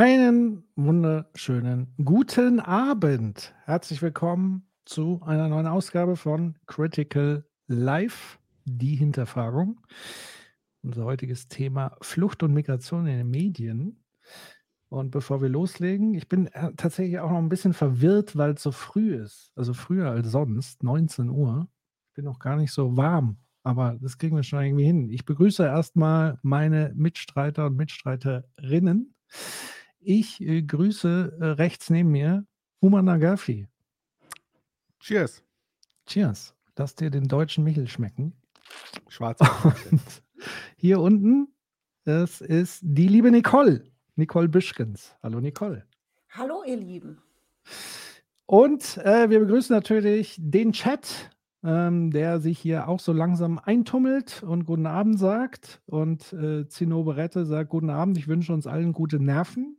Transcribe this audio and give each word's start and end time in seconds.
Einen 0.00 0.62
wunderschönen 0.76 1.92
guten 2.04 2.60
Abend. 2.60 3.52
Herzlich 3.64 4.00
willkommen 4.00 4.62
zu 4.84 5.20
einer 5.24 5.48
neuen 5.48 5.66
Ausgabe 5.66 6.14
von 6.14 6.56
Critical 6.66 7.44
Life, 7.66 8.38
die 8.64 8.94
Hinterfragung. 8.94 9.80
Unser 10.84 11.04
heutiges 11.04 11.48
Thema 11.48 11.96
Flucht 12.00 12.44
und 12.44 12.54
Migration 12.54 13.08
in 13.08 13.18
den 13.18 13.28
Medien. 13.28 14.04
Und 14.88 15.10
bevor 15.10 15.42
wir 15.42 15.48
loslegen, 15.48 16.14
ich 16.14 16.28
bin 16.28 16.46
äh, 16.46 16.70
tatsächlich 16.76 17.18
auch 17.18 17.32
noch 17.32 17.38
ein 17.38 17.48
bisschen 17.48 17.72
verwirrt, 17.72 18.36
weil 18.36 18.52
es 18.52 18.62
so 18.62 18.70
früh 18.70 19.16
ist. 19.16 19.50
Also 19.56 19.74
früher 19.74 20.12
als 20.12 20.30
sonst, 20.30 20.84
19 20.84 21.28
Uhr. 21.28 21.66
Ich 22.10 22.14
bin 22.14 22.24
noch 22.24 22.38
gar 22.38 22.54
nicht 22.54 22.70
so 22.70 22.96
warm, 22.96 23.38
aber 23.64 23.98
das 24.00 24.16
kriegen 24.16 24.36
wir 24.36 24.44
schon 24.44 24.62
irgendwie 24.62 24.86
hin. 24.86 25.10
Ich 25.10 25.24
begrüße 25.24 25.64
erstmal 25.64 26.38
meine 26.42 26.92
Mitstreiter 26.94 27.66
und 27.66 27.74
Mitstreiterinnen. 27.74 29.12
Ich 30.10 30.40
äh, 30.40 30.62
grüße 30.62 31.36
äh, 31.38 31.44
rechts 31.44 31.90
neben 31.90 32.10
mir 32.10 32.46
Human 32.80 33.04
Nagafi. 33.04 33.68
Cheers. 35.00 35.44
Cheers. 36.06 36.54
Lass 36.78 36.94
dir 36.94 37.10
den 37.10 37.28
deutschen 37.28 37.62
Michel 37.62 37.86
schmecken. 37.88 38.32
Schwarz. 39.08 39.38
Hier 40.78 41.00
unten, 41.00 41.48
das 42.04 42.40
ist 42.40 42.80
die 42.82 43.06
liebe 43.06 43.30
Nicole. 43.30 43.84
Nicole 44.16 44.48
Büschkens. 44.48 45.14
Hallo 45.22 45.40
Nicole. 45.40 45.84
Hallo, 46.30 46.62
ihr 46.66 46.78
Lieben. 46.78 47.18
Und 48.46 48.96
äh, 49.04 49.28
wir 49.28 49.40
begrüßen 49.40 49.76
natürlich 49.76 50.36
den 50.38 50.72
Chat, 50.72 51.30
ähm, 51.62 52.12
der 52.12 52.40
sich 52.40 52.58
hier 52.58 52.88
auch 52.88 53.00
so 53.00 53.12
langsam 53.12 53.58
eintummelt 53.58 54.42
und 54.42 54.64
guten 54.64 54.86
Abend 54.86 55.18
sagt. 55.18 55.82
Und 55.84 56.32
äh, 56.32 56.66
Zinnober 56.66 57.18
Rette 57.18 57.44
sagt 57.44 57.68
guten 57.68 57.90
Abend. 57.90 58.16
Ich 58.16 58.26
wünsche 58.26 58.54
uns 58.54 58.66
allen 58.66 58.94
gute 58.94 59.20
Nerven. 59.20 59.77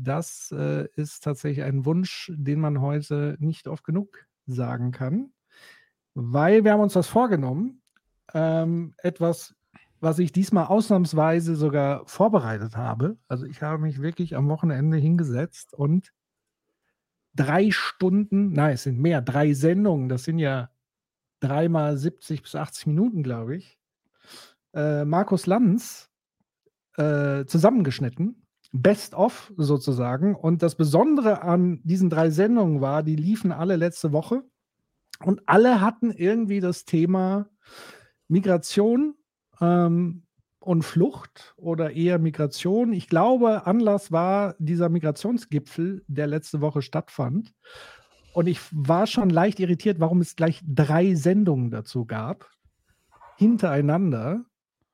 Das 0.00 0.54
äh, 0.56 0.86
ist 0.94 1.24
tatsächlich 1.24 1.64
ein 1.64 1.84
Wunsch, 1.84 2.30
den 2.36 2.60
man 2.60 2.80
heute 2.80 3.36
nicht 3.40 3.66
oft 3.66 3.82
genug 3.82 4.26
sagen 4.46 4.92
kann, 4.92 5.32
weil 6.14 6.62
wir 6.62 6.72
haben 6.72 6.82
uns 6.82 6.92
das 6.92 7.08
vorgenommen. 7.08 7.82
Ähm, 8.32 8.94
etwas, 8.98 9.56
was 9.98 10.20
ich 10.20 10.30
diesmal 10.30 10.66
ausnahmsweise 10.66 11.56
sogar 11.56 12.06
vorbereitet 12.06 12.76
habe. 12.76 13.16
Also 13.26 13.44
ich 13.46 13.60
habe 13.60 13.82
mich 13.82 14.00
wirklich 14.00 14.36
am 14.36 14.48
Wochenende 14.48 14.98
hingesetzt 14.98 15.74
und 15.74 16.12
drei 17.34 17.72
Stunden, 17.72 18.52
nein, 18.52 18.74
es 18.74 18.84
sind 18.84 19.00
mehr, 19.00 19.20
drei 19.20 19.52
Sendungen, 19.52 20.08
das 20.08 20.22
sind 20.22 20.38
ja 20.38 20.70
dreimal 21.40 21.96
70 21.96 22.42
bis 22.42 22.54
80 22.54 22.86
Minuten, 22.86 23.24
glaube 23.24 23.56
ich. 23.56 23.80
Äh, 24.74 25.04
Markus 25.04 25.46
Lanz 25.46 26.08
äh, 26.96 27.46
zusammengeschnitten 27.46 28.44
Best 28.72 29.14
of 29.14 29.52
sozusagen. 29.56 30.34
Und 30.34 30.62
das 30.62 30.74
Besondere 30.74 31.42
an 31.42 31.80
diesen 31.84 32.10
drei 32.10 32.30
Sendungen 32.30 32.80
war, 32.80 33.02
die 33.02 33.16
liefen 33.16 33.52
alle 33.52 33.76
letzte 33.76 34.12
Woche 34.12 34.44
und 35.24 35.42
alle 35.46 35.80
hatten 35.80 36.10
irgendwie 36.12 36.60
das 36.60 36.84
Thema 36.84 37.48
Migration 38.28 39.14
ähm, 39.60 40.24
und 40.60 40.82
Flucht 40.82 41.54
oder 41.56 41.92
eher 41.92 42.18
Migration. 42.18 42.92
Ich 42.92 43.08
glaube, 43.08 43.66
Anlass 43.66 44.12
war 44.12 44.54
dieser 44.58 44.88
Migrationsgipfel, 44.88 46.04
der 46.06 46.26
letzte 46.26 46.60
Woche 46.60 46.82
stattfand. 46.82 47.54
Und 48.34 48.46
ich 48.46 48.60
war 48.70 49.06
schon 49.06 49.30
leicht 49.30 49.58
irritiert, 49.58 49.98
warum 49.98 50.20
es 50.20 50.36
gleich 50.36 50.62
drei 50.66 51.14
Sendungen 51.14 51.70
dazu 51.70 52.04
gab, 52.04 52.50
hintereinander. 53.36 54.44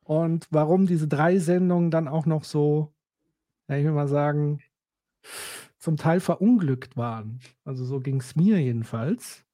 Und 0.05 0.47
warum 0.51 0.87
diese 0.87 1.09
drei 1.09 1.39
Sendungen 1.39 1.91
dann 1.91 2.09
auch 2.09 2.27
noch 2.27 2.45
so 2.45 2.94
ja, 3.69 3.77
ich 3.77 3.85
will 3.85 3.93
mal 3.93 4.09
sagen, 4.09 4.61
zum 5.79 5.97
Teil 5.97 6.21
verunglückt 6.21 6.97
waren. 6.97 7.41
Also 7.65 7.85
so 7.85 8.01
ging 8.01 8.21
es 8.21 8.37
mir 8.37 8.61
jedenfalls. 8.61 9.45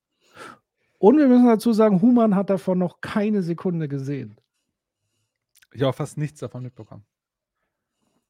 Und 0.98 1.18
wir 1.18 1.28
müssen 1.28 1.46
dazu 1.46 1.72
sagen, 1.72 2.02
Human 2.02 2.34
hat 2.34 2.50
davon 2.50 2.78
noch 2.78 3.00
keine 3.00 3.42
Sekunde 3.42 3.88
gesehen. 3.88 4.36
Ich 5.72 5.82
habe 5.82 5.92
fast 5.92 6.18
nichts 6.18 6.40
davon 6.40 6.62
mitbekommen. 6.62 7.04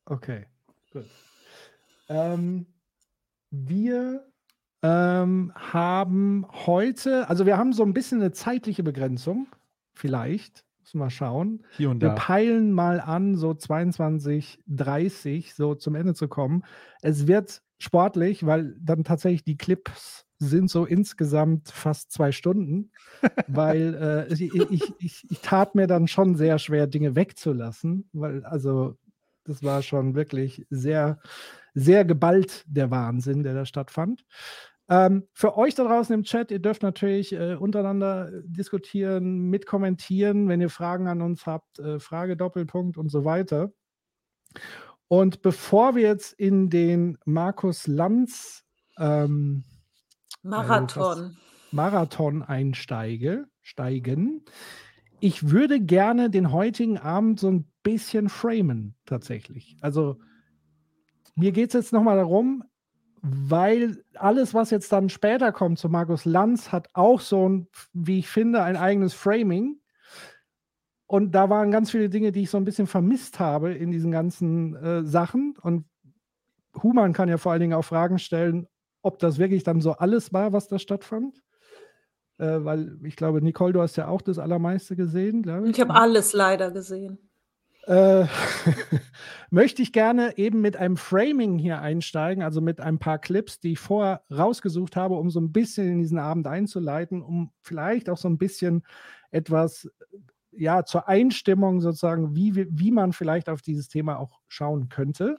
Okay, 0.05 0.47
gut. 0.93 1.07
Ähm, 2.09 2.67
wir 3.51 4.27
ähm, 4.83 5.53
haben 5.55 6.47
heute, 6.67 7.29
also 7.29 7.47
wir 7.47 7.59
haben 7.59 7.73
so 7.73 7.83
ein 7.83 7.93
bisschen 7.93 8.21
eine 8.21 8.33
zeitliche 8.33 8.83
Begrenzung, 8.83 9.47
vielleicht. 9.95 10.65
Wir 10.99 11.11
schauen. 11.11 11.65
Hier 11.77 11.91
und 11.91 12.01
Wir 12.01 12.11
da. 12.11 12.15
peilen 12.15 12.73
mal 12.73 13.01
an, 13.01 13.37
so 13.37 13.55
22, 13.55 14.61
30, 14.67 15.55
so 15.55 15.75
zum 15.75 15.95
Ende 15.95 16.15
zu 16.15 16.29
kommen. 16.29 16.65
Es 17.03 17.27
wird 17.27 17.63
sportlich, 17.79 18.45
weil 18.47 18.77
dann 18.81 19.05
tatsächlich 19.05 19.45
die 19.45 19.57
Clips 19.57 20.27
sind 20.39 20.71
so 20.71 20.87
insgesamt 20.87 21.69
fast 21.69 22.13
zwei 22.13 22.33
Stunden, 22.33 22.91
weil 23.47 24.27
äh, 24.31 24.33
ich, 24.33 24.55
ich, 24.55 24.95
ich, 24.99 25.31
ich 25.31 25.41
tat 25.41 25.75
mir 25.75 25.87
dann 25.87 26.09
schon 26.09 26.35
sehr 26.35 26.59
schwer, 26.59 26.87
Dinge 26.87 27.15
wegzulassen, 27.15 28.09
weil 28.13 28.45
also 28.45 28.97
das 29.45 29.63
war 29.63 29.83
schon 29.83 30.15
wirklich 30.15 30.67
sehr, 30.71 31.19
sehr 31.75 32.05
geballt 32.05 32.65
der 32.67 32.91
Wahnsinn, 32.91 33.43
der 33.43 33.55
da 33.55 33.65
stattfand. 33.65 34.25
Ähm, 34.91 35.29
für 35.33 35.57
euch 35.57 35.77
da 35.77 35.85
draußen 35.85 36.13
im 36.13 36.25
Chat, 36.25 36.51
ihr 36.51 36.59
dürft 36.59 36.83
natürlich 36.83 37.33
äh, 37.33 37.55
untereinander 37.55 38.43
diskutieren, 38.43 39.49
mitkommentieren, 39.49 40.49
wenn 40.49 40.61
ihr 40.61 40.69
Fragen 40.69 41.07
an 41.07 41.23
uns 41.23 41.47
habt, 41.47 41.79
äh, 41.79 42.01
Frage, 42.01 42.37
Doppelpunkt 42.37 42.99
und 42.99 43.09
so 43.09 43.25
weiter. 43.25 43.73
Und 45.07 45.43
bevor 45.43 45.95
wir 45.95 46.03
jetzt 46.03 46.33
in 46.33 46.71
den 46.71 47.19
Markus 47.25 47.87
Lanz 47.87 48.65
ähm, 48.99 49.63
Marathon. 50.43 51.37
Marathon 51.71 52.43
einsteige, 52.43 53.47
steigen, 53.61 54.45
ich 55.21 55.51
würde 55.51 55.81
gerne 55.81 56.31
den 56.31 56.51
heutigen 56.51 56.99
Abend 56.99 57.39
so 57.39 57.49
ein 57.49 57.71
bisschen 57.85 58.29
framen, 58.29 58.97
tatsächlich. 59.07 59.77
Also 59.83 60.19
mir 61.37 61.53
geht 61.53 61.69
es 61.69 61.75
jetzt 61.75 61.93
nochmal 61.93 62.17
darum, 62.17 62.65
weil 63.23 64.03
alles, 64.15 64.55
was 64.55 64.71
jetzt 64.71 64.93
dann 64.93 65.09
später 65.09 65.53
kommt 65.53 65.79
zu 65.79 65.89
Markus 65.89 66.25
Lanz, 66.25 66.73
hat 66.73 66.89
auch 66.95 67.21
so 67.21 67.49
ein, 67.49 67.69
wie 67.93 68.21
ich 68.21 68.29
finde, 68.29 68.63
ein 68.63 68.77
eigenes 68.77 69.15
Framing. 69.15 69.81
Und 71.07 71.33
da 71.33 71.51
waren 71.51 71.71
ganz 71.71 71.91
viele 71.91 72.09
Dinge, 72.09 72.33
die 72.33 72.43
ich 72.43 72.51
so 72.51 72.57
ein 72.57 72.65
bisschen 72.65 72.87
vermisst 72.87 73.41
habe 73.41 73.75
in 73.75 73.91
diesen 73.91 74.13
ganzen 74.13 74.77
äh, 74.77 75.05
Sachen. 75.05 75.57
Und 75.61 75.85
Human 76.83 77.13
kann 77.13 77.29
ja 77.29 77.37
vor 77.37 77.53
allen 77.53 77.61
Dingen 77.61 77.75
auch 77.75 77.85
Fragen 77.85 78.19
stellen, 78.19 78.69
ob 79.03 79.19
das 79.19 79.39
wirklich 79.39 79.65
dann 79.65 79.81
so 79.81 79.93
alles 79.93 80.33
war, 80.33 80.53
was 80.53 80.69
da 80.69 80.79
stattfand. 80.79 81.43
Äh, 82.39 82.65
weil 82.65 82.97
ich 83.03 83.17
glaube, 83.17 83.43
Nicole, 83.43 83.73
du 83.73 83.83
hast 83.83 83.97
ja 83.97 84.09
auch 84.09 84.23
das 84.23 84.39
Allermeiste 84.39 84.97
gesehen, 84.97 85.43
glaube 85.43 85.67
ich. 85.69 85.77
Ich 85.77 85.81
habe 85.81 85.95
alles 85.95 86.33
leider 86.33 86.71
gesehen. 86.71 87.30
Äh, 87.87 88.27
möchte 89.51 89.83
ich 89.83 89.93
gerne 89.93 90.37
eben 90.39 90.61
mit 90.61 90.77
einem 90.77 90.97
Framing 90.97 91.59
hier 91.59 91.81
einsteigen, 91.81 92.43
also 92.43 92.61
mit 92.61 92.81
ein 92.81 92.99
paar 92.99 93.19
Clips, 93.19 93.61
die 93.61 93.73
ich 93.73 93.79
vorher 93.79 94.23
rausgesucht 94.31 94.97
habe, 94.97 95.15
um 95.15 95.31
so 95.31 95.41
ein 95.41 95.53
bisschen 95.53 95.89
in 95.89 95.99
diesen 95.99 96.19
Abend 96.19 96.47
einzuleiten, 96.47 97.23
um 97.23 97.51
vielleicht 97.63 98.11
auch 98.11 98.19
so 98.19 98.29
ein 98.29 98.39
bisschen 98.39 98.85
etwas 99.31 99.89
ja 100.53 100.85
zur 100.85 101.09
Einstimmung 101.09 101.81
sozusagen, 101.81 102.35
wie, 102.35 102.67
wie 102.71 102.91
man 102.91 103.13
vielleicht 103.13 103.49
auf 103.49 103.63
dieses 103.63 103.89
Thema 103.89 104.19
auch 104.19 104.41
schauen 104.49 104.89
könnte. 104.89 105.39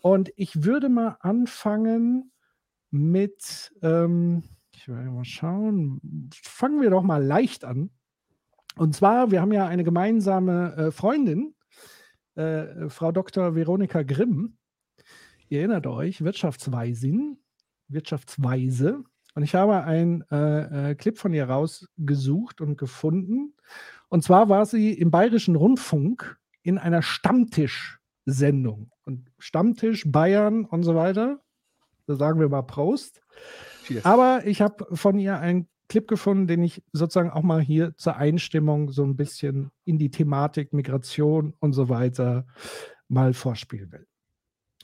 Und 0.00 0.32
ich 0.36 0.64
würde 0.64 0.88
mal 0.88 1.16
anfangen 1.20 2.32
mit, 2.90 3.72
ähm, 3.82 4.42
ich 4.74 4.88
will 4.88 4.96
mal 5.10 5.24
schauen, 5.24 6.30
fangen 6.34 6.80
wir 6.80 6.90
doch 6.90 7.02
mal 7.02 7.22
leicht 7.24 7.64
an. 7.64 7.90
Und 8.76 8.94
zwar, 8.94 9.30
wir 9.30 9.40
haben 9.40 9.52
ja 9.52 9.66
eine 9.66 9.84
gemeinsame 9.84 10.74
äh, 10.76 10.90
Freundin, 10.90 11.54
äh, 12.34 12.88
Frau 12.88 13.12
Dr. 13.12 13.54
Veronika 13.54 14.02
Grimm. 14.02 14.56
Ihr 15.48 15.60
erinnert 15.60 15.86
euch, 15.86 16.24
Wirtschaftsweisin, 16.24 17.38
Wirtschaftsweise. 17.88 19.04
Und 19.34 19.42
ich 19.42 19.54
habe 19.54 19.84
einen 19.84 20.24
äh, 20.30 20.90
äh, 20.90 20.94
Clip 20.94 21.18
von 21.18 21.32
ihr 21.32 21.48
rausgesucht 21.48 22.60
und 22.60 22.76
gefunden. 22.76 23.54
Und 24.08 24.22
zwar 24.24 24.48
war 24.48 24.66
sie 24.66 24.92
im 24.92 25.10
Bayerischen 25.10 25.56
Rundfunk 25.56 26.38
in 26.62 26.78
einer 26.78 27.02
Sendung. 28.24 28.90
Und 29.04 29.30
Stammtisch, 29.38 30.04
Bayern 30.06 30.64
und 30.64 30.82
so 30.82 30.94
weiter. 30.94 31.40
Da 32.06 32.16
sagen 32.16 32.40
wir 32.40 32.48
mal 32.48 32.62
Prost. 32.62 33.22
Cheers. 33.84 34.04
Aber 34.04 34.46
ich 34.46 34.60
habe 34.60 34.86
von 34.94 35.18
ihr 35.18 35.38
einen 35.38 35.68
Clip 35.92 36.08
gefunden, 36.08 36.46
den 36.46 36.62
ich 36.62 36.82
sozusagen 36.94 37.28
auch 37.28 37.42
mal 37.42 37.60
hier 37.60 37.94
zur 37.98 38.16
Einstimmung 38.16 38.90
so 38.90 39.04
ein 39.04 39.14
bisschen 39.14 39.70
in 39.84 39.98
die 39.98 40.10
Thematik 40.10 40.72
Migration 40.72 41.52
und 41.60 41.74
so 41.74 41.90
weiter 41.90 42.46
mal 43.08 43.34
vorspielen 43.34 43.92
will. 43.92 44.06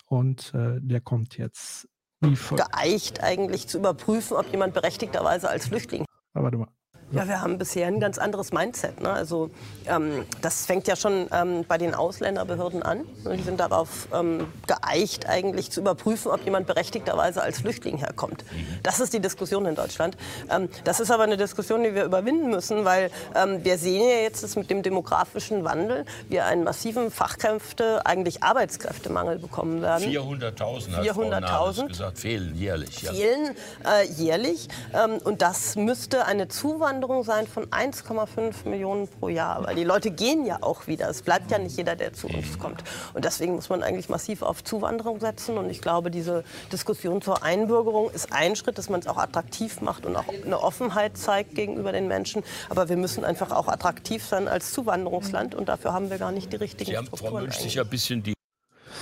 Und 0.04 0.52
äh, 0.52 0.78
der 0.82 1.00
kommt 1.00 1.38
jetzt 1.38 1.88
wie 2.20 2.36
folgt. 2.36 2.70
geeicht, 2.70 3.22
eigentlich 3.22 3.68
zu 3.68 3.78
überprüfen, 3.78 4.36
ob 4.36 4.50
jemand 4.50 4.74
berechtigterweise 4.74 5.48
als 5.48 5.68
Flüchtling. 5.68 6.04
Aber 6.34 6.44
warte 6.44 6.58
mal. 6.58 6.68
Ja, 7.10 7.26
wir 7.26 7.40
haben 7.40 7.56
bisher 7.56 7.86
ein 7.86 8.00
ganz 8.00 8.18
anderes 8.18 8.52
Mindset. 8.52 9.00
Ne? 9.00 9.10
Also 9.10 9.48
ähm, 9.86 10.26
das 10.42 10.66
fängt 10.66 10.86
ja 10.86 10.94
schon 10.94 11.26
ähm, 11.32 11.64
bei 11.66 11.78
den 11.78 11.94
Ausländerbehörden 11.94 12.82
an. 12.82 13.04
Die 13.34 13.42
sind 13.42 13.60
darauf 13.60 14.08
ähm, 14.12 14.46
geeicht, 14.66 15.26
eigentlich 15.26 15.70
zu 15.70 15.80
überprüfen, 15.80 16.30
ob 16.30 16.44
jemand 16.44 16.66
berechtigterweise 16.66 17.42
als 17.42 17.60
Flüchtling 17.60 17.96
herkommt. 17.96 18.44
Das 18.82 19.00
ist 19.00 19.14
die 19.14 19.20
Diskussion 19.20 19.64
in 19.64 19.74
Deutschland. 19.74 20.18
Ähm, 20.50 20.68
das 20.84 21.00
ist 21.00 21.10
aber 21.10 21.22
eine 21.22 21.38
Diskussion, 21.38 21.82
die 21.82 21.94
wir 21.94 22.04
überwinden 22.04 22.50
müssen, 22.50 22.84
weil 22.84 23.10
ähm, 23.34 23.64
wir 23.64 23.78
sehen 23.78 24.06
ja 24.06 24.22
jetzt, 24.22 24.42
dass 24.42 24.56
mit 24.56 24.68
dem 24.68 24.82
demografischen 24.82 25.64
Wandel 25.64 26.04
wir 26.28 26.44
einen 26.44 26.64
massiven 26.64 27.10
Fachkräfte, 27.10 28.04
eigentlich 28.04 28.42
Arbeitskräftemangel 28.42 29.38
bekommen 29.38 29.80
werden. 29.80 30.04
400.000 30.04 30.92
hat 30.92 31.06
Frau 31.06 31.22
400.000? 31.22 31.40
Nahles 31.40 31.86
gesagt, 31.86 32.18
fehlen 32.18 32.54
jährlich. 32.54 33.00
Ja. 33.00 33.12
fehlen 33.12 33.56
äh, 33.86 34.06
jährlich. 34.12 34.68
Ähm, 34.92 35.18
und 35.24 35.40
das 35.40 35.74
müsste 35.76 36.26
eine 36.26 36.48
Zuwanderung 36.48 36.97
sein 37.22 37.46
von 37.46 37.66
1,5 37.66 38.68
Millionen 38.68 39.08
pro 39.08 39.28
Jahr. 39.28 39.64
Weil 39.64 39.74
die 39.76 39.84
Leute 39.84 40.10
gehen 40.10 40.44
ja 40.44 40.58
auch 40.62 40.86
wieder. 40.86 41.08
Es 41.08 41.22
bleibt 41.22 41.50
ja 41.50 41.58
nicht 41.58 41.76
jeder, 41.76 41.96
der 41.96 42.12
zu 42.12 42.26
uns 42.26 42.58
kommt. 42.58 42.82
Und 43.14 43.24
deswegen 43.24 43.54
muss 43.54 43.68
man 43.68 43.82
eigentlich 43.82 44.08
massiv 44.08 44.42
auf 44.42 44.64
Zuwanderung 44.64 45.20
setzen. 45.20 45.58
Und 45.58 45.70
ich 45.70 45.80
glaube, 45.80 46.10
diese 46.10 46.44
Diskussion 46.72 47.22
zur 47.22 47.42
Einbürgerung 47.42 48.10
ist 48.10 48.32
ein 48.32 48.56
Schritt, 48.56 48.78
dass 48.78 48.88
man 48.88 49.00
es 49.00 49.06
auch 49.06 49.18
attraktiv 49.18 49.80
macht 49.80 50.06
und 50.06 50.16
auch 50.16 50.24
eine 50.44 50.60
Offenheit 50.60 51.16
zeigt 51.16 51.54
gegenüber 51.54 51.92
den 51.92 52.08
Menschen. 52.08 52.42
Aber 52.68 52.88
wir 52.88 52.96
müssen 52.96 53.24
einfach 53.24 53.50
auch 53.50 53.68
attraktiv 53.68 54.24
sein 54.24 54.48
als 54.48 54.72
Zuwanderungsland. 54.72 55.54
Und 55.54 55.68
dafür 55.68 55.92
haben 55.92 56.10
wir 56.10 56.18
gar 56.18 56.32
nicht 56.32 56.52
die 56.52 56.56
richtigen 56.56 56.90
Sie 56.90 56.96
haben, 56.96 57.06
Frau 57.06 57.16
Strukturen. 57.16 57.44
Münch, 57.44 57.58
sich 57.58 57.80
ein 57.80 57.88
bisschen 57.88 58.22
die 58.22 58.34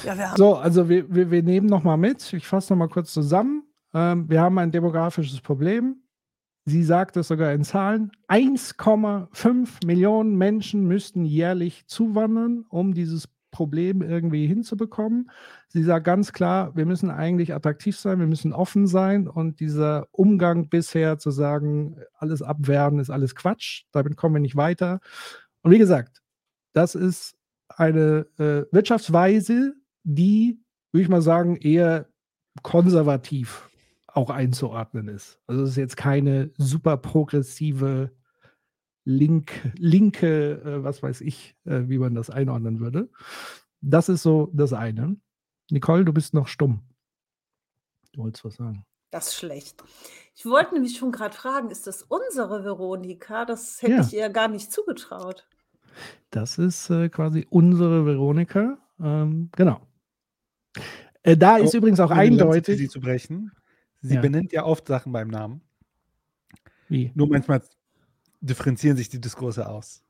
Ja, 0.05 0.17
wir 0.17 0.31
haben 0.31 0.37
So, 0.37 0.57
also 0.57 0.89
wir, 0.89 1.13
wir, 1.13 1.31
wir 1.31 1.43
nehmen 1.43 1.67
noch 1.67 1.83
mal 1.83 1.97
mit. 1.97 2.33
Ich 2.33 2.47
fasse 2.47 2.73
noch 2.73 2.79
mal 2.79 2.89
kurz 2.89 3.13
zusammen. 3.13 3.63
Ähm, 3.95 4.29
wir 4.29 4.41
haben 4.41 4.59
ein 4.59 4.71
demografisches 4.71 5.41
Problem. 5.41 6.03
Sie 6.69 6.83
sagt 6.83 7.17
es 7.17 7.29
sogar 7.29 7.53
in 7.53 7.63
Zahlen. 7.63 8.11
1,5 8.27 9.87
Millionen 9.87 10.37
Menschen 10.37 10.85
müssten 10.85 11.25
jährlich 11.25 11.87
zuwandern, 11.87 12.65
um 12.69 12.93
dieses 12.93 13.29
Problem 13.53 14.03
irgendwie 14.03 14.49
hinzubekommen. 14.49 15.31
Sie 15.69 15.85
sagt 15.85 16.05
ganz 16.05 16.33
klar, 16.33 16.75
wir 16.75 16.85
müssen 16.85 17.09
eigentlich 17.09 17.55
attraktiv 17.55 17.97
sein, 17.97 18.19
wir 18.19 18.27
müssen 18.27 18.53
offen 18.53 18.89
sein 18.89 19.29
und 19.29 19.61
dieser 19.61 20.09
Umgang 20.11 20.69
bisher 20.69 21.19
zu 21.19 21.31
sagen, 21.31 22.01
alles 22.19 22.43
abwerten 22.43 22.99
ist 22.99 23.11
alles 23.11 23.37
Quatsch, 23.37 23.85
damit 23.93 24.17
kommen 24.17 24.35
wir 24.35 24.41
nicht 24.41 24.57
weiter. 24.57 24.99
Und 25.63 25.71
wie 25.71 25.79
gesagt, 25.79 26.21
das 26.73 26.97
ist 26.97 27.37
eine 27.69 28.27
äh, 28.39 28.65
Wirtschaftsweise, 28.73 29.75
die, 30.03 30.61
würde 30.91 31.03
ich 31.05 31.09
mal 31.09 31.23
sagen, 31.23 31.57
eher 31.57 32.09
konservativ 32.63 33.66
auch 34.17 34.31
einzuordnen 34.31 35.09
ist. 35.09 35.39
Also 35.47 35.63
es 35.63 35.71
ist 35.71 35.77
jetzt 35.77 35.97
keine 35.97 36.51
super 36.57 36.97
progressive 36.97 38.11
link, 39.05 39.53
linke, 39.77 40.61
äh, 40.63 40.83
was 40.85 41.03
weiß 41.03 41.21
ich, 41.21 41.57
äh, 41.65 41.83
wie 41.87 41.99
man 41.99 42.15
das 42.15 42.31
einordnen 42.31 42.81
würde. 42.81 43.11
Das 43.81 44.09
ist 44.09 44.23
so 44.23 44.51
das 44.53 44.73
eine. 44.73 45.17
Nicole, 45.71 46.05
du 46.05 46.13
bist 46.13 46.35
noch 46.35 46.49
stumm. 46.49 46.81
Du 48.13 48.23
wolltest 48.23 48.45
was 48.45 48.55
sagen. 48.55 48.85
Das 49.11 49.29
ist 49.29 49.35
schlecht. 49.37 49.83
Ich 50.35 50.47
wollte 50.47 50.75
nämlich 50.75 50.97
schon 50.97 51.13
gerade 51.13 51.35
fragen, 51.35 51.71
ist 51.71 51.87
das 51.87 52.03
unsere 52.03 52.65
Veronika? 52.65 53.45
Das 53.45 53.81
hätte 53.83 53.93
Ja. 53.93 54.01
ich 54.01 54.13
ihr 54.15 54.29
gar 54.31 54.49
nicht 54.49 54.73
zugetraut. 54.73 55.47
Das 56.31 56.59
ist 56.59 56.91
äh, 56.91 57.09
quasi 57.09 57.47
unsere 57.49 58.05
Veronika. 58.05 58.79
Ähm, 59.01 59.51
genau. 59.55 59.81
Äh, 61.23 61.37
da 61.37 61.57
ist 61.59 61.71
Aber 61.71 61.79
übrigens 61.79 62.01
auch 62.01 62.11
um 62.11 62.19
eindeutig. 62.19 62.79
Sie 62.79 62.89
zu 62.89 63.01
brechen. 63.01 63.53
Sie 64.07 64.15
Ja. 64.17 64.21
benennt 64.21 64.53
ja 64.53 64.65
oft 64.65 64.87
Sachen 64.89 65.13
beim 65.13 65.29
Namen. 65.29 65.61
Wie? 66.89 67.11
Nur 67.15 67.29
manchmal 67.29 67.61
differenzieren 68.41 68.97
sich 68.97 69.09
die 69.09 69.21
Diskurse 69.21 69.69
aus. 69.69 70.03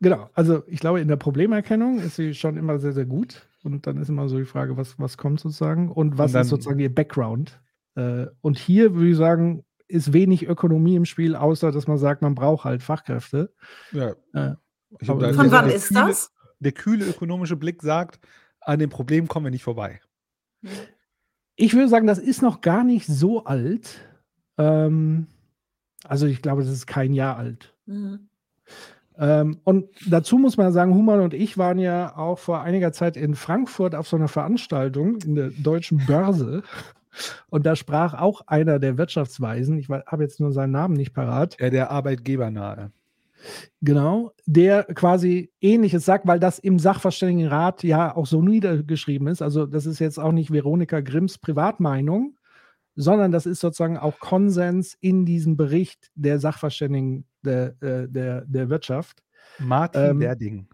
Genau, 0.00 0.30
also 0.32 0.62
ich 0.66 0.80
glaube, 0.80 1.00
in 1.00 1.08
der 1.08 1.16
Problemerkennung 1.16 1.98
ist 1.98 2.16
sie 2.16 2.34
schon 2.34 2.56
immer 2.56 2.78
sehr, 2.78 2.92
sehr 2.92 3.04
gut. 3.04 3.46
Und 3.62 3.86
dann 3.86 3.98
ist 3.98 4.08
immer 4.08 4.26
so 4.30 4.38
die 4.38 4.46
Frage, 4.46 4.78
was, 4.78 4.98
was 4.98 5.18
kommt 5.18 5.40
sozusagen 5.40 5.90
und 5.90 6.16
was 6.16 6.30
Und 6.30 6.34
dann- 6.34 6.42
ist 6.42 6.48
sozusagen 6.48 6.78
ihr 6.78 6.94
Background. 6.94 7.60
Äh, 7.96 8.26
und 8.40 8.58
hier 8.58 8.94
würde 8.94 9.10
ich 9.10 9.16
sagen, 9.18 9.64
ist 9.88 10.12
wenig 10.14 10.46
Ökonomie 10.48 10.96
im 10.96 11.04
Spiel, 11.04 11.36
außer 11.36 11.70
dass 11.72 11.86
man 11.86 11.98
sagt, 11.98 12.22
man 12.22 12.34
braucht 12.34 12.64
halt 12.64 12.82
Fachkräfte. 12.82 13.52
Ja. 13.92 14.10
Äh, 14.10 14.14
da- 14.32 14.56
Von 15.04 15.18
der- 15.18 15.36
wann 15.36 15.50
der 15.50 15.74
ist 15.74 15.88
kühle, 15.88 16.06
das? 16.06 16.32
Der 16.60 16.72
kühle 16.72 17.04
ökonomische 17.04 17.56
Blick 17.56 17.82
sagt, 17.82 18.20
an 18.60 18.78
dem 18.78 18.88
Problem 18.88 19.28
kommen 19.28 19.44
wir 19.46 19.50
nicht 19.50 19.64
vorbei. 19.64 20.00
Ich 21.60 21.74
würde 21.74 21.88
sagen, 21.88 22.06
das 22.06 22.18
ist 22.18 22.40
noch 22.40 22.62
gar 22.62 22.84
nicht 22.84 23.06
so 23.06 23.44
alt. 23.44 24.00
Ähm, 24.56 25.26
also 26.04 26.26
ich 26.26 26.40
glaube, 26.40 26.62
das 26.62 26.72
ist 26.72 26.86
kein 26.86 27.12
Jahr 27.12 27.36
alt. 27.36 27.74
Mhm. 27.84 28.30
Ähm, 29.18 29.60
und 29.64 29.88
dazu 30.08 30.38
muss 30.38 30.56
man 30.56 30.72
sagen, 30.72 30.94
Human 30.94 31.20
und 31.20 31.34
ich 31.34 31.58
waren 31.58 31.78
ja 31.78 32.16
auch 32.16 32.38
vor 32.38 32.62
einiger 32.62 32.92
Zeit 32.92 33.18
in 33.18 33.34
Frankfurt 33.34 33.94
auf 33.94 34.08
so 34.08 34.16
einer 34.16 34.28
Veranstaltung 34.28 35.18
in 35.18 35.34
der 35.34 35.50
deutschen 35.50 35.98
Börse. 36.06 36.62
Und 37.50 37.66
da 37.66 37.76
sprach 37.76 38.14
auch 38.14 38.40
einer 38.46 38.78
der 38.78 38.96
Wirtschaftsweisen, 38.96 39.76
ich 39.76 39.90
habe 39.90 40.22
jetzt 40.22 40.40
nur 40.40 40.52
seinen 40.52 40.70
Namen 40.70 40.94
nicht 40.94 41.12
parat, 41.12 41.60
Ja, 41.60 41.68
der 41.68 41.90
Arbeitgebernahe. 41.90 42.90
Genau, 43.80 44.32
der 44.46 44.84
quasi 44.84 45.52
Ähnliches 45.60 46.04
sagt, 46.04 46.26
weil 46.26 46.40
das 46.40 46.58
im 46.58 46.78
Sachverständigenrat 46.78 47.82
ja 47.82 48.14
auch 48.14 48.26
so 48.26 48.42
niedergeschrieben 48.42 49.28
ist. 49.28 49.42
Also 49.42 49.66
das 49.66 49.86
ist 49.86 49.98
jetzt 49.98 50.18
auch 50.18 50.32
nicht 50.32 50.52
Veronika 50.52 51.00
Grimms 51.00 51.38
Privatmeinung, 51.38 52.38
sondern 52.94 53.32
das 53.32 53.46
ist 53.46 53.60
sozusagen 53.60 53.96
auch 53.96 54.18
Konsens 54.18 54.96
in 55.00 55.24
diesem 55.24 55.56
Bericht 55.56 56.10
der 56.14 56.38
Sachverständigen 56.38 57.24
der, 57.42 57.74
äh, 57.82 58.08
der, 58.08 58.42
der 58.42 58.68
Wirtschaft. 58.68 59.22
Martin 59.58 60.02
Ähm, 60.02 60.20
Werding. 60.20 60.68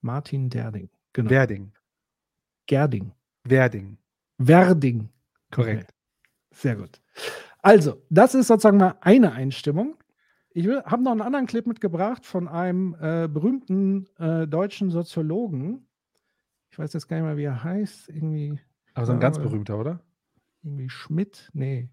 Martin 0.00 0.48
Derding. 0.48 0.88
Genau. 1.12 1.30
Werding. 1.30 1.72
Gerding. 2.66 3.12
Werding. 3.44 3.98
Werding. 4.38 5.08
Korrekt. 5.50 5.92
Sehr 6.52 6.76
gut. 6.76 7.00
Also, 7.62 8.02
das 8.08 8.34
ist 8.34 8.46
sozusagen 8.46 8.78
mal 8.78 8.96
eine 9.00 9.32
Einstimmung. 9.32 9.96
Ich 10.60 10.66
habe 10.84 11.02
noch 11.02 11.12
einen 11.12 11.22
anderen 11.22 11.46
Clip 11.46 11.66
mitgebracht 11.66 12.26
von 12.26 12.46
einem 12.48 12.94
äh, 13.00 13.26
berühmten 13.28 14.06
äh, 14.18 14.46
deutschen 14.46 14.90
Soziologen. 14.90 15.86
Ich 16.70 16.78
weiß 16.78 16.92
jetzt 16.92 17.08
gar 17.08 17.16
nicht 17.16 17.24
mehr, 17.24 17.38
wie 17.38 17.44
er 17.44 17.64
heißt. 17.64 18.10
Irgendwie, 18.10 18.60
Aber 18.94 19.06
so 19.06 19.12
ein 19.12 19.20
ganz 19.20 19.38
aber- 19.38 19.48
berühmter, 19.48 19.78
oder? 19.78 20.00
irgendwie 20.62 20.90
Schmidt. 20.90 21.48
Nee. 21.54 21.88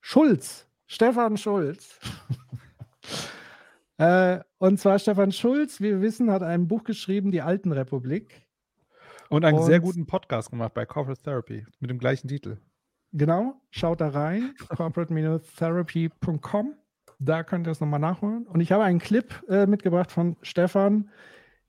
Schulz. 0.00 0.66
Stefan 0.86 1.36
Schulz. 1.36 2.00
äh, 3.98 4.40
und 4.58 4.78
zwar 4.80 4.98
Stefan 4.98 5.32
Schulz, 5.32 5.80
wie 5.80 5.90
wir 5.90 6.00
wissen, 6.00 6.30
hat 6.30 6.42
ein 6.42 6.66
Buch 6.68 6.84
geschrieben, 6.84 7.30
Die 7.32 7.42
Alten 7.42 7.72
Republik. 7.72 8.46
Und 9.28 9.44
einen 9.44 9.62
sehr 9.62 9.80
Und- 9.80 9.84
guten 9.84 10.06
Podcast 10.06 10.48
gemacht 10.50 10.72
bei 10.72 10.86
Corporate 10.86 11.20
Therapy 11.20 11.66
mit 11.80 11.90
dem 11.90 11.98
gleichen 11.98 12.28
Titel. 12.28 12.56
Genau, 13.12 13.60
schaut 13.70 14.00
da 14.00 14.08
rein, 14.08 14.54
corporate-therapy.com. 14.68 16.74
Da 17.18 17.42
könnt 17.42 17.66
ihr 17.66 17.70
es 17.70 17.80
nochmal 17.80 18.00
nachholen. 18.00 18.46
Und 18.46 18.60
ich 18.60 18.72
habe 18.72 18.84
einen 18.84 18.98
Clip 18.98 19.42
äh, 19.48 19.66
mitgebracht 19.66 20.10
von 20.10 20.36
Stefan. 20.42 21.10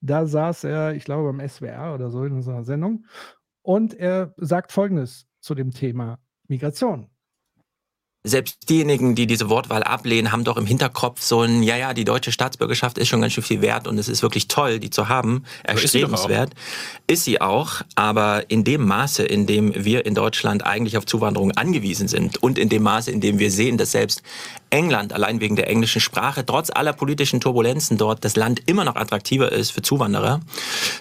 Da 0.01 0.25
saß 0.25 0.65
er, 0.65 0.93
ich 0.93 1.05
glaube, 1.05 1.31
beim 1.31 1.47
SWR 1.47 1.93
oder 1.93 2.09
so 2.09 2.23
in 2.23 2.33
einer 2.33 2.63
Sendung. 2.63 3.05
Und 3.61 3.93
er 3.93 4.33
sagt 4.37 4.71
Folgendes 4.71 5.27
zu 5.39 5.55
dem 5.55 5.71
Thema 5.71 6.19
Migration. 6.47 7.09
Selbst 8.23 8.69
diejenigen, 8.69 9.15
die 9.15 9.25
diese 9.25 9.49
Wortwahl 9.49 9.83
ablehnen, 9.83 10.31
haben 10.31 10.43
doch 10.43 10.57
im 10.57 10.65
Hinterkopf 10.65 11.21
so 11.21 11.41
ein, 11.41 11.63
ja, 11.63 11.77
ja, 11.77 11.93
die 11.93 12.03
deutsche 12.03 12.31
Staatsbürgerschaft 12.31 12.97
ist 12.97 13.07
schon 13.07 13.21
ganz 13.21 13.33
schön 13.33 13.43
viel 13.43 13.61
wert 13.61 13.87
und 13.87 13.97
es 13.97 14.09
ist 14.09 14.21
wirklich 14.21 14.47
toll, 14.47 14.79
die 14.79 14.89
zu 14.89 15.07
haben, 15.07 15.43
ist 15.63 15.91
sie 15.91 16.01
erstrebenswert. 16.01 16.53
Ist 17.07 17.23
sie 17.23 17.39
auch, 17.39 17.81
aber 17.95 18.49
in 18.49 18.63
dem 18.63 18.85
Maße, 18.85 19.23
in 19.23 19.45
dem 19.45 19.73
wir 19.85 20.05
in 20.05 20.13
Deutschland 20.13 20.65
eigentlich 20.65 20.97
auf 20.97 21.05
Zuwanderung 21.05 21.51
angewiesen 21.51 22.07
sind 22.07 22.37
und 22.43 22.57
in 22.57 22.69
dem 22.69 22.83
Maße, 22.83 23.11
in 23.11 23.21
dem 23.21 23.39
wir 23.39 23.49
sehen, 23.49 23.77
dass 23.77 23.91
selbst 23.91 24.21
England 24.69 25.13
allein 25.13 25.39
wegen 25.39 25.55
der 25.55 25.69
englischen 25.69 26.01
Sprache, 26.01 26.45
trotz 26.45 26.69
aller 26.69 26.93
politischen 26.93 27.39
Turbulenzen 27.39 27.97
dort, 27.97 28.25
das 28.25 28.35
Land 28.35 28.61
immer 28.65 28.83
noch 28.83 28.97
attraktiver 28.97 29.51
ist 29.51 29.71
für 29.71 29.81
Zuwanderer, 29.81 30.41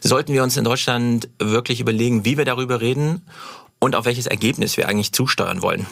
sollten 0.00 0.32
wir 0.32 0.44
uns 0.44 0.56
in 0.56 0.64
Deutschland 0.64 1.28
wirklich 1.40 1.80
überlegen, 1.80 2.24
wie 2.24 2.38
wir 2.38 2.44
darüber 2.44 2.80
reden 2.80 3.22
und 3.80 3.96
auf 3.96 4.04
welches 4.04 4.26
Ergebnis 4.26 4.76
wir 4.76 4.88
eigentlich 4.88 5.12
zusteuern 5.12 5.62
wollen. 5.62 5.86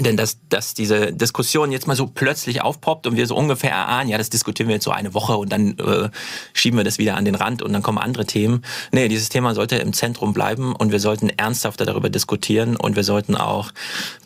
Denn 0.00 0.16
dass, 0.16 0.38
dass 0.48 0.74
diese 0.74 1.12
Diskussion 1.12 1.72
jetzt 1.72 1.88
mal 1.88 1.96
so 1.96 2.06
plötzlich 2.06 2.62
aufpoppt 2.62 3.06
und 3.08 3.16
wir 3.16 3.26
so 3.26 3.34
ungefähr 3.34 3.72
erahnen, 3.72 4.08
ja, 4.08 4.16
das 4.16 4.30
diskutieren 4.30 4.68
wir 4.68 4.76
jetzt 4.76 4.84
so 4.84 4.92
eine 4.92 5.12
Woche 5.12 5.36
und 5.36 5.50
dann 5.50 5.76
äh, 5.78 6.08
schieben 6.52 6.78
wir 6.78 6.84
das 6.84 6.98
wieder 6.98 7.16
an 7.16 7.24
den 7.24 7.34
Rand 7.34 7.62
und 7.62 7.72
dann 7.72 7.82
kommen 7.82 7.98
andere 7.98 8.24
Themen. 8.24 8.62
Nee, 8.92 9.08
dieses 9.08 9.28
Thema 9.28 9.54
sollte 9.54 9.76
im 9.76 9.92
Zentrum 9.92 10.32
bleiben 10.32 10.76
und 10.76 10.92
wir 10.92 11.00
sollten 11.00 11.30
ernsthafter 11.30 11.84
darüber 11.84 12.10
diskutieren 12.10 12.76
und 12.76 12.94
wir 12.94 13.04
sollten 13.04 13.34
auch 13.34 13.72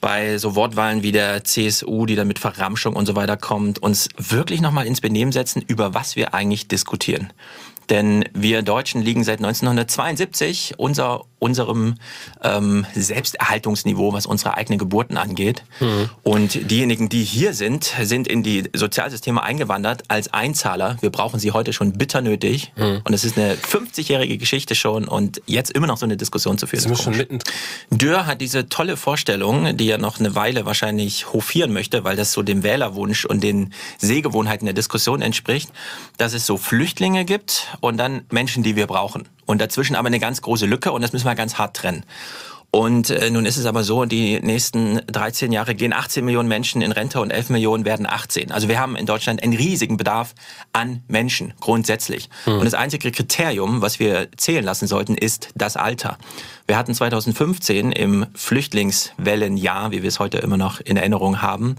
bei 0.03 0.37
so 0.37 0.55
Wortwahlen 0.55 1.03
wie 1.03 1.13
der 1.13 1.45
CSU, 1.45 2.05
die 2.05 2.17
dann 2.17 2.29
mit 2.29 2.39
Verramschung 2.39 2.95
und 2.95 3.07
so 3.07 3.17
weiter 3.17 3.39
kommt, 3.39 3.79
uns 3.79 4.09
wirklich 4.19 4.61
nochmal 4.61 4.87
ins 4.87 5.01
Benehmen 5.01 5.33
setzen, 5.33 5.63
über 5.67 5.95
was 5.95 6.17
wir 6.17 6.35
eigentlich 6.35 6.69
diskutieren. 6.69 7.33
Denn 7.89 8.25
wir 8.33 8.63
Deutschen 8.63 9.03
liegen 9.03 9.25
seit 9.25 9.39
1972 9.39 10.75
unser, 10.77 11.25
unserem 11.43 11.97
ähm, 12.43 12.87
Selbsterhaltungsniveau, 12.95 14.13
was 14.13 14.27
unsere 14.27 14.57
eigenen 14.57 14.79
Geburten 14.79 15.17
angeht. 15.17 15.65
Mhm. 15.81 16.09
Und 16.23 16.71
diejenigen, 16.71 17.09
die 17.09 17.25
hier 17.25 17.53
sind, 17.53 17.93
sind 18.01 18.29
in 18.29 18.43
die 18.43 18.71
Sozialsysteme 18.73 19.43
eingewandert 19.43 20.05
als 20.09 20.33
Einzahler. 20.33 20.97
Wir 21.01 21.11
brauchen 21.11 21.41
sie 21.41 21.51
heute 21.51 21.73
schon 21.73 21.95
bitter 21.95 22.21
nötig. 22.21 22.73
Mhm. 22.77 23.01
Und 23.05 23.13
es 23.13 23.25
ist 23.25 23.37
eine 23.37 23.55
50-jährige 23.55 24.39
Geschichte 24.39 24.75
schon 24.77 25.09
und 25.09 25.43
jetzt 25.47 25.73
immer 25.73 25.89
noch 25.89 25.99
so 25.99 26.07
eine 26.07 26.17
Diskussion 26.17 26.59
zu 26.59 26.67
führen. 26.67 26.97
Schon 26.97 27.17
mitten 27.17 27.41
Dürr 27.91 28.27
hat 28.27 28.41
diese 28.41 28.69
tolle 28.69 28.97
Vorstellung, 28.97 29.77
die 29.77 29.91
er 29.91 29.99
noch 29.99 30.21
eine 30.21 30.37
Weile 30.37 30.65
wahrscheinlich 30.65 31.33
hofieren 31.33 31.73
möchte, 31.73 32.05
weil 32.05 32.15
das 32.15 32.33
so 32.33 32.43
dem 32.43 32.63
Wählerwunsch 32.63 33.25
und 33.25 33.43
den 33.43 33.73
Sehgewohnheiten 33.99 34.67
der 34.67 34.75
Diskussion 34.75 35.23
entspricht, 35.23 35.71
dass 36.19 36.35
es 36.35 36.47
so 36.47 36.57
Flüchtlinge 36.57 37.25
gibt 37.25 37.67
und 37.81 37.97
dann 37.97 38.23
Menschen, 38.31 38.63
die 38.63 38.77
wir 38.77 38.87
brauchen. 38.87 39.29
Und 39.45 39.61
dazwischen 39.61 39.97
aber 39.97 40.07
eine 40.07 40.21
ganz 40.21 40.41
große 40.41 40.67
Lücke 40.67 40.93
und 40.93 41.03
das 41.03 41.13
müssen 41.13 41.27
wir 41.27 41.32
ganz 41.35 41.55
hart 41.55 41.77
trennen. 41.77 42.05
Und 42.75 43.11
äh, 43.11 43.29
nun 43.29 43.45
ist 43.45 43.59
es 43.59 43.67
aber 43.67 43.85
so, 43.85 44.07
die 44.07 44.41
nächsten 44.41 45.03
13 45.07 45.53
Jahre 45.53 45.75
gehen 45.75 45.93
18 45.93 46.25
Millionen 46.25 46.49
Menschen 46.49 46.81
in 46.81 46.91
Rente 46.91 47.21
und 47.21 47.31
11 47.31 47.51
Millionen 47.51 47.85
werden 47.85 48.07
18. 48.07 48.51
Also 48.51 48.67
wir 48.67 48.81
haben 48.81 48.97
in 48.97 49.05
Deutschland 49.05 49.43
einen 49.43 49.53
riesigen 49.53 49.99
Bedarf 49.99 50.35
an 50.73 51.03
Menschen 51.07 51.53
grundsätzlich. 51.61 52.31
Mhm. 52.47 52.55
Und 52.55 52.65
das 52.65 52.73
einzige 52.73 53.13
Kriterium, 53.13 53.83
was 53.83 53.99
wir 53.99 54.29
zählen 54.39 54.65
lassen 54.65 54.87
sollten, 54.87 55.17
ist 55.17 55.51
das 55.55 55.77
Alter. 55.77 56.17
Wir 56.67 56.79
hatten 56.79 56.95
2015 56.95 57.93
im 57.93 58.25
Flüchtlingswellenjahr, 58.35 59.91
wie 59.91 60.01
wir 60.01 60.09
es 60.09 60.19
heute 60.19 60.39
immer 60.39 60.57
noch 60.57 60.81
in 60.81 60.97
Erinnerung 60.97 61.43
haben, 61.43 61.77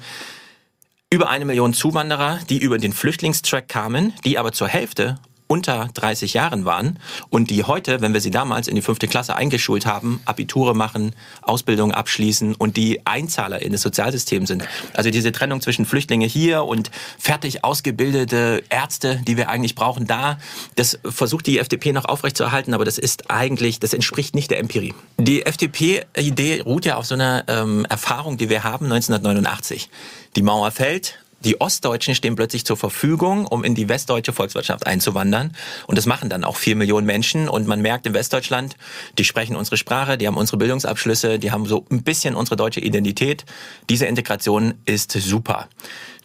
über 1.09 1.27
eine 1.27 1.45
Million 1.45 1.73
Zuwanderer, 1.73 2.39
die 2.49 2.59
über 2.59 2.77
den 2.77 2.93
Flüchtlingstrack 2.93 3.67
kamen, 3.67 4.13
die 4.25 4.37
aber 4.37 4.51
zur 4.51 4.67
Hälfte 4.67 5.17
unter 5.53 5.87
30 5.93 6.33
Jahren 6.33 6.65
waren 6.65 6.97
und 7.29 7.51
die 7.51 7.63
heute, 7.63 8.01
wenn 8.01 8.11
wir 8.11 8.21
sie 8.21 8.31
damals 8.31 8.67
in 8.67 8.73
die 8.73 8.81
fünfte 8.81 9.07
Klasse 9.07 9.35
eingeschult 9.35 9.85
haben, 9.85 10.19
Abiture 10.25 10.73
machen, 10.73 11.13
Ausbildung 11.43 11.91
abschließen 11.91 12.55
und 12.55 12.75
die 12.75 13.05
Einzahler 13.05 13.61
in 13.61 13.71
das 13.71 13.83
Sozialsystem 13.83 14.47
sind. 14.47 14.63
Also 14.95 15.11
diese 15.11 15.31
Trennung 15.31 15.61
zwischen 15.61 15.85
Flüchtlinge 15.85 16.25
hier 16.25 16.63
und 16.63 16.89
fertig 17.19 17.63
ausgebildete 17.63 18.63
Ärzte, 18.69 19.21
die 19.27 19.37
wir 19.37 19.47
eigentlich 19.47 19.75
brauchen, 19.75 20.07
da, 20.07 20.39
das 20.75 20.97
versucht 21.05 21.45
die 21.45 21.59
FDP 21.59 21.93
noch 21.93 22.05
aufrechtzuerhalten, 22.05 22.73
aber 22.73 22.83
das 22.83 22.97
ist 22.97 23.29
eigentlich, 23.29 23.79
das 23.79 23.93
entspricht 23.93 24.33
nicht 24.33 24.49
der 24.49 24.57
Empirie. 24.57 24.95
Die 25.19 25.45
FDP-Idee 25.45 26.61
ruht 26.61 26.85
ja 26.85 26.95
auf 26.95 27.05
so 27.05 27.13
einer 27.13 27.43
ähm, 27.47 27.85
Erfahrung, 27.85 28.37
die 28.37 28.49
wir 28.49 28.63
haben 28.63 28.85
1989. 28.85 29.91
Die 30.35 30.41
Mauer 30.41 30.71
fällt, 30.71 31.22
die 31.43 31.59
Ostdeutschen 31.59 32.15
stehen 32.15 32.35
plötzlich 32.35 32.65
zur 32.65 32.77
Verfügung, 32.77 33.45
um 33.45 33.63
in 33.63 33.75
die 33.75 33.89
westdeutsche 33.89 34.33
Volkswirtschaft 34.33 34.85
einzuwandern. 34.87 35.51
Und 35.87 35.97
das 35.97 36.05
machen 36.05 36.29
dann 36.29 36.43
auch 36.43 36.55
vier 36.55 36.75
Millionen 36.75 37.05
Menschen. 37.05 37.49
Und 37.49 37.67
man 37.67 37.81
merkt 37.81 38.05
in 38.05 38.13
Westdeutschland, 38.13 38.75
die 39.17 39.23
sprechen 39.23 39.55
unsere 39.55 39.77
Sprache, 39.77 40.17
die 40.17 40.27
haben 40.27 40.37
unsere 40.37 40.57
Bildungsabschlüsse, 40.57 41.39
die 41.39 41.51
haben 41.51 41.65
so 41.65 41.85
ein 41.91 42.03
bisschen 42.03 42.35
unsere 42.35 42.55
deutsche 42.55 42.79
Identität. 42.79 43.45
Diese 43.89 44.05
Integration 44.05 44.75
ist 44.85 45.11
super. 45.11 45.67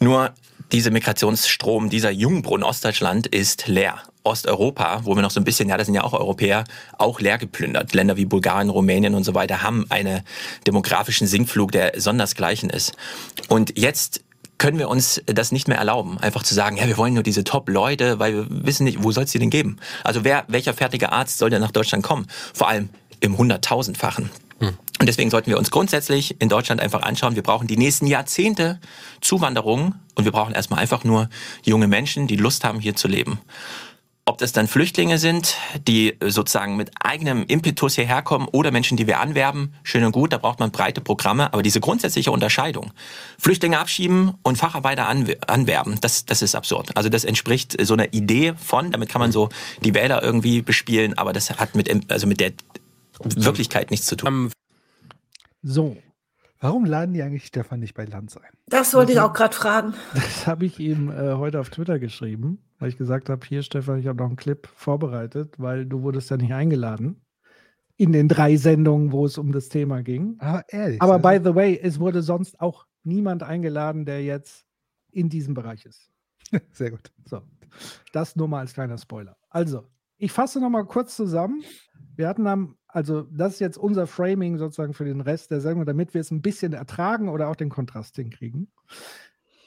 Nur 0.00 0.34
dieser 0.72 0.90
Migrationsstrom, 0.90 1.88
dieser 1.90 2.10
Jungbrunnen 2.10 2.64
Ostdeutschland 2.64 3.26
ist 3.26 3.68
leer. 3.68 4.02
Osteuropa, 4.24 5.00
wo 5.04 5.14
wir 5.14 5.22
noch 5.22 5.30
so 5.30 5.40
ein 5.40 5.44
bisschen, 5.44 5.70
ja, 5.70 5.78
das 5.78 5.86
sind 5.86 5.94
ja 5.94 6.04
auch 6.04 6.12
Europäer, 6.12 6.64
auch 6.98 7.20
leer 7.20 7.38
geplündert. 7.38 7.94
Länder 7.94 8.16
wie 8.16 8.26
Bulgarien, 8.26 8.68
Rumänien 8.68 9.14
und 9.14 9.24
so 9.24 9.34
weiter 9.34 9.62
haben 9.62 9.86
einen 9.88 10.20
demografischen 10.66 11.26
Sinkflug, 11.26 11.72
der 11.72 11.98
sondersgleichen 11.98 12.68
ist. 12.68 12.94
Und 13.48 13.78
jetzt 13.78 14.22
können 14.58 14.78
wir 14.78 14.88
uns 14.88 15.22
das 15.26 15.52
nicht 15.52 15.68
mehr 15.68 15.78
erlauben, 15.78 16.18
einfach 16.18 16.42
zu 16.42 16.52
sagen, 16.52 16.76
ja, 16.76 16.86
wir 16.86 16.96
wollen 16.96 17.14
nur 17.14 17.22
diese 17.22 17.44
Top-Leute, 17.44 18.18
weil 18.18 18.34
wir 18.34 18.46
wissen 18.48 18.84
nicht, 18.84 19.02
wo 19.02 19.12
soll 19.12 19.24
es 19.24 19.30
die 19.30 19.38
denn 19.38 19.50
geben? 19.50 19.78
Also 20.02 20.24
wer, 20.24 20.44
welcher 20.48 20.74
fertige 20.74 21.12
Arzt 21.12 21.38
soll 21.38 21.50
denn 21.50 21.60
nach 21.60 21.70
Deutschland 21.70 22.04
kommen? 22.04 22.26
Vor 22.52 22.68
allem 22.68 22.90
im 23.20 23.38
hunderttausendfachen. 23.38 24.30
Hm. 24.58 24.76
Und 25.00 25.06
deswegen 25.06 25.30
sollten 25.30 25.48
wir 25.48 25.58
uns 25.58 25.70
grundsätzlich 25.70 26.40
in 26.40 26.48
Deutschland 26.48 26.80
einfach 26.80 27.02
anschauen, 27.02 27.36
wir 27.36 27.44
brauchen 27.44 27.68
die 27.68 27.76
nächsten 27.76 28.06
Jahrzehnte 28.06 28.80
Zuwanderung 29.20 29.94
und 30.16 30.24
wir 30.24 30.32
brauchen 30.32 30.54
erstmal 30.54 30.80
einfach 30.80 31.04
nur 31.04 31.28
junge 31.62 31.86
Menschen, 31.86 32.26
die 32.26 32.36
Lust 32.36 32.64
haben, 32.64 32.80
hier 32.80 32.96
zu 32.96 33.06
leben. 33.06 33.38
Ob 34.28 34.36
das 34.36 34.52
dann 34.52 34.68
Flüchtlinge 34.68 35.16
sind, 35.16 35.56
die 35.86 36.14
sozusagen 36.22 36.76
mit 36.76 36.90
eigenem 37.00 37.44
Impetus 37.46 37.94
hierher 37.94 38.20
kommen 38.20 38.46
oder 38.46 38.70
Menschen, 38.70 38.98
die 38.98 39.06
wir 39.06 39.20
anwerben, 39.20 39.72
schön 39.82 40.04
und 40.04 40.12
gut, 40.12 40.34
da 40.34 40.36
braucht 40.36 40.60
man 40.60 40.70
breite 40.70 41.00
Programme. 41.00 41.50
Aber 41.54 41.62
diese 41.62 41.80
grundsätzliche 41.80 42.30
Unterscheidung, 42.30 42.92
Flüchtlinge 43.38 43.78
abschieben 43.78 44.34
und 44.42 44.58
Facharbeiter 44.58 45.08
anwerben, 45.08 45.96
das, 46.02 46.26
das 46.26 46.42
ist 46.42 46.54
absurd. 46.54 46.94
Also 46.94 47.08
das 47.08 47.24
entspricht 47.24 47.74
so 47.80 47.94
einer 47.94 48.12
Idee 48.12 48.52
von, 48.58 48.92
damit 48.92 49.08
kann 49.08 49.22
man 49.22 49.32
so 49.32 49.48
die 49.82 49.94
Wähler 49.94 50.22
irgendwie 50.22 50.60
bespielen, 50.60 51.16
aber 51.16 51.32
das 51.32 51.48
hat 51.58 51.74
mit, 51.74 51.90
also 52.12 52.26
mit 52.26 52.38
der 52.38 52.52
Wirklichkeit 53.24 53.90
nichts 53.90 54.04
zu 54.04 54.16
tun. 54.16 54.52
So, 55.62 55.96
Warum 56.60 56.84
laden 56.84 57.14
die 57.14 57.22
eigentlich 57.22 57.46
Stefan 57.46 57.78
nicht 57.80 57.94
bei 57.94 58.04
Lanz 58.04 58.36
ein? 58.36 58.50
Das 58.66 58.92
wollte 58.92 59.12
ich 59.12 59.20
auch 59.20 59.32
gerade 59.32 59.54
fragen. 59.54 59.94
Das 60.12 60.46
habe 60.46 60.66
ich 60.66 60.80
ihm 60.80 61.08
äh, 61.08 61.34
heute 61.34 61.60
auf 61.60 61.70
Twitter 61.70 62.00
geschrieben, 62.00 62.58
weil 62.78 62.88
ich 62.88 62.96
gesagt 62.96 63.28
habe, 63.28 63.44
hier 63.46 63.62
Stefan, 63.62 63.98
ich 63.98 64.06
habe 64.06 64.18
noch 64.18 64.26
einen 64.26 64.36
Clip 64.36 64.66
vorbereitet, 64.66 65.54
weil 65.58 65.86
du 65.86 66.02
wurdest 66.02 66.30
ja 66.30 66.36
nicht 66.36 66.52
eingeladen 66.52 67.20
in 67.96 68.12
den 68.12 68.28
drei 68.28 68.56
Sendungen, 68.56 69.10
wo 69.10 69.26
es 69.26 69.38
um 69.38 69.50
das 69.50 69.68
Thema 69.68 70.02
ging. 70.02 70.36
Aber 70.38 70.64
ehrlich. 70.68 71.02
Aber 71.02 71.18
by 71.18 71.40
the 71.42 71.54
way, 71.54 71.78
es 71.82 71.98
wurde 71.98 72.22
sonst 72.22 72.60
auch 72.60 72.86
niemand 73.02 73.42
eingeladen, 73.42 74.04
der 74.04 74.22
jetzt 74.22 74.66
in 75.10 75.28
diesem 75.28 75.54
Bereich 75.54 75.84
ist. 75.84 76.10
Sehr 76.72 76.92
gut. 76.92 77.10
So, 77.24 77.42
das 78.12 78.36
nur 78.36 78.46
mal 78.46 78.60
als 78.60 78.72
kleiner 78.72 78.98
Spoiler. 78.98 79.36
Also, 79.50 79.88
ich 80.16 80.30
fasse 80.30 80.60
noch 80.60 80.70
mal 80.70 80.84
kurz 80.84 81.16
zusammen. 81.16 81.64
Wir 82.14 82.28
hatten 82.28 82.46
am 82.46 82.78
also 82.88 83.22
das 83.22 83.54
ist 83.54 83.60
jetzt 83.60 83.76
unser 83.76 84.06
Framing 84.06 84.56
sozusagen 84.56 84.94
für 84.94 85.04
den 85.04 85.20
Rest 85.20 85.50
der 85.50 85.60
Sendung, 85.60 85.84
damit 85.84 86.14
wir 86.14 86.22
es 86.22 86.30
ein 86.30 86.40
bisschen 86.40 86.72
ertragen 86.72 87.28
oder 87.28 87.48
auch 87.48 87.56
den 87.56 87.68
Kontrast 87.68 88.16
hinkriegen. 88.16 88.72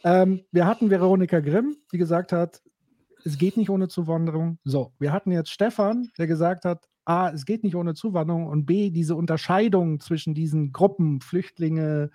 Ähm, 0.04 0.44
wir 0.52 0.66
hatten 0.66 0.90
Veronika 0.90 1.40
Grimm, 1.40 1.78
die 1.92 2.00
gesagt 2.00 2.34
hat, 2.34 2.64
es 3.26 3.38
geht 3.38 3.58
nicht 3.58 3.70
ohne 3.70 3.88
Zuwanderung. 3.88 4.58
So, 4.64 4.94
wir 5.00 5.12
hatten 5.12 5.32
jetzt 5.32 5.50
Stefan, 5.50 6.10
der 6.18 6.28
gesagt 6.28 6.66
hat, 6.66 6.88
A, 7.06 7.30
es 7.30 7.46
geht 7.46 7.64
nicht 7.64 7.76
ohne 7.76 7.94
Zuwanderung 7.94 8.48
und 8.48 8.66
B, 8.66 8.92
diese 8.92 9.16
Unterscheidung 9.16 10.00
zwischen 10.00 10.34
diesen 10.34 10.72
Gruppen, 10.72 11.20
Flüchtlinge, 11.20 12.12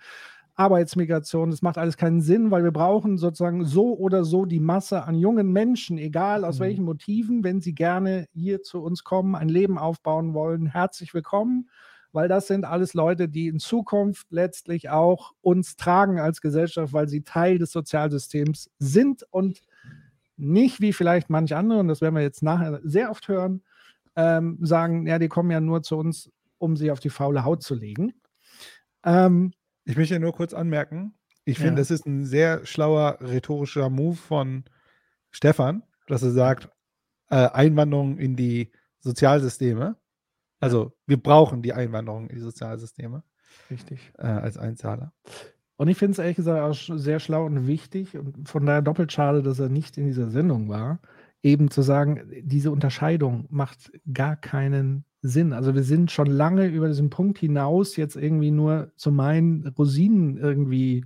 Arbeitsmigration, 0.55 1.51
das 1.51 1.61
macht 1.61 1.77
alles 1.77 1.97
keinen 1.97 2.21
Sinn, 2.21 2.49
weil 2.49 2.63
wir 2.63 2.71
brauchen 2.71 3.17
sozusagen 3.17 3.63
so 3.63 3.95
oder 3.95 4.23
so 4.25 4.45
die 4.45 4.59
Masse 4.59 5.03
an 5.03 5.15
jungen 5.15 5.51
Menschen, 5.51 5.99
egal 5.99 6.43
aus 6.43 6.57
mhm. 6.57 6.63
welchen 6.63 6.85
Motiven, 6.85 7.43
wenn 7.43 7.61
sie 7.61 7.75
gerne 7.75 8.27
hier 8.33 8.63
zu 8.63 8.81
uns 8.81 9.03
kommen, 9.03 9.35
ein 9.35 9.49
Leben 9.49 9.77
aufbauen 9.77 10.33
wollen, 10.33 10.65
herzlich 10.65 11.13
willkommen, 11.13 11.69
weil 12.11 12.27
das 12.27 12.47
sind 12.47 12.65
alles 12.65 12.95
Leute, 12.95 13.29
die 13.29 13.47
in 13.47 13.59
Zukunft 13.59 14.25
letztlich 14.31 14.89
auch 14.89 15.33
uns 15.41 15.75
tragen 15.75 16.19
als 16.19 16.41
Gesellschaft, 16.41 16.91
weil 16.91 17.07
sie 17.07 17.21
Teil 17.21 17.59
des 17.59 17.71
Sozialsystems 17.71 18.71
sind 18.79 19.23
und 19.29 19.61
nicht 20.37 20.81
wie 20.81 20.93
vielleicht 20.93 21.29
manche 21.29 21.57
andere, 21.57 21.79
und 21.79 21.87
das 21.87 22.01
werden 22.01 22.15
wir 22.15 22.21
jetzt 22.21 22.43
nachher 22.43 22.79
sehr 22.83 23.11
oft 23.11 23.27
hören, 23.27 23.63
ähm, 24.15 24.57
sagen, 24.61 25.07
ja, 25.07 25.19
die 25.19 25.27
kommen 25.27 25.51
ja 25.51 25.59
nur 25.59 25.83
zu 25.83 25.97
uns, 25.97 26.31
um 26.57 26.75
sie 26.75 26.91
auf 26.91 26.99
die 26.99 27.09
faule 27.09 27.43
Haut 27.43 27.63
zu 27.63 27.75
legen. 27.75 28.13
Ähm, 29.03 29.53
ich 29.85 29.95
möchte 29.95 30.19
nur 30.19 30.33
kurz 30.33 30.53
anmerken, 30.53 31.13
ich 31.47 31.59
finde, 31.59 31.73
ja. 31.73 31.77
das 31.77 31.91
ist 31.91 32.05
ein 32.05 32.25
sehr 32.25 32.65
schlauer 32.65 33.19
rhetorischer 33.21 33.89
Move 33.89 34.17
von 34.17 34.65
Stefan, 35.31 35.83
dass 36.07 36.21
er 36.21 36.31
sagt, 36.31 36.69
äh, 37.29 37.35
Einwanderung 37.35 38.17
in 38.17 38.35
die 38.35 38.73
Sozialsysteme. 38.99 39.95
Also 40.59 40.93
wir 41.05 41.15
brauchen 41.15 41.61
die 41.61 41.71
Einwanderung 41.71 42.29
in 42.29 42.35
die 42.35 42.41
Sozialsysteme. 42.41 43.23
Richtig. 43.69 44.11
Äh, 44.17 44.27
als 44.27 44.57
Einzahler. 44.57 45.13
Und 45.77 45.87
ich 45.87 45.97
finde 45.97 46.13
es 46.13 46.19
ehrlich 46.19 46.37
gesagt 46.37 46.59
auch 46.59 46.97
sehr 46.97 47.19
schlau 47.19 47.45
und 47.45 47.67
wichtig 47.67 48.17
und 48.17 48.49
von 48.49 48.65
daher 48.65 48.81
doppelt 48.81 49.11
schade, 49.11 49.43
dass 49.43 49.59
er 49.59 49.69
nicht 49.69 49.97
in 49.97 50.05
dieser 50.05 50.29
Sendung 50.29 50.69
war, 50.69 50.99
eben 51.43 51.69
zu 51.69 51.83
sagen, 51.83 52.21
diese 52.41 52.71
Unterscheidung 52.71 53.45
macht 53.49 53.91
gar 54.11 54.35
keinen 54.35 55.05
Sinn. 55.21 55.53
Also 55.53 55.75
wir 55.75 55.83
sind 55.83 56.11
schon 56.11 56.27
lange 56.27 56.67
über 56.67 56.87
diesen 56.87 57.09
Punkt 57.09 57.37
hinaus, 57.37 57.95
jetzt 57.95 58.15
irgendwie 58.15 58.51
nur 58.51 58.91
zu 58.95 59.11
meinen, 59.11 59.67
Rosinen 59.67 60.37
irgendwie 60.37 61.05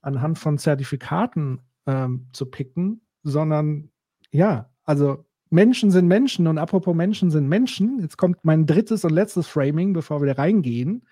anhand 0.00 0.38
von 0.38 0.58
Zertifikaten 0.58 1.60
ähm, 1.86 2.28
zu 2.32 2.46
picken, 2.46 3.02
sondern 3.22 3.90
ja, 4.30 4.70
also 4.84 5.24
Menschen 5.50 5.90
sind 5.90 6.08
Menschen 6.08 6.46
und 6.46 6.58
apropos 6.58 6.94
Menschen 6.94 7.30
sind 7.30 7.48
Menschen, 7.48 8.00
jetzt 8.00 8.16
kommt 8.16 8.44
mein 8.44 8.66
drittes 8.66 9.04
und 9.04 9.12
letztes 9.12 9.46
Framing, 9.46 9.92
bevor 9.92 10.20
wir 10.20 10.34
da 10.34 10.42
reingehen. 10.42 11.06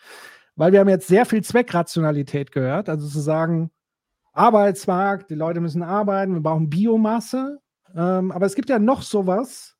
Weil 0.57 0.73
wir 0.73 0.81
haben 0.81 0.89
jetzt 0.89 1.09
sehr 1.09 1.27
viel 1.27 1.43
Zweckrationalität 1.43 2.53
gehört, 2.53 2.89
also 2.89 3.09
zu 3.09 3.21
sagen, 3.21 3.71
Arbeitsmarkt, 4.33 5.31
die 5.31 5.35
Leute 5.35 5.61
müssen 5.61 5.83
arbeiten, 5.83 6.35
wir 6.35 6.43
brauchen 6.43 6.69
Biomasse. 6.69 7.61
Ähm, 7.95 8.33
aber 8.33 8.47
es 8.47 8.55
gibt 8.55 8.69
ja 8.69 8.79
noch 8.79 9.03
sowas. 9.03 9.77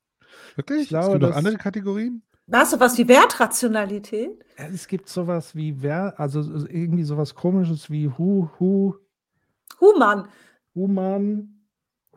Wirklich? 0.55 0.89
Glaube, 0.89 1.07
es 1.07 1.13
gibt 1.13 1.23
noch 1.23 1.37
andere 1.37 1.57
Kategorien? 1.57 2.23
Was, 2.47 2.71
sowas 2.71 2.97
wie 2.99 3.09
Wertrationalität? 3.09 4.45
Es 4.57 4.87
gibt 4.87 5.09
sowas 5.09 5.57
wie 5.57 5.83
Wert, 5.83 6.21
also 6.21 6.41
irgendwie 6.67 7.03
sowas 7.03 7.35
komisches 7.35 7.91
wie 7.91 8.09
Hu, 8.09 8.49
Hu. 8.59 8.95
Human. 9.81 10.29
Human. 10.75 11.67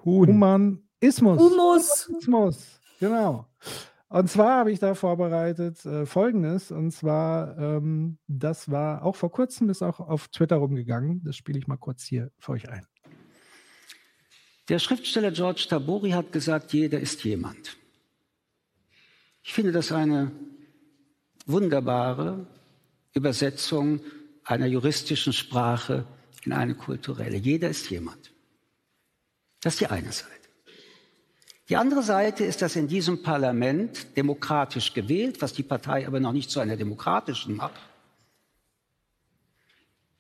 Huhn. 0.04 0.28
Humanismus. 0.28 1.40
Humus. 1.40 2.08
Humanismus, 2.08 2.82
genau. 3.00 3.48
Und 4.10 4.30
zwar 4.30 4.60
habe 4.60 4.72
ich 4.72 4.80
da 4.80 4.96
vorbereitet 4.96 5.86
äh, 5.86 6.06
Folgendes. 6.06 6.72
Und 6.72 6.92
zwar, 6.92 7.58
ähm, 7.58 8.18
das 8.28 8.72
war 8.72 9.04
auch 9.04 9.16
vor 9.16 9.32
kurzem, 9.32 9.70
ist 9.70 9.82
auch 9.82 10.00
auf 10.00 10.30
Twitter 10.30 10.56
rumgegangen. 10.58 11.22
Das 11.26 11.36
spiele 11.36 11.60
ich 11.60 11.68
mal 11.68 11.78
kurz 11.78 12.04
hier 12.04 12.32
für 12.40 12.54
euch 12.54 12.70
ein. 12.70 12.86
Der 14.70 14.80
Schriftsteller 14.80 15.32
George 15.32 15.66
Tabori 15.70 16.12
hat 16.12 16.32
gesagt, 16.32 16.74
jeder 16.74 17.00
ist 17.00 17.24
jemand. 17.24 17.78
Ich 19.44 19.54
finde 19.54 19.72
das 19.72 19.92
eine 19.92 20.32
wunderbare 21.46 22.48
Übersetzung 23.14 24.02
einer 24.44 24.66
juristischen 24.66 25.34
Sprache 25.34 26.06
in 26.44 26.54
eine 26.54 26.76
kulturelle. 26.76 27.38
Jeder 27.38 27.70
ist 27.70 27.90
jemand. 27.90 28.34
Das 29.62 29.74
ist 29.74 29.82
die 29.82 29.88
eine 29.88 30.12
Seite. 30.12 30.37
Die 31.70 31.76
andere 31.76 32.02
Seite 32.02 32.46
ist, 32.46 32.62
dass 32.62 32.78
in 32.78 32.88
diesem 32.88 33.22
Parlament 33.24 34.16
demokratisch 34.16 34.94
gewählt, 34.94 35.42
was 35.42 35.52
die 35.54 35.64
Partei 35.64 36.08
aber 36.08 36.20
noch 36.20 36.32
nicht 36.32 36.50
zu 36.50 36.62
einer 36.62 36.78
demokratischen 36.78 37.58
macht, 37.58 37.82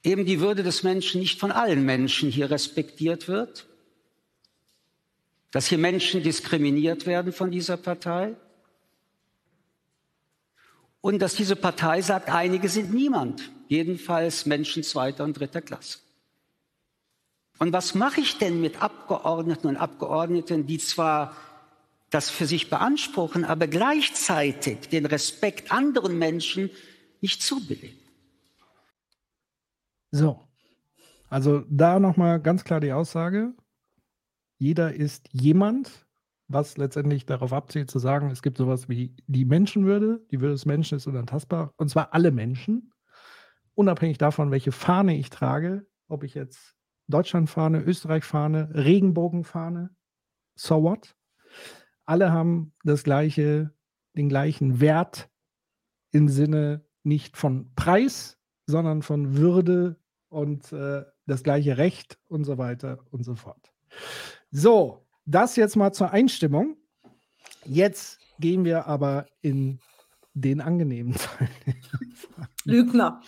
eben 0.04 0.26
die 0.26 0.42
Würde 0.42 0.64
des 0.64 0.84
Menschen 0.84 1.22
nicht 1.22 1.40
von 1.40 1.52
allen 1.52 1.86
Menschen 1.86 2.30
hier 2.30 2.52
respektiert 2.52 3.28
wird, 3.28 3.66
dass 5.52 5.68
hier 5.68 5.78
Menschen 5.78 6.22
diskriminiert 6.22 7.06
werden 7.06 7.32
von 7.32 7.50
dieser 7.50 7.78
Partei 7.78 8.36
und 11.00 11.20
dass 11.20 11.36
diese 11.36 11.56
Partei 11.56 12.02
sagt, 12.02 12.30
einige 12.30 12.68
sind 12.68 12.94
niemand, 12.94 13.50
jedenfalls 13.70 14.46
Menschen 14.46 14.84
zweiter 14.84 15.24
und 15.24 15.40
dritter 15.40 15.62
Klasse. 15.62 16.00
Und 17.60 17.74
was 17.74 17.96
mache 17.96 18.22
ich 18.22 18.38
denn 18.38 18.62
mit 18.62 18.82
Abgeordneten 18.82 19.68
und 19.68 19.78
Abgeordneten, 19.78 20.68
die 20.68 20.78
zwar 20.78 21.36
das 22.10 22.30
für 22.30 22.46
sich 22.46 22.70
beanspruchen, 22.70 23.44
aber 23.44 23.68
gleichzeitig 23.68 24.90
den 24.90 25.06
Respekt 25.06 25.72
anderen 25.72 26.18
Menschen 26.18 26.70
nicht 27.22 27.42
zubilligen? 27.42 27.98
So, 30.12 30.48
also 31.30 31.64
da 31.70 32.00
nochmal 32.00 32.40
ganz 32.40 32.64
klar 32.64 32.80
die 32.80 32.94
Aussage, 32.94 33.54
jeder 34.58 34.94
ist 34.94 35.28
jemand, 35.32 36.06
was 36.48 36.78
letztendlich 36.78 37.26
darauf 37.26 37.52
abzielt 37.52 37.92
zu 37.92 38.00
sagen, 38.00 38.32
es 38.32 38.42
gibt 38.42 38.58
sowas 38.58 38.88
wie 38.88 39.14
die 39.28 39.44
Menschenwürde, 39.46 40.26
die 40.32 40.40
Würde 40.40 40.54
des 40.54 40.66
Menschen 40.66 40.98
ist 40.98 41.08
unantastbar, 41.08 41.74
und 41.76 41.90
zwar 41.90 42.14
alle 42.14 42.32
Menschen, 42.32 42.94
unabhängig 43.76 44.18
davon, 44.18 44.50
welche 44.50 44.72
Fahne 44.72 45.18
ich 45.18 45.30
trage, 45.30 45.86
ob 46.08 46.24
ich 46.24 46.34
jetzt 46.34 46.77
Deutschlandfahne, 47.08 47.82
Österreichfahne, 47.82 48.70
Regenbogenfahne, 48.74 49.96
so 50.56 50.84
what? 50.84 51.16
Alle 52.06 52.32
haben 52.32 52.74
das 52.84 53.04
gleiche, 53.04 53.74
den 54.16 54.30
gleichen 54.30 54.80
Wert 54.80 55.30
im 56.12 56.28
Sinne 56.30 56.86
nicht 57.04 57.38
von 57.38 57.74
Preis, 57.76 58.38
sondern 58.66 59.02
von 59.02 59.38
Würde 59.38 59.98
und 60.30 60.72
äh, 60.74 61.06
das 61.26 61.44
gleiche 61.44 61.78
Recht 61.78 62.20
und 62.28 62.44
so 62.44 62.58
weiter 62.58 63.00
und 63.12 63.24
so 63.24 63.36
fort. 63.36 63.72
So, 64.52 65.06
das 65.26 65.56
jetzt 65.56 65.76
mal 65.76 65.94
zur 65.94 66.12
Einstimmung. 66.12 66.78
Jetzt 67.66 68.20
gehen 68.40 68.66
wir 68.66 68.88
aber 68.88 69.28
in 69.42 69.80
den 70.34 70.62
angenehmen 70.62 71.16
Teil. 71.18 71.50
Lügner. 72.64 73.22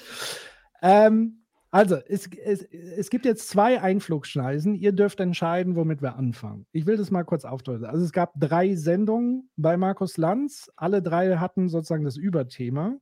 Ähm, 0.82 1.39
also, 1.72 1.98
es, 2.08 2.28
es, 2.44 2.64
es 2.64 3.12
gibt 3.12 3.26
jetzt 3.26 3.48
zwei 3.48 3.80
Einflugschneisen. 3.80 4.74
Ihr 4.74 4.92
dürft 4.92 5.20
entscheiden, 5.20 5.76
womit 5.76 6.02
wir 6.02 6.16
anfangen. 6.16 6.66
Ich 6.72 6.88
will 6.88 6.98
das 6.98 7.12
mal 7.12 7.24
kurz 7.24 7.46
aufdröseln. 7.46 7.92
Also, 7.92 8.04
es 8.04 8.12
gab 8.12 8.34
drei 8.40 8.74
Sendungen 8.76 9.52
bei 9.56 9.78
Markus 9.78 10.18
Lanz. 10.18 10.72
Alle 10.76 11.04
drei 11.04 11.38
hatten 11.38 11.70
sozusagen 11.70 12.06
das 12.06 12.18
Überthema. 12.18 12.98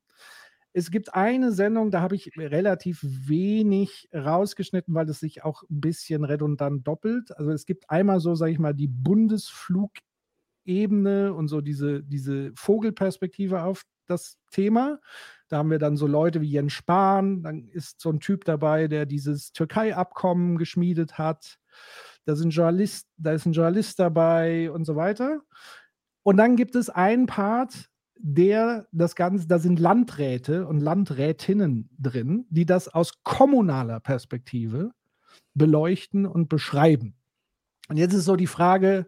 Es 0.73 0.91
gibt 0.91 1.13
eine 1.15 1.53
Sendung, 1.53 1.91
da 1.91 2.01
habe 2.01 2.15
ich 2.15 2.37
relativ 2.37 2.99
wenig 3.01 4.09
rausgeschnitten, 4.13 4.93
weil 4.93 5.09
es 5.09 5.19
sich 5.19 5.43
auch 5.43 5.63
ein 5.63 5.81
bisschen 5.81 6.23
redundant 6.23 6.87
doppelt. 6.87 7.35
Also 7.35 7.49
es 7.51 7.65
gibt 7.65 7.89
einmal 7.89 8.19
so, 8.19 8.35
sage 8.35 8.51
ich 8.51 8.59
mal, 8.59 8.75
die 8.75 8.87
Bundesflugebene 8.87 11.33
und 11.33 11.47
so 11.47 11.61
diese, 11.61 12.03
diese 12.03 12.51
Vogelperspektive 12.53 13.63
auf 13.63 13.81
das 14.05 14.37
Thema. 14.51 14.99
Da 15.49 15.57
haben 15.57 15.71
wir 15.71 15.79
dann 15.79 15.97
so 15.97 16.07
Leute 16.07 16.41
wie 16.41 16.49
Jens 16.49 16.73
Spahn, 16.73 17.43
dann 17.43 17.67
ist 17.69 18.01
so 18.01 18.09
ein 18.09 18.19
Typ 18.19 18.45
dabei, 18.45 18.87
der 18.87 19.05
dieses 19.05 19.51
Türkei-Abkommen 19.53 20.57
geschmiedet 20.57 21.17
hat. 21.17 21.57
Da, 22.25 22.35
sind 22.35 22.49
Journalist, 22.49 23.07
da 23.17 23.31
ist 23.31 23.45
ein 23.45 23.53
Journalist 23.53 23.99
dabei 23.99 24.71
und 24.71 24.85
so 24.85 24.95
weiter. 24.95 25.41
Und 26.23 26.37
dann 26.37 26.57
gibt 26.57 26.75
es 26.75 26.89
einen 26.89 27.25
Part, 27.25 27.89
der 28.19 28.87
das 28.91 29.15
Ganze, 29.15 29.47
da 29.47 29.59
sind 29.59 29.79
Landräte 29.79 30.67
und 30.67 30.81
Landrätinnen 30.81 31.89
drin, 31.97 32.45
die 32.49 32.65
das 32.65 32.87
aus 32.87 33.23
kommunaler 33.23 33.99
Perspektive 33.99 34.91
beleuchten 35.53 36.25
und 36.25 36.49
beschreiben. 36.49 37.15
Und 37.89 37.97
jetzt 37.97 38.13
ist 38.13 38.25
so 38.25 38.35
die 38.35 38.47
Frage, 38.47 39.07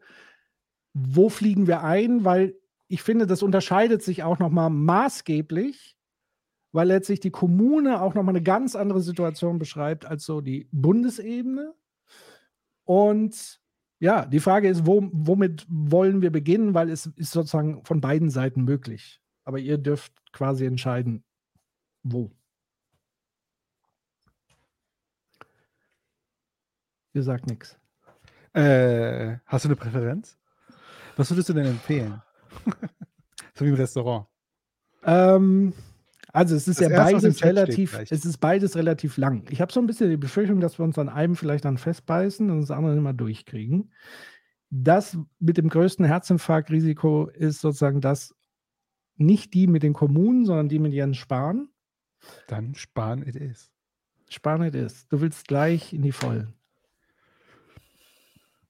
wo 0.93 1.30
fliegen 1.30 1.67
wir 1.67 1.84
ein? 1.84 2.23
Weil 2.23 2.56
ich 2.88 3.04
finde, 3.04 3.28
das 3.28 3.43
unterscheidet 3.43 4.02
sich 4.02 4.23
auch 4.23 4.39
nochmal 4.39 4.69
maßgeblich 4.69 5.95
weil 6.71 6.88
letztlich 6.88 7.19
die 7.19 7.32
Kommune 7.32 8.01
auch 8.01 8.13
nochmal 8.13 8.36
eine 8.36 8.43
ganz 8.43 8.75
andere 8.75 9.01
Situation 9.01 9.60
beschreibt 9.60 10.05
als 10.05 10.25
so 10.25 10.41
die 10.41 10.67
Bundesebene. 10.71 11.73
Und 12.84 13.60
ja, 13.99 14.25
die 14.25 14.39
Frage 14.39 14.69
ist, 14.69 14.86
wo, 14.86 15.10
womit 15.12 15.65
wollen 15.69 16.21
wir 16.21 16.32
beginnen, 16.32 16.73
weil 16.73 16.89
es 16.89 17.05
ist 17.05 17.32
sozusagen 17.32 17.84
von 17.84 18.01
beiden 18.01 18.29
Seiten 18.29 18.63
möglich. 18.63 19.21
Aber 19.43 19.60
ihr 19.60 19.77
dürft 19.77 20.13
quasi 20.32 20.65
entscheiden, 20.65 21.23
wo. 22.03 22.32
Ihr 27.13 27.23
sagt 27.23 27.47
nichts. 27.47 27.77
Äh, 28.53 29.38
hast 29.45 29.65
du 29.65 29.69
eine 29.69 29.75
Präferenz? 29.75 30.38
Was 31.17 31.29
würdest 31.32 31.49
du 31.49 31.53
denn 31.53 31.65
empfehlen? 31.65 32.21
so 33.55 33.65
wie 33.65 33.69
im 33.69 33.75
Restaurant. 33.75 34.27
Ähm, 35.03 35.73
also 36.32 36.56
es 36.56 36.68
ist 36.68 36.80
das 36.80 36.89
ja 36.89 37.04
beides 37.04 37.44
relativ, 37.44 38.00
es 38.10 38.26
ist 38.26 38.38
beides 38.38 38.76
relativ 38.76 39.18
lang. 39.18 39.46
Ich 39.50 39.62
habe 39.62 39.72
so 39.72 39.80
ein 39.80 39.88
bisschen 39.88 40.10
die 40.10 40.18
Befürchtung, 40.18 40.60
dass 40.60 40.80
wir 40.80 40.84
uns 40.86 40.98
an 40.98 41.10
einem 41.10 41.36
vielleicht 41.36 41.65
dann 41.65 41.78
festbeißen 41.78 42.50
und 42.50 42.62
das 42.62 42.72
andere 42.72 42.96
immer 42.96 43.13
durchkriegen. 43.13 43.92
Das 44.70 45.18
mit 45.39 45.58
dem 45.58 45.70
größten 45.70 46.06
Herzinfarktrisiko 46.06 47.30
ist 47.30 47.62
sozusagen 47.62 48.02
das 48.02 48.36
nicht 49.15 49.54
die 49.54 49.68
mit 49.68 49.82
den 49.82 49.94
Kommunen, 49.94 50.46
sondern 50.46 50.70
die 50.70 50.80
mit 50.80 50.94
ihren 50.94 51.15
Sparen. 51.15 51.70
Dann 52.48 52.76
sparen 52.76 53.28
it 53.28 53.36
is. 53.36 53.72
Sparen 54.30 54.63
it 54.63 54.76
is. 54.76 55.08
Du 55.08 55.22
willst 55.22 55.48
gleich 55.48 55.94
in 55.94 56.04
die 56.04 56.12
Vollen. 56.12 56.54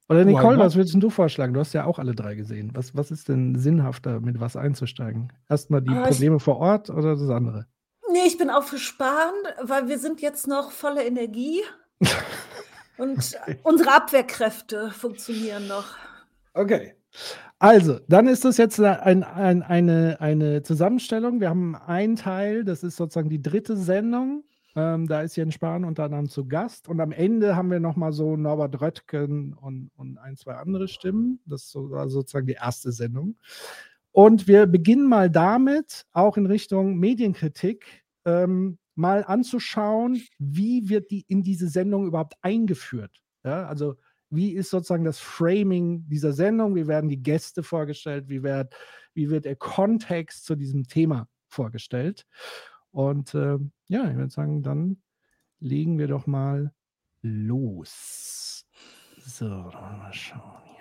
Oder 0.10 0.26
Nicole, 0.26 0.58
was 0.58 0.76
würdest 0.76 0.96
du 0.98 1.10
vorschlagen? 1.12 1.54
Du 1.54 1.60
hast 1.60 1.74
ja 1.74 1.86
auch 1.86 2.00
alle 2.00 2.16
drei 2.16 2.34
gesehen. 2.34 2.72
Was, 2.74 2.96
was 2.96 3.12
ist 3.12 3.30
denn 3.30 3.54
sinnhafter, 3.56 4.20
mit 4.20 4.40
was 4.40 4.56
einzusteigen? 4.56 5.32
Erstmal 5.48 5.84
die 5.84 5.92
ah, 5.92 6.08
Probleme 6.08 6.40
vor 6.40 6.58
Ort 6.58 6.90
oder 6.90 7.16
das 7.16 7.30
andere? 7.30 7.68
Nee, 8.12 8.26
ich 8.26 8.40
bin 8.40 8.50
auch 8.50 8.64
für 8.64 8.80
Sparen, 8.80 9.36
weil 9.62 9.88
wir 9.88 10.00
sind 10.00 10.20
jetzt 10.20 10.48
noch 10.48 10.72
voller 10.72 11.06
Energie. 11.06 11.62
und 12.98 13.38
okay. 13.40 13.60
unsere 13.62 13.94
Abwehrkräfte 13.94 14.90
funktionieren 14.90 15.68
noch. 15.68 15.86
Okay. 16.56 16.96
Also, 17.60 18.00
dann 18.08 18.28
ist 18.28 18.46
das 18.46 18.58
jetzt 18.58 18.80
ein, 18.80 19.24
ein, 19.24 19.62
eine, 19.62 20.18
eine 20.20 20.64
Zusammenstellung. 20.64 21.40
Wir 21.40 21.50
haben 21.50 21.76
einen 21.76 22.16
Teil, 22.16 22.64
das 22.64 22.82
ist 22.82 22.96
sozusagen 22.96 23.30
die 23.30 23.42
dritte 23.42 23.78
Sendung. 23.78 24.44
Ähm, 24.80 25.08
da 25.08 25.22
ist 25.24 25.36
Jens 25.36 25.56
Spahn 25.56 25.84
unter 25.84 26.06
anderem 26.06 26.30
zu 26.30 26.48
Gast. 26.48 26.88
Und 26.88 27.02
am 27.02 27.12
Ende 27.12 27.58
haben 27.58 27.70
wir 27.70 27.82
nochmal 27.82 28.14
so 28.14 28.38
Norbert 28.38 28.80
Röttgen 28.80 29.54
und, 29.54 29.92
und 29.98 30.18
ein, 30.20 30.38
zwei 30.38 30.54
andere 30.54 30.88
Stimmen. 30.88 31.42
Das 31.46 31.76
war 31.76 32.08
sozusagen 32.08 32.48
die 32.48 32.54
erste 32.54 32.94
Sendung. 32.94 33.36
Und 34.12 34.48
wir 34.48 34.68
beginnen 34.68 35.08
mal 35.08 35.30
damit, 35.30 36.06
auch 36.14 36.38
in 36.38 36.46
Richtung 36.46 36.98
Medienkritik, 36.98 38.06
ähm, 38.24 38.78
mal 38.96 39.26
anzuschauen, 39.26 40.22
wie 40.38 40.88
wird 40.88 41.12
die 41.12 41.26
in 41.28 41.44
diese 41.44 41.68
Sendung 41.68 42.08
überhaupt 42.08 42.36
eingeführt. 42.42 43.22
Ja, 43.44 43.66
also 43.68 43.96
wie 44.30 44.52
ist 44.52 44.70
sozusagen 44.70 45.04
das 45.04 45.20
Framing 45.20 46.08
dieser 46.08 46.32
Sendung? 46.32 46.76
Wie 46.76 46.88
werden 46.88 47.10
die 47.10 47.22
Gäste 47.22 47.64
vorgestellt? 47.64 48.30
Wie 48.30 48.44
wird, 48.44 48.74
wie 49.14 49.30
wird 49.30 49.44
der 49.44 49.58
Kontext 49.58 50.46
zu 50.46 50.56
diesem 50.56 50.88
Thema 50.88 51.28
vorgestellt? 51.48 52.26
Und 52.92 53.34
äh, 53.34 53.58
ja, 53.88 54.10
ich 54.10 54.18
würde 54.18 54.30
sagen, 54.30 54.64
dann 54.64 55.02
legen 55.60 55.98
wir 55.98 56.08
doch 56.08 56.28
mal 56.28 56.74
los. 57.22 58.66
So, 59.26 59.46
mal 59.46 60.14
schauen 60.14 60.64
hier. 60.66 60.80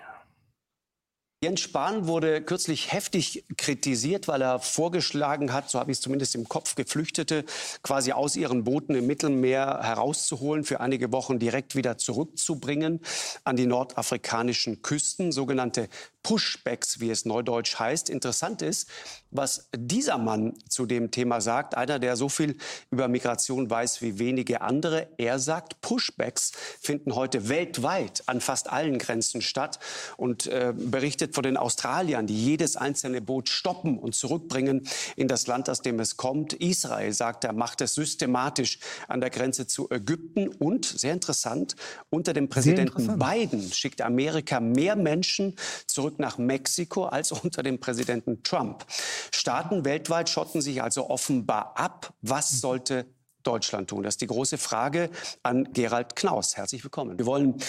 Jens 1.41 1.61
Spahn 1.61 2.05
wurde 2.05 2.41
kürzlich 2.41 2.91
heftig 2.91 3.45
kritisiert, 3.55 4.27
weil 4.27 4.41
er 4.41 4.59
vorgeschlagen 4.59 5.53
hat, 5.53 5.69
so 5.69 5.79
habe 5.79 5.89
ich 5.89 5.97
es 5.97 6.01
zumindest 6.01 6.35
im 6.35 6.49
Kopf, 6.49 6.75
Geflüchtete 6.75 7.45
quasi 7.81 8.11
aus 8.11 8.35
ihren 8.35 8.65
Booten 8.65 8.93
im 8.93 9.07
Mittelmeer 9.07 9.79
herauszuholen, 9.81 10.65
für 10.65 10.81
einige 10.81 11.13
Wochen 11.13 11.39
direkt 11.39 11.77
wieder 11.77 11.97
zurückzubringen 11.97 12.99
an 13.45 13.55
die 13.55 13.67
nordafrikanischen 13.67 14.81
Küsten, 14.81 15.31
sogenannte 15.31 15.87
Pushbacks, 16.23 16.99
wie 16.99 17.09
es 17.09 17.25
neudeutsch 17.25 17.79
heißt. 17.79 18.09
Interessant 18.09 18.61
ist, 18.61 18.89
was 19.31 19.69
dieser 19.75 20.17
Mann 20.17 20.53
zu 20.67 20.85
dem 20.85 21.11
Thema 21.11 21.39
sagt, 21.39 21.75
einer, 21.75 21.99
der 21.99 22.15
so 22.15 22.29
viel 22.29 22.57
über 22.91 23.07
Migration 23.07 23.69
weiß 23.69 24.01
wie 24.01 24.19
wenige 24.19 24.61
andere. 24.61 25.07
Er 25.17 25.39
sagt, 25.39 25.81
Pushbacks 25.81 26.51
finden 26.81 27.15
heute 27.15 27.47
weltweit 27.47 28.23
an 28.25 28.41
fast 28.41 28.69
allen 28.69 28.97
Grenzen 28.97 29.41
statt 29.41 29.79
und 30.17 30.47
äh, 30.47 30.73
berichtet 30.75 31.35
von 31.35 31.43
den 31.43 31.57
Australiern, 31.57 32.27
die 32.27 32.43
jedes 32.43 32.75
einzelne 32.75 33.21
Boot 33.21 33.49
stoppen 33.49 33.97
und 33.97 34.15
zurückbringen 34.15 34.87
in 35.15 35.27
das 35.27 35.47
Land, 35.47 35.69
aus 35.69 35.81
dem 35.81 35.99
es 35.99 36.17
kommt. 36.17 36.53
Israel, 36.53 37.13
sagt 37.13 37.43
er, 37.43 37.53
macht 37.53 37.81
es 37.81 37.93
systematisch 37.95 38.79
an 39.07 39.21
der 39.21 39.29
Grenze 39.29 39.67
zu 39.67 39.89
Ägypten 39.89 40.47
und, 40.47 40.85
sehr 40.85 41.13
interessant, 41.13 41.75
unter 42.09 42.33
dem 42.33 42.49
Präsidenten 42.49 43.19
Biden 43.19 43.71
schickt 43.71 44.01
Amerika 44.01 44.59
mehr 44.59 44.95
Menschen 44.95 45.55
zurück 45.87 46.08
nach 46.17 46.37
Mexiko 46.39 47.05
als 47.05 47.31
unter 47.43 47.61
dem 47.61 47.79
Präsidenten 47.79 48.41
Trump. 48.41 48.85
Staaten 49.31 49.85
weltweit 49.85 50.29
schotten 50.29 50.61
sich 50.61 50.81
also 50.81 51.09
offenbar 51.09 51.73
ab. 51.77 52.13
Was 52.21 52.61
sollte 52.61 53.05
Deutschland 53.43 53.89
tun? 53.89 54.03
Das 54.03 54.15
ist 54.15 54.21
die 54.21 54.27
große 54.27 54.57
Frage 54.57 55.09
an 55.43 55.71
Gerald 55.73 56.15
Knaus. 56.15 56.57
Herzlich 56.57 56.83
willkommen. 56.83 57.17
Wir 57.17 57.25
wollen 57.25 57.61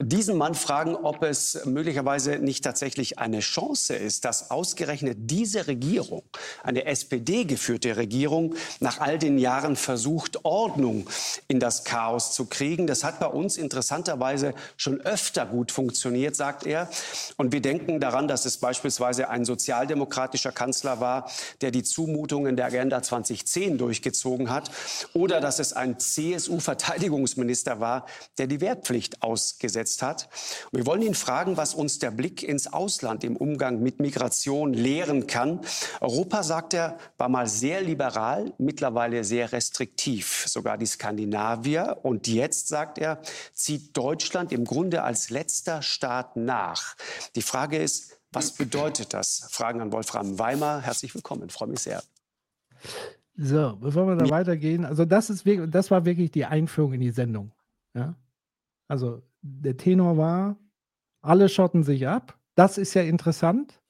diesen 0.00 0.36
Mann 0.36 0.54
fragen, 0.54 0.96
ob 0.96 1.22
es 1.22 1.64
möglicherweise 1.66 2.38
nicht 2.38 2.64
tatsächlich 2.64 3.18
eine 3.20 3.40
Chance 3.40 3.94
ist, 3.94 4.24
dass 4.24 4.50
ausgerechnet 4.50 5.18
diese 5.20 5.68
Regierung, 5.68 6.22
eine 6.64 6.84
SPD-geführte 6.86 7.96
Regierung, 7.96 8.56
nach 8.80 9.00
all 9.00 9.18
den 9.18 9.38
Jahren 9.38 9.76
versucht, 9.76 10.44
Ordnung 10.44 11.06
in 11.46 11.60
das 11.60 11.84
Chaos 11.84 12.34
zu 12.34 12.46
kriegen. 12.46 12.88
Das 12.88 13.04
hat 13.04 13.20
bei 13.20 13.26
uns 13.26 13.56
interessanterweise 13.56 14.54
schon 14.76 15.00
öfter 15.00 15.46
gut 15.46 15.70
funktioniert, 15.70 16.34
sagt 16.34 16.66
er. 16.66 16.88
Und 17.36 17.52
wir 17.52 17.60
denken 17.60 18.00
daran, 18.00 18.26
dass 18.26 18.46
es 18.46 18.58
beispielsweise 18.58 19.28
ein 19.28 19.44
sozialdemokratischer 19.44 20.52
Kanzler 20.52 20.98
war, 21.00 21.30
der 21.60 21.70
die 21.70 21.84
Zumutungen 21.84 22.56
der 22.56 22.66
Agenda 22.66 23.00
2010 23.00 23.78
durchgezogen 23.78 24.50
hat, 24.50 24.70
oder 25.12 25.40
dass 25.40 25.60
es 25.60 25.72
ein 25.72 26.00
CSU-Verteidigungsminister 26.00 27.78
war, 27.78 28.06
der 28.38 28.48
die 28.48 28.60
Wehrpflicht 28.60 29.22
ausgesetzt 29.22 29.83
gesetzt 29.84 30.02
hat. 30.02 30.28
Und 30.70 30.78
wir 30.78 30.86
wollen 30.86 31.02
ihn 31.02 31.14
fragen, 31.14 31.56
was 31.56 31.74
uns 31.74 31.98
der 31.98 32.10
Blick 32.10 32.42
ins 32.42 32.72
Ausland 32.72 33.22
im 33.22 33.36
Umgang 33.36 33.82
mit 33.82 34.00
Migration 34.00 34.72
lehren 34.72 35.26
kann. 35.26 35.60
Europa, 36.00 36.42
sagt 36.42 36.74
er, 36.74 36.98
war 37.18 37.28
mal 37.28 37.46
sehr 37.46 37.82
liberal, 37.82 38.52
mittlerweile 38.58 39.24
sehr 39.24 39.52
restriktiv, 39.52 40.46
sogar 40.48 40.78
die 40.78 40.86
Skandinavier. 40.86 41.98
Und 42.02 42.26
jetzt, 42.26 42.68
sagt 42.68 42.98
er, 42.98 43.20
zieht 43.52 43.96
Deutschland 43.96 44.52
im 44.52 44.64
Grunde 44.64 45.02
als 45.02 45.30
letzter 45.30 45.82
Staat 45.82 46.36
nach. 46.36 46.96
Die 47.36 47.42
Frage 47.42 47.78
ist, 47.78 48.18
was 48.32 48.52
bedeutet 48.52 49.14
das? 49.14 49.46
Fragen 49.50 49.80
an 49.80 49.92
Wolfram 49.92 50.38
Weimer. 50.38 50.80
Herzlich 50.80 51.14
willkommen, 51.14 51.50
freue 51.50 51.68
mich 51.68 51.80
sehr. 51.80 52.02
So, 53.36 53.76
bevor 53.80 54.06
wir 54.06 54.16
da 54.16 54.30
weitergehen, 54.30 54.84
also 54.84 55.04
das 55.04 55.28
ist 55.28 55.44
wirklich, 55.44 55.70
das 55.70 55.90
war 55.90 56.04
wirklich 56.04 56.30
die 56.30 56.44
Einführung 56.44 56.94
in 56.94 57.00
die 57.00 57.10
Sendung. 57.10 57.52
Ja? 57.94 58.14
Also 58.88 59.22
der 59.44 59.76
Tenor 59.76 60.16
war, 60.16 60.58
alle 61.22 61.48
schotten 61.48 61.84
sich 61.84 62.08
ab. 62.08 62.38
Das 62.54 62.78
ist 62.78 62.94
ja 62.94 63.02
interessant. 63.02 63.80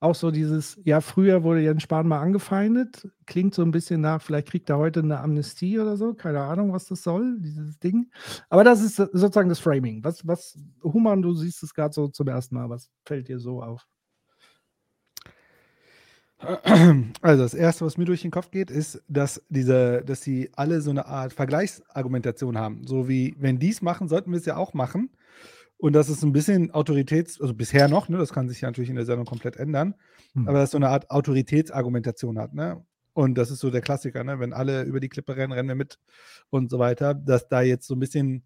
Auch 0.00 0.14
so 0.14 0.30
dieses, 0.30 0.80
ja, 0.84 1.00
früher 1.00 1.42
wurde 1.42 1.60
Jens 1.60 1.82
Spahn 1.82 2.06
mal 2.06 2.20
angefeindet. 2.20 3.08
Klingt 3.26 3.54
so 3.54 3.62
ein 3.62 3.72
bisschen 3.72 4.00
nach, 4.00 4.22
vielleicht 4.22 4.48
kriegt 4.48 4.70
er 4.70 4.78
heute 4.78 5.00
eine 5.00 5.18
Amnestie 5.20 5.78
oder 5.80 5.96
so. 5.96 6.14
Keine 6.14 6.40
Ahnung, 6.40 6.72
was 6.72 6.86
das 6.86 7.02
soll, 7.02 7.40
dieses 7.40 7.80
Ding. 7.80 8.10
Aber 8.48 8.62
das 8.62 8.80
ist 8.80 8.96
sozusagen 8.96 9.48
das 9.48 9.58
Framing. 9.58 10.04
Was, 10.04 10.24
was, 10.26 10.56
Human, 10.84 11.22
du 11.22 11.34
siehst 11.34 11.64
es 11.64 11.74
gerade 11.74 11.92
so 11.94 12.06
zum 12.08 12.28
ersten 12.28 12.54
Mal. 12.54 12.70
Was 12.70 12.90
fällt 13.04 13.26
dir 13.26 13.40
so 13.40 13.60
auf? 13.60 13.88
Also 16.40 17.42
das 17.42 17.54
erste, 17.54 17.84
was 17.84 17.98
mir 17.98 18.04
durch 18.04 18.22
den 18.22 18.30
Kopf 18.30 18.50
geht, 18.50 18.70
ist, 18.70 19.02
dass 19.08 19.42
diese, 19.48 20.02
dass 20.04 20.22
sie 20.22 20.50
alle 20.54 20.80
so 20.80 20.90
eine 20.90 21.06
Art 21.06 21.32
Vergleichsargumentation 21.32 22.56
haben. 22.56 22.86
So 22.86 23.08
wie, 23.08 23.34
wenn 23.38 23.58
die 23.58 23.70
es 23.70 23.82
machen, 23.82 24.08
sollten 24.08 24.30
wir 24.30 24.38
es 24.38 24.46
ja 24.46 24.56
auch 24.56 24.72
machen. 24.72 25.10
Und 25.78 25.92
das 25.92 26.08
ist 26.08 26.22
ein 26.24 26.32
bisschen 26.32 26.72
Autoritäts, 26.72 27.40
also 27.40 27.54
bisher 27.54 27.88
noch, 27.88 28.08
ne, 28.08 28.18
das 28.18 28.32
kann 28.32 28.48
sich 28.48 28.60
ja 28.60 28.68
natürlich 28.68 28.90
in 28.90 28.96
der 28.96 29.04
Sendung 29.04 29.26
komplett 29.26 29.56
ändern, 29.56 29.94
hm. 30.34 30.48
aber 30.48 30.58
das 30.58 30.72
so 30.72 30.76
eine 30.76 30.88
Art 30.88 31.08
Autoritätsargumentation 31.10 32.38
hat, 32.38 32.52
ne? 32.52 32.84
Und 33.12 33.36
das 33.36 33.50
ist 33.50 33.60
so 33.60 33.70
der 33.70 33.80
Klassiker, 33.80 34.24
ne? 34.24 34.40
Wenn 34.40 34.52
alle 34.52 34.82
über 34.82 34.98
die 34.98 35.08
Klippe 35.08 35.36
rennen, 35.36 35.52
rennen 35.52 35.68
wir 35.68 35.76
mit 35.76 36.00
und 36.50 36.68
so 36.70 36.80
weiter, 36.80 37.14
dass 37.14 37.48
da 37.48 37.62
jetzt 37.62 37.86
so 37.86 37.94
ein 37.94 38.00
bisschen 38.00 38.42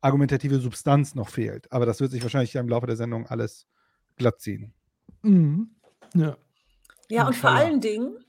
argumentative 0.00 0.58
Substanz 0.58 1.14
noch 1.14 1.28
fehlt. 1.28 1.70
Aber 1.72 1.86
das 1.86 2.00
wird 2.00 2.10
sich 2.10 2.22
wahrscheinlich 2.22 2.54
im 2.56 2.68
Laufe 2.68 2.86
der 2.86 2.96
Sendung 2.96 3.26
alles 3.26 3.66
glatt 4.16 4.40
ziehen. 4.40 4.74
Mhm. 5.22 5.70
Ja. 6.14 6.36
Ja, 7.08 7.26
und 7.26 7.36
vor 7.36 7.50
allen 7.50 7.80
Dingen 7.80 8.24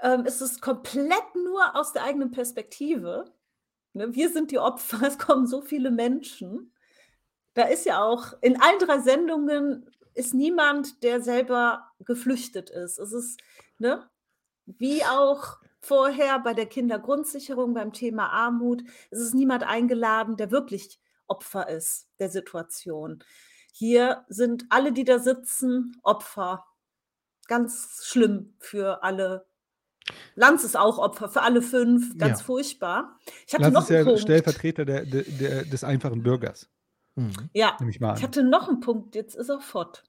ähm, 0.00 0.24
ist 0.24 0.40
es 0.40 0.60
komplett 0.60 1.34
nur 1.34 1.76
aus 1.76 1.92
der 1.92 2.04
eigenen 2.04 2.30
Perspektive. 2.30 3.32
Ne? 3.92 4.14
Wir 4.14 4.30
sind 4.30 4.50
die 4.50 4.58
Opfer, 4.58 5.02
es 5.06 5.18
kommen 5.18 5.46
so 5.46 5.60
viele 5.60 5.90
Menschen. 5.90 6.72
Da 7.54 7.64
ist 7.64 7.84
ja 7.86 8.02
auch 8.02 8.34
in 8.40 8.60
allen 8.60 8.78
drei 8.78 9.00
Sendungen 9.00 9.90
ist 10.14 10.34
niemand, 10.34 11.02
der 11.02 11.20
selber 11.20 11.92
geflüchtet 12.00 12.70
ist. 12.70 12.98
Es 12.98 13.12
ist, 13.12 13.40
ne, 13.78 14.08
wie 14.66 15.04
auch 15.04 15.58
vorher 15.80 16.38
bei 16.40 16.52
der 16.52 16.66
Kindergrundsicherung, 16.66 17.74
beim 17.74 17.92
Thema 17.92 18.28
Armut, 18.28 18.82
es 19.10 19.20
ist 19.20 19.34
niemand 19.34 19.62
eingeladen, 19.62 20.36
der 20.36 20.50
wirklich 20.50 21.00
Opfer 21.26 21.68
ist 21.68 22.08
der 22.18 22.28
Situation. 22.28 23.24
Hier 23.72 24.24
sind 24.28 24.66
alle, 24.68 24.92
die 24.92 25.04
da 25.04 25.18
sitzen, 25.18 25.96
Opfer 26.02 26.66
ganz 27.50 28.04
schlimm 28.04 28.54
für 28.60 29.02
alle. 29.02 29.44
Lanz 30.36 30.64
ist 30.64 30.78
auch 30.78 30.98
Opfer 30.98 31.28
für 31.28 31.42
alle 31.42 31.60
fünf, 31.60 32.16
ganz 32.16 32.38
ja. 32.38 32.44
furchtbar. 32.46 33.18
Ich 33.46 33.52
hatte 33.52 33.64
Lanz 33.64 33.74
noch 33.74 33.82
ist 33.82 33.90
ja 33.90 34.04
Punkt. 34.04 34.20
Stellvertreter 34.20 34.84
der, 34.84 35.04
der, 35.04 35.22
der, 35.24 35.64
des 35.64 35.84
einfachen 35.84 36.22
Bürgers. 36.22 36.70
Mhm. 37.16 37.32
Ja, 37.52 37.76
ich, 37.86 38.00
ich 38.00 38.22
hatte 38.22 38.44
noch 38.44 38.68
einen 38.68 38.80
Punkt, 38.80 39.14
jetzt 39.16 39.34
ist 39.34 39.50
er 39.50 39.60
fort. 39.60 40.04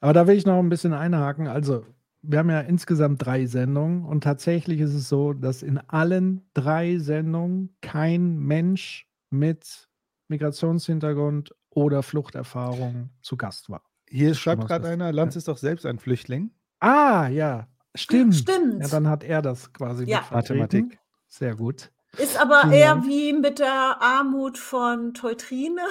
Aber 0.00 0.12
da 0.12 0.26
will 0.26 0.36
ich 0.36 0.46
noch 0.46 0.58
ein 0.58 0.68
bisschen 0.68 0.92
einhaken. 0.92 1.48
Also, 1.48 1.84
wir 2.20 2.38
haben 2.38 2.50
ja 2.50 2.60
insgesamt 2.60 3.24
drei 3.24 3.46
Sendungen 3.46 4.04
und 4.04 4.22
tatsächlich 4.22 4.80
ist 4.80 4.94
es 4.94 5.08
so, 5.08 5.32
dass 5.32 5.62
in 5.62 5.78
allen 5.78 6.48
drei 6.52 6.98
Sendungen 6.98 7.76
kein 7.80 8.38
Mensch 8.38 9.08
mit 9.30 9.88
Migrationshintergrund 10.28 11.54
oder 11.70 12.02
Fluchterfahrung 12.02 13.10
zu 13.22 13.36
Gast 13.36 13.70
war. 13.70 13.82
Hier 14.08 14.34
schreibt 14.34 14.66
gerade 14.66 14.88
einer, 14.88 15.12
Lanz 15.12 15.34
ja. 15.34 15.38
ist 15.38 15.48
doch 15.48 15.56
selbst 15.56 15.86
ein 15.86 15.98
Flüchtling. 15.98 16.50
Ah, 16.80 17.28
ja, 17.28 17.68
stimmt. 17.94 18.36
Stimmt. 18.36 18.82
Ja, 18.82 18.88
dann 18.88 19.08
hat 19.08 19.24
er 19.24 19.42
das 19.42 19.72
quasi 19.72 20.04
ja. 20.04 20.20
mit 20.20 20.30
Mathematik. 20.30 20.98
Sehr 21.26 21.54
gut. 21.54 21.90
Ist 22.16 22.40
aber 22.40 22.62
Vielen 22.62 22.72
eher 22.72 22.94
Dank. 22.94 23.06
wie 23.06 23.32
mit 23.32 23.58
der 23.58 24.00
Armut 24.00 24.58
von 24.58 25.14
Teutrine. 25.14 25.82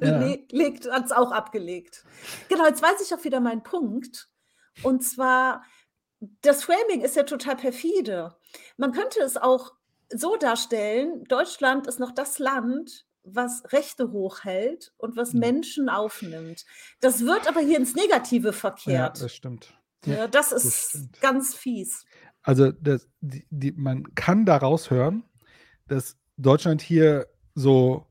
Ja. 0.00 0.18
legt, 0.50 0.90
hat 0.90 1.04
es 1.04 1.12
auch 1.12 1.30
abgelegt. 1.30 2.04
Genau, 2.48 2.64
jetzt 2.64 2.82
weiß 2.82 3.02
ich 3.02 3.14
auch 3.14 3.22
wieder 3.22 3.40
meinen 3.40 3.62
Punkt. 3.62 4.30
Und 4.82 5.04
zwar, 5.04 5.62
das 6.40 6.64
Framing 6.64 7.02
ist 7.02 7.16
ja 7.16 7.24
total 7.24 7.56
perfide. 7.56 8.34
Man 8.78 8.92
könnte 8.92 9.20
es 9.20 9.36
auch 9.36 9.74
so 10.08 10.36
darstellen, 10.36 11.24
Deutschland 11.24 11.86
ist 11.86 12.00
noch 12.00 12.12
das 12.12 12.38
Land, 12.38 13.04
was 13.24 13.62
Rechte 13.72 14.12
hochhält 14.12 14.92
und 14.98 15.16
was 15.16 15.32
Menschen 15.32 15.88
aufnimmt. 15.88 16.64
Das 17.00 17.24
wird 17.24 17.48
aber 17.48 17.60
hier 17.60 17.78
ins 17.78 17.94
Negative 17.94 18.52
verkehrt. 18.52 19.18
Ja, 19.18 19.24
das 19.24 19.34
stimmt. 19.34 19.74
Ja, 20.04 20.28
das 20.28 20.52
ist 20.52 20.94
das 20.94 21.20
ganz 21.20 21.54
fies. 21.54 22.04
Also 22.42 22.72
das, 22.72 23.08
die, 23.20 23.46
die, 23.50 23.72
man 23.72 24.14
kann 24.14 24.44
daraus 24.44 24.90
hören, 24.90 25.24
dass 25.88 26.16
Deutschland 26.36 26.82
hier 26.82 27.26
so 27.54 28.06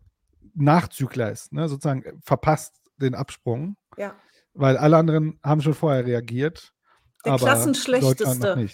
Nachzügler 0.56 1.32
ist, 1.32 1.54
ne? 1.54 1.70
sozusagen 1.70 2.20
verpasst 2.24 2.82
den 2.98 3.16
Absprung. 3.16 3.78
Ja. 3.98 4.16
Weil 4.54 4.78
alle 4.78 4.98
anderen 4.98 5.40
haben 5.44 5.62
schon 5.62 5.74
vorher 5.74 6.06
reagiert. 6.06 6.74
Der 7.26 7.34
aber 7.34 7.46
Klassenschlechteste. 7.46 8.68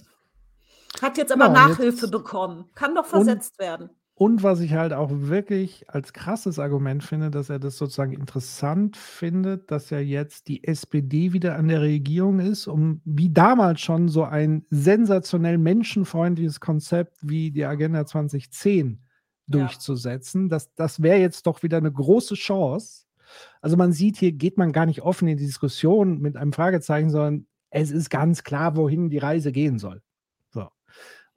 Hat 1.01 1.17
jetzt 1.17 1.31
aber 1.31 1.45
ja, 1.45 1.51
Nachhilfe 1.51 2.05
jetzt, 2.05 2.11
bekommen. 2.11 2.69
Kann 2.75 2.95
doch 2.95 3.05
versetzt 3.05 3.59
werden. 3.59 3.89
Und 4.19 4.43
was 4.43 4.59
ich 4.59 4.73
halt 4.73 4.91
auch 4.91 5.11
wirklich 5.13 5.85
als 5.89 6.11
krasses 6.11 6.59
Argument 6.59 7.05
finde, 7.05 7.31
dass 7.31 7.49
er 7.49 7.57
das 7.57 7.77
sozusagen 7.77 8.11
interessant 8.11 8.97
findet, 8.97 9.71
dass 9.71 9.91
ja 9.91 9.99
jetzt 9.99 10.49
die 10.49 10.65
SPD 10.65 11.31
wieder 11.31 11.55
an 11.55 11.69
der 11.69 11.79
Regierung 11.79 12.41
ist, 12.41 12.67
um 12.67 12.99
wie 13.05 13.29
damals 13.29 13.79
schon 13.79 14.09
so 14.09 14.25
ein 14.25 14.65
sensationell 14.69 15.57
menschenfreundliches 15.57 16.59
Konzept 16.59 17.15
wie 17.21 17.51
die 17.51 17.63
Agenda 17.63 18.05
2010 18.05 18.99
durchzusetzen. 19.47 20.49
Das, 20.49 20.75
das 20.75 21.01
wäre 21.01 21.19
jetzt 21.19 21.47
doch 21.47 21.63
wieder 21.63 21.77
eine 21.77 21.91
große 21.93 22.35
Chance. 22.35 23.05
Also 23.61 23.77
man 23.77 23.93
sieht, 23.93 24.17
hier 24.17 24.33
geht 24.33 24.57
man 24.57 24.73
gar 24.73 24.85
nicht 24.85 25.01
offen 25.01 25.29
in 25.29 25.37
die 25.37 25.45
Diskussion 25.45 26.19
mit 26.19 26.35
einem 26.35 26.51
Fragezeichen, 26.51 27.09
sondern 27.09 27.47
es 27.69 27.89
ist 27.89 28.09
ganz 28.09 28.43
klar, 28.43 28.75
wohin 28.75 29.09
die 29.09 29.17
Reise 29.17 29.53
gehen 29.53 29.79
soll. 29.79 30.01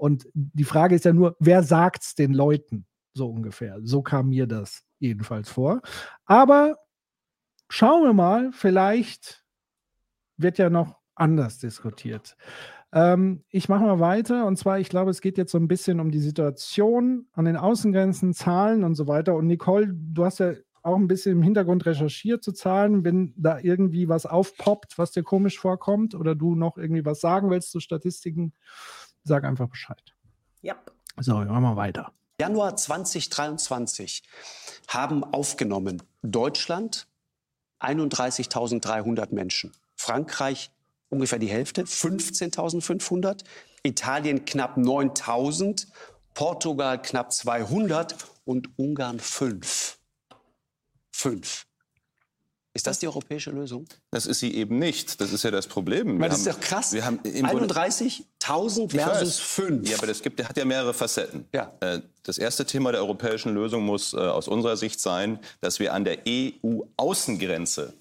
Und 0.02 0.26
die 0.34 0.64
Frage 0.64 0.96
ist 0.96 1.04
ja 1.04 1.12
nur, 1.12 1.36
wer 1.38 1.62
sagt 1.62 2.02
es 2.02 2.16
den 2.16 2.34
Leuten? 2.34 2.86
So 3.14 3.30
ungefähr. 3.30 3.78
So 3.84 4.02
kam 4.02 4.30
mir 4.30 4.48
das 4.48 4.82
jedenfalls 4.98 5.48
vor. 5.48 5.80
Aber 6.24 6.76
schauen 7.68 8.02
wir 8.02 8.12
mal, 8.12 8.50
vielleicht 8.50 9.44
wird 10.36 10.58
ja 10.58 10.70
noch 10.70 10.96
anders 11.14 11.60
diskutiert. 11.60 12.36
Ähm, 12.92 13.44
ich 13.48 13.68
mache 13.68 13.84
mal 13.84 14.00
weiter 14.00 14.46
und 14.46 14.56
zwar, 14.56 14.80
ich 14.80 14.88
glaube, 14.88 15.12
es 15.12 15.20
geht 15.20 15.38
jetzt 15.38 15.52
so 15.52 15.58
ein 15.58 15.68
bisschen 15.68 16.00
um 16.00 16.10
die 16.10 16.18
Situation 16.18 17.28
an 17.30 17.44
den 17.44 17.56
Außengrenzen, 17.56 18.34
Zahlen 18.34 18.82
und 18.82 18.96
so 18.96 19.06
weiter. 19.06 19.36
Und 19.36 19.46
Nicole, 19.46 19.86
du 19.94 20.24
hast 20.24 20.40
ja 20.40 20.54
auch 20.82 20.96
ein 20.96 21.06
bisschen 21.06 21.36
im 21.36 21.42
Hintergrund 21.42 21.86
recherchiert 21.86 22.42
zu 22.42 22.50
Zahlen, 22.50 23.04
wenn 23.04 23.34
da 23.36 23.60
irgendwie 23.60 24.08
was 24.08 24.26
aufpoppt, 24.26 24.98
was 24.98 25.12
dir 25.12 25.22
komisch 25.22 25.60
vorkommt 25.60 26.16
oder 26.16 26.34
du 26.34 26.56
noch 26.56 26.76
irgendwie 26.76 27.04
was 27.04 27.20
sagen 27.20 27.50
willst 27.50 27.70
zu 27.70 27.78
Statistiken, 27.78 28.52
Sag 29.24 29.44
einfach 29.44 29.68
Bescheid. 29.68 30.14
Ja. 30.60 30.76
So, 31.18 31.34
machen 31.34 31.62
wir 31.62 31.76
weiter. 31.76 32.12
Januar 32.40 32.76
2023 32.76 34.22
haben 34.88 35.22
aufgenommen 35.22 36.02
Deutschland 36.22 37.06
31.300 37.80 39.34
Menschen, 39.34 39.72
Frankreich 39.96 40.70
ungefähr 41.12 41.38
die 41.38 41.48
Hälfte, 41.48 41.84
15.500, 41.84 43.44
Italien 43.82 44.44
knapp 44.44 44.76
9.000, 44.76 45.86
Portugal 46.34 47.00
knapp 47.00 47.32
200 47.32 48.16
und 48.44 48.76
Ungarn 48.78 49.20
5. 49.20 49.98
5. 51.12 51.66
Ist 52.74 52.86
das 52.86 52.98
die 52.98 53.06
europäische 53.06 53.50
Lösung? 53.50 53.84
Das 54.10 54.24
ist 54.24 54.40
sie 54.40 54.54
eben 54.54 54.78
nicht. 54.78 55.20
Das 55.20 55.30
ist 55.30 55.44
ja 55.44 55.50
das 55.50 55.66
Problem. 55.66 56.18
Weil 56.18 56.30
das 56.30 56.38
ist 56.38 56.46
doch 56.46 56.58
krass. 56.58 56.94
31.000 56.94 58.90
versus 58.90 59.38
5. 59.38 59.90
Ja, 59.90 59.98
aber 59.98 60.06
das 60.06 60.22
gibt, 60.22 60.42
hat 60.42 60.56
ja 60.56 60.64
mehrere 60.64 60.94
Facetten. 60.94 61.44
Ja. 61.52 61.70
Äh, 61.80 62.00
das 62.22 62.38
erste 62.38 62.64
Thema 62.64 62.92
der 62.92 63.02
europäischen 63.02 63.52
Lösung 63.52 63.84
muss 63.84 64.14
äh, 64.14 64.16
aus 64.16 64.48
unserer 64.48 64.78
Sicht 64.78 65.00
sein, 65.00 65.38
dass 65.60 65.80
wir 65.80 65.92
an 65.92 66.04
der 66.04 66.20
EU-Außengrenze 66.26 67.92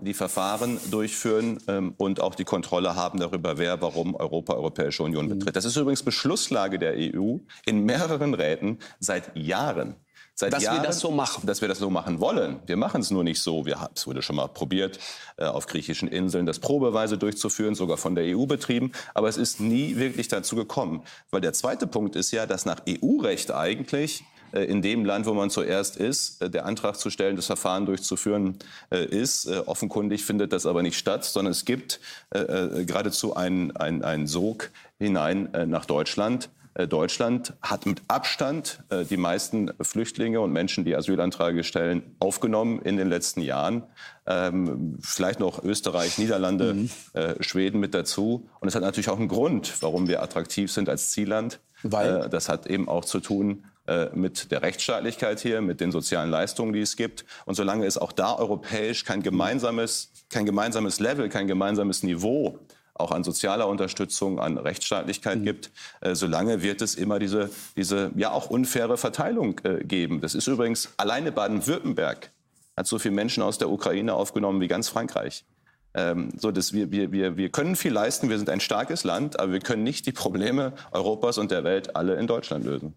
die 0.00 0.14
Verfahren 0.14 0.78
durchführen 0.92 1.58
ähm, 1.66 1.94
und 1.96 2.20
auch 2.20 2.36
die 2.36 2.44
Kontrolle 2.44 2.94
haben 2.94 3.18
darüber, 3.18 3.58
wer 3.58 3.82
warum 3.82 4.14
Europa, 4.14 4.54
Europäische 4.54 5.02
Union 5.02 5.26
mhm. 5.26 5.30
betritt. 5.30 5.56
Das 5.56 5.64
ist 5.64 5.76
übrigens 5.76 6.04
Beschlusslage 6.04 6.78
der 6.78 6.94
EU 6.96 7.38
in 7.66 7.84
mehreren 7.84 8.34
Räten 8.34 8.78
seit 9.00 9.36
Jahren 9.36 9.96
seit 10.40 10.52
dass 10.52 10.64
Jahren, 10.64 10.78
wir 10.78 10.82
das 10.82 10.98
so 10.98 11.10
machen. 11.12 11.46
Dass 11.46 11.60
wir 11.60 11.68
das 11.68 11.78
so 11.78 11.88
machen 11.88 12.18
wollen. 12.18 12.58
Wir 12.66 12.76
machen 12.76 13.00
es 13.00 13.10
nur 13.10 13.22
nicht 13.22 13.40
so. 13.40 13.64
Wir, 13.64 13.88
es 13.94 14.06
wurde 14.06 14.22
schon 14.22 14.36
mal 14.36 14.48
probiert, 14.48 14.98
äh, 15.36 15.44
auf 15.44 15.66
griechischen 15.66 16.08
Inseln 16.08 16.46
das 16.46 16.58
probeweise 16.58 17.16
durchzuführen, 17.16 17.74
sogar 17.74 17.96
von 17.96 18.16
der 18.16 18.36
EU 18.36 18.46
betrieben. 18.46 18.90
Aber 19.14 19.28
es 19.28 19.36
ist 19.36 19.60
nie 19.60 19.96
wirklich 19.96 20.26
dazu 20.28 20.56
gekommen. 20.56 21.02
Weil 21.30 21.40
der 21.40 21.52
zweite 21.52 21.86
Punkt 21.86 22.16
ist 22.16 22.32
ja, 22.32 22.46
dass 22.46 22.66
nach 22.66 22.80
EU-Recht 22.88 23.52
eigentlich 23.52 24.24
äh, 24.52 24.64
in 24.64 24.82
dem 24.82 25.04
Land, 25.04 25.26
wo 25.26 25.34
man 25.34 25.50
zuerst 25.50 25.96
ist, 25.96 26.42
äh, 26.42 26.50
der 26.50 26.64
Antrag 26.64 26.96
zu 26.96 27.10
stellen, 27.10 27.36
das 27.36 27.46
Verfahren 27.46 27.86
durchzuführen 27.86 28.58
ist. 28.90 29.46
Offenkundig 29.66 30.24
findet 30.24 30.52
das 30.52 30.66
aber 30.66 30.82
nicht 30.82 30.96
statt, 30.96 31.24
sondern 31.24 31.52
es 31.52 31.64
gibt 31.64 32.00
geradezu 32.30 33.36
einen, 33.36 33.76
einen, 33.76 34.02
einen 34.02 34.26
Sog 34.26 34.70
hinein 34.98 35.48
nach 35.66 35.84
Deutschland. 35.84 36.48
Äh, 36.74 36.86
Deutschland 36.86 37.54
hat 37.62 37.86
mit 37.86 38.02
Abstand 38.08 38.82
äh, 38.90 39.04
die 39.04 39.16
meisten 39.16 39.72
Flüchtlinge 39.80 40.40
und 40.40 40.52
Menschen, 40.52 40.84
die 40.84 40.94
Asylanträge 40.94 41.64
stellen, 41.64 42.16
aufgenommen 42.20 42.80
in 42.82 42.96
den 42.96 43.08
letzten 43.08 43.40
Jahren. 43.40 43.84
Ähm, 44.26 44.98
vielleicht 45.00 45.40
noch 45.40 45.62
Österreich, 45.62 46.18
Niederlande, 46.18 46.74
mhm. 46.74 46.90
Äh, 47.12 47.42
Schweden 47.42 47.80
mit 47.80 47.94
dazu. 47.94 48.48
Und 48.60 48.68
es 48.68 48.74
hat 48.74 48.82
natürlich 48.82 49.08
auch 49.08 49.18
einen 49.18 49.28
Grund, 49.28 49.82
warum 49.82 50.06
wir 50.06 50.22
attraktiv 50.22 50.70
sind 50.70 50.88
als 50.88 51.10
Zielland. 51.10 51.60
Weil? 51.82 52.28
das 52.28 52.50
hat 52.50 52.66
eben 52.66 52.90
auch 52.90 53.06
zu 53.06 53.20
tun 53.20 53.64
mit 54.12 54.52
der 54.52 54.60
Rechtsstaatlichkeit 54.60 55.40
hier, 55.40 55.62
mit 55.62 55.80
den 55.80 55.90
sozialen 55.90 56.30
Leistungen, 56.30 56.74
die 56.74 56.80
es 56.82 56.94
gibt. 56.94 57.24
Und 57.46 57.54
solange 57.54 57.86
es 57.86 57.96
auch 57.96 58.12
da 58.12 58.36
europäisch 58.36 59.04
kein 59.04 59.22
gemeinsames, 59.22 60.12
kein 60.28 60.44
gemeinsames 60.44 61.00
Level, 61.00 61.30
kein 61.30 61.46
gemeinsames 61.46 62.02
Niveau 62.02 62.60
auch 63.00 63.10
an 63.10 63.24
sozialer 63.24 63.68
Unterstützung, 63.68 64.38
an 64.38 64.58
Rechtsstaatlichkeit 64.58 65.38
mhm. 65.38 65.44
gibt, 65.44 65.70
äh, 66.00 66.14
solange 66.14 66.62
wird 66.62 66.82
es 66.82 66.94
immer 66.94 67.18
diese, 67.18 67.50
diese 67.76 68.10
ja 68.16 68.30
auch 68.30 68.50
unfaire 68.50 68.96
Verteilung 68.96 69.58
äh, 69.64 69.84
geben. 69.84 70.20
Das 70.20 70.34
ist 70.34 70.46
übrigens 70.46 70.92
alleine 70.96 71.32
Baden-Württemberg 71.32 72.30
hat 72.76 72.86
so 72.86 72.98
viele 72.98 73.14
Menschen 73.14 73.42
aus 73.42 73.58
der 73.58 73.70
Ukraine 73.70 74.14
aufgenommen 74.14 74.60
wie 74.60 74.68
ganz 74.68 74.88
Frankreich. 74.88 75.44
Ähm, 75.92 76.30
so, 76.36 76.52
dass 76.52 76.72
wir, 76.72 76.90
wir, 76.92 77.10
wir, 77.10 77.36
wir 77.36 77.50
können 77.50 77.74
viel 77.74 77.92
leisten, 77.92 78.28
wir 78.28 78.38
sind 78.38 78.48
ein 78.48 78.60
starkes 78.60 79.02
Land, 79.04 79.40
aber 79.40 79.52
wir 79.52 79.60
können 79.60 79.82
nicht 79.82 80.06
die 80.06 80.12
Probleme 80.12 80.72
Europas 80.92 81.36
und 81.36 81.50
der 81.50 81.64
Welt 81.64 81.96
alle 81.96 82.14
in 82.14 82.26
Deutschland 82.26 82.64
lösen. 82.64 82.94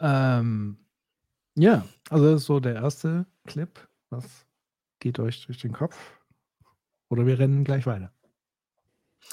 Ähm, 0.00 0.76
ja, 1.54 1.86
also 2.10 2.32
das 2.32 2.42
ist 2.42 2.46
so 2.46 2.60
der 2.60 2.74
erste 2.74 3.26
Clip. 3.46 3.70
Was 4.10 4.24
geht 5.00 5.18
euch 5.18 5.46
durch 5.46 5.58
den 5.58 5.72
Kopf? 5.72 5.96
Oder 7.14 7.26
wir 7.26 7.38
rennen 7.38 7.62
gleich 7.62 7.86
weiter. 7.86 8.10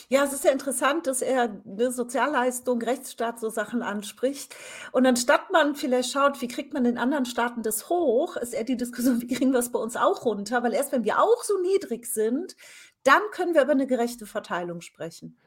Ja, 0.08 0.24
es 0.24 0.34
ist 0.34 0.46
ja 0.46 0.52
interessant, 0.52 1.08
dass 1.08 1.24
er 1.24 1.64
eine 1.66 1.92
Sozialleistung, 1.92 2.80
Rechtsstaat, 2.80 3.40
so 3.40 3.50
Sachen 3.50 3.82
anspricht. 3.82 4.56
Und 4.92 5.08
anstatt 5.08 5.52
man 5.52 5.74
vielleicht 5.74 6.12
schaut, 6.12 6.44
wie 6.44 6.48
kriegt 6.48 6.76
man 6.76 6.86
in 6.86 7.00
anderen 7.00 7.26
Staaten 7.26 7.64
das 7.64 7.90
hoch, 7.90 8.38
ist 8.38 8.54
eher 8.54 8.64
die 8.64 8.78
Diskussion, 8.78 9.20
wie 9.22 9.28
kriegen 9.28 9.52
wir 9.52 9.60
es 9.60 9.72
bei 9.72 9.80
uns 9.80 9.98
auch 9.98 10.26
runter? 10.26 10.62
Weil 10.62 10.74
erst 10.74 10.92
wenn 10.92 11.06
wir 11.06 11.20
auch 11.20 11.44
so 11.44 11.60
niedrig 11.60 12.06
sind, 12.06 12.56
dann 13.02 13.22
können 13.32 13.56
wir 13.56 13.64
über 13.64 13.72
eine 13.72 13.88
gerechte 13.88 14.28
Verteilung 14.28 14.82
sprechen. 14.82 15.40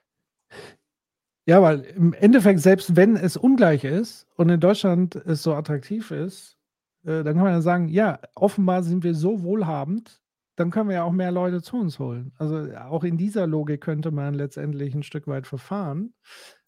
Ja, 1.46 1.62
weil 1.62 1.82
im 1.82 2.14
Endeffekt, 2.14 2.60
selbst 2.60 2.96
wenn 2.96 3.14
es 3.14 3.36
ungleich 3.36 3.84
ist 3.84 4.26
und 4.34 4.48
in 4.48 4.58
Deutschland 4.58 5.14
es 5.14 5.44
so 5.44 5.54
attraktiv 5.54 6.10
ist, 6.10 6.58
äh, 7.04 7.22
dann 7.22 7.34
kann 7.34 7.44
man 7.44 7.52
ja 7.52 7.60
sagen, 7.60 7.88
ja, 7.88 8.18
offenbar 8.34 8.82
sind 8.82 9.04
wir 9.04 9.14
so 9.14 9.44
wohlhabend, 9.44 10.20
dann 10.56 10.70
können 10.70 10.88
wir 10.88 10.96
ja 10.96 11.04
auch 11.04 11.12
mehr 11.12 11.32
Leute 11.32 11.62
zu 11.62 11.76
uns 11.76 11.98
holen. 11.98 12.32
Also 12.38 12.72
auch 12.76 13.04
in 13.04 13.16
dieser 13.16 13.46
Logik 13.46 13.80
könnte 13.80 14.10
man 14.10 14.34
letztendlich 14.34 14.94
ein 14.94 15.02
Stück 15.02 15.26
weit 15.26 15.46
verfahren. 15.46 16.14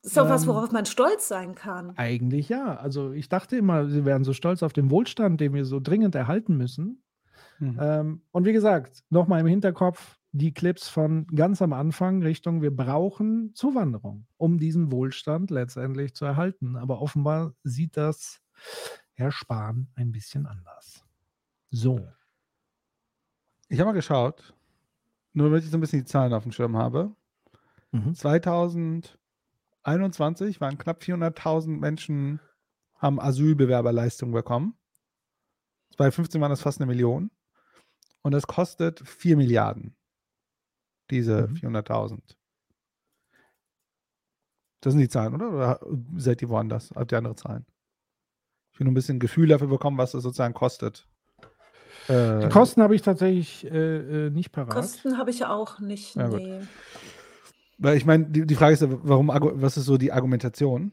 Das 0.02 0.12
ist 0.12 0.16
doch 0.16 0.28
was, 0.28 0.42
ähm, 0.42 0.48
worauf 0.48 0.72
man 0.72 0.86
stolz 0.86 1.28
sein 1.28 1.54
kann. 1.54 1.92
Eigentlich 1.96 2.48
ja. 2.48 2.76
Also 2.76 3.12
ich 3.12 3.28
dachte 3.28 3.56
immer, 3.56 3.88
sie 3.88 4.04
wären 4.04 4.24
so 4.24 4.32
stolz 4.32 4.62
auf 4.62 4.72
den 4.72 4.90
Wohlstand, 4.90 5.40
den 5.40 5.54
wir 5.54 5.64
so 5.64 5.80
dringend 5.80 6.14
erhalten 6.14 6.56
müssen. 6.56 7.02
Mhm. 7.58 7.78
Ähm, 7.80 8.22
und 8.32 8.44
wie 8.44 8.52
gesagt, 8.52 9.04
nochmal 9.10 9.40
im 9.40 9.46
Hinterkopf 9.46 10.16
die 10.32 10.52
Clips 10.52 10.88
von 10.88 11.26
ganz 11.28 11.62
am 11.62 11.72
Anfang 11.72 12.22
Richtung, 12.22 12.60
wir 12.60 12.74
brauchen 12.74 13.54
Zuwanderung, 13.54 14.26
um 14.36 14.58
diesen 14.58 14.92
Wohlstand 14.92 15.50
letztendlich 15.50 16.14
zu 16.14 16.24
erhalten. 16.24 16.76
Aber 16.76 17.00
offenbar 17.00 17.54
sieht 17.62 17.96
das 17.96 18.40
Herr 19.14 19.32
Spahn 19.32 19.88
ein 19.94 20.12
bisschen 20.12 20.46
anders. 20.46 21.04
So. 21.70 22.06
Ich 23.68 23.80
habe 23.80 23.90
mal 23.90 23.94
geschaut, 23.94 24.54
nur 25.32 25.48
damit 25.48 25.64
ich 25.64 25.70
so 25.70 25.76
ein 25.76 25.80
bisschen 25.80 25.98
die 26.00 26.06
Zahlen 26.06 26.32
auf 26.32 26.44
dem 26.44 26.52
Schirm 26.52 26.76
habe. 26.76 27.14
Mhm. 27.92 28.14
2021 28.14 30.60
waren 30.60 30.78
knapp 30.78 31.02
400.000 31.02 31.78
Menschen, 31.78 32.40
haben 32.96 33.20
Asylbewerberleistung 33.20 34.32
bekommen. 34.32 34.76
2015 35.96 36.40
waren 36.40 36.50
das 36.50 36.62
fast 36.62 36.80
eine 36.80 36.86
Million. 36.86 37.30
Und 38.22 38.32
das 38.32 38.46
kostet 38.46 39.06
4 39.06 39.36
Milliarden, 39.36 39.94
diese 41.10 41.48
mhm. 41.48 41.54
400.000. 41.54 42.20
Das 44.80 44.92
sind 44.92 45.00
die 45.00 45.08
Zahlen, 45.08 45.34
oder? 45.34 45.52
Oder 45.52 45.80
seid 46.16 46.42
ihr 46.42 46.48
woanders? 46.48 46.92
Habt 46.94 47.12
ihr 47.12 47.18
andere 47.18 47.36
Zahlen? 47.36 47.66
Ich 48.72 48.78
will 48.78 48.84
nur 48.84 48.92
ein 48.92 48.94
bisschen 48.94 49.18
Gefühl 49.18 49.48
dafür 49.48 49.68
bekommen, 49.68 49.98
was 49.98 50.12
das 50.12 50.22
sozusagen 50.22 50.54
kostet. 50.54 51.08
Äh, 52.08 52.40
die 52.40 52.48
Kosten 52.48 52.82
habe 52.82 52.94
ich 52.94 53.02
tatsächlich 53.02 53.64
äh, 53.70 54.26
äh 54.26 54.30
nicht 54.30 54.52
parat. 54.52 54.74
Kosten 54.74 55.18
habe 55.18 55.30
ich 55.30 55.44
auch 55.44 55.80
nicht. 55.80 56.16
Ja, 56.16 56.28
nee. 56.28 56.60
Weil 57.78 57.96
ich 57.96 58.06
meine, 58.06 58.24
die, 58.24 58.46
die, 58.46 58.54
Frage 58.54 58.74
ist 58.74 58.82
ja, 58.82 58.88
warum, 58.90 59.28
was 59.28 59.76
ist 59.76 59.84
so 59.84 59.98
die 59.98 60.12
Argumentation? 60.12 60.92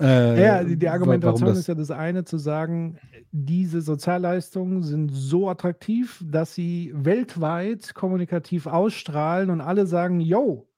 Äh, 0.00 0.42
ja, 0.42 0.64
die, 0.64 0.76
die 0.76 0.88
Argumentation 0.88 1.50
ist 1.50 1.68
ja 1.68 1.74
das 1.74 1.90
eine, 1.90 2.24
zu 2.24 2.38
sagen, 2.38 2.98
diese 3.30 3.80
Sozialleistungen 3.80 4.82
sind 4.82 5.10
so 5.10 5.48
attraktiv, 5.48 6.22
dass 6.24 6.54
sie 6.54 6.92
weltweit 6.94 7.94
kommunikativ 7.94 8.66
ausstrahlen 8.66 9.50
und 9.50 9.60
alle 9.60 9.86
sagen, 9.86 10.20
yo, 10.20 10.68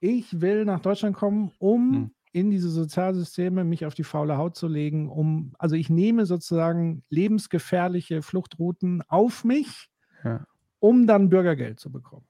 ich 0.00 0.40
will 0.40 0.64
nach 0.64 0.80
Deutschland 0.80 1.16
kommen, 1.16 1.52
um 1.58 1.92
hm. 1.92 2.10
In 2.32 2.50
diese 2.50 2.70
Sozialsysteme, 2.70 3.64
mich 3.64 3.86
auf 3.86 3.94
die 3.94 4.04
faule 4.04 4.36
Haut 4.38 4.56
zu 4.56 4.68
legen, 4.68 5.08
um, 5.08 5.54
also 5.58 5.74
ich 5.76 5.90
nehme 5.90 6.26
sozusagen 6.26 7.02
lebensgefährliche 7.10 8.22
Fluchtrouten 8.22 9.02
auf 9.08 9.44
mich, 9.44 9.88
Ja. 10.24 10.46
um 10.78 11.06
dann 11.06 11.28
Bürgergeld 11.28 11.80
zu 11.80 11.90
bekommen. 11.90 12.26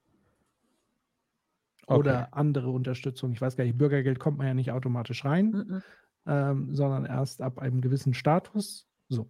Okay. 1.87 1.99
Oder 1.99 2.35
andere 2.35 2.71
Unterstützung. 2.71 3.33
Ich 3.33 3.41
weiß 3.41 3.57
gar 3.57 3.65
nicht, 3.65 3.77
Bürgergeld 3.77 4.19
kommt 4.21 4.39
man 4.39 4.47
ja 4.47 4.55
nicht 4.55 4.71
automatisch 4.73 5.25
rein, 5.25 5.51
Mhm. 5.51 5.83
ähm, 6.27 6.75
sondern 6.75 7.05
erst 7.05 7.43
ab 7.43 7.59
einem 7.59 7.81
gewissen 7.81 8.15
Status. 8.15 8.87
So. 9.09 9.29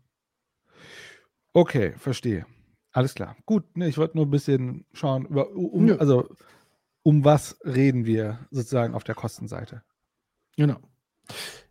Okay, 1.52 1.94
verstehe. 1.96 2.46
Alles 2.92 3.14
klar. 3.14 3.36
Gut, 3.46 3.76
ne, 3.76 3.88
ich 3.88 3.98
wollte 3.98 4.16
nur 4.16 4.26
ein 4.26 4.30
bisschen 4.30 4.84
schauen, 4.92 5.26
über, 5.26 5.50
um, 5.52 5.90
also 5.98 6.28
um 7.02 7.24
was 7.24 7.58
reden 7.64 8.04
wir 8.04 8.40
sozusagen 8.50 8.94
auf 8.94 9.04
der 9.04 9.14
Kostenseite. 9.14 9.82
Genau. 10.60 10.76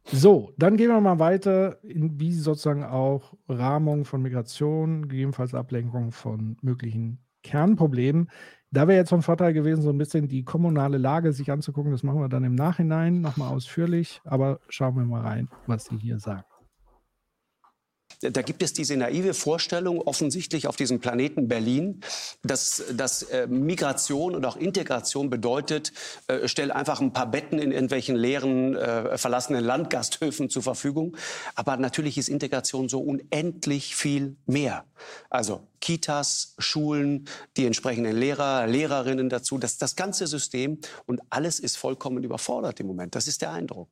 So, 0.06 0.52
dann 0.58 0.76
gehen 0.76 0.90
wir 0.90 1.00
mal 1.00 1.20
weiter, 1.20 1.78
in 1.84 2.20
wie 2.20 2.34
sozusagen 2.34 2.84
auch 2.84 3.36
Rahmung 3.48 4.04
von 4.04 4.24
Migration, 4.24 5.08
gegebenenfalls 5.08 5.54
Ablenkung 5.54 6.12
von 6.12 6.58
möglichen 6.64 7.20
Kernproblemen. 7.44 8.32
Da 8.72 8.88
wäre 8.88 8.98
jetzt 8.98 9.10
von 9.10 9.22
Vorteil 9.22 9.54
gewesen, 9.54 9.84
so 9.84 9.92
ein 9.92 10.00
bisschen 10.00 10.28
die 10.28 10.44
kommunale 10.44 10.98
Lage 10.98 11.34
sich 11.34 11.52
anzugucken. 11.52 11.92
Das 11.92 12.02
machen 12.02 12.20
wir 12.20 12.30
dann 12.30 12.44
im 12.44 12.56
Nachhinein 12.56 13.22
nochmal 13.22 13.54
ausführlich, 13.54 14.22
aber 14.26 14.60
schauen 14.70 14.96
wir 14.96 15.06
mal 15.06 15.22
rein, 15.22 15.50
was 15.68 15.86
Sie 15.86 15.98
hier 15.98 16.18
sagen. 16.18 16.49
Da 18.22 18.42
gibt 18.42 18.62
es 18.64 18.74
diese 18.74 18.98
naive 18.98 19.34
Vorstellung, 19.34 20.02
offensichtlich 20.02 20.68
auf 20.68 20.76
diesem 20.76 21.00
Planeten 21.00 21.48
Berlin, 21.48 22.02
dass, 22.44 22.84
dass 22.92 23.24
äh, 23.24 23.48
Migration 23.48 24.36
und 24.36 24.46
auch 24.46 24.58
Integration 24.58 25.30
bedeutet, 25.30 25.94
äh, 26.28 26.48
stell 26.50 26.72
einfach 26.72 27.00
ein 27.00 27.14
paar 27.14 27.32
Betten 27.32 27.60
in 27.60 27.72
irgendwelchen 27.72 28.18
leeren, 28.18 28.76
äh, 28.76 29.18
verlassenen 29.18 29.64
Landgasthöfen 29.64 30.50
zur 30.50 30.64
Verfügung. 30.64 31.16
Aber 31.56 31.78
natürlich 31.78 32.18
ist 32.18 32.28
Integration 32.28 32.90
so 32.90 33.00
unendlich 33.00 33.96
viel 33.96 34.36
mehr. 34.46 34.84
Also 35.30 35.62
Kitas, 35.80 36.56
Schulen, 36.58 37.26
die 37.56 37.66
entsprechenden 37.66 38.18
Lehrer, 38.18 38.68
Lehrerinnen 38.68 39.30
dazu, 39.30 39.58
das, 39.58 39.78
das 39.78 39.96
ganze 39.96 40.28
System 40.28 40.80
und 41.06 41.22
alles 41.30 41.60
ist 41.60 41.78
vollkommen 41.78 42.24
überfordert 42.24 42.82
im 42.82 42.88
Moment. 42.88 43.16
Das 43.16 43.28
ist 43.28 43.42
der 43.42 43.52
Eindruck. 43.52 43.88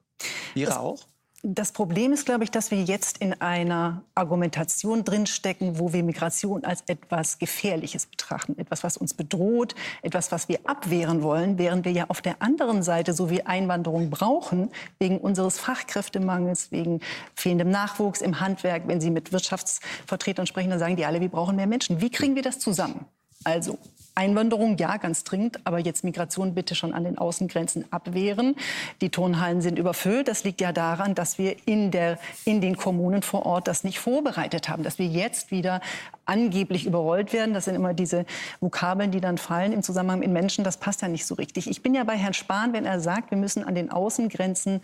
Ihre 0.53 0.79
auch? 0.79 1.07
Das 1.49 1.71
Problem 1.71 2.11
ist, 2.11 2.25
glaube 2.25 2.43
ich, 2.43 2.51
dass 2.51 2.71
wir 2.71 2.83
jetzt 2.83 3.19
in 3.19 3.39
einer 3.39 4.01
Argumentation 4.15 5.05
drinstecken, 5.05 5.79
wo 5.79 5.93
wir 5.93 6.03
Migration 6.03 6.65
als 6.65 6.83
etwas 6.87 7.39
Gefährliches 7.39 8.05
betrachten, 8.05 8.59
etwas, 8.59 8.83
was 8.83 8.97
uns 8.97 9.13
bedroht, 9.13 9.73
etwas, 10.01 10.29
was 10.33 10.49
wir 10.49 10.59
abwehren 10.65 11.23
wollen, 11.23 11.57
während 11.57 11.85
wir 11.85 11.93
ja 11.93 12.05
auf 12.09 12.21
der 12.21 12.41
anderen 12.41 12.83
Seite 12.83 13.13
so 13.13 13.29
wie 13.29 13.45
Einwanderung 13.45 14.09
brauchen, 14.09 14.71
wegen 14.99 15.19
unseres 15.19 15.57
Fachkräftemangels, 15.57 16.73
wegen 16.73 16.99
fehlendem 17.33 17.69
Nachwuchs 17.69 18.19
im 18.19 18.41
Handwerk. 18.41 18.85
Wenn 18.85 18.99
Sie 18.99 19.09
mit 19.09 19.31
Wirtschaftsvertretern 19.31 20.47
sprechen, 20.47 20.71
dann 20.71 20.79
sagen 20.79 20.97
die 20.97 21.05
alle, 21.05 21.21
wir 21.21 21.29
brauchen 21.29 21.55
mehr 21.55 21.67
Menschen. 21.67 22.01
Wie 22.01 22.09
kriegen 22.09 22.35
wir 22.35 22.43
das 22.43 22.59
zusammen? 22.59 23.05
Also 23.45 23.77
Einwanderung, 24.17 24.77
ja, 24.77 24.97
ganz 24.97 25.23
dringend, 25.23 25.59
aber 25.63 25.77
jetzt 25.77 26.03
Migration 26.03 26.55
bitte 26.55 26.73
schon 26.73 26.93
an 26.93 27.03
den 27.03 27.17
Außengrenzen 27.17 27.85
abwehren. 27.91 28.55
Die 28.99 29.09
Turnhallen 29.09 29.61
sind 29.61 29.77
überfüllt. 29.77 30.27
Das 30.27 30.43
liegt 30.43 30.59
ja 30.59 30.71
daran, 30.71 31.13
dass 31.13 31.37
wir 31.37 31.55
in, 31.65 31.91
der, 31.91 32.17
in 32.43 32.59
den 32.59 32.77
Kommunen 32.77 33.21
vor 33.21 33.45
Ort 33.45 33.67
das 33.67 33.83
nicht 33.83 33.99
vorbereitet 33.99 34.69
haben, 34.69 34.81
dass 34.81 34.97
wir 34.97 35.05
jetzt 35.05 35.51
wieder 35.51 35.81
angeblich 36.25 36.85
überrollt 36.87 37.31
werden. 37.31 37.53
Das 37.53 37.65
sind 37.65 37.75
immer 37.75 37.93
diese 37.93 38.25
Vokabeln, 38.59 39.11
die 39.11 39.21
dann 39.21 39.37
fallen 39.37 39.71
im 39.71 39.83
Zusammenhang 39.83 40.19
mit 40.19 40.31
Menschen. 40.31 40.63
Das 40.63 40.77
passt 40.77 41.03
ja 41.03 41.07
nicht 41.07 41.25
so 41.25 41.35
richtig. 41.35 41.69
Ich 41.69 41.83
bin 41.83 41.93
ja 41.93 42.03
bei 42.03 42.17
Herrn 42.17 42.33
Spahn, 42.33 42.73
wenn 42.73 42.85
er 42.85 42.99
sagt, 42.99 43.29
wir 43.29 43.37
müssen 43.37 43.63
an 43.63 43.75
den 43.75 43.91
Außengrenzen 43.91 44.81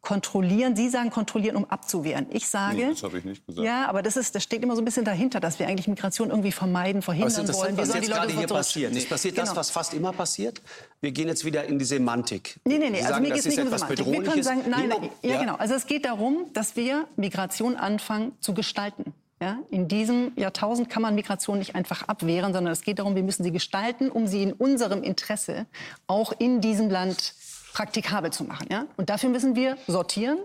kontrollieren. 0.00 0.76
Sie 0.76 0.88
sagen 0.88 1.10
kontrollieren, 1.10 1.56
um 1.56 1.64
abzuwehren. 1.66 2.26
Ich 2.30 2.48
sage, 2.48 2.76
Nee, 2.76 2.88
das 2.90 3.02
habe 3.02 3.18
ich 3.18 3.24
nicht 3.24 3.46
gesagt. 3.46 3.64
ja, 3.66 3.86
aber 3.86 4.02
das, 4.02 4.16
ist, 4.16 4.34
das 4.34 4.42
steht 4.42 4.62
immer 4.62 4.74
so 4.74 4.80
ein 4.82 4.84
bisschen 4.84 5.04
dahinter, 5.04 5.40
dass 5.40 5.58
wir 5.58 5.66
eigentlich 5.68 5.88
Migration 5.88 6.30
irgendwie 6.30 6.52
vermeiden, 6.52 7.00
ist 7.00 7.04
verhindern 7.04 7.30
interessant, 7.40 7.58
wollen. 7.58 7.76
Wir 7.76 7.82
was 7.82 7.88
sollen 7.88 8.02
jetzt 8.02 8.08
die 8.08 8.12
Leute 8.18 8.26
gerade 8.28 8.38
hier 8.38 8.46
passiert. 8.48 8.96
Es 8.96 9.08
passiert 9.08 9.38
das, 9.38 9.50
Genau. 9.50 9.60
was 9.60 9.70
fast 9.70 9.94
immer 9.94 10.12
passiert. 10.12 10.62
Wir 11.00 11.12
gehen 11.12 11.28
jetzt 11.28 11.44
wieder 11.44 11.64
in 11.64 11.78
die 11.78 11.84
Semantik. 11.84 12.58
Nee, 12.64 12.78
nee, 12.78 12.88
nee, 12.90 12.96
Sie 12.98 13.02
also 13.02 13.08
sagen, 13.14 13.22
mir 13.24 13.28
das 13.30 13.36
geht 13.36 13.46
es 13.52 13.58
ist 13.58 13.64
nicht 13.64 13.72
um 13.72 13.78
Semantik. 13.78 14.06
Wir 14.06 14.22
können 14.22 14.42
sagen, 14.42 14.62
nein, 14.68 14.88
nein, 14.88 15.10
ja, 15.22 15.38
genau. 15.40 15.56
Also 15.56 15.74
es 15.74 15.86
geht 15.86 16.04
darum, 16.06 16.46
dass 16.54 16.76
wir 16.76 17.06
Migration 17.16 17.76
anfangen 17.76 18.32
zu 18.40 18.54
gestalten. 18.54 19.12
Ja, 19.42 19.58
in 19.70 19.88
diesem 19.88 20.32
Jahrtausend 20.36 20.90
kann 20.90 21.00
man 21.00 21.14
Migration 21.14 21.58
nicht 21.58 21.74
einfach 21.74 22.06
abwehren, 22.08 22.52
sondern 22.52 22.74
es 22.74 22.82
geht 22.82 22.98
darum, 22.98 23.14
wir 23.16 23.22
müssen 23.22 23.42
sie 23.42 23.52
gestalten, 23.52 24.10
um 24.10 24.26
sie 24.26 24.42
in 24.42 24.52
unserem 24.52 25.02
Interesse 25.02 25.64
auch 26.06 26.34
in 26.38 26.60
diesem 26.60 26.90
Land 26.90 27.32
praktikabel 27.72 28.32
zu 28.32 28.44
machen. 28.44 28.66
Ja? 28.70 28.86
Und 28.96 29.10
dafür 29.10 29.28
müssen 29.30 29.54
wir 29.56 29.76
sortieren. 29.86 30.38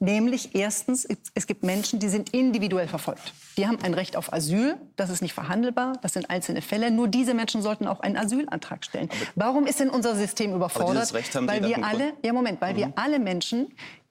Nämlich 0.00 0.54
erstens, 0.54 1.06
es 1.34 1.46
gibt 1.46 1.62
Menschen, 1.62 1.98
die 1.98 2.08
sind 2.08 2.34
individuell 2.34 2.88
verfolgt. 2.88 3.32
Die 3.56 3.66
haben 3.66 3.78
ein 3.82 3.94
Recht 3.94 4.16
auf 4.16 4.32
Asyl, 4.32 4.76
das 4.96 5.08
ist 5.08 5.22
nicht 5.22 5.32
verhandelbar, 5.32 5.94
das 6.02 6.12
sind 6.12 6.28
einzelne 6.28 6.62
Fälle. 6.62 6.90
Nur 6.90 7.08
diese 7.08 7.32
Menschen 7.32 7.62
sollten 7.62 7.86
auch 7.86 8.00
einen 8.00 8.16
Asylantrag 8.16 8.84
stellen. 8.84 9.08
Warum 9.34 9.66
ist 9.66 9.80
denn 9.80 9.90
unser 9.90 10.16
System 10.16 10.52
überfordert? 10.52 11.12
weil 11.12 11.64
wir 11.64 11.84
alle, 11.84 12.12
ja 12.22 12.32
Moment, 12.32 12.60
weil 12.60 12.76
wir 12.76 12.92
alle 12.96 13.18
Menschen, 13.18 13.68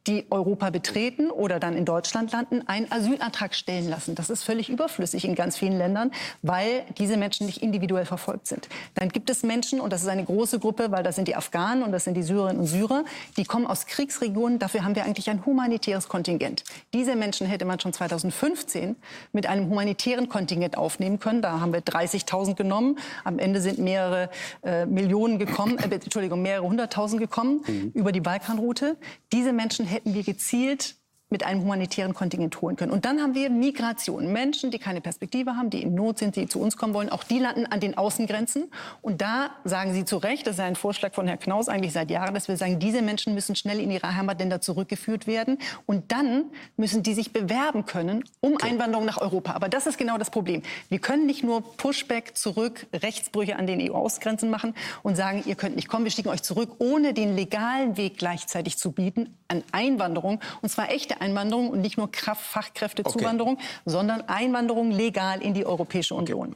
die 0.08 0.26
Europa 0.30 0.70
betreten 0.70 1.32
oder 1.32 1.60
dann 1.60 1.78
in 1.78 1.86
Deutschland 1.86 2.32
landen, 2.32 2.68
einen 2.68 2.92
Asylantrag 2.92 3.56
stellen 3.56 3.89
lassen. 3.89 4.16
Das 4.16 4.30
ist 4.30 4.44
völlig 4.44 4.70
überflüssig 4.70 5.24
in 5.26 5.36
ganz 5.36 5.58
vielen 5.58 5.78
Ländern, 5.78 6.12
weil 6.42 6.84
diese 6.98 7.16
Menschen 7.16 7.46
nicht 7.46 7.62
individuell 7.62 8.06
verfolgt 8.06 8.48
sind. 8.48 8.68
Dann 8.96 9.10
gibt 9.10 9.30
es 9.30 9.44
Menschen, 9.44 9.80
und 9.80 9.94
das 9.94 10.02
ist 10.02 10.10
eine 10.10 10.26
große 10.26 10.60
Gruppe, 10.60 10.92
weil 10.92 11.04
das 11.04 11.16
sind 11.16 11.28
die 11.28 11.36
Afghanen 11.36 11.84
und 11.84 11.92
das 11.92 12.04
sind 12.04 12.16
die 12.16 12.24
Syrerinnen 12.24 12.60
und 12.60 12.68
Syrer, 12.68 13.06
die 13.38 13.46
kommen 13.46 13.66
aus 13.66 13.86
Kriegsregionen. 13.86 14.60
Dafür 14.60 14.84
haben 14.84 14.96
wir 14.96 15.06
eigentlich 15.06 15.30
ein 15.30 15.46
humanitäres 15.46 16.10
Kontingent. 16.10 16.63
Diese 16.94 17.16
Menschen 17.16 17.48
hätte 17.48 17.63
man 17.63 17.80
schon 17.80 17.94
2015 17.94 18.98
mit 19.32 19.48
einem 19.48 19.70
humanitären 19.70 20.28
Kontingent 20.28 20.78
aufnehmen 20.78 21.20
können. 21.20 21.42
Da 21.42 21.62
haben 21.62 21.72
wir 21.72 21.82
30.000 21.82 22.56
genommen. 22.56 22.98
Am 23.24 23.39
Ende 23.39 23.62
sind 23.62 23.80
mehrere 23.80 24.30
äh, 24.63 24.86
Millionen 24.86 25.39
gekommen, 25.39 25.78
äh, 25.78 25.94
Entschuldigung, 25.94 26.42
mehrere 26.42 26.68
hunderttausend 26.68 27.22
gekommen 27.22 27.64
über 27.93 28.12
die 28.12 28.22
Balkanroute. 28.22 28.97
Diese 29.32 29.54
Menschen 29.54 29.86
hätten 29.94 30.14
wir 30.14 30.24
gezielt 30.24 30.96
mit 31.34 31.44
einem 31.44 31.62
humanitären 31.62 32.14
Kontingent 32.14 32.62
holen 32.62 32.76
können. 32.76 32.92
Und 32.92 33.06
dann 33.06 33.20
haben 33.20 33.34
wir 33.34 33.50
Migration. 33.50 34.32
Menschen, 34.32 34.70
die 34.70 34.78
keine 34.78 35.02
Perspektive 35.02 35.58
haben, 35.58 35.72
die 35.72 35.82
in 35.82 35.96
Not 35.96 36.20
sind, 36.20 36.36
die 36.36 36.48
zu 36.48 36.60
uns 36.60 36.78
kommen 36.78 36.94
wollen, 36.94 37.10
auch 37.10 37.24
die 37.24 37.40
landen 37.40 37.66
an 37.66 37.80
den 37.80 37.98
Außengrenzen. 37.98 38.72
Und 39.02 39.22
da 39.22 39.50
sagen 39.64 39.94
Sie 39.94 40.06
zu 40.06 40.18
Recht, 40.18 40.46
das 40.46 40.56
ist 40.56 40.60
ein 40.62 40.76
Vorschlag 40.76 41.14
von 41.14 41.26
Herrn 41.26 41.40
Knaus 41.40 41.70
eigentlich 41.70 41.92
seit 41.92 42.12
Jahren, 42.12 42.36
dass 42.36 42.48
wir 42.48 42.56
sagen, 42.56 42.78
diese 42.78 43.02
Menschen 43.02 43.34
müssen 43.34 43.56
schnell 43.56 43.80
in 43.80 43.90
ihre 43.90 44.16
Heimatländer 44.16 44.62
zurückgeführt 44.62 45.26
werden. 45.26 45.58
Und 45.88 46.12
dann 46.12 46.46
müssen 46.78 47.02
die 47.02 47.16
sich 47.16 47.34
bewerben 47.34 47.86
können 47.86 48.24
um 48.40 48.58
Einwanderung 48.62 49.06
nach 49.06 49.20
Europa. 49.20 49.54
Aber 49.54 49.70
das 49.70 49.88
ist 49.88 49.98
genau 49.98 50.20
das 50.20 50.30
Problem. 50.30 50.62
Wir 50.90 51.00
können 51.00 51.26
nicht 51.26 51.44
nur 51.44 51.64
Pushback 51.78 52.38
zurück, 52.38 52.86
Rechtsbrüche 52.94 53.56
an 53.56 53.66
den 53.66 53.82
EU-Außengrenzen 53.82 54.52
machen 54.52 54.76
und 55.02 55.16
sagen, 55.16 55.44
ihr 55.48 55.56
könnt 55.56 55.76
nicht 55.76 55.88
kommen, 55.88 56.04
wir 56.04 56.12
schicken 56.12 56.30
euch 56.30 56.44
zurück, 56.44 56.76
ohne 56.78 57.16
den 57.16 57.36
legalen 57.36 57.98
Weg 57.98 58.20
gleichzeitig 58.20 58.78
zu 58.78 58.92
bieten 58.92 59.36
an 59.48 59.64
Einwanderung. 59.72 60.40
Und 60.62 60.70
zwar 60.70 60.92
echte 60.92 61.22
Einwanderung 61.24 61.69
und 61.69 61.82
nicht 61.82 61.97
nur 61.97 62.11
Kraft 62.11 62.43
Fachkräftezuwanderung, 62.43 63.57
sondern 63.86 64.21
Einwanderung 64.21 64.91
legal 64.91 65.41
in 65.41 65.53
die 65.53 65.65
Europäische 65.65 66.15
Union. 66.15 66.55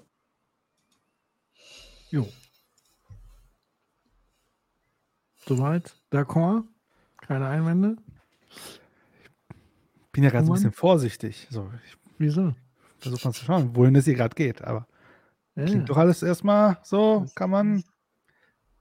Jo. 2.12 2.28
Soweit? 5.48 5.96
D'accord? 6.12 6.64
Keine 7.22 7.48
Einwände? 7.48 7.98
bin 10.18 10.24
ja 10.24 10.32
gerade 10.32 10.46
so 10.48 10.52
ein 10.52 10.56
bisschen 10.56 10.72
vorsichtig. 10.72 11.48
So, 11.52 11.72
ich 11.86 11.96
Wieso? 12.18 12.56
versuche 12.98 13.28
mal 13.28 13.34
zu 13.34 13.46
schauen, 13.46 13.76
wohin 13.76 13.96
es 13.96 14.06
hier 14.06 14.16
gerade 14.16 14.34
geht. 14.34 14.64
Aber 14.64 14.88
Ja. 15.56 15.66
klingt 15.66 15.88
doch 15.90 15.98
alles 15.98 16.24
erstmal 16.24 16.78
so, 16.84 17.28
kann 17.36 17.52
man 17.52 17.84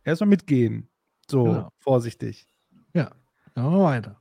erstmal 0.02 0.30
mitgehen. 0.30 0.88
So, 1.30 1.44
Genau. 1.44 1.72
vorsichtig. 1.76 2.46
Ja, 2.94 3.10
machen 3.54 3.72
wir 3.72 3.82
weiter. 3.84 4.20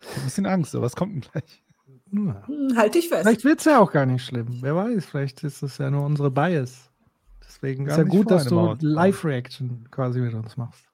Ich 0.00 0.08
hab 0.08 0.16
ein 0.18 0.24
bisschen 0.24 0.46
Angst, 0.46 0.72
so 0.72 0.82
was 0.82 0.96
kommt 0.96 1.14
denn 1.14 1.20
gleich? 1.20 1.62
Ja. 2.12 2.46
Hm, 2.46 2.76
Halt 2.76 2.94
dich 2.94 3.08
fest. 3.08 3.22
Vielleicht 3.22 3.44
wird 3.44 3.58
es 3.58 3.64
ja 3.66 3.78
auch 3.78 3.92
gar 3.92 4.06
nicht 4.06 4.24
schlimm. 4.24 4.58
Wer 4.60 4.76
weiß, 4.76 5.04
vielleicht 5.06 5.44
ist 5.44 5.62
es 5.62 5.78
ja 5.78 5.90
nur 5.90 6.04
unsere 6.04 6.30
Bias. 6.30 6.90
Deswegen 7.46 7.86
ist 7.86 7.96
ja 7.96 8.02
gut, 8.04 8.30
dass 8.30 8.46
du. 8.46 8.76
Live-Reaction 8.80 9.88
quasi 9.90 10.20
mit 10.20 10.34
uns 10.34 10.56
machst. 10.56 10.84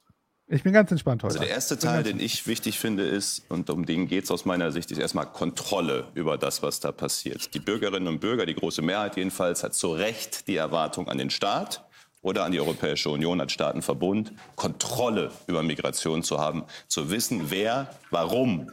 Ich 0.47 0.63
bin 0.63 0.73
ganz 0.73 0.91
entspannt 0.91 1.23
heute. 1.23 1.35
Also 1.35 1.45
der 1.45 1.55
erste 1.55 1.79
Teil, 1.79 2.03
den 2.03 2.21
ich 2.21 2.47
wichtig 2.47 2.79
finde, 2.79 3.05
ist, 3.05 3.51
und 3.51 3.71
um 3.71 3.87
den 3.87 4.07
geht 4.07 4.25
es 4.25 4.31
aus 4.31 4.45
meiner 4.45 4.73
Sicht, 4.73 4.91
ist 4.91 4.99
erstmal 4.99 5.27
Kontrolle 5.27 6.09
über 6.15 6.37
das, 6.37 6.63
was 6.63 6.81
da 6.81 6.93
passiert. 6.93 7.55
Die 7.55 7.61
Bürgerinnen 7.61 8.09
und 8.09 8.21
Bürger, 8.21 8.45
die 8.45 8.55
große 8.55 8.83
Mehrheit 8.83 9.17
jedenfalls, 9.17 9.65
hat 9.65 9.75
zu 9.75 9.93
Recht 9.93 10.47
die 10.47 10.57
Erwartung 10.57 11.09
an 11.09 11.17
den 11.17 11.31
Staat 11.31 11.85
oder 12.21 12.45
an 12.45 12.53
die 12.53 12.61
Europäische 12.61 13.09
Union 13.09 13.41
als 13.41 13.53
Staatenverbund, 13.53 14.33
Kontrolle 14.55 15.33
über 15.47 15.63
Migration 15.63 16.23
zu 16.23 16.39
haben, 16.39 16.65
zu 16.89 17.11
wissen, 17.11 17.51
wer, 17.51 17.89
warum 18.11 18.71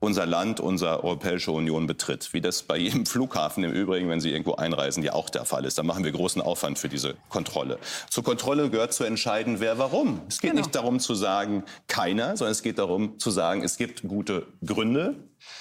unser 0.00 0.26
Land, 0.26 0.60
unsere 0.60 1.02
Europäische 1.04 1.50
Union 1.50 1.86
betritt. 1.86 2.32
Wie 2.32 2.40
das 2.40 2.62
bei 2.62 2.76
jedem 2.76 3.06
Flughafen 3.06 3.64
im 3.64 3.72
Übrigen, 3.72 4.08
wenn 4.08 4.20
Sie 4.20 4.30
irgendwo 4.30 4.54
einreisen, 4.54 5.02
ja 5.02 5.12
auch 5.12 5.30
der 5.30 5.44
Fall 5.44 5.64
ist. 5.64 5.78
Da 5.78 5.82
machen 5.82 6.04
wir 6.04 6.12
großen 6.12 6.40
Aufwand 6.40 6.78
für 6.78 6.88
diese 6.88 7.16
Kontrolle. 7.28 7.78
Zur 8.10 8.24
Kontrolle 8.24 8.70
gehört 8.70 8.92
zu 8.92 9.04
entscheiden, 9.04 9.60
wer 9.60 9.78
warum. 9.78 10.20
Es 10.28 10.40
geht 10.40 10.50
genau. 10.50 10.62
nicht 10.62 10.74
darum 10.74 11.00
zu 11.00 11.14
sagen, 11.14 11.64
keiner, 11.86 12.36
sondern 12.36 12.52
es 12.52 12.62
geht 12.62 12.78
darum 12.78 13.18
zu 13.18 13.30
sagen, 13.30 13.62
es 13.62 13.76
gibt 13.76 14.02
gute 14.06 14.46
Gründe, 14.64 15.16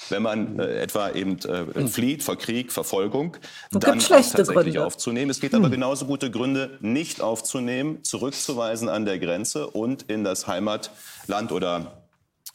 wenn 0.09 0.21
man 0.21 0.59
äh, 0.59 0.79
etwa 0.79 1.11
eben 1.11 1.37
äh, 1.39 1.87
flieht 1.87 2.23
vor 2.23 2.37
Krieg, 2.37 2.71
Verfolgung, 2.71 3.37
Und 3.73 3.83
dann 3.83 3.99
tatsächlich 3.99 4.47
Gründe. 4.47 4.85
aufzunehmen. 4.85 5.31
Es 5.31 5.39
gibt 5.39 5.53
hm. 5.53 5.63
aber 5.63 5.69
genauso 5.69 6.05
gute 6.05 6.31
Gründe, 6.31 6.77
nicht 6.81 7.21
aufzunehmen, 7.21 8.03
zurückzuweisen 8.03 8.89
an 8.89 9.05
der 9.05 9.19
Grenze 9.19 9.67
und 9.67 10.03
in 10.03 10.23
das 10.23 10.47
Heimatland 10.47 11.51
oder 11.51 12.06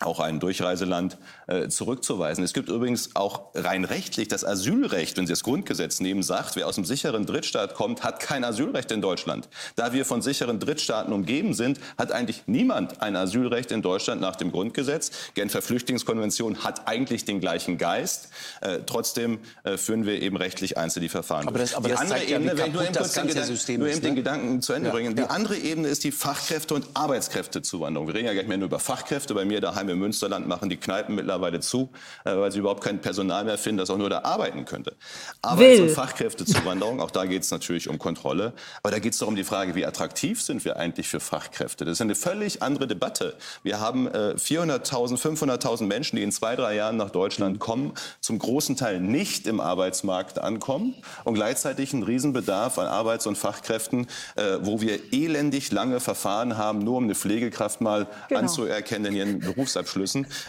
auch 0.02 0.20
ein 0.20 0.40
Durchreiseland 0.40 1.16
äh, 1.46 1.68
zurückzuweisen. 1.68 2.44
Es 2.44 2.52
gibt 2.52 2.68
übrigens 2.68 3.14
auch 3.14 3.50
rein 3.54 3.84
rechtlich 3.84 4.28
das 4.28 4.44
Asylrecht, 4.44 5.16
wenn 5.16 5.26
Sie 5.26 5.32
das 5.32 5.42
Grundgesetz 5.42 6.00
nehmen, 6.00 6.22
sagt, 6.22 6.56
wer 6.56 6.66
aus 6.66 6.76
einem 6.76 6.84
sicheren 6.84 7.26
Drittstaat 7.26 7.74
kommt, 7.74 8.04
hat 8.04 8.20
kein 8.20 8.44
Asylrecht 8.44 8.90
in 8.92 9.00
Deutschland. 9.00 9.48
Da 9.76 9.92
wir 9.92 10.04
von 10.04 10.22
sicheren 10.22 10.58
Drittstaaten 10.58 11.12
umgeben 11.12 11.54
sind, 11.54 11.78
hat 11.98 12.12
eigentlich 12.12 12.44
niemand 12.46 13.02
ein 13.02 13.16
Asylrecht 13.16 13.70
in 13.72 13.82
Deutschland 13.82 14.20
nach 14.20 14.36
dem 14.36 14.52
Grundgesetz. 14.52 15.10
Genfer 15.34 15.62
Flüchtlingskonvention 15.62 16.64
hat 16.64 16.88
eigentlich 16.88 17.24
den 17.24 17.40
gleichen 17.40 17.78
Geist. 17.78 18.28
Äh, 18.60 18.80
trotzdem 18.86 19.38
äh, 19.64 19.76
führen 19.76 20.06
wir 20.06 20.20
eben 20.20 20.36
rechtlich 20.36 20.76
einzelne 20.76 21.08
Verfahren. 21.08 21.48
Aber 21.48 21.58
das, 21.58 21.74
aber 21.74 21.88
die 21.88 21.92
das 21.92 22.00
andere 22.00 22.24
ja, 22.24 22.36
Ebene, 22.36 22.56
wenn 22.56 22.66
ich 22.66 22.72
nur 22.72 22.84
eben 22.84 22.94
kurz 22.94 23.12
den, 23.14 23.26
Gedanken, 23.28 23.52
ist, 23.52 23.68
den 23.68 23.80
ne? 23.80 24.14
Gedanken 24.14 24.62
zu 24.62 24.72
Ende 24.72 24.88
Ja, 24.88 24.94
bringen, 24.94 25.16
ja. 25.16 25.24
die 25.24 25.30
andere 25.30 25.56
Ebene 25.56 25.88
ist 25.88 26.04
die 26.04 26.12
Fachkräfte- 26.12 26.74
und 26.74 26.86
Arbeitskräftezuwanderung. 26.94 28.08
Wir 28.08 28.14
reden 28.14 28.26
ja 28.26 28.32
gar 28.32 28.40
nicht 28.40 28.48
mehr 28.48 28.58
nur 28.58 28.66
über 28.66 28.78
Fachkräfte. 28.78 29.34
Bei 29.34 29.44
mir 29.44 29.60
daheim 29.60 29.88
im 29.92 29.98
Münsterland 30.00 30.48
machen 30.48 30.68
die 30.68 30.76
Kneipen 30.76 31.14
mittlerweile 31.14 31.60
zu, 31.60 31.90
äh, 32.24 32.36
weil 32.36 32.50
sie 32.50 32.58
überhaupt 32.58 32.82
kein 32.82 33.00
Personal 33.00 33.44
mehr 33.44 33.58
finden, 33.58 33.78
das 33.78 33.90
auch 33.90 33.98
nur 33.98 34.10
da 34.10 34.20
arbeiten 34.24 34.64
könnte. 34.64 34.96
Arbeits- 35.42 35.80
und 35.80 35.90
Fachkräftezuwanderung, 35.90 37.00
auch 37.00 37.10
da 37.10 37.24
geht 37.26 37.42
es 37.42 37.50
natürlich 37.50 37.88
um 37.88 37.98
Kontrolle. 37.98 38.52
Aber 38.82 38.90
da 38.90 38.98
geht 38.98 39.12
es 39.12 39.18
doch 39.18 39.28
um 39.28 39.36
die 39.36 39.44
Frage, 39.44 39.74
wie 39.74 39.84
attraktiv 39.86 40.40
sind 40.42 40.64
wir 40.64 40.76
eigentlich 40.76 41.08
für 41.08 41.20
Fachkräfte? 41.20 41.84
Das 41.84 41.92
ist 41.92 42.00
eine 42.00 42.14
völlig 42.14 42.62
andere 42.62 42.86
Debatte. 42.86 43.34
Wir 43.62 43.80
haben 43.80 44.06
äh, 44.08 44.34
400.000, 44.36 45.18
500.000 45.20 45.84
Menschen, 45.84 46.16
die 46.16 46.22
in 46.22 46.32
zwei, 46.32 46.56
drei 46.56 46.74
Jahren 46.74 46.96
nach 46.96 47.10
Deutschland 47.10 47.58
kommen, 47.58 47.92
zum 48.20 48.38
großen 48.38 48.76
Teil 48.76 49.00
nicht 49.00 49.46
im 49.46 49.60
Arbeitsmarkt 49.60 50.38
ankommen 50.38 50.94
und 51.24 51.34
gleichzeitig 51.34 51.92
einen 51.92 52.02
Riesenbedarf 52.02 52.78
an 52.78 52.86
Arbeits- 52.86 53.26
und 53.26 53.36
Fachkräften, 53.36 54.06
äh, 54.36 54.58
wo 54.62 54.80
wir 54.80 55.12
elendig 55.12 55.70
lange 55.72 56.00
Verfahren 56.00 56.56
haben, 56.56 56.78
nur 56.80 56.96
um 56.96 57.04
eine 57.04 57.14
Pflegekraft 57.14 57.80
mal 57.80 58.06
Genau. 58.28 58.40
anzuerkennen 58.40 59.12
in 59.12 59.16
ihren 59.16 59.38
Berufsabschlüssen. 59.40 59.81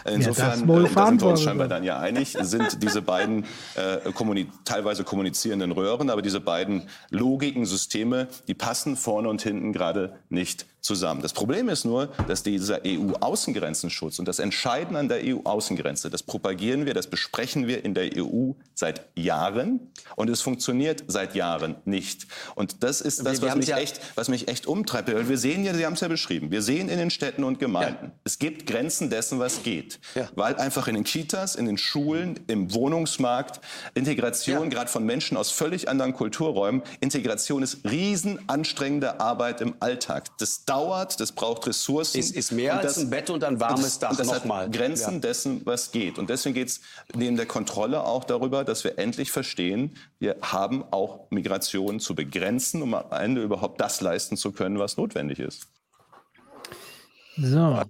Das 0.04 0.14
Insofern, 0.14 0.68
wohl 0.68 0.86
äh, 0.86 0.88
da 0.94 1.06
sind 1.06 1.20
wir 1.22 1.28
uns 1.28 1.42
scheinbar 1.42 1.68
dann 1.68 1.84
ja 1.84 1.98
einig, 1.98 2.36
sind 2.40 2.82
diese 2.82 3.02
beiden 3.02 3.44
äh, 3.74 4.12
kommuni 4.12 4.48
teilweise 4.64 5.04
kommunizierenden 5.04 5.72
Röhren, 5.72 6.10
aber 6.10 6.22
diese 6.22 6.40
beiden 6.40 6.88
Logiken, 7.10 7.66
Systeme, 7.66 8.28
die 8.48 8.54
passen 8.54 8.96
vorne 8.96 9.28
und 9.28 9.42
hinten 9.42 9.72
gerade 9.72 10.16
nicht 10.28 10.66
zusammen. 10.84 11.22
Das 11.22 11.32
Problem 11.32 11.68
ist 11.70 11.84
nur, 11.84 12.08
dass 12.28 12.42
dieser 12.42 12.80
EU-Außengrenzenschutz 12.86 14.18
und 14.18 14.28
das 14.28 14.38
Entscheiden 14.38 14.96
an 14.96 15.08
der 15.08 15.20
EU-Außengrenze, 15.24 16.10
das 16.10 16.22
propagieren 16.22 16.84
wir, 16.86 16.92
das 16.94 17.06
besprechen 17.08 17.66
wir 17.66 17.84
in 17.84 17.94
der 17.94 18.10
EU 18.16 18.52
seit 18.74 19.06
Jahren 19.16 19.80
und 20.14 20.28
es 20.28 20.42
funktioniert 20.42 21.04
seit 21.08 21.34
Jahren 21.34 21.76
nicht. 21.86 22.26
Und 22.54 22.82
das 22.84 23.00
ist 23.00 23.24
das, 23.24 23.40
was 23.42 23.56
mich, 23.56 23.68
ja- 23.68 23.78
echt, 23.78 24.00
was 24.14 24.28
mich 24.28 24.46
echt 24.48 24.66
umtreibt. 24.66 25.08
Wir 25.08 25.38
sehen 25.38 25.64
ja, 25.64 25.74
Sie 25.74 25.86
haben 25.86 25.94
es 25.94 26.00
ja 26.00 26.08
beschrieben, 26.08 26.50
wir 26.50 26.60
sehen 26.62 26.88
in 26.88 26.98
den 26.98 27.10
Städten 27.10 27.44
und 27.44 27.58
Gemeinden, 27.58 28.12
es 28.24 28.38
gibt 28.38 28.66
Grenzen 28.66 29.08
dessen, 29.10 29.38
was 29.38 29.62
geht. 29.62 29.98
Ja. 30.14 30.28
Weil 30.34 30.56
einfach 30.56 30.86
in 30.86 30.94
den 30.94 31.04
Kitas, 31.04 31.54
in 31.56 31.64
den 31.66 31.78
Schulen, 31.78 32.40
im 32.46 32.74
Wohnungsmarkt, 32.74 33.60
Integration, 33.94 34.64
Ja. 34.64 34.68
gerade 34.68 34.90
von 34.90 35.04
Menschen 35.04 35.36
aus 35.38 35.50
völlig 35.50 35.88
anderen 35.88 36.12
Kulturräumen, 36.12 36.82
Integration 37.00 37.62
ist 37.62 37.78
riesen 37.90 38.38
anstrengende 38.48 39.20
Arbeit 39.20 39.60
im 39.62 39.74
Alltag. 39.80 40.26
Das 40.38 40.64
dauert, 40.74 41.20
das 41.20 41.32
braucht 41.32 41.66
Ressourcen. 41.66 42.18
Ist- 42.18 42.34
ist 42.34 42.52
mehr 42.52 42.74
Und 42.74 42.78
als 42.80 42.98
ein 42.98 43.10
Bett 43.10 43.30
und 43.30 43.44
ein 43.44 43.60
warmes 43.60 43.76
und 43.78 43.84
das, 43.84 43.98
Dach 43.98 44.10
und 44.10 44.18
das 44.20 44.26
nochmal. 44.26 44.64
Hat 44.66 44.72
Grenzen 44.72 45.14
Ja. 45.14 45.20
dessen, 45.20 45.64
was 45.64 45.90
geht. 45.92 46.18
Und 46.18 46.30
deswegen 46.30 46.54
geht 46.54 46.68
es 46.68 46.80
neben 47.14 47.36
der 47.36 47.46
Kontrolle 47.46 48.02
auch 48.04 48.24
darüber, 48.24 48.64
dass 48.64 48.84
wir 48.84 48.98
endlich 48.98 49.30
verstehen, 49.30 49.96
wir 50.18 50.36
haben 50.42 50.84
auch 50.90 51.30
Migration 51.30 52.00
zu 52.00 52.14
begrenzen, 52.14 52.82
um 52.82 52.94
am 52.94 53.10
Ende 53.12 53.42
überhaupt 53.42 53.80
das 53.80 54.00
leisten 54.00 54.36
zu 54.36 54.52
können, 54.52 54.78
was 54.78 54.96
notwendig 54.96 55.38
ist. 55.38 55.66
So. 57.36 57.82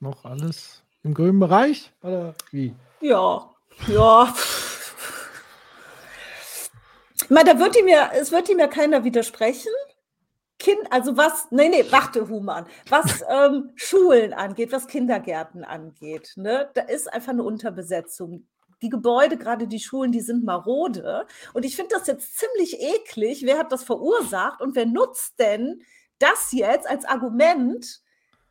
Noch 0.00 0.24
alles 0.24 0.82
im 1.02 1.14
grünen 1.14 1.40
Bereich? 1.40 1.92
Oder 2.02 2.34
wie? 2.50 2.74
Ja, 3.00 3.50
ja. 3.88 4.34
Ich 7.22 7.30
meine, 7.30 7.54
da 7.54 7.58
wird 7.58 7.74
ihm 7.76 7.88
ja, 7.88 8.10
es 8.14 8.32
wird 8.32 8.48
ihm 8.50 8.58
ja 8.58 8.66
keiner 8.66 9.02
widersprechen. 9.04 9.72
Kind, 10.64 10.90
also 10.90 11.14
was, 11.14 11.48
nee, 11.50 11.68
nee, 11.68 11.84
warte, 11.90 12.26
Human, 12.26 12.64
was 12.88 13.22
ähm, 13.28 13.72
Schulen 13.74 14.32
angeht, 14.32 14.72
was 14.72 14.86
Kindergärten 14.86 15.62
angeht, 15.62 16.32
ne, 16.36 16.70
da 16.72 16.80
ist 16.80 17.12
einfach 17.12 17.32
eine 17.32 17.42
Unterbesetzung. 17.42 18.46
Die 18.80 18.88
Gebäude, 18.88 19.36
gerade 19.36 19.68
die 19.68 19.78
Schulen, 19.78 20.10
die 20.10 20.22
sind 20.22 20.42
marode. 20.42 21.26
Und 21.52 21.66
ich 21.66 21.76
finde 21.76 21.94
das 21.94 22.06
jetzt 22.06 22.38
ziemlich 22.38 22.80
eklig. 22.80 23.42
Wer 23.44 23.58
hat 23.58 23.72
das 23.72 23.84
verursacht 23.84 24.62
und 24.62 24.74
wer 24.74 24.86
nutzt 24.86 25.38
denn 25.38 25.82
das 26.18 26.52
jetzt 26.52 26.88
als 26.88 27.04
Argument, 27.04 28.00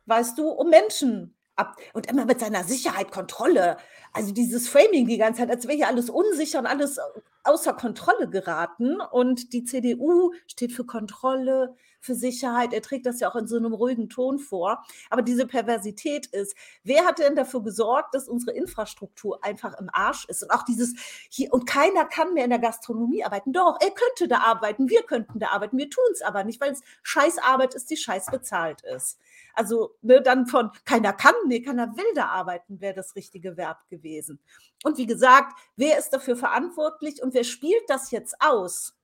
weißt 0.06 0.38
du, 0.38 0.48
um 0.50 0.70
Menschen 0.70 1.36
ab 1.56 1.76
und 1.94 2.06
immer 2.06 2.26
mit 2.26 2.38
seiner 2.38 2.62
Sicherheit, 2.62 3.10
Kontrolle. 3.10 3.76
Also 4.12 4.32
dieses 4.32 4.68
Framing 4.68 5.08
die 5.08 5.18
ganze 5.18 5.40
Zeit, 5.40 5.50
als 5.50 5.66
wäre 5.66 5.76
hier 5.76 5.88
alles 5.88 6.10
unsicher 6.10 6.60
und 6.60 6.66
alles 6.66 7.00
außer 7.42 7.72
Kontrolle 7.72 8.28
geraten. 8.30 9.00
Und 9.00 9.52
die 9.52 9.64
CDU 9.64 10.32
steht 10.46 10.72
für 10.72 10.86
Kontrolle, 10.86 11.74
für 12.04 12.14
Sicherheit. 12.14 12.72
Er 12.72 12.82
trägt 12.82 13.06
das 13.06 13.20
ja 13.20 13.30
auch 13.30 13.36
in 13.36 13.46
so 13.46 13.56
einem 13.56 13.72
ruhigen 13.72 14.08
Ton 14.08 14.38
vor. 14.38 14.84
Aber 15.10 15.22
diese 15.22 15.46
Perversität 15.46 16.26
ist, 16.26 16.54
wer 16.82 17.04
hat 17.04 17.18
denn 17.18 17.34
dafür 17.34 17.62
gesorgt, 17.62 18.14
dass 18.14 18.28
unsere 18.28 18.52
Infrastruktur 18.56 19.42
einfach 19.44 19.78
im 19.78 19.88
Arsch 19.92 20.26
ist? 20.28 20.42
Und 20.42 20.50
auch 20.50 20.64
dieses 20.64 20.94
hier, 21.28 21.52
und 21.52 21.66
keiner 21.66 22.04
kann 22.04 22.34
mehr 22.34 22.44
in 22.44 22.50
der 22.50 22.58
Gastronomie 22.58 23.24
arbeiten. 23.24 23.52
Doch, 23.52 23.78
er 23.80 23.90
könnte 23.90 24.28
da 24.28 24.38
arbeiten, 24.40 24.88
wir 24.88 25.02
könnten 25.02 25.38
da 25.38 25.48
arbeiten, 25.48 25.78
wir 25.78 25.90
tun 25.90 26.04
es 26.12 26.22
aber 26.22 26.44
nicht, 26.44 26.60
weil 26.60 26.72
es 26.72 26.82
scheiß 27.02 27.38
Arbeit 27.38 27.74
ist, 27.74 27.90
die 27.90 27.96
scheiß 27.96 28.26
bezahlt 28.26 28.82
ist. 28.82 29.18
Also 29.54 29.94
ne, 30.02 30.20
dann 30.20 30.46
von 30.46 30.70
keiner 30.84 31.12
kann, 31.12 31.34
nee, 31.46 31.60
keiner 31.60 31.96
will 31.96 32.12
da 32.14 32.26
arbeiten, 32.26 32.80
wäre 32.80 32.94
das 32.94 33.14
richtige 33.14 33.56
Verb 33.56 33.88
gewesen. 33.88 34.40
Und 34.82 34.98
wie 34.98 35.06
gesagt, 35.06 35.58
wer 35.76 35.98
ist 35.98 36.10
dafür 36.10 36.36
verantwortlich 36.36 37.22
und 37.22 37.34
wer 37.34 37.44
spielt 37.44 37.88
das 37.88 38.10
jetzt 38.10 38.34
aus? 38.40 38.94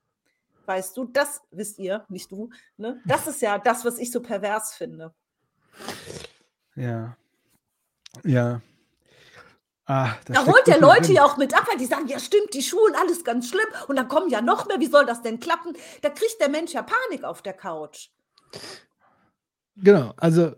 Weißt 0.71 0.95
du, 0.95 1.03
das 1.03 1.41
wisst 1.51 1.79
ihr, 1.79 2.05
nicht 2.07 2.31
du. 2.31 2.49
Ne? 2.77 3.01
Das 3.03 3.27
ist 3.27 3.41
ja 3.41 3.57
das, 3.57 3.83
was 3.83 3.97
ich 3.97 4.09
so 4.09 4.21
pervers 4.21 4.73
finde. 4.73 5.13
Ja. 6.75 7.17
Ja. 8.23 8.61
Ah, 9.85 10.13
da 10.23 10.45
holt 10.45 10.65
der 10.67 10.79
Leute 10.79 11.07
drin. 11.07 11.15
ja 11.15 11.25
auch 11.25 11.35
mit 11.35 11.53
ab, 11.53 11.67
weil 11.69 11.77
die 11.77 11.87
sagen, 11.87 12.07
ja 12.07 12.19
stimmt, 12.19 12.53
die 12.53 12.61
Schulen, 12.61 12.95
alles 12.95 13.25
ganz 13.25 13.49
schlimm. 13.49 13.67
Und 13.89 13.97
dann 13.97 14.07
kommen 14.07 14.29
ja 14.29 14.41
noch 14.41 14.65
mehr, 14.65 14.79
wie 14.79 14.87
soll 14.87 15.05
das 15.05 15.21
denn 15.21 15.41
klappen? 15.41 15.73
Da 16.01 16.09
kriegt 16.09 16.39
der 16.39 16.47
Mensch 16.47 16.71
ja 16.71 16.83
Panik 16.83 17.25
auf 17.25 17.41
der 17.41 17.53
Couch. 17.53 18.07
Genau, 19.75 20.13
also 20.15 20.53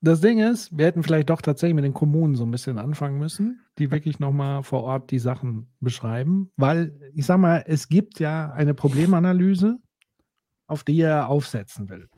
das 0.00 0.20
Ding 0.20 0.38
ist, 0.38 0.76
wir 0.78 0.86
hätten 0.86 1.02
vielleicht 1.02 1.30
doch 1.30 1.42
tatsächlich 1.42 1.74
mit 1.74 1.84
den 1.84 1.94
Kommunen 1.94 2.36
so 2.36 2.44
ein 2.44 2.52
bisschen 2.52 2.78
anfangen 2.78 3.18
müssen, 3.18 3.66
die 3.78 3.90
wirklich 3.90 4.18
nochmal 4.18 4.62
vor 4.62 4.82
Ort 4.82 5.10
die 5.10 5.18
Sachen 5.18 5.68
beschreiben, 5.80 6.50
weil 6.56 6.98
ich 7.14 7.26
sag 7.26 7.38
mal, 7.38 7.64
es 7.66 7.88
gibt 7.88 8.20
ja 8.20 8.50
eine 8.52 8.74
Problemanalyse, 8.74 9.78
auf 10.66 10.84
die 10.84 11.00
er 11.00 11.28
aufsetzen 11.28 11.88
will. 11.88 12.08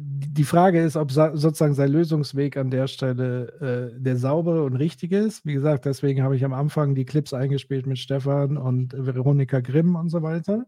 Die 0.00 0.44
Frage 0.44 0.80
ist, 0.80 0.96
ob 0.96 1.10
sa- 1.10 1.36
sozusagen 1.36 1.74
sein 1.74 1.90
Lösungsweg 1.90 2.56
an 2.56 2.70
der 2.70 2.86
Stelle 2.86 3.92
äh, 3.96 4.00
der 4.00 4.16
saubere 4.16 4.62
und 4.62 4.76
richtige 4.76 5.18
ist. 5.18 5.44
Wie 5.44 5.54
gesagt, 5.54 5.86
deswegen 5.86 6.22
habe 6.22 6.36
ich 6.36 6.44
am 6.44 6.52
Anfang 6.52 6.94
die 6.94 7.04
Clips 7.04 7.32
eingespielt 7.32 7.86
mit 7.86 7.98
Stefan 7.98 8.56
und 8.56 8.94
Veronika 8.96 9.58
Grimm 9.60 9.96
und 9.96 10.08
so 10.08 10.22
weiter. 10.22 10.66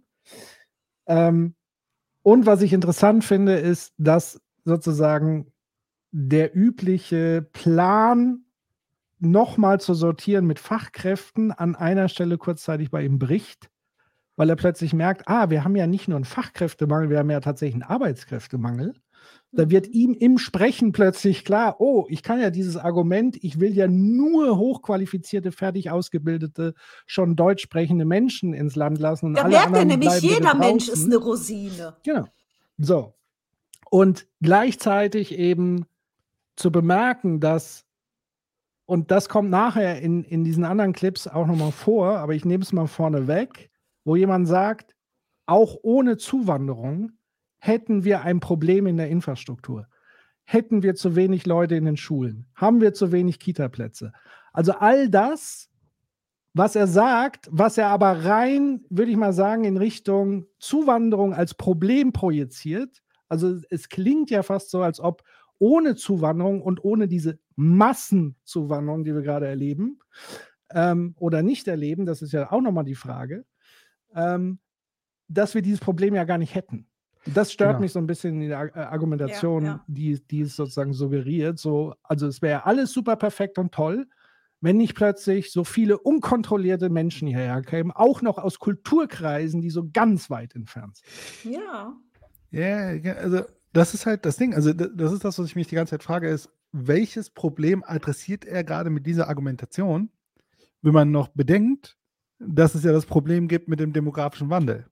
Ähm, 1.06 1.54
und 2.22 2.46
was 2.46 2.62
ich 2.62 2.72
interessant 2.72 3.24
finde, 3.24 3.54
ist, 3.54 3.94
dass 3.98 4.40
sozusagen 4.64 5.52
der 6.10 6.56
übliche 6.56 7.46
Plan, 7.52 8.44
nochmal 9.20 9.80
zu 9.80 9.94
sortieren 9.94 10.46
mit 10.46 10.58
Fachkräften, 10.58 11.52
an 11.52 11.76
einer 11.76 12.08
Stelle 12.08 12.38
kurzzeitig 12.38 12.90
bei 12.90 13.04
ihm 13.04 13.18
bricht, 13.18 13.70
weil 14.36 14.48
er 14.48 14.56
plötzlich 14.56 14.92
merkt, 14.92 15.28
ah, 15.28 15.50
wir 15.50 15.64
haben 15.64 15.76
ja 15.76 15.86
nicht 15.86 16.08
nur 16.08 16.16
einen 16.16 16.24
Fachkräftemangel, 16.24 17.10
wir 17.10 17.18
haben 17.18 17.30
ja 17.30 17.40
tatsächlich 17.40 17.74
einen 17.74 17.90
Arbeitskräftemangel. 17.90 18.94
Da 19.52 19.68
wird 19.68 19.88
ihm 19.88 20.14
im 20.14 20.38
Sprechen 20.38 20.92
plötzlich 20.92 21.44
klar, 21.44 21.80
oh, 21.80 22.06
ich 22.08 22.22
kann 22.22 22.40
ja 22.40 22.50
dieses 22.50 22.76
Argument, 22.76 23.36
ich 23.42 23.58
will 23.58 23.72
ja 23.72 23.88
nur 23.88 24.56
hochqualifizierte, 24.56 25.50
fertig 25.50 25.90
ausgebildete, 25.90 26.74
schon 27.06 27.34
deutsch 27.34 27.62
sprechende 27.62 28.04
Menschen 28.04 28.54
ins 28.54 28.76
Land 28.76 28.98
lassen. 28.98 29.26
Und 29.26 29.34
Da 29.34 29.48
merkt 29.48 29.76
er 29.76 29.84
nämlich, 29.84 30.20
jeder 30.20 30.54
Mensch 30.54 30.88
ist 30.88 31.04
eine 31.04 31.16
Rosine. 31.16 31.96
Genau. 32.04 32.26
So. 32.78 33.14
Und 33.90 34.28
gleichzeitig 34.40 35.36
eben 35.36 35.84
zu 36.54 36.70
bemerken, 36.70 37.40
dass, 37.40 37.86
und 38.90 39.12
das 39.12 39.28
kommt 39.28 39.50
nachher 39.50 40.02
in, 40.02 40.24
in 40.24 40.42
diesen 40.42 40.64
anderen 40.64 40.92
Clips 40.92 41.28
auch 41.28 41.46
nochmal 41.46 41.70
vor, 41.70 42.18
aber 42.18 42.34
ich 42.34 42.44
nehme 42.44 42.64
es 42.64 42.72
mal 42.72 42.88
vorne 42.88 43.28
weg, 43.28 43.70
wo 44.02 44.16
jemand 44.16 44.48
sagt, 44.48 44.96
auch 45.46 45.76
ohne 45.82 46.16
Zuwanderung 46.16 47.12
hätten 47.58 48.02
wir 48.02 48.22
ein 48.22 48.40
Problem 48.40 48.88
in 48.88 48.96
der 48.96 49.08
Infrastruktur. 49.08 49.86
Hätten 50.42 50.82
wir 50.82 50.96
zu 50.96 51.14
wenig 51.14 51.46
Leute 51.46 51.76
in 51.76 51.84
den 51.84 51.96
Schulen? 51.96 52.48
Haben 52.56 52.80
wir 52.80 52.92
zu 52.92 53.12
wenig 53.12 53.38
Kita-Plätze? 53.38 54.12
Also 54.52 54.72
all 54.72 55.08
das, 55.08 55.70
was 56.52 56.74
er 56.74 56.88
sagt, 56.88 57.48
was 57.48 57.78
er 57.78 57.90
aber 57.90 58.24
rein, 58.24 58.84
würde 58.90 59.12
ich 59.12 59.16
mal 59.16 59.32
sagen, 59.32 59.62
in 59.62 59.76
Richtung 59.76 60.46
Zuwanderung 60.58 61.32
als 61.32 61.54
Problem 61.54 62.12
projiziert. 62.12 63.04
Also 63.28 63.56
es 63.70 63.88
klingt 63.88 64.30
ja 64.30 64.42
fast 64.42 64.70
so, 64.70 64.82
als 64.82 64.98
ob 64.98 65.22
ohne 65.60 65.94
Zuwanderung 65.94 66.62
und 66.62 66.82
ohne 66.82 67.06
diese 67.06 67.38
Massenzuwanderung, 67.54 69.04
die 69.04 69.14
wir 69.14 69.22
gerade 69.22 69.46
erleben 69.46 70.00
ähm, 70.72 71.14
oder 71.18 71.42
nicht 71.42 71.68
erleben, 71.68 72.06
das 72.06 72.22
ist 72.22 72.32
ja 72.32 72.50
auch 72.50 72.62
nochmal 72.62 72.84
die 72.84 72.96
Frage, 72.96 73.44
ähm, 74.14 74.58
dass 75.28 75.54
wir 75.54 75.62
dieses 75.62 75.80
Problem 75.80 76.14
ja 76.14 76.24
gar 76.24 76.38
nicht 76.38 76.54
hätten. 76.54 76.88
Das 77.26 77.52
stört 77.52 77.72
genau. 77.72 77.80
mich 77.80 77.92
so 77.92 77.98
ein 77.98 78.06
bisschen 78.06 78.40
in 78.40 78.48
der 78.48 78.74
äh, 78.74 78.80
Argumentation, 78.80 79.64
ja, 79.64 79.70
ja. 79.72 79.84
Die, 79.86 80.26
die 80.26 80.40
es 80.40 80.56
sozusagen 80.56 80.94
suggeriert. 80.94 81.58
So, 81.58 81.94
also 82.02 82.26
es 82.26 82.40
wäre 82.40 82.64
alles 82.64 82.92
super 82.92 83.16
perfekt 83.16 83.58
und 83.58 83.72
toll, 83.72 84.08
wenn 84.62 84.78
nicht 84.78 84.94
plötzlich 84.94 85.52
so 85.52 85.62
viele 85.64 85.98
unkontrollierte 85.98 86.88
Menschen 86.88 87.28
hierher 87.28 87.60
kämen, 87.60 87.92
auch 87.92 88.22
noch 88.22 88.38
aus 88.38 88.58
Kulturkreisen, 88.58 89.60
die 89.60 89.70
so 89.70 89.90
ganz 89.92 90.30
weit 90.30 90.54
entfernt 90.54 90.96
sind. 91.42 91.54
Ja. 91.54 91.94
Ja, 92.50 93.14
also 93.14 93.42
das 93.72 93.94
ist 93.94 94.06
halt 94.06 94.24
das 94.24 94.36
Ding. 94.36 94.54
Also 94.54 94.72
das 94.72 95.12
ist 95.12 95.24
das, 95.24 95.38
was 95.38 95.46
ich 95.46 95.56
mich 95.56 95.68
die 95.68 95.74
ganze 95.74 95.92
Zeit 95.92 96.02
frage, 96.02 96.28
ist, 96.28 96.50
welches 96.72 97.30
Problem 97.30 97.84
adressiert 97.84 98.44
er 98.44 98.64
gerade 98.64 98.90
mit 98.90 99.06
dieser 99.06 99.28
Argumentation, 99.28 100.10
wenn 100.82 100.94
man 100.94 101.10
noch 101.10 101.28
bedenkt, 101.28 101.98
dass 102.38 102.74
es 102.74 102.84
ja 102.84 102.92
das 102.92 103.06
Problem 103.06 103.48
gibt 103.48 103.68
mit 103.68 103.80
dem 103.80 103.92
demografischen 103.92 104.50
Wandel. 104.50 104.86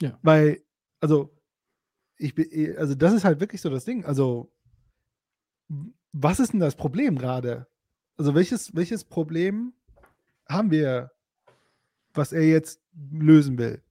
Ja. 0.00 0.18
Weil, 0.22 0.62
also, 1.00 1.36
ich 2.16 2.34
bin, 2.34 2.76
also 2.78 2.94
das 2.94 3.12
ist 3.12 3.24
halt 3.24 3.40
wirklich 3.40 3.60
so 3.60 3.68
das 3.68 3.84
Ding. 3.84 4.04
Also, 4.04 4.52
was 6.12 6.40
ist 6.40 6.52
denn 6.52 6.60
das 6.60 6.76
Problem 6.76 7.18
gerade? 7.18 7.66
Also, 8.16 8.34
welches, 8.34 8.74
welches 8.74 9.04
Problem 9.04 9.74
haben 10.48 10.70
wir, 10.70 11.12
was 12.14 12.32
er 12.32 12.46
jetzt 12.46 12.80
lösen 12.94 13.58
will? 13.58 13.82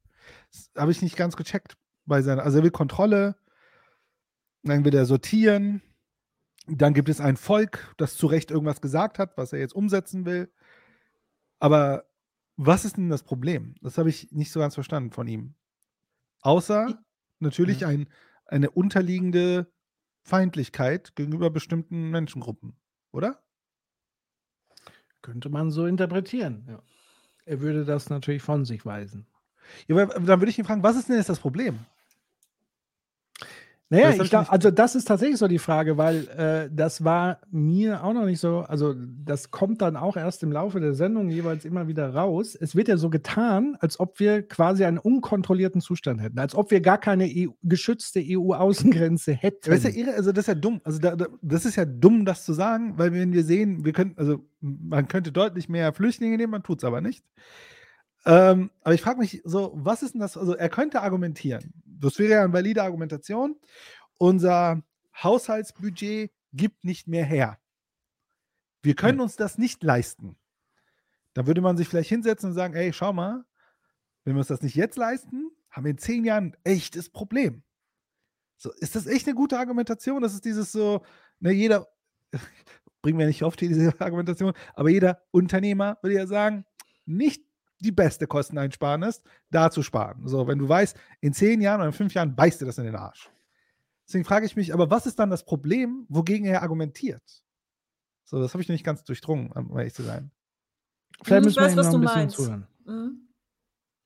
Das 0.52 0.72
habe 0.76 0.92
ich 0.92 1.02
nicht 1.02 1.18
ganz 1.18 1.36
gecheckt 1.36 1.78
bei 2.06 2.22
seiner. 2.22 2.44
Also, 2.44 2.60
er 2.60 2.64
will 2.64 2.72
Kontrolle, 2.72 3.36
dann 4.66 4.86
will 4.86 4.96
er 4.96 5.06
sortieren, 5.06 5.82
dann 6.68 6.94
gibt 6.94 7.10
es 7.10 7.22
ein 7.22 7.38
Volk, 7.38 7.94
das 7.98 8.18
zu 8.18 8.28
Recht 8.28 8.52
irgendwas 8.52 8.82
gesagt 8.82 9.20
hat, 9.20 9.38
was 9.38 9.54
er 9.54 9.60
jetzt 9.60 9.76
umsetzen 9.76 10.26
will. 10.26 10.52
Aber 11.60 12.06
was 12.58 12.86
ist 12.86 12.98
denn 12.98 13.10
das 13.10 13.24
Problem? 13.24 13.76
Das 13.82 13.98
habe 13.98 14.10
ich 14.10 14.32
nicht 14.32 14.52
so 14.52 14.60
ganz 14.60 14.74
verstanden 14.74 15.12
von 15.12 15.28
ihm. 15.28 15.56
Außer 16.42 17.00
natürlich 17.40 17.82
mhm. 17.82 17.88
ein, 17.88 18.10
eine 18.46 18.72
unterliegende 18.72 19.72
Feindlichkeit 20.24 21.16
gegenüber 21.16 21.50
bestimmten 21.50 22.10
Menschengruppen, 22.10 22.76
oder? 23.12 23.44
Könnte 25.22 25.50
man 25.50 25.72
so 25.72 25.86
interpretieren, 25.86 26.66
ja. 26.68 26.82
Er 27.48 27.62
würde 27.62 27.86
das 27.86 28.10
natürlich 28.10 28.42
von 28.42 28.66
sich 28.66 28.86
weisen. 28.88 29.28
Ja, 29.88 29.96
aber 29.96 30.20
dann 30.20 30.40
würde 30.42 30.50
ich 30.50 30.58
ihn 30.58 30.66
fragen, 30.66 30.82
was 30.82 30.96
ist 30.96 31.10
denn 31.10 31.18
jetzt 31.18 31.30
das 31.30 31.40
Problem? 31.40 31.80
Naja, 33.90 34.10
ich 34.10 34.30
glaub, 34.32 34.52
also 34.52 34.72
das 34.72 34.96
ist 34.96 35.06
tatsächlich 35.06 35.38
so 35.38 35.48
die 35.48 35.60
Frage, 35.60 35.96
weil 35.96 36.28
äh, 36.30 36.70
das 36.74 37.04
war 37.04 37.40
mir 37.52 38.04
auch 38.04 38.14
noch 38.14 38.26
nicht 38.26 38.40
so, 38.40 38.62
also 38.62 38.96
das 38.98 39.52
kommt 39.52 39.84
dann 39.84 39.96
auch 39.96 40.18
erst 40.18 40.42
im 40.42 40.52
Laufe 40.52 40.80
der 40.80 40.96
Sendung 40.96 41.30
jeweils 41.30 41.66
immer 41.66 41.88
wieder 41.88 42.12
raus. 42.12 42.56
Es 42.60 42.76
wird 42.76 42.88
ja 42.88 42.98
so 42.98 43.12
getan, 43.12 43.78
als 43.80 44.00
ob 44.00 44.20
wir 44.20 44.42
quasi 44.48 44.86
einen 44.86 44.98
unkontrollierten 44.98 45.82
Zustand 45.82 46.20
hätten, 46.20 46.40
als 46.40 46.56
ob 46.56 46.72
wir 46.72 46.82
gar 46.82 46.98
keine 46.98 47.26
EU, 47.26 47.50
geschützte 47.62 48.22
EU-Außengrenze 48.26 49.34
hätten. 49.34 49.70
Das 49.70 49.84
ist 49.84 49.84
ja 49.84 49.92
irre, 49.92 50.16
also 50.16 50.32
das 50.32 50.44
ist 50.44 50.48
ja 50.48 50.56
dumm. 50.56 50.82
Also 50.84 50.98
da, 50.98 51.16
da, 51.16 51.28
das 51.44 51.66
ist 51.66 51.76
ja 51.76 51.86
dumm, 51.86 52.26
das 52.26 52.44
zu 52.44 52.54
sagen, 52.54 52.98
weil 52.98 53.14
wenn 53.14 53.34
wir 53.34 53.44
sehen, 53.44 53.86
wir 53.86 53.94
können, 53.94 54.16
also 54.18 54.40
man 54.62 55.08
könnte 55.08 55.32
deutlich 55.32 55.70
mehr 55.70 55.94
Flüchtlinge 55.94 56.38
nehmen, 56.38 56.52
man 56.52 56.64
tut 56.64 56.80
es 56.80 56.84
aber 56.84 57.02
nicht. 57.02 57.24
Ähm, 58.26 58.72
aber 58.82 58.96
ich 58.96 59.02
frage 59.02 59.20
mich 59.20 59.42
so, 59.46 59.72
was 59.76 60.02
ist 60.02 60.14
denn 60.14 60.22
das? 60.22 60.36
Also, 60.36 60.56
er 60.56 60.70
könnte 60.70 61.02
argumentieren. 61.02 61.74
Das 62.00 62.20
wäre 62.20 62.32
ja 62.32 62.44
eine 62.44 62.54
valide 62.54 62.84
Argumentation. 62.84 63.60
Unser 64.18 64.84
Haushaltsbudget 65.22 66.32
gibt 66.54 66.84
nicht 66.84 67.08
mehr 67.08 67.26
her. 67.26 67.60
Wir 68.82 68.96
können 68.96 69.20
uns 69.20 69.36
das 69.36 69.58
nicht 69.58 69.84
leisten. 69.84 70.38
Da 71.34 71.48
würde 71.48 71.62
man 71.62 71.76
sich 71.76 71.88
vielleicht 71.88 72.10
hinsetzen 72.10 72.50
und 72.50 72.56
sagen: 72.56 72.76
Ey, 72.76 72.94
schau 72.94 73.14
mal, 73.14 73.44
wenn 74.24 74.36
wir 74.36 74.40
uns 74.40 74.48
das 74.48 74.62
nicht 74.62 74.76
jetzt 74.76 74.98
leisten, 74.98 75.52
haben 75.70 75.86
wir 75.86 75.92
in 75.92 75.98
zehn 75.98 76.24
Jahren 76.24 76.46
ein 76.46 76.58
echtes 76.64 77.10
Problem. 77.10 77.64
So, 78.58 78.72
ist 78.72 78.96
das 78.96 79.08
echt 79.08 79.28
eine 79.28 79.36
gute 79.36 79.60
Argumentation? 79.60 80.22
Das 80.22 80.34
ist 80.34 80.46
dieses 80.46 80.72
so, 80.72 81.04
ne, 81.40 81.52
jeder, 81.52 81.88
bringen 83.02 83.20
wir 83.20 83.28
nicht 83.28 83.44
oft 83.44 83.60
diese 83.60 83.94
Argumentation, 84.00 84.54
aber 84.74 84.90
jeder 84.90 85.22
Unternehmer 85.32 85.98
würde 86.02 86.16
ja 86.16 86.28
sagen, 86.28 86.66
nicht 87.06 87.45
die 87.80 87.92
beste 87.92 88.28
Kosteneinsparnis, 88.28 89.22
da 89.52 89.70
zu 89.70 89.84
sparen. 89.84 90.28
So, 90.28 90.48
wenn 90.48 90.60
du 90.60 90.68
weißt, 90.68 90.98
in 91.22 91.34
zehn 91.34 91.62
Jahren 91.62 91.82
oder 91.82 91.88
in 91.88 91.94
fünf 91.94 92.14
Jahren 92.14 92.36
beißt 92.36 92.62
dir 92.62 92.66
das 92.66 92.78
in 92.78 92.86
den 92.86 92.96
Arsch. 92.96 93.30
Deswegen 94.08 94.26
frage 94.26 94.46
ich 94.46 94.56
mich, 94.56 94.74
aber 94.74 94.90
was 94.90 95.06
ist 95.06 95.20
dann 95.20 95.30
das 95.30 95.44
Problem, 95.44 96.06
wogegen 96.10 96.46
er 96.46 96.62
argumentiert? 96.62 97.44
So, 98.26 98.40
das 98.40 98.54
habe 98.54 98.62
ich 98.62 98.70
noch 98.70 98.74
nicht 98.74 98.86
ganz 98.86 99.04
durchdrungen, 99.04 99.52
um 99.52 99.78
ehrlich 99.78 99.94
zu 99.94 100.04
sein. 100.04 100.32
Vielleicht 101.24 101.48
ich 101.48 101.58
weiß, 101.58 101.76
was 101.76 101.90
du 101.90 101.98
meinst. 101.98 102.40
Mhm. 102.86 103.26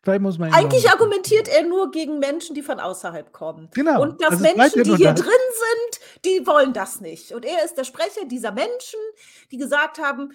Vielleicht 0.02 0.22
muss 0.22 0.38
man 0.38 0.54
Eigentlich 0.54 0.90
argumentiert 0.90 1.50
er 1.50 1.68
nur 1.68 1.92
gegen 1.92 2.20
Menschen, 2.20 2.56
die 2.56 2.62
von 2.62 2.80
außerhalb 2.80 3.34
kommen. 3.34 3.70
Genau. 3.74 4.02
Und 4.02 4.22
dass 4.22 4.32
also 4.32 4.44
Menschen, 4.44 4.84
die 4.84 4.96
hier 4.96 5.14
drin 5.14 5.26
sind, 5.26 6.24
die 6.24 6.48
wollen 6.48 6.72
das 6.72 7.02
nicht. 7.02 7.34
Und 7.34 7.44
er 7.44 7.66
ist 7.66 7.76
der 7.76 7.84
Sprecher 7.84 8.26
dieser 8.26 8.54
Menschen, 8.54 9.00
die 9.52 9.58
gesagt 9.58 10.00
haben, 10.00 10.32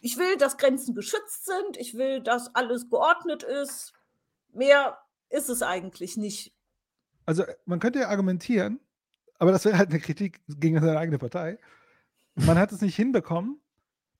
ich 0.00 0.18
will, 0.18 0.36
dass 0.36 0.56
Grenzen 0.56 0.94
geschützt 0.94 1.46
sind. 1.46 1.76
Ich 1.76 1.94
will, 1.94 2.20
dass 2.20 2.54
alles 2.54 2.88
geordnet 2.90 3.42
ist. 3.42 3.92
Mehr 4.52 4.98
ist 5.30 5.48
es 5.48 5.62
eigentlich 5.62 6.16
nicht. 6.16 6.52
Also 7.26 7.44
man 7.64 7.80
könnte 7.80 8.00
ja 8.00 8.08
argumentieren, 8.08 8.80
aber 9.38 9.52
das 9.52 9.64
wäre 9.64 9.78
halt 9.78 9.90
eine 9.90 10.00
Kritik 10.00 10.40
gegen 10.48 10.80
seine 10.80 10.98
eigene 10.98 11.18
Partei. 11.18 11.58
Man 12.34 12.58
hat 12.58 12.72
es 12.72 12.80
nicht 12.80 12.96
hinbekommen, 12.96 13.60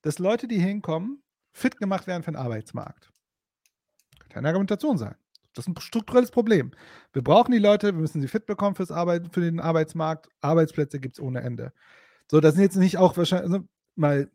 dass 0.03 0.19
Leute, 0.19 0.49
die 0.49 0.59
hinkommen, 0.59 1.23
fit 1.53 1.79
gemacht 1.79 2.07
werden 2.07 2.23
für 2.23 2.33
den 2.33 2.37
Arbeitsmarkt. 2.41 3.13
Könnte 4.19 4.39
eine 4.39 4.49
Argumentation 4.49 4.99
sein. 4.99 5.15
Das 5.55 5.67
ist 5.67 5.69
ein 5.69 5.81
strukturelles 5.81 6.31
Problem. 6.31 6.73
Wir 7.13 7.23
brauchen 7.23 7.53
die 7.53 7.59
Leute, 7.59 7.95
wir 7.95 8.01
müssen 8.01 8.21
sie 8.21 8.29
fit 8.29 8.47
bekommen 8.47 8.75
fürs 8.75 8.91
Arbeit, 8.91 9.33
für 9.33 9.41
den 9.41 9.61
Arbeitsmarkt. 9.61 10.29
Arbeitsplätze 10.41 10.99
gibt 10.99 11.17
es 11.17 11.21
ohne 11.21 11.43
Ende. 11.43 11.73
So, 12.31 12.41
das 12.41 12.55
sind 12.55 12.65
jetzt 12.65 12.77
nicht 12.77 12.99
auch 12.99 13.17
wahrscheinlich, 13.17 13.53
also 13.53 13.69
mal 13.95 14.31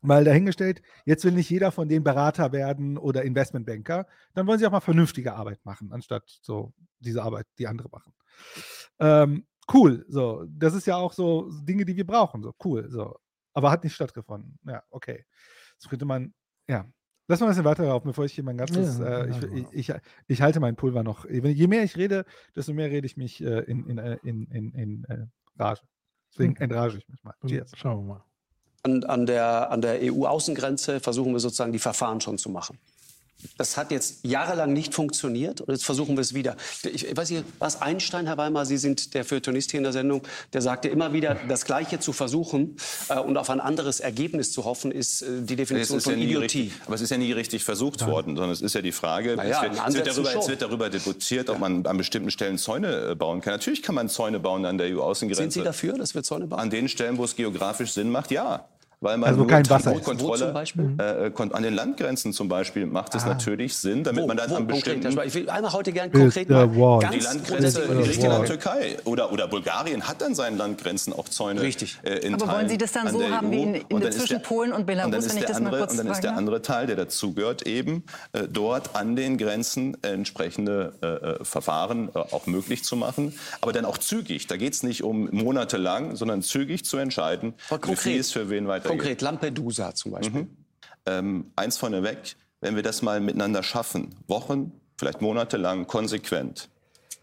mal 0.00 0.24
dahingestellt, 0.24 0.82
jetzt 1.04 1.24
will 1.24 1.32
nicht 1.32 1.50
jeder 1.50 1.72
von 1.72 1.88
denen 1.88 2.04
Berater 2.04 2.52
werden 2.52 2.98
oder 2.98 3.24
Investmentbanker, 3.24 4.06
dann 4.34 4.46
wollen 4.46 4.58
sie 4.58 4.66
auch 4.66 4.72
mal 4.72 4.80
vernünftige 4.80 5.34
Arbeit 5.34 5.64
machen, 5.64 5.92
anstatt 5.92 6.24
so 6.42 6.72
diese 7.00 7.22
Arbeit, 7.22 7.46
die 7.58 7.66
andere 7.66 7.88
machen. 7.90 8.12
Ähm, 9.00 9.46
cool, 9.72 10.04
so, 10.08 10.44
das 10.48 10.74
ist 10.74 10.86
ja 10.86 10.96
auch 10.96 11.12
so 11.12 11.50
Dinge, 11.62 11.84
die 11.84 11.96
wir 11.96 12.06
brauchen, 12.06 12.42
so 12.42 12.54
cool, 12.64 12.88
so, 12.90 13.16
aber 13.54 13.70
hat 13.70 13.84
nicht 13.84 13.94
stattgefunden. 13.94 14.58
Ja, 14.66 14.82
okay. 14.90 15.24
Das 15.80 15.88
könnte 15.88 16.04
man, 16.04 16.34
ja. 16.68 16.86
Lass 17.30 17.40
mal 17.40 17.46
ein 17.46 17.50
bisschen 17.50 17.64
weiter 17.66 17.84
laufen, 17.84 18.06
bevor 18.06 18.24
ich 18.24 18.32
hier 18.32 18.42
mein 18.42 18.56
ganzes, 18.56 18.98
ja, 18.98 19.24
äh, 19.24 19.30
ich, 19.30 19.42
ich, 19.42 19.90
ich, 19.90 19.94
ich, 20.28 20.42
halte 20.42 20.60
meinen 20.60 20.76
Pulver 20.76 21.02
noch. 21.02 21.26
Je 21.28 21.66
mehr 21.66 21.82
ich 21.84 21.94
rede, 21.98 22.24
desto 22.56 22.72
mehr 22.72 22.90
rede 22.90 23.06
ich 23.06 23.18
mich 23.18 23.44
äh, 23.44 23.60
in, 23.64 23.86
in, 23.86 23.98
äh, 23.98 24.16
in, 24.22 24.46
in, 24.46 24.72
in 24.72 25.04
äh, 25.04 25.26
Rage. 25.58 25.82
Deswegen 26.32 26.56
entrage 26.56 26.96
ich 26.96 27.06
mich 27.06 27.22
mal. 27.22 27.34
Cheers. 27.46 27.72
Schauen 27.76 28.06
wir 28.06 28.14
mal 28.14 28.24
an, 28.82 29.04
an 29.04 29.26
der, 29.26 29.70
an 29.70 29.80
der 29.80 29.98
EU-Außengrenze 30.02 31.00
versuchen 31.00 31.32
wir 31.32 31.40
sozusagen 31.40 31.72
die 31.72 31.78
Verfahren 31.78 32.20
schon 32.20 32.38
zu 32.38 32.50
machen. 32.50 32.78
Das 33.56 33.76
hat 33.76 33.92
jetzt 33.92 34.24
jahrelang 34.24 34.72
nicht 34.72 34.94
funktioniert 34.94 35.60
und 35.60 35.72
jetzt 35.72 35.84
versuchen 35.84 36.16
wir 36.16 36.22
es 36.22 36.34
wieder. 36.34 36.56
Ich 36.82 37.16
weiß 37.16 37.30
nicht, 37.30 37.44
was 37.60 37.80
Einstein, 37.80 38.26
Herr 38.26 38.36
Weimar, 38.36 38.66
Sie 38.66 38.78
sind 38.78 39.14
der 39.14 39.24
Feuilletonist 39.24 39.70
hier 39.70 39.78
in 39.78 39.84
der 39.84 39.92
Sendung, 39.92 40.22
der 40.52 40.60
sagte 40.60 40.88
immer 40.88 41.12
wieder, 41.12 41.36
das 41.48 41.64
Gleiche 41.64 42.00
zu 42.00 42.12
versuchen 42.12 42.76
äh, 43.08 43.18
und 43.20 43.36
auf 43.36 43.48
ein 43.50 43.60
anderes 43.60 44.00
Ergebnis 44.00 44.50
zu 44.50 44.64
hoffen, 44.64 44.90
ist 44.90 45.22
äh, 45.22 45.42
die 45.42 45.54
Definition 45.54 46.00
von 46.00 46.18
ja 46.18 46.24
Idiotie. 46.24 46.62
Richtig, 46.62 46.82
aber 46.86 46.94
es 46.96 47.00
ist 47.00 47.10
ja 47.10 47.16
nie 47.16 47.30
richtig 47.30 47.62
versucht 47.62 48.00
ja. 48.00 48.08
worden, 48.08 48.34
sondern 48.34 48.50
es 48.50 48.60
ist 48.60 48.74
ja 48.74 48.82
die 48.82 48.92
Frage, 48.92 49.36
naja, 49.36 49.56
es, 49.56 49.62
wird, 49.62 49.86
es, 49.86 49.94
wird 49.94 50.06
darüber, 50.08 50.36
es, 50.36 50.48
wird, 50.48 50.62
darüber, 50.62 50.90
debattiert, 50.90 51.48
ob 51.48 51.56
ja. 51.56 51.60
man 51.60 51.86
an 51.86 51.96
bestimmten 51.96 52.32
Stellen 52.32 52.58
Zäune 52.58 53.10
äh, 53.10 53.14
bauen 53.14 53.40
kann. 53.40 53.52
Natürlich 53.52 53.82
kann 53.82 53.94
man 53.94 54.08
Zäune 54.08 54.40
bauen 54.40 54.64
an 54.64 54.78
der 54.78 54.88
EU-Außengrenze. 54.88 55.42
Sind 55.42 55.52
Sie 55.52 55.62
dafür, 55.62 55.94
dass 55.96 56.16
wir 56.16 56.24
Zäune 56.24 56.48
bauen? 56.48 56.58
An 56.58 56.70
den 56.70 56.88
Stellen, 56.88 57.18
wo 57.18 57.24
es 57.24 57.36
geografisch 57.36 57.92
Sinn 57.92 58.10
macht, 58.10 58.32
ja. 58.32 58.68
Weil 59.00 59.16
man 59.16 59.28
Also 59.28 59.40
nur 59.40 59.48
kein 59.48 59.68
Wasser 59.70 59.94
ist. 59.94 60.52
Beispiel? 60.54 60.94
äh, 60.98 61.30
kon- 61.30 61.52
an 61.52 61.62
den 61.62 61.74
Landgrenzen 61.74 62.32
zum 62.32 62.48
Beispiel 62.48 62.86
macht 62.86 63.14
es 63.14 63.24
natürlich 63.24 63.76
Sinn, 63.76 64.02
damit 64.02 64.22
Wo, 64.24 64.26
man 64.26 64.36
dann 64.36 64.50
wo 64.50 64.56
an 64.56 64.66
konkret? 64.68 65.00
bestimmten 65.00 65.26
Ich 65.28 65.34
will 65.34 65.48
einmal 65.50 65.72
heute 65.72 65.92
gern 65.92 66.10
Is 66.10 66.18
konkret 66.20 66.48
mal 66.50 66.66
ganz 67.00 67.14
die 67.14 67.20
Landgrenze 67.20 67.80
grundsätzlich- 67.82 68.16
Griechenland-Türkei 68.18 68.96
oder, 69.04 69.32
oder 69.32 69.46
Bulgarien 69.48 70.06
hat 70.08 70.22
an 70.22 70.34
seinen 70.34 70.58
Landgrenzen 70.58 71.12
auch 71.12 71.28
Zäune. 71.28 71.60
Richtig. 71.60 71.98
Äh, 72.02 72.18
in 72.18 72.34
Aber 72.34 72.46
wollen 72.46 72.56
Teilen 72.56 72.68
Sie 72.70 72.78
das 72.78 72.92
dann 72.92 73.06
an 73.06 73.12
so 73.12 73.18
der 73.20 73.30
haben 73.30 73.50
wie 73.52 73.62
in- 73.62 73.74
in 73.74 73.80
Und 73.82 73.90
der 73.90 73.98
dann 74.00 74.08
ist 74.08 74.18
zwischen 74.18 74.42
Polen 74.42 74.72
und 74.72 74.86
Belarus, 74.86 75.06
und 75.06 75.12
dann 75.12 75.20
ist 75.20 75.30
wenn 75.30 75.36
ich 75.38 75.44
der 75.44 75.48
das 75.48 75.60
mal 75.60 75.66
andere, 75.66 75.80
kurz 75.80 75.90
Und 75.92 75.96
dann 75.98 76.06
ist 76.08 76.20
der 76.24 76.36
andere 76.36 76.62
Teil, 76.62 76.86
der 76.86 76.96
dazugehört, 76.96 77.62
eben 77.66 78.04
äh, 78.32 78.42
dort 78.50 78.96
an 78.96 79.14
den 79.16 79.38
Grenzen 79.38 79.96
äh, 80.02 80.08
entsprechende 80.08 80.92
äh, 81.02 81.06
äh, 81.06 81.44
Verfahren 81.44 82.08
äh, 82.14 82.18
auch 82.18 82.46
möglich 82.46 82.82
zu 82.84 82.96
machen. 82.96 83.32
Aber 83.60 83.72
dann 83.72 83.84
auch 83.84 83.98
zügig. 83.98 84.46
Da 84.48 84.56
geht 84.56 84.72
es 84.74 84.82
nicht 84.82 85.02
um 85.04 85.28
monatelang, 85.32 86.16
sondern 86.16 86.42
zügig 86.42 86.84
zu 86.84 86.96
entscheiden, 86.98 87.54
wie 87.86 87.96
viel 87.96 88.18
es 88.20 88.32
für 88.32 88.50
wen 88.50 88.66
weitergeht. 88.68 88.87
Konkret, 88.88 89.20
Lampedusa 89.22 89.94
zum 89.94 90.12
Beispiel. 90.12 90.46
Ähm, 91.06 91.52
eins 91.56 91.78
vorneweg, 91.78 92.36
wenn 92.60 92.74
wir 92.76 92.82
das 92.82 93.02
mal 93.02 93.20
miteinander 93.20 93.62
schaffen, 93.62 94.14
Wochen, 94.26 94.72
vielleicht 94.98 95.20
monatelang 95.20 95.86
konsequent 95.86 96.68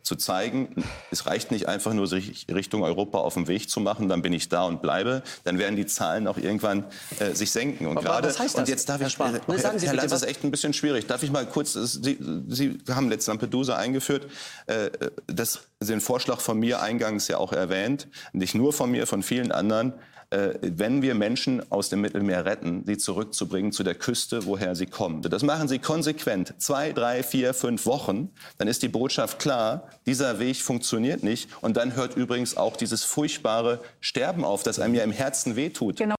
zu 0.01 0.15
zeigen, 0.15 0.83
es 1.09 1.25
reicht 1.25 1.49
nicht 1.49 1.67
einfach 1.67 1.91
nur, 1.93 2.05
sich 2.05 2.45
Richtung 2.53 2.83
Europa 2.83 3.17
auf 3.17 3.33
den 3.33 3.47
Weg 3.47 3.71
zu 3.71 3.79
machen, 3.79 4.07
dann 4.07 4.21
bin 4.21 4.33
ich 4.33 4.49
da 4.49 4.63
und 4.63 4.81
bleibe, 4.83 5.23
dann 5.45 5.57
werden 5.57 5.75
die 5.75 5.87
Zahlen 5.87 6.27
auch 6.27 6.37
irgendwann 6.37 6.85
äh, 7.19 7.33
sich 7.33 7.51
senken. 7.51 7.87
Und 7.87 7.95
gerade, 7.99 8.27
und 8.55 8.67
jetzt 8.67 8.87
darf 8.87 9.01
Herr 9.01 9.07
ich, 9.07 9.19
äh, 9.19 9.23
Ne, 9.47 9.57
sagen 9.57 9.79
Sie 9.79 9.87
Herr 9.87 9.93
bitte, 9.93 9.95
Lanz, 9.95 10.11
das 10.11 10.21
ist 10.21 10.27
echt 10.27 10.43
ein 10.43 10.51
bisschen 10.51 10.73
schwierig. 10.73 11.07
Darf 11.07 11.23
ich 11.23 11.31
mal 11.31 11.47
kurz, 11.47 11.73
es- 11.73 11.93
Sie, 11.93 12.19
Sie 12.47 12.77
haben 12.91 13.09
jetzt 13.09 13.25
Lampedusa 13.27 13.77
eingeführt, 13.77 14.27
äh, 14.67 14.91
das, 15.25 15.61
den 15.81 16.01
Vorschlag 16.01 16.39
von 16.39 16.59
mir 16.59 16.81
eingangs 16.83 17.27
ja 17.27 17.37
auch 17.39 17.51
erwähnt, 17.51 18.07
nicht 18.31 18.53
nur 18.53 18.73
von 18.73 18.91
mir, 18.91 19.07
von 19.07 19.23
vielen 19.23 19.51
anderen, 19.51 19.93
äh, 19.93 19.95
wenn 20.31 21.01
wir 21.01 21.15
Menschen 21.15 21.71
aus 21.71 21.89
dem 21.89 22.01
Mittelmeer 22.01 22.45
retten, 22.45 22.83
sie 22.85 22.97
zurückzubringen 22.97 23.71
zu 23.71 23.83
der 23.83 23.95
Küste, 23.95 24.45
woher 24.45 24.75
sie 24.75 24.85
kommen. 24.85 25.21
Das 25.21 25.43
machen 25.43 25.67
sie 25.67 25.79
konsequent, 25.79 26.55
zwei, 26.61 26.91
drei, 26.91 27.23
vier, 27.23 27.53
fünf 27.53 27.85
Wochen. 27.85 28.29
Dann 28.57 28.67
ist 28.67 28.83
die 28.83 28.87
Botschaft 28.87 29.39
klar, 29.39 29.89
dieser 30.05 30.39
Weg 30.39 30.57
funktioniert 30.57 31.23
nicht. 31.23 31.49
Und 31.61 31.77
dann 31.77 31.95
hört 31.95 32.15
übrigens 32.15 32.57
auch 32.57 32.75
dieses 32.77 33.03
furchtbare 33.03 33.79
Sterben 33.99 34.43
auf, 34.43 34.63
das 34.63 34.79
einem 34.79 34.95
ja 34.95 35.03
im 35.03 35.11
Herzen 35.11 35.55
wehtut. 35.55 35.97
Genau. 35.97 36.15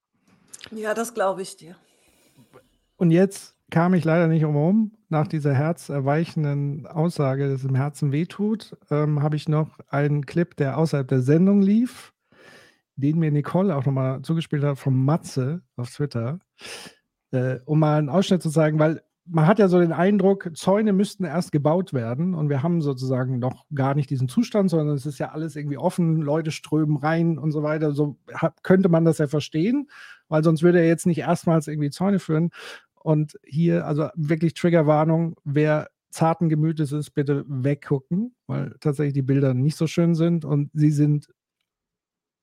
Ja, 0.70 0.94
das 0.94 1.14
glaube 1.14 1.42
ich 1.42 1.57
dir. 1.57 1.76
Und 2.96 3.11
jetzt 3.11 3.54
kam 3.70 3.94
ich 3.94 4.04
leider 4.04 4.26
nicht 4.26 4.44
umherum. 4.44 4.92
Nach 5.09 5.26
dieser 5.28 5.54
herzerweichenden 5.54 6.86
Aussage, 6.86 7.48
dass 7.48 7.61
es 7.61 7.68
im 7.68 7.76
Herzen 7.76 8.11
wehtut, 8.11 8.76
ähm, 8.90 9.22
habe 9.22 9.36
ich 9.36 9.48
noch 9.48 9.78
einen 9.88 10.26
Clip, 10.26 10.57
der 10.57 10.78
außerhalb 10.78 11.07
der 11.07 11.20
Sendung 11.20 11.62
lief, 11.62 12.12
den 12.97 13.18
mir 13.18 13.30
Nicole 13.30 13.74
auch 13.76 13.84
nochmal 13.84 14.22
zugespielt 14.22 14.64
hat 14.64 14.78
vom 14.78 15.05
Matze 15.05 15.62
auf 15.76 15.90
Twitter, 15.90 16.38
äh, 17.30 17.59
um 17.64 17.80
mal 17.80 17.99
einen 17.99 18.09
Ausschnitt 18.09 18.42
zu 18.42 18.51
zeigen, 18.51 18.78
weil 18.78 19.03
man 19.28 19.47
hat 19.47 19.59
ja 19.59 19.68
so 19.68 19.80
den 19.80 19.92
Eindruck, 19.92 20.51
Zäune 20.55 20.92
müssten 20.92 21.24
erst 21.24 21.51
gebaut 21.51 21.92
werden 21.92 22.34
und 22.34 22.49
wir 22.49 22.62
haben 22.62 22.80
sozusagen 22.80 23.38
noch 23.38 23.64
gar 23.74 23.94
nicht 23.94 24.09
diesen 24.09 24.28
Zustand, 24.28 24.70
sondern 24.70 24.94
es 24.94 25.05
ist 25.05 25.18
ja 25.18 25.32
alles 25.32 25.57
irgendwie 25.57 25.78
offen, 25.78 26.20
Leute 26.20 26.53
strömen 26.53 26.97
rein 26.97 27.38
und 27.38 27.51
so 27.51 27.62
weiter. 27.62 27.92
So 27.92 28.18
könnte 28.62 28.88
man 28.88 29.05
das 29.05 29.18
ja 29.18 29.26
verstehen, 29.26 29.90
weil 30.28 30.44
sonst 30.44 30.62
würde 30.62 30.78
er 30.78 30.86
jetzt 30.86 31.07
nicht 31.07 31.18
erstmals 31.18 31.66
irgendwie 31.66 31.90
Zäune 31.90 32.20
führen. 32.20 32.51
Und 33.03 33.38
hier, 33.44 33.86
also 33.86 34.09
wirklich 34.14 34.55
Triggerwarnung, 34.55 35.36
wer 35.44 35.88
zarten 36.11 36.49
Gemütes 36.49 36.92
ist, 36.92 37.11
bitte 37.11 37.44
weggucken, 37.49 38.34
weil 38.47 38.76
tatsächlich 38.80 39.14
die 39.14 39.22
Bilder 39.22 39.55
nicht 39.55 39.76
so 39.76 39.86
schön 39.86 40.14
sind 40.14 40.44
und 40.44 40.70
sie 40.72 40.90
sind 40.90 41.28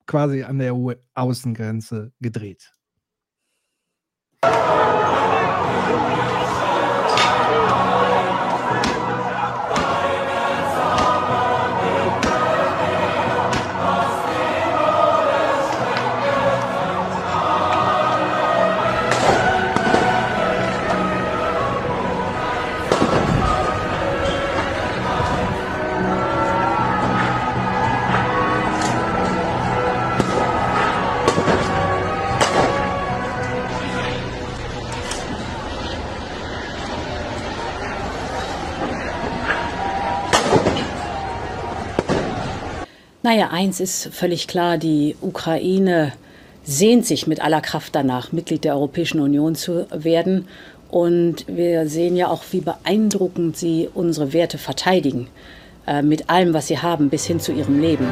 quasi 0.05 0.43
an 0.43 0.59
der 0.59 0.75
EU-Außengrenze 0.75 2.11
gedreht. 2.19 2.73
Naja, 43.25 43.51
eins 43.51 43.79
ist 43.79 44.09
völlig 44.11 44.49
klar, 44.49 44.77
die 44.77 45.15
Ukraine 45.21 46.11
sehnt 46.65 47.05
sich 47.05 47.25
mit 47.25 47.41
aller 47.41 47.61
Kraft 47.61 47.95
danach, 47.95 48.33
Mitglied 48.33 48.65
der 48.65 48.75
Europäischen 48.75 49.21
Union 49.21 49.55
zu 49.55 49.87
werden. 49.91 50.49
Und 50.89 51.45
wir 51.47 51.87
sehen 51.87 52.17
ja 52.17 52.27
auch, 52.27 52.43
wie 52.51 52.59
beeindruckend 52.59 53.55
sie 53.55 53.89
unsere 53.93 54.33
Werte 54.33 54.57
verteidigen, 54.57 55.29
äh, 55.87 56.01
mit 56.01 56.29
allem, 56.29 56.53
was 56.53 56.67
sie 56.67 56.79
haben, 56.79 57.09
bis 57.09 57.25
hin 57.25 57.39
zu 57.39 57.53
ihrem 57.53 57.79
Leben. 57.79 58.07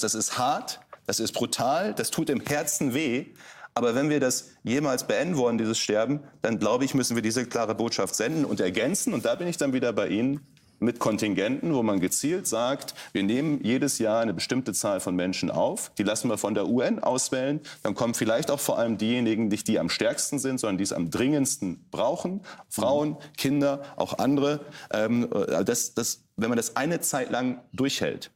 Das 0.00 0.14
ist 0.14 0.38
hart, 0.38 0.80
das 1.06 1.20
ist 1.20 1.32
brutal, 1.32 1.92
das 1.94 2.10
tut 2.10 2.30
im 2.30 2.40
Herzen 2.40 2.94
weh. 2.94 3.26
Aber 3.74 3.96
wenn 3.96 4.08
wir 4.08 4.20
das 4.20 4.50
jemals 4.62 5.04
beenden 5.04 5.36
wollen, 5.36 5.58
dieses 5.58 5.78
Sterben, 5.78 6.20
dann 6.42 6.60
glaube 6.60 6.84
ich, 6.84 6.94
müssen 6.94 7.16
wir 7.16 7.22
diese 7.22 7.44
klare 7.44 7.74
Botschaft 7.74 8.14
senden 8.14 8.44
und 8.44 8.60
ergänzen. 8.60 9.12
Und 9.12 9.24
da 9.24 9.34
bin 9.34 9.48
ich 9.48 9.56
dann 9.56 9.72
wieder 9.72 9.92
bei 9.92 10.06
Ihnen 10.08 10.46
mit 10.84 10.98
Kontingenten, 10.98 11.74
wo 11.74 11.82
man 11.82 12.00
gezielt 12.00 12.46
sagt, 12.46 12.94
wir 13.12 13.22
nehmen 13.22 13.60
jedes 13.62 13.98
Jahr 13.98 14.20
eine 14.20 14.34
bestimmte 14.34 14.72
Zahl 14.72 15.00
von 15.00 15.16
Menschen 15.16 15.50
auf, 15.50 15.90
die 15.98 16.02
lassen 16.02 16.28
wir 16.28 16.38
von 16.38 16.54
der 16.54 16.68
UN 16.68 16.98
auswählen, 16.98 17.60
dann 17.82 17.94
kommen 17.94 18.14
vielleicht 18.14 18.50
auch 18.50 18.60
vor 18.60 18.78
allem 18.78 18.98
diejenigen 18.98 19.48
nicht, 19.48 19.68
die 19.68 19.78
am 19.78 19.88
stärksten 19.88 20.38
sind, 20.38 20.58
sondern 20.58 20.78
die 20.78 20.84
es 20.84 20.92
am 20.92 21.10
dringendsten 21.10 21.86
brauchen, 21.90 22.42
Frauen, 22.68 23.16
Kinder, 23.36 23.82
auch 23.96 24.18
andere. 24.18 24.60
Ähm, 24.92 25.28
äh, 25.32 25.64
das, 25.64 25.94
das, 25.94 26.22
wenn 26.36 26.48
man 26.48 26.56
das 26.56 26.76
eine 26.76 27.00
Zeit 27.00 27.30
lang 27.30 27.60
durchhält, 27.72 28.30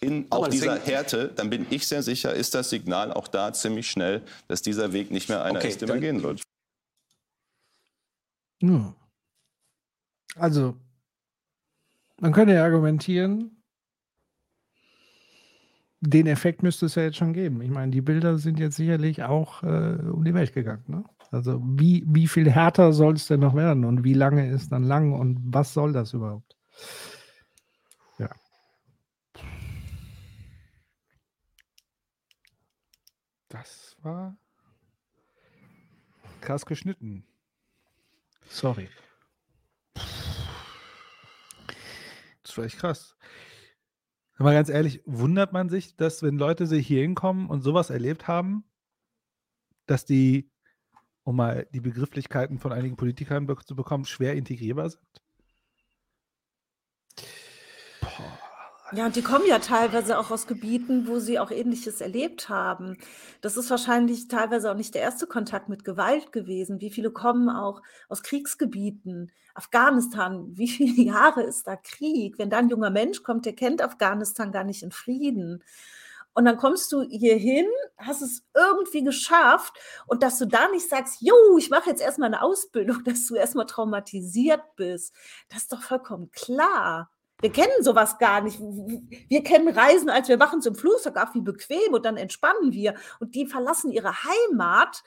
in 0.00 0.26
auch 0.30 0.46
dieser 0.48 0.78
Härte, 0.78 1.28
dann 1.34 1.50
bin 1.50 1.66
ich 1.70 1.86
sehr 1.86 2.02
sicher, 2.02 2.32
ist 2.32 2.54
das 2.54 2.70
Signal 2.70 3.12
auch 3.12 3.26
da 3.26 3.52
ziemlich 3.52 3.90
schnell, 3.90 4.22
dass 4.46 4.62
dieser 4.62 4.92
Weg 4.92 5.10
nicht 5.10 5.28
mehr 5.28 5.42
einer 5.42 5.58
Okay, 5.58 5.68
ist, 5.68 5.80
den 5.80 5.88
man 5.88 6.00
gehen 6.00 6.22
wird. 6.22 6.42
Also, 10.36 10.76
man 12.20 12.32
könnte 12.32 12.54
ja 12.54 12.64
argumentieren, 12.64 13.62
den 16.00 16.26
Effekt 16.26 16.62
müsste 16.62 16.86
es 16.86 16.94
ja 16.94 17.02
jetzt 17.02 17.16
schon 17.16 17.32
geben. 17.32 17.60
Ich 17.60 17.70
meine, 17.70 17.90
die 17.90 18.00
Bilder 18.00 18.38
sind 18.38 18.60
jetzt 18.60 18.76
sicherlich 18.76 19.24
auch 19.24 19.62
äh, 19.62 19.98
um 20.10 20.24
die 20.24 20.34
Welt 20.34 20.52
gegangen. 20.52 20.84
Ne? 20.86 21.04
Also, 21.30 21.60
wie, 21.62 22.04
wie 22.06 22.28
viel 22.28 22.50
härter 22.50 22.92
soll 22.92 23.14
es 23.14 23.26
denn 23.26 23.40
noch 23.40 23.54
werden 23.54 23.84
und 23.84 24.04
wie 24.04 24.14
lange 24.14 24.48
ist 24.48 24.70
dann 24.70 24.84
lang 24.84 25.12
und 25.12 25.38
was 25.42 25.74
soll 25.74 25.92
das 25.92 26.12
überhaupt? 26.12 26.56
Ja. 28.18 28.30
Das 33.48 33.96
war 34.02 34.36
krass 36.40 36.64
geschnitten. 36.64 37.24
Sorry. 38.48 38.88
War 42.58 42.64
echt 42.64 42.78
krass. 42.78 43.16
Mal 44.38 44.54
ganz 44.54 44.68
ehrlich, 44.68 45.00
wundert 45.06 45.52
man 45.52 45.68
sich, 45.68 45.96
dass 45.96 46.22
wenn 46.22 46.36
Leute 46.36 46.66
sich 46.66 46.86
hier 46.86 47.02
hinkommen 47.02 47.48
und 47.48 47.62
sowas 47.62 47.90
erlebt 47.90 48.28
haben, 48.28 48.64
dass 49.86 50.04
die, 50.04 50.50
um 51.24 51.36
mal 51.36 51.68
die 51.72 51.80
Begrifflichkeiten 51.80 52.58
von 52.58 52.72
einigen 52.72 52.96
Politikern 52.96 53.48
zu 53.64 53.76
bekommen, 53.76 54.04
schwer 54.04 54.34
integrierbar 54.34 54.90
sind? 54.90 55.22
Ja, 58.90 59.04
und 59.04 59.16
die 59.16 59.22
kommen 59.22 59.44
ja 59.46 59.58
teilweise 59.58 60.18
auch 60.18 60.30
aus 60.30 60.46
Gebieten, 60.46 61.06
wo 61.06 61.18
sie 61.18 61.38
auch 61.38 61.50
Ähnliches 61.50 62.00
erlebt 62.00 62.48
haben. 62.48 62.96
Das 63.42 63.58
ist 63.58 63.68
wahrscheinlich 63.68 64.28
teilweise 64.28 64.70
auch 64.70 64.76
nicht 64.76 64.94
der 64.94 65.02
erste 65.02 65.26
Kontakt 65.26 65.68
mit 65.68 65.84
Gewalt 65.84 66.32
gewesen. 66.32 66.80
Wie 66.80 66.90
viele 66.90 67.10
kommen 67.10 67.50
auch 67.50 67.82
aus 68.08 68.22
Kriegsgebieten? 68.22 69.30
Afghanistan, 69.54 70.46
wie 70.56 70.68
viele 70.68 71.02
Jahre 71.02 71.42
ist 71.42 71.66
da 71.66 71.76
Krieg? 71.76 72.38
Wenn 72.38 72.48
da 72.48 72.58
ein 72.58 72.70
junger 72.70 72.88
Mensch 72.90 73.22
kommt, 73.22 73.44
der 73.44 73.54
kennt 73.54 73.82
Afghanistan 73.82 74.52
gar 74.52 74.64
nicht 74.64 74.82
in 74.82 74.90
Frieden. 74.92 75.62
Und 76.32 76.46
dann 76.46 76.56
kommst 76.56 76.90
du 76.92 77.02
hier 77.02 77.36
hin, 77.36 77.66
hast 77.98 78.22
es 78.22 78.44
irgendwie 78.54 79.02
geschafft 79.02 79.76
und 80.06 80.22
dass 80.22 80.38
du 80.38 80.46
da 80.46 80.68
nicht 80.68 80.88
sagst, 80.88 81.20
jo, 81.20 81.58
ich 81.58 81.68
mache 81.68 81.90
jetzt 81.90 82.00
erstmal 82.00 82.28
eine 82.28 82.42
Ausbildung, 82.42 83.02
dass 83.04 83.26
du 83.26 83.34
erstmal 83.34 83.66
traumatisiert 83.66 84.62
bist, 84.76 85.14
das 85.50 85.62
ist 85.62 85.72
doch 85.72 85.82
vollkommen 85.82 86.30
klar. 86.30 87.10
Wir 87.40 87.52
kennen 87.52 87.82
sowas 87.82 88.18
gar 88.18 88.40
nicht. 88.40 88.58
Wir 88.58 89.44
kennen 89.44 89.68
Reisen, 89.68 90.10
als 90.10 90.28
wir 90.28 90.38
machen 90.38 90.60
zum 90.60 90.74
Flugzeug, 90.74 91.14
ach, 91.16 91.34
wie 91.34 91.40
bequem 91.40 91.92
und 91.92 92.04
dann 92.04 92.16
entspannen 92.16 92.72
wir. 92.72 92.94
Und 93.20 93.34
die 93.34 93.46
verlassen 93.46 93.92
ihre 93.92 94.12
Heimat, 94.24 95.04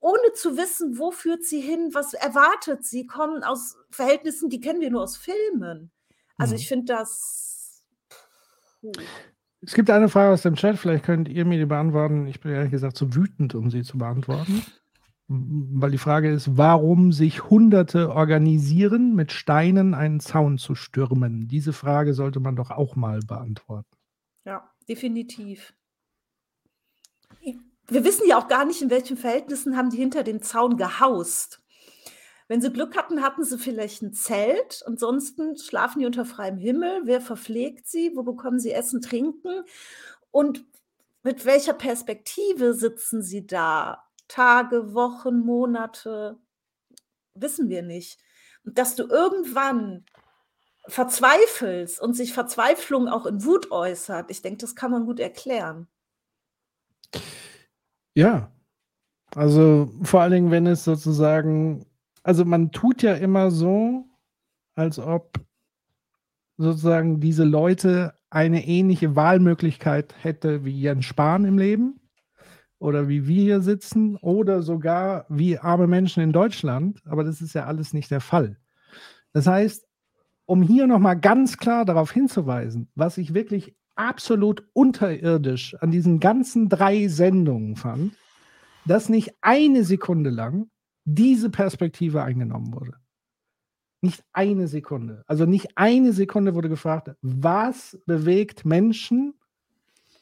ohne 0.00 0.32
zu 0.34 0.56
wissen, 0.56 0.98
wo 0.98 1.10
führt 1.10 1.44
sie 1.44 1.60
hin, 1.60 1.90
was 1.92 2.12
erwartet 2.12 2.84
sie, 2.84 3.06
kommen 3.06 3.42
aus 3.42 3.76
Verhältnissen, 3.90 4.50
die 4.50 4.60
kennen 4.60 4.80
wir 4.80 4.90
nur 4.90 5.02
aus 5.02 5.16
Filmen. 5.16 5.90
Also 6.36 6.54
ich 6.54 6.64
mhm. 6.64 6.68
finde 6.68 6.92
das. 6.94 7.82
Puh. 8.80 8.92
Es 9.62 9.74
gibt 9.74 9.90
eine 9.90 10.08
Frage 10.08 10.32
aus 10.32 10.42
dem 10.42 10.56
Chat, 10.56 10.78
vielleicht 10.78 11.04
könnt 11.04 11.28
ihr 11.28 11.44
mir 11.44 11.58
die 11.58 11.66
beantworten. 11.66 12.26
Ich 12.26 12.40
bin 12.40 12.52
ehrlich 12.52 12.70
gesagt 12.70 12.96
zu 12.96 13.14
wütend, 13.14 13.54
um 13.54 13.70
sie 13.70 13.82
zu 13.82 13.98
beantworten 13.98 14.64
weil 15.32 15.92
die 15.92 15.98
Frage 15.98 16.28
ist, 16.28 16.56
warum 16.56 17.12
sich 17.12 17.48
Hunderte 17.48 18.10
organisieren, 18.10 19.14
mit 19.14 19.30
Steinen 19.30 19.94
einen 19.94 20.18
Zaun 20.18 20.58
zu 20.58 20.74
stürmen? 20.74 21.46
Diese 21.46 21.72
Frage 21.72 22.14
sollte 22.14 22.40
man 22.40 22.56
doch 22.56 22.72
auch 22.72 22.96
mal 22.96 23.20
beantworten. 23.20 23.96
Ja, 24.44 24.68
definitiv. 24.88 25.72
Wir 27.86 28.04
wissen 28.04 28.26
ja 28.26 28.38
auch 28.38 28.48
gar 28.48 28.64
nicht, 28.64 28.82
in 28.82 28.90
welchen 28.90 29.16
Verhältnissen 29.16 29.76
haben 29.76 29.90
die 29.90 29.98
hinter 29.98 30.24
dem 30.24 30.42
Zaun 30.42 30.76
gehaust. 30.76 31.60
Wenn 32.48 32.60
sie 32.60 32.72
Glück 32.72 32.96
hatten, 32.96 33.22
hatten 33.22 33.44
sie 33.44 33.58
vielleicht 33.58 34.02
ein 34.02 34.12
Zelt. 34.12 34.82
Ansonsten 34.84 35.56
schlafen 35.56 36.00
die 36.00 36.06
unter 36.06 36.24
freiem 36.24 36.58
Himmel. 36.58 37.02
Wer 37.04 37.20
verpflegt 37.20 37.86
sie? 37.86 38.10
Wo 38.16 38.24
bekommen 38.24 38.58
sie 38.58 38.72
Essen, 38.72 39.00
Trinken? 39.00 39.62
Und 40.32 40.64
mit 41.22 41.44
welcher 41.44 41.74
Perspektive 41.74 42.74
sitzen 42.74 43.22
sie 43.22 43.46
da? 43.46 44.02
Tage, 44.30 44.94
Wochen, 44.94 45.40
Monate, 45.40 46.38
wissen 47.34 47.68
wir 47.68 47.82
nicht. 47.82 48.20
Dass 48.64 48.94
du 48.94 49.04
irgendwann 49.04 50.04
verzweifelst 50.86 52.00
und 52.00 52.14
sich 52.14 52.32
Verzweiflung 52.32 53.08
auch 53.08 53.26
in 53.26 53.44
Wut 53.44 53.70
äußert, 53.70 54.30
ich 54.30 54.40
denke, 54.40 54.58
das 54.58 54.74
kann 54.74 54.90
man 54.90 55.04
gut 55.04 55.20
erklären. 55.20 55.88
Ja, 58.14 58.52
also 59.34 59.90
vor 60.02 60.22
allen 60.22 60.32
Dingen, 60.32 60.50
wenn 60.50 60.66
es 60.66 60.84
sozusagen, 60.84 61.86
also 62.22 62.44
man 62.44 62.72
tut 62.72 63.02
ja 63.02 63.14
immer 63.14 63.50
so, 63.50 64.04
als 64.74 64.98
ob 64.98 65.38
sozusagen 66.56 67.20
diese 67.20 67.44
Leute 67.44 68.14
eine 68.28 68.66
ähnliche 68.66 69.16
Wahlmöglichkeit 69.16 70.14
hätte 70.22 70.64
wie 70.64 70.80
Jens 70.80 71.04
Spahn 71.04 71.44
im 71.44 71.58
Leben 71.58 71.99
oder 72.80 73.08
wie 73.08 73.28
wir 73.28 73.42
hier 73.42 73.60
sitzen 73.60 74.16
oder 74.16 74.62
sogar 74.62 75.26
wie 75.28 75.58
arme 75.58 75.86
Menschen 75.86 76.22
in 76.22 76.32
Deutschland. 76.32 77.00
Aber 77.04 77.22
das 77.22 77.40
ist 77.40 77.54
ja 77.54 77.66
alles 77.66 77.92
nicht 77.92 78.10
der 78.10 78.20
Fall. 78.20 78.56
Das 79.32 79.46
heißt, 79.46 79.86
um 80.46 80.62
hier 80.62 80.88
nochmal 80.88 81.20
ganz 81.20 81.58
klar 81.58 81.84
darauf 81.84 82.10
hinzuweisen, 82.10 82.90
was 82.96 83.18
ich 83.18 83.34
wirklich 83.34 83.76
absolut 83.94 84.66
unterirdisch 84.72 85.76
an 85.80 85.90
diesen 85.90 86.18
ganzen 86.20 86.68
drei 86.68 87.06
Sendungen 87.06 87.76
fand, 87.76 88.14
dass 88.86 89.10
nicht 89.10 89.34
eine 89.42 89.84
Sekunde 89.84 90.30
lang 90.30 90.70
diese 91.04 91.50
Perspektive 91.50 92.22
eingenommen 92.22 92.72
wurde. 92.72 92.94
Nicht 94.00 94.24
eine 94.32 94.68
Sekunde. 94.68 95.22
Also 95.26 95.44
nicht 95.44 95.76
eine 95.76 96.14
Sekunde 96.14 96.54
wurde 96.54 96.70
gefragt, 96.70 97.10
was 97.20 98.00
bewegt 98.06 98.64
Menschen 98.64 99.34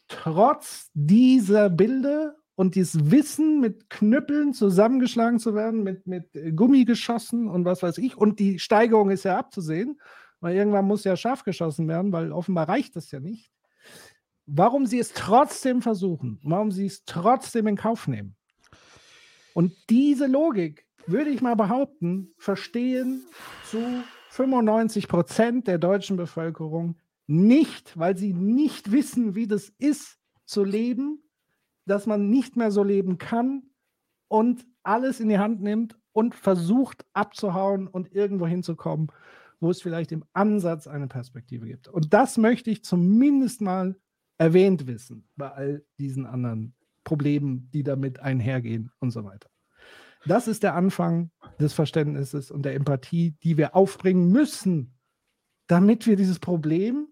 trotz 0.08 0.90
dieser 0.94 1.70
Bilder 1.70 2.34
und 2.58 2.74
dieses 2.74 3.12
Wissen, 3.12 3.60
mit 3.60 3.88
Knüppeln 3.88 4.52
zusammengeschlagen 4.52 5.38
zu 5.38 5.54
werden, 5.54 5.84
mit, 5.84 6.08
mit 6.08 6.28
Gummi 6.56 6.84
und 6.84 7.64
was 7.64 7.84
weiß 7.84 7.98
ich. 7.98 8.16
Und 8.16 8.40
die 8.40 8.58
Steigerung 8.58 9.10
ist 9.10 9.22
ja 9.22 9.38
abzusehen, 9.38 10.00
weil 10.40 10.56
irgendwann 10.56 10.84
muss 10.84 11.04
ja 11.04 11.16
scharf 11.16 11.44
geschossen 11.44 11.86
werden, 11.86 12.10
weil 12.10 12.32
offenbar 12.32 12.68
reicht 12.68 12.96
das 12.96 13.12
ja 13.12 13.20
nicht. 13.20 13.52
Warum 14.44 14.86
sie 14.86 14.98
es 14.98 15.12
trotzdem 15.12 15.82
versuchen, 15.82 16.40
warum 16.42 16.72
sie 16.72 16.86
es 16.86 17.04
trotzdem 17.04 17.68
in 17.68 17.76
Kauf 17.76 18.08
nehmen. 18.08 18.34
Und 19.54 19.72
diese 19.88 20.26
Logik, 20.26 20.84
würde 21.06 21.30
ich 21.30 21.40
mal 21.40 21.54
behaupten, 21.54 22.34
verstehen 22.38 23.22
zu 23.70 23.78
95 24.30 25.06
Prozent 25.06 25.68
der 25.68 25.78
deutschen 25.78 26.16
Bevölkerung 26.16 26.96
nicht, 27.28 27.96
weil 27.96 28.16
sie 28.16 28.32
nicht 28.32 28.90
wissen, 28.90 29.36
wie 29.36 29.46
das 29.46 29.68
ist, 29.78 30.18
zu 30.44 30.64
leben 30.64 31.22
dass 31.88 32.06
man 32.06 32.30
nicht 32.30 32.56
mehr 32.56 32.70
so 32.70 32.82
leben 32.82 33.18
kann 33.18 33.62
und 34.28 34.66
alles 34.82 35.20
in 35.20 35.28
die 35.28 35.38
Hand 35.38 35.62
nimmt 35.62 35.98
und 36.12 36.34
versucht 36.34 37.04
abzuhauen 37.12 37.86
und 37.86 38.12
irgendwo 38.12 38.46
hinzukommen, 38.46 39.08
wo 39.60 39.70
es 39.70 39.82
vielleicht 39.82 40.12
im 40.12 40.24
Ansatz 40.32 40.86
eine 40.86 41.08
Perspektive 41.08 41.66
gibt. 41.66 41.88
Und 41.88 42.12
das 42.12 42.38
möchte 42.38 42.70
ich 42.70 42.84
zumindest 42.84 43.60
mal 43.60 43.96
erwähnt 44.38 44.86
wissen 44.86 45.28
bei 45.36 45.50
all 45.50 45.84
diesen 45.98 46.26
anderen 46.26 46.74
Problemen, 47.04 47.70
die 47.72 47.82
damit 47.82 48.20
einhergehen 48.20 48.90
und 49.00 49.10
so 49.10 49.24
weiter. 49.24 49.48
Das 50.26 50.48
ist 50.48 50.62
der 50.62 50.74
Anfang 50.74 51.30
des 51.60 51.72
Verständnisses 51.72 52.50
und 52.50 52.62
der 52.62 52.74
Empathie, 52.74 53.36
die 53.42 53.56
wir 53.56 53.74
aufbringen 53.74 54.30
müssen, 54.30 54.94
damit 55.66 56.06
wir 56.06 56.16
dieses 56.16 56.38
Problem 56.38 57.08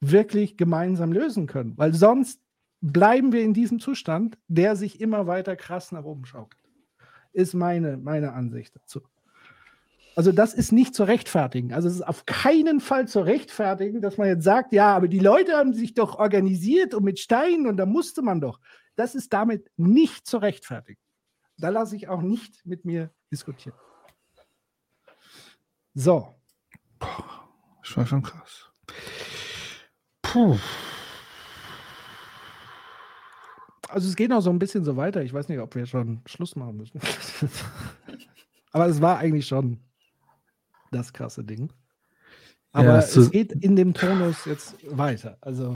wirklich 0.00 0.56
gemeinsam 0.56 1.12
lösen 1.12 1.46
können. 1.46 1.76
Weil 1.76 1.94
sonst 1.94 2.41
bleiben 2.82 3.32
wir 3.32 3.42
in 3.42 3.54
diesem 3.54 3.78
Zustand, 3.78 4.36
der 4.48 4.76
sich 4.76 5.00
immer 5.00 5.26
weiter 5.26 5.56
krass 5.56 5.92
nach 5.92 6.04
oben 6.04 6.26
schaukelt. 6.26 6.60
Ist 7.32 7.54
meine, 7.54 7.96
meine 7.96 8.32
Ansicht 8.32 8.76
dazu. 8.76 9.00
Also 10.14 10.30
das 10.30 10.52
ist 10.52 10.72
nicht 10.72 10.94
zu 10.94 11.04
rechtfertigen. 11.04 11.72
Also 11.72 11.88
es 11.88 11.94
ist 11.94 12.02
auf 12.02 12.26
keinen 12.26 12.80
Fall 12.80 13.08
zu 13.08 13.20
rechtfertigen, 13.20 14.02
dass 14.02 14.18
man 14.18 14.28
jetzt 14.28 14.44
sagt, 14.44 14.74
ja, 14.74 14.94
aber 14.94 15.08
die 15.08 15.20
Leute 15.20 15.52
haben 15.52 15.72
sich 15.72 15.94
doch 15.94 16.18
organisiert 16.18 16.92
und 16.92 17.04
mit 17.04 17.18
Steinen 17.18 17.66
und 17.66 17.78
da 17.78 17.86
musste 17.86 18.20
man 18.20 18.40
doch. 18.40 18.60
Das 18.94 19.14
ist 19.14 19.32
damit 19.32 19.70
nicht 19.78 20.26
zu 20.26 20.36
rechtfertigen. 20.36 21.00
Da 21.56 21.70
lasse 21.70 21.96
ich 21.96 22.08
auch 22.08 22.20
nicht 22.20 22.66
mit 22.66 22.84
mir 22.84 23.10
diskutieren. 23.30 23.76
So. 25.94 26.34
Das 26.98 27.96
war 27.96 28.06
schon 28.06 28.22
krass. 28.22 28.70
Puh. 30.20 30.58
Also 33.92 34.08
es 34.08 34.16
geht 34.16 34.30
noch 34.30 34.40
so 34.40 34.50
ein 34.50 34.58
bisschen 34.58 34.84
so 34.84 34.96
weiter. 34.96 35.22
Ich 35.22 35.32
weiß 35.32 35.48
nicht, 35.48 35.58
ob 35.58 35.74
wir 35.74 35.86
schon 35.86 36.20
Schluss 36.26 36.56
machen 36.56 36.76
müssen. 36.76 37.00
Aber 38.72 38.86
es 38.86 39.00
war 39.00 39.18
eigentlich 39.18 39.46
schon 39.46 39.78
das 40.90 41.12
krasse 41.12 41.44
Ding. 41.44 41.70
Aber 42.72 42.84
ja, 42.84 42.98
es 42.98 43.30
geht 43.30 43.52
in 43.52 43.76
dem 43.76 43.92
Tonus 43.92 44.46
jetzt 44.46 44.76
weiter. 44.90 45.36
Also. 45.40 45.74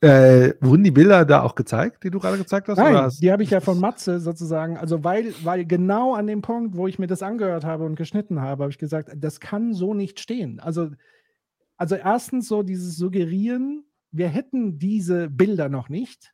Äh, 0.00 0.54
wurden 0.60 0.84
die 0.84 0.90
Bilder 0.90 1.24
da 1.24 1.42
auch 1.42 1.54
gezeigt, 1.54 2.04
die 2.04 2.10
du 2.10 2.20
gerade 2.20 2.38
gezeigt 2.38 2.68
hast? 2.68 2.78
Nein, 2.78 3.10
die 3.20 3.32
habe 3.32 3.42
ich 3.42 3.50
ja 3.50 3.60
von 3.60 3.80
Matze 3.80 4.20
sozusagen, 4.20 4.76
also 4.76 5.02
weil, 5.02 5.34
weil 5.42 5.66
genau 5.66 6.14
an 6.14 6.28
dem 6.28 6.40
Punkt, 6.40 6.76
wo 6.76 6.86
ich 6.86 7.00
mir 7.00 7.08
das 7.08 7.20
angehört 7.20 7.64
habe 7.64 7.84
und 7.84 7.96
geschnitten 7.96 8.40
habe, 8.40 8.62
habe 8.62 8.70
ich 8.70 8.78
gesagt, 8.78 9.10
das 9.16 9.40
kann 9.40 9.74
so 9.74 9.94
nicht 9.94 10.20
stehen. 10.20 10.60
Also, 10.60 10.90
also 11.76 11.96
erstens 11.96 12.46
so 12.46 12.62
dieses 12.62 12.96
Suggerieren, 12.96 13.84
wir 14.12 14.28
hätten 14.28 14.78
diese 14.78 15.28
Bilder 15.28 15.68
noch 15.68 15.88
nicht 15.88 16.32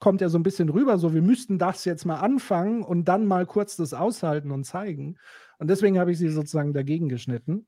kommt 0.00 0.20
ja 0.20 0.28
so 0.28 0.38
ein 0.38 0.42
bisschen 0.42 0.70
rüber, 0.70 0.98
so 0.98 1.14
wir 1.14 1.22
müssten 1.22 1.58
das 1.58 1.84
jetzt 1.84 2.04
mal 2.04 2.18
anfangen 2.18 2.82
und 2.82 3.04
dann 3.04 3.26
mal 3.26 3.46
kurz 3.46 3.76
das 3.76 3.94
aushalten 3.94 4.50
und 4.50 4.64
zeigen. 4.64 5.18
Und 5.58 5.68
deswegen 5.68 5.98
habe 5.98 6.10
ich 6.10 6.18
sie 6.18 6.30
sozusagen 6.30 6.72
dagegen 6.72 7.08
geschnitten, 7.08 7.66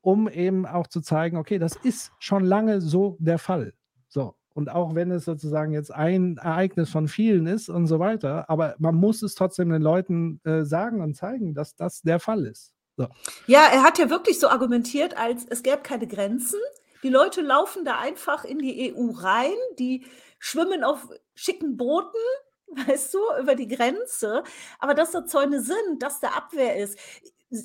um 0.00 0.28
eben 0.28 0.66
auch 0.66 0.86
zu 0.86 1.02
zeigen, 1.02 1.36
okay, 1.36 1.58
das 1.58 1.76
ist 1.76 2.12
schon 2.18 2.44
lange 2.44 2.80
so 2.80 3.16
der 3.20 3.38
Fall. 3.38 3.74
So. 4.08 4.34
Und 4.54 4.70
auch 4.70 4.94
wenn 4.94 5.10
es 5.10 5.26
sozusagen 5.26 5.72
jetzt 5.72 5.92
ein 5.92 6.38
Ereignis 6.38 6.88
von 6.88 7.08
vielen 7.08 7.46
ist 7.46 7.68
und 7.68 7.86
so 7.86 7.98
weiter, 7.98 8.48
aber 8.48 8.74
man 8.78 8.94
muss 8.94 9.20
es 9.20 9.34
trotzdem 9.34 9.68
den 9.68 9.82
Leuten 9.82 10.40
äh, 10.44 10.64
sagen 10.64 11.02
und 11.02 11.14
zeigen, 11.14 11.52
dass 11.52 11.76
das 11.76 12.00
der 12.00 12.18
Fall 12.20 12.46
ist. 12.46 12.72
So. 12.96 13.06
Ja, 13.46 13.66
er 13.70 13.82
hat 13.82 13.98
ja 13.98 14.08
wirklich 14.08 14.40
so 14.40 14.48
argumentiert, 14.48 15.18
als 15.18 15.44
es 15.50 15.62
gäbe 15.62 15.82
keine 15.82 16.06
Grenzen. 16.06 16.58
Die 17.02 17.10
Leute 17.10 17.42
laufen 17.42 17.84
da 17.84 17.98
einfach 17.98 18.46
in 18.46 18.58
die 18.58 18.94
EU 18.94 19.10
rein, 19.10 19.52
die 19.78 20.06
schwimmen 20.46 20.84
auf 20.84 21.08
schicken 21.34 21.76
Booten, 21.76 22.20
weißt 22.86 23.14
du, 23.14 23.18
über 23.40 23.54
die 23.54 23.68
Grenze. 23.68 24.44
Aber 24.78 24.94
dass 24.94 25.10
da 25.10 25.26
Zäune 25.26 25.60
sind, 25.60 26.02
dass 26.02 26.20
da 26.20 26.28
Abwehr 26.28 26.76
ist. 26.76 26.98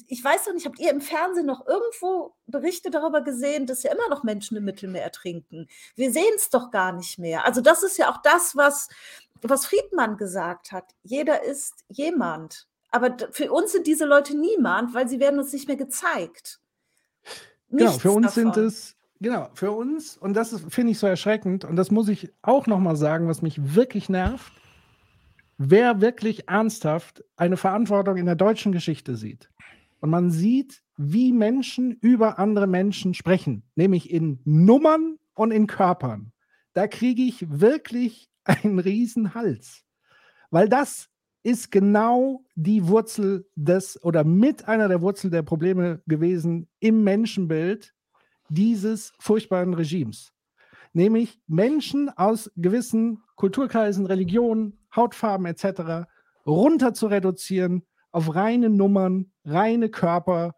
ich 0.07 0.23
weiß 0.23 0.45
doch 0.45 0.53
nicht, 0.53 0.65
habt 0.65 0.79
ihr 0.79 0.91
im 0.91 1.01
Fernsehen 1.01 1.45
noch 1.45 1.65
irgendwo 1.67 2.35
Berichte 2.47 2.89
darüber 2.89 3.21
gesehen, 3.21 3.67
dass 3.67 3.83
ja 3.83 3.91
immer 3.91 4.09
noch 4.09 4.23
Menschen 4.23 4.57
im 4.57 4.65
Mittelmeer 4.65 5.03
ertrinken? 5.03 5.67
Wir 5.95 6.11
sehen 6.11 6.33
es 6.35 6.49
doch 6.49 6.71
gar 6.71 6.91
nicht 6.91 7.19
mehr. 7.19 7.45
Also 7.45 7.61
das 7.61 7.83
ist 7.83 7.97
ja 7.97 8.11
auch 8.11 8.21
das, 8.21 8.55
was, 8.55 8.89
was 9.41 9.65
Friedmann 9.65 10.17
gesagt 10.17 10.71
hat. 10.71 10.85
Jeder 11.03 11.43
ist 11.43 11.85
jemand. 11.87 12.67
Aber 12.89 13.15
für 13.31 13.51
uns 13.51 13.71
sind 13.71 13.87
diese 13.87 14.05
Leute 14.05 14.35
niemand, 14.35 14.93
weil 14.93 15.07
sie 15.07 15.19
werden 15.19 15.39
uns 15.39 15.53
nicht 15.53 15.67
mehr 15.67 15.77
gezeigt. 15.77 16.59
Nichts 17.69 17.93
genau, 17.93 17.99
für 17.99 18.11
uns 18.11 18.35
davon. 18.35 18.53
sind 18.53 18.57
es, 18.57 18.95
genau, 19.21 19.49
für 19.53 19.71
uns, 19.71 20.17
und 20.17 20.33
das 20.33 20.65
finde 20.69 20.91
ich 20.91 20.99
so 20.99 21.07
erschreckend, 21.07 21.63
und 21.63 21.75
das 21.75 21.91
muss 21.91 22.09
ich 22.09 22.33
auch 22.41 22.67
nochmal 22.67 22.95
sagen, 22.95 23.27
was 23.27 23.41
mich 23.41 23.75
wirklich 23.75 24.09
nervt, 24.09 24.51
wer 25.57 26.01
wirklich 26.01 26.49
ernsthaft 26.49 27.23
eine 27.37 27.57
Verantwortung 27.57 28.17
in 28.17 28.25
der 28.25 28.35
deutschen 28.35 28.71
Geschichte 28.71 29.15
sieht. 29.15 29.49
Und 29.99 30.09
man 30.09 30.31
sieht, 30.31 30.81
wie 30.97 31.31
Menschen 31.31 31.91
über 32.01 32.39
andere 32.39 32.67
Menschen 32.67 33.13
sprechen, 33.13 33.63
nämlich 33.75 34.09
in 34.11 34.39
Nummern 34.43 35.17
und 35.35 35.51
in 35.51 35.67
Körpern. 35.67 36.31
Da 36.73 36.87
kriege 36.87 37.21
ich 37.21 37.45
wirklich 37.49 38.29
einen 38.43 38.79
riesen 38.79 39.33
Hals. 39.35 39.83
Weil 40.49 40.67
das 40.67 41.09
ist 41.43 41.71
genau 41.71 42.43
die 42.55 42.87
Wurzel 42.87 43.47
des 43.55 44.03
oder 44.03 44.23
mit 44.23 44.67
einer 44.67 44.87
der 44.87 45.01
Wurzel 45.01 45.31
der 45.31 45.41
Probleme 45.43 46.01
gewesen 46.07 46.67
im 46.79 47.03
Menschenbild 47.03 47.93
dieses 48.51 49.13
furchtbaren 49.19 49.73
Regimes. 49.73 50.33
Nämlich 50.93 51.39
Menschen 51.47 52.09
aus 52.09 52.51
gewissen 52.57 53.23
Kulturkreisen, 53.35 54.05
Religionen, 54.05 54.77
Hautfarben 54.93 55.45
etc. 55.45 56.07
runter 56.45 56.93
zu 56.93 57.07
reduzieren 57.07 57.83
auf 58.11 58.35
reine 58.35 58.69
Nummern, 58.69 59.31
reine 59.45 59.89
Körper. 59.89 60.53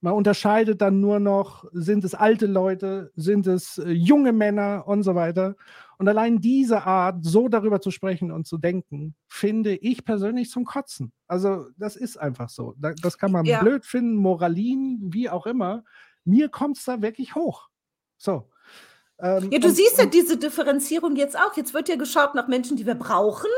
Man 0.00 0.12
unterscheidet 0.12 0.80
dann 0.80 1.00
nur 1.00 1.18
noch, 1.18 1.64
sind 1.72 2.04
es 2.04 2.14
alte 2.14 2.46
Leute, 2.46 3.10
sind 3.16 3.46
es 3.48 3.78
äh, 3.78 3.90
junge 3.90 4.32
Männer 4.32 4.84
und 4.86 5.02
so 5.02 5.14
weiter. 5.14 5.56
Und 5.98 6.08
allein 6.08 6.40
diese 6.40 6.84
Art, 6.84 7.24
so 7.24 7.48
darüber 7.48 7.80
zu 7.80 7.90
sprechen 7.90 8.30
und 8.30 8.46
zu 8.46 8.58
denken, 8.58 9.14
finde 9.26 9.74
ich 9.74 10.04
persönlich 10.04 10.50
zum 10.50 10.64
Kotzen. 10.64 11.12
Also 11.26 11.66
das 11.78 11.96
ist 11.96 12.16
einfach 12.16 12.48
so. 12.48 12.74
Das 12.78 13.18
kann 13.18 13.32
man 13.32 13.44
ja. 13.44 13.60
blöd 13.60 13.84
finden, 13.84 14.16
Moralin, 14.16 15.00
wie 15.12 15.30
auch 15.30 15.46
immer. 15.46 15.82
Mir 16.24 16.48
kommt 16.48 16.78
es 16.78 16.84
da 16.84 17.02
wirklich 17.02 17.34
hoch. 17.34 17.68
So. 18.16 18.50
Ähm, 19.18 19.50
ja, 19.52 19.58
du 19.58 19.68
und, 19.68 19.74
siehst 19.74 19.98
ja 19.98 20.06
diese 20.06 20.36
Differenzierung 20.36 21.16
jetzt 21.16 21.38
auch. 21.38 21.56
Jetzt 21.56 21.74
wird 21.74 21.88
ja 21.88 21.96
geschaut 21.96 22.34
nach 22.34 22.48
Menschen, 22.48 22.76
die 22.76 22.86
wir 22.86 22.94
brauchen 22.94 23.50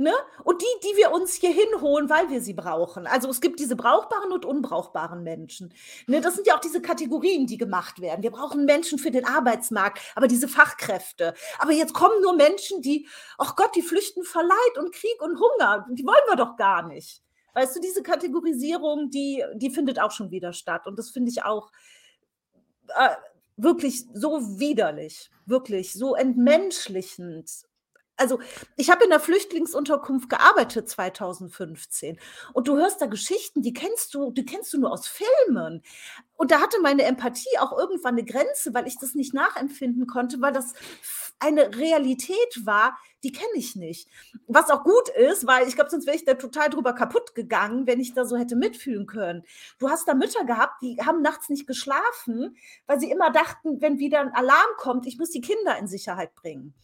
Ne? 0.00 0.14
Und 0.44 0.62
die, 0.62 0.88
die 0.88 0.96
wir 0.96 1.12
uns 1.12 1.34
hier 1.34 1.52
hinholen, 1.52 2.08
weil 2.08 2.30
wir 2.30 2.40
sie 2.40 2.54
brauchen. 2.54 3.06
Also 3.06 3.28
es 3.28 3.42
gibt 3.42 3.60
diese 3.60 3.76
brauchbaren 3.76 4.32
und 4.32 4.46
unbrauchbaren 4.46 5.22
Menschen. 5.22 5.74
Ne? 6.06 6.22
Das 6.22 6.36
sind 6.36 6.46
ja 6.46 6.56
auch 6.56 6.60
diese 6.60 6.80
Kategorien, 6.80 7.46
die 7.46 7.58
gemacht 7.58 8.00
werden. 8.00 8.22
Wir 8.22 8.30
brauchen 8.30 8.64
Menschen 8.64 8.98
für 8.98 9.10
den 9.10 9.26
Arbeitsmarkt, 9.26 10.00
aber 10.14 10.26
diese 10.26 10.48
Fachkräfte. 10.48 11.34
Aber 11.58 11.72
jetzt 11.72 11.92
kommen 11.92 12.22
nur 12.22 12.34
Menschen, 12.34 12.80
die, 12.80 13.08
ach 13.36 13.56
Gott, 13.56 13.76
die 13.76 13.82
flüchten 13.82 14.24
vor 14.24 14.42
Leid 14.42 14.78
und 14.78 14.94
Krieg 14.94 15.20
und 15.20 15.38
Hunger. 15.38 15.86
Die 15.90 16.06
wollen 16.06 16.24
wir 16.28 16.36
doch 16.36 16.56
gar 16.56 16.88
nicht. 16.88 17.22
Weißt 17.54 17.76
du, 17.76 17.80
diese 17.80 18.02
Kategorisierung, 18.02 19.10
die, 19.10 19.44
die 19.54 19.70
findet 19.70 20.00
auch 20.00 20.10
schon 20.10 20.30
wieder 20.30 20.52
statt. 20.52 20.86
Und 20.86 20.98
das 20.98 21.10
finde 21.10 21.30
ich 21.30 21.42
auch 21.42 21.70
äh, 22.88 23.16
wirklich 23.56 24.04
so 24.12 24.58
widerlich, 24.58 25.30
wirklich 25.46 25.92
so 25.92 26.14
entmenschlichend 26.14 27.50
also 28.20 28.38
ich 28.76 28.90
habe 28.90 29.04
in 29.04 29.10
der 29.10 29.18
Flüchtlingsunterkunft 29.18 30.28
gearbeitet 30.28 30.88
2015 30.90 32.20
und 32.52 32.68
du 32.68 32.76
hörst 32.76 33.00
da 33.00 33.06
Geschichten, 33.06 33.62
die 33.62 33.72
kennst 33.72 34.12
du, 34.12 34.30
die 34.30 34.44
kennst 34.44 34.72
du 34.74 34.78
nur 34.78 34.92
aus 34.92 35.08
Filmen. 35.08 35.82
Und 36.36 36.50
da 36.50 36.60
hatte 36.60 36.80
meine 36.82 37.04
Empathie 37.04 37.58
auch 37.58 37.76
irgendwann 37.76 38.14
eine 38.14 38.24
Grenze, 38.24 38.74
weil 38.74 38.86
ich 38.86 38.98
das 38.98 39.14
nicht 39.14 39.32
nachempfinden 39.32 40.06
konnte, 40.06 40.40
weil 40.42 40.52
das 40.52 40.74
eine 41.38 41.74
Realität 41.74 42.66
war, 42.66 42.98
die 43.22 43.32
kenne 43.32 43.50
ich 43.54 43.76
nicht. 43.76 44.08
Was 44.46 44.70
auch 44.70 44.84
gut 44.84 45.08
ist, 45.10 45.46
weil 45.46 45.68
ich 45.68 45.74
glaube, 45.74 45.90
sonst 45.90 46.06
wäre 46.06 46.16
ich 46.16 46.24
da 46.24 46.34
total 46.34 46.70
drüber 46.70 46.92
kaputt 46.94 47.34
gegangen, 47.34 47.86
wenn 47.86 48.00
ich 48.00 48.14
da 48.14 48.24
so 48.24 48.36
hätte 48.36 48.56
mitfühlen 48.56 49.06
können. 49.06 49.44
Du 49.78 49.90
hast 49.90 50.08
da 50.08 50.14
Mütter 50.14 50.44
gehabt, 50.44 50.82
die 50.82 50.98
haben 51.04 51.22
nachts 51.22 51.48
nicht 51.48 51.66
geschlafen, 51.66 52.56
weil 52.86 53.00
sie 53.00 53.10
immer 53.10 53.30
dachten, 53.30 53.80
wenn 53.80 53.98
wieder 53.98 54.20
ein 54.20 54.34
Alarm 54.34 54.70
kommt, 54.78 55.06
ich 55.06 55.18
muss 55.18 55.30
die 55.30 55.40
Kinder 55.40 55.78
in 55.78 55.86
Sicherheit 55.86 56.34
bringen. 56.34 56.74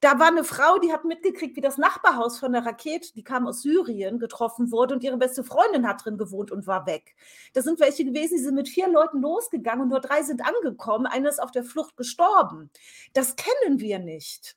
Da 0.00 0.18
war 0.18 0.28
eine 0.28 0.44
Frau, 0.44 0.78
die 0.78 0.92
hat 0.92 1.04
mitgekriegt, 1.04 1.56
wie 1.56 1.60
das 1.60 1.76
Nachbarhaus 1.76 2.38
von 2.38 2.52
der 2.52 2.64
Rakete, 2.64 3.12
die 3.14 3.24
kam 3.24 3.46
aus 3.46 3.62
Syrien, 3.62 4.18
getroffen 4.18 4.70
wurde 4.70 4.94
und 4.94 5.04
ihre 5.04 5.18
beste 5.18 5.44
Freundin 5.44 5.86
hat 5.86 6.04
drin 6.04 6.16
gewohnt 6.16 6.50
und 6.50 6.66
war 6.66 6.86
weg. 6.86 7.14
Das 7.52 7.64
sind 7.64 7.80
welche 7.80 8.04
gewesen, 8.04 8.36
die 8.36 8.42
sind 8.42 8.54
mit 8.54 8.68
vier 8.68 8.88
Leuten 8.88 9.20
losgegangen 9.20 9.82
und 9.82 9.88
nur 9.88 10.00
drei 10.00 10.22
sind 10.22 10.42
angekommen. 10.42 11.06
Einer 11.06 11.28
ist 11.28 11.42
auf 11.42 11.50
der 11.50 11.64
Flucht 11.64 11.96
gestorben. 11.96 12.70
Das 13.12 13.36
kennen 13.36 13.80
wir 13.80 13.98
nicht. 13.98 14.56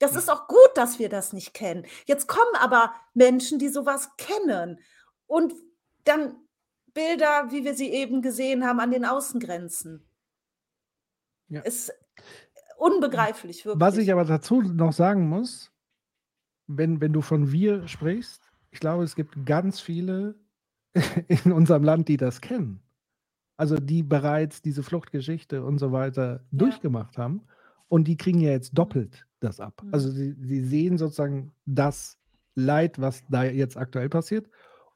Das 0.00 0.16
ist 0.16 0.30
auch 0.30 0.48
gut, 0.48 0.70
dass 0.74 0.98
wir 0.98 1.10
das 1.10 1.34
nicht 1.34 1.52
kennen. 1.52 1.84
Jetzt 2.06 2.26
kommen 2.26 2.56
aber 2.58 2.94
Menschen, 3.12 3.58
die 3.58 3.68
sowas 3.68 4.10
kennen 4.16 4.80
und 5.26 5.52
dann 6.04 6.36
Bilder, 6.94 7.50
wie 7.50 7.64
wir 7.64 7.74
sie 7.74 7.90
eben 7.90 8.22
gesehen 8.22 8.64
haben, 8.64 8.80
an 8.80 8.90
den 8.90 9.04
Außengrenzen. 9.04 10.02
Ja. 11.48 11.60
Ist 11.60 11.92
unbegreiflich, 12.78 13.66
wirklich. 13.66 13.80
Was 13.80 13.98
ich 13.98 14.10
aber 14.10 14.24
dazu 14.24 14.62
noch 14.62 14.94
sagen 14.94 15.28
muss, 15.28 15.70
wenn, 16.66 17.02
wenn 17.02 17.12
du 17.12 17.20
von 17.20 17.52
wir 17.52 17.86
sprichst, 17.86 18.50
ich 18.70 18.80
glaube, 18.80 19.04
es 19.04 19.14
gibt 19.14 19.44
ganz 19.44 19.80
viele 19.80 20.34
in 21.28 21.52
unserem 21.52 21.84
Land, 21.84 22.08
die 22.08 22.16
das 22.16 22.40
kennen. 22.40 22.82
Also 23.58 23.76
die 23.76 24.02
bereits 24.02 24.62
diese 24.62 24.82
Fluchtgeschichte 24.82 25.62
und 25.62 25.78
so 25.78 25.92
weiter 25.92 26.36
ja. 26.36 26.40
durchgemacht 26.52 27.18
haben. 27.18 27.42
Und 27.88 28.04
die 28.04 28.16
kriegen 28.16 28.40
ja 28.40 28.50
jetzt 28.50 28.72
doppelt 28.72 29.26
das 29.40 29.60
ab. 29.60 29.82
Mhm. 29.82 29.94
Also 29.94 30.10
sie, 30.10 30.34
sie 30.40 30.64
sehen 30.64 30.98
sozusagen 30.98 31.52
das 31.66 32.18
Leid, 32.54 33.00
was 33.00 33.22
da 33.28 33.44
jetzt 33.44 33.76
aktuell 33.76 34.08
passiert 34.08 34.48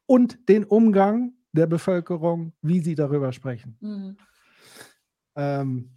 und 0.07 0.49
den 0.49 0.65
Umgang 0.65 1.33
der 1.53 1.67
Bevölkerung, 1.67 2.53
wie 2.63 2.81
sie 2.81 2.95
darüber 2.95 3.33
sprechen. 3.33 3.77
Mhm. 3.81 4.17
Ähm, 5.37 5.91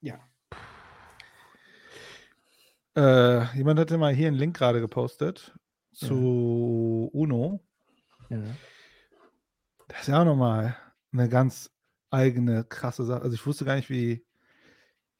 ja. 0.00 0.18
Äh, 2.96 3.56
jemand 3.56 3.80
hatte 3.80 3.98
mal 3.98 4.14
hier 4.14 4.28
einen 4.28 4.36
Link 4.36 4.56
gerade 4.56 4.80
gepostet 4.80 5.56
zu 5.92 7.10
ja. 7.12 7.20
UNO. 7.20 7.60
Ja. 8.30 8.42
Das 9.88 10.02
ist 10.02 10.08
ja 10.08 10.20
auch 10.20 10.24
nochmal 10.24 10.76
eine 11.12 11.28
ganz 11.28 11.70
eigene 12.10 12.64
krasse 12.64 13.04
Sache. 13.04 13.22
Also 13.22 13.34
ich 13.34 13.46
wusste 13.46 13.64
gar 13.64 13.76
nicht, 13.76 13.90
wie, 13.90 14.24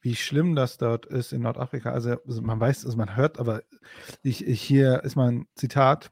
wie 0.04 0.14
schlimm 0.14 0.54
das 0.54 0.76
dort 0.76 1.06
ist 1.06 1.32
in 1.32 1.40
Nordafrika. 1.40 1.90
Also, 1.90 2.16
also 2.26 2.42
man 2.42 2.60
weiß, 2.60 2.84
also 2.84 2.96
man 2.98 3.16
hört, 3.16 3.38
aber 3.38 3.62
ich, 4.22 4.46
ich 4.46 4.60
hier 4.60 5.02
ist 5.02 5.16
mal 5.16 5.32
ein 5.32 5.46
Zitat. 5.56 6.10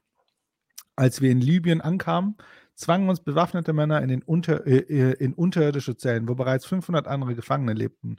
Als 0.95 1.21
wir 1.21 1.29
in 1.29 1.41
Libyen 1.41 1.79
ankamen, 1.79 2.35
zwangen 2.73 3.07
uns 3.09 3.19
bewaffnete 3.19 3.71
Männer 3.71 4.01
in, 4.01 4.09
den 4.09 4.23
Unter, 4.23 4.65
äh, 4.65 4.77
äh 4.77 5.13
in 5.13 5.33
unterirdische 5.33 5.95
Zellen, 5.95 6.27
wo 6.27 6.33
bereits 6.33 6.65
500 6.65 7.07
andere 7.07 7.35
Gefangene 7.35 7.73
lebten. 7.73 8.17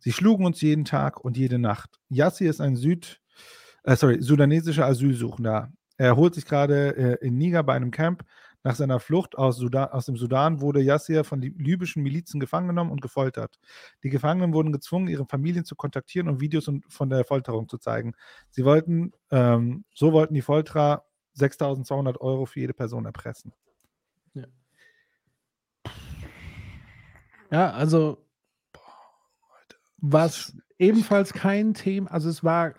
Sie 0.00 0.12
schlugen 0.12 0.44
uns 0.44 0.60
jeden 0.60 0.84
Tag 0.84 1.24
und 1.24 1.36
jede 1.36 1.60
Nacht. 1.60 2.00
Yassi 2.08 2.46
ist 2.46 2.60
ein 2.60 2.74
Süd, 2.74 3.20
äh, 3.84 3.94
sorry, 3.94 4.20
sudanesischer 4.20 4.86
Asylsuchender. 4.86 5.72
Er 5.98 6.06
erholt 6.06 6.34
sich 6.34 6.46
gerade 6.46 6.96
äh, 6.96 7.26
in 7.26 7.38
Niger 7.38 7.62
bei 7.62 7.74
einem 7.74 7.92
Camp. 7.92 8.24
Nach 8.64 8.76
seiner 8.76 9.00
Flucht 9.00 9.36
aus, 9.36 9.56
Sudan, 9.56 9.88
aus, 9.90 10.06
dem 10.06 10.16
Sudan 10.16 10.60
wurde 10.60 10.80
Yassir 10.80 11.24
von 11.24 11.40
libyschen 11.40 12.02
Milizen 12.02 12.38
gefangen 12.38 12.68
genommen 12.68 12.90
und 12.90 13.00
gefoltert. 13.00 13.58
Die 14.04 14.10
Gefangenen 14.10 14.52
wurden 14.52 14.72
gezwungen, 14.72 15.08
ihre 15.08 15.26
Familien 15.26 15.64
zu 15.64 15.74
kontaktieren 15.74 16.28
und 16.28 16.40
Videos 16.40 16.70
von 16.88 17.10
der 17.10 17.24
Folterung 17.24 17.68
zu 17.68 17.78
zeigen. 17.78 18.14
Sie 18.50 18.64
wollten, 18.64 19.12
ähm, 19.30 19.84
so 19.94 20.12
wollten 20.12 20.34
die 20.34 20.42
Folterer 20.42 21.04
6.200 21.36 22.18
Euro 22.20 22.46
für 22.46 22.60
jede 22.60 22.74
Person 22.74 23.04
erpressen. 23.04 23.52
Ja, 24.34 24.46
ja 27.50 27.70
also 27.72 28.24
was 30.02 30.56
ebenfalls 30.78 31.32
kein 31.32 31.74
Thema, 31.74 32.10
also 32.10 32.28
es 32.28 32.42
war 32.42 32.74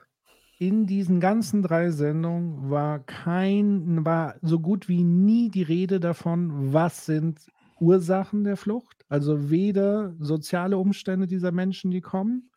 in 0.68 0.86
diesen 0.86 1.20
ganzen 1.20 1.62
drei 1.62 1.92
Sendungen 1.92 2.70
war 2.70 3.00
kein, 3.00 4.06
war 4.06 4.36
so 4.42 4.60
gut 4.60 4.88
wie 4.88 5.04
nie 5.04 5.50
die 5.50 5.64
Rede 5.64 6.00
davon, 6.00 6.74
was 6.74 7.06
sind 7.06 7.40
Ursachen 7.80 8.44
der 8.44 8.56
Flucht. 8.56 9.06
Also 9.10 9.50
weder 9.50 10.16
soziale 10.20 10.78
Umstände 10.78 11.28
dieser 11.28 11.52
Menschen, 11.52 11.92
die 11.92 12.02
kommen, 12.02 12.50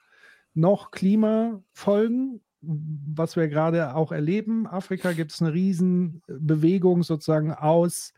noch 0.54 0.92
Klimafolgen, 0.92 2.40
was 2.60 3.36
wir 3.36 3.48
gerade 3.48 3.94
auch 3.94 4.12
erleben. 4.12 4.66
Afrika 4.66 5.12
gibt 5.12 5.32
es 5.32 5.42
eine 5.42 5.52
Riesenbewegung 5.52 7.02
sozusagen 7.02 7.52
aus 7.52 8.14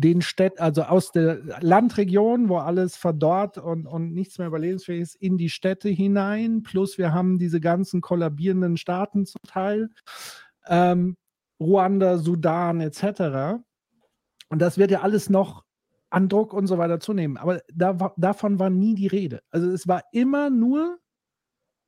den 0.00 0.22
Städten, 0.22 0.60
also 0.60 0.82
aus 0.82 1.12
der 1.12 1.40
Landregion, 1.60 2.48
wo 2.48 2.56
alles 2.56 2.96
verdorrt 2.96 3.58
und, 3.58 3.86
und 3.86 4.12
nichts 4.14 4.38
mehr 4.38 4.46
überlebensfähig 4.46 5.02
ist, 5.02 5.14
in 5.16 5.36
die 5.36 5.50
Städte 5.50 5.88
hinein. 5.90 6.62
Plus 6.62 6.96
wir 6.96 7.12
haben 7.12 7.38
diese 7.38 7.60
ganzen 7.60 8.00
kollabierenden 8.00 8.78
Staaten 8.78 9.26
zum 9.26 9.42
Teil. 9.46 9.90
Ähm, 10.66 11.16
Ruanda, 11.60 12.16
Sudan 12.16 12.80
etc. 12.80 13.62
Und 14.48 14.60
das 14.60 14.78
wird 14.78 14.90
ja 14.90 15.02
alles 15.02 15.28
noch 15.28 15.64
an 16.08 16.28
Druck 16.28 16.54
und 16.54 16.66
so 16.66 16.78
weiter 16.78 16.98
zunehmen. 16.98 17.36
Aber 17.36 17.60
da, 17.72 18.12
davon 18.16 18.58
war 18.58 18.70
nie 18.70 18.94
die 18.94 19.06
Rede. 19.06 19.42
Also 19.50 19.70
es 19.70 19.86
war 19.86 20.02
immer 20.12 20.48
nur, 20.48 20.98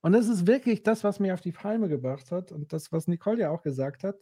und 0.03 0.13
das 0.13 0.29
ist 0.29 0.47
wirklich 0.47 0.83
das, 0.83 1.03
was 1.03 1.19
mir 1.19 1.33
auf 1.33 1.41
die 1.41 1.53
Palme 1.53 1.89
gebracht 1.89 2.31
hat 2.31 2.53
und 2.53 2.73
das, 2.75 2.93
was 2.93 3.09
Nicole 3.09 3.41
ja 3.41 3.51
auch 3.51 3.63
gesagt 3.63 4.05
hat. 4.05 4.17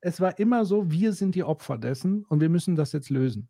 Es 0.00 0.20
war 0.20 0.38
immer 0.38 0.64
so, 0.64 0.90
wir 0.90 1.12
sind 1.12 1.34
die 1.34 1.44
Opfer 1.44 1.78
dessen 1.78 2.24
und 2.24 2.40
wir 2.40 2.48
müssen 2.48 2.76
das 2.76 2.92
jetzt 2.92 3.10
lösen. 3.10 3.48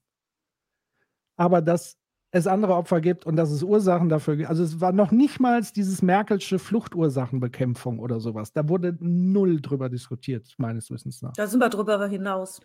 Aber 1.36 1.60
dass 1.60 1.98
es 2.30 2.46
andere 2.46 2.74
Opfer 2.74 3.00
gibt 3.00 3.24
und 3.24 3.36
dass 3.36 3.50
es 3.50 3.62
Ursachen 3.62 4.08
dafür 4.08 4.36
gibt. 4.36 4.48
Also 4.48 4.62
es 4.62 4.80
war 4.80 4.92
noch 4.92 5.10
nicht 5.10 5.40
mal 5.40 5.62
dieses 5.62 6.02
Merkelsche 6.02 6.58
Fluchtursachenbekämpfung 6.58 7.98
oder 7.98 8.20
sowas. 8.20 8.52
Da 8.52 8.68
wurde 8.68 8.96
null 9.00 9.60
drüber 9.60 9.88
diskutiert, 9.88 10.54
meines 10.58 10.90
Wissens 10.90 11.22
nach. 11.22 11.32
Da 11.32 11.46
sind 11.46 11.60
wir 11.60 11.68
drüber 11.68 12.06
hinaus. 12.06 12.60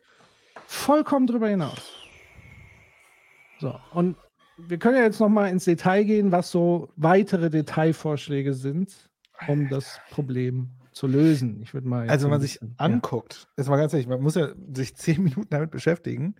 Vollkommen 0.66 1.28
drüber 1.28 1.48
hinaus. 1.48 1.94
So, 3.60 3.76
und 3.94 4.18
wir 4.58 4.78
können 4.78 4.98
ja 4.98 5.04
jetzt 5.04 5.20
noch 5.20 5.30
mal 5.30 5.48
ins 5.48 5.66
Detail 5.66 6.04
gehen, 6.04 6.32
was 6.32 6.52
so 6.52 6.90
weitere 6.96 7.50
Detailvorschläge 7.50 8.54
sind, 8.54 9.10
um 9.48 9.70
das 9.70 10.00
Problem 10.10 10.70
zu 10.92 11.08
lösen. 11.08 11.62
Ich 11.62 11.74
würde 11.74 11.88
mal. 11.88 12.10
Also, 12.10 12.26
wenn 12.26 12.32
man 12.32 12.42
sich 12.42 12.60
anguckt, 12.78 13.48
ja. 13.58 13.62
ist 13.62 13.70
mal 13.70 13.78
ganz 13.78 13.94
ehrlich, 13.94 14.08
man 14.08 14.22
muss 14.22 14.36
ja 14.36 14.50
sich 14.74 14.96
zehn 14.96 15.24
Minuten 15.24 15.50
damit 15.50 15.72
beschäftigen, 15.72 16.36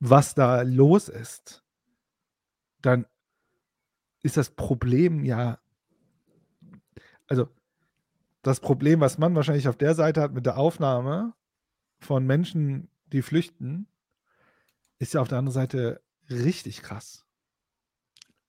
was 0.00 0.34
da 0.34 0.62
los 0.62 1.08
ist. 1.08 1.64
Dann 2.80 3.06
ist 4.22 4.36
das 4.36 4.50
Problem 4.50 5.24
ja, 5.24 5.58
also 7.26 7.48
das 8.42 8.60
Problem, 8.60 9.00
was 9.00 9.18
man 9.18 9.34
wahrscheinlich 9.34 9.68
auf 9.68 9.76
der 9.76 9.94
Seite 9.94 10.20
hat 10.20 10.32
mit 10.32 10.46
der 10.46 10.58
Aufnahme 10.58 11.34
von 12.00 12.26
Menschen, 12.26 12.88
die 13.06 13.22
flüchten, 13.22 13.86
ist 14.98 15.14
ja 15.14 15.20
auf 15.20 15.28
der 15.28 15.38
anderen 15.38 15.54
Seite 15.54 16.00
richtig 16.30 16.82
krass. 16.82 17.26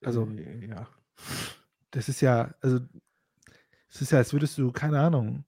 Also, 0.03 0.25
äh, 0.27 0.67
ja. 0.67 0.87
Das 1.91 2.07
ist 2.07 2.21
ja, 2.21 2.53
also, 2.61 2.79
es 3.89 4.01
ist 4.01 4.11
ja, 4.11 4.19
als 4.19 4.33
würdest 4.33 4.57
du, 4.57 4.71
keine 4.71 4.99
Ahnung, 4.99 5.45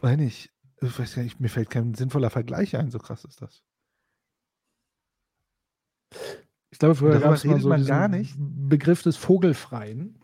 weiß 0.00 0.16
nicht, 0.16 0.52
ich 0.80 0.98
weiß 0.98 1.16
gar 1.16 1.22
nicht, 1.22 1.40
mir 1.40 1.48
fällt 1.48 1.70
kein 1.70 1.94
sinnvoller 1.94 2.30
Vergleich 2.30 2.76
ein, 2.76 2.90
so 2.90 2.98
krass 2.98 3.24
ist 3.24 3.42
das. 3.42 3.62
Ich 6.70 6.78
glaube, 6.78 6.94
früher 6.94 7.18
gab 7.18 7.34
es 7.34 7.44
mal 7.44 7.60
so 7.60 7.68
man 7.68 7.84
gar 7.84 8.08
nicht. 8.08 8.34
Begriff 8.38 9.02
des 9.02 9.16
Vogelfreien. 9.16 10.22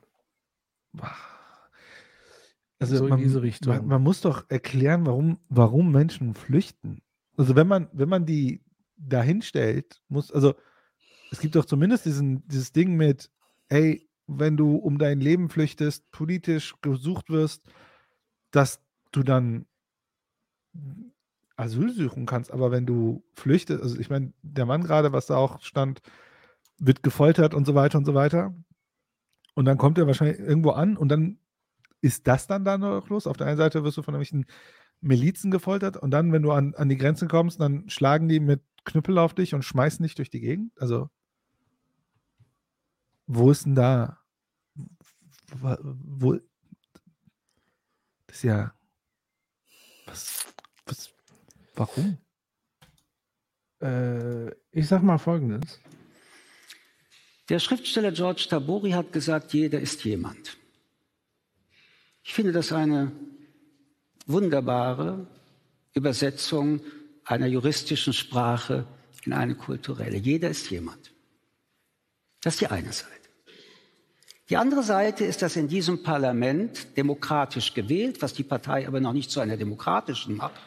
Also 2.79 2.97
so 2.97 3.09
man, 3.09 3.19
in 3.19 3.25
diese 3.25 3.43
Richtung. 3.43 3.75
Man, 3.75 3.87
man, 3.87 4.03
muss 4.03 4.21
doch 4.21 4.49
erklären, 4.51 5.07
warum, 5.07 5.39
warum 5.49 5.91
Menschen 5.91 6.35
flüchten. 6.35 7.03
Also 7.37 7.57
wenn 7.57 7.67
man, 7.67 7.89
wenn 7.93 8.09
man 8.09 8.27
die 8.27 8.63
dahin 8.97 9.43
stellt, 9.43 10.01
muss, 10.09 10.31
also 10.31 10.55
es 11.31 11.41
gibt 11.41 11.57
doch 11.57 11.65
zumindest 11.65 12.05
diesen, 12.05 12.47
dieses 12.47 12.73
Ding 12.73 12.95
mit, 12.95 13.31
hey, 13.69 14.09
wenn 14.27 14.57
du 14.57 14.77
um 14.77 14.99
dein 14.99 15.21
Leben 15.21 15.49
flüchtest, 15.49 16.11
politisch 16.11 16.75
gesucht 16.81 17.31
wirst, 17.31 17.63
dass 18.51 18.81
du 19.13 19.23
dann 19.23 19.67
Asyl 21.57 21.93
suchen 21.93 22.27
kannst. 22.27 22.53
Aber 22.53 22.71
wenn 22.71 22.87
du 22.87 23.25
flüchtest, 23.35 23.83
also 23.83 23.99
ich 23.99 24.11
meine, 24.11 24.33
der 24.43 24.67
Mann 24.67 24.85
gerade, 24.85 25.13
was 25.13 25.27
da 25.27 25.37
auch 25.37 25.61
stand, 25.61 26.01
wird 26.79 27.03
gefoltert 27.03 27.55
und 27.55 27.67
so 27.67 27.75
weiter 27.75 27.99
und 27.99 28.05
so 28.05 28.15
weiter. 28.15 28.55
Und 29.55 29.67
dann 29.67 29.79
kommt 29.79 29.99
er 29.99 30.07
wahrscheinlich 30.07 30.41
irgendwo 30.41 30.71
an 30.71 30.97
und 30.97 31.09
dann 31.09 31.39
ist 32.01 32.27
das 32.27 32.47
dann 32.47 32.65
da 32.65 32.77
noch 32.77 33.09
los. 33.09 33.27
Auf 33.27 33.37
der 33.37 33.47
einen 33.47 33.57
Seite 33.57 33.85
wirst 33.85 33.97
du 33.97 34.03
von 34.03 34.15
irgendwelchen 34.15 34.47
Milizen 35.01 35.51
gefoltert 35.51 35.97
und 35.97 36.11
dann, 36.11 36.33
wenn 36.33 36.43
du 36.43 36.51
an, 36.51 36.75
an 36.75 36.89
die 36.89 36.97
Grenzen 36.97 37.29
kommst, 37.29 37.61
dann 37.61 37.89
schlagen 37.89 38.29
die 38.29 38.41
mit 38.41 38.63
Knüppel 38.85 39.19
auf 39.19 39.35
dich 39.35 39.55
und 39.55 39.65
schmeißen 39.65 40.03
dich 40.03 40.15
durch 40.15 40.31
die 40.31 40.41
Gegend. 40.41 40.73
Also, 40.81 41.09
wo 43.27 43.51
ist 43.51 43.65
denn 43.65 43.75
da? 43.75 44.19
Wo, 45.61 46.35
das 48.27 48.37
ist 48.37 48.43
ja. 48.43 48.75
Was, 50.07 50.55
was, 50.87 51.11
warum? 51.75 52.19
Äh, 53.81 54.51
ich 54.71 54.89
sag 54.89 55.03
mal 55.03 55.19
folgendes. 55.19 55.81
Der 57.49 57.59
Schriftsteller 57.59 58.13
George 58.13 58.47
Tabori 58.49 58.91
hat 58.91 59.13
gesagt, 59.13 59.53
jeder 59.53 59.81
ist 59.81 60.05
jemand. 60.05 60.57
Ich 62.23 62.33
finde 62.33 62.53
das 62.53 62.73
eine 62.73 63.13
wunderbare 64.27 65.27
Übersetzung 65.93 66.81
einer 67.25 67.47
juristischen 67.47 68.13
Sprache 68.13 68.87
in 69.25 69.33
eine 69.33 69.55
kulturelle. 69.55 70.17
Jeder 70.17 70.51
ist 70.51 70.71
jemand. 70.71 71.14
Das 72.45 72.55
ist 72.55 72.61
die 72.61 72.67
eine 72.67 72.93
Seite. 72.93 73.11
Die 74.51 74.59
andere 74.59 74.83
Seite 74.83 75.25
ist, 75.25 75.41
dass 75.41 75.57
in 75.57 75.67
diesem 75.67 76.03
Parlament 76.03 76.95
demokratisch 76.99 77.73
gewählt, 77.73 78.21
was 78.21 78.35
die 78.35 78.43
Partei 78.43 78.87
aber 78.87 79.01
noch 79.01 79.15
nicht 79.15 79.31
zu 79.31 79.41
einer 79.41 79.57
demokratischen 79.57 80.37
macht, 80.37 80.61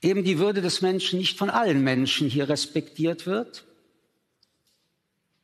eben 0.00 0.22
die 0.22 0.38
Würde 0.38 0.62
des 0.62 0.80
Menschen 0.80 1.18
nicht 1.18 1.36
von 1.36 1.50
allen 1.50 1.82
Menschen 1.82 2.28
hier 2.28 2.48
respektiert 2.48 3.26
wird, 3.26 3.64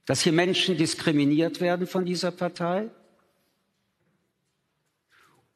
dass 0.07 0.23
hier 0.23 0.33
Menschen 0.33 0.77
diskriminiert 0.77 1.61
werden 1.61 1.89
von 1.89 2.05
dieser 2.05 2.31
Partei 2.31 2.91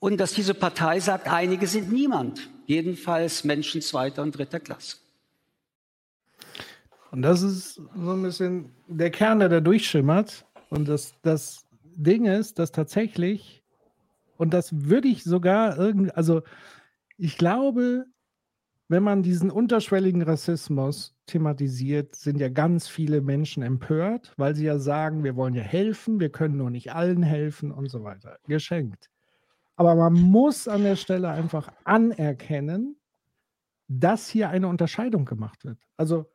und 0.01 0.19
dass 0.19 0.33
diese 0.33 0.55
Partei 0.55 0.99
sagt, 0.99 1.29
einige 1.29 1.69
sind 1.69 1.93
niemand, 1.93 2.51
jedenfalls 2.67 3.45
Menschen 3.45 3.83
zweiter 3.83 4.21
und 4.21 4.37
dritter 4.37 4.59
Klasse. 4.59 4.97
Und 7.13 7.21
das 7.21 7.43
ist 7.43 7.75
so 7.75 8.13
ein 8.13 8.23
bisschen 8.23 8.73
der 8.89 9.11
Kern, 9.11 9.39
der 9.39 9.51
da 9.51 9.61
durchschimmert. 9.61 10.47
Und 10.71 10.89
das, 10.89 11.15
das 11.21 11.67
Ding 11.95 12.25
ist, 12.25 12.59
dass 12.59 12.73
tatsächlich, 12.73 13.63
und 14.39 14.55
das 14.55 14.87
würde 14.87 15.09
ich 15.09 15.23
sogar 15.23 15.77
irgendwie, 15.77 16.11
also 16.13 16.41
ich 17.19 17.37
glaube, 17.37 18.07
wenn 18.89 19.03
man 19.03 19.23
diesen 19.23 19.51
unterschwelligen 19.51 20.23
Rassismus 20.23 21.15
thematisiert, 21.27 22.15
sind 22.15 22.41
ja 22.41 22.49
ganz 22.49 22.89
viele 22.89 23.21
Menschen 23.21 23.63
empört, 23.63 24.33
weil 24.39 24.55
sie 24.55 24.65
ja 24.65 24.79
sagen, 24.79 25.23
wir 25.23 25.37
wollen 25.37 25.55
ja 25.55 25.63
helfen, 25.63 26.19
wir 26.19 26.31
können 26.31 26.57
nur 26.57 26.71
nicht 26.71 26.95
allen 26.95 27.23
helfen 27.23 27.73
und 27.73 27.91
so 27.91 28.05
weiter. 28.05 28.39
Geschenkt. 28.47 29.11
Aber 29.77 29.95
man 29.95 30.15
muss 30.15 30.67
an 30.67 30.83
der 30.83 30.97
Stelle 30.97 31.29
einfach 31.29 31.73
anerkennen, 31.85 32.97
dass 33.89 34.29
hier 34.29 34.49
eine 34.49 34.69
Unterscheidung 34.69 35.27
gemacht 35.27 35.65
wird. 35.65 35.79
Also 35.99 36.32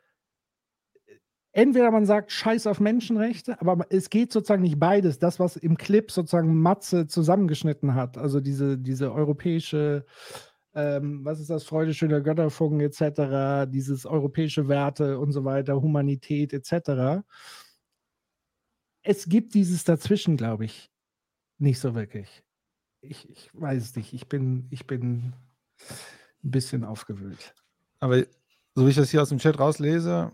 entweder 1.58 1.90
man 1.92 2.06
sagt 2.06 2.32
Scheiß 2.32 2.68
auf 2.68 2.80
Menschenrechte, 2.80 3.60
aber 3.60 3.88
es 3.90 4.10
geht 4.10 4.32
sozusagen 4.32 4.62
nicht 4.62 4.80
beides. 4.80 5.18
Das, 5.18 5.40
was 5.40 5.58
im 5.58 5.76
Clip 5.76 6.12
sozusagen 6.12 6.62
Matze 6.62 7.08
zusammengeschnitten 7.08 7.96
hat, 7.96 8.18
also 8.18 8.40
diese, 8.40 8.78
diese 8.78 9.12
europäische 9.12 10.06
ähm, 10.76 11.26
was 11.26 11.40
ist 11.40 11.50
das, 11.50 11.64
Freude 11.64 11.96
schöner 11.96 12.22
Götterfunken 12.22 12.82
etc., 12.82 13.68
dieses 13.68 14.06
europäische 14.06 14.68
Werte 14.68 15.18
und 15.18 15.32
so 15.32 15.44
weiter, 15.44 15.82
Humanität 15.82 16.54
etc. 16.54 17.24
Es 19.02 19.28
gibt 19.28 19.56
dieses 19.56 19.84
dazwischen, 19.86 20.38
glaube 20.38 20.66
ich, 20.66 20.92
nicht 21.58 21.80
so 21.80 21.96
wirklich. 21.96 22.44
Ich, 23.02 23.28
ich 23.28 23.50
weiß 23.54 23.82
es 23.82 23.96
nicht. 23.96 24.14
Ich 24.14 24.28
bin, 24.28 24.68
ich 24.70 24.86
bin 24.86 25.34
ein 26.44 26.52
bisschen 26.52 26.84
aufgewühlt. 26.84 27.56
Aber 28.00 28.24
so 28.76 28.86
wie 28.86 28.92
ich 28.92 28.96
das 28.96 29.10
hier 29.10 29.24
aus 29.24 29.30
dem 29.30 29.40
Chat 29.40 29.58
rauslese, 29.58 30.32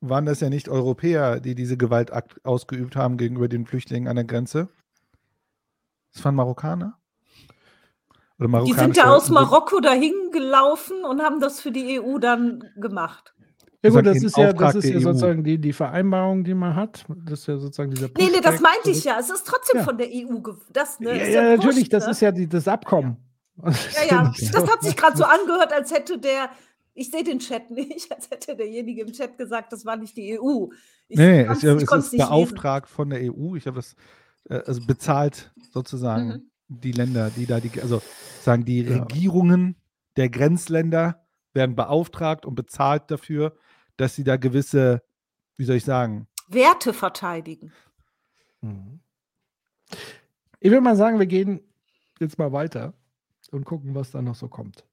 waren 0.00 0.26
das 0.26 0.40
ja 0.40 0.50
nicht 0.50 0.68
Europäer, 0.68 1.40
die 1.40 1.54
diese 1.54 1.76
Gewalt 1.76 2.10
ausgeübt 2.44 2.96
haben 2.96 3.16
gegenüber 3.16 3.48
den 3.48 3.66
Flüchtlingen 3.66 4.08
an 4.08 4.16
der 4.16 4.24
Grenze. 4.24 4.68
Das 6.12 6.24
waren 6.24 6.34
Marokkaner. 6.34 6.98
Die 8.38 8.72
sind 8.74 8.96
ja 8.96 9.14
aus 9.14 9.30
Marokko 9.30 9.80
dahin 9.80 10.30
gelaufen 10.30 11.04
und 11.04 11.22
haben 11.22 11.40
das 11.40 11.60
für 11.60 11.70
die 11.70 12.00
EU 12.00 12.18
dann 12.18 12.64
gemacht. 12.76 13.34
Ja 13.82 13.90
gut, 13.90 14.06
das 14.06 14.22
ist 14.22 14.36
ja, 14.36 14.52
das 14.52 14.74
ist 14.74 14.88
ja 14.88 15.00
sozusagen 15.00 15.44
die, 15.44 15.58
die 15.58 15.72
Vereinbarung, 15.72 16.44
die 16.44 16.54
man 16.54 16.74
hat. 16.74 17.04
Das 17.24 17.40
ist 17.40 17.46
ja 17.46 17.56
sozusagen 17.56 17.90
dieser 17.90 18.08
Nee, 18.18 18.30
nee, 18.32 18.40
das 18.42 18.60
meinte 18.60 18.90
ich 18.90 19.04
ja. 19.04 19.18
Es 19.18 19.30
ist 19.30 19.46
trotzdem 19.46 19.78
ja. 19.78 19.84
von 19.84 19.96
der 19.96 20.08
EU. 20.08 20.40
Das, 20.72 21.00
ne, 21.00 21.16
ja, 21.16 21.24
ja, 21.24 21.42
ja 21.42 21.56
natürlich, 21.56 21.88
das 21.88 22.04
ne? 22.04 22.10
ist 22.10 22.20
ja 22.20 22.32
die, 22.32 22.48
das 22.48 22.68
Abkommen. 22.68 23.16
Ja, 23.62 23.72
ja, 24.10 24.32
das 24.52 24.70
hat 24.70 24.82
sich 24.82 24.96
gerade 24.96 25.16
so 25.16 25.24
angehört, 25.24 25.72
als 25.72 25.92
hätte 25.92 26.18
der, 26.18 26.50
ich 26.96 27.10
sehe 27.10 27.22
den 27.22 27.38
Chat 27.38 27.70
nicht, 27.70 28.10
als 28.14 28.30
hätte 28.30 28.56
derjenige 28.56 29.02
im 29.02 29.12
Chat 29.12 29.38
gesagt, 29.38 29.72
das 29.72 29.84
war 29.84 29.96
nicht 29.96 30.16
die 30.16 30.38
EU. 30.40 30.66
Ich 31.08 31.18
nee, 31.18 31.42
es, 31.42 31.62
es 31.62 32.12
ist 32.12 32.16
beauftragt 32.16 32.88
von 32.88 33.10
der 33.10 33.20
EU. 33.32 33.54
Ich 33.54 33.66
habe 33.66 33.76
das 33.76 33.94
äh, 34.48 34.62
also 34.66 34.84
bezahlt 34.84 35.52
sozusagen. 35.72 36.28
Mhm 36.28 36.50
die 36.68 36.92
Länder, 36.92 37.30
die 37.30 37.46
da 37.46 37.60
die, 37.60 37.80
also 37.80 38.02
sagen 38.40 38.64
die 38.64 38.82
ja. 38.82 38.98
Regierungen 38.98 39.76
der 40.16 40.28
Grenzländer 40.28 41.24
werden 41.52 41.76
beauftragt 41.76 42.44
und 42.44 42.54
bezahlt 42.54 43.10
dafür, 43.10 43.56
dass 43.96 44.14
sie 44.14 44.24
da 44.24 44.36
gewisse, 44.36 45.02
wie 45.56 45.64
soll 45.64 45.76
ich 45.76 45.84
sagen, 45.84 46.26
Werte 46.48 46.92
verteidigen. 46.92 47.72
Mhm. 48.60 49.00
Ich 50.60 50.70
würde 50.70 50.80
mal 50.80 50.96
sagen, 50.96 51.18
wir 51.18 51.26
gehen 51.26 51.60
jetzt 52.20 52.38
mal 52.38 52.52
weiter 52.52 52.94
und 53.50 53.64
gucken, 53.64 53.94
was 53.94 54.10
da 54.10 54.22
noch 54.22 54.34
so 54.34 54.48
kommt. 54.48 54.84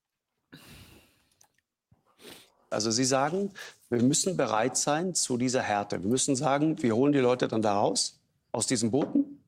Also 2.73 2.91
Sie 2.91 3.05
sagen, 3.05 3.51
wir 3.89 4.01
müssen 4.01 4.35
bereit 4.35 4.77
sein 4.77 5.13
zu 5.13 5.37
dieser 5.37 5.61
Härte. 5.61 6.01
Wir 6.01 6.09
müssen 6.09 6.35
sagen, 6.35 6.81
wir 6.81 6.95
holen 6.95 7.13
die 7.13 7.19
Leute 7.19 7.47
dann 7.47 7.61
da 7.61 7.73
raus, 7.75 8.19
aus 8.51 8.67
diesen 8.67 8.91
Booten, 8.91 9.39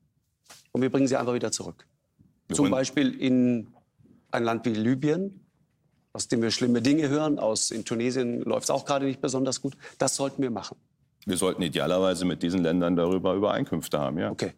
und 0.72 0.82
wir 0.82 0.90
bringen 0.90 1.08
sie 1.08 1.16
einfach 1.16 1.34
wieder 1.34 1.50
zurück. 1.50 1.86
Zum 2.52 2.70
Beispiel 2.70 3.18
in 3.18 3.68
ein 4.30 4.44
Land 4.44 4.66
wie 4.66 4.74
Libyen, 4.74 5.40
aus 6.12 6.28
dem 6.28 6.42
wir 6.42 6.50
schlimme 6.50 6.82
Dinge 6.82 7.08
hören. 7.08 7.38
Aus, 7.38 7.70
in 7.70 7.84
Tunesien 7.84 8.42
läuft 8.42 8.64
es 8.64 8.70
auch 8.70 8.84
gerade 8.84 9.06
nicht 9.06 9.20
besonders 9.20 9.62
gut. 9.62 9.76
Das 9.98 10.16
sollten 10.16 10.42
wir 10.42 10.50
machen. 10.50 10.76
Wir 11.24 11.36
sollten 11.36 11.62
idealerweise 11.62 12.24
mit 12.24 12.42
diesen 12.42 12.62
Ländern 12.62 12.94
darüber 12.94 13.34
Übereinkünfte 13.34 13.98
haben, 13.98 14.18
ja. 14.18 14.30
Okay. 14.30 14.52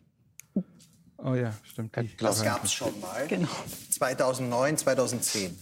Oh 1.18 1.34
ja, 1.34 1.52
stimmt. 1.62 1.96
Das 2.20 2.42
gab 2.42 2.62
es 2.64 2.72
schon 2.72 2.98
mal. 3.00 3.26
Genau. 3.26 3.48
2009, 3.90 4.76
2010. 4.76 5.56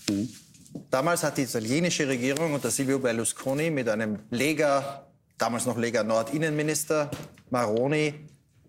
Damals 0.90 1.22
hat 1.22 1.36
die 1.38 1.42
italienische 1.42 2.08
Regierung 2.08 2.54
unter 2.54 2.70
Silvio 2.70 2.98
Berlusconi 2.98 3.70
mit 3.70 3.88
einem 3.88 4.20
Lega, 4.30 5.06
damals 5.38 5.66
noch 5.66 5.76
Lega 5.76 6.02
Nord-Innenminister 6.02 7.10
Maroni, 7.50 8.14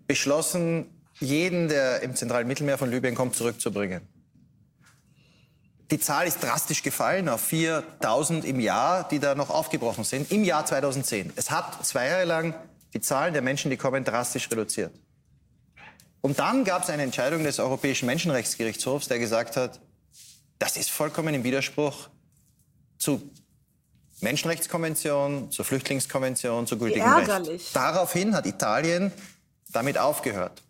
beschlossen, 0.07 0.85
jeden, 1.19 1.67
der 1.67 2.01
im 2.01 2.15
zentralen 2.15 2.47
Mittelmeer 2.47 2.77
von 2.77 2.89
Libyen 2.89 3.15
kommt, 3.15 3.35
zurückzubringen. 3.35 4.01
Die 5.89 5.99
Zahl 5.99 6.27
ist 6.27 6.43
drastisch 6.43 6.83
gefallen 6.83 7.29
auf 7.29 7.41
4000 7.41 8.43
im 8.43 8.59
Jahr, 8.59 9.07
die 9.07 9.19
da 9.19 9.35
noch 9.35 9.49
aufgebrochen 9.49 10.03
sind, 10.03 10.31
im 10.31 10.43
Jahr 10.43 10.65
2010. 10.65 11.31
Es 11.35 11.49
hat 11.49 11.85
zwei 11.85 12.07
Jahre 12.07 12.25
lang 12.25 12.53
die 12.93 13.01
Zahlen 13.01 13.33
der 13.33 13.41
Menschen, 13.41 13.71
die 13.71 13.77
kommen, 13.77 14.03
drastisch 14.03 14.49
reduziert. 14.51 14.93
Und 16.21 16.39
dann 16.39 16.65
gab 16.65 16.83
es 16.83 16.89
eine 16.89 17.03
Entscheidung 17.03 17.43
des 17.43 17.59
Europäischen 17.59 18.05
Menschenrechtsgerichtshofs, 18.05 19.07
der 19.07 19.19
gesagt 19.19 19.55
hat, 19.55 19.79
das 20.59 20.77
ist 20.77 20.89
vollkommen 20.89 21.33
im 21.33 21.43
Widerspruch 21.43 22.09
zu 22.97 23.21
Menschenrechtskonvention, 24.21 25.51
zur 25.51 25.65
Flüchtlingskonvention, 25.65 26.65
zu 26.65 26.77
gültigem 26.77 27.07
Recht. 27.07 27.29
ärgerlich. 27.29 27.71
Daraufhin 27.73 28.35
hat 28.35 28.45
Italien 28.47 29.11
damit 29.69 29.97
aufgehört. 29.97 30.63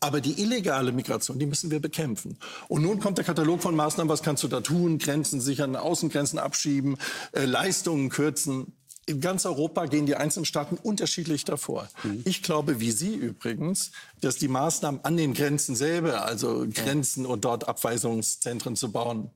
Aber 0.00 0.20
die 0.20 0.42
illegale 0.42 0.90
Migration, 0.90 1.38
die 1.38 1.46
müssen 1.46 1.70
wir 1.70 1.80
bekämpfen. 1.80 2.36
Und 2.68 2.82
nun 2.82 2.98
kommt 2.98 3.18
der 3.18 3.24
Katalog 3.24 3.62
von 3.62 3.76
Maßnahmen, 3.76 4.10
was 4.10 4.22
kannst 4.22 4.42
du 4.42 4.48
da 4.48 4.60
tun? 4.60 4.98
Grenzen 4.98 5.40
sichern, 5.40 5.76
Außengrenzen 5.76 6.38
abschieben, 6.38 6.96
äh, 7.32 7.44
Leistungen 7.44 8.08
kürzen. 8.08 8.72
In 9.06 9.20
ganz 9.20 9.44
Europa 9.46 9.86
gehen 9.86 10.06
die 10.06 10.14
einzelnen 10.14 10.44
Staaten 10.44 10.76
unterschiedlich 10.76 11.44
davor. 11.44 11.88
Ich 12.24 12.42
glaube, 12.44 12.78
wie 12.78 12.92
Sie 12.92 13.14
übrigens, 13.14 13.90
dass 14.20 14.36
die 14.36 14.46
Maßnahmen 14.46 15.04
an 15.04 15.16
den 15.16 15.34
Grenzen 15.34 15.74
selber, 15.74 16.24
also 16.24 16.66
Grenzen 16.72 17.26
und 17.26 17.44
dort 17.44 17.66
Abweisungszentren 17.66 18.76
zu 18.76 18.92
bauen, 18.92 19.30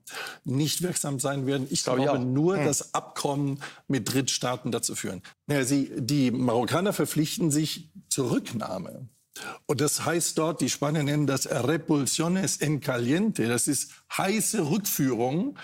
nicht 0.45 0.83
wirksam 0.83 1.19
sein 1.19 1.47
werden. 1.47 1.67
Ich 1.71 1.83
Glaube 1.83 2.01
ich 2.01 2.05
glaube 2.07 2.21
auch. 2.21 2.25
nur, 2.25 2.59
Hm. 2.59 2.65
dass 2.65 2.95
Abkommen 2.95 3.61
mit 3.89 4.13
Drittstaaten 4.13 4.71
dazu 4.71 4.95
führen. 4.95 5.23
Ja, 5.51 5.65
sie, 5.65 5.91
die 5.97 6.31
Marokkaner 6.31 6.93
verpflichten 6.93 7.51
sich 7.51 7.91
zur 8.09 8.31
Rücknahme. 8.31 9.09
Und 9.67 9.81
das 9.81 10.05
heißt 10.05 10.39
dort, 10.39 10.61
die 10.61 10.71
Spanier 10.71 11.03
nennen 11.03 11.27
das 11.27 11.47
Repulsiones 11.51 12.59
en 12.59 12.81
caliente. 12.81 13.49
Das 13.49 13.67
ist 13.69 13.91
heiße 14.17 14.71
Rückführung. 14.71 15.59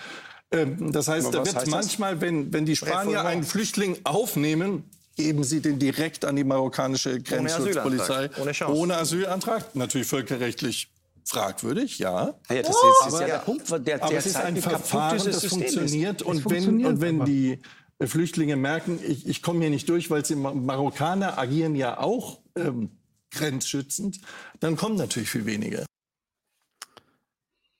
Ähm, 0.53 0.91
Das 0.91 1.07
heißt, 1.07 1.27
Aber 1.27 1.39
da 1.39 1.45
wird 1.45 1.55
das? 1.55 1.65
manchmal, 1.67 2.21
wenn, 2.21 2.53
wenn 2.53 2.65
die 2.65 2.75
Spanier 2.75 3.25
einen 3.25 3.43
Flüchtling 3.43 3.97
aufnehmen, 4.05 4.83
geben 5.15 5.43
sie 5.43 5.59
den 5.61 5.77
direkt 5.79 6.25
an 6.25 6.35
die 6.35 6.43
marokkanische 6.43 7.19
Grenzschutzpolizei. 7.21 8.29
Asylantrag. 8.29 8.67
Ohne. 8.69 8.75
Ohne 8.79 8.97
Asylantrag. 8.97 9.75
Natürlich 9.75 10.07
völkerrechtlich 10.07 10.89
fraglich, 11.25 11.99
ja. 11.99 12.33
Ja, 12.49 12.61
das 12.61 12.69
ist, 12.69 12.77
das 13.05 13.13
ist 13.13 13.19
ja 13.21 13.25
der 13.27 13.37
Punkt, 13.39 13.87
der 13.87 14.03
Aber 14.03 14.13
es 14.13 14.25
ist 14.25 14.35
ein 14.35 14.57
Verfahren, 14.57 15.17
das 15.17 15.25
System 15.41 15.49
funktioniert. 15.49 16.21
ist. 16.21 16.27
Und, 16.27 16.37
Es 16.37 16.45
wenn, 16.45 16.51
funktioniert 16.51 16.89
und 16.89 17.01
wenn 17.01 17.15
einfach. 17.15 17.25
die 17.25 17.59
äh, 17.99 18.07
Flüchtlinge 18.07 18.55
merken, 18.55 18.99
ich, 19.07 19.27
ich 19.27 19.41
komme 19.41 19.61
hier 19.61 19.69
nicht 19.69 19.87
durch, 19.87 20.09
weil 20.09 20.25
sie 20.25 20.35
Ma- 20.35 20.53
Marokkaner 20.53 21.37
agieren 21.37 21.75
ja 21.75 21.97
auch 21.99 22.39
ähm, 22.55 22.89
grenzschützend, 23.31 24.19
dann 24.59 24.75
kommen 24.75 24.95
natürlich 24.95 25.29
viel 25.29 25.45
weniger. 25.45 25.85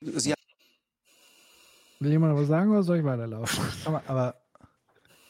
Sie 0.01 0.33
Will 2.03 2.11
jemand 2.11 2.35
was 2.35 2.47
sagen 2.47 2.71
oder 2.71 2.83
soll 2.83 2.97
ich 2.97 3.03
weiterlaufen? 3.05 3.63
Aber, 3.85 4.03
aber 4.07 4.41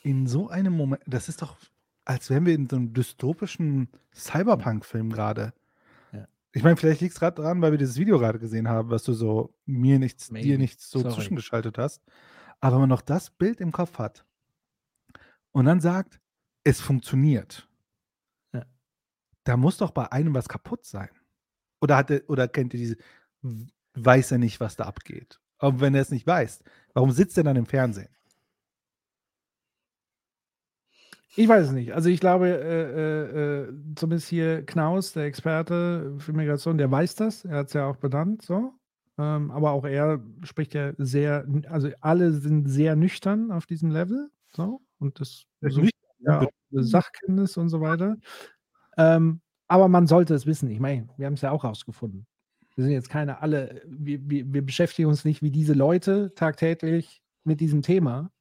in 0.03 0.27
so 0.27 0.49
einem 0.49 0.73
Moment, 0.75 1.01
das 1.05 1.29
ist 1.29 1.41
doch, 1.41 1.57
als 2.03 2.29
wären 2.29 2.45
wir 2.45 2.53
in 2.55 2.67
so 2.67 2.75
einem 2.75 2.93
dystopischen 2.93 3.89
Cyberpunk-Film 4.13 5.11
gerade. 5.11 5.53
Ja. 6.11 6.27
Ich 6.51 6.63
meine, 6.63 6.75
vielleicht 6.75 7.01
liegt 7.01 7.13
es 7.13 7.19
gerade 7.19 7.41
daran, 7.41 7.61
weil 7.61 7.71
wir 7.71 7.77
dieses 7.77 7.97
Video 7.97 8.19
gerade 8.19 8.39
gesehen 8.39 8.67
haben, 8.67 8.89
was 8.89 9.03
du 9.03 9.13
so 9.13 9.53
mir 9.65 9.99
nichts, 9.99 10.27
dir 10.27 10.33
Maybe. 10.33 10.57
nichts 10.57 10.89
so 10.89 10.99
Sorry. 10.99 11.13
zwischengeschaltet 11.13 11.77
hast. 11.77 12.01
Aber 12.59 12.73
wenn 12.75 12.81
man 12.81 12.89
noch 12.89 13.01
das 13.01 13.29
Bild 13.29 13.61
im 13.61 13.71
Kopf 13.71 13.97
hat 13.99 14.25
und 15.51 15.65
dann 15.65 15.79
sagt, 15.79 16.19
es 16.63 16.81
funktioniert, 16.81 17.67
Ja. 18.53 18.65
da 19.43 19.57
muss 19.57 19.77
doch 19.77 19.91
bei 19.91 20.11
einem 20.11 20.33
was 20.33 20.49
kaputt 20.49 20.85
sein. 20.85 21.09
Oder 21.81 21.97
hat 21.97 22.09
er, 22.11 22.21
oder 22.29 22.47
kennt 22.47 22.73
ihr 22.73 22.79
diese, 22.79 22.97
weiß 23.93 24.31
er 24.31 24.37
nicht, 24.37 24.59
was 24.59 24.75
da 24.75 24.85
abgeht? 24.85 25.39
Aber 25.63 25.79
wenn 25.79 25.95
er 25.95 26.01
es 26.01 26.11
nicht 26.11 26.27
weiß, 26.27 26.61
warum 26.93 27.11
sitzt 27.11 27.37
er 27.37 27.45
dann 27.45 27.55
im 27.55 27.65
Fernsehen? 27.65 28.09
Ich 31.37 31.47
weiß 31.47 31.67
es 31.67 31.71
nicht. 31.71 31.93
Also 31.93 32.09
ich 32.09 32.19
glaube, 32.19 32.49
äh, 32.49 33.63
äh, 33.63 33.69
äh, 33.69 33.73
zumindest 33.95 34.27
hier 34.27 34.65
Knaus, 34.65 35.13
der 35.13 35.23
Experte 35.23 36.15
für 36.19 36.33
Migration, 36.33 36.77
der 36.77 36.91
weiß 36.91 37.15
das. 37.15 37.45
Er 37.45 37.59
hat 37.59 37.67
es 37.67 37.73
ja 37.73 37.87
auch 37.87 37.95
benannt. 37.95 38.41
So. 38.41 38.73
Ähm, 39.17 39.51
aber 39.51 39.71
auch 39.71 39.85
er 39.85 40.21
spricht 40.43 40.73
ja 40.73 40.91
sehr, 40.97 41.47
also 41.69 41.89
alle 42.01 42.33
sind 42.33 42.67
sehr 42.67 42.97
nüchtern 42.97 43.49
auf 43.51 43.65
diesem 43.65 43.89
Level. 43.89 44.29
So. 44.51 44.81
Und 44.99 45.21
das 45.21 45.45
Ja, 45.61 45.69
so, 45.69 45.81
ja, 46.19 46.47
Sachkenntnis 46.71 47.55
und 47.55 47.69
so 47.69 47.79
weiter. 47.79 48.17
Ähm, 48.97 49.39
aber 49.69 49.87
man 49.87 50.07
sollte 50.07 50.33
es 50.33 50.45
wissen. 50.45 50.69
Ich 50.69 50.81
meine, 50.81 51.07
wir 51.15 51.25
haben 51.25 51.35
es 51.35 51.41
ja 51.41 51.51
auch 51.51 51.63
rausgefunden. 51.63 52.27
Wir 52.75 52.85
sind 52.85 52.93
jetzt 52.93 53.09
keine 53.09 53.41
alle, 53.41 53.81
wir, 53.85 54.19
wir, 54.29 54.51
wir 54.53 54.65
beschäftigen 54.65 55.07
uns 55.07 55.25
nicht 55.25 55.41
wie 55.41 55.51
diese 55.51 55.73
Leute 55.73 56.33
tagtäglich 56.35 57.21
mit 57.43 57.59
diesem 57.59 57.81
Thema. 57.81 58.31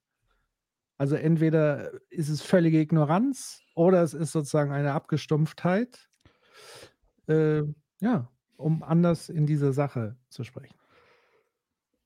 Also 0.97 1.15
entweder 1.15 1.91
ist 2.09 2.29
es 2.29 2.41
völlige 2.41 2.79
Ignoranz 2.79 3.61
oder 3.75 4.01
es 4.03 4.13
ist 4.13 4.31
sozusagen 4.31 4.71
eine 4.71 4.93
Abgestumpftheit, 4.93 6.09
äh, 7.27 7.63
ja, 7.99 8.29
um 8.57 8.83
anders 8.83 9.29
in 9.29 9.45
diese 9.45 9.73
Sache 9.73 10.17
zu 10.29 10.43
sprechen. 10.43 10.75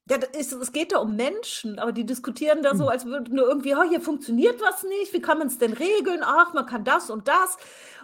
Ja, 0.09 0.17
ist, 0.37 0.53
es 0.53 0.71
geht 0.71 0.93
da 0.93 0.99
um 0.99 1.15
Menschen, 1.15 1.79
aber 1.79 1.91
die 1.91 2.05
diskutieren 2.05 2.63
da 2.63 2.71
Hm. 2.71 2.77
so, 2.77 2.87
als 2.87 3.05
würde 3.05 3.35
nur 3.35 3.47
irgendwie, 3.47 3.75
oh, 3.75 3.83
hier 3.83 4.01
funktioniert 4.01 4.61
was 4.61 4.83
nicht, 4.83 5.13
wie 5.13 5.21
kann 5.21 5.37
man 5.37 5.47
es 5.47 5.57
denn 5.57 5.73
regeln? 5.73 6.21
Ach, 6.23 6.53
man 6.53 6.65
kann 6.65 6.83
das 6.85 7.09
und 7.09 7.27
das. 7.27 7.57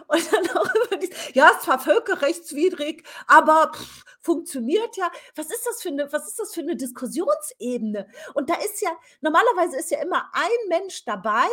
Und 0.06 0.20
dann 0.32 0.56
auch 0.56 0.68
über 0.86 0.96
die, 0.98 1.10
ja, 1.32 1.50
es 1.58 1.66
war 1.66 1.78
völkerrechtswidrig, 1.78 3.04
aber 3.26 3.72
pff, 3.74 4.04
funktioniert 4.20 4.96
ja. 4.96 5.10
Was 5.34 5.46
ist 5.46 5.66
das 5.66 5.82
für 5.82 5.88
eine, 5.88 6.12
was 6.12 6.28
ist 6.28 6.38
das 6.38 6.54
für 6.54 6.60
eine 6.60 6.76
Diskussionsebene? 6.76 8.06
Und 8.34 8.50
da 8.50 8.54
ist 8.54 8.82
ja, 8.82 8.90
normalerweise 9.20 9.78
ist 9.78 9.90
ja 9.90 10.02
immer 10.02 10.30
ein 10.32 10.68
Mensch 10.68 11.04
dabei, 11.04 11.46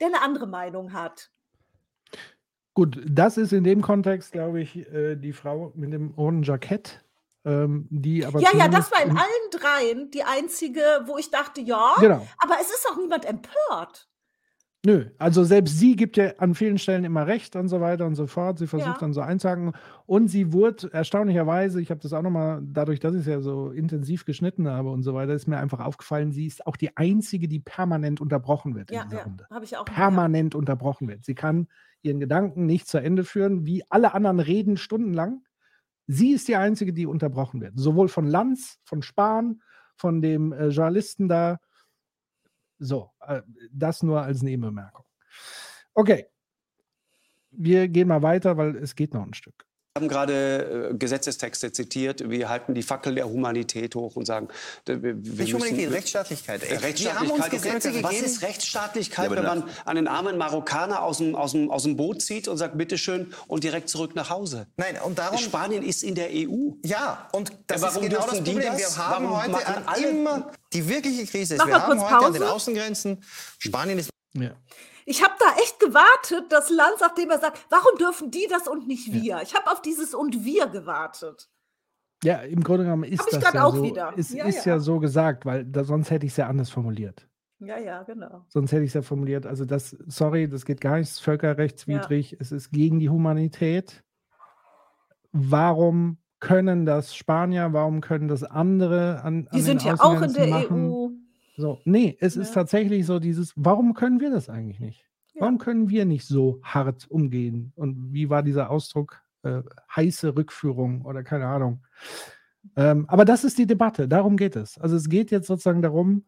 der 0.00 0.08
eine 0.08 0.22
andere 0.22 0.46
Meinung 0.46 0.92
hat. 0.92 1.30
Gut, 2.74 3.02
das 3.08 3.36
ist 3.38 3.52
in 3.52 3.64
dem 3.64 3.82
Kontext, 3.82 4.32
glaube 4.32 4.60
ich, 4.60 4.76
äh, 4.92 5.16
die 5.16 5.32
Frau 5.32 5.72
mit 5.74 5.92
dem 5.92 6.12
roten 6.12 6.44
Jackett, 6.44 7.04
ähm, 7.44 7.86
die 7.90 8.24
aber. 8.24 8.40
ja, 8.40 8.50
ja, 8.56 8.68
das 8.68 8.90
war 8.92 9.02
in 9.02 9.10
allen 9.10 9.50
dreien 9.52 10.10
die 10.10 10.22
einzige, 10.24 10.80
wo 11.06 11.18
ich 11.18 11.30
dachte, 11.30 11.60
ja, 11.60 11.94
Genau. 12.00 12.26
aber 12.38 12.54
es 12.60 12.68
ist 12.68 12.86
auch 12.90 12.96
niemand 12.96 13.24
empört. 13.24 14.06
Nö, 14.86 15.06
also 15.18 15.42
selbst 15.42 15.76
sie 15.80 15.96
gibt 15.96 16.16
ja 16.16 16.34
an 16.38 16.54
vielen 16.54 16.78
Stellen 16.78 17.02
immer 17.04 17.26
recht 17.26 17.56
und 17.56 17.66
so 17.66 17.80
weiter 17.80 18.06
und 18.06 18.14
so 18.14 18.28
fort. 18.28 18.58
Sie 18.60 18.68
versucht 18.68 18.88
Ja. 18.92 18.96
dann 19.00 19.12
so 19.12 19.20
einzuhaken. 19.20 19.72
Und 20.06 20.28
sie 20.28 20.52
wurde 20.52 20.88
erstaunlicherweise, 20.92 21.80
ich 21.82 21.90
habe 21.90 22.00
das 22.00 22.12
auch 22.12 22.22
nochmal, 22.22 22.60
dadurch, 22.62 23.00
dass 23.00 23.12
ich 23.14 23.22
es 23.22 23.26
ja 23.26 23.40
so 23.40 23.70
intensiv 23.70 24.24
geschnitten 24.24 24.68
habe 24.68 24.90
und 24.90 25.02
so 25.02 25.14
weiter, 25.14 25.34
ist 25.34 25.48
mir 25.48 25.58
einfach 25.58 25.80
aufgefallen, 25.80 26.30
sie 26.30 26.46
ist 26.46 26.64
auch 26.64 26.76
die 26.76 26.96
Einzige, 26.96 27.48
die 27.48 27.58
permanent 27.58 28.20
unterbrochen 28.20 28.76
wird 28.76 28.92
Ja, 28.92 29.02
in 29.02 29.08
dieser 29.08 29.18
ja, 29.18 29.24
Runde. 29.24 29.46
habe 29.50 29.64
ich 29.64 29.76
auch. 29.76 29.84
Permanent 29.84 30.54
unterbrochen 30.54 31.08
wird. 31.08 31.24
Sie 31.24 31.34
kann 31.34 31.66
ihren 32.02 32.20
Gedanken 32.20 32.64
nicht 32.64 32.86
zu 32.86 32.98
Ende 32.98 33.24
führen, 33.24 33.66
wie 33.66 33.82
alle 33.90 34.14
anderen 34.14 34.38
reden 34.38 34.76
stundenlang. 34.76 35.42
Sie 36.08 36.32
ist 36.32 36.48
die 36.48 36.56
Einzige, 36.56 36.94
die 36.94 37.06
unterbrochen 37.06 37.60
wird. 37.60 37.78
Sowohl 37.78 38.08
von 38.08 38.26
Lanz, 38.26 38.78
von 38.84 39.02
Spahn, 39.02 39.62
von 39.94 40.22
dem 40.22 40.52
äh, 40.52 40.68
Journalisten 40.68 41.28
da. 41.28 41.58
So, 42.78 43.10
äh, 43.20 43.42
das 43.70 44.02
nur 44.02 44.22
als 44.22 44.42
Nebenbemerkung. 44.42 45.04
Okay. 45.92 46.26
Wir 47.50 47.88
gehen 47.88 48.08
mal 48.08 48.22
weiter, 48.22 48.56
weil 48.56 48.76
es 48.76 48.94
geht 48.94 49.12
noch 49.12 49.24
ein 49.24 49.34
Stück. 49.34 49.67
Wir 49.96 50.02
haben 50.02 50.08
gerade 50.08 50.90
äh, 50.92 50.94
Gesetzestexte 50.96 51.72
zitiert. 51.72 52.28
Wir 52.28 52.48
halten 52.48 52.74
die 52.74 52.82
Fackel 52.82 53.14
der 53.16 53.28
Humanität 53.28 53.94
hoch 53.94 54.14
und 54.16 54.26
sagen, 54.26 54.48
wir, 54.84 55.02
wir 55.02 55.14
Nicht 55.14 55.54
unbedingt 55.54 55.78
die 55.80 55.86
Rechtsstaatlichkeit. 55.86 56.60
Wir 56.62 56.78
haben 57.18 57.30
uns 57.30 57.44
Rechtsstaatlichkeit. 57.44 57.50
Gesetze 57.82 57.88
okay. 57.90 58.02
Was 58.04 58.20
ist 58.20 58.42
Rechtsstaatlichkeit, 58.42 59.24
Ja, 59.30 59.36
wenn 59.36 59.42
man 59.44 59.64
einen 59.86 60.06
armen 60.06 60.36
Marokkaner 60.38 61.02
aus 61.02 61.18
dem, 61.18 61.34
aus, 61.34 61.52
dem, 61.52 61.70
aus 61.70 61.82
dem 61.84 61.96
Boot 61.96 62.22
zieht 62.22 62.46
und 62.48 62.58
sagt, 62.58 62.76
bitteschön, 62.78 63.32
und 63.48 63.64
direkt 63.64 63.88
zurück 63.88 64.14
nach 64.14 64.30
Hause? 64.30 64.66
Nein, 64.76 64.98
und 65.04 65.18
darum. 65.18 65.38
Spanien 65.38 65.82
ist 65.82 66.04
in 66.04 66.14
der 66.14 66.28
EU. 66.32 66.72
Ja, 66.84 67.28
und 67.32 67.50
das 67.66 67.80
Ja, 67.80 67.88
ist 67.88 68.00
genau 68.00 68.16
das 68.20 68.26
Problem. 68.36 68.56
das? 68.60 68.78
Wir 68.78 68.96
haben 69.04 69.24
Warum 69.30 69.54
heute 69.54 69.66
an 69.66 69.82
alle- 69.86 70.10
immer 70.10 70.52
Die 70.74 70.86
wirkliche 70.88 71.26
Krise 71.26 71.54
ist, 71.56 71.66
wir 71.66 71.74
haben 71.82 72.00
heute 72.00 72.12
Pause. 72.14 72.26
an 72.26 72.32
den 72.34 72.42
Außengrenzen, 72.44 73.24
Spanien 73.58 73.98
ist... 73.98 74.10
Ja. 74.34 74.50
Ich 75.10 75.24
habe 75.24 75.32
da 75.38 75.46
echt 75.62 75.80
gewartet, 75.80 76.52
dass 76.52 76.68
Lanz, 76.68 77.00
auf 77.00 77.14
dem 77.14 77.30
er 77.30 77.38
sagt, 77.38 77.64
warum 77.70 77.96
dürfen 77.98 78.30
die 78.30 78.46
das 78.50 78.68
und 78.68 78.86
nicht 78.86 79.10
wir? 79.10 79.22
Ja. 79.22 79.42
Ich 79.42 79.54
habe 79.54 79.70
auf 79.70 79.80
dieses 79.80 80.12
und 80.14 80.44
wir 80.44 80.66
gewartet. 80.66 81.48
Ja, 82.22 82.40
im 82.40 82.62
Grunde 82.62 82.84
genommen 82.84 83.04
ist 83.04 83.24
das 83.32 83.42
ja 83.42 83.70
so, 83.70 83.84
ist, 84.16 84.34
ja, 84.34 84.44
ist 84.44 84.66
ja. 84.66 84.74
ja, 84.74 84.78
so 84.80 84.98
gesagt, 84.98 85.46
weil 85.46 85.64
da, 85.64 85.84
sonst 85.84 86.10
hätte 86.10 86.26
ich 86.26 86.32
es 86.32 86.36
ja 86.36 86.46
anders 86.48 86.68
formuliert. 86.68 87.26
Ja, 87.58 87.78
ja, 87.78 88.02
genau. 88.02 88.44
Sonst 88.48 88.70
hätte 88.70 88.82
ich 88.82 88.90
es 88.90 88.94
ja 88.94 89.00
formuliert. 89.00 89.46
Also 89.46 89.64
das, 89.64 89.96
sorry, 90.08 90.46
das 90.46 90.66
geht 90.66 90.82
gar 90.82 90.98
nicht, 90.98 91.08
ist 91.08 91.22
völkerrechtswidrig, 91.22 92.36
es 92.38 92.52
ist 92.52 92.70
gegen 92.70 92.98
die 92.98 93.08
Humanität. 93.08 94.04
Warum 95.32 96.18
können 96.38 96.84
das 96.84 97.16
Spanier, 97.16 97.72
warum 97.72 98.02
können 98.02 98.28
das 98.28 98.44
andere 98.44 99.22
an, 99.22 99.48
an 99.48 99.56
Die 99.56 99.62
sind 99.62 99.82
ja 99.84 99.94
auch 99.98 100.20
in 100.20 100.34
der 100.34 100.46
machen? 100.48 100.90
EU. 100.90 101.08
So, 101.58 101.80
nee, 101.84 102.16
es 102.20 102.36
ist 102.36 102.54
tatsächlich 102.54 103.04
so 103.04 103.18
dieses, 103.18 103.52
warum 103.56 103.92
können 103.92 104.20
wir 104.20 104.30
das 104.30 104.48
eigentlich 104.48 104.78
nicht? 104.78 105.04
Warum 105.34 105.58
können 105.58 105.88
wir 105.88 106.04
nicht 106.04 106.24
so 106.24 106.60
hart 106.62 107.10
umgehen? 107.10 107.72
Und 107.74 108.12
wie 108.12 108.30
war 108.30 108.44
dieser 108.44 108.70
Ausdruck? 108.70 109.20
Äh, 109.42 109.62
heiße 109.94 110.36
Rückführung 110.36 111.04
oder 111.04 111.24
keine 111.24 111.46
Ahnung. 111.46 111.84
Ähm, 112.76 113.08
aber 113.08 113.24
das 113.24 113.42
ist 113.42 113.58
die 113.58 113.66
Debatte, 113.66 114.06
darum 114.06 114.36
geht 114.36 114.54
es. 114.54 114.78
Also 114.78 114.94
es 114.94 115.08
geht 115.08 115.32
jetzt 115.32 115.48
sozusagen 115.48 115.82
darum, 115.82 116.26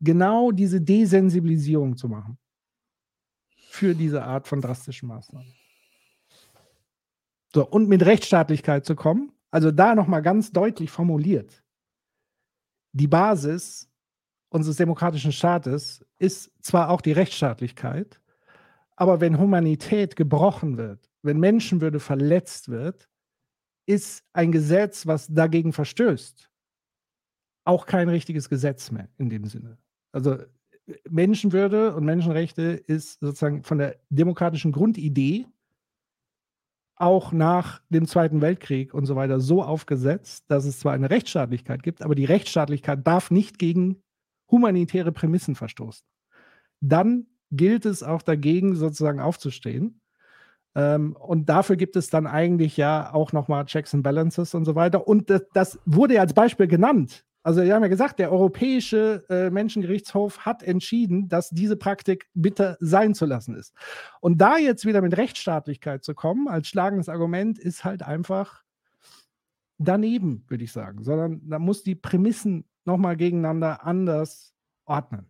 genau 0.00 0.50
diese 0.50 0.82
Desensibilisierung 0.82 1.96
zu 1.96 2.10
machen 2.10 2.36
für 3.70 3.94
diese 3.94 4.22
Art 4.22 4.46
von 4.48 4.60
drastischen 4.60 5.08
Maßnahmen. 5.08 5.54
So, 7.54 7.66
und 7.66 7.88
mit 7.88 8.04
Rechtsstaatlichkeit 8.04 8.84
zu 8.84 8.94
kommen, 8.94 9.32
also 9.50 9.70
da 9.70 9.94
nochmal 9.94 10.20
ganz 10.20 10.52
deutlich 10.52 10.90
formuliert. 10.90 11.64
Die 12.92 13.08
Basis 13.08 13.87
unseres 14.50 14.76
demokratischen 14.76 15.32
Staates 15.32 16.04
ist 16.18 16.50
zwar 16.62 16.90
auch 16.90 17.00
die 17.00 17.12
Rechtsstaatlichkeit, 17.12 18.20
aber 18.96 19.20
wenn 19.20 19.38
Humanität 19.38 20.16
gebrochen 20.16 20.76
wird, 20.76 21.08
wenn 21.22 21.38
Menschenwürde 21.38 22.00
verletzt 22.00 22.68
wird, 22.68 23.08
ist 23.86 24.24
ein 24.32 24.52
Gesetz, 24.52 25.06
was 25.06 25.28
dagegen 25.28 25.72
verstößt, 25.72 26.50
auch 27.64 27.86
kein 27.86 28.08
richtiges 28.08 28.48
Gesetz 28.48 28.90
mehr 28.90 29.08
in 29.18 29.30
dem 29.30 29.44
Sinne. 29.44 29.78
Also 30.12 30.38
Menschenwürde 31.08 31.94
und 31.94 32.04
Menschenrechte 32.04 32.62
ist 32.62 33.20
sozusagen 33.20 33.62
von 33.62 33.78
der 33.78 33.96
demokratischen 34.10 34.72
Grundidee 34.72 35.46
auch 36.96 37.32
nach 37.32 37.80
dem 37.90 38.06
Zweiten 38.06 38.40
Weltkrieg 38.40 38.92
und 38.92 39.06
so 39.06 39.14
weiter 39.14 39.40
so 39.40 39.62
aufgesetzt, 39.62 40.44
dass 40.48 40.64
es 40.64 40.80
zwar 40.80 40.92
eine 40.92 41.10
Rechtsstaatlichkeit 41.10 41.82
gibt, 41.82 42.02
aber 42.02 42.14
die 42.14 42.24
Rechtsstaatlichkeit 42.24 43.06
darf 43.06 43.30
nicht 43.30 43.58
gegen 43.58 44.02
humanitäre 44.50 45.12
Prämissen 45.12 45.54
verstoßen. 45.54 46.04
Dann 46.80 47.26
gilt 47.50 47.86
es 47.86 48.02
auch 48.02 48.22
dagegen, 48.22 48.74
sozusagen 48.74 49.20
aufzustehen. 49.20 50.00
Ähm, 50.74 51.16
und 51.16 51.48
dafür 51.48 51.76
gibt 51.76 51.96
es 51.96 52.10
dann 52.10 52.26
eigentlich 52.26 52.76
ja 52.76 53.12
auch 53.12 53.32
nochmal 53.32 53.64
Checks 53.64 53.94
and 53.94 54.02
Balances 54.02 54.54
und 54.54 54.64
so 54.64 54.74
weiter. 54.74 55.08
Und 55.08 55.30
das, 55.30 55.42
das 55.52 55.78
wurde 55.86 56.14
ja 56.14 56.20
als 56.20 56.34
Beispiel 56.34 56.66
genannt. 56.66 57.24
Also, 57.42 57.62
wir 57.62 57.74
haben 57.74 57.82
ja 57.82 57.88
gesagt, 57.88 58.18
der 58.18 58.30
Europäische 58.30 59.24
äh, 59.30 59.48
Menschengerichtshof 59.48 60.40
hat 60.40 60.62
entschieden, 60.62 61.28
dass 61.28 61.48
diese 61.48 61.76
Praktik 61.76 62.28
bitte 62.34 62.76
sein 62.80 63.14
zu 63.14 63.24
lassen 63.24 63.54
ist. 63.54 63.72
Und 64.20 64.38
da 64.38 64.58
jetzt 64.58 64.84
wieder 64.84 65.00
mit 65.00 65.16
Rechtsstaatlichkeit 65.16 66.04
zu 66.04 66.14
kommen, 66.14 66.48
als 66.48 66.68
schlagendes 66.68 67.08
Argument, 67.08 67.58
ist 67.58 67.84
halt 67.84 68.02
einfach 68.02 68.64
daneben, 69.78 70.44
würde 70.48 70.64
ich 70.64 70.72
sagen. 70.72 71.04
Sondern 71.04 71.40
da 71.48 71.58
muss 71.58 71.82
die 71.82 71.94
Prämissen 71.94 72.66
nochmal 72.88 73.16
gegeneinander 73.16 73.84
anders 73.84 74.54
ordnen. 74.84 75.26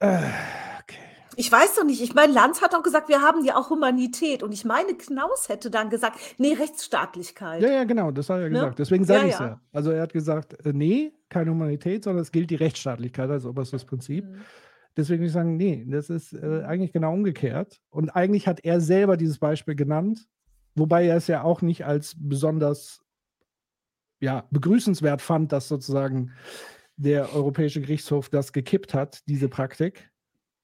Äh. 0.00 0.20
Ich 1.38 1.52
weiß 1.52 1.76
doch 1.76 1.84
nicht. 1.84 2.00
Ich 2.02 2.14
meine, 2.14 2.32
Lanz 2.32 2.62
hat 2.62 2.72
doch 2.72 2.82
gesagt, 2.82 3.10
wir 3.10 3.20
haben 3.20 3.44
ja 3.44 3.56
auch 3.56 3.68
Humanität. 3.68 4.42
Und 4.42 4.52
ich 4.52 4.64
meine, 4.64 4.94
Knaus 4.94 5.50
hätte 5.50 5.70
dann 5.70 5.90
gesagt, 5.90 6.18
nee, 6.38 6.54
Rechtsstaatlichkeit. 6.54 7.62
Ja, 7.62 7.68
ja, 7.68 7.84
genau, 7.84 8.10
das 8.10 8.30
hat 8.30 8.38
er 8.38 8.44
ne? 8.44 8.50
gesagt. 8.50 8.78
Deswegen 8.78 9.04
sage 9.04 9.20
ja, 9.20 9.26
ich 9.26 9.34
es 9.34 9.40
ja. 9.40 9.46
ja. 9.46 9.60
Also 9.72 9.90
er 9.90 10.02
hat 10.02 10.14
gesagt, 10.14 10.64
äh, 10.64 10.72
nee, 10.72 11.12
keine 11.28 11.50
Humanität, 11.50 12.04
sondern 12.04 12.22
es 12.22 12.32
gilt 12.32 12.50
die 12.50 12.54
Rechtsstaatlichkeit 12.54 13.28
als 13.28 13.44
oberstes 13.44 13.84
Prinzip. 13.84 14.24
Mhm. 14.24 14.40
Deswegen 14.96 15.20
würde 15.20 15.26
ich 15.26 15.32
sagen, 15.34 15.58
nee, 15.58 15.84
das 15.86 16.08
ist 16.08 16.32
äh, 16.32 16.46
mhm. 16.46 16.64
eigentlich 16.64 16.92
genau 16.92 17.12
umgekehrt. 17.12 17.80
Und 17.90 18.10
eigentlich 18.10 18.48
hat 18.48 18.64
er 18.64 18.80
selber 18.80 19.18
dieses 19.18 19.38
Beispiel 19.38 19.74
genannt, 19.74 20.26
wobei 20.74 21.06
er 21.06 21.18
es 21.18 21.26
ja 21.26 21.42
auch 21.42 21.60
nicht 21.60 21.84
als 21.84 22.16
besonders 22.18 23.05
ja, 24.20 24.46
begrüßenswert 24.50 25.22
fand, 25.22 25.52
dass 25.52 25.68
sozusagen 25.68 26.32
der 26.96 27.34
Europäische 27.34 27.80
Gerichtshof 27.80 28.28
das 28.28 28.52
gekippt 28.52 28.94
hat, 28.94 29.20
diese 29.28 29.48
Praktik 29.48 30.10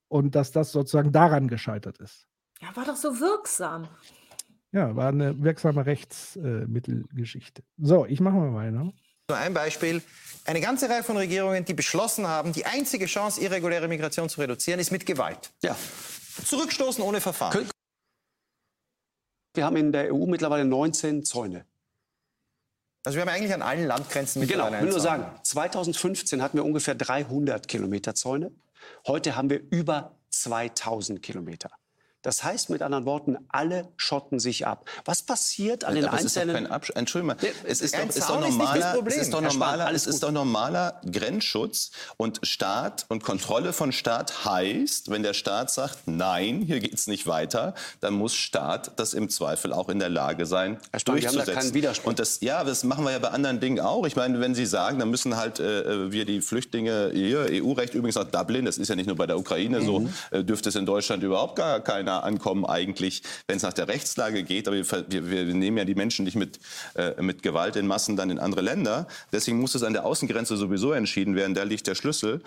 und 0.09 0.35
dass 0.35 0.53
das 0.53 0.73
sozusagen 0.73 1.13
daran 1.13 1.49
gescheitert 1.49 1.99
ist. 1.99 2.27
Ja, 2.61 2.75
war 2.75 2.85
doch 2.85 2.97
so 2.97 3.21
wirksam. 3.21 3.89
Ja, 4.71 4.97
war 4.97 5.09
eine 5.09 5.43
wirksame 5.43 5.85
Rechtsmittelgeschichte. 5.85 7.63
Äh, 7.63 7.65
so, 7.79 8.07
ich 8.07 8.21
mache 8.21 8.37
mal 8.37 8.55
weiter. 8.55 8.93
Nur 9.29 9.39
ein 9.39 9.53
Beispiel. 9.53 10.03
Eine 10.45 10.61
ganze 10.61 10.89
Reihe 10.89 11.03
von 11.03 11.17
Regierungen, 11.17 11.65
die 11.65 11.75
beschlossen 11.75 12.27
haben, 12.27 12.53
die 12.53 12.65
einzige 12.65 13.07
Chance, 13.07 13.41
irreguläre 13.41 13.87
Migration 13.87 14.29
zu 14.29 14.41
reduzieren, 14.41 14.81
ist 14.81 14.91
mit 14.91 15.07
Gewalt. 15.07 15.53
Ja. 15.63 15.77
Zurückstoßen 16.45 17.05
ohne 17.05 17.21
Verfahren. 17.21 17.69
Wir 19.55 19.65
haben 19.67 19.77
in 19.77 19.93
der 19.93 20.13
EU 20.15 20.27
mittlerweile 20.27 20.65
19 20.65 21.25
Zäune. 21.25 21.67
Also 23.05 23.17
wir 23.17 23.23
haben 23.23 23.31
eigentlich 23.31 23.53
an 23.53 23.63
allen 23.63 23.87
Landgrenzen 23.87 24.47
Genau, 24.47 24.69
ich 24.69 24.81
will 24.81 24.91
nur 24.91 25.01
sagen, 25.01 25.27
2015 25.43 26.41
hatten 26.41 26.57
wir 26.57 26.65
ungefähr 26.65 26.95
300 26.95 27.67
Kilometer 27.67 28.15
Zäune. 28.15 28.53
Heute 29.07 29.37
haben 29.37 29.51
wir 29.51 29.61
über 29.71 30.19
2000 30.31 31.23
Kilometer. 31.23 31.71
Das 32.23 32.45
heißt 32.45 32.71
mit 32.71 32.83
anderen 32.83 33.05
Worten, 33.05 33.37
alle 33.49 33.89
schotten 33.97 34.39
sich 34.39 34.67
ab. 34.67 34.89
Was 35.05 35.23
passiert 35.23 35.85
an 35.85 35.97
den 35.97 36.05
Aber 36.07 36.19
einzelnen? 36.19 36.67
Es 36.67 36.89
ist 36.89 36.97
Entschuldigung, 36.97 37.37
es 37.65 37.81
ist 37.81 37.95
doch, 37.95 38.09
ist 38.09 38.29
doch 38.29 38.41
normaler, 38.41 39.03
es 39.05 39.17
ist 39.17 39.33
doch 39.33 39.41
normaler, 39.41 39.93
es 39.93 40.07
ist 40.07 40.23
doch 40.23 40.31
normaler 40.31 41.01
Grenzschutz 41.11 41.91
und 42.17 42.41
Staat 42.45 43.07
und 43.09 43.25
Kontrolle 43.25 43.73
von 43.73 43.91
Staat 43.91 44.45
heißt, 44.45 45.11
wenn 45.11 45.25
der 45.25 45.35
Staat 45.35 45.71
sagt, 45.71 46.07
nein, 46.07 46.61
hier 46.61 46.79
geht 46.79 46.95
es 46.95 47.09
nicht 47.09 47.27
weiter, 47.27 47.75
dann 48.01 48.15
muss 48.15 48.35
Staat 48.35 48.93
das 48.97 49.15
im 49.15 49.29
Zweifel 49.29 49.73
auch 49.73 49.89
in 49.89 49.99
der 49.99 50.09
Lage 50.09 50.47
sein, 50.47 50.79
Herr 50.93 51.01
Spahn, 51.01 51.15
durchzusetzen. 51.15 51.35
Wir 51.35 51.41
haben 51.41 51.55
da 51.55 51.61
keinen 51.61 51.75
Widerspruch. 51.75 52.11
Und 52.11 52.19
das, 52.21 52.41
ja, 52.41 52.63
das 52.63 52.85
machen 52.85 53.05
wir 53.05 53.11
ja 53.11 53.19
bei 53.19 53.31
anderen 53.31 53.59
Dingen 53.59 53.81
auch. 53.81 54.07
Ich 54.07 54.15
meine, 54.15 54.39
wenn 54.39 54.55
Sie 54.55 54.67
sagen, 54.67 55.01
dann 55.01 55.11
müssen 55.11 55.37
halt 55.37 55.59
äh, 55.59 56.13
wir 56.13 56.25
die 56.25 56.41
Flüchtlinge 56.41 57.11
hier, 57.13 57.47
EU-Recht 57.51 57.95
übrigens 57.95 58.15
nach 58.15 58.31
Dublin, 58.31 58.65
das 58.65 58.79
ist 58.79 58.89
ja 58.89 58.95
nicht 58.95 59.07
nur 59.07 59.17
bei 59.17 59.27
der 59.27 59.39
Ukraine 59.39 59.81
mhm. 59.81 59.85
so, 59.85 60.09
äh, 60.31 60.45
dürfte 60.45 60.69
es 60.69 60.77
in 60.77 60.87
Deutschland 60.87 61.25
überhaupt 61.25 61.57
gar 61.57 61.81
keiner 61.81 62.12
keiner 62.13 62.25
ankommen 62.25 62.65
eigentlich, 62.65 63.23
wenn 63.47 63.57
es 63.57 63.63
nach 63.63 63.73
der 63.73 63.89
Rechtslage 63.89 64.43
geht. 64.45 64.69
Aber 64.69 64.77
wir, 64.77 64.91
wir, 65.11 65.31
wir, 65.31 65.55
nehmen 65.55 65.79
ja 65.79 65.85
die 65.85 65.95
Menschen 65.95 66.25
nicht 66.25 66.37
mit, 66.37 66.59
äh, 66.95 67.21
mit 67.23 67.43
Gewalt 67.43 67.77
in 67.77 67.87
Massen 67.87 68.17
dann 68.17 68.31
in 68.31 68.39
andere 68.39 68.63
Länder. 68.63 69.07
Deswegen 69.33 69.59
muss 69.61 69.75
es 69.75 69.83
an 69.83 69.93
der 69.93 70.05
Außengrenze 70.05 70.57
sowieso 70.57 70.93
entschieden 70.93 71.35
werden. 71.35 71.55
Da 71.55 71.63
liegt 71.63 71.87
der 71.87 71.95
Schlüssel. 71.95 72.43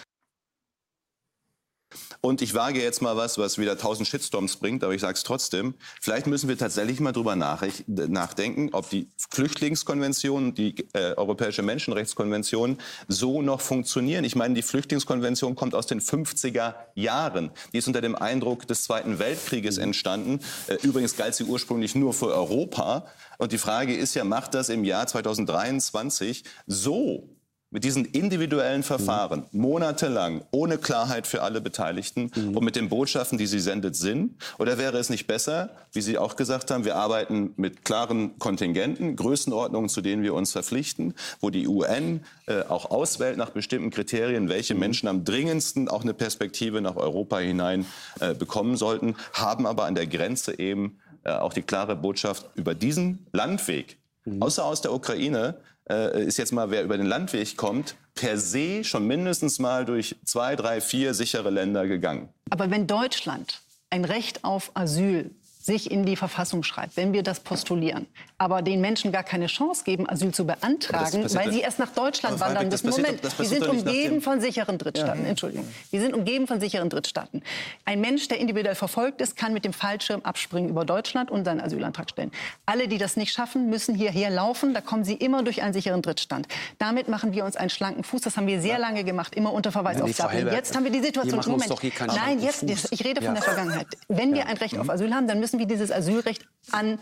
Und 2.22 2.42
ich 2.42 2.54
wage 2.54 2.82
jetzt 2.82 3.02
mal 3.02 3.18
was, 3.18 3.38
was 3.38 3.58
wieder 3.58 3.78
tausend 3.78 4.08
Shitstorms 4.08 4.58
bringt, 4.58 4.84
aber 4.84 4.94
ich 4.94 5.02
sage 5.02 5.14
es 5.14 5.24
trotzdem. 5.24 5.76
Vielleicht 6.02 6.28
müssen 6.28 6.50
wir 6.50 6.58
tatsächlich 6.58 7.00
mal 7.00 7.12
drüber 7.12 7.36
nachdenken, 7.36 8.70
ob 8.72 8.90
die 8.90 9.08
Flüchtlingskonvention, 9.30 10.54
die 10.56 10.76
äh, 10.94 11.14
Europäische 11.16 11.62
Menschenrechtskonvention 11.62 12.78
so 13.08 13.42
noch 13.42 13.62
funktionieren. 13.62 14.24
Ich 14.24 14.36
meine, 14.36 14.54
die 14.54 14.62
Flüchtlingskonvention 14.62 15.56
kommt 15.56 15.76
aus 15.76 15.88
den 15.88 16.02
50er 16.02 16.76
Jahren. 16.96 17.52
Die 17.74 17.78
ist 17.78 17.88
unter 17.88 18.02
dem 18.02 18.16
Eindruck 18.16 18.68
des 18.68 18.84
Zweiten 18.84 19.20
Weltkrieges 19.20 19.78
entstanden. 19.78 20.40
Äh, 20.68 20.76
übrigens 20.82 21.16
galt 21.16 21.36
sie 21.36 21.44
ursprünglich 21.44 21.96
nur 21.96 22.14
für 22.14 22.34
Europa. 22.34 23.06
Und 23.38 23.52
die 23.52 23.58
Frage 23.58 23.96
ist 23.96 24.14
ja, 24.16 24.24
macht 24.24 24.54
das 24.54 24.70
im 24.70 24.84
Jahr 24.84 25.08
2023 25.08 26.44
so 26.68 27.35
mit 27.76 27.84
diesen 27.84 28.06
individuellen 28.06 28.84
Verfahren 28.84 29.48
mhm. 29.52 29.60
monatelang 29.60 30.46
ohne 30.52 30.78
Klarheit 30.78 31.28
für 31.28 31.42
alle 31.42 31.60
Beteiligten 31.60 32.32
mhm. 32.34 32.56
und 32.56 32.64
mit 32.64 32.78
den 32.78 32.88
Botschaften, 32.88 33.38
die 33.38 33.48
sie 33.48 33.60
sendet, 33.60 33.98
Sinn? 33.98 34.38
Oder 34.60 34.78
wäre 34.78 34.98
es 34.98 35.10
nicht 35.10 35.28
besser, 35.28 35.72
wie 35.92 36.00
Sie 36.00 36.18
auch 36.18 36.38
gesagt 36.38 36.72
haben, 36.72 36.86
wir 36.86 36.96
arbeiten 36.96 37.52
mit 37.58 37.84
klaren 37.84 38.40
Kontingenten, 38.40 39.18
Größenordnungen, 39.18 39.90
zu 39.90 40.00
denen 40.00 40.24
wir 40.24 40.34
uns 40.36 40.54
verpflichten, 40.54 41.16
wo 41.42 41.50
die 41.50 41.68
UN 41.68 42.22
äh, 42.46 42.62
auch 42.62 42.92
auswählt 42.92 43.36
nach 43.36 43.50
bestimmten 43.50 43.90
Kriterien, 43.90 44.48
welche 44.48 44.74
mhm. 44.74 44.80
Menschen 44.80 45.10
am 45.10 45.26
dringendsten 45.26 45.90
auch 45.90 46.04
eine 46.04 46.14
Perspektive 46.14 46.80
nach 46.80 46.96
Europa 46.96 47.40
hinein 47.40 47.86
äh, 48.22 48.34
bekommen 48.34 48.78
sollten, 48.78 49.18
haben 49.34 49.66
aber 49.66 49.84
an 49.84 49.96
der 49.96 50.08
Grenze 50.08 50.58
eben 50.58 50.98
äh, 51.26 51.32
auch 51.32 51.52
die 51.52 51.62
klare 51.62 51.98
Botschaft 51.98 52.46
über 52.56 52.74
diesen 52.74 53.28
Landweg, 53.34 53.98
mhm. 54.24 54.42
außer 54.42 54.64
aus 54.64 54.80
der 54.80 54.94
Ukraine, 54.94 55.58
äh, 55.90 56.26
ist 56.26 56.38
jetzt 56.38 56.52
mal, 56.52 56.72
wer 56.72 56.84
über 56.84 56.98
den 56.98 57.06
Landweg 57.06 57.58
kommt, 57.58 57.96
per 58.14 58.38
se 58.38 58.84
schon 58.84 59.06
mindestens 59.08 59.60
mal 59.60 59.86
durch 59.86 60.16
zwei, 60.26 60.56
drei, 60.56 60.82
vier 60.82 61.14
sichere 61.14 61.50
Länder 61.50 61.88
gegangen. 61.88 62.30
Aber 62.50 62.72
wenn 62.72 62.88
Deutschland 62.88 63.62
ein 63.90 64.06
Recht 64.06 64.44
auf 64.44 64.72
Asyl 64.74 65.32
sich 65.62 65.90
in 65.90 66.06
die 66.06 66.16
Verfassung 66.16 66.64
schreibt, 66.64 66.96
wenn 66.96 67.12
wir 67.12 67.24
das 67.24 67.40
postulieren, 67.40 68.08
aber 68.38 68.62
den 68.62 68.82
Menschen 68.82 69.12
gar 69.12 69.24
keine 69.24 69.48
Chance 69.48 69.84
geben, 69.86 70.10
Asyl 70.10 70.34
zu 70.34 70.46
beantragen, 70.46 71.24
weil 71.34 71.54
sie 71.54 71.62
erst 71.62 71.80
nach 71.80 71.92
Deutschland 71.92 72.40
wandern 72.40 72.68
müssen. 72.68 72.90
Moment, 72.90 73.22
wir 73.24 73.46
sind 73.46 73.68
umgeben 73.68 74.22
von 74.22 74.42
sicheren 74.42 74.78
Drittstaaten. 74.78 75.24
Ja. 75.24 75.30
Entschuldigung. 75.30 75.66
Wir 75.90 76.02
sind 76.02 76.14
umgeben 76.14 76.46
von 76.46 76.60
sicheren 76.60 76.90
Drittstaaten. 76.90 77.44
Ein 77.86 78.02
Mensch, 78.02 78.28
der 78.28 78.40
individuell 78.40 78.76
verfolgt 78.76 79.22
ist, 79.22 79.38
kann 79.38 79.54
mit 79.54 79.64
dem 79.64 79.72
Fallschirm 79.72 80.22
abspringen 80.24 80.70
über 80.70 80.84
Deutschland 80.84 81.32
und 81.32 81.46
seinen 81.46 81.62
Asylantrag 81.62 82.10
stellen. 82.10 82.32
Alle, 82.66 82.90
die 82.90 82.98
das 82.98 83.16
nicht 83.16 83.32
schaffen, 83.32 83.70
müssen 83.70 83.96
hierher 83.96 84.30
laufen. 84.30 84.74
Da 84.74 84.82
kommen 84.82 85.06
sie 85.06 85.14
immer 85.14 85.42
durch 85.44 85.62
einen 85.62 85.74
sicheren 85.74 86.02
Drittstand. 86.02 86.48
Damit 86.78 87.08
machen 87.08 87.32
wir 87.32 87.46
uns 87.46 87.56
einen 87.56 87.70
schlanken 87.70 88.04
Fuß. 88.04 88.22
Das 88.22 88.36
haben 88.36 88.48
wir 88.48 88.60
sehr 88.62 88.80
lange 88.80 89.06
gemacht, 89.06 89.34
immer 89.36 89.54
unter 89.54 89.72
Verweis 89.72 90.02
auf 90.02 90.12
Dublin. 90.12 90.50
Jetzt 90.52 90.76
haben 90.76 90.84
wir 90.84 90.92
die 90.92 91.02
Situation. 91.02 91.42
Moment. 91.48 91.74
Nein, 92.08 92.42
jetzt, 92.42 92.64
ich 92.64 93.06
rede 93.06 93.22
von 93.22 93.34
ja. 93.36 93.42
der 93.42 93.44
Vergangenheit. 93.44 93.88
Wenn 94.10 94.34
wir 94.34 94.48
ein 94.48 94.58
Recht 94.58 94.78
auf 94.78 94.90
Asyl 94.90 95.14
haben, 95.14 95.28
dann 95.28 95.40
müssen 95.40 95.60
wir 95.60 95.68
dieses 95.68 95.92
Asylrecht 95.92 96.46
an 96.72 97.00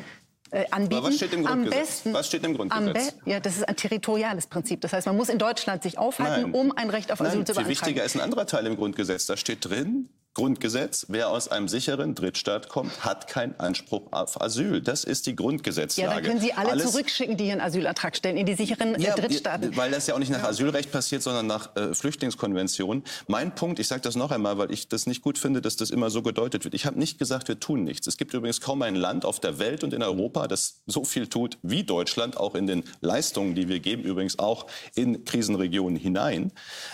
äh, 0.53 0.65
anbieten. 0.69 0.99
Aber 0.99 1.07
was 1.07 1.15
steht 1.15 1.33
im 1.33 1.43
Grundgesetz? 1.43 1.77
Am 1.77 1.85
besten, 1.85 2.13
was 2.13 2.27
steht 2.27 2.43
im 2.43 2.55
Grundgesetz? 2.55 3.15
ja, 3.25 3.39
das 3.39 3.57
ist 3.57 3.67
ein 3.67 3.75
territoriales 3.75 4.47
Prinzip. 4.47 4.81
Das 4.81 4.93
heißt, 4.93 5.07
man 5.07 5.17
muss 5.17 5.29
in 5.29 5.39
Deutschland 5.39 5.81
sich 5.81 5.97
aufhalten, 5.97 6.51
Nein. 6.51 6.53
um 6.53 6.71
ein 6.71 6.89
Recht 6.89 7.11
auf 7.11 7.21
Asyl 7.21 7.37
Nein, 7.37 7.45
zu 7.45 7.53
beantragen. 7.53 7.75
Viel 7.75 7.87
wichtiger 7.87 8.03
ist 8.03 8.15
ein 8.15 8.21
anderer 8.21 8.45
Teil 8.45 8.65
im 8.67 8.75
Grundgesetz. 8.75 9.25
Da 9.25 9.35
steht 9.35 9.65
drin, 9.65 10.09
Grundgesetz, 10.33 11.05
wer 11.09 11.29
aus 11.29 11.47
einem 11.47 11.67
sicheren 11.67 12.15
Drittstaat 12.15 12.67
kommt, 12.67 13.05
hat 13.05 13.27
keinen 13.27 13.59
Anspruch 13.59 14.11
auf 14.11 14.41
Asyl. 14.41 14.81
Das 14.81 15.03
ist 15.03 15.27
die 15.27 15.35
Grundgesetzlage. 15.35 16.09
Ja, 16.09 16.15
dann 16.15 16.23
können 16.23 16.41
Sie 16.41 16.53
alle 16.53 16.71
Alles, 16.71 16.91
zurückschicken, 16.91 17.37
die 17.37 17.47
ihren 17.47 17.61
Asylantrag 17.61 18.15
stellen, 18.15 18.37
in 18.37 18.47
die 18.47 18.55
sicheren 18.55 18.95
äh, 18.95 19.01
ja, 19.01 19.15
Drittstaaten. 19.15 19.77
Weil 19.77 19.91
das 19.91 20.07
ja 20.07 20.15
auch 20.15 20.19
nicht 20.19 20.31
nach 20.31 20.43
Asylrecht 20.43 20.91
passiert, 20.91 21.21
sondern 21.21 21.45
nach 21.45 21.75
äh, 21.75 21.93
Flüchtlingskonvention. 21.93 23.03
Mein 23.27 23.53
Punkt, 23.53 23.79
ich 23.79 23.87
sage 23.87 24.01
das 24.01 24.15
noch 24.15 24.31
einmal, 24.31 24.57
weil 24.57 24.71
ich 24.71 24.87
das 24.87 25.05
nicht 25.05 25.21
gut 25.21 25.37
finde, 25.37 25.61
dass 25.61 25.75
das 25.75 25.91
immer 25.91 26.09
so 26.09 26.23
gedeutet 26.23 26.63
wird. 26.63 26.73
Ich 26.73 26.87
habe 26.87 26.97
nicht 26.97 27.19
gesagt, 27.19 27.47
wir 27.47 27.59
tun 27.59 27.83
nichts. 27.83 28.07
Es 28.07 28.17
gibt 28.17 28.33
übrigens 28.33 28.59
kaum 28.59 28.81
ein 28.81 28.95
Land 28.95 29.25
auf 29.25 29.39
der 29.39 29.59
Welt 29.59 29.83
und 29.83 29.93
in 29.93 30.01
Europa, 30.01 30.47
das 30.47 30.81
so 30.87 31.03
viel 31.03 31.27
tut 31.27 31.59
wie 31.61 31.83
Deutschland, 31.83 32.37
auch 32.37 32.55
in 32.55 32.65
den 32.65 32.83
Leistungen, 33.01 33.53
die 33.53 33.67
wir 33.67 33.79
geben, 33.79 34.01
übrigens 34.01 34.39
auch 34.39 34.65
in 34.95 35.25
Krisenregionen 35.25 35.97
hinein. 35.97 36.51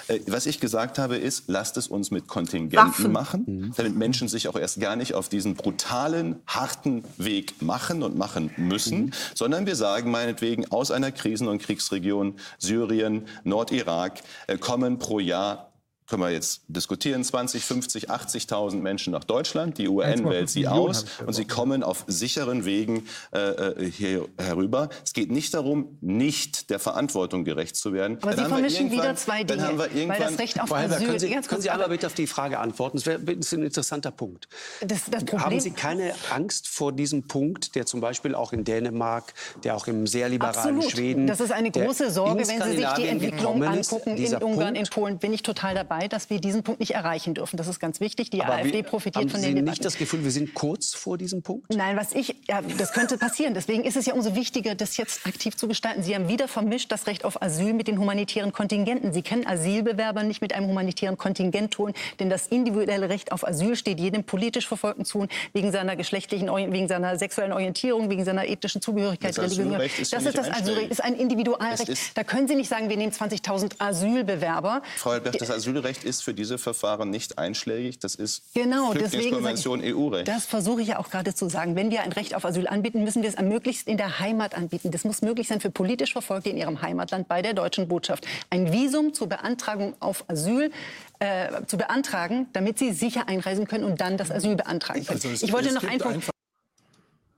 Äh, 0.10 0.20
was 0.28 0.46
ich 0.46 0.60
gesagt 0.60 1.00
habe, 1.00 1.16
ist, 1.16 1.46
lasst 1.48 1.78
es 1.78 1.88
uns 1.88 2.12
mit 2.12 2.28
Kontingenten 2.28 2.78
Waffen. 2.78 3.12
machen, 3.14 3.29
mhm. 3.34 3.74
damit 3.76 3.96
Menschen 3.96 4.20
Menschen 4.20 4.28
sich 4.28 4.48
auch 4.50 4.60
erst 4.60 4.82
gar 4.82 4.96
nicht 4.96 5.14
auf 5.14 5.30
diesen 5.30 5.56
brutalen, 5.56 6.36
harten 6.46 7.04
Weg 7.18 7.62
machen 7.62 8.04
und 8.04 8.18
machen 8.18 8.52
müssen, 8.58 9.06
mhm. 9.06 9.12
sondern 9.34 9.66
wir 9.66 9.76
sagen 9.76 10.12
meinetwegen, 10.12 10.70
aus 10.72 10.92
einer 10.92 11.12
Krisen- 11.12 11.48
und 11.48 11.62
Kriegsregion 11.62 12.36
Syrien, 12.58 13.28
Nordirak 13.44 14.20
äh, 14.48 14.58
kommen 14.58 15.00
pro 15.00 15.20
Jahr 15.20 15.69
können 16.10 16.24
wir 16.24 16.32
jetzt 16.32 16.64
diskutieren, 16.68 17.24
20, 17.24 17.64
50, 17.64 18.10
80.000 18.10 18.78
Menschen 18.78 19.12
nach 19.12 19.24
Deutschland. 19.24 19.78
Die 19.78 19.88
UN 19.88 20.28
wählt 20.28 20.50
sie 20.50 20.68
aus 20.68 21.06
und 21.26 21.34
sie 21.34 21.46
kommen 21.46 21.84
auf 21.84 22.04
sicheren 22.08 22.66
Wegen 22.66 23.08
äh, 23.32 23.40
äh, 23.40 23.92
hier 23.92 24.28
herüber. 24.38 24.90
Es 25.06 25.14
geht 25.14 25.32
nicht 25.32 25.54
darum, 25.54 25.98
nicht 26.02 26.72
der 26.72 26.80
Verantwortung 26.80 27.44
gerecht 27.44 27.76
zu 27.76 27.94
werden. 27.94 28.18
Aber 28.22 28.32
dann 28.34 28.46
Sie 28.46 28.52
vermischen 28.52 28.92
wieder 28.92 29.16
zwei 29.16 29.44
Dinge, 29.44 29.60
dann 29.60 29.68
haben 29.68 29.78
wir 29.78 29.86
irgendwann, 29.96 30.20
weil 30.20 30.28
das 30.32 30.40
Recht 30.40 30.60
auf 30.60 30.74
Asyl... 30.74 31.06
Können 31.06 31.20
Sie, 31.20 31.30
können 31.30 31.62
Sie 31.62 31.70
aber 31.70 31.90
bitte 31.90 32.08
auf 32.08 32.16
die 32.16 32.28
Frage 32.28 32.60
antworten? 32.60 32.98
Das 32.98 33.06
wäre 33.06 33.20
ein 33.20 33.64
interessanter 33.64 34.12
Punkt. 34.12 34.48
Das, 34.82 35.02
das 35.12 35.24
haben 35.40 35.60
Sie 35.60 35.72
keine 35.72 36.14
Angst 36.34 36.68
vor 36.68 36.92
diesem 36.92 37.28
Punkt, 37.28 37.76
der 37.76 37.86
zum 37.86 38.02
Beispiel 38.02 38.34
auch 38.34 38.52
in 38.52 38.64
Dänemark, 38.64 39.34
der 39.64 39.76
auch 39.76 39.86
im 39.86 40.08
sehr 40.08 40.28
liberalen 40.30 40.58
Absolut. 40.58 40.92
Schweden... 40.92 41.28
Das 41.28 41.40
ist 41.40 41.52
eine 41.52 41.70
große 41.70 42.10
Sorge, 42.10 42.48
wenn 42.48 42.62
Sie 42.64 42.78
sich 42.78 42.88
die 42.98 43.08
Entwicklung 43.08 43.64
angucken 43.64 44.18
in 44.18 44.36
Ungarn, 44.36 44.74
Punkt, 44.74 44.80
in 44.80 44.86
Polen, 44.88 45.20
bin 45.20 45.34
ich 45.34 45.44
total 45.44 45.76
dabei 45.76 45.99
dabei, 46.00 46.08
dass 46.08 46.30
wir 46.30 46.40
diesen 46.40 46.64
Punkt 46.64 46.80
nicht 46.80 46.92
erreichen 46.92 47.34
dürfen. 47.34 47.58
Das 47.58 47.68
ist 47.68 47.80
ganz 47.80 48.00
wichtig. 48.00 48.30
Die 48.30 48.42
Aber 48.42 48.54
AfD 48.56 48.84
profitiert 48.84 49.24
haben 49.24 49.30
von 49.30 49.42
den 49.42 49.50
Sie 49.50 49.56
Debatten. 49.56 49.70
nicht 49.72 49.86
das 49.86 49.98
Gefühl, 49.98 50.24
wir 50.24 50.32
sind 50.32 50.54
kurz 50.54 50.94
vor 50.94 51.18
diesem 51.18 51.42
Punkt? 51.42 51.74
Nein, 51.74 51.98
was 51.98 52.14
ich, 52.14 52.36
ja, 52.48 52.62
das 52.78 52.94
könnte 52.94 53.18
passieren. 53.18 53.54
Deswegen 53.54 53.84
ist 53.84 53.98
es 53.98 54.06
ja 54.06 54.14
umso 54.14 54.36
wichtiger, 54.36 54.76
das 54.76 54.98
jetzt 54.98 55.26
aktiv 55.26 55.58
zu 55.58 55.68
gestalten. 55.68 56.04
Sie 56.04 56.16
haben 56.16 56.28
wieder 56.28 56.48
vermischt 56.48 56.92
das 56.92 57.08
Recht 57.08 57.26
auf 57.26 57.42
Asyl 57.42 57.74
mit 57.74 57.88
den 57.88 58.00
humanitären 58.00 58.54
Kontingenten. 58.54 59.14
Sie 59.14 59.22
können 59.22 59.46
Asylbewerber 59.46 60.24
nicht 60.24 60.42
mit 60.42 60.54
einem 60.54 60.68
humanitären 60.68 61.18
Kontingent 61.18 61.74
tun, 61.74 61.94
denn 62.20 62.30
das 62.30 62.48
individuelle 62.48 63.10
Recht 63.10 63.32
auf 63.32 63.46
Asyl 63.48 63.76
steht 63.76 64.00
jedem 64.00 64.24
politisch 64.24 64.68
Verfolgten 64.68 65.06
zu, 65.06 65.28
wegen 65.54 65.72
seiner 65.72 65.96
geschlechtlichen, 65.96 66.48
wegen 66.50 66.88
seiner 66.88 67.18
sexuellen 67.18 67.54
Orientierung, 67.54 68.10
wegen 68.10 68.24
seiner 68.26 68.48
ethnischen 68.48 68.82
Zugehörigkeit. 68.82 69.38
Das 69.38 69.46
Asylrecht 69.46 70.00
ist, 70.00 70.14
das 70.14 70.26
ist 70.26 70.38
das 70.38 70.50
Asylrecht, 70.50 70.92
ist 70.92 71.04
ein 71.04 71.16
Individualrecht. 71.16 72.18
Da 72.18 72.24
können 72.24 72.48
Sie 72.48 72.56
nicht 72.56 72.70
sagen, 72.70 72.90
wir 72.90 72.98
nehmen 72.98 73.12
20.000 73.12 73.80
Asylbewerber. 73.80 74.82
Frau 74.98 75.12
Albrecht, 75.12 75.42
das 75.42 75.52
Asylrecht 75.52 75.89
ist 75.98 76.24
für 76.24 76.34
diese 76.34 76.58
Verfahren 76.58 77.10
nicht 77.10 77.38
einschlägig. 77.38 78.00
Das 78.00 78.16
ist 78.16 78.54
genau, 78.54 78.92
Flüchtlingskonvention 78.92 79.82
EU-Recht. 79.84 80.28
Das 80.28 80.46
versuche 80.46 80.82
ich 80.82 80.90
ja 80.90 81.00
auch 81.00 81.10
gerade 81.10 81.34
zu 81.34 81.50
sagen. 81.50 81.76
Wenn 81.76 81.92
wir 81.92 82.02
ein 82.02 82.12
Recht 82.12 82.36
auf 82.36 82.46
Asyl 82.46 82.68
anbieten, 82.68 83.04
müssen 83.04 83.24
wir 83.24 83.30
es 83.30 83.40
möglichst 83.40 83.88
in 83.88 83.98
der 83.98 84.20
Heimat 84.20 84.56
anbieten. 84.56 84.92
Das 84.92 85.04
muss 85.04 85.22
möglich 85.22 85.48
sein 85.48 85.60
für 85.60 85.70
politisch 85.70 86.14
Verfolgte 86.14 86.50
in 86.50 86.58
ihrem 86.58 86.82
Heimatland 86.82 87.28
bei 87.28 87.42
der 87.42 87.54
deutschen 87.54 87.88
Botschaft. 87.88 88.26
Ein 88.50 88.72
Visum 88.72 89.14
zur 89.14 89.28
Beantragung 89.28 89.96
auf 90.00 90.26
Asyl 90.30 90.72
äh, 91.20 91.66
zu 91.66 91.78
beantragen, 91.78 92.48
damit 92.54 92.80
sie 92.80 92.92
sicher 92.94 93.28
einreisen 93.28 93.68
können 93.68 93.84
und 93.84 94.02
dann 94.02 94.18
das 94.18 94.32
Asyl 94.32 94.56
beantragen 94.56 95.06
können. 95.06 95.22
Also 95.24 95.46
ich 95.46 95.52
wollte 95.52 95.74
noch 95.74 95.84
einen 95.84 96.00
Punkt. 96.00 96.30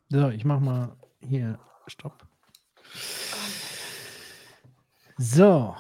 So, 0.09 0.29
ich 0.29 0.43
mache 0.43 0.59
mal 0.59 0.89
hier 1.21 1.57
Stopp. 1.87 2.25
So, 5.17 5.75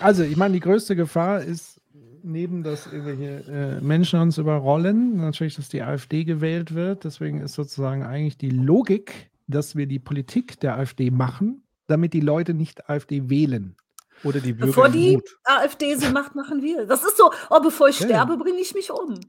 Also, 0.00 0.22
ich 0.22 0.36
meine, 0.36 0.54
die 0.54 0.60
größte 0.60 0.96
Gefahr 0.96 1.42
ist, 1.42 1.80
neben 2.22 2.62
dass 2.62 2.86
irgendwelche 2.86 3.78
äh, 3.78 3.80
Menschen 3.80 4.20
uns 4.20 4.38
überrollen, 4.38 5.16
natürlich, 5.16 5.56
dass 5.56 5.68
die 5.68 5.82
AfD 5.82 6.24
gewählt 6.24 6.74
wird. 6.74 7.04
Deswegen 7.04 7.40
ist 7.40 7.54
sozusagen 7.54 8.02
eigentlich 8.02 8.38
die 8.38 8.50
Logik, 8.50 9.30
dass 9.46 9.76
wir 9.76 9.86
die 9.86 9.98
Politik 9.98 10.60
der 10.60 10.76
AfD 10.76 11.10
machen, 11.10 11.62
damit 11.86 12.12
die 12.12 12.20
Leute 12.20 12.54
nicht 12.54 12.88
AfD 12.88 13.28
wählen. 13.30 13.76
Oder 14.24 14.40
die 14.40 14.52
Bürger 14.52 14.66
Bevor 14.66 14.88
die 14.88 15.20
AfD 15.44 15.94
sie 15.94 16.10
macht, 16.10 16.34
machen 16.34 16.62
wir. 16.62 16.86
Das 16.86 17.04
ist 17.04 17.16
so, 17.16 17.30
oh, 17.50 17.60
bevor 17.60 17.88
ich 17.88 18.00
ja. 18.00 18.06
sterbe, 18.06 18.36
bringe 18.36 18.60
ich 18.60 18.74
mich 18.74 18.90
um. 18.90 19.20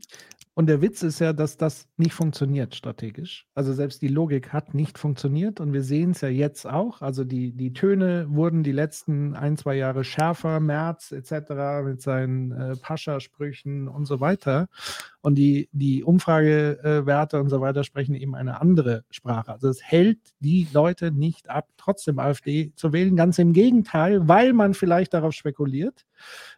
Und 0.56 0.68
der 0.68 0.82
Witz 0.82 1.04
ist 1.04 1.20
ja, 1.20 1.32
dass 1.32 1.56
das 1.56 1.88
nicht 1.96 2.14
funktioniert 2.14 2.76
strategisch. 2.76 3.48
Also 3.56 3.72
selbst 3.72 4.02
die 4.02 4.10
Logik 4.10 4.52
hat 4.52 4.74
nicht 4.74 4.98
funktioniert 4.98 5.62
und 5.62 5.72
wir 5.72 5.84
sehen 5.84 6.12
es 6.12 6.22
ja 6.22 6.28
jetzt 6.28 6.66
auch. 6.66 7.02
Also 7.02 7.24
die, 7.24 7.54
die 7.54 7.72
Töne 7.72 8.26
wurden 8.30 8.64
die 8.64 8.74
letzten 8.74 9.36
ein, 9.36 9.56
zwei 9.56 9.76
Jahre 9.76 10.04
schärfer, 10.04 10.60
März 10.60 11.14
etc. 11.14 11.86
mit 11.86 12.02
seinen 12.02 12.52
äh, 12.52 12.76
Pascha-Sprüchen 12.76 13.88
und 13.88 14.06
so 14.06 14.20
weiter. 14.20 14.68
Und 15.22 15.36
die, 15.36 15.70
die 15.72 16.04
Umfragewerte 16.04 17.40
und 17.40 17.50
so 17.50 17.62
weiter 17.62 17.86
sprechen 17.86 18.16
eben 18.16 18.36
eine 18.36 18.60
andere 18.60 19.06
Sprache. 19.12 19.54
Also 19.54 19.70
es 19.70 19.82
hält 19.82 20.20
die 20.40 20.68
Leute 20.74 21.12
nicht 21.12 21.50
ab, 21.50 21.70
trotzdem 21.78 22.20
AfD 22.20 22.74
zu 22.76 22.92
wählen. 22.92 23.16
Ganz 23.16 23.40
im 23.40 23.54
Gegenteil, 23.54 24.28
weil 24.28 24.52
man 24.52 24.74
vielleicht 24.74 25.14
darauf 25.14 25.34
spekuliert, 25.34 26.06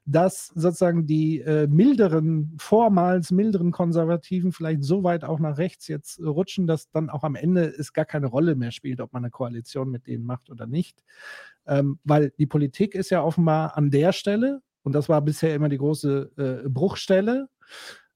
dass 0.06 0.48
sozusagen 0.48 1.06
die 1.06 1.40
äh, 1.42 1.68
milderen, 1.68 2.56
vormals 2.58 3.32
milderen 3.32 3.72
Konservativen 3.72 4.52
vielleicht 4.52 4.84
so 4.84 5.04
weit 5.04 5.24
auch 5.24 5.40
nach 5.40 5.58
rechts 5.58 5.88
jetzt 5.88 6.20
rutschen, 6.20 6.68
dass 6.68 6.90
dann 6.90 7.10
auch 7.10 7.24
am 7.24 7.36
Ende 7.36 7.66
es 7.66 7.94
gar 7.94 8.06
keine 8.06 8.28
Rolle 8.28 8.56
mehr 8.56 8.72
spielt, 8.72 9.02
ob 9.02 9.14
man 9.14 9.24
eine 9.24 9.32
Koalition 9.32 9.90
mit 9.90 10.08
denen 10.08 10.26
macht 10.26 10.50
oder 10.50 10.68
nicht. 10.68 11.04
Ähm, 11.68 12.00
weil 12.04 12.32
die 12.38 12.48
Politik 12.48 12.96
ist 12.96 13.10
ja 13.10 13.24
offenbar 13.24 13.78
an 13.78 13.92
der 13.92 14.14
Stelle, 14.14 14.62
und 14.84 14.94
das 14.94 15.10
war 15.10 15.22
bisher 15.22 15.54
immer 15.54 15.70
die 15.70 15.78
große 15.78 16.64
äh, 16.66 16.70
Bruchstelle, 16.70 17.48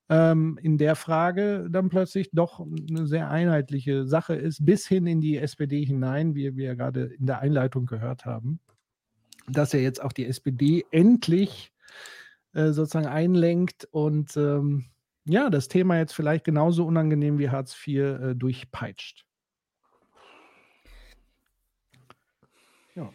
ähm, 0.10 0.60
in 0.62 0.78
der 0.78 0.96
Frage 0.96 1.68
dann 1.70 1.90
plötzlich 1.90 2.30
doch 2.32 2.60
eine 2.60 3.08
sehr 3.08 3.30
einheitliche 3.30 4.06
Sache 4.06 4.36
ist, 4.36 4.66
bis 4.66 4.88
hin 4.88 5.08
in 5.08 5.22
die 5.22 5.38
SPD 5.38 5.84
hinein, 5.84 6.36
wie 6.36 6.56
wir 6.56 6.76
gerade 6.76 7.06
in 7.06 7.26
der 7.26 7.40
Einleitung 7.40 7.86
gehört 7.86 8.26
haben 8.26 8.60
dass 9.48 9.74
er 9.74 9.82
jetzt 9.82 10.02
auch 10.02 10.12
die 10.12 10.26
SPD 10.26 10.86
endlich 10.92 11.72
äh, 12.54 12.72
sozusagen 12.72 13.08
einlenkt 13.08 13.86
und 13.92 14.36
ähm, 14.38 14.86
ja, 15.26 15.50
das 15.50 15.68
Thema 15.68 15.98
jetzt 15.98 16.14
vielleicht 16.14 16.46
genauso 16.46 16.86
unangenehm 16.86 17.40
wie 17.40 17.50
Hartz 17.50 17.76
IV 17.86 18.00
äh, 18.00 18.36
durchpeitscht. 18.36 19.26
Ja. 22.96 23.12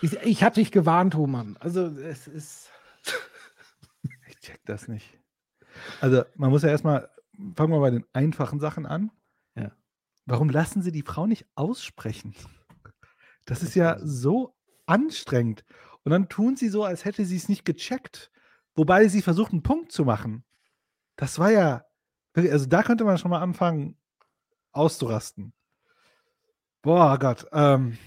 Ich, 0.00 0.14
ich 0.14 0.42
habe 0.42 0.54
dich 0.54 0.72
gewarnt, 0.72 1.14
Hohmann. 1.14 1.56
Also 1.60 1.86
es 1.86 2.26
ist. 2.26 2.70
ich 4.28 4.40
check 4.40 4.60
das 4.64 4.88
nicht. 4.88 5.18
Also 6.00 6.24
man 6.34 6.50
muss 6.50 6.62
ja 6.62 6.70
erstmal, 6.70 7.08
fangen 7.54 7.72
wir 7.72 7.80
bei 7.80 7.90
den 7.90 8.04
einfachen 8.12 8.60
Sachen 8.60 8.86
an. 8.86 9.10
Ja. 9.54 9.72
Warum 10.26 10.48
lassen 10.48 10.82
Sie 10.82 10.92
die 10.92 11.02
Frau 11.02 11.26
nicht 11.26 11.46
aussprechen? 11.54 12.34
Das 13.44 13.62
ist 13.62 13.74
ja 13.74 13.98
so 14.00 14.54
anstrengend. 14.86 15.64
Und 16.04 16.10
dann 16.10 16.28
tun 16.28 16.56
sie 16.56 16.68
so, 16.68 16.84
als 16.84 17.04
hätte 17.04 17.24
sie 17.24 17.36
es 17.36 17.48
nicht 17.48 17.64
gecheckt. 17.64 18.30
Wobei 18.74 19.08
sie 19.08 19.22
versucht, 19.22 19.52
einen 19.52 19.62
Punkt 19.62 19.92
zu 19.92 20.04
machen. 20.04 20.44
Das 21.16 21.38
war 21.38 21.50
ja, 21.50 21.84
also 22.34 22.66
da 22.66 22.82
könnte 22.82 23.04
man 23.04 23.18
schon 23.18 23.30
mal 23.30 23.40
anfangen, 23.40 23.96
auszurasten. 24.72 25.52
Boah 26.80 27.18
Gott, 27.18 27.46
ähm, 27.52 27.98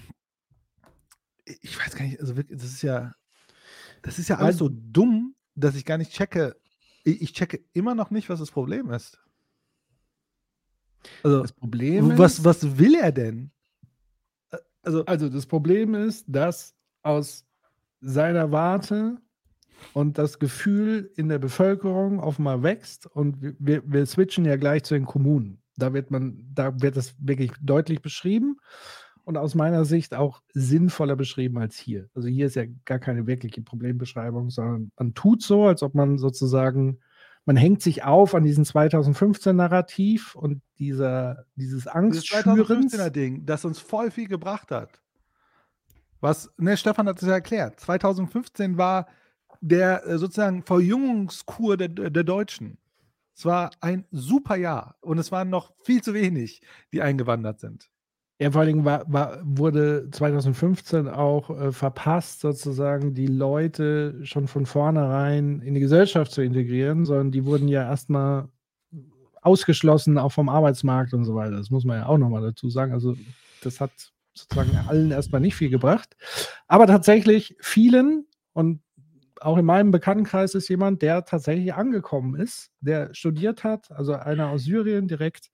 ich 1.44 1.78
weiß 1.78 1.94
gar 1.94 2.04
nicht, 2.04 2.20
also 2.20 2.36
wirklich, 2.36 2.58
das 2.58 2.68
ist 2.68 2.82
ja, 2.82 3.14
das 4.02 4.18
ist 4.18 4.28
ja 4.28 4.36
alles 4.36 4.58
so 4.58 4.68
dumm, 4.70 5.34
dass 5.54 5.76
ich 5.76 5.84
gar 5.84 5.96
nicht 5.96 6.12
checke, 6.12 6.56
ich, 7.04 7.22
ich 7.22 7.32
checke 7.32 7.64
immer 7.72 7.94
noch 7.94 8.10
nicht, 8.10 8.28
was 8.28 8.40
das 8.40 8.50
Problem 8.50 8.90
ist. 8.90 9.18
Also, 11.22 11.42
Das 11.42 11.52
Problem 11.52 12.18
was, 12.18 12.38
ist, 12.38 12.44
was 12.44 12.78
will 12.78 12.96
er 12.96 13.12
denn? 13.12 13.52
Also, 14.86 15.04
also 15.04 15.28
das 15.28 15.46
Problem 15.46 15.94
ist, 15.94 16.24
dass 16.28 16.74
aus 17.02 17.44
seiner 18.00 18.52
Warte 18.52 19.16
und 19.94 20.16
das 20.16 20.38
Gefühl 20.38 21.10
in 21.16 21.28
der 21.28 21.40
Bevölkerung 21.40 22.20
mal 22.38 22.62
wächst 22.62 23.06
und 23.06 23.36
wir, 23.58 23.82
wir 23.84 24.06
switchen 24.06 24.44
ja 24.44 24.56
gleich 24.56 24.84
zu 24.84 24.94
den 24.94 25.04
Kommunen. 25.04 25.60
Da 25.76 25.92
wird 25.92 26.10
man, 26.10 26.48
da 26.54 26.80
wird 26.80 26.96
das 26.96 27.14
wirklich 27.18 27.50
deutlich 27.60 28.00
beschrieben 28.00 28.58
und 29.24 29.36
aus 29.36 29.56
meiner 29.56 29.84
Sicht 29.84 30.14
auch 30.14 30.40
sinnvoller 30.54 31.16
beschrieben 31.16 31.58
als 31.58 31.76
hier. 31.76 32.08
Also 32.14 32.28
hier 32.28 32.46
ist 32.46 32.54
ja 32.54 32.64
gar 32.84 33.00
keine 33.00 33.26
wirkliche 33.26 33.62
Problembeschreibung, 33.62 34.50
sondern 34.50 34.92
man 34.96 35.14
tut 35.14 35.42
so, 35.42 35.66
als 35.66 35.82
ob 35.82 35.96
man 35.96 36.16
sozusagen, 36.16 37.00
man 37.46 37.56
hängt 37.56 37.80
sich 37.80 38.02
auf 38.02 38.34
an 38.34 38.42
diesen 38.42 38.64
2015-Narrativ 38.64 40.34
und 40.34 40.62
dieser, 40.78 41.46
dieses 41.54 41.84
dieses 41.84 41.86
Angstschürens. 41.86 42.92
2015er 42.92 43.10
Ding, 43.10 43.46
das 43.46 43.64
uns 43.64 43.78
voll 43.78 44.10
viel 44.10 44.26
gebracht 44.26 44.72
hat. 44.72 45.00
Was, 46.20 46.52
ne, 46.58 46.76
Stefan 46.76 47.06
hat 47.06 47.22
es 47.22 47.28
ja 47.28 47.34
erklärt. 47.34 47.78
2015 47.78 48.76
war 48.76 49.06
der 49.60 50.04
äh, 50.06 50.18
sozusagen 50.18 50.62
Verjüngungskur 50.64 51.76
der, 51.76 51.88
der 51.88 52.24
Deutschen. 52.24 52.78
Es 53.34 53.44
war 53.44 53.70
ein 53.80 54.06
super 54.10 54.56
Jahr 54.56 54.96
und 55.00 55.18
es 55.18 55.30
waren 55.30 55.48
noch 55.48 55.72
viel 55.82 56.02
zu 56.02 56.14
wenig, 56.14 56.62
die 56.92 57.00
eingewandert 57.00 57.60
sind. 57.60 57.90
Ja, 58.38 58.50
vor 58.50 58.60
allen 58.60 58.68
Dingen 58.68 58.84
war, 58.84 59.04
war, 59.10 59.40
wurde 59.42 60.10
2015 60.10 61.08
auch 61.08 61.48
äh, 61.48 61.72
verpasst, 61.72 62.40
sozusagen 62.40 63.14
die 63.14 63.28
Leute 63.28 64.20
schon 64.24 64.46
von 64.46 64.66
vornherein 64.66 65.60
in 65.60 65.72
die 65.72 65.80
Gesellschaft 65.80 66.32
zu 66.32 66.42
integrieren, 66.42 67.06
sondern 67.06 67.30
die 67.32 67.46
wurden 67.46 67.66
ja 67.66 67.84
erstmal 67.84 68.48
ausgeschlossen, 69.40 70.18
auch 70.18 70.32
vom 70.32 70.50
Arbeitsmarkt 70.50 71.14
und 71.14 71.24
so 71.24 71.34
weiter. 71.34 71.56
Das 71.56 71.70
muss 71.70 71.84
man 71.84 72.00
ja 72.00 72.06
auch 72.06 72.18
nochmal 72.18 72.42
dazu 72.42 72.68
sagen. 72.68 72.92
Also, 72.92 73.16
das 73.62 73.80
hat 73.80 73.92
sozusagen 74.34 74.76
allen 74.86 75.12
erstmal 75.12 75.40
nicht 75.40 75.54
viel 75.54 75.70
gebracht. 75.70 76.14
Aber 76.68 76.86
tatsächlich 76.86 77.56
vielen 77.60 78.26
und 78.52 78.82
auch 79.40 79.56
in 79.56 79.64
meinem 79.64 79.90
Bekanntenkreis 79.92 80.54
ist 80.54 80.68
jemand, 80.68 81.02
der 81.02 81.24
tatsächlich 81.24 81.72
angekommen 81.74 82.34
ist, 82.34 82.70
der 82.80 83.14
studiert 83.14 83.64
hat, 83.64 83.90
also 83.90 84.14
einer 84.14 84.48
aus 84.48 84.64
Syrien 84.64 85.08
direkt. 85.08 85.50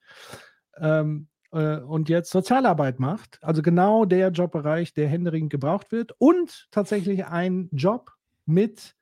Ähm, 0.78 1.28
äh, 1.52 1.76
und 1.76 2.08
jetzt 2.08 2.30
Sozialarbeit 2.30 2.98
macht. 2.98 3.38
Also 3.42 3.62
genau 3.62 4.04
der 4.04 4.30
Jobbereich, 4.30 4.94
der 4.94 5.08
händeringend 5.08 5.50
gebraucht 5.50 5.92
wird 5.92 6.12
und 6.18 6.68
tatsächlich 6.70 7.26
ein 7.26 7.68
Job 7.72 8.12
mit 8.46 8.96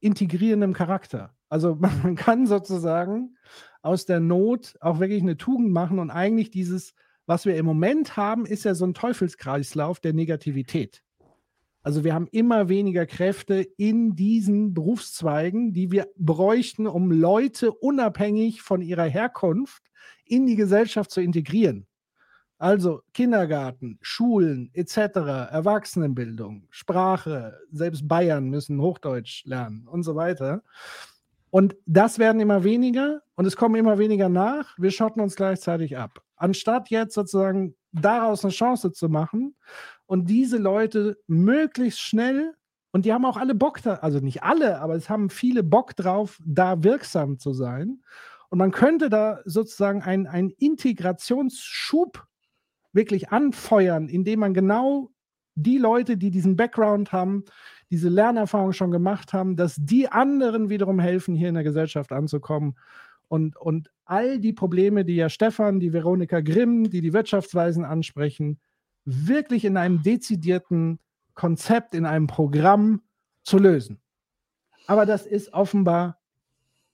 integrierendem 0.00 0.72
Charakter. 0.72 1.34
Also 1.48 1.76
man, 1.76 1.92
man 2.02 2.16
kann 2.16 2.46
sozusagen 2.46 3.36
aus 3.82 4.06
der 4.06 4.20
Not 4.20 4.76
auch 4.80 5.00
wirklich 5.00 5.22
eine 5.22 5.36
Tugend 5.36 5.70
machen 5.72 5.98
und 5.98 6.10
eigentlich 6.10 6.50
dieses, 6.50 6.94
was 7.26 7.46
wir 7.46 7.56
im 7.56 7.66
Moment 7.66 8.16
haben, 8.16 8.46
ist 8.46 8.64
ja 8.64 8.74
so 8.74 8.84
ein 8.84 8.94
Teufelskreislauf 8.94 10.00
der 10.00 10.12
Negativität. 10.12 11.02
Also 11.82 12.04
wir 12.04 12.14
haben 12.14 12.28
immer 12.30 12.68
weniger 12.68 13.06
Kräfte 13.06 13.66
in 13.76 14.14
diesen 14.14 14.72
Berufszweigen, 14.72 15.72
die 15.72 15.90
wir 15.90 16.08
bräuchten, 16.16 16.86
um 16.86 17.10
Leute 17.10 17.72
unabhängig 17.72 18.62
von 18.62 18.82
ihrer 18.82 19.04
Herkunft 19.04 19.82
in 20.24 20.46
die 20.46 20.56
Gesellschaft 20.56 21.10
zu 21.10 21.20
integrieren. 21.20 21.86
Also 22.58 23.02
Kindergarten, 23.12 23.98
Schulen 24.00 24.70
etc., 24.72 24.96
Erwachsenenbildung, 25.50 26.68
Sprache, 26.70 27.58
selbst 27.72 28.06
Bayern 28.06 28.48
müssen 28.48 28.80
Hochdeutsch 28.80 29.44
lernen 29.46 29.88
und 29.88 30.04
so 30.04 30.14
weiter. 30.14 30.62
Und 31.50 31.74
das 31.86 32.20
werden 32.20 32.40
immer 32.40 32.62
weniger 32.62 33.20
und 33.34 33.46
es 33.46 33.56
kommen 33.56 33.74
immer 33.74 33.98
weniger 33.98 34.28
nach. 34.28 34.78
Wir 34.78 34.92
schotten 34.92 35.20
uns 35.20 35.34
gleichzeitig 35.34 35.98
ab. 35.98 36.22
Anstatt 36.36 36.88
jetzt 36.88 37.14
sozusagen 37.14 37.74
daraus 37.90 38.44
eine 38.44 38.52
Chance 38.52 38.92
zu 38.92 39.08
machen 39.08 39.56
und 40.06 40.28
diese 40.28 40.58
Leute 40.58 41.18
möglichst 41.26 42.00
schnell, 42.00 42.54
und 42.92 43.06
die 43.06 43.12
haben 43.12 43.24
auch 43.24 43.38
alle 43.38 43.54
Bock 43.54 43.80
da, 43.82 43.94
also 43.94 44.20
nicht 44.20 44.42
alle, 44.42 44.80
aber 44.80 44.94
es 44.94 45.08
haben 45.08 45.30
viele 45.30 45.62
Bock 45.62 45.96
drauf, 45.96 46.38
da 46.44 46.82
wirksam 46.84 47.38
zu 47.38 47.52
sein. 47.52 48.02
Und 48.50 48.58
man 48.58 48.70
könnte 48.70 49.08
da 49.08 49.40
sozusagen 49.46 50.02
einen, 50.02 50.50
Integrationsschub 50.50 52.22
wirklich 52.92 53.30
anfeuern, 53.30 54.08
indem 54.08 54.40
man 54.40 54.52
genau 54.52 55.10
die 55.54 55.78
Leute, 55.78 56.18
die 56.18 56.30
diesen 56.30 56.56
Background 56.56 57.12
haben, 57.12 57.44
diese 57.90 58.10
Lernerfahrung 58.10 58.72
schon 58.72 58.90
gemacht 58.90 59.32
haben, 59.32 59.56
dass 59.56 59.76
die 59.78 60.08
anderen 60.08 60.68
wiederum 60.68 60.98
helfen, 60.98 61.34
hier 61.34 61.48
in 61.48 61.54
der 61.54 61.64
Gesellschaft 61.64 62.12
anzukommen. 62.12 62.76
Und, 63.28 63.56
und 63.56 63.90
all 64.04 64.38
die 64.38 64.52
Probleme, 64.52 65.06
die 65.06 65.16
ja 65.16 65.30
Stefan, 65.30 65.80
die 65.80 65.94
Veronika 65.94 66.40
Grimm, 66.40 66.90
die 66.90 67.00
die 67.00 67.14
Wirtschaftsweisen 67.14 67.84
ansprechen, 67.86 68.60
wirklich 69.04 69.64
in 69.64 69.76
einem 69.76 70.02
dezidierten 70.02 70.98
Konzept, 71.34 71.94
in 71.94 72.06
einem 72.06 72.26
Programm 72.26 73.02
zu 73.42 73.58
lösen. 73.58 74.00
Aber 74.86 75.06
das 75.06 75.26
ist 75.26 75.52
offenbar 75.52 76.20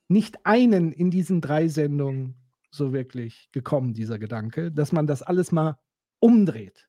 nicht 0.09 0.47
einen 0.47 0.93
in 0.93 1.11
diesen 1.11 1.41
drei 1.41 1.69
Sendungen 1.69 2.35
so 2.71 2.93
wirklich 2.93 3.51
gekommen, 3.53 3.95
dieser 3.95 4.19
Gedanke, 4.19 4.71
dass 4.73 4.93
man 4.93 5.07
das 5.07 5.23
alles 5.23 5.53
mal 5.53 5.79
umdreht 6.19 6.89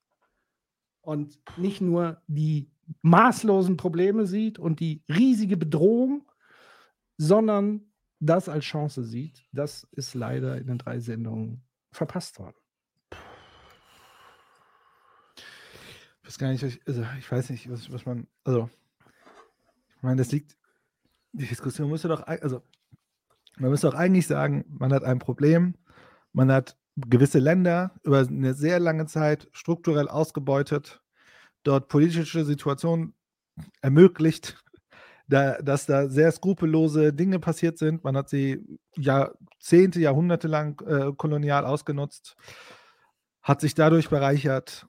und 1.01 1.39
nicht 1.57 1.81
nur 1.81 2.21
die 2.27 2.69
maßlosen 3.01 3.77
Probleme 3.77 4.25
sieht 4.25 4.59
und 4.59 4.79
die 4.79 5.03
riesige 5.09 5.57
Bedrohung, 5.57 6.29
sondern 7.17 7.91
das 8.19 8.49
als 8.49 8.65
Chance 8.65 9.03
sieht. 9.03 9.45
Das 9.51 9.87
ist 9.91 10.13
leider 10.13 10.57
in 10.57 10.67
den 10.67 10.77
drei 10.77 10.99
Sendungen 10.99 11.63
verpasst 11.91 12.39
worden. 12.39 12.57
Ich 16.18 16.18
weiß 16.29 16.37
gar 16.37 16.51
nicht, 16.51 16.61
ich, 16.61 16.79
also 16.85 17.03
ich 17.17 17.31
weiß 17.31 17.49
nicht, 17.49 17.71
was, 17.71 17.91
was 17.91 18.05
man, 18.05 18.27
also, 18.43 18.69
ich 19.97 20.03
meine, 20.03 20.17
das 20.17 20.31
liegt, 20.31 20.55
die 21.31 21.47
Diskussion 21.47 21.89
müsste 21.89 22.07
doch, 22.07 22.21
also, 22.21 22.61
man 23.57 23.71
müsste 23.71 23.87
doch 23.89 23.95
eigentlich 23.95 24.27
sagen, 24.27 24.63
man 24.69 24.93
hat 24.93 25.03
ein 25.03 25.17
Problem, 25.17 25.73
man 26.31 26.51
hat 26.51 26.77
gewisse 26.95 27.39
Länder 27.39 27.95
über 28.03 28.19
eine 28.19 28.53
sehr 28.53 28.79
lange 28.79 29.07
Zeit 29.07 29.47
strukturell 29.53 30.07
ausgebeutet, 30.07 31.01
dort 31.63 31.87
politische 31.87 32.45
Situationen 32.45 33.15
ermöglicht, 33.81 34.63
da, 35.27 35.59
dass 35.63 35.87
da 35.87 36.09
sehr 36.09 36.31
skrupellose 36.31 37.11
Dinge 37.11 37.39
passiert 37.39 37.79
sind. 37.79 38.03
Man 38.03 38.15
hat 38.15 38.29
sie 38.29 38.79
Jahrzehnte, 38.95 39.99
Jahrhunderte 39.99 40.47
lang 40.47 40.79
äh, 40.85 41.11
kolonial 41.17 41.65
ausgenutzt, 41.65 42.35
hat 43.41 43.61
sich 43.61 43.73
dadurch 43.73 44.09
bereichert. 44.09 44.85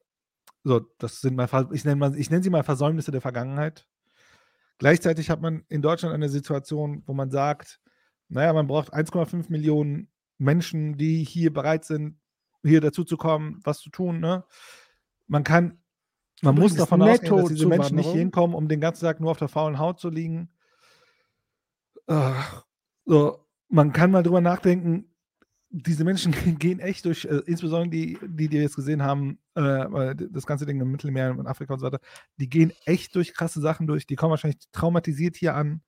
So, 0.63 0.81
das 0.99 1.21
sind 1.21 1.37
mal, 1.37 1.49
ich 1.73 1.85
nenne, 1.85 1.97
mal, 1.97 2.17
ich 2.19 2.31
nenne 2.31 2.43
sie 2.43 2.51
mal 2.51 2.63
Versäumnisse 2.63 3.11
der 3.11 3.21
Vergangenheit. 3.21 3.87
Gleichzeitig 4.79 5.31
hat 5.31 5.41
man 5.41 5.65
in 5.69 5.83
Deutschland 5.83 6.15
eine 6.15 6.29
Situation, 6.29 7.03
wo 7.07 7.13
man 7.13 7.31
sagt, 7.31 7.81
naja, 8.29 8.53
man 8.53 8.67
braucht 8.67 8.95
1,5 8.95 9.51
Millionen 9.51 10.11
Menschen, 10.39 10.97
die 10.97 11.25
hier 11.25 11.53
bereit 11.53 11.85
sind, 11.85 12.19
hier 12.63 12.81
dazu 12.81 13.05
zu 13.05 13.17
kommen, 13.17 13.61
was 13.65 13.81
zu 13.81 13.91
tun. 13.91 14.21
Ne? 14.21 14.45
Man 15.27 15.45
kann, 15.45 15.83
man 16.43 16.55
muss 16.55 16.75
davon 16.75 17.03
ausgehen, 17.03 17.37
dass 17.37 17.49
diese 17.49 17.67
Menschen 17.67 17.97
nicht 17.97 18.11
hinkommen, 18.11 18.57
um 18.57 18.69
den 18.69 18.81
ganzen 18.81 19.05
Tag 19.05 19.21
nur 19.21 19.31
auf 19.31 19.39
der 19.39 19.49
faulen 19.49 19.79
Haut 19.79 20.01
zu 20.01 20.09
liegen. 20.09 20.51
Ach, 22.07 22.65
so, 23.05 23.47
man 23.69 23.93
kann 23.93 24.11
mal 24.11 24.23
drüber 24.23 24.41
nachdenken, 24.41 25.10
diese 25.71 26.05
Menschen 26.05 26.33
gehen 26.59 26.81
echt 26.81 27.05
durch, 27.05 27.25
äh, 27.25 27.43
insbesondere 27.47 27.91
die, 27.91 28.19
die, 28.23 28.49
die 28.49 28.59
jetzt 28.59 28.77
gesehen 28.77 29.03
haben, 29.03 29.39
äh, 29.55 30.15
das 30.31 30.47
ganze 30.47 30.67
Ding 30.67 30.81
im 30.81 30.91
Mittelmeer 30.91 31.37
und 31.37 31.47
Afrika 31.47 31.73
und 31.75 31.81
so 31.81 31.87
weiter, 31.87 32.01
die 32.37 32.49
gehen 32.49 32.73
echt 32.85 33.15
durch 33.15 33.33
krasse 33.33 33.61
Sachen 33.61 33.87
durch, 33.87 34.07
die 34.07 34.17
kommen 34.17 34.31
wahrscheinlich 34.31 34.61
traumatisiert 34.73 35.37
hier 35.37 35.55
an. 35.55 35.83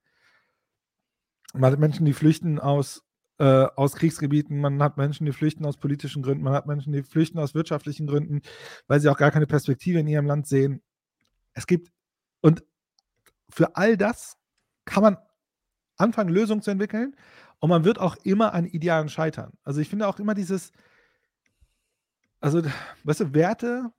Man 1.55 1.73
hat 1.73 1.79
Menschen, 1.79 2.07
die 2.07 2.15
flüchten 2.15 2.59
aus, 2.59 3.03
äh, 3.39 3.45
aus 3.45 3.95
Kriegsgebieten, 3.95 4.59
man 4.59 4.83
hat 4.83 4.97
Menschen, 4.97 5.27
die 5.27 5.33
flüchten 5.33 5.67
aus 5.67 5.77
politischen 5.77 6.23
Gründen, 6.23 6.45
man 6.45 6.55
hat 6.55 6.67
Menschen, 6.67 6.93
die 6.93 7.03
flüchten 7.03 7.39
aus 7.39 7.55
wirtschaftlichen 7.55 8.07
Gründen, 8.07 8.41
weil 8.87 9.01
sie 9.01 9.09
auch 9.09 9.19
gar 9.19 9.33
keine 9.33 9.47
Perspektive 9.47 9.99
in 9.99 10.07
ihrem 10.07 10.27
Land 10.27 10.47
sehen. 10.47 10.81
Es 11.53 11.67
gibt, 11.67 11.91
und 12.41 12.65
für 13.51 13.77
all 13.77 13.97
das 13.97 14.37
kann 14.85 15.03
man 15.03 15.17
anfangen, 15.97 16.31
Lösungen 16.31 16.63
zu 16.63 16.71
entwickeln. 16.71 17.17
Und 17.63 17.69
man 17.69 17.85
wird 17.85 18.01
auch 18.01 18.17
immer 18.25 18.55
an 18.55 18.67
Idealen 18.67 19.09
scheitern. 19.09 19.53
Also 19.63 19.81
ich 19.81 19.89
finde 19.89 20.09
auch 20.09 20.19
immer 20.19 20.35
dieses, 20.35 20.73
also, 22.41 22.61
weißt 23.05 23.21
du, 23.21 23.35
Werte, 23.35 23.93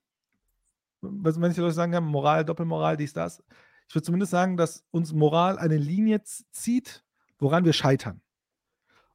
was 0.99 1.37
manche 1.37 1.61
Leute 1.61 1.73
sagen, 1.73 1.93
ja, 1.93 2.01
Moral, 2.01 2.43
Doppelmoral, 2.43 2.97
dies, 2.97 3.13
das. 3.13 3.41
Ich 3.87 3.95
würde 3.95 4.03
zumindest 4.03 4.31
sagen, 4.31 4.57
dass 4.57 4.83
uns 4.91 5.13
Moral 5.13 5.57
eine 5.57 5.77
Linie 5.77 6.21
zieht, 6.51 7.05
woran 7.39 7.63
wir 7.63 7.71
scheitern. 7.71 8.21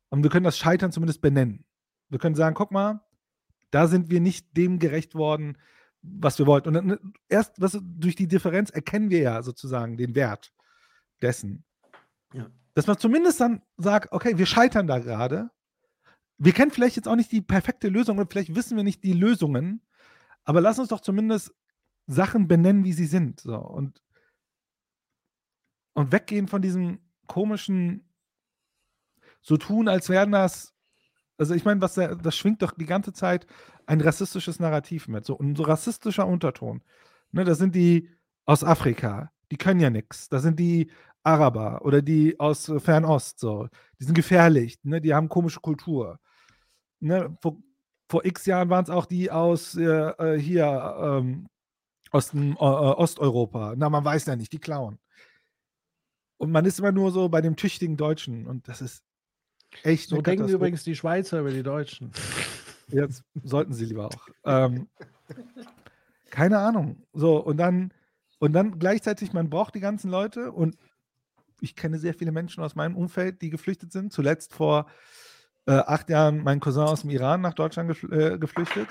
Und 0.09 0.23
wir 0.23 0.31
können 0.31 0.45
das 0.45 0.57
Scheitern 0.57 0.93
zumindest 0.93 1.21
benennen. 1.21 1.67
Wir 2.09 2.19
können 2.19 2.35
sagen, 2.35 2.55
guck 2.55 2.71
mal, 2.71 3.05
da 3.71 3.87
sind 3.87 4.09
wir 4.09 4.21
nicht 4.21 4.57
dem 4.57 4.79
gerecht 4.79 5.15
worden, 5.15 5.59
was 6.01 6.39
wir 6.39 6.47
wollten. 6.47 6.69
Und 6.69 6.75
dann, 6.75 7.13
erst 7.29 7.61
was, 7.61 7.79
durch 7.83 8.15
die 8.15 8.29
Differenz 8.29 8.71
erkennen 8.71 9.11
wir 9.11 9.21
ja 9.21 9.43
sozusagen 9.43 9.99
den 9.99 10.15
Wert 10.15 10.55
dessen. 11.21 11.67
Ja. 12.33 12.51
Dass 12.75 12.87
man 12.87 12.99
zumindest 12.99 13.41
dann 13.41 13.63
sagt, 13.77 14.13
okay, 14.13 14.39
wir 14.39 14.47
scheitern 14.47 14.87
da 14.87 14.99
gerade. 14.99 15.51
Wir 16.39 16.53
kennen 16.53 16.71
vielleicht 16.71 16.97
jetzt 16.97 17.09
auch 17.09 17.17
nicht 17.17 17.33
die 17.33 17.41
perfekte 17.41 17.89
Lösung 17.89 18.19
und 18.19 18.31
vielleicht 18.31 18.55
wissen 18.55 18.77
wir 18.77 18.85
nicht 18.85 19.03
die 19.03 19.13
Lösungen, 19.13 19.83
aber 20.45 20.61
lass 20.61 20.79
uns 20.79 20.89
doch 20.89 21.01
zumindest 21.01 21.55
Sachen 22.07 22.49
benennen, 22.49 22.85
wie 22.85 22.93
sie 22.93 23.07
sind. 23.07 23.41
So. 23.41 23.57
Und, 23.57 24.01
und 25.95 26.13
weggehen 26.13 26.49
von 26.49 26.63
diesem 26.63 27.01
komischen, 27.27 28.09
so 29.41 29.57
tun, 29.57 29.89
als 29.89 30.09
wären 30.09 30.33
das, 30.33 30.75
also 31.37 31.55
ich 31.55 31.65
meine, 31.65 31.81
was 31.81 31.95
das 31.95 32.37
schwingt 32.37 32.63
doch 32.63 32.73
die 32.73 32.87
ganze 32.87 33.13
Zeit 33.13 33.47
ein 33.87 34.01
rassistisches 34.01 34.59
Narrativ 34.61 35.09
mit, 35.09 35.25
so 35.25 35.39
ein 35.39 35.55
so 35.55 35.63
rassistischer 35.63 36.27
Unterton. 36.27 36.83
Ne, 37.31 37.45
das 37.45 37.59
sind 37.59 37.75
die 37.75 38.11
aus 38.45 38.65
Afrika, 38.65 39.33
die 39.51 39.57
können 39.57 39.81
ja 39.81 39.91
nichts. 39.91 40.29
Das 40.29 40.43
sind 40.43 40.59
die 40.59 40.91
Araber 41.29 41.85
oder 41.85 42.03
die 42.03 42.39
aus 42.41 42.69
äh, 42.69 42.81
Fernost, 42.81 43.39
so. 43.39 43.69
Die 44.01 44.05
sind 44.05 44.15
gefährlich, 44.15 44.79
ne? 44.83 45.01
die 45.01 45.15
haben 45.15 45.29
komische 45.29 45.61
Kultur. 45.61 46.19
Ne? 47.01 47.37
Vor, 47.41 47.57
vor 48.09 48.25
x 48.25 48.47
Jahren 48.47 48.71
waren 48.71 48.85
es 48.85 48.91
auch 48.91 49.07
die 49.07 49.31
aus 49.31 49.77
äh, 49.77 49.85
äh 49.85 50.39
hier 50.41 50.97
ähm, 51.01 51.49
aus 52.11 52.31
dem, 52.31 52.53
äh, 52.53 52.55
äh, 52.55 52.95
Osteuropa. 52.95 53.75
Na, 53.77 53.91
man 53.91 54.05
weiß 54.05 54.27
ja 54.27 54.37
nicht, 54.37 54.53
die 54.53 54.59
klauen. 54.59 54.99
Und 56.39 56.53
man 56.53 56.65
ist 56.65 56.79
immer 56.79 56.93
nur 56.93 57.11
so 57.11 57.29
bei 57.29 57.41
dem 57.41 57.57
tüchtigen 57.57 57.97
Deutschen 57.97 58.47
und 58.47 58.69
das 58.69 58.81
ist 58.81 59.03
echt 59.83 60.09
So 60.09 60.23
denken 60.23 60.49
übrigens 60.49 60.85
die 60.85 60.95
Schweizer 60.95 61.41
über 61.41 61.51
die 61.51 61.63
Deutschen. 61.63 62.13
Jetzt 62.89 63.25
sollten 63.43 63.75
sie 63.75 63.85
lieber 63.85 64.07
auch. 64.07 64.29
Ähm, 64.45 64.89
keine 66.31 66.59
Ahnung. 66.59 67.03
So, 67.13 67.37
und 67.39 67.59
dann, 67.59 67.93
und 68.39 68.53
dann 68.53 68.79
gleichzeitig, 68.79 69.33
man 69.33 69.51
braucht 69.51 69.75
die 69.75 69.81
ganzen 69.81 70.11
Leute 70.11 70.53
und 70.53 70.77
ich 71.61 71.77
kenne 71.77 71.99
sehr 71.99 72.15
viele 72.15 72.33
Menschen 72.33 72.63
aus 72.63 72.75
meinem 72.75 72.97
Umfeld, 72.97 73.43
die 73.43 73.51
geflüchtet 73.51 73.93
sind. 73.93 74.13
Zuletzt 74.13 74.55
vor 74.55 74.87
äh, 75.67 75.73
acht 75.73 76.11
Jahren 76.11 76.43
mein 76.43 76.61
Cousin 76.61 76.85
aus 76.85 77.03
dem 77.03 77.11
Iran 77.11 77.41
nach 77.41 77.55
Deutschland 77.55 77.89
gefl 77.89 78.13
äh, 78.13 78.39
geflüchtet. 78.39 78.89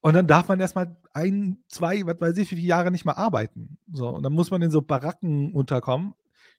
Und 0.00 0.14
dann 0.14 0.28
darf 0.28 0.46
man 0.48 0.60
erstmal 0.60 0.96
ein, 1.14 1.58
zwei, 1.68 2.06
was 2.06 2.20
weiß 2.20 2.36
ich, 2.38 2.50
wie 2.52 2.56
viele 2.56 2.68
Jahre 2.68 2.92
nicht 2.92 3.04
mal 3.04 3.14
arbeiten. 3.14 3.78
So, 3.92 4.08
und 4.08 4.22
dann 4.22 4.32
muss 4.32 4.50
man 4.50 4.62
in 4.62 4.70
so 4.70 4.80
Baracken 4.80 5.52
unterkommen. 5.52 6.14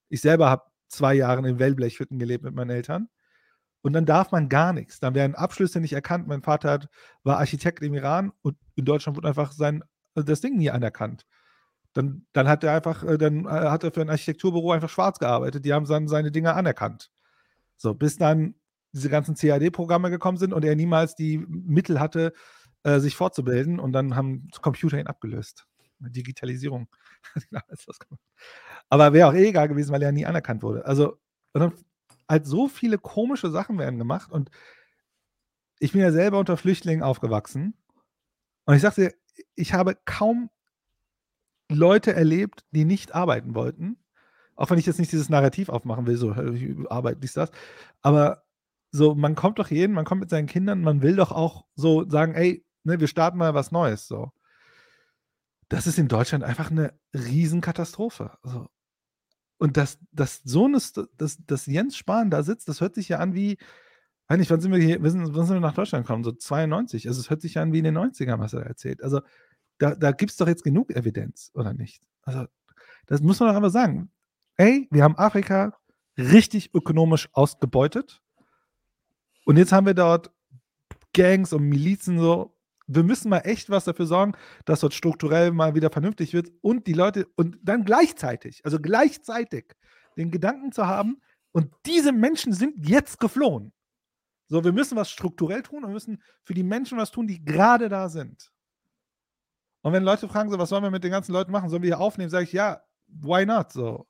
Ich 0.10 0.22
selber 0.22 0.50
habe 0.50 0.64
zwei 0.90 1.14
Jahre 1.14 1.48
in 1.48 1.60
Wellblechhütten 1.60 2.20
gelebt 2.20 2.44
mit 2.44 2.56
meinen 2.56 2.72
Eltern. 2.72 3.10
Und 3.82 3.94
dann 3.94 4.06
darf 4.06 4.32
man 4.32 4.50
gar 4.50 4.74
nichts. 4.74 5.00
Dann 5.00 5.16
werden 5.16 5.36
Abschlüsse 5.36 5.80
nicht 5.80 5.94
erkannt. 5.94 6.28
Mein 6.28 6.42
Vater 6.42 6.72
hat, 6.72 6.90
war 7.24 7.38
Architekt 7.38 7.82
im 7.84 7.94
Iran 7.94 8.34
und 8.42 8.58
in 8.76 8.84
Deutschland 8.84 9.16
wurde 9.16 9.30
einfach 9.30 9.54
sein, 9.54 9.84
das 10.14 10.42
Ding 10.42 10.58
nie 10.58 10.72
anerkannt. 10.72 11.26
Dann, 11.98 12.28
dann 12.32 12.48
hat 12.48 12.64
er 12.64 12.74
einfach, 12.74 13.04
äh, 13.04 13.18
dann 13.18 13.46
äh, 13.46 13.50
hat 13.50 13.84
er 13.84 13.92
für 13.92 14.02
ein 14.02 14.10
Architekturbüro 14.12 14.72
einfach 14.72 14.90
schwarz 14.90 15.18
gearbeitet. 15.18 15.66
Die 15.66 15.74
haben 15.74 15.88
dann 15.88 16.08
seine 16.08 16.32
Dinge 16.32 16.54
anerkannt. 16.54 17.10
So, 17.76 17.96
bis 17.96 18.18
dann 18.18 18.54
diese 18.94 19.10
ganzen 19.10 19.34
CAD-Programme 19.34 20.12
gekommen 20.12 20.38
sind 20.38 20.54
und 20.54 20.64
er 20.64 20.76
niemals 20.76 21.16
die 21.16 21.40
Mittel 21.40 22.00
hatte, 22.00 22.34
äh, 22.84 23.00
sich 23.00 23.16
fortzubilden 23.16 23.80
und 23.80 23.94
dann 23.94 24.16
haben 24.16 24.48
Computer 24.62 25.00
ihn 25.00 25.08
abgelöst. 25.08 25.66
Digitalisierung. 25.98 26.88
Aber 28.90 29.14
wäre 29.14 29.30
auch 29.30 29.34
eh 29.34 29.48
egal 29.48 29.68
gewesen, 29.68 29.92
weil 29.92 30.04
er 30.04 30.12
nie 30.12 30.28
anerkannt 30.28 30.62
wurde. 30.62 30.86
Also, 30.86 31.18
halt 32.30 32.46
so 32.46 32.68
viele 32.68 33.00
komische 33.00 33.50
Sachen 33.50 33.80
werden 33.80 33.98
gemacht 33.98 34.32
und 34.32 34.52
ich 35.80 35.94
bin 35.94 36.02
ja 36.02 36.12
selber 36.12 36.38
unter 36.38 36.58
Flüchtlingen 36.58 37.02
aufgewachsen 37.02 37.74
und 38.66 38.76
ich 38.76 38.84
sagte, 38.84 39.16
ich 39.56 39.74
habe 39.74 39.98
kaum 40.06 40.52
Leute 41.70 42.14
erlebt, 42.14 42.66
die 42.72 42.86
nicht 42.86 43.14
arbeiten 43.16 43.56
wollten. 43.56 43.98
Auch 44.56 44.70
wenn 44.70 44.80
ich 44.80 44.86
jetzt 44.86 45.00
nicht 45.00 45.12
dieses 45.12 45.30
Narrativ 45.30 45.70
aufmachen 45.70 46.08
will, 46.08 46.18
so 46.18 46.32
Arbeit, 46.90 47.24
dies, 47.24 47.34
das. 47.34 47.52
Aber 48.02 48.44
so, 48.92 49.16
man 49.16 49.36
kommt 49.36 49.60
doch 49.60 49.70
jeden, 49.70 49.94
man 49.94 50.06
kommt 50.06 50.22
mit 50.22 50.30
seinen 50.30 50.48
Kindern, 50.48 50.82
man 50.82 51.02
will 51.02 51.16
doch 51.16 51.32
auch 51.32 51.66
so 51.76 52.10
sagen, 52.10 52.34
ey, 52.34 52.66
ne, 52.84 53.00
wir 53.00 53.08
starten 53.08 53.38
mal 53.38 53.54
was 53.54 53.72
Neues. 53.72 54.08
So. 54.08 54.32
Das 55.70 55.88
ist 55.88 56.00
in 56.00 56.08
Deutschland 56.08 56.44
einfach 56.44 56.72
eine 56.72 56.94
Riesenkatastrophe. 57.14 58.38
Also, 58.42 58.68
und 59.60 59.78
dass, 59.78 60.00
dass 60.12 60.42
so 60.44 60.66
eine, 60.66 60.80
dass, 61.18 61.38
dass 61.46 61.66
Jens 61.66 61.98
Spahn 61.98 62.30
da 62.32 62.44
sitzt, 62.44 62.70
das 62.70 62.82
hört 62.82 62.96
sich 62.96 63.10
ja 63.10 63.20
an 63.20 63.34
wie, 63.34 63.58
nicht, 64.36 64.52
wann 64.52 64.60
sind 64.60 64.72
wir 64.72 64.80
hier, 64.80 65.02
wann 65.02 65.12
sind 65.46 65.56
wir 65.56 65.60
nach 65.60 65.74
Deutschland 65.74 66.06
gekommen? 66.06 66.24
So 66.24 66.34
92. 66.34 67.08
Also 67.08 67.22
es 67.22 67.30
hört 67.30 67.42
sich 67.42 67.58
an 67.58 67.72
wie 67.72 67.80
in 67.80 67.86
den 67.86 67.98
90ern, 67.98 68.40
was 68.40 68.54
er 68.54 68.66
erzählt. 68.66 69.02
Also 69.02 69.22
da, 69.78 69.96
da 69.96 70.12
gibt 70.12 70.32
es 70.32 70.38
doch 70.38 70.48
jetzt 70.48 70.64
genug 70.64 70.92
Evidenz, 70.96 71.52
oder 71.54 71.74
nicht? 71.74 72.02
Also, 72.24 72.46
das 73.06 73.22
muss 73.22 73.40
man 73.40 73.50
doch 73.50 73.56
einfach 73.56 73.72
sagen. 73.72 74.12
Ey, 74.58 74.88
wir 74.92 75.04
haben 75.04 75.18
Afrika 75.18 75.78
richtig 76.18 76.74
ökonomisch 76.74 77.30
ausgebeutet. 77.34 78.22
Und 79.46 79.58
jetzt 79.58 79.72
haben 79.72 79.86
wir 79.86 79.94
dort 79.94 80.32
Gangs 81.14 81.54
und 81.54 81.64
Milizen 81.64 82.20
so. 82.20 82.56
Wir 82.88 83.04
müssen 83.04 83.30
mal 83.30 83.40
echt 83.40 83.70
was 83.70 83.86
dafür 83.86 84.06
sorgen, 84.06 84.34
dass 84.66 84.80
dort 84.80 84.94
strukturell 84.94 85.52
mal 85.52 85.76
wieder 85.76 85.90
vernünftig 85.90 86.34
wird 86.34 86.52
und 86.62 86.88
die 86.88 86.94
Leute 86.94 87.28
und 87.36 87.58
dann 87.62 87.84
gleichzeitig, 87.84 88.64
also 88.64 88.80
gleichzeitig 88.80 89.76
den 90.16 90.32
Gedanken 90.32 90.72
zu 90.72 90.88
haben, 90.88 91.22
und 91.52 91.74
diese 91.86 92.12
Menschen 92.12 92.54
sind 92.54 92.88
jetzt 92.88 93.20
geflohen. 93.20 93.74
So, 94.48 94.64
wir 94.64 94.72
müssen 94.72 94.96
was 94.96 95.10
strukturell 95.10 95.64
tun 95.64 95.84
und 95.84 95.92
müssen 95.92 96.22
für 96.44 96.54
die 96.54 96.64
Menschen 96.64 96.98
was 96.98 97.10
tun, 97.10 97.28
die 97.28 97.44
gerade 97.44 97.90
da 97.90 98.10
sind. 98.10 98.52
Und 99.82 99.94
wenn 99.94 100.04
Leute 100.04 100.28
fragen, 100.28 100.50
so, 100.50 100.58
was 100.58 100.70
sollen 100.70 100.84
wir 100.84 100.92
mit 100.92 101.04
den 101.04 101.12
ganzen 101.12 101.34
Leuten 101.34 101.52
machen? 101.52 101.70
Sollen 101.70 101.84
wir 101.84 101.90
hier 101.90 102.00
aufnehmen? 102.00 102.30
Sage 102.30 102.46
ich, 102.46 102.54
ja, 102.54 102.82
why 103.08 103.46
not? 103.46 103.72
So. 103.72 104.08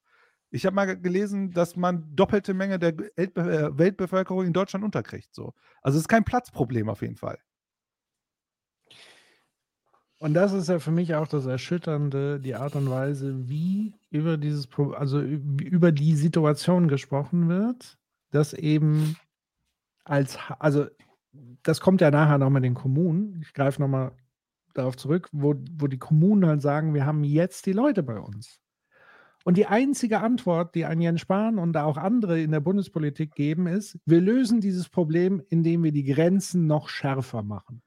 Ich 0.49 0.65
habe 0.65 0.75
mal 0.75 0.85
gelesen, 0.99 1.51
dass 1.51 1.75
man 1.75 2.15
doppelte 2.15 2.53
Menge 2.53 2.79
der 2.79 2.97
äh, 3.17 3.77
Weltbevölkerung 3.77 4.45
in 4.45 4.53
Deutschland 4.53 4.85
unterkriegt. 4.85 5.33
So. 5.33 5.53
Also 5.81 5.97
es 5.97 6.03
ist 6.03 6.07
kein 6.07 6.23
Platzproblem 6.23 6.89
auf 6.89 7.01
jeden 7.01 7.17
Fall. 7.17 7.37
Und 10.19 10.33
das 10.33 10.51
ist 10.51 10.67
ja 10.67 10.79
für 10.79 10.91
mich 10.91 11.13
auch 11.13 11.27
das 11.27 11.45
Erschütternde, 11.45 12.39
die 12.39 12.55
Art 12.55 12.75
und 12.75 12.89
Weise, 12.89 13.47
wie 13.47 13.93
über 14.09 14.37
dieses, 14.37 14.67
also 14.95 15.21
über 15.21 15.91
die 15.91 16.15
Situation 16.15 16.87
gesprochen 16.87 17.49
wird, 17.49 17.99
dass 18.31 18.53
eben 18.53 19.15
als, 20.05 20.39
also 20.57 20.87
das 21.61 21.81
kommt 21.81 22.01
ja 22.01 22.09
nachher 22.09 22.39
noch 22.39 22.49
mit 22.49 22.63
den 22.63 22.73
Kommunen. 22.73 23.39
Ich 23.41 23.53
greife 23.53 23.79
nochmal 23.79 24.11
darauf 24.77 24.97
zurück, 24.97 25.29
wo, 25.31 25.55
wo 25.73 25.87
die 25.87 25.99
Kommunen 25.99 26.47
halt 26.47 26.61
sagen, 26.61 26.93
wir 26.93 27.05
haben 27.05 27.23
jetzt 27.23 27.65
die 27.65 27.73
Leute 27.73 28.03
bei 28.03 28.19
uns. 28.19 28.59
Und 29.43 29.55
die 29.55 29.67
einzige 29.67 30.19
Antwort, 30.19 30.75
die 30.75 30.85
ein 30.85 30.99
Jens 30.99 31.21
Spahn 31.21 31.57
und 31.57 31.77
auch 31.77 31.95
andere 31.95 32.41
in 32.41 32.51
der 32.51 32.59
Bundespolitik 32.59 33.33
geben, 33.33 33.67
ist, 33.67 33.97
wir 34.05 34.19
lösen 34.19 34.59
dieses 34.59 34.89
Problem, 34.89 35.41
indem 35.49 35.83
wir 35.83 35.93
die 35.93 36.03
Grenzen 36.03 36.67
noch 36.67 36.89
schärfer 36.89 37.43
machen. 37.43 37.81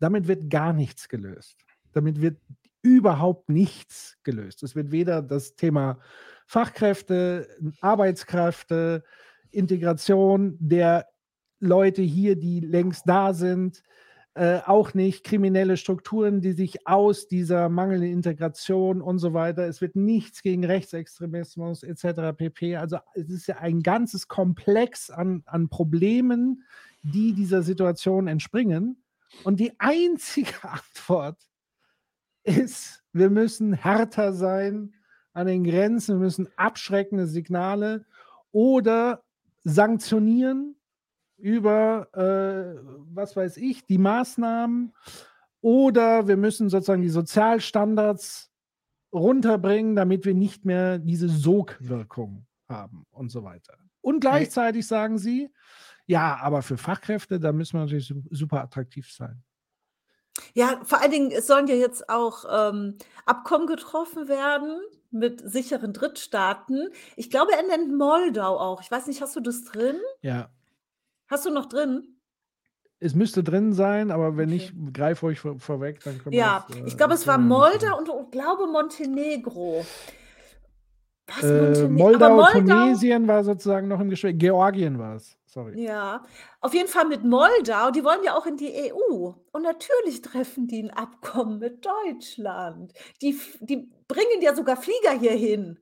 Damit 0.00 0.28
wird 0.28 0.48
gar 0.48 0.72
nichts 0.72 1.08
gelöst. 1.08 1.58
Damit 1.92 2.22
wird 2.22 2.38
überhaupt 2.80 3.48
nichts 3.48 4.16
gelöst. 4.22 4.62
Es 4.62 4.74
wird 4.74 4.92
weder 4.92 5.22
das 5.22 5.56
Thema 5.56 5.98
Fachkräfte, 6.46 7.48
Arbeitskräfte, 7.80 9.04
Integration 9.50 10.56
der 10.58 11.06
Leute 11.60 12.02
hier, 12.02 12.36
die 12.36 12.60
längst 12.60 13.08
da 13.08 13.32
sind, 13.32 13.82
äh, 14.36 14.60
auch 14.66 14.94
nicht 14.94 15.22
kriminelle 15.22 15.76
Strukturen, 15.76 16.40
die 16.40 16.52
sich 16.52 16.88
aus 16.88 17.28
dieser 17.28 17.68
mangelnden 17.68 18.10
Integration 18.10 19.00
und 19.00 19.18
so 19.18 19.32
weiter. 19.32 19.66
Es 19.68 19.80
wird 19.80 19.94
nichts 19.94 20.42
gegen 20.42 20.64
Rechtsextremismus 20.64 21.84
etc. 21.84 22.36
pp. 22.36 22.76
Also 22.76 22.98
es 23.14 23.30
ist 23.30 23.46
ja 23.46 23.58
ein 23.58 23.80
ganzes 23.82 24.26
Komplex 24.26 25.10
an, 25.10 25.44
an 25.46 25.68
Problemen, 25.68 26.64
die 27.04 27.32
dieser 27.32 27.62
Situation 27.62 28.26
entspringen. 28.26 29.02
Und 29.44 29.60
die 29.60 29.72
einzige 29.78 30.52
Antwort 30.62 31.38
ist, 32.42 33.04
wir 33.12 33.30
müssen 33.30 33.72
härter 33.72 34.32
sein 34.32 34.94
an 35.32 35.46
den 35.46 35.62
Grenzen, 35.62 36.16
wir 36.16 36.24
müssen 36.24 36.48
abschreckende 36.56 37.28
Signale 37.28 38.04
oder 38.50 39.22
sanktionieren 39.62 40.74
über, 41.36 42.08
äh, 42.14 42.80
was 43.12 43.36
weiß 43.36 43.56
ich, 43.56 43.84
die 43.86 43.98
Maßnahmen 43.98 44.94
oder 45.60 46.28
wir 46.28 46.36
müssen 46.36 46.68
sozusagen 46.68 47.02
die 47.02 47.08
Sozialstandards 47.08 48.50
runterbringen, 49.12 49.96
damit 49.96 50.24
wir 50.24 50.34
nicht 50.34 50.64
mehr 50.64 50.98
diese 50.98 51.28
Sogwirkung 51.28 52.46
haben 52.68 53.06
und 53.10 53.30
so 53.30 53.44
weiter. 53.44 53.78
Und 54.00 54.20
gleichzeitig 54.20 54.86
sagen 54.86 55.18
sie, 55.18 55.50
ja, 56.06 56.36
aber 56.42 56.62
für 56.62 56.76
Fachkräfte, 56.76 57.40
da 57.40 57.52
müssen 57.52 57.78
wir 57.78 57.84
natürlich 57.84 58.12
super 58.30 58.60
attraktiv 58.62 59.10
sein. 59.10 59.42
Ja, 60.52 60.80
vor 60.84 61.00
allen 61.00 61.12
Dingen, 61.12 61.30
es 61.30 61.46
sollen 61.46 61.68
ja 61.68 61.76
jetzt 61.76 62.08
auch 62.08 62.44
ähm, 62.50 62.98
Abkommen 63.24 63.66
getroffen 63.66 64.28
werden 64.28 64.80
mit 65.10 65.40
sicheren 65.48 65.92
Drittstaaten. 65.92 66.88
Ich 67.16 67.30
glaube, 67.30 67.52
er 67.52 67.62
nennt 67.62 67.96
Moldau 67.96 68.58
auch. 68.58 68.82
Ich 68.82 68.90
weiß 68.90 69.06
nicht, 69.06 69.22
hast 69.22 69.36
du 69.36 69.40
das 69.40 69.64
drin? 69.64 69.96
Ja, 70.22 70.50
Hast 71.28 71.46
du 71.46 71.50
noch 71.50 71.66
drin? 71.66 72.14
Es 73.00 73.14
müsste 73.14 73.42
drin 73.42 73.72
sein, 73.72 74.10
aber 74.10 74.36
wenn 74.36 74.48
nicht, 74.48 74.72
greif 74.92 75.22
euch 75.22 75.40
vor, 75.40 75.58
vorweg, 75.58 76.02
dann 76.04 76.18
können 76.18 76.34
Ja, 76.34 76.64
das, 76.68 76.78
ich 76.86 76.94
äh, 76.94 76.96
glaube, 76.96 77.14
es 77.14 77.26
war. 77.26 77.38
Moldau 77.38 77.98
und 77.98 78.08
ich 78.08 78.30
glaube 78.30 78.66
Montenegro. 78.66 79.84
Äh, 81.42 81.88
Moldau, 81.88 82.36
Moldau, 82.36 82.52
Tunesien 82.52 83.26
war 83.26 83.44
sozusagen 83.44 83.88
noch 83.88 84.00
im 84.00 84.10
Gespräch. 84.10 84.38
Georgien 84.38 84.98
war 84.98 85.16
es. 85.16 85.36
Sorry. 85.46 85.82
Ja, 85.82 86.22
auf 86.60 86.74
jeden 86.74 86.88
Fall 86.88 87.06
mit 87.06 87.24
Moldau. 87.24 87.90
Die 87.90 88.04
wollen 88.04 88.24
ja 88.24 88.36
auch 88.36 88.46
in 88.46 88.56
die 88.56 88.72
EU. 88.92 89.32
Und 89.52 89.62
natürlich 89.62 90.20
treffen 90.20 90.66
die 90.66 90.82
ein 90.82 90.90
Abkommen 90.90 91.58
mit 91.58 91.84
Deutschland. 91.84 92.92
Die, 93.22 93.38
die 93.60 93.90
bringen 94.08 94.42
ja 94.42 94.54
sogar 94.54 94.76
Flieger 94.76 95.12
hier 95.18 95.32
hin 95.32 95.78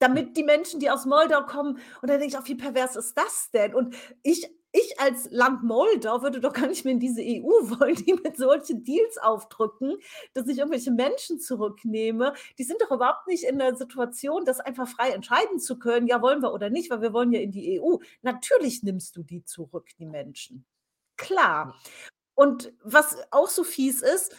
damit 0.00 0.34
die 0.34 0.44
Menschen, 0.44 0.80
die 0.80 0.90
aus 0.90 1.04
Moldau 1.04 1.44
kommen, 1.44 1.78
und 2.00 2.08
da 2.08 2.16
denke 2.16 2.28
ich 2.28 2.38
auch, 2.38 2.48
wie 2.48 2.54
pervers 2.54 2.96
ist 2.96 3.18
das 3.18 3.50
denn? 3.52 3.74
Und 3.74 3.94
ich 4.22 4.50
ich 4.72 5.00
als 5.00 5.28
Land 5.30 5.62
Moldau 5.62 6.22
würde 6.22 6.40
doch 6.40 6.52
gar 6.52 6.66
nicht 6.66 6.84
mehr 6.84 6.94
in 6.94 7.00
diese 7.00 7.22
EU 7.22 7.42
wollen, 7.80 7.96
die 7.96 8.14
mit 8.14 8.36
solchen 8.36 8.84
Deals 8.84 9.18
aufdrücken, 9.18 9.96
dass 10.32 10.46
ich 10.48 10.58
irgendwelche 10.58 10.92
Menschen 10.92 11.40
zurücknehme. 11.40 12.34
Die 12.58 12.64
sind 12.64 12.80
doch 12.80 12.90
überhaupt 12.90 13.26
nicht 13.26 13.44
in 13.44 13.58
der 13.58 13.74
Situation, 13.76 14.44
das 14.44 14.60
einfach 14.60 14.88
frei 14.88 15.10
entscheiden 15.10 15.58
zu 15.58 15.78
können, 15.78 16.06
ja, 16.06 16.22
wollen 16.22 16.42
wir 16.42 16.52
oder 16.52 16.70
nicht, 16.70 16.90
weil 16.90 17.02
wir 17.02 17.12
wollen 17.12 17.32
ja 17.32 17.40
in 17.40 17.50
die 17.50 17.80
EU. 17.80 17.96
Natürlich 18.22 18.82
nimmst 18.82 19.16
du 19.16 19.22
die 19.22 19.44
zurück, 19.44 19.88
die 19.98 20.06
Menschen. 20.06 20.64
Klar. 21.16 21.74
Und 22.34 22.72
was 22.82 23.16
auch 23.30 23.48
so 23.48 23.64
fies 23.64 24.02
ist, 24.02 24.34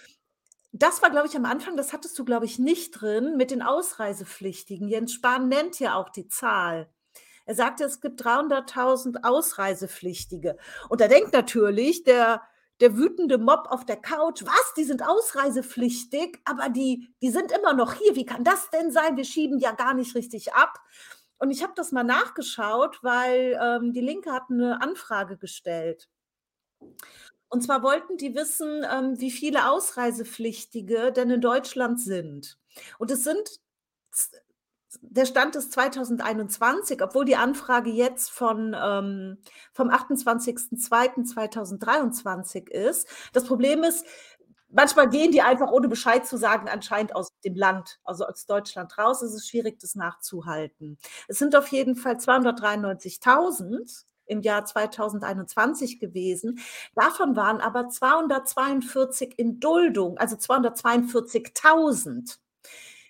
das 0.74 1.02
war, 1.02 1.10
glaube 1.10 1.28
ich, 1.28 1.36
am 1.36 1.46
Anfang, 1.46 1.76
das 1.76 1.92
hattest 1.92 2.18
du, 2.18 2.24
glaube 2.24 2.46
ich, 2.46 2.58
nicht 2.58 2.92
drin, 2.92 3.36
mit 3.36 3.52
den 3.52 3.62
Ausreisepflichtigen. 3.62 4.88
Jens 4.88 5.14
Spahn 5.14 5.50
nennt 5.50 5.80
ja 5.80 5.96
auch 5.96 6.10
die 6.10 6.28
Zahl. 6.28 6.90
Er 7.52 7.56
sagte, 7.56 7.84
es 7.84 8.00
gibt 8.00 8.22
300.000 8.22 9.26
Ausreisepflichtige. 9.26 10.56
Und 10.88 11.02
da 11.02 11.10
denkt 11.10 11.34
natürlich 11.34 12.06
der, 12.06 12.42
der 12.80 12.96
wütende 12.96 13.38
Mob 13.38 13.68
auf 13.68 13.86
der 13.86 13.98
Couch, 13.98 14.46
was, 14.46 14.74
die 14.78 14.86
sind 14.86 15.06
ausreisepflichtig, 15.06 16.40
aber 16.46 16.70
die, 16.70 17.14
die 17.22 17.30
sind 17.30 17.52
immer 17.52 17.74
noch 17.74 17.96
hier. 17.96 18.16
Wie 18.16 18.26
kann 18.26 18.46
das 18.46 18.70
denn 18.70 18.90
sein? 18.90 19.18
Wir 19.18 19.26
schieben 19.26 19.60
ja 19.60 19.74
gar 19.74 19.94
nicht 19.94 20.16
richtig 20.16 20.54
ab. 20.54 20.80
Und 21.40 21.52
ich 21.52 21.62
habe 21.62 21.74
das 21.76 21.92
mal 21.92 22.06
nachgeschaut, 22.06 23.00
weil 23.02 23.60
ähm, 23.62 23.92
die 23.92 24.00
Linke 24.00 24.32
hat 24.32 24.44
eine 24.50 24.82
Anfrage 24.82 25.36
gestellt. 25.36 26.08
Und 27.50 27.64
zwar 27.64 27.84
wollten 27.84 28.16
die 28.16 28.34
wissen, 28.34 28.86
ähm, 28.90 29.20
wie 29.20 29.30
viele 29.30 29.70
Ausreisepflichtige 29.70 31.12
denn 31.12 31.32
in 31.32 31.42
Deutschland 31.42 32.00
sind. 32.00 32.58
Und 32.98 33.12
es 33.12 33.26
sind 33.26 33.60
der 35.02 35.26
Stand 35.26 35.56
ist 35.56 35.72
2021, 35.74 37.02
obwohl 37.02 37.26
die 37.26 37.36
Anfrage 37.36 37.90
jetzt 37.90 38.30
von, 38.32 38.76
ähm, 38.80 39.40
vom 39.74 39.90
28.02.2023 39.90 42.70
ist. 42.70 43.08
Das 43.34 43.46
Problem 43.46 43.84
ist, 43.84 44.06
manchmal 44.70 45.10
gehen 45.10 45.32
die 45.32 45.42
einfach 45.42 45.72
ohne 45.72 45.88
Bescheid 45.88 46.26
zu 46.26 46.38
sagen 46.38 46.70
anscheinend 46.70 47.16
aus 47.16 47.30
dem 47.44 47.56
Land, 47.56 48.00
also 48.04 48.26
aus 48.26 48.46
Deutschland 48.46 48.98
raus. 48.98 49.22
Es 49.22 49.34
ist 49.34 49.50
schwierig, 49.50 49.80
das 49.80 49.96
nachzuhalten. 49.96 50.98
Es 51.28 51.40
sind 51.40 51.56
auf 51.56 51.68
jeden 51.68 51.96
Fall 51.96 52.16
293.000 52.16 54.06
im 54.26 54.42
Jahr 54.42 54.66
2021 54.66 56.00
gewesen. 56.00 56.60
Davon 56.96 57.36
waren 57.36 57.60
aber 57.60 57.90
242 57.90 59.38
in 59.38 59.60
Duldung, 59.60 60.18
also 60.18 60.36
242.000. 60.36 62.38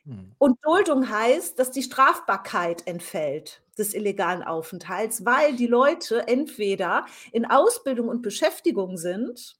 Hm. 0.06 0.32
Und 0.40 0.57
Duldung 0.64 1.10
heißt, 1.10 1.60
dass 1.60 1.72
die 1.72 1.84
Strafbarkeit 1.84 2.88
entfällt 2.88 3.61
des 3.78 3.94
illegalen 3.94 4.44
Aufenthalts, 4.44 5.26
weil 5.26 5.56
die 5.56 5.68
Leute 5.68 6.28
entweder 6.28 7.06
in 7.32 7.45
Ausbildung 7.45 8.07
und 8.10 8.22
Beschäftigung 8.22 8.98
sind. 8.98 9.56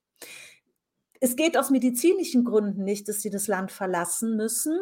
Es 1.20 1.36
geht 1.36 1.56
aus 1.56 1.70
medizinischen 1.70 2.44
Gründen 2.44 2.82
nicht, 2.82 3.08
dass 3.08 3.22
sie 3.22 3.30
das 3.30 3.46
Land 3.46 3.70
verlassen 3.70 4.36
müssen 4.36 4.80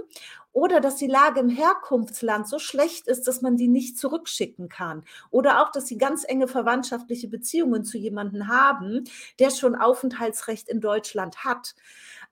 oder 0.52 0.80
dass 0.80 0.96
die 0.96 1.06
Lage 1.06 1.38
im 1.40 1.50
Herkunftsland 1.50 2.48
so 2.48 2.58
schlecht 2.58 3.06
ist, 3.08 3.28
dass 3.28 3.42
man 3.42 3.58
die 3.58 3.68
nicht 3.68 3.98
zurückschicken 3.98 4.70
kann 4.70 5.04
oder 5.30 5.62
auch, 5.62 5.70
dass 5.70 5.86
sie 5.86 5.98
ganz 5.98 6.24
enge 6.26 6.48
verwandtschaftliche 6.48 7.28
Beziehungen 7.28 7.84
zu 7.84 7.98
jemandem 7.98 8.48
haben, 8.48 9.04
der 9.38 9.50
schon 9.50 9.74
Aufenthaltsrecht 9.74 10.68
in 10.70 10.80
Deutschland 10.80 11.44
hat. 11.44 11.74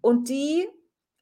Und 0.00 0.28
die 0.28 0.68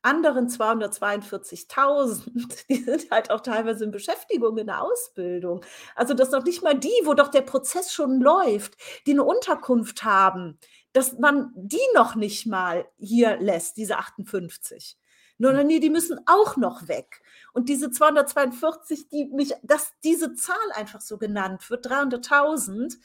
anderen 0.02 0.48
242.000, 0.48 2.64
die 2.68 2.84
sind 2.84 3.10
halt 3.10 3.30
auch 3.30 3.40
teilweise 3.40 3.84
in 3.84 3.92
Beschäftigung, 3.92 4.58
in 4.58 4.66
der 4.66 4.82
Ausbildung. 4.82 5.64
Also 5.94 6.12
das 6.12 6.32
noch 6.32 6.44
nicht 6.44 6.62
mal 6.62 6.78
die, 6.78 7.00
wo 7.04 7.14
doch 7.14 7.28
der 7.28 7.40
Prozess 7.40 7.94
schon 7.94 8.20
läuft, 8.20 8.76
die 9.06 9.12
eine 9.12 9.24
Unterkunft 9.24 10.04
haben, 10.04 10.58
dass 10.92 11.18
man 11.18 11.50
die 11.54 11.80
noch 11.94 12.14
nicht 12.14 12.44
mal 12.44 12.86
hier 12.98 13.38
lässt, 13.38 13.78
diese 13.78 13.96
58. 13.96 14.98
Nur 15.42 15.52
nee, 15.64 15.80
die 15.80 15.90
müssen 15.90 16.20
auch 16.26 16.56
noch 16.56 16.86
weg. 16.86 17.20
Und 17.52 17.68
diese 17.68 17.90
242, 17.90 19.08
die 19.08 19.24
mich, 19.24 19.52
dass 19.64 19.90
diese 20.04 20.34
Zahl 20.34 20.54
einfach 20.72 21.00
so 21.00 21.18
genannt 21.18 21.68
wird, 21.68 21.84
300.000, 21.84 22.96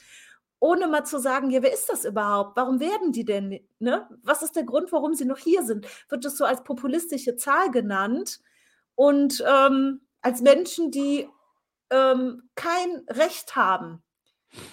ohne 0.60 0.86
mal 0.86 1.02
zu 1.02 1.18
sagen, 1.18 1.50
ja, 1.50 1.64
wer 1.64 1.72
ist 1.72 1.88
das 1.88 2.04
überhaupt? 2.04 2.56
Warum 2.56 2.78
werden 2.78 3.10
die 3.10 3.24
denn? 3.24 3.58
Ne? 3.80 4.08
Was 4.22 4.42
ist 4.42 4.54
der 4.54 4.62
Grund, 4.62 4.92
warum 4.92 5.14
sie 5.14 5.24
noch 5.24 5.38
hier 5.38 5.64
sind? 5.64 5.88
Wird 6.10 6.24
das 6.24 6.36
so 6.36 6.44
als 6.44 6.62
populistische 6.62 7.34
Zahl 7.34 7.72
genannt 7.72 8.38
und 8.94 9.42
ähm, 9.44 10.02
als 10.22 10.40
Menschen, 10.40 10.92
die 10.92 11.28
ähm, 11.90 12.48
kein 12.54 13.02
Recht 13.08 13.56
haben, 13.56 14.04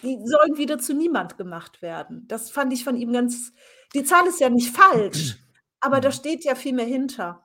die 0.03 0.19
sollen 0.23 0.57
wieder 0.57 0.77
zu 0.77 0.93
niemand 0.93 1.35
gemacht 1.39 1.81
werden. 1.81 2.27
Das 2.27 2.51
fand 2.51 2.73
ich 2.73 2.83
von 2.83 2.95
ihm 2.95 3.11
ganz. 3.11 3.53
Die 3.95 4.03
Zahl 4.03 4.27
ist 4.27 4.39
ja 4.39 4.51
nicht 4.51 4.69
falsch, 4.69 5.37
aber 5.79 5.99
da 5.99 6.11
steht 6.11 6.43
ja 6.43 6.53
viel 6.53 6.73
mehr 6.73 6.85
hinter. 6.85 7.44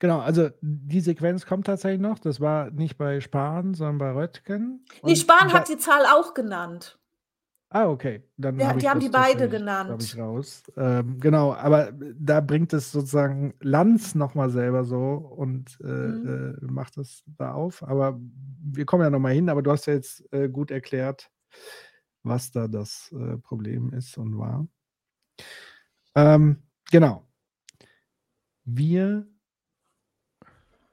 Genau, 0.00 0.18
also 0.18 0.48
die 0.62 1.00
Sequenz 1.00 1.44
kommt 1.44 1.66
tatsächlich 1.66 2.00
noch. 2.00 2.18
Das 2.18 2.40
war 2.40 2.70
nicht 2.70 2.96
bei 2.96 3.20
Spahn, 3.20 3.74
sondern 3.74 3.98
bei 3.98 4.10
Röttgen. 4.12 4.84
Nee, 5.02 5.14
Spahn 5.14 5.52
hat 5.52 5.68
die 5.68 5.76
Zahl 5.76 6.06
auch 6.06 6.32
genannt. 6.32 6.98
Ah, 7.68 7.86
okay. 7.86 8.24
Dann 8.38 8.58
ja, 8.58 8.68
hab 8.68 8.78
die 8.78 8.88
haben 8.88 8.98
die 8.98 9.10
beide 9.10 9.48
genannt. 9.48 10.02
Ich 10.02 10.18
raus. 10.18 10.64
Ähm, 10.76 11.20
genau, 11.20 11.52
aber 11.52 11.92
da 12.18 12.40
bringt 12.40 12.72
es 12.72 12.90
sozusagen 12.90 13.54
Lanz 13.60 14.14
nochmal 14.14 14.50
selber 14.50 14.84
so 14.84 14.98
und 14.98 15.78
äh, 15.82 15.86
mhm. 15.86 16.58
äh, 16.60 16.64
macht 16.64 16.96
das 16.96 17.22
da 17.26 17.52
auf. 17.52 17.82
Aber 17.84 18.18
wir 18.62 18.86
kommen 18.86 19.04
ja 19.04 19.10
nochmal 19.10 19.34
hin, 19.34 19.50
aber 19.50 19.62
du 19.62 19.70
hast 19.70 19.86
ja 19.86 19.92
jetzt 19.92 20.24
äh, 20.32 20.48
gut 20.48 20.70
erklärt, 20.70 21.30
was 22.24 22.50
da 22.50 22.66
das 22.68 23.12
äh, 23.12 23.36
Problem 23.36 23.92
ist 23.92 24.16
und 24.16 24.36
war. 24.36 24.66
Ähm, 26.16 26.62
genau. 26.90 27.28
Wir 28.64 29.28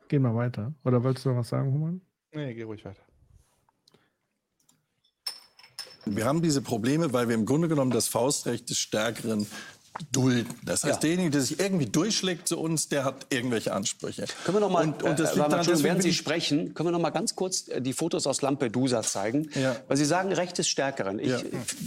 Gehen 0.07 0.21
wir 0.21 0.35
weiter. 0.35 0.73
Oder 0.84 1.03
wolltest 1.03 1.25
du 1.25 1.29
noch 1.29 1.38
was 1.38 1.49
sagen, 1.49 1.73
Human? 1.73 2.01
Nee, 2.34 2.53
geh 2.53 2.63
ruhig 2.63 2.84
weiter. 2.85 3.01
Wir 6.05 6.25
haben 6.25 6.41
diese 6.41 6.61
Probleme, 6.61 7.11
weil 7.11 7.27
wir 7.27 7.35
im 7.35 7.45
Grunde 7.45 7.67
genommen 7.67 7.91
das 7.91 8.07
Faustrecht 8.07 8.69
des 8.69 8.77
Stärkeren 8.77 9.45
dulden. 10.11 10.53
Das 10.64 10.84
heißt, 10.84 10.95
ja. 10.95 10.99
derjenige, 10.99 11.32
der 11.32 11.41
sich 11.41 11.60
irgendwie 11.60 11.86
durchschlägt 11.86 12.48
zu 12.48 12.60
uns, 12.60 12.90
der 12.90 13.06
hat 13.06 13.28
irgendwelche 13.30 13.74
Ansprüche. 13.74 14.26
Können 14.45 14.57
wir 14.57 14.61
noch 14.61 14.69
mal, 14.69 14.84
und, 14.84 15.03
und 15.03 15.19
das 15.19 15.32
äh, 15.32 15.40
liegt 15.40 15.52
daran, 15.52 15.84
während 15.84 16.03
Sie 16.03 16.14
sprechen, 16.14 16.74
können 16.74 16.88
wir 16.88 16.91
noch 16.91 16.99
mal 16.99 17.10
ganz 17.10 17.36
kurz 17.36 17.68
äh, 17.68 17.82
die 17.82 17.94
Fotos 17.94 18.28
aus 18.28 18.41
Lampedusa 18.41 19.03
zeigen, 19.03 19.49
ja. 19.56 19.76
weil 19.88 19.98
Sie 19.98 20.06
sagen 20.06 20.32
Recht 20.34 20.57
des 20.57 20.68
Stärkeren. 20.68 21.19
Ich, 21.19 21.30
ja. 21.30 21.40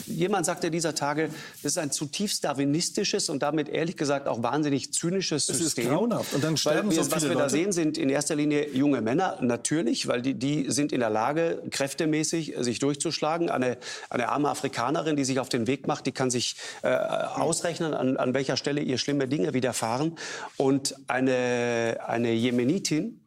Jemand 0.06 0.46
sagte 0.46 0.70
dieser 0.70 0.94
Tage, 0.94 1.30
das 1.62 1.72
ist 1.72 1.78
ein 1.78 1.90
zutiefst 1.90 2.44
darwinistisches 2.44 3.28
und 3.28 3.42
damit 3.42 3.68
ehrlich 3.68 3.96
gesagt 3.96 4.28
auch 4.28 4.42
wahnsinnig 4.42 4.92
zynisches 4.92 5.46
System. 5.46 5.66
Es 5.66 5.78
ist 5.78 5.88
grauenhaft. 5.88 6.34
Und 6.34 6.44
dann 6.44 6.56
sterben 6.56 6.90
wir, 6.90 7.02
so 7.02 7.10
Was 7.10 7.22
wir 7.22 7.28
Leute. 7.30 7.42
da 7.42 7.48
sehen, 7.48 7.72
sind 7.72 7.98
in 7.98 8.08
erster 8.08 8.36
Linie 8.36 8.70
junge 8.70 9.00
Männer, 9.00 9.38
natürlich, 9.40 10.06
weil 10.06 10.22
die, 10.22 10.34
die 10.34 10.70
sind 10.70 10.92
in 10.92 11.00
der 11.00 11.10
Lage, 11.10 11.62
kräftemäßig 11.70 12.54
sich 12.58 12.78
durchzuschlagen. 12.78 13.50
Eine, 13.50 13.78
eine 14.08 14.28
arme 14.28 14.48
Afrikanerin, 14.48 15.16
die 15.16 15.24
sich 15.24 15.40
auf 15.40 15.48
den 15.48 15.66
Weg 15.66 15.86
macht, 15.86 16.06
die 16.06 16.12
kann 16.12 16.30
sich 16.30 16.56
äh, 16.82 16.88
ausrechnen, 16.88 17.94
an, 18.00 18.16
an 18.16 18.34
welcher 18.34 18.56
Stelle 18.56 18.80
ihr 18.80 18.98
schlimme 18.98 19.28
Dinge 19.28 19.54
widerfahren. 19.54 20.16
Und 20.56 20.96
eine, 21.06 21.98
eine 22.06 22.32
Jemenitin, 22.32 23.20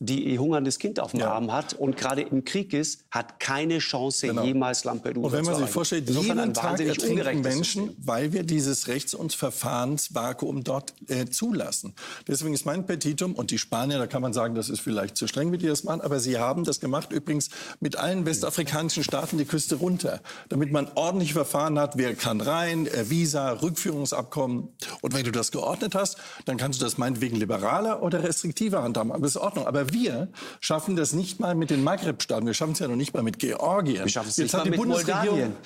die 0.00 0.28
ihr 0.28 0.40
hungerndes 0.40 0.78
Kind 0.78 1.00
auf 1.00 1.10
dem 1.10 1.20
ja. 1.20 1.32
Arm 1.32 1.52
hat 1.52 1.74
und 1.74 1.96
gerade 1.96 2.22
im 2.22 2.44
Krieg 2.44 2.72
ist, 2.72 3.04
hat 3.10 3.40
keine 3.40 3.78
Chance, 3.78 4.28
genau. 4.28 4.44
jemals 4.44 4.84
Lampedusa 4.84 5.20
zu 5.20 5.26
Und 5.26 5.32
wenn 5.32 5.52
man 5.52 5.60
sich 5.60 5.70
vorstellt, 5.70 6.08
jeden 6.08 6.54
Tag 6.54 6.80
ertrinken 6.80 7.40
Menschen, 7.40 7.96
weil 7.98 8.32
wir 8.32 8.44
dieses 8.44 8.86
Rechts- 8.86 9.14
und 9.14 9.32
Verfahrensvakuum 9.32 10.62
dort 10.62 10.94
äh, 11.08 11.26
zulassen. 11.26 11.94
Deswegen 12.28 12.54
ist 12.54 12.64
mein 12.64 12.86
Petitum, 12.86 13.34
und 13.34 13.50
die 13.50 13.58
Spanier, 13.58 13.98
da 13.98 14.06
kann 14.06 14.22
man 14.22 14.32
sagen, 14.32 14.54
das 14.54 14.68
ist 14.68 14.80
vielleicht 14.80 15.16
zu 15.16 15.26
streng, 15.26 15.50
wie 15.50 15.58
die 15.58 15.66
das 15.66 15.82
machen, 15.82 16.00
aber 16.00 16.20
sie 16.20 16.38
haben 16.38 16.62
das 16.62 16.78
gemacht, 16.78 17.10
übrigens 17.12 17.50
mit 17.80 17.96
allen 17.96 18.24
westafrikanischen 18.24 19.02
Staaten 19.02 19.36
die 19.36 19.46
Küste 19.46 19.76
runter, 19.76 20.20
damit 20.48 20.70
man 20.70 20.88
ordentlich 20.94 21.32
Verfahren 21.32 21.78
hat, 21.78 21.96
wer 21.96 22.14
kann 22.14 22.40
rein, 22.40 22.86
äh, 22.86 23.10
Visa, 23.10 23.52
Rückführungsabkommen. 23.52 24.68
Und 25.00 25.14
wenn 25.14 25.24
du 25.24 25.32
das 25.32 25.50
geordnet 25.50 25.96
hast, 25.96 26.18
dann 26.44 26.56
kannst 26.56 26.80
du 26.80 26.84
das 26.84 26.98
meinetwegen 26.98 27.36
liberaler 27.36 28.02
oder 28.02 28.22
restriktiver 28.22 28.82
handhaben, 28.82 29.10
aber 29.10 29.22
das 29.22 29.32
ist 29.32 29.40
Ordnung. 29.40 29.66
Aber 29.66 29.87
Aber 29.88 29.94
wir 29.94 30.28
schaffen 30.60 30.96
das 30.96 31.12
nicht 31.12 31.40
mal 31.40 31.54
mit 31.54 31.70
den 31.70 31.82
Maghreb-Staaten. 31.84 32.46
Wir 32.46 32.54
schaffen 32.54 32.72
es 32.72 32.78
ja 32.78 32.88
noch 32.88 32.96
nicht 32.96 33.14
mal 33.14 33.22
mit 33.22 33.38
Georgien. 33.38 34.02
Wir 34.04 34.08
schaffen 34.08 34.28
es 34.28 34.36
Jetzt 34.36 34.44
nicht 34.46 34.54
hat 34.54 34.60
mal 34.60 34.64
die 34.64 34.70
mit 34.70 34.78
Bundesregierung 34.80 35.38
Moldawien. 35.38 35.56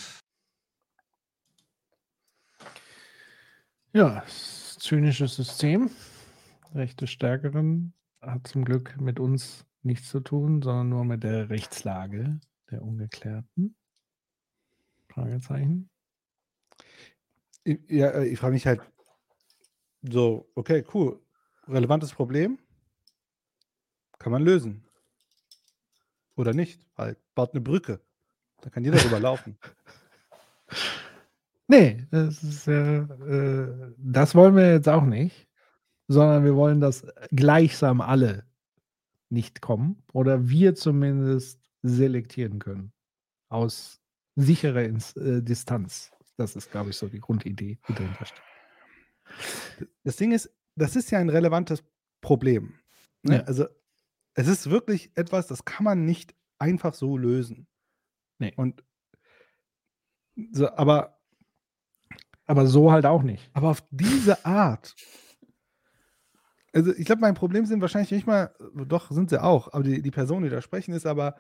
Ja, 3.93 4.25
zynisches 4.79 5.35
System. 5.37 5.91
Rechte 6.75 7.07
Stärkeren 7.07 7.93
hat 8.21 8.47
zum 8.47 8.65
Glück 8.65 8.99
mit 9.01 9.21
uns 9.21 9.67
nichts 9.83 10.09
zu 10.09 10.21
tun, 10.21 10.63
sondern 10.63 10.89
nur 10.89 11.05
mit 11.05 11.23
der 11.23 11.51
Rechtslage 11.51 12.41
der 12.71 12.83
Ungeklärten. 12.83 13.77
Fragezeichen. 15.09 15.91
Ich- 17.65 17.81
Ja, 17.89 18.09
äh, 18.11 18.27
ich 18.27 18.39
frage 18.39 18.55
mich 18.55 18.67
halt 18.67 18.81
so, 20.03 20.51
okay, 20.55 20.85
cool. 20.95 21.21
Relevantes 21.69 22.13
Problem. 22.13 22.59
Kann 24.23 24.33
man 24.33 24.45
lösen. 24.45 24.85
Oder 26.37 26.55
nicht. 26.55 26.81
Halt, 26.97 27.19
baut 27.35 27.53
eine 27.53 27.61
Brücke. 27.61 28.01
Da 28.61 28.71
kann 28.71 28.85
jeder 28.85 28.99
drüber 28.99 29.19
laufen. 29.29 29.59
Nee, 31.67 32.07
das, 32.11 32.43
ist, 32.43 32.69
äh, 32.69 32.99
äh, 32.99 33.95
das 33.99 34.35
wollen 34.35 34.55
wir 34.55 34.73
jetzt 34.73 34.89
auch 34.89 35.05
nicht, 35.05 35.49
sondern 36.07 36.45
wir 36.45 36.55
wollen, 36.55 36.81
dass 36.81 37.07
gleichsam 37.31 38.01
alle 38.01 38.47
nicht 39.29 39.61
kommen 39.61 40.03
oder 40.13 40.49
wir 40.49 40.75
zumindest 40.75 41.61
selektieren 41.83 42.59
können 42.59 42.93
aus 43.49 44.01
sicherer 44.37 44.85
Ins 44.85 45.17
äh, 45.17 45.43
Distanz. 45.43 46.13
Das 46.37 46.55
ist, 46.57 46.71
glaube 46.71 46.91
ich, 46.91 46.97
so 46.97 47.09
die 47.09 47.21
Grundidee, 47.21 47.79
die 47.89 47.95
dahinter 47.95 48.27
steht. 48.27 48.43
Das 50.05 50.17
Ding 50.17 50.33
ist, 50.33 50.55
das 50.77 50.97
ist 50.97 51.11
ja 51.11 51.19
ein 51.19 51.29
relevantes 51.29 51.83
Problem. 52.21 52.75
Ne? 53.23 53.37
Ja. 53.37 53.43
Also, 53.43 53.67
es 54.35 54.49
ist 54.49 54.71
wirklich 54.71 55.11
etwas, 55.15 55.47
das 55.47 55.65
kann 55.65 55.85
man 55.85 56.05
nicht 56.05 56.35
einfach 56.59 56.95
so 56.95 57.17
lösen. 57.17 57.67
Nee. 58.39 58.53
Und 58.57 58.85
so, 60.53 60.71
aber, 60.71 61.19
Aber 62.47 62.67
so 62.67 62.91
halt 62.93 63.05
auch 63.07 63.23
nicht. 63.23 63.51
aber 63.53 63.69
auf 63.71 63.83
diese 63.91 64.45
Art. 64.45 64.95
Also, 66.73 66.95
ich 66.95 67.05
glaube, 67.05 67.21
mein 67.21 67.35
Problem 67.35 67.67
sind 67.67 67.83
wahrscheinlich 67.83 68.13
nicht 68.13 68.27
mal, 68.27 68.55
doch, 68.75 69.11
sind 69.11 69.29
sie 69.29 69.43
auch, 69.43 69.73
aber 69.75 69.85
die, 69.85 70.01
die 70.01 70.11
Personen, 70.11 70.45
die 70.45 70.51
da 70.51 70.63
sprechen, 70.63 70.95
ist 70.95 71.05
aber, 71.05 71.37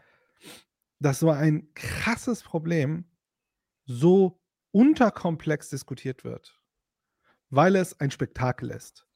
dass 1.01 1.20
so 1.20 1.31
ein 1.31 1.73
krasses 1.74 2.43
Problem 2.43 3.06
so 3.86 4.40
unterkomplex 4.73 5.70
diskutiert 5.70 6.24
wird, 6.24 6.60
weil 7.48 7.77
es 7.77 7.98
ein 7.98 8.10
Spektakel 8.10 8.70
ist. 8.70 9.06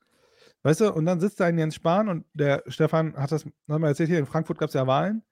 Weißt 0.67 0.81
du, 0.81 0.93
und 0.93 1.07
dann 1.07 1.21
sitzt 1.21 1.39
da 1.39 1.45
ein 1.45 1.57
Jens 1.57 1.77
Spahn 1.77 2.09
und 2.09 2.27
der 2.35 2.65
Stefan 2.67 3.15
hat 3.17 3.31
das 3.31 3.45
hat 3.45 3.53
mal 3.69 3.87
erzählt, 3.87 4.09
hier 4.09 4.19
in 4.19 4.27
Frankfurt 4.27 4.59
gab 4.59 4.67
es 4.67 4.75
ja 4.75 4.85
Wahlen 4.85 5.23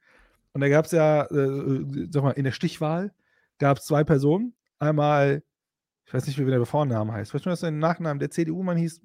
und 0.52 0.60
da 0.60 0.68
gab 0.68 0.84
es 0.84 0.92
ja, 0.92 1.24
äh, 1.24 2.06
sag 2.08 2.22
mal, 2.22 2.30
in 2.30 2.44
der 2.44 2.52
Stichwahl 2.52 3.12
gab 3.58 3.78
es 3.78 3.84
zwei 3.84 4.04
Personen. 4.04 4.54
Einmal, 4.78 5.42
ich 6.06 6.14
weiß 6.14 6.28
nicht, 6.28 6.38
wie 6.38 6.48
der 6.48 6.64
Vornamen 6.64 7.10
heißt. 7.10 7.34
Weißt 7.34 7.44
du, 7.46 7.50
was 7.50 7.58
der 7.58 7.72
Nachnamen? 7.72 8.20
Der 8.20 8.30
CDU-Mann 8.30 8.76
hieß 8.76 9.00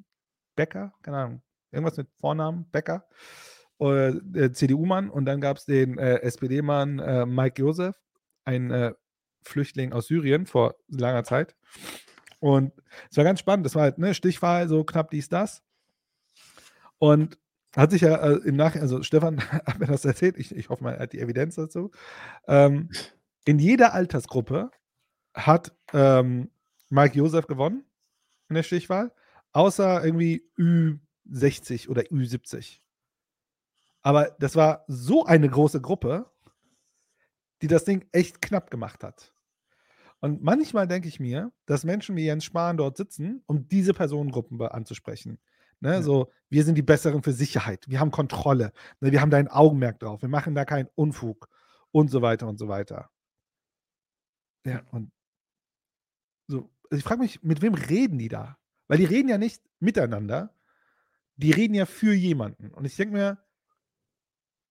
Becker, 0.56 0.94
keine 1.02 1.18
Ahnung, 1.18 1.42
irgendwas 1.72 1.98
mit 1.98 2.08
Vornamen, 2.20 2.70
Becker. 2.70 3.08
Oder 3.80 4.14
der 4.22 4.54
CDU-Mann 4.54 5.10
und 5.10 5.26
dann 5.26 5.42
gab 5.42 5.58
es 5.58 5.66
den 5.66 5.98
äh, 5.98 6.18
SPD-Mann 6.18 7.00
äh, 7.00 7.26
Mike 7.26 7.60
Josef, 7.60 7.96
ein 8.46 8.70
äh, 8.70 8.94
Flüchtling 9.42 9.94
aus 9.94 10.06
Syrien 10.06 10.46
vor 10.46 10.76
langer 10.90 11.24
Zeit. 11.24 11.56
Und 12.40 12.72
es 13.10 13.18
war 13.18 13.24
ganz 13.24 13.40
spannend. 13.40 13.66
Das 13.66 13.74
war 13.74 13.82
halt 13.82 13.98
eine 13.98 14.14
Stichwahl, 14.14 14.68
so 14.68 14.84
knapp 14.84 15.10
dies, 15.10 15.28
das. 15.28 15.64
Und 17.00 17.38
hat 17.76 17.92
sich 17.92 18.02
ja 18.02 18.16
äh, 18.16 18.36
im 18.46 18.56
Nachhinein, 18.56 18.84
also 18.84 19.04
Stefan 19.04 19.40
hat 19.52 19.80
mir 19.80 19.88
das 19.88 20.06
erzählt, 20.06 20.38
ich, 20.38 20.56
ich 20.56 20.70
hoffe 20.70 20.86
er 20.86 21.00
hat 21.00 21.14
die 21.14 21.20
Evidenz 21.20 21.56
dazu. 21.56 21.92
Ähm, 22.48 22.90
in 23.46 23.60
jeder 23.60 23.94
Altersgruppe 23.94 24.72
hat 25.34 25.76
ähm, 25.94 26.52
Mike 26.90 27.18
Josef 27.18 27.48
gewonnen 27.48 27.86
in 28.50 28.56
der 28.56 28.64
Stichwahl, 28.64 29.12
außer 29.54 30.04
irgendwie 30.04 30.44
Ü60 30.58 31.90
oder 31.90 32.04
Ü70. 32.04 32.80
Aber 34.02 34.36
das 34.40 34.56
war 34.56 34.86
so 34.88 35.26
eine 35.26 35.50
große 35.50 35.82
Gruppe, 35.82 36.32
die 37.62 37.68
das 37.68 37.84
Ding 37.84 38.08
echt 38.12 38.42
knapp 38.42 38.72
gemacht 38.72 39.04
hat. 39.04 39.34
Und 40.22 40.42
manchmal 40.42 40.88
denke 40.88 41.08
ich 41.08 41.20
mir, 41.20 41.52
dass 41.66 41.84
Menschen 41.84 42.16
wie 42.16 42.26
Jens 42.26 42.44
Spahn 42.44 42.78
dort 42.78 42.98
sitzen, 42.98 43.44
um 43.46 43.68
diese 43.68 43.94
Personengruppen 43.94 44.62
anzusprechen. 44.62 45.40
Ne, 45.82 46.04
So, 46.04 46.32
wir 46.50 46.64
sind 46.66 46.76
die 46.76 46.82
Besseren 46.82 47.24
für 47.24 47.32
Sicherheit, 47.34 47.86
wir 47.88 48.00
haben 48.00 48.12
Kontrolle, 48.12 48.74
ne, 49.00 49.12
wir 49.12 49.22
haben 49.22 49.32
da 49.32 49.38
ein 49.38 49.48
Augenmerk 49.48 50.00
drauf, 50.00 50.22
wir 50.22 50.30
machen 50.30 50.56
da 50.56 50.66
keinen 50.66 50.90
Unfug 50.96 51.48
und 51.92 52.10
so 52.10 52.22
weiter 52.22 52.48
und 52.48 52.58
so 52.60 52.68
weiter. 52.68 53.10
Ja, 54.66 54.82
und 54.92 55.12
so, 56.48 56.70
also 56.90 56.98
ich 56.98 57.04
frage 57.04 57.22
mich, 57.22 57.42
mit 57.44 57.62
wem 57.62 57.74
reden 57.74 58.18
die 58.18 58.30
da? 58.30 58.58
Weil 58.88 58.98
die 58.98 59.06
reden 59.06 59.30
ja 59.30 59.38
nicht 59.38 59.62
miteinander, 59.80 60.54
die 61.38 61.52
reden 61.52 61.76
ja 61.76 61.86
für 61.86 62.14
jemanden. 62.14 62.72
Und 62.74 62.86
ich 62.86 62.96
denke 62.96 63.14
mir, 63.14 63.38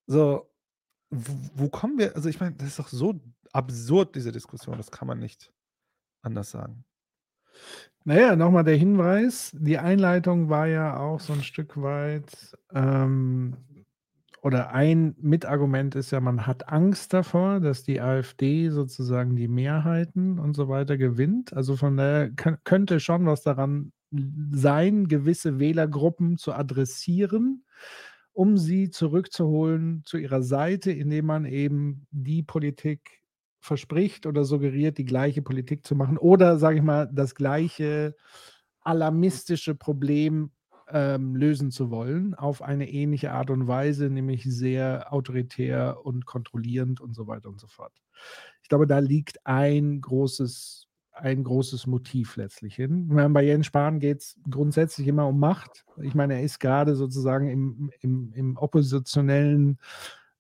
so, 0.07 0.51
wo, 1.11 1.33
wo 1.55 1.69
kommen 1.71 1.99
wir? 1.99 2.17
Also, 2.17 2.29
ich 2.29 2.41
meine, 2.41 2.57
das 2.57 2.69
ist 2.69 2.79
doch 2.79 2.89
so 2.89 3.21
absurd, 3.53 4.15
diese 4.17 4.33
Diskussion, 4.33 4.77
das 4.77 4.91
kann 4.91 5.09
man 5.09 5.19
nicht 5.19 5.53
anders 6.23 6.51
sagen. 6.51 6.85
Naja, 8.05 8.37
nochmal 8.37 8.65
der 8.65 8.77
Hinweis. 8.77 9.53
Die 9.59 9.79
Einleitung 9.79 10.49
war 10.49 10.67
ja 10.67 10.99
auch 10.99 11.21
so 11.21 11.33
ein 11.33 11.43
Stück 11.43 11.81
weit, 11.81 12.57
ähm, 12.73 13.57
oder 14.41 14.73
ein 14.73 15.17
Mitargument 15.21 15.95
ist 15.97 16.13
ja, 16.13 16.21
man 16.21 16.47
hat 16.47 16.69
Angst 16.69 17.13
davor, 17.13 17.61
dass 17.61 17.83
die 17.83 18.01
AfD 18.01 18.71
sozusagen 18.71 19.35
die 19.37 19.49
Mehrheiten 19.49 20.39
und 20.39 20.55
so 20.55 20.69
weiter 20.69 20.97
gewinnt. 20.97 21.53
Also 21.53 21.77
von 21.77 21.97
daher 21.97 22.31
kö- 22.31 22.57
könnte 22.65 23.01
schon 23.01 23.27
was 23.27 23.43
daran 23.43 23.93
sein, 24.53 25.09
gewisse 25.09 25.59
Wählergruppen 25.59 26.39
zu 26.39 26.53
adressieren, 26.55 27.65
um 28.33 28.57
sie 28.57 28.91
zurückzuholen 28.91 30.03
zu 30.07 30.19
ihrer 30.19 30.43
Seite, 30.43 30.93
indem 30.93 31.27
man 31.27 31.45
eben 31.45 32.07
die 32.13 32.43
Politik 32.45 33.21
verspricht 33.61 34.27
oder 34.27 34.45
suggeriert, 34.45 34.99
die 34.99 35.05
gleiche 35.05 35.43
Politik 35.43 35.87
zu 35.87 35.95
machen 35.95 36.19
oder, 36.19 36.59
sage 36.59 36.79
ich 36.79 36.83
mal, 36.83 37.09
das 37.13 37.35
gleiche 37.35 38.15
alarmistische 38.81 39.75
Problem 39.75 40.51
ähm, 40.91 41.37
lösen 41.37 41.71
zu 41.71 41.91
wollen, 41.91 42.35
auf 42.35 42.63
eine 42.63 42.89
ähnliche 42.91 43.33
Art 43.33 43.51
und 43.51 43.67
Weise, 43.67 44.09
nämlich 44.09 44.45
sehr 44.45 45.13
autoritär 45.13 45.99
und 46.05 46.27
kontrollierend 46.27 47.01
und 47.01 47.15
so 47.15 47.27
weiter 47.27 47.49
und 47.49 47.61
so 47.61 47.67
fort. 47.67 47.93
Ich 48.63 48.69
glaube, 48.69 48.87
da 48.87 48.99
liegt 48.99 49.45
ein 49.45 50.01
großes, 50.01 50.87
ein 51.13 51.45
großes 51.45 51.87
Motiv 51.87 52.37
letztlich 52.37 52.77
hin. 52.77 53.09
Meine, 53.09 53.31
bei 53.31 53.45
Jens 53.45 53.67
Spahn 53.67 54.01
geht 54.01 54.21
es 54.21 54.41
grundsätzlich 54.49 55.07
immer 55.09 55.27
um 55.27 55.39
Macht. 55.39 55.85
Ich 56.03 56.15
meine, 56.15 56.35
er 56.35 56.43
ist 56.43 56.59
gerade 56.59 56.95
sozusagen 56.95 57.49
im, 57.49 57.91
im, 58.01 58.33
im 58.33 58.57
oppositionellen 58.57 59.79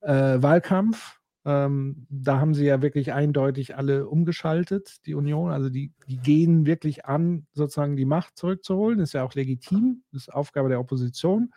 äh, 0.01 0.41
Wahlkampf. 0.41 1.18
Ähm, 1.49 2.07
da 2.11 2.41
haben 2.41 2.53
sie 2.53 2.67
ja 2.67 2.83
wirklich 2.83 3.15
eindeutig 3.15 3.75
alle 3.75 4.07
umgeschaltet, 4.07 4.97
die 5.07 5.15
Union. 5.15 5.51
Also 5.51 5.71
die, 5.71 5.93
die 6.07 6.19
gehen 6.19 6.67
wirklich 6.67 7.07
an, 7.07 7.47
sozusagen 7.55 7.97
die 7.97 8.05
Macht 8.05 8.37
zurückzuholen. 8.37 9.01
Ist 9.01 9.15
ja 9.15 9.25
auch 9.25 9.33
legitim, 9.33 10.03
ist 10.13 10.31
Aufgabe 10.31 10.69
der 10.69 10.79
Opposition. 10.79 11.55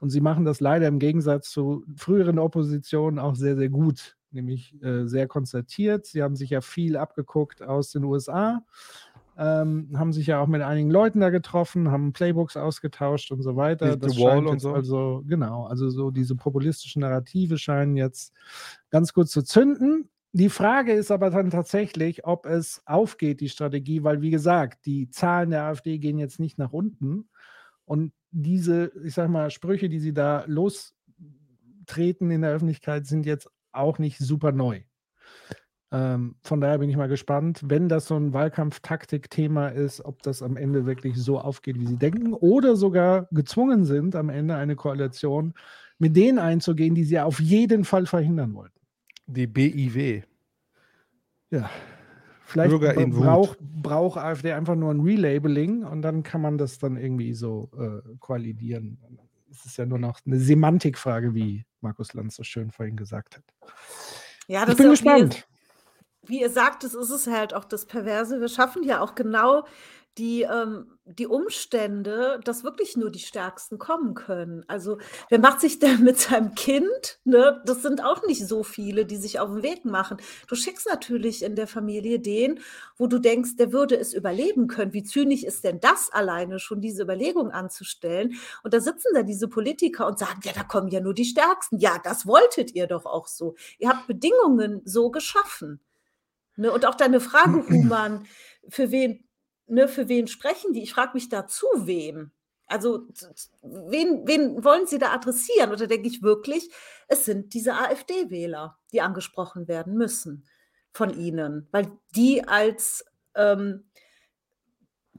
Und 0.00 0.10
sie 0.10 0.20
machen 0.20 0.44
das 0.44 0.58
leider 0.58 0.88
im 0.88 0.98
Gegensatz 0.98 1.50
zu 1.50 1.84
früheren 1.94 2.40
Oppositionen 2.40 3.20
auch 3.20 3.36
sehr, 3.36 3.56
sehr 3.56 3.68
gut, 3.68 4.16
nämlich 4.32 4.74
äh, 4.82 5.06
sehr 5.06 5.28
konzertiert. 5.28 6.06
Sie 6.06 6.24
haben 6.24 6.34
sich 6.34 6.50
ja 6.50 6.60
viel 6.60 6.96
abgeguckt 6.96 7.62
aus 7.62 7.92
den 7.92 8.02
USA, 8.02 8.64
ähm, 9.38 9.88
haben 9.96 10.12
sich 10.12 10.26
ja 10.26 10.40
auch 10.40 10.48
mit 10.48 10.62
einigen 10.62 10.90
Leuten 10.90 11.20
da 11.20 11.30
getroffen, 11.30 11.92
haben 11.92 12.12
Playbooks 12.12 12.56
ausgetauscht 12.56 13.30
und 13.30 13.42
so 13.42 13.54
weiter. 13.54 13.92
The 13.92 13.98
Das 13.98 14.18
Wall 14.18 14.38
scheint 14.38 14.48
und 14.48 14.58
so. 14.58 14.72
also, 14.72 15.22
genau, 15.26 15.66
also 15.66 15.88
so 15.90 16.10
diese 16.10 16.34
populistischen 16.34 17.00
Narrative 17.00 17.56
scheinen 17.56 17.96
jetzt 17.96 18.34
ganz 18.90 19.12
gut 19.12 19.28
zu 19.28 19.42
zünden. 19.42 20.10
Die 20.32 20.48
Frage 20.48 20.92
ist 20.92 21.12
aber 21.12 21.30
dann 21.30 21.50
tatsächlich, 21.50 22.26
ob 22.26 22.46
es 22.46 22.82
aufgeht, 22.84 23.40
die 23.40 23.48
Strategie, 23.48 24.02
weil 24.02 24.20
wie 24.22 24.30
gesagt, 24.30 24.84
die 24.86 25.08
Zahlen 25.08 25.50
der 25.50 25.62
AfD 25.64 25.98
gehen 25.98 26.18
jetzt 26.18 26.40
nicht 26.40 26.58
nach 26.58 26.72
unten. 26.72 27.28
Und 27.84 28.12
diese, 28.32 28.90
ich 29.04 29.14
sag 29.14 29.30
mal, 29.30 29.50
Sprüche, 29.50 29.88
die 29.88 30.00
sie 30.00 30.12
da 30.12 30.44
lostreten 30.46 32.30
in 32.30 32.42
der 32.42 32.50
Öffentlichkeit, 32.50 33.06
sind 33.06 33.24
jetzt 33.24 33.48
auch 33.72 33.98
nicht 33.98 34.18
super 34.18 34.50
neu. 34.50 34.82
Ähm, 35.90 36.34
von 36.42 36.60
daher 36.60 36.78
bin 36.78 36.90
ich 36.90 36.96
mal 36.96 37.08
gespannt, 37.08 37.60
wenn 37.64 37.88
das 37.88 38.06
so 38.06 38.16
ein 38.16 38.32
Wahlkampftaktik-Thema 38.34 39.68
ist, 39.68 40.04
ob 40.04 40.22
das 40.22 40.42
am 40.42 40.56
Ende 40.56 40.84
wirklich 40.84 41.16
so 41.16 41.40
aufgeht, 41.40 41.80
wie 41.80 41.86
sie 41.86 41.96
denken, 41.96 42.34
oder 42.34 42.76
sogar 42.76 43.26
gezwungen 43.30 43.84
sind, 43.86 44.14
am 44.14 44.28
Ende 44.28 44.56
eine 44.56 44.76
Koalition 44.76 45.54
mit 45.98 46.14
denen 46.14 46.38
einzugehen, 46.38 46.94
die 46.94 47.04
sie 47.04 47.18
auf 47.18 47.40
jeden 47.40 47.84
Fall 47.84 48.06
verhindern 48.06 48.54
wollten. 48.54 48.78
Die 49.26 49.46
BIW. 49.46 50.22
Ja. 51.50 51.70
Vielleicht 52.44 52.74
braucht 53.10 53.58
brauch 53.60 54.16
AfD 54.16 54.52
einfach 54.52 54.74
nur 54.74 54.90
ein 54.92 55.00
Relabeling 55.00 55.84
und 55.84 56.00
dann 56.00 56.22
kann 56.22 56.40
man 56.40 56.56
das 56.56 56.78
dann 56.78 56.96
irgendwie 56.96 57.34
so 57.34 57.70
äh, 57.78 58.16
koalidieren. 58.20 58.98
Es 59.50 59.66
ist 59.66 59.76
ja 59.76 59.84
nur 59.84 59.98
noch 59.98 60.20
eine 60.24 60.38
Semantikfrage, 60.38 61.34
wie 61.34 61.66
Markus 61.82 62.14
Lanz 62.14 62.36
so 62.36 62.44
schön 62.44 62.70
vorhin 62.70 62.96
gesagt 62.96 63.36
hat. 63.36 63.44
Ja, 64.46 64.64
das 64.64 64.72
ich 64.72 64.78
bin 64.78 64.92
ist 64.92 65.02
gespannt. 65.02 65.46
Wie, 66.28 66.40
ihr 66.40 66.50
sagt, 66.50 66.84
das 66.84 66.94
ist 66.94 67.10
es 67.10 67.26
halt 67.26 67.54
auch 67.54 67.64
das 67.64 67.86
Perverse. 67.86 68.40
Wir 68.40 68.48
schaffen 68.48 68.84
ja 68.84 69.00
auch 69.00 69.14
genau 69.14 69.64
die, 70.18 70.42
ähm, 70.42 70.98
die 71.04 71.26
Umstände, 71.26 72.40
dass 72.44 72.64
wirklich 72.64 72.96
nur 72.96 73.10
die 73.10 73.20
Stärksten 73.20 73.78
kommen 73.78 74.14
können. 74.14 74.64
Also 74.66 74.98
wer 75.28 75.38
macht 75.38 75.60
sich 75.60 75.78
denn 75.78 76.02
mit 76.02 76.18
seinem 76.18 76.54
Kind? 76.54 77.20
Ne? 77.24 77.62
Das 77.64 77.82
sind 77.82 78.04
auch 78.04 78.26
nicht 78.26 78.46
so 78.46 78.64
viele, 78.64 79.06
die 79.06 79.16
sich 79.16 79.38
auf 79.38 79.48
den 79.48 79.62
Weg 79.62 79.84
machen. 79.84 80.18
Du 80.48 80.56
schickst 80.56 80.86
natürlich 80.90 81.42
in 81.42 81.54
der 81.54 81.68
Familie 81.68 82.18
den, 82.18 82.60
wo 82.96 83.06
du 83.06 83.18
denkst, 83.20 83.56
der 83.56 83.72
würde 83.72 83.96
es 83.96 84.12
überleben 84.12 84.66
können. 84.66 84.92
Wie 84.92 85.04
zynisch 85.04 85.44
ist 85.44 85.64
denn 85.64 85.80
das 85.80 86.10
alleine, 86.12 86.58
schon 86.58 86.80
diese 86.80 87.04
Überlegung 87.04 87.52
anzustellen? 87.52 88.34
Und 88.64 88.74
da 88.74 88.80
sitzen 88.80 89.14
da 89.14 89.22
diese 89.22 89.48
Politiker 89.48 90.06
und 90.06 90.18
sagen, 90.18 90.40
ja, 90.42 90.52
da 90.52 90.64
kommen 90.64 90.88
ja 90.88 91.00
nur 91.00 91.14
die 91.14 91.24
Stärksten. 91.24 91.78
Ja, 91.78 91.98
das 92.02 92.26
wolltet 92.26 92.74
ihr 92.74 92.88
doch 92.88 93.06
auch 93.06 93.28
so. 93.28 93.54
Ihr 93.78 93.88
habt 93.88 94.08
Bedingungen 94.08 94.82
so 94.84 95.10
geschaffen. 95.10 95.80
Ne? 96.58 96.70
Und 96.72 96.84
auch 96.86 96.94
deine 96.94 97.20
Frage, 97.20 97.66
Human, 97.70 98.26
für 98.68 98.90
wen 98.90 99.28
ne, 99.68 99.88
für 99.88 100.08
wen 100.08 100.26
sprechen 100.26 100.72
die? 100.72 100.82
Ich 100.82 100.92
frage 100.92 101.12
mich 101.14 101.28
da 101.28 101.46
zu 101.46 101.66
wem. 101.76 102.32
Also 102.66 103.06
wen, 103.62 104.26
wen 104.26 104.62
wollen 104.62 104.86
Sie 104.86 104.98
da 104.98 105.12
adressieren? 105.12 105.72
Oder 105.72 105.86
denke 105.86 106.08
ich 106.08 106.22
wirklich, 106.22 106.70
es 107.06 107.24
sind 107.24 107.54
diese 107.54 107.74
AfD-Wähler, 107.74 108.78
die 108.92 109.00
angesprochen 109.00 109.68
werden 109.68 109.94
müssen 109.94 110.46
von 110.92 111.18
Ihnen, 111.18 111.66
weil 111.70 111.90
die 112.14 112.46
als 112.46 113.06
ähm, 113.34 113.88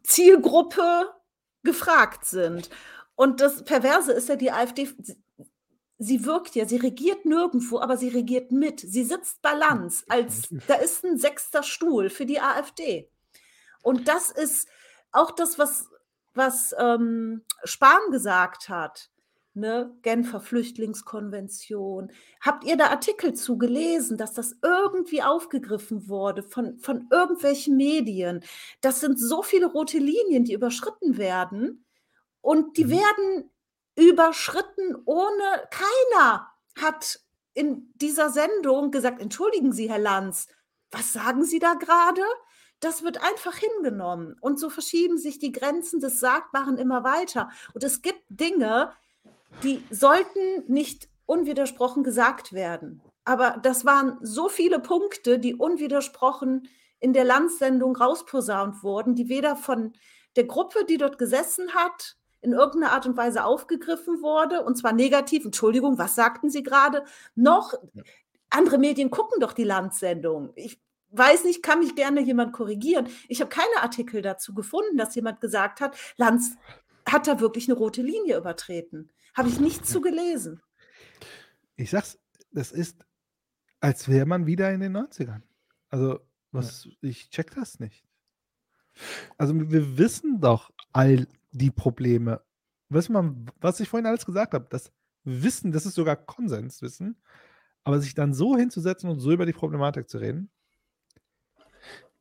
Zielgruppe 0.04 1.10
gefragt 1.64 2.26
sind. 2.26 2.70
Und 3.16 3.42
das 3.42 3.64
Perverse 3.64 4.12
ist 4.12 4.30
ja, 4.30 4.36
die 4.36 4.52
AfD, 4.52 4.88
sie 6.00 6.26
wirkt 6.26 6.56
ja, 6.56 6.66
sie 6.66 6.78
regiert 6.78 7.26
nirgendwo, 7.26 7.80
aber 7.80 7.98
sie 7.98 8.08
regiert 8.08 8.52
mit. 8.52 8.80
Sie 8.80 9.04
sitzt 9.04 9.42
Balance, 9.42 10.06
als 10.08 10.48
da 10.68 10.76
ist 10.76 11.04
ein 11.04 11.18
sechster 11.18 11.62
Stuhl 11.62 12.10
für 12.10 12.26
die 12.26 12.40
AfD. 12.40 13.12
Und 13.84 14.08
das 14.08 14.32
ist 14.32 14.68
auch 15.12 15.32
das, 15.32 15.60
was, 15.60 15.90
was 16.34 16.74
ähm, 16.80 17.44
Spahn 17.64 18.12
gesagt 18.12 18.70
hat. 18.70 19.12
Ne, 19.56 19.94
Genfer 20.04 20.40
Flüchtlingskonvention. 20.40 22.12
Habt 22.40 22.64
ihr 22.64 22.78
da 22.78 22.92
Artikel 22.92 23.34
zu 23.34 23.58
gelesen, 23.58 24.16
dass 24.16 24.34
das 24.34 24.56
irgendwie 24.62 25.22
aufgegriffen 25.22 26.08
wurde 26.08 26.44
von, 26.44 26.78
von 26.78 27.08
irgendwelchen 27.12 27.76
Medien? 27.76 28.42
Das 28.80 29.02
sind 29.02 29.20
so 29.20 29.42
viele 29.42 29.66
rote 29.66 29.98
Linien, 29.98 30.46
die 30.46 30.54
überschritten 30.54 31.18
werden. 31.18 31.84
Und 32.42 32.78
die 32.78 32.86
mhm. 32.86 32.92
werden 32.92 33.52
überschritten 34.00 34.96
ohne, 35.06 35.68
keiner 35.72 36.52
hat 36.80 37.20
in 37.54 37.92
dieser 37.96 38.30
Sendung 38.30 38.92
gesagt, 38.92 39.22
entschuldigen 39.22 39.74
Sie, 39.74 39.90
Herr 39.90 40.00
Lanz, 40.00 40.48
was 40.92 41.14
sagen 41.14 41.44
Sie 41.44 41.60
da 41.60 41.74
gerade? 41.74 42.24
das 42.80 43.04
wird 43.04 43.22
einfach 43.22 43.56
hingenommen. 43.56 44.36
Und 44.42 44.60
so 44.60 44.70
verschieben 44.70 45.18
sich 45.18 45.40
die 45.40 45.52
Grenzen 45.52 46.00
des 46.00 46.20
Sagbaren 46.20 46.78
immer 46.78 47.04
weiter. 47.04 47.50
Und 47.74 47.84
es 47.84 48.02
gibt 48.02 48.24
Dinge, 48.30 48.94
die 49.64 49.84
sollten 49.90 50.64
nicht 50.68 51.10
unwidersprochen 51.26 52.04
gesagt 52.04 52.54
werden. 52.54 53.02
Aber 53.26 53.60
das 53.62 53.86
waren 53.86 54.18
so 54.22 54.50
viele 54.50 54.80
Punkte, 54.80 55.40
die 55.40 55.56
unwidersprochen 55.56 56.68
in 57.00 57.14
der 57.14 57.24
Landsendung 57.24 57.96
rausposaunt 57.96 58.84
wurden, 58.84 59.16
die 59.16 59.30
weder 59.30 59.56
von 59.56 59.94
der 60.36 60.46
Gruppe, 60.46 60.86
die 60.86 60.98
dort 60.98 61.18
gesessen 61.18 61.74
hat, 61.74 62.18
in 62.42 62.54
irgendeiner 62.54 62.94
Art 62.94 63.06
und 63.06 63.18
Weise 63.18 63.44
aufgegriffen 63.44 64.22
wurde, 64.22 64.64
und 64.64 64.78
zwar 64.78 64.94
negativ, 64.94 65.46
Entschuldigung, 65.46 65.98
was 65.98 66.16
sagten 66.16 66.50
Sie 66.50 66.64
gerade, 66.64 67.04
noch 67.36 67.74
andere 68.50 68.78
Medien 68.78 69.10
gucken 69.10 69.40
doch 69.40 69.54
die 69.54 69.64
Landsendung. 69.64 70.52
Ich 70.56 70.82
weiß 71.12 71.44
nicht, 71.44 71.64
kann 71.64 71.80
mich 71.80 71.96
gerne 71.96 72.22
jemand 72.22 72.54
korrigieren. 72.54 73.08
Ich 73.28 73.42
habe 73.42 73.50
keine 73.50 73.82
Artikel 73.82 74.22
dazu 74.22 74.54
gefunden, 74.54 74.98
dass 74.98 75.16
jemand 75.16 75.42
gesagt 75.42 75.82
hat, 75.82 75.98
Lanz 76.18 76.56
hat 77.08 77.28
da 77.28 77.40
wirklich 77.40 77.68
eine 77.68 77.78
rote 77.78 78.02
Linie 78.02 78.38
übertreten. 78.38 79.12
Habe 79.34 79.50
ich 79.50 79.60
nichts 79.60 79.90
zu 79.90 80.02
gelesen. 80.02 80.62
Ich 81.76 81.90
sag's, 81.92 82.20
das 82.52 82.72
ist, 82.72 83.06
als 83.80 84.08
wäre 84.08 84.26
man 84.26 84.46
wieder 84.46 84.72
in 84.72 84.82
den 84.82 84.96
90ern. 84.96 85.42
Also, 85.90 86.20
was, 86.52 86.86
ja. 86.86 86.92
ich 87.02 87.30
check 87.30 87.54
das 87.56 87.80
nicht. 87.80 88.04
Also, 89.38 89.54
wir 89.56 89.98
wissen 89.98 90.42
doch 90.42 90.72
all 90.92 91.28
die 91.52 91.72
Probleme. 91.72 92.42
Wissen 92.90 93.14
wir, 93.14 93.36
was 93.60 93.80
ich 93.80 93.90
vorhin 93.90 94.08
alles 94.08 94.26
gesagt 94.26 94.54
habe, 94.54 94.68
das 94.70 94.92
Wissen, 95.24 95.72
das 95.72 95.86
ist 95.86 95.96
sogar 95.96 96.16
Konsenswissen, 96.16 97.22
aber 97.84 98.00
sich 98.00 98.16
dann 98.16 98.34
so 98.34 98.58
hinzusetzen 98.58 99.10
und 99.10 99.20
so 99.20 99.32
über 99.32 99.46
die 99.46 99.54
Problematik 99.54 100.10
zu 100.10 100.18
reden, 100.18 100.52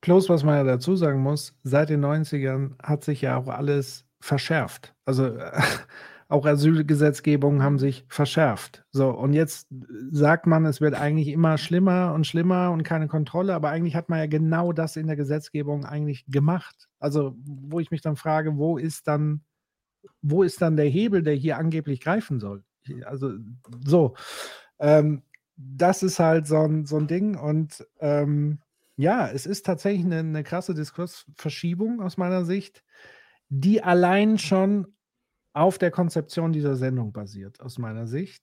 Plus, 0.00 0.28
was 0.28 0.44
man 0.44 0.55
ja 0.56 0.64
dazu 0.64 0.94
sagen 0.94 1.20
muss, 1.20 1.59
seit 1.64 1.90
den 1.90 2.05
90ern 2.05 2.80
hat 2.82 3.02
sich 3.02 3.22
ja 3.22 3.36
auch 3.36 3.48
alles 3.48 4.06
verschärft. 4.20 4.94
Also 5.05 5.36
auch 6.28 6.44
Asylgesetzgebungen 6.44 7.62
haben 7.62 7.78
sich 7.78 8.05
verschärft. 8.09 8.84
So, 8.92 9.09
und 9.10 9.32
jetzt 9.32 9.66
sagt 10.10 10.46
man, 10.46 10.66
es 10.66 10.80
wird 10.80 10.94
eigentlich 10.94 11.28
immer 11.28 11.56
schlimmer 11.56 12.12
und 12.14 12.26
schlimmer 12.26 12.70
und 12.70 12.82
keine 12.82 13.09
Kontrolle, 13.09 13.55
aber 13.55 13.70
eigentlich 13.70 13.96
hat 13.96 14.10
man 14.10 14.18
ja 14.18 14.26
genau 14.26 14.72
das 14.72 14.96
in 14.96 15.06
der 15.06 15.16
Gesetzgebung 15.16 15.86
eigentlich 15.86 16.26
gemacht. 16.26 16.88
Also, 17.00 17.34
wo 17.44 17.80
ich 17.80 17.90
mich 17.90 18.02
dann 18.02 18.16
frage, 18.16 18.59
wo 18.59 18.76
ist 18.76 19.09
dann, 19.09 19.40
wo 20.20 20.42
ist 20.42 20.60
dann 20.60 20.76
der 20.76 20.86
Hebel, 20.86 21.22
der 21.22 21.34
hier 21.34 21.56
angeblich 21.56 22.00
greifen 22.00 22.40
soll? 22.40 22.62
Also, 23.05 23.32
so. 23.84 24.14
Ähm, 24.78 25.22
das 25.56 26.02
ist 26.02 26.18
halt 26.18 26.46
so 26.46 26.59
ein, 26.59 26.84
so 26.86 26.98
ein 26.98 27.09
Ding 27.09 27.36
und 27.36 27.84
ähm, 28.00 28.60
ja, 28.96 29.28
es 29.28 29.46
ist 29.46 29.64
tatsächlich 29.64 30.05
eine, 30.05 30.18
eine 30.18 30.44
krasse 30.44 30.74
Diskursverschiebung 30.74 32.00
aus 32.02 32.16
meiner 32.16 32.44
Sicht, 32.44 32.84
die 33.48 33.82
allein 33.82 34.38
schon 34.38 34.94
auf 35.52 35.78
der 35.78 35.90
Konzeption 35.90 36.52
dieser 36.52 36.76
Sendung 36.76 37.12
basiert, 37.12 37.60
aus 37.60 37.78
meiner 37.78 38.06
Sicht, 38.06 38.42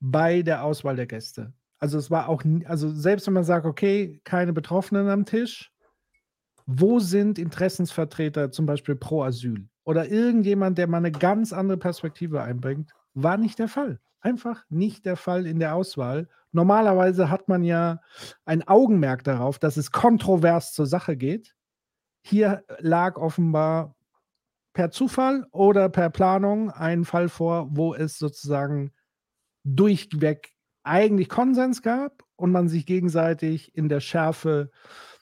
bei 0.00 0.42
der 0.42 0.64
Auswahl 0.64 0.96
der 0.96 1.06
Gäste. 1.06 1.52
Also 1.78 1.98
es 1.98 2.10
war 2.10 2.28
auch, 2.28 2.42
also 2.64 2.90
selbst 2.90 3.26
wenn 3.26 3.34
man 3.34 3.44
sagt, 3.44 3.66
okay, 3.66 4.20
keine 4.24 4.52
Betroffenen 4.52 5.08
am 5.08 5.24
Tisch, 5.24 5.70
wo 6.66 6.98
sind 6.98 7.38
Interessensvertreter 7.38 8.50
zum 8.50 8.66
Beispiel 8.66 8.96
pro 8.96 9.22
Asyl 9.22 9.68
oder 9.84 10.08
irgendjemand, 10.08 10.78
der 10.78 10.86
mal 10.86 10.98
eine 10.98 11.12
ganz 11.12 11.52
andere 11.52 11.76
Perspektive 11.76 12.42
einbringt, 12.42 12.92
war 13.12 13.36
nicht 13.36 13.58
der 13.58 13.68
Fall. 13.68 14.00
Einfach 14.20 14.64
nicht 14.70 15.04
der 15.04 15.16
Fall 15.16 15.46
in 15.46 15.58
der 15.58 15.74
Auswahl 15.74 16.28
Normalerweise 16.54 17.30
hat 17.30 17.48
man 17.48 17.64
ja 17.64 18.00
ein 18.44 18.66
Augenmerk 18.66 19.24
darauf, 19.24 19.58
dass 19.58 19.76
es 19.76 19.90
kontrovers 19.90 20.72
zur 20.72 20.86
Sache 20.86 21.16
geht. 21.16 21.52
Hier 22.22 22.62
lag 22.78 23.16
offenbar 23.16 23.96
per 24.74 24.90
Zufall 24.90 25.46
oder 25.52 25.88
per 25.88 26.10
Planung 26.10 26.70
ein 26.70 27.04
Fall 27.04 27.28
vor, 27.28 27.68
wo 27.70 27.94
es 27.94 28.18
sozusagen 28.18 28.92
durchweg 29.64 30.50
eigentlich 30.82 31.30
Konsens 31.30 31.80
gab 31.80 32.22
und 32.36 32.52
man 32.52 32.68
sich 32.68 32.84
gegenseitig 32.84 33.74
in 33.74 33.88
der 33.88 34.00
Schärfe 34.00 34.70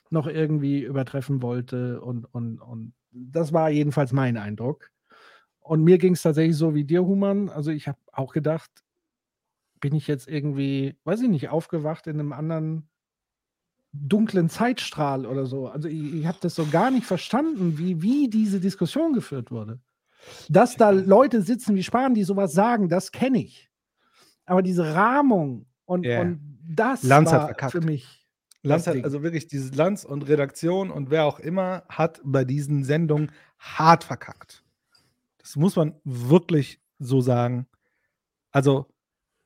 noch 0.09 0.27
irgendwie 0.27 0.81
übertreffen 0.81 1.41
wollte. 1.41 2.01
Und, 2.01 2.25
und, 2.25 2.59
und 2.59 2.93
das 3.11 3.53
war 3.53 3.69
jedenfalls 3.69 4.11
mein 4.11 4.37
Eindruck. 4.37 4.89
Und 5.59 5.83
mir 5.83 5.97
ging 5.97 6.13
es 6.13 6.23
tatsächlich 6.23 6.57
so 6.57 6.75
wie 6.75 6.83
dir, 6.83 7.05
Human. 7.05 7.49
Also 7.49 7.71
ich 7.71 7.87
habe 7.87 7.99
auch 8.11 8.33
gedacht, 8.33 8.69
bin 9.79 9.95
ich 9.95 10.07
jetzt 10.07 10.27
irgendwie, 10.27 10.97
weiß 11.05 11.21
ich 11.21 11.29
nicht, 11.29 11.49
aufgewacht 11.49 12.07
in 12.07 12.19
einem 12.19 12.33
anderen 12.33 12.89
dunklen 13.93 14.49
Zeitstrahl 14.49 15.25
oder 15.25 15.45
so. 15.45 15.67
Also 15.67 15.87
ich, 15.87 16.13
ich 16.15 16.25
habe 16.25 16.39
das 16.41 16.55
so 16.55 16.65
gar 16.65 16.91
nicht 16.91 17.05
verstanden, 17.05 17.77
wie, 17.77 18.01
wie 18.01 18.27
diese 18.27 18.59
Diskussion 18.59 19.13
geführt 19.13 19.51
wurde. 19.51 19.79
Dass 20.49 20.75
da 20.75 20.89
Leute 20.89 21.41
sitzen 21.41 21.75
wie 21.75 21.83
Spahn, 21.83 22.15
die 22.15 22.23
sowas 22.23 22.53
sagen, 22.53 22.89
das 22.89 23.11
kenne 23.11 23.39
ich. 23.39 23.69
Aber 24.45 24.61
diese 24.61 24.93
Rahmung 24.95 25.67
und, 25.85 26.05
yeah. 26.05 26.21
und 26.21 26.59
das 26.67 27.03
Lanz 27.03 27.31
war 27.31 27.41
hat 27.41 27.47
verkackt. 27.47 27.71
für 27.71 27.81
mich. 27.81 28.25
Lanz 28.63 28.87
hat 28.87 29.03
also 29.03 29.21
wirklich 29.21 29.47
dieses 29.47 29.75
Lanz 29.75 30.05
und 30.05 30.27
Redaktion 30.27 30.89
und 30.89 31.09
wer 31.09 31.25
auch 31.25 31.39
immer 31.39 31.83
hat 31.89 32.21
bei 32.23 32.45
diesen 32.45 32.83
Sendungen 32.85 33.31
hart 33.59 34.05
verkackt. 34.05 34.63
Das 35.37 35.57
muss 35.57 35.75
man 35.75 35.95
wirklich 36.05 36.81
so 36.99 37.19
sagen. 37.19 37.67
Also 38.51 38.87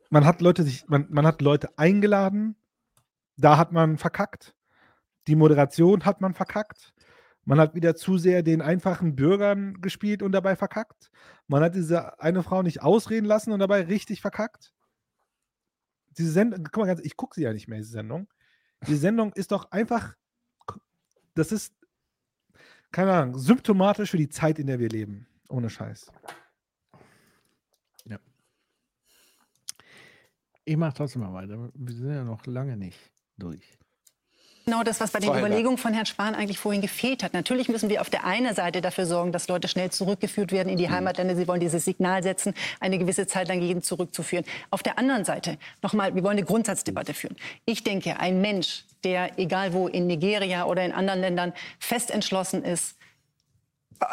man 0.10 0.26
hat 0.26 0.42
Leute 0.42 0.64
sich, 0.64 0.88
man, 0.88 1.08
man 1.10 1.26
hat 1.26 1.42
Leute 1.42 1.78
eingeladen, 1.78 2.56
da 3.38 3.58
hat 3.58 3.72
man 3.72 3.98
verkackt. 3.98 4.56
Die 5.28 5.36
Moderation 5.36 6.06
hat 6.06 6.22
man 6.22 6.34
verkackt. 6.34 6.94
Man 7.46 7.60
hat 7.60 7.76
wieder 7.76 7.96
zu 7.96 8.18
sehr 8.18 8.44
den 8.44 8.62
einfachen 8.62 9.16
Bürgern 9.16 9.80
gespielt 9.80 10.22
und 10.22 10.32
dabei 10.34 10.56
verkackt. 10.56 11.12
Man 11.48 11.64
hat 11.64 11.76
diese 11.76 12.20
eine 12.20 12.44
Frau 12.44 12.62
nicht 12.62 12.82
ausreden 12.82 13.26
lassen 13.26 13.54
und 13.54 13.60
dabei 13.60 13.84
richtig 13.84 14.22
verkackt. 14.22 14.74
Diese 16.18 16.32
Sendung, 16.32 16.64
guck 16.66 16.78
mal 16.78 16.88
ganz, 16.88 17.00
ich 17.02 17.16
gucke 17.16 17.36
sie 17.36 17.44
ja 17.44 17.54
nicht 17.54 17.68
mehr, 17.68 17.78
diese 17.78 17.92
Sendung. 17.92 18.28
Diese 18.86 18.98
Sendung 18.98 19.32
ist 19.34 19.52
doch 19.52 19.72
einfach, 19.72 20.16
das 21.36 21.52
ist, 21.52 21.74
keine 22.92 23.14
Ahnung, 23.14 23.38
symptomatisch 23.38 24.12
für 24.12 24.18
die 24.18 24.30
Zeit, 24.30 24.60
in 24.60 24.68
der 24.68 24.80
wir 24.80 24.90
leben. 24.90 25.28
Ohne 25.50 25.70
Scheiß. 25.70 26.12
Ich 30.66 30.76
mache 30.76 30.96
trotzdem 30.96 31.22
mal 31.22 31.32
weiter. 31.32 31.72
Wir 31.74 31.96
sind 31.96 32.10
ja 32.10 32.26
noch 32.26 32.46
lange 32.46 32.76
nicht 32.76 33.00
durch. 33.38 33.78
Genau 34.68 34.84
das, 34.84 35.00
was 35.00 35.12
bei 35.12 35.20
den. 35.20 35.30
Überlegungen 35.30 35.78
von 35.78 35.94
Herrn 35.94 36.06
Spahn 36.06 36.36
eigentlich 36.36 36.60
vorhin 36.60 36.82
gefehlt 36.82 37.24
hat. 37.24 37.34
Natürlich 37.34 37.70
müssen 37.70 37.88
wir 37.88 38.02
auf 38.02 38.10
der 38.10 38.26
einen 38.26 38.54
Seite 38.54 38.82
dafür 38.82 39.06
sorgen, 39.06 39.32
dass 39.32 39.48
Leute 39.48 39.70
schnell 39.70 39.92
zurückgeführt 39.92 40.52
werden 40.52 40.68
in 40.68 40.78
die 40.78 40.90
Heimatländer. 40.90 41.38
Sie 41.38 41.48
wollen 41.48 41.62
dieses 41.62 41.86
Signal 41.86 42.22
setzen, 42.22 42.54
eine 42.82 43.00
gewisse 43.00 43.28
Zeit 43.28 43.48
lang 43.48 43.62
jeden 43.62 43.82
zurückzuführen. 43.82 44.44
Auf 44.70 44.84
der 44.84 45.00
anderen 45.00 45.24
Seite, 45.24 45.58
nochmal, 45.82 46.16
wir 46.16 46.24
wollen 46.24 46.38
eine 46.38 46.46
Grundsatzdebatte 46.46 47.14
führen. 47.14 47.38
Ich 47.64 47.86
denke, 47.86 48.20
ein 48.20 48.42
Mensch, 48.42 48.84
der, 49.06 49.40
egal 49.40 49.72
wo, 49.72 49.88
in 49.88 50.06
Nigeria 50.06 50.66
oder 50.66 50.84
in 50.84 50.92
anderen 50.92 51.22
Ländern 51.22 51.54
fest 51.80 52.12
entschlossen 52.12 52.66
ist, 52.66 52.97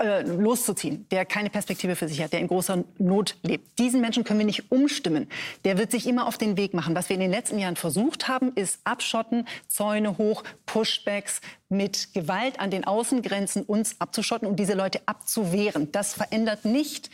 äh, 0.00 0.22
loszuziehen, 0.22 1.06
der 1.10 1.24
keine 1.24 1.50
Perspektive 1.50 1.96
für 1.96 2.08
sich 2.08 2.22
hat, 2.22 2.32
der 2.32 2.40
in 2.40 2.48
großer 2.48 2.84
Not 2.98 3.36
lebt. 3.42 3.78
Diesen 3.78 4.00
Menschen 4.00 4.24
können 4.24 4.38
wir 4.38 4.46
nicht 4.46 4.70
umstimmen. 4.72 5.28
Der 5.64 5.78
wird 5.78 5.90
sich 5.90 6.06
immer 6.06 6.26
auf 6.26 6.38
den 6.38 6.56
Weg 6.56 6.74
machen. 6.74 6.94
Was 6.94 7.08
wir 7.08 7.14
in 7.14 7.20
den 7.20 7.30
letzten 7.30 7.58
Jahren 7.58 7.76
versucht 7.76 8.28
haben, 8.28 8.52
ist 8.54 8.80
Abschotten, 8.84 9.46
Zäune 9.68 10.18
hoch, 10.18 10.44
Pushbacks 10.66 11.40
mit 11.68 12.14
Gewalt 12.14 12.60
an 12.60 12.70
den 12.70 12.84
Außengrenzen 12.84 13.62
uns 13.62 14.00
abzuschotten 14.00 14.48
und 14.48 14.56
diese 14.56 14.74
Leute 14.74 15.00
abzuwehren. 15.06 15.90
Das 15.92 16.14
verändert 16.14 16.64
nicht 16.64 17.10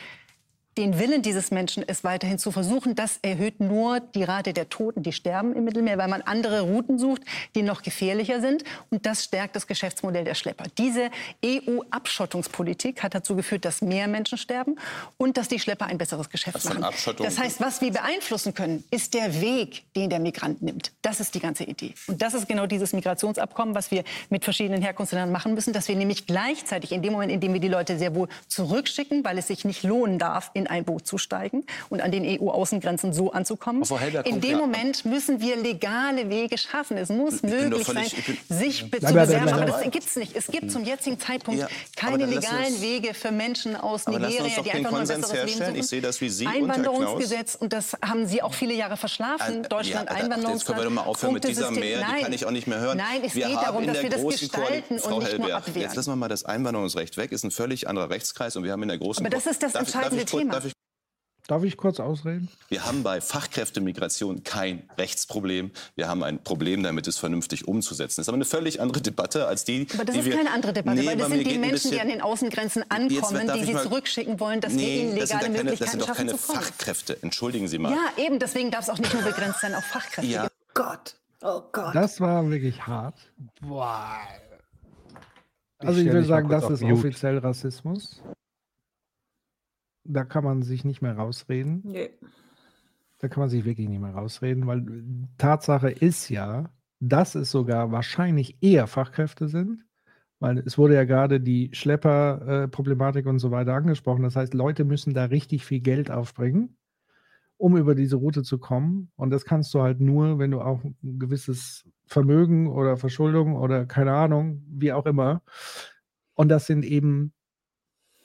den 0.79 0.99
Willen 0.99 1.23
dieses 1.23 1.51
Menschen, 1.51 1.85
es 1.87 2.05
weiterhin 2.05 2.39
zu 2.39 2.53
versuchen. 2.53 2.95
Das 2.95 3.19
erhöht 3.23 3.61
nur 3.61 4.01
die 4.01 4.23
Rate 4.23 4.53
der 4.53 4.69
Toten, 4.69 5.03
die 5.03 5.13
sterben 5.13 5.55
im 5.55 5.65
Mittelmeer, 5.65 5.99
weil 5.99 6.09
man 6.09 6.23
andere 6.23 6.63
Routen 6.63 6.99
sucht, 6.99 7.23
die 7.55 7.63
noch 7.63 7.83
gefährlicher 7.83 8.41
sind. 8.41 8.65
Und 8.91 9.05
das 9.05 9.25
stärkt 9.25 9.57
das 9.57 9.67
Geschäftsmodell 9.67 10.25
der 10.25 10.35
Schlepper. 10.35 10.65
Diese 10.79 11.11
EU-Abschottungspolitik 11.45 13.03
hat 13.03 13.15
dazu 13.15 13.35
geführt, 13.35 13.65
dass 13.65 13.83
mehr 13.83 14.07
Menschen 14.07 14.39
sterben 14.39 14.77
und 15.19 15.37
dass 15.37 15.49
die 15.49 15.59
Schlepper 15.59 15.87
ein 15.87 15.99
besseres 15.99 16.31
Geschäft 16.31 16.61
für 16.61 16.71
eine 16.71 16.81
machen. 16.81 17.17
Das 17.19 17.39
heißt, 17.39 17.61
was 17.61 17.81
wir 17.81 17.93
beeinflussen 17.93 18.55
können, 18.55 18.85
ist 18.91 19.15
der 19.15 19.41
Weg, 19.41 19.85
den 19.95 20.09
der 20.09 20.21
Migrant 20.21 20.63
nimmt. 20.63 20.93
Das 21.03 21.21
ist 21.21 21.35
die 21.35 21.41
ganze 21.41 21.65
Idee. 21.65 21.95
Und 22.07 22.23
das 22.23 22.35
ist 22.35 22.49
genau 22.49 22.67
dieses 22.67 22.93
Migrationsabkommen, 22.93 23.75
was 23.75 23.91
wir 23.91 24.05
mit 24.29 24.45
verschiedenen 24.45 24.83
Herkunftsländern 24.83 25.33
machen 25.33 25.55
müssen, 25.55 25.73
dass 25.73 25.89
wir 25.89 25.97
nämlich 25.97 26.27
gleichzeitig 26.27 26.93
in 26.93 27.03
dem 27.03 27.13
Moment, 27.13 27.33
in 27.33 27.41
dem 27.41 27.53
wir 27.53 27.61
die 27.61 27.69
Leute 27.69 27.99
sehr 27.99 28.15
wohl 28.15 28.29
zurückschicken, 28.47 29.25
weil 29.25 29.37
es 29.39 29.49
sich 29.49 29.65
nicht 29.65 29.83
lohnen 29.83 30.19
darf, 30.19 30.51
in 30.61 30.67
ein 30.67 30.85
Boot 30.85 31.07
zu 31.07 31.19
steigen 31.19 31.65
und 31.89 32.01
an 32.01 32.13
den 32.13 32.25
EU-Außengrenzen 32.25 33.13
so 33.13 33.33
anzukommen. 33.33 33.83
In 34.25 34.41
dem 34.41 34.51
ja- 34.53 34.57
Moment 34.59 35.05
müssen 35.05 35.41
wir 35.41 35.57
legale 35.57 36.29
Wege 36.29 36.57
schaffen. 36.59 36.97
Es 36.97 37.09
muss 37.09 37.43
möglich 37.43 37.85
völlig- 37.85 38.11
sein, 38.11 38.37
sich 38.49 38.91
Bleib 38.91 39.03
zu 39.07 39.15
bewerben. 39.15 39.49
Aber 39.49 39.65
das 39.67 39.83
gibt 39.83 40.07
es 40.07 40.17
nicht. 40.17 40.37
Es 40.37 40.47
gibt 40.47 40.71
zum 40.71 40.85
jetzigen 40.85 41.19
Zeitpunkt 41.19 41.61
Ja, 41.61 41.69
keine 41.97 42.27
legalen 42.27 42.67
uns- 42.75 42.81
Wege 42.83 43.15
für 43.15 43.33
Menschen 43.33 43.75
aus 43.77 44.07
Nigeria, 44.07 44.63
die 44.63 44.71
einfach 44.71 44.91
nur 44.91 45.01
ein 45.01 45.07
besseres 45.09 45.33
Leben 45.33 45.47
herstellen. 45.47 45.71
suchen. 45.71 45.81
Ich 45.81 45.87
sehe 45.87 46.01
das 46.01 46.21
und 46.21 46.47
Einwanderungsgesetz, 46.47 47.55
und 47.55 47.73
das 47.73 47.97
haben 48.05 48.27
Sie 48.27 48.43
auch 48.43 48.55
viele 48.55 48.75
Jahre 48.75 48.97
verschlafen. 48.97 49.65
Äh, 49.65 49.69
Deutschland 49.69 50.09
ja, 50.09 50.15
ach, 50.17 50.23
Einwanderungsland. 50.23 50.55
Jetzt 50.61 50.67
können 50.67 50.79
wir 50.79 50.85
doch 50.85 50.91
mal 50.91 51.03
aufhören 51.03 51.35
mit 51.35 51.45
dieser. 51.45 51.71
Mehr, 51.71 51.99
die 51.99 52.05
Nein. 52.05 52.23
kann 52.23 52.33
ich 52.33 52.45
auch 52.47 52.51
nicht 52.51 52.67
mehr 52.67 52.81
hören. 52.81 52.99
Nein, 52.99 53.23
es 53.25 53.35
wir 53.35 53.47
geht 53.47 53.57
darum, 53.57 53.87
dass 53.87 54.03
wir 54.03 54.11
das 54.11 54.23
gestalten 54.27 54.97
Koali- 54.97 54.99
Frau 55.01 55.17
und 55.17 55.23
nicht 55.25 55.39
nur 55.39 55.55
abwehren. 55.55 55.81
Jetzt 55.83 55.95
lassen 55.97 56.11
wir 56.11 56.17
mal 56.17 56.29
das 56.29 56.45
Einwanderungsrecht 56.45 57.17
weg, 57.17 57.33
ist 57.33 57.45
ein 57.45 57.51
völlig 57.51 57.89
anderer 57.89 58.11
Rechtskreis 58.11 58.57
und 58.57 58.65
wir 58.65 58.73
haben 58.73 58.83
in 58.83 58.89
der 58.89 58.99
großen 58.99 59.25
Aber 59.25 59.35
das 59.35 59.47
ist 59.47 59.63
das 59.63 59.73
Darf 59.73 59.83
entscheidende 59.83 60.25
ich 60.25 60.31
Thema. 60.31 60.50
Darf 61.51 61.65
ich 61.65 61.73
ich 61.73 61.77
kurz 61.77 61.99
ausreden? 61.99 62.49
Wir 62.69 62.87
haben 62.87 63.03
bei 63.03 63.21
Fachkräftemigration 63.21 64.45
kein 64.45 64.89
Rechtsproblem. 64.97 65.73
Wir 65.97 66.09
haben 66.09 66.23
ein 66.23 66.43
Problem 66.45 66.85
damit, 66.85 67.09
es 67.09 67.19
vernünftig 67.19 67.67
umzusetzen. 67.67 68.19
Das 68.21 68.25
ist 68.27 68.29
aber 68.29 68.37
eine 68.37 68.45
völlig 68.45 68.81
andere 68.81 69.01
Debatte 69.01 69.47
als 69.49 69.65
die, 69.65 69.89
Aber 69.95 70.05
das 70.05 70.15
die 70.15 70.21
ist 70.21 70.27
wir... 70.27 70.37
keine 70.37 70.53
andere 70.53 70.73
Debatte, 70.73 71.01
Nee, 71.01 71.07
weil 71.07 71.17
das 71.17 71.29
sind 71.29 71.45
die 71.47 71.59
Menschen, 71.59 71.91
die 71.91 71.97
bisschen- 71.97 72.01
an 72.03 72.09
den 72.09 72.21
Außengrenzen 72.21 72.83
Jetzt 72.83 72.93
ankommen, 72.93 73.47
darf 73.49 73.57
die 73.57 73.61
ich 73.63 73.67
sie 73.67 73.75
mal- 73.75 73.83
zurückschicken 73.83 74.39
wollen, 74.39 74.61
dass 74.61 74.73
wir 74.75 74.79
Nee, 74.81 75.01
ihnen 75.01 75.19
das 75.19 75.29
sind, 75.31 75.43
legale 75.43 75.43
keine, 75.43 75.55
das 75.55 75.65
Möglichkeiten 75.65 75.91
sind 75.91 76.09
doch 76.09 76.17
keine. 76.17 76.39
Fachkräfte. 76.39 77.19
Entschuldigen 77.23 77.67
Sie 77.67 77.79
mal. 77.79 77.91
Ja, 77.93 78.25
eben, 78.25 78.39
deswegen 78.39 78.71
darf 78.71 78.83
es 78.85 78.91
auch 78.91 78.99
nicht 78.99 79.13
nur 79.13 79.23
begrenzt 79.25 79.61
sein 79.61 79.75
auf 79.75 79.85
Fachkräfte. 79.85 80.31
Ja. 80.31 80.47
Gott. 80.75 81.17
Oh 81.43 81.63
Gott. 81.73 81.95
Das 81.97 82.21
war 82.21 82.49
wirklich 82.49 82.87
hart. 82.87 83.17
Boah. 83.61 84.19
Ich 85.81 85.89
Also 85.89 86.01
ich 86.01 86.07
stell 86.07 86.15
will 86.21 86.25
sagen, 86.27 86.49
das 86.49 86.71
ist 86.71 86.83
Mute. 86.83 86.95
offiziell 86.95 87.39
Rassismus. 87.39 88.21
Da 90.13 90.25
kann 90.25 90.45
man 90.45 90.63
sich 90.63 90.85
nicht 90.85 91.03
mehr 91.03 91.17
rausreden. 91.17 91.83
Nee. 91.85 92.11
Da 93.19 93.29
kann 93.29 93.43
man 93.43 93.49
sich 93.49 93.65
wirklich 93.65 93.89
nicht 93.89 94.01
mehr 94.01 94.15
rausreden, 94.15 94.67
weil 94.67 95.05
Tatsache 95.39 95.91
ist 95.91 96.31
ja, 96.31 96.71
dass 97.01 97.35
es 97.35 97.51
sogar 97.51 97.93
wahrscheinlich 97.93 98.57
eher 98.61 98.87
Fachkräfte 98.87 99.49
sind, 99.49 99.85
weil 100.39 100.59
es 100.59 100.79
wurde 100.79 100.95
ja 100.95 101.05
gerade 101.05 101.41
die 101.41 101.71
Schlepperproblematik 101.73 103.27
und 103.27 103.39
so 103.39 103.51
weiter 103.51 103.75
angesprochen. 103.75 104.23
Das 104.23 104.37
heißt, 104.37 104.55
Leute 104.55 104.85
müssen 104.85 105.15
da 105.15 105.27
richtig 105.27 105.65
viel 105.65 105.81
Geld 105.81 106.11
aufbringen, 106.11 106.77
um 107.57 107.77
über 107.77 107.95
diese 107.95 108.17
Route 108.17 108.43
zu 108.43 108.59
kommen. 108.59 109.13
Und 109.17 109.31
das 109.31 109.45
kannst 109.45 109.73
du 109.75 109.83
halt 109.83 110.01
nur, 110.01 110.39
wenn 110.39 110.51
du 110.51 110.61
auch 110.61 110.83
ein 110.83 111.19
gewisses 111.19 111.87
Vermögen 112.07 112.69
oder 112.69 112.97
Verschuldung 112.97 113.55
oder 113.55 113.87
keine 113.87 114.13
Ahnung, 114.13 114.65
wie 114.69 114.93
auch 114.93 115.07
immer. 115.07 115.43
Und 116.35 116.49
das 116.49 116.67
sind 116.67 116.85
eben 116.85 117.33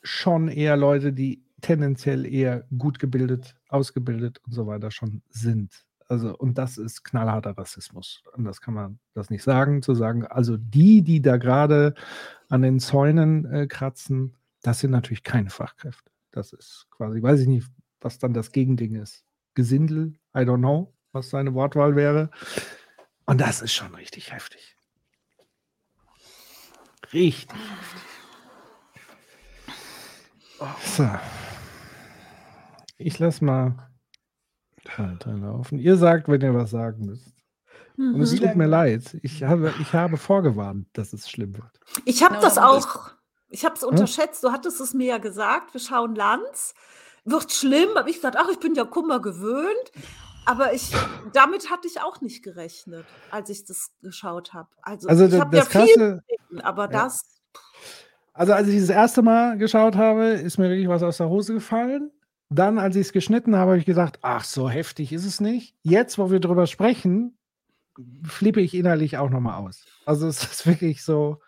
schon 0.04 0.48
eher 0.48 0.78
Leute, 0.78 1.12
die 1.12 1.45
tendenziell 1.62 2.26
eher 2.26 2.66
gut 2.78 3.00
gebildet, 3.00 3.56
ausgebildet 3.70 4.40
und 4.46 4.54
so 4.54 4.68
weiter 4.68 4.92
schon 4.92 5.22
sind. 5.30 5.86
Also, 6.08 6.38
und 6.38 6.58
das 6.58 6.78
ist 6.78 7.04
knallharter 7.04 7.58
Rassismus. 7.58 8.22
Und 8.34 8.46
das 8.46 8.62
kann 8.62 8.76
man 8.76 9.00
das 9.14 9.30
nicht 9.30 9.44
sagen, 9.44 9.82
zu 9.82 9.96
sagen, 9.96 10.26
also 10.26 10.56
die, 10.58 11.02
die 11.02 11.22
da 11.22 11.38
gerade 11.38 11.96
an 12.50 12.62
den 12.62 12.80
Zäunen 12.80 13.46
äh, 13.46 13.68
kratzen, 13.68 14.36
das 14.62 14.80
sind 14.80 14.92
natürlich 14.92 15.24
keine 15.24 15.50
Fachkräfte. 15.50 16.12
Das 16.32 16.54
ist 16.54 16.88
quasi, 16.92 17.22
weiß 17.22 17.40
ich 17.42 17.48
nicht, 17.48 17.68
was 18.02 18.20
dann 18.20 18.34
das 18.34 18.52
Gegending 18.52 18.96
ist. 18.96 19.26
Gesindel, 19.56 20.14
I 20.36 20.42
don't 20.42 20.60
know, 20.60 20.94
was 21.12 21.30
seine 21.30 21.54
Wortwahl 21.54 21.96
wäre. 21.96 22.30
Und 23.26 23.42
das 23.42 23.62
ist 23.62 23.74
schon 23.74 23.96
richtig 23.96 24.32
heftig. 24.32 24.78
Richtig 27.14 27.58
heftig. 27.58 28.15
So. 30.84 31.10
Ich 32.98 33.20
lasse 33.20 33.44
mal 33.44 33.76
weiter 34.98 35.34
laufen. 35.34 35.80
Ihr 35.80 35.98
sagt, 35.98 36.28
wenn 36.28 36.42
ihr 36.42 36.54
was 36.54 36.72
sagen 36.72 37.06
müsst. 37.06 37.34
Und 37.98 38.22
es 38.22 38.34
Mhm. 38.34 38.38
tut 38.40 38.56
mir 38.56 38.68
leid. 38.68 39.18
Ich 39.22 39.44
habe, 39.44 39.74
ich 39.82 39.94
habe 39.94 40.18
vorgewarnt, 40.18 40.88
dass 40.94 41.14
es 41.14 41.30
schlimm 41.30 41.56
wird. 41.56 41.80
Ich 42.06 42.24
habe 42.24 42.36
Genau 42.36 42.46
das 42.46 42.58
auch, 42.58 43.12
ich 43.50 43.64
habe 43.66 43.76
es 43.76 43.84
unterschätzt. 43.84 44.44
Du 44.44 44.52
hattest 44.52 44.80
es 44.82 44.94
mir 44.94 45.08
ja 45.08 45.18
gesagt, 45.18 45.74
wir 45.74 45.80
schauen 45.82 46.16
Lanz. 46.16 46.74
Wird 47.24 47.52
schlimm, 47.52 47.90
habe 47.96 48.10
ich 48.10 48.18
gesagt, 48.18 48.36
ach, 48.38 48.50
ich 48.52 48.60
bin 48.60 48.76
ja 48.76 48.84
Kummer 48.86 49.20
gewöhnt. 49.22 49.92
Aber 50.46 50.74
ich, 50.74 50.92
damit 51.34 51.72
hatte 51.72 51.88
ich 51.88 52.00
auch 52.02 52.22
nicht 52.22 52.44
gerechnet, 52.44 53.06
als 53.32 53.50
ich 53.50 53.66
das 53.66 53.92
geschaut 54.04 54.54
habe. 54.54 54.70
Also, 54.84 55.08
Also 55.08 55.26
ich 55.26 55.32
das- 55.32 55.40
habe 55.40 55.58
ja 55.58 55.64
das 55.64 55.72
viel 55.72 55.96
gesehen, 55.96 56.62
aber 56.62 56.84
Ja. 56.84 57.04
das, 57.04 57.35
Also 58.36 58.52
als 58.52 58.68
ich 58.68 58.82
das 58.82 58.90
erste 58.90 59.22
Mal 59.22 59.58
geschaut 59.58 59.96
habe, 59.96 60.26
ist 60.26 60.58
mir 60.58 60.70
wirklich 60.70 60.90
was 60.90 61.04
aus 61.04 61.18
der 61.18 61.30
Hose 61.30 61.54
gefallen. 61.54 62.12
Dann, 62.50 62.78
als 62.78 62.98
ich 62.98 63.08
es 63.08 63.14
geschnitten 63.14 63.56
habe, 63.56 63.72
habe 63.72 63.80
ich 63.80 63.86
gesagt, 63.86 64.20
ach, 64.22 64.44
so 64.44 64.70
heftig 64.70 65.14
ist 65.14 65.26
es 65.26 65.40
nicht. 65.40 65.74
Jetzt, 65.84 66.18
wo 66.18 66.30
wir 66.30 66.42
drüber 66.42 66.68
sprechen, 66.68 67.38
flippe 68.24 68.60
ich 68.60 68.76
innerlich 68.76 69.18
auch 69.18 69.30
nochmal 69.30 69.64
aus. 69.64 69.86
Also 70.06 70.28
es 70.28 70.44
ist 70.44 70.68
wirklich 70.68 71.02
so. 71.04 71.40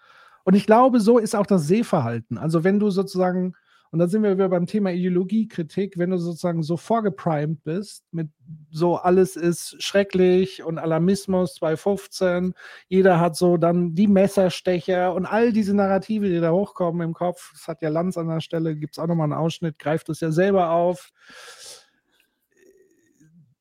Und 0.46 0.56
ich 0.56 0.66
glaube, 0.66 1.02
so 1.02 1.18
ist 1.18 1.36
auch 1.36 1.46
das 1.46 1.68
Sehverhalten. 1.68 2.38
Also 2.38 2.64
wenn 2.64 2.80
du 2.80 2.90
sozusagen, 2.90 3.54
und 3.92 4.00
da 4.00 4.08
sind 4.08 4.24
wir 4.24 4.36
wieder 4.36 4.50
beim 4.50 4.66
Thema 4.66 4.92
Ideologiekritik, 4.92 5.98
wenn 5.98 6.10
du 6.10 6.18
sozusagen 6.18 6.64
so 6.64 6.78
vorgeprimed 6.78 7.64
bist, 7.64 8.04
mit 8.12 8.30
so 8.70 8.96
alles 8.96 9.36
ist 9.36 9.82
schrecklich 9.82 10.64
und 10.64 10.78
Alarmismus 10.78 11.56
2015, 11.56 12.54
jeder 12.88 13.20
hat 13.20 13.36
so 13.36 13.58
dann 13.58 13.96
die 13.96 14.08
Messerstecher 14.08 15.14
und 15.14 15.26
all 15.26 15.54
diese 15.54 15.74
Narrative, 15.74 16.30
die 16.30 16.40
da 16.40 16.52
hochkommen 16.52 17.02
im 17.02 17.14
Kopf. 17.14 17.52
Das 17.54 17.68
hat 17.68 17.82
ja 17.82 17.90
Lanz 17.90 18.18
an 18.18 18.28
der 18.28 18.42
Stelle, 18.42 18.76
gibt 18.76 18.96
es 18.96 19.00
auch 19.00 19.08
nochmal 19.08 19.26
einen 19.26 19.34
Ausschnitt, 19.34 19.80
greift 19.80 20.10
es 20.10 20.20
ja 20.20 20.32
selber 20.32 20.72
auf. 20.72 21.12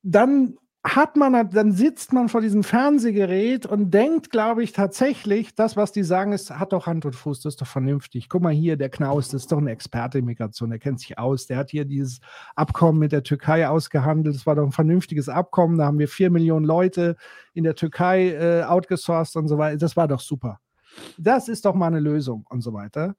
Dann 0.03 0.57
hat 0.95 1.15
man, 1.15 1.49
dann 1.49 1.71
sitzt 1.71 2.13
man 2.13 2.29
vor 2.29 2.41
diesem 2.41 2.63
Fernsehgerät 2.63 3.65
und 3.65 3.91
denkt, 3.91 4.29
glaube 4.31 4.63
ich, 4.63 4.71
tatsächlich, 4.71 5.53
das, 5.55 5.75
was 5.75 5.91
die 5.91 6.03
sagen, 6.03 6.33
ist, 6.33 6.51
hat 6.51 6.73
doch 6.73 6.87
Hand 6.87 7.05
und 7.05 7.15
Fuß, 7.15 7.41
das 7.41 7.53
ist 7.53 7.61
doch 7.61 7.67
vernünftig. 7.67 8.29
Guck 8.29 8.41
mal 8.41 8.53
hier, 8.53 8.77
der 8.77 8.89
Knaus, 8.89 9.29
das 9.29 9.43
ist 9.43 9.51
doch 9.51 9.57
ein 9.57 9.67
Experte 9.67 10.19
in 10.19 10.25
Migration, 10.25 10.69
der 10.69 10.79
kennt 10.79 10.99
sich 10.99 11.17
aus, 11.17 11.47
der 11.47 11.57
hat 11.57 11.71
hier 11.71 11.85
dieses 11.85 12.19
Abkommen 12.55 12.99
mit 12.99 13.11
der 13.11 13.23
Türkei 13.23 13.67
ausgehandelt, 13.67 14.35
das 14.35 14.45
war 14.45 14.55
doch 14.55 14.65
ein 14.65 14.71
vernünftiges 14.71 15.29
Abkommen, 15.29 15.77
da 15.77 15.85
haben 15.85 15.99
wir 15.99 16.07
vier 16.07 16.29
Millionen 16.29 16.65
Leute 16.65 17.15
in 17.53 17.63
der 17.63 17.75
Türkei 17.75 18.29
äh, 18.29 18.63
outgesourced 18.63 19.35
und 19.35 19.47
so 19.47 19.57
weiter, 19.57 19.77
das 19.77 19.97
war 19.97 20.07
doch 20.07 20.21
super. 20.21 20.59
Das 21.17 21.47
ist 21.47 21.65
doch 21.65 21.75
mal 21.75 21.87
eine 21.87 21.99
Lösung 21.99 22.45
und 22.49 22.61
so 22.61 22.73
weiter. 22.73 23.15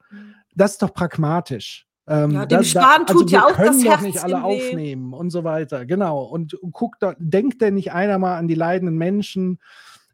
Das 0.54 0.72
ist 0.72 0.82
doch 0.82 0.92
pragmatisch. 0.92 1.87
Ähm, 2.08 2.30
Ja, 2.32 2.46
dem 2.46 2.64
Spahn 2.64 3.06
tut 3.06 3.30
ja 3.30 3.44
auch 3.44 3.56
das 3.56 3.78
doch 3.78 3.84
Herz 3.84 4.02
nicht 4.02 4.22
alle 4.22 4.42
aufnehmen 4.42 5.12
und 5.12 5.30
so 5.30 5.44
weiter. 5.44 5.84
Genau. 5.84 6.22
Und, 6.22 6.54
und 6.54 6.72
guckt 6.72 7.02
doch, 7.02 7.14
denkt 7.18 7.60
denn 7.60 7.74
nicht 7.74 7.92
einer 7.92 8.18
mal 8.18 8.36
an 8.38 8.48
die 8.48 8.54
leidenden 8.54 8.96
Menschen? 8.96 9.60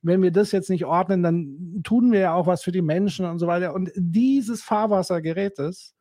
Wenn 0.02 0.20
wir 0.20 0.32
das 0.32 0.52
jetzt 0.52 0.68
nicht 0.68 0.84
ordnen, 0.84 1.22
dann 1.22 1.80
tun 1.82 2.12
wir 2.12 2.20
ja 2.20 2.34
auch 2.34 2.46
was 2.46 2.62
für 2.62 2.72
die 2.72 2.82
Menschen 2.82 3.24
und 3.24 3.38
so 3.38 3.46
weiter. 3.46 3.72
Und 3.72 3.90
dieses 3.96 4.62
Fahrwassergerät 4.62 5.58
ist, 5.58 5.94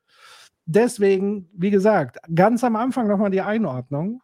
deswegen, 0.65 1.49
wie 1.53 1.69
gesagt, 1.69 2.17
ganz 2.33 2.63
am 2.63 2.75
Anfang 2.75 3.07
nochmal 3.07 3.31
die 3.31 3.41
Einordnung. 3.41 4.21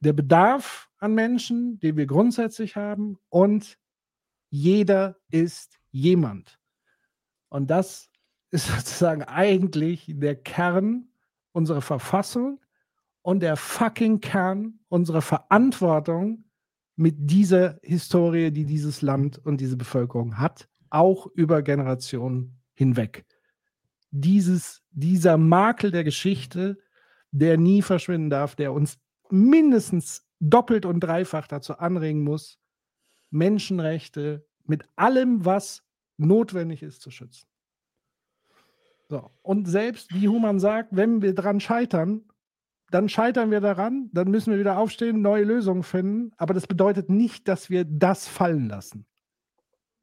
Der 0.00 0.12
Bedarf 0.12 0.88
an 0.98 1.14
Menschen, 1.14 1.78
die 1.80 1.96
wir 1.96 2.06
grundsätzlich 2.06 2.74
haben 2.74 3.18
und 3.28 3.78
jeder 4.50 5.16
ist 5.30 5.78
jemand. 5.90 6.58
Und 7.48 7.70
das 7.70 8.08
ist 8.56 8.66
sozusagen 8.76 9.22
eigentlich 9.22 10.06
der 10.08 10.34
Kern 10.34 11.08
unserer 11.52 11.82
Verfassung 11.82 12.60
und 13.22 13.40
der 13.40 13.56
fucking 13.56 14.20
Kern 14.20 14.80
unserer 14.88 15.22
Verantwortung 15.22 16.44
mit 16.96 17.14
dieser 17.18 17.78
Historie, 17.82 18.50
die 18.50 18.64
dieses 18.64 19.02
Land 19.02 19.38
und 19.44 19.60
diese 19.60 19.76
Bevölkerung 19.76 20.38
hat, 20.38 20.68
auch 20.88 21.26
über 21.34 21.62
Generationen 21.62 22.58
hinweg. 22.72 23.26
Dieses, 24.10 24.82
dieser 24.90 25.36
Makel 25.36 25.90
der 25.90 26.04
Geschichte, 26.04 26.78
der 27.32 27.58
nie 27.58 27.82
verschwinden 27.82 28.30
darf, 28.30 28.54
der 28.54 28.72
uns 28.72 28.98
mindestens 29.30 30.26
doppelt 30.40 30.86
und 30.86 31.00
dreifach 31.00 31.48
dazu 31.48 31.76
anregen 31.78 32.22
muss, 32.22 32.58
Menschenrechte 33.30 34.46
mit 34.64 34.84
allem, 34.96 35.44
was 35.44 35.82
notwendig 36.16 36.82
ist, 36.82 37.02
zu 37.02 37.10
schützen. 37.10 37.46
So. 39.08 39.30
Und 39.42 39.66
selbst, 39.66 40.12
wie 40.14 40.28
Human 40.28 40.58
sagt, 40.58 40.90
wenn 40.92 41.22
wir 41.22 41.34
dran 41.34 41.60
scheitern, 41.60 42.22
dann 42.90 43.08
scheitern 43.08 43.50
wir 43.50 43.60
daran, 43.60 44.10
dann 44.12 44.30
müssen 44.30 44.52
wir 44.52 44.58
wieder 44.58 44.78
aufstehen, 44.78 45.20
neue 45.20 45.44
Lösungen 45.44 45.82
finden. 45.82 46.32
Aber 46.36 46.54
das 46.54 46.66
bedeutet 46.66 47.10
nicht, 47.10 47.48
dass 47.48 47.70
wir 47.70 47.84
das 47.84 48.28
fallen 48.28 48.68
lassen. 48.68 49.06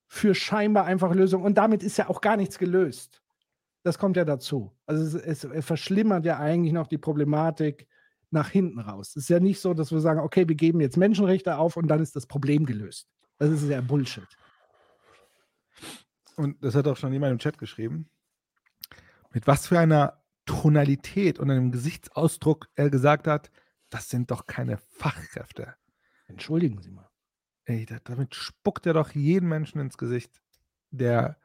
Für 0.07 0.35
scheinbar 0.35 0.85
einfache 0.85 1.13
Lösungen. 1.13 1.45
Und 1.45 1.57
damit 1.57 1.81
ist 1.81 1.97
ja 1.97 2.09
auch 2.09 2.21
gar 2.21 2.37
nichts 2.37 2.57
gelöst. 2.57 3.21
Das 3.83 3.97
kommt 3.97 4.15
ja 4.15 4.25
dazu. 4.25 4.71
Also 4.85 5.17
es, 5.17 5.43
es 5.43 5.65
verschlimmert 5.65 6.25
ja 6.25 6.39
eigentlich 6.39 6.73
noch 6.73 6.87
die 6.87 6.97
Problematik 6.97 7.87
nach 8.31 8.49
hinten 8.49 8.79
raus. 8.79 9.09
Es 9.09 9.23
ist 9.23 9.29
ja 9.29 9.39
nicht 9.39 9.59
so, 9.59 9.73
dass 9.73 9.91
wir 9.91 9.99
sagen, 9.99 10.19
okay, 10.19 10.47
wir 10.47 10.55
geben 10.55 10.81
jetzt 10.81 10.97
Menschenrechte 10.97 11.57
auf 11.57 11.77
und 11.77 11.87
dann 11.87 12.01
ist 12.01 12.15
das 12.15 12.25
Problem 12.25 12.65
gelöst. 12.65 13.07
Das 13.37 13.49
ist 13.49 13.67
ja 13.67 13.81
Bullshit. 13.81 14.27
Und 16.35 16.61
das 16.63 16.75
hat 16.75 16.87
auch 16.87 16.97
schon 16.97 17.13
jemand 17.13 17.33
im 17.33 17.39
Chat 17.39 17.57
geschrieben. 17.57 18.09
Mit 19.33 19.47
was 19.47 19.67
für 19.67 19.79
einer 19.79 20.23
Tonalität 20.45 21.39
und 21.39 21.49
einem 21.49 21.71
Gesichtsausdruck 21.71 22.69
er 22.75 22.89
gesagt 22.89 23.27
hat, 23.27 23.51
das 23.89 24.09
sind 24.09 24.31
doch 24.31 24.45
keine 24.45 24.77
Fachkräfte. 24.77 25.75
Entschuldigen 26.27 26.81
Sie 26.81 26.91
mal. 26.91 27.09
Ey, 27.65 27.85
damit 28.03 28.35
spuckt 28.35 28.85
er 28.85 28.93
doch 28.93 29.11
jeden 29.11 29.47
Menschen 29.47 29.79
ins 29.79 29.97
Gesicht, 29.97 30.41
der, 30.91 31.37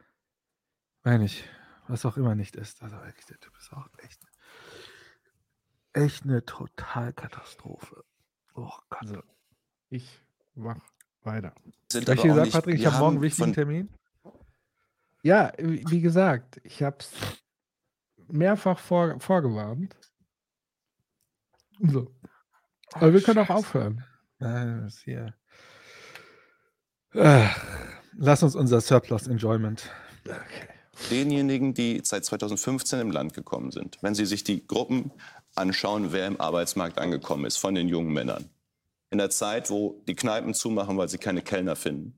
meine 1.02 1.24
ich, 1.24 1.44
was 1.86 2.04
auch 2.04 2.16
immer 2.16 2.34
nicht 2.34 2.56
ist. 2.56 2.82
Also 2.82 2.96
wirklich, 2.96 3.24
der 3.26 3.38
Typ 3.40 3.56
ist 3.56 3.72
auch 3.72 3.88
echt, 4.02 4.20
echt 5.92 6.24
eine 6.24 6.44
Totalkatastrophe. 6.44 8.04
Oh 8.54 8.70
Gott. 8.90 9.02
Also, 9.02 9.22
ich 9.88 10.20
mach 10.54 10.78
weiter. 11.22 11.54
Sind 11.90 12.08
ich 12.08 12.22
gesagt, 12.22 12.52
Patrick, 12.52 12.74
ich 12.74 12.86
habe 12.86 12.98
morgen 12.98 13.16
einen 13.16 13.22
wichtigen 13.22 13.52
Termin. 13.52 13.88
Ja, 15.22 15.52
wie 15.58 16.00
gesagt, 16.00 16.60
ich 16.64 16.82
habe 16.82 16.96
es 17.00 17.12
mehrfach 18.28 18.78
vor, 18.78 19.18
vorgewarnt. 19.20 19.96
So. 21.80 22.14
Aber 22.92 23.12
wir 23.12 23.22
können 23.22 23.38
auch 23.38 23.50
aufhören. 23.50 24.04
Nein, 24.38 24.90
hier. 25.04 25.34
Äh, 27.12 27.48
lass 28.16 28.42
uns 28.42 28.54
unser 28.54 28.80
Surplus 28.80 29.26
Enjoyment. 29.26 29.90
Okay. 30.24 30.68
Denjenigen, 31.10 31.74
die 31.74 32.00
seit 32.04 32.24
2015 32.24 33.00
im 33.00 33.10
Land 33.10 33.32
gekommen 33.32 33.70
sind, 33.70 33.98
wenn 34.02 34.14
Sie 34.14 34.26
sich 34.26 34.42
die 34.42 34.66
Gruppen 34.66 35.12
anschauen, 35.54 36.12
wer 36.12 36.26
im 36.26 36.40
Arbeitsmarkt 36.40 36.98
angekommen 36.98 37.44
ist, 37.44 37.56
von 37.56 37.74
den 37.74 37.88
jungen 37.88 38.12
Männern. 38.12 38.50
In 39.10 39.18
der 39.18 39.30
Zeit, 39.30 39.70
wo 39.70 40.02
die 40.06 40.14
Kneipen 40.14 40.54
zumachen, 40.54 40.98
weil 40.98 41.08
sie 41.08 41.18
keine 41.18 41.40
Kellner 41.40 41.76
finden, 41.76 42.17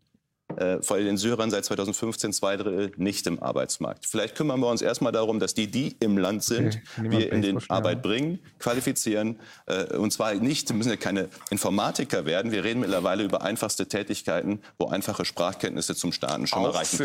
äh, 0.56 0.82
von 0.82 0.98
den 0.98 1.16
Syrern 1.16 1.50
seit 1.50 1.64
2015 1.64 2.32
zwei 2.32 2.56
Drittel 2.56 2.92
nicht 2.96 3.26
im 3.26 3.42
Arbeitsmarkt. 3.42 4.06
Vielleicht 4.06 4.34
kümmern 4.34 4.60
wir 4.60 4.68
uns 4.68 4.82
erstmal 4.82 5.12
darum, 5.12 5.40
dass 5.40 5.54
die, 5.54 5.70
die 5.70 5.96
im 6.00 6.18
Land 6.18 6.44
sind, 6.44 6.80
okay, 6.98 7.10
wir 7.10 7.32
in 7.32 7.42
den 7.42 7.58
Arbeit 7.70 8.02
bringen, 8.02 8.40
qualifizieren. 8.58 9.40
Äh, 9.66 9.96
und 9.96 10.12
zwar 10.12 10.34
nicht, 10.34 10.72
müssen 10.72 10.90
ja 10.90 10.96
keine 10.96 11.28
Informatiker 11.50 12.26
werden. 12.26 12.52
Wir 12.52 12.64
reden 12.64 12.80
mittlerweile 12.80 13.22
über 13.22 13.42
einfachste 13.42 13.86
Tätigkeiten, 13.86 14.60
wo 14.78 14.88
einfache 14.88 15.24
Sprachkenntnisse 15.24 15.94
zum 15.94 16.12
Starten 16.12 16.46
schon 16.46 16.62
mal 16.62 16.70
reichen. 16.70 16.98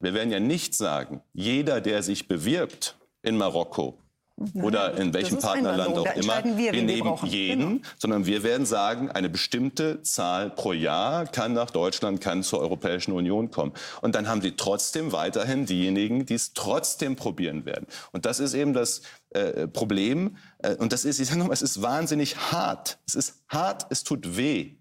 Wir 0.00 0.14
werden 0.14 0.30
ja 0.30 0.40
nicht 0.40 0.74
sagen, 0.74 1.22
jeder, 1.34 1.80
der 1.80 2.02
sich 2.02 2.26
bewirbt 2.26 2.96
in 3.22 3.36
Marokko, 3.36 3.98
Nein, 4.40 4.64
oder 4.64 4.96
in 4.96 5.12
welchem 5.12 5.38
Partnerland 5.38 5.98
auch 5.98 6.16
immer. 6.16 6.42
Wir, 6.56 6.72
wir 6.72 6.82
nehmen 6.82 7.10
wir 7.20 7.28
jeden, 7.28 7.68
genau. 7.68 7.88
sondern 7.98 8.24
wir 8.24 8.42
werden 8.42 8.64
sagen, 8.64 9.10
eine 9.10 9.28
bestimmte 9.28 10.00
Zahl 10.02 10.48
pro 10.48 10.72
Jahr 10.72 11.26
kann 11.26 11.52
nach 11.52 11.70
Deutschland, 11.70 12.22
kann 12.22 12.42
zur 12.42 12.60
Europäischen 12.60 13.12
Union 13.12 13.50
kommen. 13.50 13.72
Und 14.00 14.14
dann 14.14 14.28
haben 14.28 14.40
sie 14.40 14.52
trotzdem 14.52 15.12
weiterhin 15.12 15.66
diejenigen, 15.66 16.24
die 16.24 16.34
es 16.34 16.54
trotzdem 16.54 17.16
probieren 17.16 17.66
werden. 17.66 17.86
Und 18.12 18.24
das 18.24 18.40
ist 18.40 18.54
eben 18.54 18.72
das 18.72 19.02
äh, 19.30 19.68
Problem. 19.68 20.38
Äh, 20.58 20.76
und 20.76 20.94
das 20.94 21.04
ist, 21.04 21.20
ich 21.20 21.28
sage 21.28 21.38
nochmal, 21.38 21.54
es 21.54 21.62
ist 21.62 21.82
wahnsinnig 21.82 22.36
hart. 22.50 22.98
Es 23.06 23.14
ist 23.14 23.42
hart, 23.48 23.86
es 23.90 24.04
tut 24.04 24.38
weh. 24.38 24.76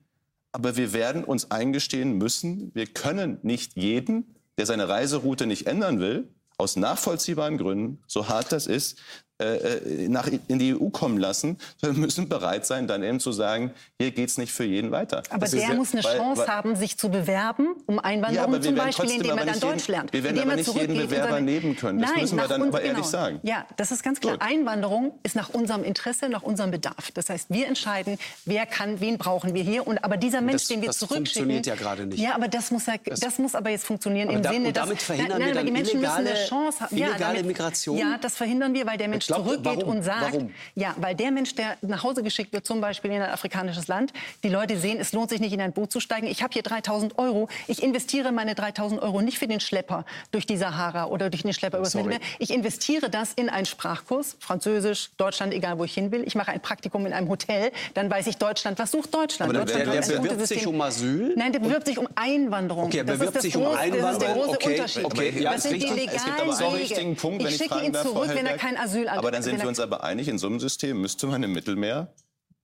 Aber 0.54 0.78
wir 0.78 0.94
werden 0.94 1.26
uns 1.26 1.52
eingestehen 1.52 2.18
müssen, 2.18 2.72
wir 2.74 2.88
können 2.88 3.40
nicht 3.44 3.76
jeden, 3.76 4.36
der 4.58 4.66
seine 4.66 4.88
Reiseroute 4.88 5.46
nicht 5.46 5.68
ändern 5.68 6.00
will, 6.00 6.30
aus 6.58 6.76
nachvollziehbaren 6.76 7.58
Gründen, 7.58 8.04
so 8.08 8.28
hart 8.28 8.52
das 8.52 8.68
ist, 8.68 9.00
äh, 9.40 9.56
äh, 9.56 10.10
nach, 10.10 10.30
in 10.48 10.60
die 10.60 10.76
EU 10.76 10.90
kommen 10.90 11.18
lassen. 11.18 11.58
Müssen 11.82 12.28
bereit 12.28 12.66
sein, 12.66 12.88
dann 12.88 13.04
eben 13.04 13.22
zu 13.22 13.32
sagen, 13.32 13.72
hier 13.98 14.12
geht 14.12 14.30
es 14.30 14.38
nicht 14.38 14.52
für 14.52 14.66
jeden 14.66 14.92
weiter. 14.92 15.24
Aber 15.30 15.40
das 15.40 15.52
der 15.52 15.74
muss 15.76 15.94
eine 15.94 16.04
weil, 16.04 16.18
Chance 16.18 16.42
weil, 16.42 16.48
haben, 16.48 16.76
sich 16.76 16.98
zu 16.98 17.10
bewerben, 17.10 17.70
um 17.86 18.00
Einwanderung 18.00 18.54
ja, 18.54 18.62
zum 18.62 18.76
Beispiel, 18.76 19.12
indem 19.12 19.38
er 19.38 19.46
dann 19.46 19.60
Deutsch 19.62 19.88
lernt. 19.88 20.12
Wir 20.12 20.26
werden 20.26 20.40
aber 20.40 20.56
nicht 20.58 20.74
jeden 20.74 20.98
Bewerber 20.98 21.40
nehmen 21.40 21.78
können. 21.78 22.00
Das 22.00 22.12
Nein, 22.12 22.22
müssen 22.22 22.36
wir 22.36 22.48
dann 22.50 22.64
uns, 22.64 22.76
aber 22.76 22.82
ehrlich 22.82 22.98
genau. 22.98 23.08
sagen. 23.08 23.40
Ja, 23.44 23.66
das 23.78 23.92
ist 23.92 24.04
ganz 24.04 24.20
klar. 24.20 24.34
Gut. 24.34 24.42
Einwanderung 24.42 25.18
ist 25.24 25.38
nach 25.38 25.50
unserem 25.50 25.86
Interesse, 25.86 26.28
nach 26.28 26.44
unserem 26.44 26.72
Bedarf. 26.72 27.12
Das 27.14 27.30
heißt, 27.30 27.50
wir 27.50 27.68
entscheiden, 27.68 28.18
wer 28.44 28.66
kann, 28.66 29.00
wen 29.00 29.18
brauchen 29.18 29.54
wir 29.54 29.64
hier. 29.64 29.88
Und 29.88 30.04
aber 30.04 30.18
dieser 30.18 30.42
Mensch, 30.42 30.64
das, 30.64 30.68
den 30.68 30.82
wir 30.82 30.88
das 30.88 31.00
zurückschicken, 31.00 31.26
funktioniert 31.26 31.66
ja 31.66 31.76
gerade 31.76 32.06
nicht. 32.06 32.20
Ja, 32.20 32.36
aber 32.36 32.50
das 32.50 32.72
muss, 32.72 32.88
ja, 32.88 32.96
das, 33.06 33.22
das 33.22 33.38
muss 33.40 33.56
aber 33.56 33.70
jetzt 33.70 33.86
funktionieren 33.86 34.30
im 34.30 34.42
da, 34.42 34.52
Sinne, 34.52 34.74
dass 34.74 34.84
damit 34.84 35.02
verhindern 35.02 35.40
nein, 35.40 35.48
wir 35.48 35.54
dann 35.56 35.66
die 35.66 35.72
Menschen 35.72 36.00
illegale, 36.00 36.24
müssen 36.24 36.36
eine 36.36 36.48
Chance 36.48 36.80
haben. 36.82 36.98
Illegale 36.98 37.44
Migration. 37.44 37.98
Ja, 37.98 38.18
das 38.20 38.36
verhindern 38.36 38.74
wir, 38.74 38.86
weil 38.86 38.98
der 38.98 39.08
Mensch 39.08 39.29
zurückgeht 39.36 39.84
und 39.84 40.04
sagt, 40.04 40.34
Warum? 40.34 40.54
ja, 40.76 40.96
weil 40.98 41.16
der 41.16 41.32
Mensch, 41.32 41.56
der 41.56 41.78
nach 41.82 42.04
Hause 42.04 42.24
geschickt 42.24 42.54
wird, 42.54 42.66
zum 42.66 42.82
Beispiel 42.82 43.12
in 43.12 43.22
ein 43.22 43.30
afrikanisches 43.30 43.88
Land, 43.88 44.14
die 44.44 44.50
Leute 44.50 44.78
sehen, 44.78 45.00
es 45.00 45.14
lohnt 45.14 45.30
sich 45.30 45.40
nicht 45.40 45.54
in 45.54 45.62
ein 45.62 45.74
Boot 45.74 45.92
zu 45.92 46.00
steigen. 46.00 46.28
Ich 46.28 46.44
habe 46.44 46.54
hier 46.54 46.64
3000 46.64 47.18
Euro. 47.18 47.50
Ich 47.68 47.82
investiere 47.82 48.32
meine 48.32 48.56
3000 48.56 49.02
Euro 49.02 49.22
nicht 49.22 49.40
für 49.40 49.48
den 49.48 49.60
Schlepper 49.60 50.06
durch 50.32 50.46
die 50.46 50.58
Sahara 50.58 51.06
oder 51.06 51.30
durch 51.30 51.44
den 51.44 51.54
Schlepper 51.54 51.80
übers 51.80 51.96
Mittelmeer. 51.96 52.20
Ich 52.38 52.52
investiere 52.52 53.10
das 53.10 53.34
in 53.34 53.50
einen 53.50 53.66
Sprachkurs, 53.66 54.38
Französisch, 54.40 55.10
Deutschland, 55.18 55.54
egal 55.54 55.80
wo 55.80 55.84
ich 55.84 55.94
hin 55.94 56.12
will. 56.12 56.24
Ich 56.26 56.36
mache 56.36 56.52
ein 56.52 56.62
Praktikum 56.62 57.06
in 57.06 57.14
einem 57.14 57.30
Hotel, 57.30 57.72
dann 57.94 58.10
weiß 58.10 58.28
ich 58.28 58.38
Deutschland. 58.38 58.80
Was 58.80 58.92
sucht 58.92 59.14
Deutschland? 59.14 59.50
Aber 59.50 59.66
Deutschland 59.66 59.88
der, 59.88 60.02
der 60.02 60.20
bewirbt 60.20 60.48
sich 60.48 60.68
um 60.68 60.80
Asyl? 60.82 61.34
Nein, 61.36 61.52
der 61.52 61.60
bewirbt 61.60 61.88
sich 61.88 61.98
um 61.98 62.08
Einwanderung. 62.16 62.86
Okay, 62.86 63.00
er 63.00 63.04
bewirbt 63.04 63.42
sich 63.42 63.56
um 63.56 63.68
Einwanderung. 63.68 64.02
Das 64.02 64.14
ist 64.14 64.22
der 64.22 64.34
große 64.34 64.50
okay, 64.50 64.72
Unterschied. 64.72 65.06
Okay, 65.06 65.34
ja, 65.40 65.54
das 65.54 65.64
sind 65.64 65.82
die 65.82 65.88
legalen 65.88 66.10
es 66.20 66.26
gibt 66.26 66.42
aber 66.42 66.52
auch 66.52 66.60
einen 66.60 66.76
richtigen 66.76 67.16
Punkt, 67.16 67.40
wenn 67.40 67.48
ich, 67.48 67.56
ich 67.56 67.62
schicke 67.62 67.86
ihn 67.86 67.94
zurück, 67.94 68.30
wenn 68.34 68.46
er 68.46 68.58
kein 68.58 68.78
Asyl 68.78 69.08
Aber 69.20 69.32
dann 69.32 69.44
sind 69.44 69.62
wir 69.62 69.68
uns 69.68 69.80
aber 69.80 70.04
einig, 70.04 70.28
in 70.28 70.38
so 70.38 70.48
einem 70.48 70.60
System 70.60 71.02
müsste 71.02 71.28
man 71.28 71.44
im 71.44 71.54
Mittelmeer 71.54 72.14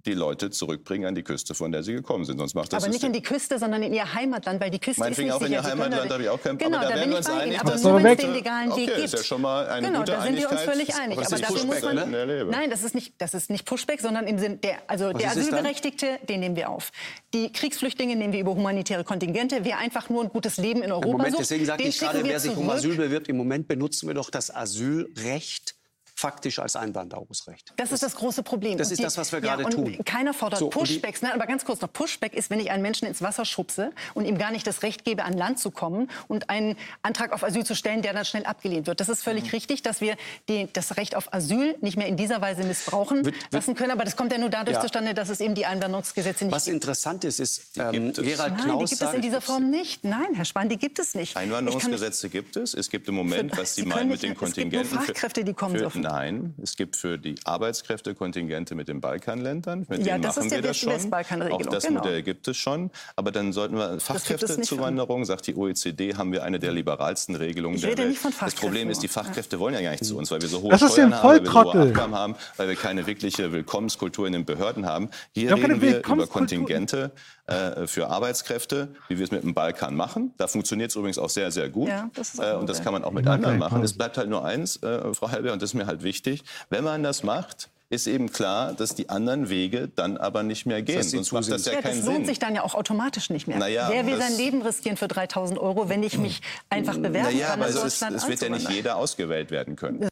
die 0.05 0.13
Leute 0.13 0.51
zurückbringen 0.51 1.07
an 1.07 1.15
die 1.15 1.23
Küste, 1.23 1.55
von 1.55 1.71
der 1.71 1.83
sie 1.83 1.93
gekommen 1.93 2.25
sind. 2.25 2.37
Sonst 2.37 2.53
macht 2.53 2.71
das 2.71 2.83
aber 2.83 2.91
System. 2.91 3.11
nicht 3.11 3.17
in 3.17 3.23
die 3.23 3.27
Küste, 3.27 3.59
sondern 3.59 3.83
in 3.83 3.93
ihr 3.93 4.13
Heimatland, 4.13 4.61
weil 4.61 4.69
die 4.69 4.79
Küste 4.79 5.01
Meinetwegen 5.01 5.29
ist 5.29 5.41
nicht 5.41 5.43
auch 5.43 5.47
in 5.47 5.53
ihr 5.53 5.63
Heimatland 5.63 6.11
habe 6.11 6.23
ich 6.23 6.29
auch 6.29 6.41
kein 6.41 6.57
Genau, 6.57 6.77
aber 6.77 6.85
da, 6.85 6.91
da 6.91 6.95
werden 6.97 7.09
wir 7.09 7.17
uns 7.17 7.29
einig. 7.29 7.59
Aber 7.59 7.77
nur 7.77 8.03
wenn 8.03 8.05
es 8.05 8.17
den 8.17 8.33
legalen 8.33 8.71
okay, 8.71 8.81
Weg 8.81 8.95
gibt. 8.95 9.05
ist 9.05 9.13
ja 9.13 9.23
schon 9.23 9.41
mal 9.41 9.67
eine 9.67 9.87
genau, 9.87 9.99
gute 9.99 10.11
da 10.11 10.21
sind 10.21 10.37
wir 10.37 10.51
uns 10.51 10.61
völlig 10.61 10.95
einig. 10.95 11.17
Aber, 11.17 11.27
aber 11.27 11.37
dafür 11.39 11.65
muss 11.65 11.81
man, 11.81 11.95
ne? 12.11 12.45
Nein, 12.51 12.69
das 12.69 12.83
ist 12.83 12.95
nicht, 12.95 13.13
das 13.17 13.33
ist 13.33 13.49
nicht 13.49 13.65
Pushback, 13.65 14.01
sondern 14.01 14.27
im 14.27 14.37
Sinn 14.37 14.61
der, 14.61 14.77
also 14.87 15.11
Was 15.11 15.21
der? 15.21 15.31
Asylberechtigte, 15.31 16.19
den 16.29 16.39
nehmen 16.39 16.55
wir 16.55 16.69
auf. 16.69 16.91
Die 17.33 17.51
Kriegsflüchtlinge 17.51 18.15
nehmen 18.15 18.33
wir 18.33 18.41
über 18.41 18.55
humanitäre 18.55 19.03
Kontingente. 19.03 19.59
Wer 19.63 19.79
einfach 19.79 20.09
nur 20.09 20.23
ein 20.23 20.29
gutes 20.29 20.57
Leben 20.57 20.83
in 20.83 20.91
Europa 20.91 21.07
Im 21.07 21.11
Moment, 21.13 21.31
sucht, 21.31 21.41
deswegen 21.41 21.65
sagte 21.65 21.83
den 21.83 21.89
ich 21.89 21.99
gerade, 21.99 22.23
wer 22.23 22.39
sich 22.39 22.55
um. 22.55 22.69
Asyl 22.69 22.95
bewirbt, 22.95 23.27
im 23.27 23.37
Moment 23.37 23.67
benutzen 23.67 24.07
wir 24.07 24.13
doch 24.13 24.29
das 24.29 24.53
Asylrecht 24.53 25.75
faktisch 26.15 26.59
als 26.59 26.75
Einwanderungsrecht. 26.77 27.73
Das 27.75 27.91
ist 27.91 28.01
das 28.01 28.15
große 28.15 28.41
Problem. 28.41 28.77
Das 28.77 28.87
Und 28.87 28.93
ist 28.93 28.99
die- 28.99 29.03
das, 29.03 29.17
was 29.17 29.31
wir 29.33 29.39
ja, 29.39 29.55
gerade 29.57 29.69
tun. 29.69 29.97
Keiner 30.05 30.33
fordert 30.33 30.59
So, 30.59 30.65
und 30.67 30.73
die- 30.87 30.93
Pushbacks. 30.95 31.21
Ne? 31.21 31.33
Aber 31.33 31.45
ganz 31.45 31.65
kurz 31.65 31.81
noch, 31.81 31.91
Pushback 31.91 32.33
ist, 32.33 32.49
wenn 32.49 32.59
ich 32.61 32.71
einen 32.71 32.81
Menschen 32.81 33.05
ins 33.07 33.21
Wasser 33.21 33.43
schubse 33.43 33.91
und 34.13 34.25
ihm 34.25 34.37
gar 34.37 34.51
nicht 34.51 34.65
das 34.65 34.81
Recht 34.81 35.03
gebe, 35.03 35.23
an 35.25 35.33
Land 35.33 35.59
zu 35.59 35.71
kommen 35.71 36.09
und 36.29 36.49
einen 36.49 36.77
Antrag 37.01 37.33
auf 37.33 37.43
Asyl 37.43 37.65
zu 37.65 37.75
stellen, 37.75 38.01
der 38.01 38.13
dann 38.13 38.23
schnell 38.25 38.45
abgelehnt 38.45 38.87
wird. 38.87 38.99
Das 39.01 39.09
ist 39.09 39.19
Mhm. 39.19 39.31
völlig 39.31 39.53
richtig, 39.53 39.83
dass 39.83 39.99
wir 39.99 40.15
die, 40.47 40.69
das 40.71 40.95
Recht 40.97 41.15
auf 41.15 41.33
Asyl 41.33 41.75
nicht 41.81 41.97
mehr 41.97 42.07
in 42.07 42.15
dieser 42.15 42.39
Weise 42.41 42.63
missbrauchen 42.63 43.25
Wird- 43.25 43.35
wird- 43.35 43.53
lassen 43.53 43.75
können. 43.75 43.91
Aber 43.91 44.05
das 44.05 44.15
kommt 44.15 44.31
ja 44.31 44.37
nur 44.37 44.49
dadurch 44.49 44.77
Ja. 44.77 44.81
zustande, 44.81 45.13
dass 45.13 45.27
es 45.29 45.41
eben 45.41 45.53
die 45.53 45.65
Einwanderungsgesetze 45.65 46.45
nicht 46.45 46.53
Was 46.53 46.65
gibt. 46.65 46.75
interessant 46.75 47.25
ist, 47.25 47.39
ist, 47.41 47.77
ähm, 47.77 47.91
gibt 47.91 48.17
es. 48.19 48.23
Gerald 48.23 48.53
Nein, 48.53 48.57
die 48.61 48.63
Knaus 48.69 48.89
gibt 48.89 49.01
es 49.01 49.13
in 49.13 49.21
dieser 49.21 49.41
Form 49.41 49.69
nicht. 49.69 50.03
Nein, 50.05 50.33
Herr 50.33 50.45
Spahn, 50.45 50.69
die 50.69 50.77
gibt 50.77 50.99
es 50.99 51.13
nicht. 51.13 51.35
Einwanderungsgesetze 51.35 52.29
gibt 52.29 52.55
es. 52.55 52.73
Es 52.73 52.89
gibt 52.89 53.09
im 53.09 53.15
Moment, 53.15 53.57
was 53.57 53.75
Sie 53.75 53.81
Sie 53.81 53.87
meinen 53.87 54.07
mit 54.09 54.23
den 54.23 54.31
es 54.31 54.39
gibt 54.39 54.41
nur 54.41 54.49
Kontingenten. 54.49 54.99
für- 54.99 55.05
Fachkräfte, 55.05 55.43
die 55.43 55.53
kommen 55.53 55.75
für, 55.75 55.81
dürfen. 55.81 56.04
Nein, 56.07 56.53
es 56.61 56.75
gibt 56.75 56.95
für 56.95 57.17
die 57.17 57.33
Arbeitskräftekontingente 57.45 58.75
mit 58.75 58.87
den 58.87 59.01
Balkanländern, 59.01 59.87
mit 59.89 60.05
Ja, 60.05 60.13
denen 60.13 60.21
das 60.21 60.35
machen 60.35 60.45
ist 60.45 60.51
wir 60.51 60.57
ja 60.59 60.61
das 60.67 60.77
die 60.77 60.83
schon. 60.83 60.93
Westbalkanregelung, 60.93 61.65
Auch 61.67 61.71
das 61.71 61.87
genau. 61.87 62.01
Modell 62.01 62.21
gibt 62.21 62.47
es 62.47 62.57
schon. 62.57 62.91
Aber 63.15 63.31
dann 63.31 63.53
sollten 63.53 63.75
wir 63.75 63.99
Fachkräftezuwanderung, 63.99 65.25
sagt 65.25 65.47
die 65.47 65.55
OECD, 65.55 66.15
haben 66.15 66.31
wir 66.31 66.43
eine 66.43 66.59
der 66.59 66.71
liberalsten 66.73 67.35
Regelungen 67.35 67.75
Ich 67.75 67.81
der 67.81 67.91
rede 67.91 68.01
Welt. 68.03 68.09
nicht 68.11 68.19
von 68.21 68.31
das 68.39 68.53
Problem 68.53 68.89
ist, 68.89 69.01
die. 69.01 69.07
Fachkräfte 69.07 69.59
wollen 69.59 69.73
ja 69.73 69.81
gar 69.81 69.91
nicht 69.91 70.03
zu 70.05 70.17
uns, 70.17 70.29
weil 70.29 70.41
wir 70.41 70.47
so 70.49 70.61
hohe 70.61 70.69
Das 70.71 70.81
ist 70.81 70.97
ja 70.97 71.07
Steuern 71.07 71.15
haben, 71.23 71.29
weil 71.29 71.43
wir 71.43 71.51
so 71.51 71.63
hohe. 71.73 71.81
Abgaben 71.89 72.15
haben, 72.15 72.35
weil 72.57 72.67
wir 72.67 72.75
keine 72.75 73.07
wirkliche 73.07 73.51
Willkommenskultur 73.51 74.27
in 74.27 74.33
den 74.33 74.45
Behörden 74.45 74.85
haben. 74.85 75.09
Hier 75.33 75.49
keine 75.49 75.63
reden 75.63 75.81
wir 75.81 75.99
über. 75.99 76.27
Kontingente 76.27 77.11
äh, 77.47 77.87
für 77.87 78.07
Arbeitskräfte, 78.09 78.89
wie 79.07 79.17
wir 79.17 79.23
es 79.23 79.31
mit 79.31 79.43
dem 79.43 79.53
Balkan 79.53 79.95
machen. 79.95 80.33
Da 80.37 80.47
funktioniert 80.47 80.89
es 80.91 80.95
übrigens 80.95 81.17
auch 81.17 81.29
sehr, 81.29 81.51
sehr 81.51 81.69
gut. 81.69 81.87
Ja, 81.87 82.09
das 82.13 82.37
äh, 82.39 82.53
und 82.53 82.67
das 82.69 82.83
kann 82.83 82.91
man 82.93 83.03
auch 83.03 83.11
mit 83.11 83.27
anderen 83.27 83.57
machen. 83.59 83.83
Es 83.83 83.93
bleibt 83.93 84.17
halt 84.17 84.29
nur 84.29 84.43
eins, 84.43 84.81
äh, 84.83 85.13
Frau 85.13 85.29
Halbe, 85.31 85.53
und 85.53 85.61
das 85.61 85.69
ist 85.69 85.73
mir 85.75 85.85
halt 85.87 85.94
wichtig. 86.03 86.43
Wenn 86.69 86.83
man 86.83 87.03
das 87.03 87.23
macht, 87.23 87.69
ist 87.89 88.07
eben 88.07 88.31
klar, 88.31 88.73
dass 88.73 88.95
die 88.95 89.09
anderen 89.09 89.49
Wege 89.49 89.87
dann 89.89 90.17
aber 90.17 90.41
nicht 90.43 90.65
mehr 90.65 90.81
gehen. 90.81 90.97
heißt, 90.97 91.13
die 91.13 91.17
Sonst 91.17 91.31
macht 91.31 91.51
das 91.51 91.65
ja, 91.65 91.73
Ja, 91.73 91.81
keinen 91.81 91.97
das 91.97 92.05
lohnt 92.05 92.17
Sinn. 92.17 92.25
sich 92.25 92.39
dann 92.39 92.55
ja 92.55 92.63
auch 92.63 92.73
automatisch 92.73 93.29
nicht 93.29 93.47
mehr. 93.47 93.57
Naja, 93.59 93.87
Wer 93.91 94.05
will 94.07 94.17
das- 94.17 94.27
sein 94.29 94.37
Leben 94.37 94.61
riskieren 94.63 94.97
für 94.97 95.07
3000 95.07 95.59
Euro, 95.59 95.87
wenn 95.87 96.01
ich 96.03 96.17
mich 96.17 96.41
einfach 96.69 96.95
bewerben 96.97 97.31
Naja, 97.35 97.47
kann, 97.49 97.61
aber 97.61 97.69
in 97.69 97.75
es, 97.77 97.83
ist, 97.83 98.01
Deutschland 98.01 98.15
es 98.15 98.27
wird 98.27 98.41
ja 98.41 98.49
nicht 98.49 98.69
jeder 98.69 98.95
ausgewählt 98.97 99.51
werden 99.51 99.75
können. 99.75 100.07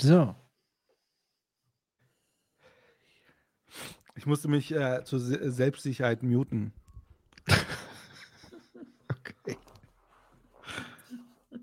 So. 0.00 0.34
Ich 4.16 4.26
musste 4.26 4.48
mich 4.48 4.72
äh, 4.72 5.04
zur 5.04 5.20
Se 5.20 5.50
Selbstsicherheit 5.52 6.22
muten. 6.22 6.72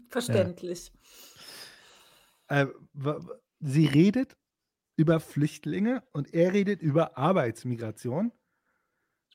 Verständlich. 0.10 0.92
Äh, 2.48 2.68
sie 3.60 3.86
redet 3.86 4.38
über 4.98 5.20
Flüchtlinge 5.20 6.04
und 6.14 6.34
er 6.34 6.54
redet 6.54 6.82
über 6.82 7.18
Arbeitsmigration. 7.18 8.32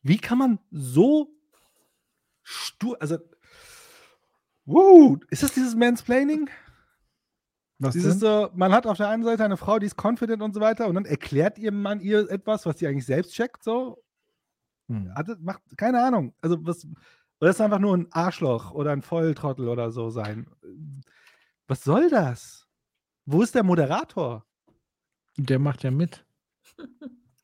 Wie 0.03 0.19
kann 0.19 0.39
man 0.39 0.59
so 0.71 1.35
stur, 2.43 2.97
also, 3.01 3.19
wow, 4.65 5.19
ist 5.31 5.43
das 5.43 5.53
dieses 5.53 5.75
Mansplaining? 5.75 6.49
Was 7.79 7.95
Dieses 7.95 8.19
denn? 8.19 8.29
so, 8.29 8.51
man 8.55 8.73
hat 8.73 8.87
auf 8.87 8.99
der 8.99 9.09
einen 9.09 9.25
Seite 9.25 9.43
eine 9.43 9.57
Frau, 9.57 9.79
die 9.79 9.87
ist 9.87 9.97
confident 9.97 10.43
und 10.43 10.55
so 10.55 10.61
weiter, 10.61 10.87
und 10.87 10.97
dann 10.97 11.07
erklärt 11.07 11.59
ihr 11.59 11.73
Mann 11.73 12.01
ihr 12.01 12.31
etwas, 12.31 12.67
was 12.67 12.79
sie 12.79 12.87
eigentlich 12.87 13.07
selbst 13.07 13.33
checkt, 13.33 13.65
so. 13.65 14.03
Hm. 14.89 15.15
Hat, 15.15 15.29
macht, 15.41 15.63
keine 15.79 16.03
Ahnung. 16.03 16.35
Also, 16.43 16.59
was, 16.67 16.87
oder 17.41 17.51
ist 17.51 17.61
einfach 17.61 17.79
nur 17.79 17.97
ein 17.97 18.09
Arschloch 18.13 18.73
oder 18.73 18.93
ein 18.93 19.01
Volltrottel 19.01 19.69
oder 19.69 19.91
so 19.93 20.11
sein? 20.11 20.47
Was 21.69 21.83
soll 21.83 22.11
das? 22.11 22.60
Wo 23.27 23.43
ist 23.43 23.55
der 23.55 23.63
Moderator? 23.63 24.45
Der 25.37 25.59
macht 25.59 25.83
ja 25.83 25.91
mit. 25.91 26.25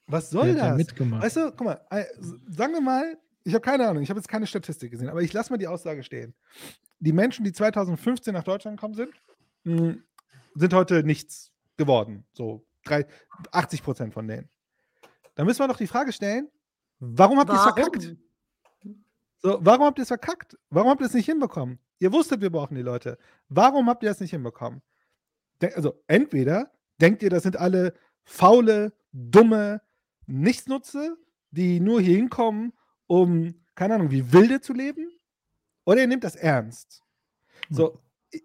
Was 0.07 0.31
soll 0.31 0.47
Der 0.47 0.55
hat 0.55 0.63
ja 0.63 0.69
das? 0.71 0.77
mitgemacht. 0.79 1.23
Weißt 1.23 1.37
du, 1.37 1.51
guck 1.53 1.65
mal, 1.65 1.81
äh, 1.91 2.05
sagen 2.49 2.73
wir 2.75 2.81
mal, 2.81 3.19
ich 3.45 3.55
habe 3.55 3.63
keine 3.63 3.89
Ahnung, 3.89 4.03
ich 4.03 4.09
habe 4.11 4.19
jetzt 4.19 4.29
keine 4.29 4.47
Statistik 4.47 4.91
gesehen, 4.91 5.09
aber 5.09 5.23
ich 5.23 5.33
lasse 5.33 5.53
mal 5.53 5.57
die 5.59 5.69
Aussage 5.69 6.03
stehen. 6.03 6.35
Die 6.99 7.13
Menschen, 7.13 7.45
die 7.45 7.53
2015 7.53 8.33
nach 8.33 8.43
Deutschland 8.45 8.77
gekommen 8.79 8.95
sind, 8.95 9.15
mh, 9.65 9.97
sind 10.55 10.73
heute 10.75 11.03
nichts 11.03 11.53
geworden. 11.77 12.25
So 12.33 12.65
drei, 12.85 13.07
80 13.53 13.83
Prozent 13.83 14.15
von 14.15 14.27
denen. 14.27 14.49
Da 15.35 15.45
müssen 15.45 15.61
wir 15.61 15.69
doch 15.69 15.77
die 15.77 15.87
Frage 15.87 16.13
stellen, 16.13 16.49
warum 16.99 17.39
habt 17.39 17.51
ihr 17.51 17.57
es 17.57 17.63
verkackt? 17.63 18.17
So, 19.39 19.59
warum 19.61 19.87
habt 19.87 19.99
ihr 19.99 20.03
es 20.03 20.09
verkackt? 20.09 20.57
Warum 20.71 20.91
habt 20.91 21.01
ihr 21.03 21.07
es 21.07 21.15
nicht 21.15 21.27
hinbekommen? 21.27 21.79
Ihr 21.99 22.13
wusstet, 22.13 22.41
wir 22.41 22.51
brauchen 22.51 22.75
die 22.75 22.83
Leute. 22.83 23.19
Warum 23.49 23.89
habt 23.89 24.03
ihr 24.03 24.11
es 24.11 24.21
nicht 24.21 24.31
hinbekommen? 24.31 24.83
Also, 25.63 26.03
entweder 26.07 26.71
denkt 27.01 27.23
ihr, 27.23 27.31
das 27.31 27.43
sind 27.45 27.57
alle 27.57 27.95
faule, 28.25 28.93
dumme 29.13 29.81
Nichtsnutze, 30.27 31.17
die 31.51 31.81
nur 31.81 32.01
hier 32.01 32.17
hinkommen, 32.17 32.73
um, 33.07 33.55
keine 33.75 33.95
Ahnung, 33.95 34.11
wie 34.11 34.33
Wilde 34.33 34.61
zu 34.61 34.73
leben, 34.73 35.09
oder 35.85 36.01
ihr 36.01 36.07
nehmt 36.09 36.25
das 36.25 36.37
ernst. 36.37 37.03
So, 37.71 38.01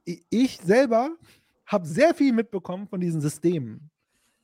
i- 0.07 0.23
ich 0.29 0.57
selber 0.59 1.17
habe 1.65 1.87
sehr 1.87 2.13
viel 2.13 2.33
mitbekommen 2.33 2.87
von 2.87 2.99
diesen 2.99 3.21
Systemen. 3.21 3.89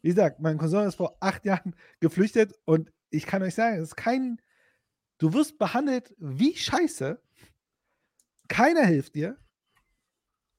Wie 0.02 0.10
gesagt, 0.10 0.40
mein 0.40 0.58
Cousin 0.58 0.88
ist 0.88 0.96
vor 0.96 1.18
acht 1.20 1.46
Jahren 1.46 1.76
geflüchtet 2.00 2.54
und 2.66 2.92
ich 3.10 3.26
kann 3.26 3.44
euch 3.44 3.56
sagen, 3.56 3.78
es 3.78 3.90
ist 3.90 3.96
kein, 3.96 4.42
du 5.20 5.34
wirst 5.34 5.58
behandelt 5.60 6.14
wie 6.18 6.56
Scheiße. 6.56 7.22
Keiner 8.48 8.86
hilft 8.86 9.16
dir. 9.16 9.38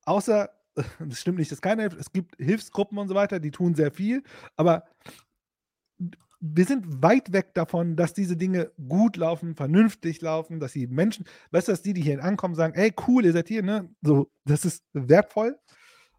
Außer, 0.05 0.51
das 0.99 1.21
stimmt 1.21 1.39
nicht, 1.39 1.51
dass 1.51 1.61
keiner 1.61 1.83
hilft. 1.83 1.99
Es 1.99 2.13
gibt 2.13 2.37
Hilfsgruppen 2.37 2.99
und 2.99 3.09
so 3.09 3.15
weiter, 3.15 3.41
die 3.41 3.51
tun 3.51 3.75
sehr 3.75 3.91
viel. 3.91 4.23
Aber 4.57 4.85
wir 6.41 6.65
sind 6.65 7.03
weit 7.03 7.33
weg 7.33 7.55
davon, 7.55 7.97
dass 7.97 8.15
diese 8.15 8.37
Dinge 8.37 8.71
gut 8.89 9.17
laufen, 9.17 9.57
vernünftig 9.57 10.21
laufen, 10.21 10.61
dass 10.61 10.73
die 10.73 10.87
Menschen, 10.87 11.25
weißt 11.51 11.69
du, 11.69 11.73
dass 11.73 11.83
die, 11.83 11.95
die 11.95 12.03
hier 12.03 12.23
ankommen, 12.23 12.55
sagen, 12.55 12.75
ey, 12.75 12.95
cool, 13.07 13.25
ihr 13.25 13.33
seid 13.33 13.49
hier, 13.49 13.63
ne? 13.63 13.89
So, 14.03 14.31
das 14.45 14.65
ist 14.65 14.85
wertvoll. 14.93 15.59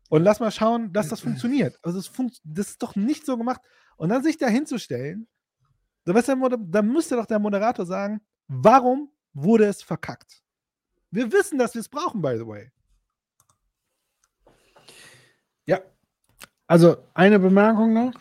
Und 0.10 0.24
lass 0.24 0.40
mal 0.40 0.52
schauen, 0.52 0.92
dass 0.92 1.10
das 1.10 1.22
funktioniert. 1.22 1.78
Also, 1.84 2.00
es 2.00 2.08
funkt, 2.08 2.42
das 2.44 2.72
ist 2.72 2.82
doch 2.82 2.96
nicht 2.96 3.26
so 3.26 3.38
gemacht. 3.38 3.62
Und 3.96 4.10
dann 4.10 4.24
sich 4.24 4.38
da 4.38 4.48
hinzustellen, 4.48 5.28
da, 6.06 6.14
weißt 6.14 6.30
du, 6.30 6.58
da 6.58 6.82
müsste 6.82 7.16
doch 7.16 7.28
der 7.28 7.40
Moderator 7.40 7.86
sagen, 7.86 8.20
warum 8.48 9.12
wurde 9.34 9.66
es 9.66 9.84
verkackt? 9.84 10.44
Wir 11.12 11.32
wissen, 11.32 11.58
dass 11.58 11.76
wir 11.76 11.82
es 11.82 11.90
brauchen, 11.90 12.22
by 12.22 12.36
the 12.38 12.48
way. 12.48 12.72
Ja. 15.70 15.80
Also 16.68 16.98
eine 17.14 17.40
Bemerkung 17.40 17.94
noch. 17.94 18.14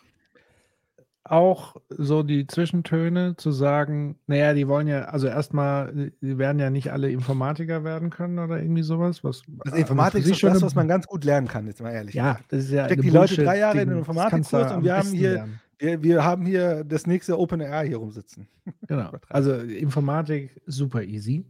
Auch 1.24 1.76
so 1.90 2.22
die 2.22 2.46
Zwischentöne 2.46 3.36
zu 3.36 3.52
sagen, 3.52 4.18
naja, 4.26 4.54
die 4.54 4.66
wollen 4.66 4.86
ja, 4.86 5.02
also 5.04 5.26
erstmal, 5.26 6.10
die 6.22 6.38
werden 6.38 6.58
ja 6.58 6.70
nicht 6.70 6.90
alle 6.90 7.10
Informatiker 7.10 7.84
werden 7.84 8.08
können 8.08 8.38
oder 8.38 8.62
irgendwie 8.62 8.82
sowas. 8.82 9.22
Was, 9.24 9.42
Also 9.60 9.76
Informatik 9.76 10.24
ist 10.24 10.42
das, 10.42 10.62
was 10.62 10.74
man 10.74 10.88
ganz 10.88 11.06
gut 11.06 11.24
lernen 11.24 11.46
kann, 11.46 11.66
jetzt 11.66 11.82
mal 11.82 11.90
ehrlich. 11.90 12.14
Ja, 12.14 12.38
das 12.48 12.64
ist 12.64 12.70
ja 12.70 12.86
Steckt 12.86 13.04
die 13.04 13.10
Leute 13.10 13.44
drei 13.44 13.58
Jahre 13.58 13.82
in 13.82 13.90
den 13.90 13.98
Informatikkurs 13.98 14.72
und 14.72 14.84
wir 14.84 14.96
haben 14.96 15.10
hier, 15.10 15.32
lernen. 15.32 15.60
wir, 15.78 16.02
wir 16.02 16.24
haben 16.24 16.46
hier 16.46 16.84
das 16.84 17.06
nächste 17.06 17.38
Open 17.38 17.60
Air 17.60 17.82
hier 17.82 17.98
rumsitzen. 17.98 18.48
Genau. 18.86 19.10
Also 19.28 19.54
Informatik 19.54 20.58
super 20.64 21.02
easy. 21.02 21.44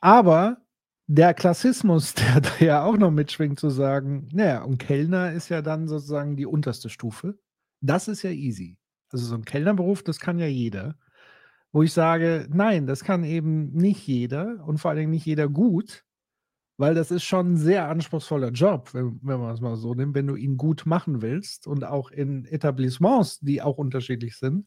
Aber 0.00 0.58
der 1.08 1.34
Klassismus, 1.34 2.14
der 2.14 2.40
da 2.40 2.50
ja 2.60 2.84
auch 2.84 2.96
noch 2.96 3.10
mitschwingt, 3.10 3.58
zu 3.58 3.70
sagen, 3.70 4.28
naja, 4.32 4.62
und 4.62 4.78
Kellner 4.78 5.32
ist 5.32 5.48
ja 5.48 5.62
dann 5.62 5.88
sozusagen 5.88 6.36
die 6.36 6.46
unterste 6.46 6.90
Stufe. 6.90 7.38
Das 7.80 8.08
ist 8.08 8.22
ja 8.22 8.30
easy. 8.30 8.76
Also 9.10 9.24
so 9.26 9.34
ein 9.34 9.44
Kellnerberuf, 9.44 10.02
das 10.02 10.20
kann 10.20 10.38
ja 10.38 10.46
jeder. 10.46 10.96
Wo 11.72 11.82
ich 11.82 11.92
sage, 11.92 12.46
nein, 12.50 12.86
das 12.86 13.04
kann 13.04 13.24
eben 13.24 13.72
nicht 13.72 14.06
jeder 14.06 14.64
und 14.66 14.78
vor 14.78 14.90
allen 14.90 15.00
Dingen 15.00 15.10
nicht 15.10 15.26
jeder 15.26 15.48
gut, 15.48 16.04
weil 16.78 16.94
das 16.94 17.10
ist 17.10 17.24
schon 17.24 17.52
ein 17.52 17.56
sehr 17.58 17.88
anspruchsvoller 17.88 18.50
Job, 18.50 18.94
wenn, 18.94 19.20
wenn 19.22 19.40
man 19.40 19.52
es 19.52 19.60
mal 19.60 19.76
so 19.76 19.92
nimmt, 19.94 20.14
wenn 20.14 20.26
du 20.26 20.36
ihn 20.36 20.56
gut 20.56 20.86
machen 20.86 21.20
willst 21.20 21.66
und 21.66 21.84
auch 21.84 22.10
in 22.10 22.46
Etablissements, 22.46 23.40
die 23.40 23.60
auch 23.60 23.76
unterschiedlich 23.76 24.38
sind. 24.38 24.66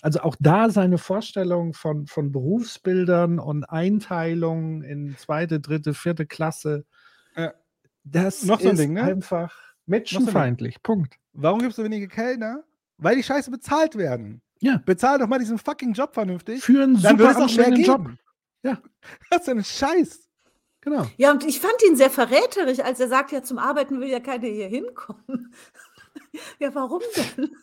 Also 0.00 0.20
auch 0.20 0.36
da 0.40 0.70
seine 0.70 0.96
Vorstellung 0.96 1.74
von, 1.74 2.06
von 2.06 2.32
Berufsbildern 2.32 3.38
und 3.38 3.64
Einteilung 3.64 4.82
in 4.82 5.16
zweite, 5.18 5.60
dritte, 5.60 5.92
vierte 5.92 6.24
Klasse, 6.24 6.86
das 8.04 8.44
Noch 8.44 8.60
so 8.60 8.68
ein 8.68 8.74
ist 8.74 8.80
Ding, 8.80 8.94
ne? 8.94 9.02
einfach 9.02 9.50
Noch 9.50 9.50
so 9.50 9.90
menschenfeindlich. 9.90 10.82
Punkt. 10.82 11.16
Warum 11.32 11.60
gibt 11.60 11.70
es 11.70 11.76
so 11.76 11.84
wenige 11.84 12.08
Kellner? 12.08 12.64
Weil 12.98 13.16
die 13.16 13.22
Scheiße 13.22 13.50
bezahlt 13.50 13.96
werden. 13.96 14.42
Ja. 14.60 14.82
Bezahl 14.84 15.18
doch 15.18 15.26
mal 15.26 15.38
diesen 15.38 15.58
fucking 15.58 15.92
Job 15.92 16.14
vernünftig. 16.14 16.62
Für 16.62 16.82
einen 16.82 17.00
Dann 17.00 17.18
super 17.18 17.36
anstrengenden 17.36 17.84
Job. 17.84 18.10
Ja. 18.62 18.78
Das 19.30 19.42
ist 19.42 19.48
ein 19.48 19.64
Scheiß. 19.64 20.29
Genau. 20.82 21.06
Ja, 21.18 21.30
und 21.30 21.44
ich 21.44 21.60
fand 21.60 21.82
ihn 21.86 21.96
sehr 21.96 22.10
verräterisch, 22.10 22.80
als 22.80 23.00
er 23.00 23.08
sagt, 23.08 23.32
ja, 23.32 23.42
zum 23.42 23.58
Arbeiten 23.58 24.00
will 24.00 24.08
ja 24.08 24.20
keiner 24.20 24.46
hier 24.46 24.68
hinkommen. 24.68 25.54
ja, 26.58 26.74
warum 26.74 27.02
denn? 27.16 27.54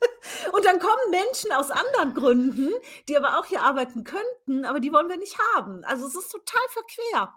und 0.52 0.64
dann 0.64 0.80
kommen 0.80 1.10
Menschen 1.10 1.52
aus 1.52 1.70
anderen 1.70 2.14
Gründen, 2.14 2.70
die 3.08 3.16
aber 3.16 3.38
auch 3.38 3.46
hier 3.46 3.62
arbeiten 3.62 4.02
könnten, 4.02 4.64
aber 4.64 4.80
die 4.80 4.92
wollen 4.92 5.08
wir 5.08 5.16
nicht 5.16 5.38
haben. 5.54 5.84
Also 5.84 6.06
es 6.06 6.16
ist 6.16 6.30
total 6.30 6.62
verquer. 6.70 7.34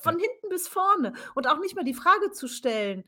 Von 0.00 0.18
hinten 0.18 0.48
bis 0.48 0.68
vorne. 0.68 1.12
Und 1.34 1.48
auch 1.48 1.58
nicht 1.58 1.74
mal 1.74 1.84
die 1.84 1.94
Frage 1.94 2.30
zu 2.30 2.48
stellen, 2.48 3.04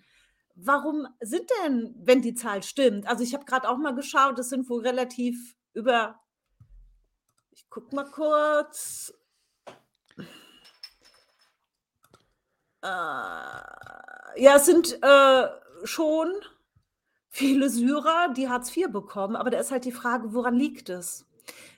warum 0.56 1.06
sind 1.20 1.48
denn, 1.62 1.94
wenn 1.98 2.22
die 2.22 2.35
Zahl 2.35 2.62
stimmt? 2.62 3.06
Also 3.06 3.22
ich 3.22 3.35
habe 3.35 3.44
gerade 3.44 3.68
auch 3.68 3.76
mal 3.76 3.94
geschaut, 3.94 4.39
es 4.39 4.48
sind 4.48 4.68
wohl 4.68 4.82
relativ 4.82 5.56
über, 5.72 6.20
ich 7.51 7.66
guck 7.70 7.93
mal 7.93 8.10
kurz, 8.10 9.12
ja, 12.85 14.56
es 14.56 14.66
sind 14.66 14.98
äh, 15.02 15.47
schon 15.85 16.32
viele 17.28 17.69
Syrer, 17.70 18.32
die 18.36 18.48
Hartz 18.48 18.77
IV 18.77 18.90
bekommen, 18.90 19.36
aber 19.36 19.51
da 19.51 19.59
ist 19.59 19.70
halt 19.70 19.85
die 19.85 19.93
Frage, 19.93 20.35
woran 20.35 20.55
liegt 20.55 20.89
es? 20.89 21.27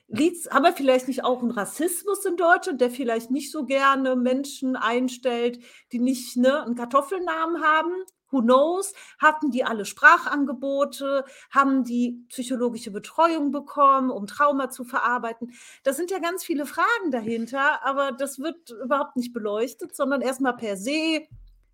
Liegt's, 0.09 0.49
haben 0.49 0.63
wir 0.63 0.73
vielleicht 0.73 1.07
nicht 1.07 1.23
auch 1.23 1.41
einen 1.41 1.51
Rassismus 1.51 2.23
in 2.25 2.37
Deutschland, 2.37 2.79
der 2.79 2.91
vielleicht 2.91 3.29
nicht 3.29 3.51
so 3.51 3.65
gerne 3.65 4.15
Menschen 4.15 4.75
einstellt, 4.75 5.59
die 5.91 5.99
nicht 5.99 6.37
ne, 6.37 6.63
einen 6.63 6.75
Kartoffelnamen 6.75 7.61
haben? 7.61 7.91
Who 8.29 8.41
knows? 8.41 8.93
Hatten 9.19 9.51
die 9.51 9.63
alle 9.63 9.85
Sprachangebote? 9.85 11.23
Haben 11.51 11.83
die 11.83 12.23
psychologische 12.29 12.91
Betreuung 12.91 13.51
bekommen, 13.51 14.09
um 14.11 14.27
Trauma 14.27 14.69
zu 14.69 14.83
verarbeiten? 14.83 15.53
Das 15.83 15.97
sind 15.97 16.11
ja 16.11 16.19
ganz 16.19 16.43
viele 16.43 16.65
Fragen 16.65 17.11
dahinter, 17.11 17.85
aber 17.85 18.11
das 18.11 18.39
wird 18.39 18.71
überhaupt 18.83 19.15
nicht 19.15 19.33
beleuchtet, 19.33 19.95
sondern 19.95 20.21
erstmal 20.21 20.55
per 20.55 20.77
se. 20.77 21.27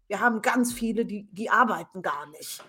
Wir 0.08 0.20
haben 0.20 0.42
ganz 0.42 0.74
viele, 0.74 1.06
die, 1.06 1.28
die 1.32 1.50
arbeiten 1.50 2.02
gar 2.02 2.28
nicht. 2.28 2.64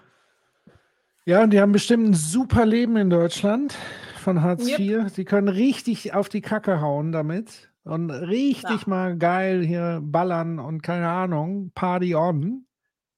Ja, 1.27 1.43
und 1.43 1.51
die 1.51 1.61
haben 1.61 1.73
bestimmt 1.73 2.09
ein 2.11 2.15
super 2.15 2.67
Leben 2.67 2.97
in 2.97 3.09
Deutschland 3.11 3.75
von 4.23 4.43
Hartz 4.43 4.69
Yep. 4.69 4.79
IV. 4.79 5.09
Sie 5.09 5.25
können 5.25 5.49
richtig 5.49 6.13
auf 6.15 6.29
die 6.29 6.43
Kacke 6.43 6.81
hauen 6.81 7.13
damit 7.13 7.71
und 7.85 8.11
richtig 8.11 8.83
Ja. 8.83 8.89
mal 8.89 9.17
geil 9.17 9.63
hier 9.65 10.01
ballern 10.03 10.59
und 10.59 10.83
keine 10.83 11.09
Ahnung, 11.09 11.71
Party 11.75 12.15
on. 12.15 12.67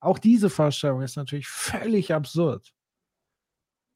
Auch 0.07 0.19
diese 0.19 0.51
Vorstellung 0.51 1.03
ist 1.03 1.16
natürlich 1.16 1.49
völlig 1.49 2.15
absurd. 2.15 2.73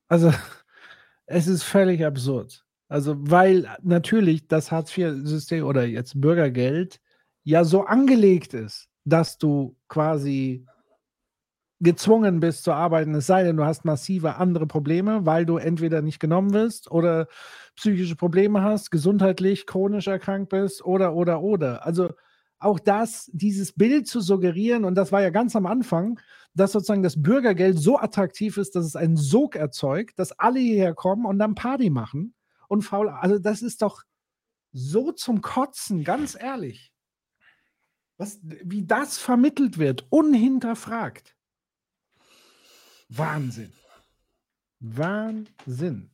Also, 0.09 0.33
es 1.27 1.47
ist 1.47 1.63
völlig 1.63 2.05
absurd. 2.05 2.65
Also, 2.89 3.15
weil 3.19 3.69
natürlich 3.83 4.49
das 4.49 4.73
Hartz-IV-System 4.73 5.65
oder 5.65 5.87
jetzt 5.87 6.21
Bürgergeld 6.21 7.01
ja 7.45 7.65
so 7.65 7.85
angelegt 7.85 8.53
ist, 8.53 8.89
dass 9.05 9.39
du 9.39 9.77
quasi 9.89 10.67
gezwungen 11.81 12.41
bist 12.41 12.65
zu 12.65 12.73
arbeiten, 12.73 13.15
es 13.15 13.27
sei 13.27 13.43
denn, 13.43 13.57
du 13.57 13.65
hast 13.65 13.85
massive 13.85 14.37
andere 14.37 14.67
Probleme, 14.67 15.25
weil 15.25 15.47
du 15.47 15.57
entweder 15.57 16.03
nicht 16.03 16.21
genommen 16.21 16.53
wirst 16.53 16.91
oder 16.91 17.27
psychische 17.75 18.17
Probleme 18.17 18.63
hast, 18.63 18.91
gesundheitlich, 18.91 19.67
chronisch 19.67 20.07
erkrankt 20.07 20.51
bist 20.51 20.85
oder, 20.85 21.15
oder, 21.15 21.41
oder. 21.41 21.87
Also 21.87 22.11
auch 22.61 22.79
das, 22.79 23.31
dieses 23.33 23.73
Bild 23.73 24.07
zu 24.07 24.21
suggerieren, 24.21 24.85
und 24.85 24.95
das 24.95 25.13
war 25.13 25.23
ja 25.23 25.31
ganz 25.31 25.57
am 25.57 25.67
Anfang, 25.67 26.21
dass 26.55 26.73
sozusagen 26.73 27.03
das 27.03 27.21
Bürgergeld 27.21 27.79
so 27.79 27.99
attraktiv 27.99 28.57
ist, 28.57 28.77
dass 28.77 28.85
es 28.85 28.97
einen 28.97 29.17
Sog 29.17 29.57
erzeugt, 29.57 30.19
dass 30.19 30.33
alle 30.33 30.61
hierher 30.61 30.95
kommen 30.95 31.25
und 31.25 31.39
dann 31.39 31.55
Party 31.55 31.91
machen 31.91 32.35
und 32.69 32.83
faul. 32.83 33.09
Also 33.09 33.39
das 33.39 33.63
ist 33.63 33.83
doch 33.83 34.03
so 34.73 35.13
zum 35.13 35.41
Kotzen, 35.41 36.05
ganz 36.05 36.37
ehrlich. 36.39 36.93
Was, 38.19 38.39
wie 38.43 38.85
das 38.85 39.17
vermittelt 39.17 39.79
wird, 39.79 40.07
unhinterfragt. 40.11 41.35
Wahnsinn. 43.09 43.73
Wahnsinn. 44.79 46.11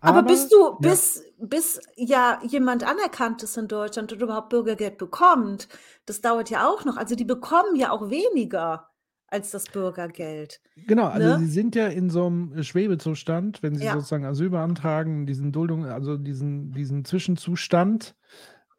Aber, 0.00 0.22
bis 0.22 0.48
du, 0.48 0.56
ja. 0.56 0.76
bis, 0.80 1.24
bis 1.38 1.80
ja 1.96 2.40
jemand 2.44 2.84
anerkannt 2.84 3.42
ist 3.42 3.56
in 3.56 3.68
Deutschland 3.68 4.12
und 4.12 4.22
überhaupt 4.22 4.50
Bürgergeld 4.50 4.98
bekommt, 4.98 5.68
das 6.06 6.20
dauert 6.20 6.50
ja 6.50 6.68
auch 6.68 6.84
noch. 6.84 6.96
Also 6.96 7.14
die 7.14 7.24
bekommen 7.24 7.76
ja 7.76 7.90
auch 7.90 8.10
weniger 8.10 8.88
als 9.30 9.50
das 9.50 9.66
Bürgergeld. 9.66 10.60
Genau, 10.86 11.06
also 11.06 11.28
Ne? 11.28 11.38
sie 11.40 11.48
sind 11.50 11.74
ja 11.74 11.88
in 11.88 12.08
so 12.08 12.26
einem 12.26 12.62
Schwebezustand, 12.62 13.62
wenn 13.62 13.76
sie 13.76 13.84
Ja. 13.84 13.92
sozusagen 13.92 14.24
Asyl 14.24 14.50
beantragen, 14.50 15.26
diesen 15.26 15.52
Duldung, 15.52 15.84
also 15.84 16.16
diesen, 16.16 16.72
diesen 16.72 17.04
Zwischenzustand, 17.04 18.16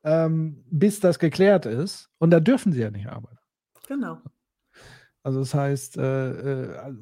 ähm, 0.03 0.64
bis 0.72 0.99
das 0.99 1.19
geklärt 1.19 1.65
ist. 1.68 2.10
Und 2.18 2.31
da 2.31 2.40
dürfen 2.40 2.72
sie 2.72 2.81
ja 2.81 2.90
nicht 2.90 3.07
arbeiten. 3.07 3.38
Genau. 3.88 4.19
Also 5.22 5.40
das 5.40 5.53
heißt, 5.53 5.98
äh, 5.98 6.31
äh, 6.72 6.77
also 6.77 6.99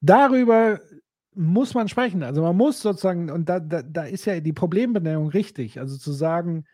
darüber 0.00 0.80
muss 1.38 1.72
man 1.74 1.88
sprechen. 1.88 2.24
Also 2.24 2.42
man 2.42 2.56
muss 2.56 2.82
sozusagen, 2.82 3.30
und 3.30 3.48
da, 3.48 3.60
da, 3.60 3.82
da 3.82 4.02
ist 4.04 4.24
ja 4.24 4.40
die 4.40 4.52
Problembenennung 4.52 5.28
richtig, 5.28 5.78
also 5.78 5.96
zu 5.96 6.10
sagen, 6.12 6.64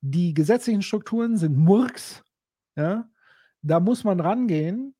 die 0.00 0.32
gesetzlichen 0.32 0.82
Strukturen 0.82 1.36
sind 1.36 1.58
Murks, 1.58 2.24
ja, 2.74 3.08
da 3.60 3.80
muss 3.80 4.02
man 4.02 4.20
rangehen. 4.20 4.94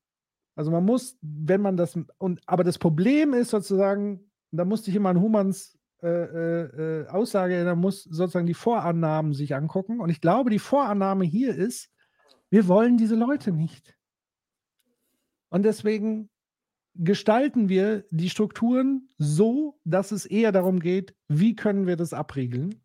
Also 0.55 0.71
man 0.71 0.85
muss, 0.85 1.17
wenn 1.21 1.61
man 1.61 1.75
das, 1.75 1.97
und 2.17 2.39
aber 2.45 2.63
das 2.63 2.77
Problem 2.77 3.33
ist 3.33 3.49
sozusagen, 3.49 4.31
da 4.51 4.63
musste 4.63 4.91
ich 4.91 4.95
immer 4.95 5.09
an 5.09 5.19
Humans 5.19 5.77
äh, 6.03 6.07
äh, 6.07 7.01
äh, 7.01 7.07
Aussage 7.07 7.55
erinnern, 7.55 7.79
muss 7.79 8.03
sozusagen 8.03 8.45
die 8.45 8.53
Vorannahmen 8.53 9.33
sich 9.33 9.55
angucken. 9.55 9.99
Und 9.99 10.09
ich 10.09 10.21
glaube, 10.21 10.51
die 10.51 10.59
Vorannahme 10.59 11.25
hier 11.25 11.55
ist, 11.55 11.89
wir 12.51 12.67
wollen 12.67 12.97
diese 12.97 13.15
Leute 13.15 13.51
nicht. 13.51 13.97
Und 15.49 15.63
deswegen 15.63 16.29
gestalten 16.95 17.69
wir 17.69 18.05
die 18.09 18.29
Strukturen 18.29 19.09
so, 19.17 19.79
dass 19.83 20.11
es 20.11 20.25
eher 20.25 20.51
darum 20.51 20.79
geht, 20.79 21.15
wie 21.27 21.55
können 21.55 21.87
wir 21.87 21.95
das 21.97 22.13
abriegeln, 22.13 22.81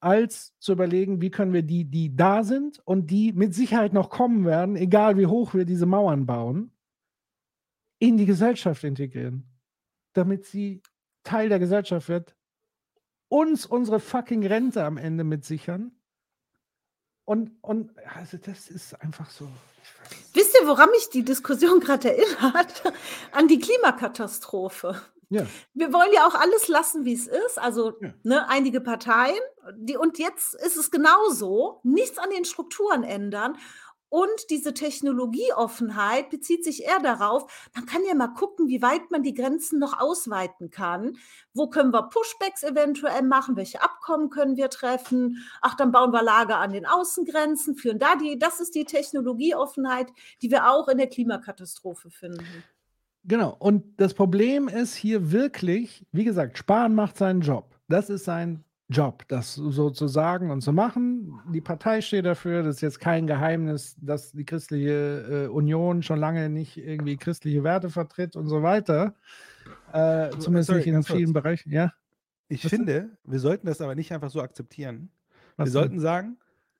als 0.00 0.56
zu 0.58 0.72
überlegen, 0.72 1.20
wie 1.20 1.30
können 1.30 1.52
wir 1.52 1.62
die, 1.62 1.84
die 1.84 2.14
da 2.14 2.42
sind 2.42 2.80
und 2.84 3.10
die 3.10 3.32
mit 3.32 3.54
Sicherheit 3.54 3.92
noch 3.92 4.10
kommen 4.10 4.44
werden, 4.44 4.76
egal 4.76 5.16
wie 5.18 5.26
hoch 5.26 5.54
wir 5.54 5.64
diese 5.64 5.86
Mauern 5.86 6.26
bauen, 6.26 6.72
in 7.98 8.16
die 8.16 8.26
Gesellschaft 8.26 8.82
integrieren, 8.84 9.46
damit 10.14 10.46
sie 10.46 10.82
Teil 11.22 11.48
der 11.48 11.58
Gesellschaft 11.58 12.08
wird, 12.08 12.34
uns 13.28 13.66
unsere 13.66 14.00
fucking 14.00 14.46
Rente 14.46 14.84
am 14.84 14.96
Ende 14.96 15.24
mit 15.24 15.44
sichern. 15.44 15.92
Und, 17.24 17.52
und 17.62 17.96
also 18.16 18.38
das 18.38 18.68
ist 18.68 18.94
einfach 19.00 19.30
so. 19.30 19.48
Wisst 20.32 20.56
ihr, 20.60 20.66
woran 20.66 20.90
mich 20.90 21.10
die 21.10 21.24
Diskussion 21.24 21.80
gerade 21.80 22.16
erinnert? 22.16 22.82
An 23.32 23.48
die 23.48 23.58
Klimakatastrophe. 23.58 25.00
Ja. 25.28 25.46
Wir 25.74 25.92
wollen 25.92 26.12
ja 26.12 26.26
auch 26.26 26.34
alles 26.34 26.66
lassen, 26.66 27.04
wie 27.04 27.14
es 27.14 27.28
ist. 27.28 27.58
Also 27.58 27.94
ne, 28.24 28.48
einige 28.48 28.80
Parteien. 28.80 29.38
Die, 29.76 29.96
und 29.96 30.18
jetzt 30.18 30.54
ist 30.54 30.76
es 30.76 30.90
genauso. 30.90 31.80
Nichts 31.84 32.18
an 32.18 32.30
den 32.30 32.44
Strukturen 32.44 33.04
ändern. 33.04 33.56
Und 34.10 34.50
diese 34.50 34.74
Technologieoffenheit 34.74 36.30
bezieht 36.30 36.64
sich 36.64 36.84
eher 36.84 36.98
darauf, 36.98 37.70
man 37.76 37.86
kann 37.86 38.02
ja 38.06 38.14
mal 38.14 38.34
gucken, 38.34 38.66
wie 38.66 38.82
weit 38.82 39.10
man 39.12 39.22
die 39.22 39.34
Grenzen 39.34 39.78
noch 39.78 40.00
ausweiten 40.00 40.70
kann. 40.70 41.16
Wo 41.54 41.68
können 41.68 41.92
wir 41.92 42.02
Pushbacks 42.02 42.64
eventuell 42.64 43.22
machen? 43.22 43.56
Welche 43.56 43.82
Abkommen 43.82 44.28
können 44.28 44.56
wir 44.56 44.68
treffen? 44.68 45.38
Ach, 45.62 45.76
dann 45.76 45.92
bauen 45.92 46.10
wir 46.12 46.24
Lager 46.24 46.58
an 46.58 46.72
den 46.72 46.86
Außengrenzen, 46.86 47.76
führen 47.76 48.00
da 48.00 48.16
die, 48.16 48.36
das 48.36 48.58
ist 48.58 48.74
die 48.74 48.84
Technologieoffenheit, 48.84 50.08
die 50.42 50.50
wir 50.50 50.68
auch 50.68 50.88
in 50.88 50.98
der 50.98 51.08
Klimakatastrophe 51.08 52.10
finden. 52.10 52.64
Genau. 53.22 53.54
Und 53.60 54.00
das 54.00 54.14
Problem 54.14 54.66
ist 54.66 54.96
hier 54.96 55.30
wirklich, 55.30 56.04
wie 56.10 56.24
gesagt, 56.24 56.58
Spahn 56.58 56.96
macht 56.96 57.16
seinen 57.16 57.42
Job. 57.42 57.76
Das 57.88 58.10
ist 58.10 58.24
sein 58.24 58.64
Job, 58.90 59.22
das 59.28 59.54
so 59.54 59.90
zu 59.90 60.08
sagen 60.08 60.50
und 60.50 60.62
zu 60.62 60.72
machen. 60.72 61.40
Die 61.52 61.60
Partei 61.60 62.00
steht 62.00 62.24
dafür. 62.26 62.64
Das 62.64 62.76
ist 62.76 62.80
jetzt 62.82 62.98
kein 63.00 63.26
Geheimnis, 63.28 63.96
dass 64.00 64.32
die 64.32 64.44
christliche 64.44 65.46
äh, 65.46 65.48
Union 65.48 66.02
schon 66.02 66.18
lange 66.18 66.48
nicht 66.50 66.76
irgendwie 66.76 67.16
christliche 67.16 67.62
Werte 67.62 67.88
vertritt 67.88 68.34
und 68.34 68.48
so 68.48 68.62
weiter. 68.64 69.14
Äh, 69.92 70.30
zumindest 70.38 70.66
sorry, 70.68 70.78
nicht 70.80 70.86
in 70.88 70.94
ganz 70.94 71.06
kurz. 71.06 71.16
vielen 71.18 71.32
Bereichen. 71.32 71.70
Ja. 71.72 71.92
Ich 72.48 72.64
Was 72.64 72.70
finde, 72.70 73.16
wir 73.24 73.38
sollten 73.38 73.66
das 73.68 73.80
aber 73.80 73.94
nicht 73.94 74.12
einfach 74.12 74.30
so 74.30 74.42
akzeptieren. 74.42 75.10
Was 75.56 75.66
wir 75.68 75.72
sollten 75.72 76.00
sagen, 76.00 76.38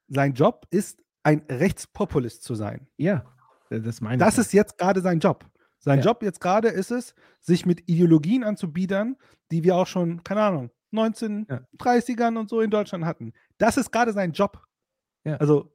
sein 0.09 0.35
Job 0.35 0.67
ist, 0.71 1.01
ein 1.23 1.43
Rechtspopulist 1.49 2.43
zu 2.43 2.55
sein. 2.57 2.89
Ja, 2.97 3.25
das 3.69 4.01
meine 4.01 4.19
Das 4.19 4.35
ich. 4.35 4.41
ist 4.41 4.53
jetzt 4.53 4.79
gerade 4.79 5.01
sein 5.01 5.21
Job. 5.21 5.45
Sein 5.79 6.01
Ja. 6.01 6.07
Job 6.07 6.23
jetzt 6.25 6.41
gerade 6.41 6.69
ist 6.69 6.91
es, 6.91 7.15
sich 7.41 7.67
mit 7.67 7.89
Ideologien 7.89 8.43
anzubiedern, 8.43 9.17
die 9.53 9.63
wir 9.63 9.77
auch 9.77 9.87
schon, 9.87 10.25
keine 10.25 10.43
Ahnung, 10.43 10.71
1930ern 10.93 12.39
und 12.39 12.49
so 12.49 12.61
in 12.61 12.71
Deutschland 12.71 13.05
hatten. 13.05 13.33
Das 13.59 13.77
ist 13.77 13.91
gerade 13.91 14.13
sein 14.13 14.33
Job. 14.33 14.63
Ja. 15.25 15.37
Also, 15.37 15.73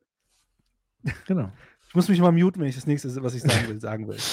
Genau. 1.28 1.52
ich 1.88 1.96
muss 1.96 2.10
mich 2.10 2.20
mal 2.20 2.32
muten, 2.32 2.60
wenn 2.60 2.68
ich 2.68 2.76
das 2.76 2.88
nächste, 2.88 3.24
was 3.24 3.36
ich 3.36 3.42
sagen 3.42 3.68
will, 3.68 3.80
sagen 3.80 4.08
will. 4.08 4.18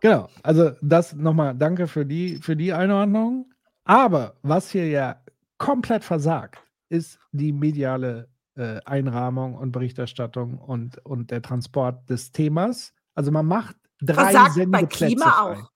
Genau, 0.00 0.28
also 0.44 0.70
das 0.80 1.12
nochmal 1.12 1.56
danke 1.56 1.88
für 1.88 2.06
die, 2.06 2.36
für 2.36 2.54
die 2.54 2.72
Einordnung. 2.72 3.52
Aber 3.82 4.36
was 4.42 4.70
hier 4.70 4.86
ja 4.86 5.20
komplett 5.56 6.04
versagt, 6.04 6.62
ist 6.88 7.18
die 7.32 7.52
mediale 7.52 8.28
äh, 8.54 8.78
Einrahmung 8.84 9.56
und 9.56 9.72
Berichterstattung 9.72 10.58
und, 10.58 11.04
und 11.04 11.32
der 11.32 11.42
Transport 11.42 12.08
des 12.08 12.30
Themas. 12.30 12.94
Also 13.16 13.32
man 13.32 13.46
macht 13.46 13.74
drei 14.00 14.30
Versagt 14.30 14.48
bei 14.50 14.52
Sendeplätze 14.52 15.06
Klima 15.06 15.32
frei. 15.32 15.40
auch. 15.56 15.70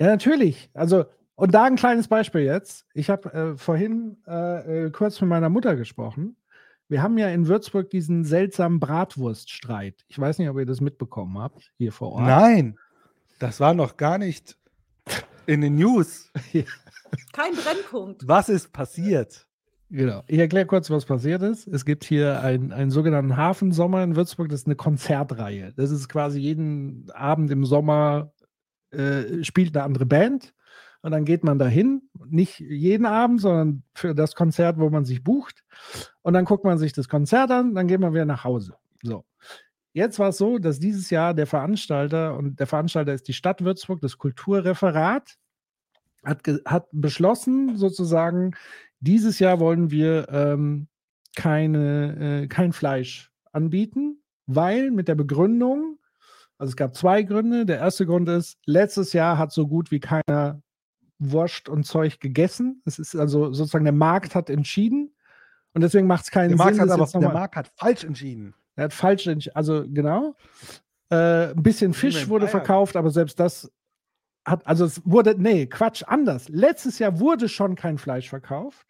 Ja, 0.00 0.06
natürlich. 0.08 0.68
Also, 0.74 1.04
und 1.36 1.54
da 1.54 1.64
ein 1.64 1.76
kleines 1.76 2.08
Beispiel 2.08 2.42
jetzt. 2.42 2.84
Ich 2.94 3.08
habe 3.10 3.32
äh, 3.32 3.56
vorhin 3.56 4.16
äh, 4.26 4.86
äh, 4.86 4.90
kurz 4.90 5.20
mit 5.20 5.30
meiner 5.30 5.48
Mutter 5.48 5.76
gesprochen. 5.76 6.36
Wir 6.88 7.02
haben 7.02 7.18
ja 7.18 7.28
in 7.28 7.46
Würzburg 7.48 7.90
diesen 7.90 8.24
seltsamen 8.24 8.78
Bratwurststreit. 8.80 10.04
Ich 10.08 10.18
weiß 10.18 10.38
nicht, 10.38 10.48
ob 10.48 10.58
ihr 10.58 10.66
das 10.66 10.80
mitbekommen 10.80 11.38
habt, 11.38 11.72
hier 11.78 11.92
vor 11.92 12.12
Ort. 12.12 12.26
Nein, 12.26 12.78
das 13.38 13.60
war 13.60 13.74
noch 13.74 13.96
gar 13.96 14.18
nicht 14.18 14.56
in 15.46 15.60
den 15.60 15.76
News. 15.76 16.30
Kein 17.32 17.52
Brennpunkt. 17.54 18.26
Was 18.26 18.48
ist 18.48 18.72
passiert? 18.72 19.46
Genau. 19.90 20.22
Ich 20.26 20.38
erkläre 20.38 20.66
kurz, 20.66 20.90
was 20.90 21.04
passiert 21.04 21.42
ist. 21.42 21.66
Es 21.68 21.84
gibt 21.84 22.02
hier 22.04 22.40
ein- 22.40 22.72
einen 22.72 22.90
sogenannten 22.90 23.36
Hafensommer 23.36 24.02
in 24.02 24.16
Würzburg. 24.16 24.48
Das 24.48 24.60
ist 24.60 24.66
eine 24.66 24.74
Konzertreihe. 24.74 25.72
Das 25.76 25.90
ist 25.92 26.08
quasi 26.08 26.40
jeden 26.40 27.08
Abend 27.12 27.50
im 27.52 27.64
Sommer 27.64 28.32
äh, 28.90 29.44
spielt 29.44 29.76
eine 29.76 29.84
andere 29.84 30.06
Band. 30.06 30.54
Und 31.06 31.12
dann 31.12 31.24
geht 31.24 31.44
man 31.44 31.56
dahin. 31.56 32.02
Nicht 32.26 32.58
jeden 32.58 33.06
Abend, 33.06 33.40
sondern 33.40 33.84
für 33.94 34.12
das 34.12 34.34
Konzert, 34.34 34.80
wo 34.80 34.90
man 34.90 35.04
sich 35.04 35.22
bucht. 35.22 35.62
Und 36.22 36.32
dann 36.32 36.44
guckt 36.44 36.64
man 36.64 36.78
sich 36.78 36.92
das 36.92 37.08
Konzert 37.08 37.52
an. 37.52 37.76
Dann 37.76 37.86
geht 37.86 38.00
man 38.00 38.12
wieder 38.12 38.24
nach 38.24 38.42
Hause. 38.42 38.74
So. 39.04 39.24
jetzt 39.92 40.18
war 40.18 40.30
es 40.30 40.36
so, 40.36 40.58
dass 40.58 40.80
dieses 40.80 41.08
Jahr 41.10 41.32
der 41.32 41.46
Veranstalter, 41.46 42.36
und 42.36 42.58
der 42.58 42.66
Veranstalter 42.66 43.14
ist 43.14 43.28
die 43.28 43.34
Stadt 43.34 43.62
Würzburg, 43.62 44.00
das 44.00 44.18
Kulturreferat, 44.18 45.36
hat, 46.24 46.40
hat 46.64 46.88
beschlossen, 46.90 47.76
sozusagen, 47.76 48.56
dieses 48.98 49.38
Jahr 49.38 49.60
wollen 49.60 49.92
wir 49.92 50.28
ähm, 50.28 50.88
keine, 51.36 52.42
äh, 52.42 52.46
kein 52.48 52.72
Fleisch 52.72 53.30
anbieten, 53.52 54.24
weil 54.46 54.90
mit 54.90 55.06
der 55.06 55.14
Begründung, 55.14 56.00
also 56.58 56.70
es 56.70 56.76
gab 56.76 56.96
zwei 56.96 57.22
Gründe. 57.22 57.64
Der 57.64 57.78
erste 57.78 58.06
Grund 58.06 58.28
ist, 58.28 58.58
letztes 58.66 59.12
Jahr 59.12 59.38
hat 59.38 59.52
so 59.52 59.68
gut 59.68 59.92
wie 59.92 60.00
keiner 60.00 60.62
Wurst 61.18 61.68
und 61.68 61.84
Zeug 61.84 62.20
gegessen. 62.20 62.82
Es 62.84 62.98
ist 62.98 63.16
also 63.16 63.52
sozusagen 63.52 63.84
der 63.84 63.94
Markt 63.94 64.34
hat 64.34 64.50
entschieden 64.50 65.14
und 65.72 65.82
deswegen 65.82 66.06
macht 66.06 66.24
es 66.24 66.30
keinen 66.30 66.50
der 66.50 66.58
Markt 66.58 66.76
Sinn. 66.76 66.90
Hat 66.90 67.00
aber, 67.00 67.20
der 67.20 67.32
Markt 67.32 67.56
hat 67.56 67.70
falsch 67.76 68.04
entschieden. 68.04 68.54
Er 68.76 68.84
hat 68.84 68.92
falsch 68.92 69.26
entschieden. 69.26 69.56
Also 69.56 69.84
genau. 69.86 70.34
Äh, 71.10 71.50
ein 71.50 71.62
bisschen 71.62 71.94
Fisch 71.94 72.28
wurde 72.28 72.48
verkauft, 72.48 72.96
aber 72.96 73.10
selbst 73.10 73.38
das 73.38 73.70
hat, 74.46 74.66
also 74.66 74.84
es 74.84 75.02
wurde, 75.04 75.34
nee, 75.36 75.66
Quatsch, 75.66 76.02
anders. 76.06 76.48
Letztes 76.48 76.98
Jahr 76.98 77.18
wurde 77.18 77.48
schon 77.48 77.74
kein 77.74 77.98
Fleisch 77.98 78.28
verkauft, 78.28 78.86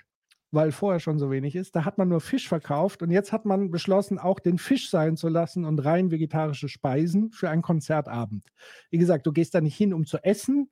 weil 0.51 0.71
vorher 0.71 1.01
schon 1.01 1.19
so 1.19 1.31
wenig 1.31 1.57
ist. 1.57 1.75
Da 1.75 1.85
hat 1.85 1.99
man 1.99 2.09
nur 2.09 2.21
Fisch 2.21 2.49
verkauft 2.49 3.03
und 3.03 3.11
jetzt 3.11 3.33
hat 3.33 3.47
man 3.47 3.71
beschlossen, 3.71 4.19
auch 4.19 4.39
den 4.39 4.59
Fisch 4.59 4.91
sein 4.91 5.17
zu 5.17 5.29
lassen 5.29 5.65
und 5.65 5.79
rein 5.85 6.11
vegetarische 6.11 6.69
Speisen 6.69 7.33
für 7.33 7.51
einen 7.51 7.63
Konzertabend. 7.63 8.45
Wie 8.91 8.99
gesagt, 8.99 9.27
du 9.27 9.33
gehst 9.33 9.55
da 9.55 9.61
nicht 9.61 9.77
hin, 9.77 9.95
um 9.95 10.05
zu 10.05 10.19
essen, 10.23 10.71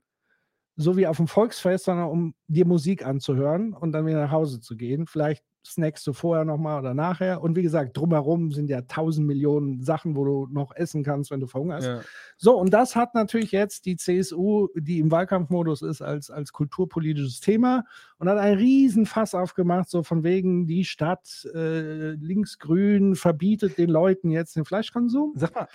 so 0.76 0.96
wie 0.96 1.06
auf 1.06 1.18
dem 1.18 1.28
Volksfest, 1.28 1.84
sondern 1.84 2.08
um 2.08 2.34
dir 2.48 2.66
Musik 2.66 3.06
anzuhören 3.06 3.72
und 3.74 3.92
dann 3.92 4.06
wieder 4.06 4.20
nach 4.22 4.32
Hause 4.32 4.60
zu 4.60 4.76
gehen. 4.76 5.06
Vielleicht 5.06 5.44
snackst 5.66 6.06
du 6.06 6.12
vorher 6.12 6.44
nochmal 6.44 6.80
oder 6.80 6.94
nachher. 6.94 7.42
Und 7.42 7.56
wie 7.56 7.62
gesagt, 7.62 7.96
drumherum 7.96 8.50
sind 8.52 8.68
ja 8.68 8.82
tausend 8.82 9.26
Millionen 9.26 9.82
Sachen, 9.82 10.16
wo 10.16 10.24
du 10.24 10.48
noch 10.50 10.74
essen 10.74 11.02
kannst, 11.02 11.30
wenn 11.30 11.40
du 11.40 11.46
verhungerst. 11.46 11.86
Ja. 11.86 12.00
So, 12.36 12.58
und 12.58 12.70
das 12.70 12.96
hat 12.96 13.14
natürlich 13.14 13.52
jetzt 13.52 13.86
die 13.86 13.96
CSU, 13.96 14.68
die 14.74 14.98
im 14.98 15.10
Wahlkampfmodus 15.10 15.82
ist, 15.82 16.02
als, 16.02 16.30
als 16.30 16.52
kulturpolitisches 16.52 17.40
Thema 17.40 17.84
und 18.18 18.28
hat 18.28 18.38
einen 18.38 18.58
riesen 18.58 19.06
Fass 19.06 19.34
aufgemacht, 19.34 19.88
so 19.88 20.02
von 20.02 20.22
wegen, 20.22 20.66
die 20.66 20.84
Stadt 20.84 21.48
äh, 21.54 22.10
linksgrün 22.12 23.16
verbietet 23.16 23.78
den 23.78 23.90
Leuten 23.90 24.30
jetzt 24.30 24.56
den 24.56 24.64
Fleischkonsum. 24.64 25.32
Sag 25.36 25.54
mal, 25.54 25.68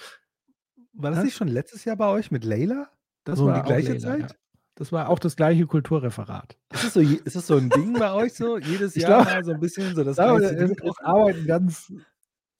war 0.94 1.12
das 1.12 1.24
nicht 1.24 1.36
schon 1.36 1.48
letztes 1.48 1.86
Jahr 1.86 1.96
bei 1.96 2.10
euch 2.10 2.30
mit 2.32 2.44
Leila? 2.44 2.90
Das 3.24 3.40
so 3.40 3.46
war 3.46 3.62
die 3.62 3.68
gleiche 3.68 3.94
Leila, 3.94 4.00
Zeit? 4.00 4.32
Ja. 4.32 4.38
Das 4.80 4.94
war 4.94 5.10
auch 5.10 5.20
das 5.20 5.36
gleiche 5.36 5.68
Kulturreferat. 5.68 6.58
Ist 6.74 6.86
das 6.86 6.94
so, 6.94 7.02
ist 7.02 7.36
das 7.36 7.46
so 7.48 7.58
ein 7.58 7.70
Ding 7.70 8.00
bei 8.00 8.14
euch 8.14 8.34
so? 8.34 8.58
Jedes 8.58 8.96
Ich 8.96 9.04
Jahr 9.04 9.26
glaub- 9.26 9.44
so 9.44 9.52
ein 9.52 9.60
bisschen 9.60 9.94
so 9.94 10.06
das 10.06 10.16
glaube, 10.16 10.42
es, 10.42 11.00
arbeiten 11.04 11.46
ganz 11.46 11.94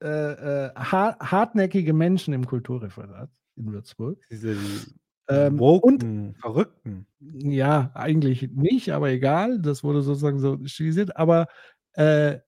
äh, 0.02 0.06
äh, 0.66 0.70
har 0.74 1.18
hartnäckige 1.18 1.94
Menschen 1.94 2.34
im 2.34 2.46
Kulturreferat 2.46 3.30
in 3.56 3.72
Würzburg. 3.72 4.18
Diese 4.30 4.54
die 4.54 4.94
Ähm, 5.28 5.58
woken, 5.58 6.34
Verrückten. 6.34 7.06
Ja, 7.20 7.90
eigentlich 7.94 8.50
nicht, 8.52 8.92
aber 8.92 9.08
egal. 9.10 9.58
Das 9.58 9.82
wurde 9.82 10.02
sozusagen 10.02 10.40
so 10.40 10.58
stilisiert. 10.66 11.16
Aber 11.16 11.46
äh, 11.94 12.38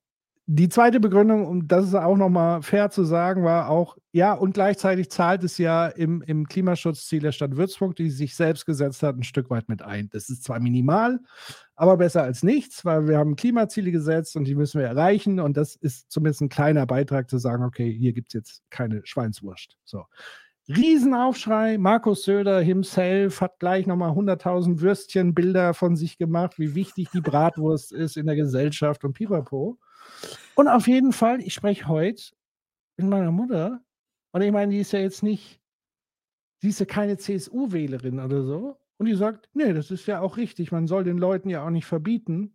die 0.55 0.69
zweite 0.69 1.01
Begründung, 1.01 1.47
um 1.47 1.67
das 1.67 1.87
ist 1.87 1.95
auch 1.95 2.17
nochmal 2.17 2.61
fair 2.61 2.91
zu 2.91 3.05
sagen, 3.05 3.43
war 3.43 3.71
auch, 3.71 3.97
ja, 4.11 4.35
und 4.35 4.53
gleichzeitig 4.53 5.11
zahlt 5.11 5.43
es 5.45 5.57
ja 5.57 5.87
im, 5.87 6.21
im 6.21 6.47
Klimaschutzziel 6.47 7.21
der 7.21 7.33
Stadt 7.33 7.57
Würzburg, 7.57 7.97
die 7.97 8.11
sich 8.11 8.37
selbst 8.37 8.67
gesetzt 8.67 9.03
hat, 9.03 9.17
ein 9.17 9.23
Stück 9.23 9.49
weit 9.49 9.71
mit 9.71 9.81
ein. 9.81 10.11
Das 10.13 10.29
ist 10.29 10.45
zwar 10.45 10.61
minimal, 10.61 11.21
aber 11.75 11.97
besser 11.97 12.23
als 12.23 12.43
nichts, 12.43 12.85
weil 12.85 13.09
wir 13.09 13.17
haben 13.17 13.35
Klimaziele 13.35 13.93
gesetzt 13.93 14.37
und 14.37 14.45
die 14.45 14.55
müssen 14.55 14.79
wir 14.79 14.87
erreichen. 14.87 15.41
Und 15.41 15.57
das 15.57 15.75
ist 15.75 16.11
zumindest 16.11 16.43
ein 16.43 16.51
kleiner 16.51 16.85
Beitrag 16.85 17.31
zu 17.31 17.39
sagen, 17.39 17.65
okay, 17.65 17.91
hier 17.91 18.13
gibt 18.13 18.29
es 18.29 18.35
jetzt 18.35 18.63
keine 18.69 19.01
Schweinswurst. 19.05 19.79
So. 19.85 20.05
Riesenaufschrei. 20.69 21.79
Markus 21.79 22.25
Söder 22.25 22.61
himself 22.61 23.41
hat 23.41 23.59
gleich 23.59 23.87
nochmal 23.87 24.11
100.000 24.11 24.81
Würstchenbilder 24.81 25.73
von 25.73 25.97
sich 25.97 26.19
gemacht, 26.19 26.59
wie 26.59 26.75
wichtig 26.75 27.09
die 27.11 27.23
Bratwurst 27.23 27.93
ist 27.93 28.19
in 28.19 28.27
der 28.27 28.37
Gesellschaft 28.37 29.03
und 29.05 29.15
pipapo. 29.15 29.79
Und 30.55 30.69
auf 30.69 30.87
jeden 30.87 31.13
Fall, 31.13 31.41
ich 31.41 31.55
spreche 31.55 31.89
heute 31.89 32.23
mit 32.97 33.07
meiner 33.07 33.31
Mutter 33.31 33.83
und 34.33 34.43
ich 34.43 34.53
meine, 34.53 34.73
die 34.73 34.81
ist 34.81 34.93
ja 34.93 35.01
jetzt 35.01 35.23
nicht, 35.23 35.61
sie 36.61 36.69
ist 36.69 36.81
ja 36.81 36.87
keine 36.87 37.17
CSU-Wählerin 37.17 38.21
oder 38.21 38.43
so. 38.45 38.79
Und 38.99 39.07
die 39.07 39.15
sagt, 39.15 39.49
nee, 39.53 39.73
das 39.73 39.91
ist 39.91 40.07
ja 40.07 40.21
auch 40.21 40.37
richtig. 40.37 40.71
Man 40.71 40.87
soll 40.87 41.05
den 41.05 41.19
Leuten 41.19 41.51
ja 41.51 41.65
auch 41.65 41.71
nicht 41.71 41.87
verbieten, 41.87 42.55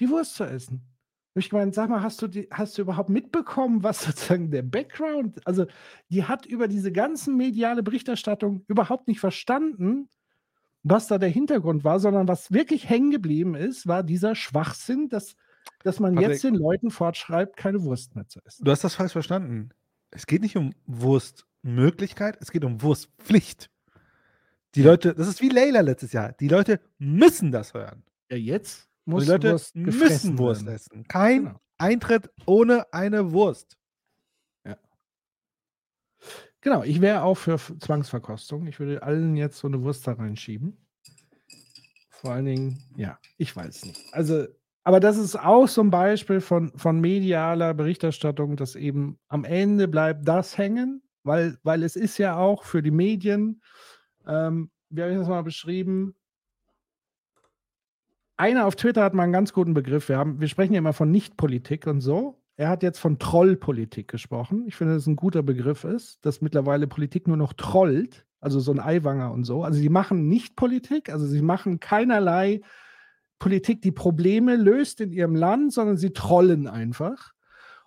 die 0.00 0.08
Wurst 0.10 0.34
zu 0.34 0.44
essen. 0.44 0.82
Und 1.34 1.44
ich 1.44 1.52
meine, 1.52 1.72
sag 1.72 1.88
mal, 1.88 2.02
hast 2.02 2.20
du, 2.20 2.26
die, 2.26 2.48
hast 2.50 2.76
du 2.76 2.82
überhaupt 2.82 3.10
mitbekommen, 3.10 3.84
was 3.84 4.02
sozusagen 4.04 4.50
der 4.50 4.62
Background, 4.62 5.46
also 5.46 5.66
die 6.08 6.24
hat 6.24 6.46
über 6.46 6.66
diese 6.66 6.90
ganzen 6.90 7.36
mediale 7.36 7.82
Berichterstattung 7.82 8.64
überhaupt 8.66 9.06
nicht 9.06 9.20
verstanden, 9.20 10.08
was 10.82 11.06
da 11.06 11.18
der 11.18 11.28
Hintergrund 11.28 11.84
war, 11.84 12.00
sondern 12.00 12.28
was 12.28 12.52
wirklich 12.52 12.88
hängen 12.88 13.10
geblieben 13.10 13.54
ist, 13.54 13.86
war 13.86 14.02
dieser 14.02 14.34
Schwachsinn, 14.34 15.08
dass, 15.08 15.36
dass 15.84 16.00
man 16.00 16.14
Patrick. 16.14 16.30
jetzt 16.32 16.44
den 16.44 16.54
Leuten 16.54 16.90
fortschreibt, 16.90 17.56
keine 17.56 17.82
Wurst 17.82 18.14
mehr 18.16 18.26
zu 18.26 18.40
essen. 18.44 18.64
Du 18.64 18.70
hast 18.70 18.84
das 18.84 18.94
falsch 18.94 19.12
verstanden. 19.12 19.70
Es 20.10 20.26
geht 20.26 20.42
nicht 20.42 20.56
um 20.56 20.72
Wurstmöglichkeit, 20.86 22.38
es 22.40 22.50
geht 22.50 22.64
um 22.64 22.80
Wurstpflicht. 22.82 23.70
Die 24.74 24.82
Leute, 24.82 25.14
das 25.14 25.28
ist 25.28 25.40
wie 25.40 25.48
Leila 25.48 25.80
letztes 25.80 26.12
Jahr. 26.12 26.32
Die 26.32 26.48
Leute 26.48 26.80
müssen 26.98 27.50
das 27.50 27.74
hören. 27.74 28.02
Ja, 28.30 28.36
jetzt 28.36 28.88
muss 29.04 29.24
die 29.24 29.30
Leute 29.30 29.52
Wurst 29.52 29.74
müssen 29.76 30.38
Wurst 30.38 30.64
werden. 30.66 30.74
essen. 30.74 31.08
Kein 31.08 31.44
Genau. 31.46 31.60
Eintritt 31.78 32.30
ohne 32.46 32.92
eine 32.92 33.32
Wurst. 33.32 33.76
Genau, 36.60 36.82
ich 36.82 37.00
wäre 37.00 37.22
auch 37.22 37.36
für 37.36 37.56
Zwangsverkostung. 37.78 38.66
Ich 38.66 38.80
würde 38.80 39.02
allen 39.02 39.36
jetzt 39.36 39.58
so 39.58 39.68
eine 39.68 39.80
Wurst 39.82 40.06
da 40.06 40.12
reinschieben. 40.12 40.76
Vor 42.10 42.32
allen 42.32 42.46
Dingen, 42.46 42.82
ja, 42.96 43.18
ich 43.36 43.54
weiß 43.54 43.84
nicht. 43.84 44.12
Also, 44.12 44.48
aber 44.88 45.00
das 45.00 45.18
ist 45.18 45.38
auch 45.38 45.68
so 45.68 45.82
ein 45.82 45.90
Beispiel 45.90 46.40
von, 46.40 46.72
von 46.74 46.98
medialer 46.98 47.74
Berichterstattung, 47.74 48.56
dass 48.56 48.74
eben 48.74 49.18
am 49.28 49.44
Ende 49.44 49.86
bleibt 49.86 50.26
das 50.26 50.56
hängen, 50.56 51.02
weil, 51.24 51.58
weil 51.62 51.82
es 51.82 51.94
ist 51.94 52.16
ja 52.16 52.38
auch 52.38 52.64
für 52.64 52.80
die 52.80 52.90
Medien, 52.90 53.60
ähm, 54.26 54.70
wie 54.88 55.02
habe 55.02 55.12
ich 55.12 55.18
das 55.18 55.28
mal 55.28 55.42
beschrieben? 55.42 56.14
Einer 58.38 58.64
auf 58.64 58.76
Twitter 58.76 59.02
hat 59.02 59.12
mal 59.12 59.24
einen 59.24 59.32
ganz 59.34 59.52
guten 59.52 59.74
Begriff. 59.74 60.08
Wir, 60.08 60.16
haben, 60.16 60.40
wir 60.40 60.48
sprechen 60.48 60.72
ja 60.72 60.78
immer 60.78 60.94
von 60.94 61.10
Nichtpolitik 61.10 61.86
und 61.86 62.00
so. 62.00 62.40
Er 62.56 62.70
hat 62.70 62.82
jetzt 62.82 62.98
von 62.98 63.18
Trollpolitik 63.18 64.08
gesprochen. 64.08 64.64
Ich 64.68 64.76
finde, 64.76 64.94
dass 64.94 65.02
es 65.02 65.06
ein 65.06 65.16
guter 65.16 65.42
Begriff 65.42 65.84
ist, 65.84 66.24
dass 66.24 66.40
mittlerweile 66.40 66.86
Politik 66.86 67.28
nur 67.28 67.36
noch 67.36 67.52
trollt, 67.52 68.24
also 68.40 68.58
so 68.58 68.72
ein 68.72 68.80
Eiwanger 68.80 69.32
und 69.32 69.44
so. 69.44 69.64
Also 69.64 69.78
sie 69.78 69.90
machen 69.90 70.28
nicht 70.28 70.56
Politik, 70.56 71.12
also 71.12 71.26
sie 71.26 71.42
machen 71.42 71.78
keinerlei 71.78 72.62
Politik, 73.38 73.82
die 73.82 73.92
Probleme 73.92 74.56
löst 74.56 75.00
in 75.00 75.12
ihrem 75.12 75.34
Land, 75.34 75.72
sondern 75.72 75.96
sie 75.96 76.12
trollen 76.12 76.66
einfach. 76.66 77.32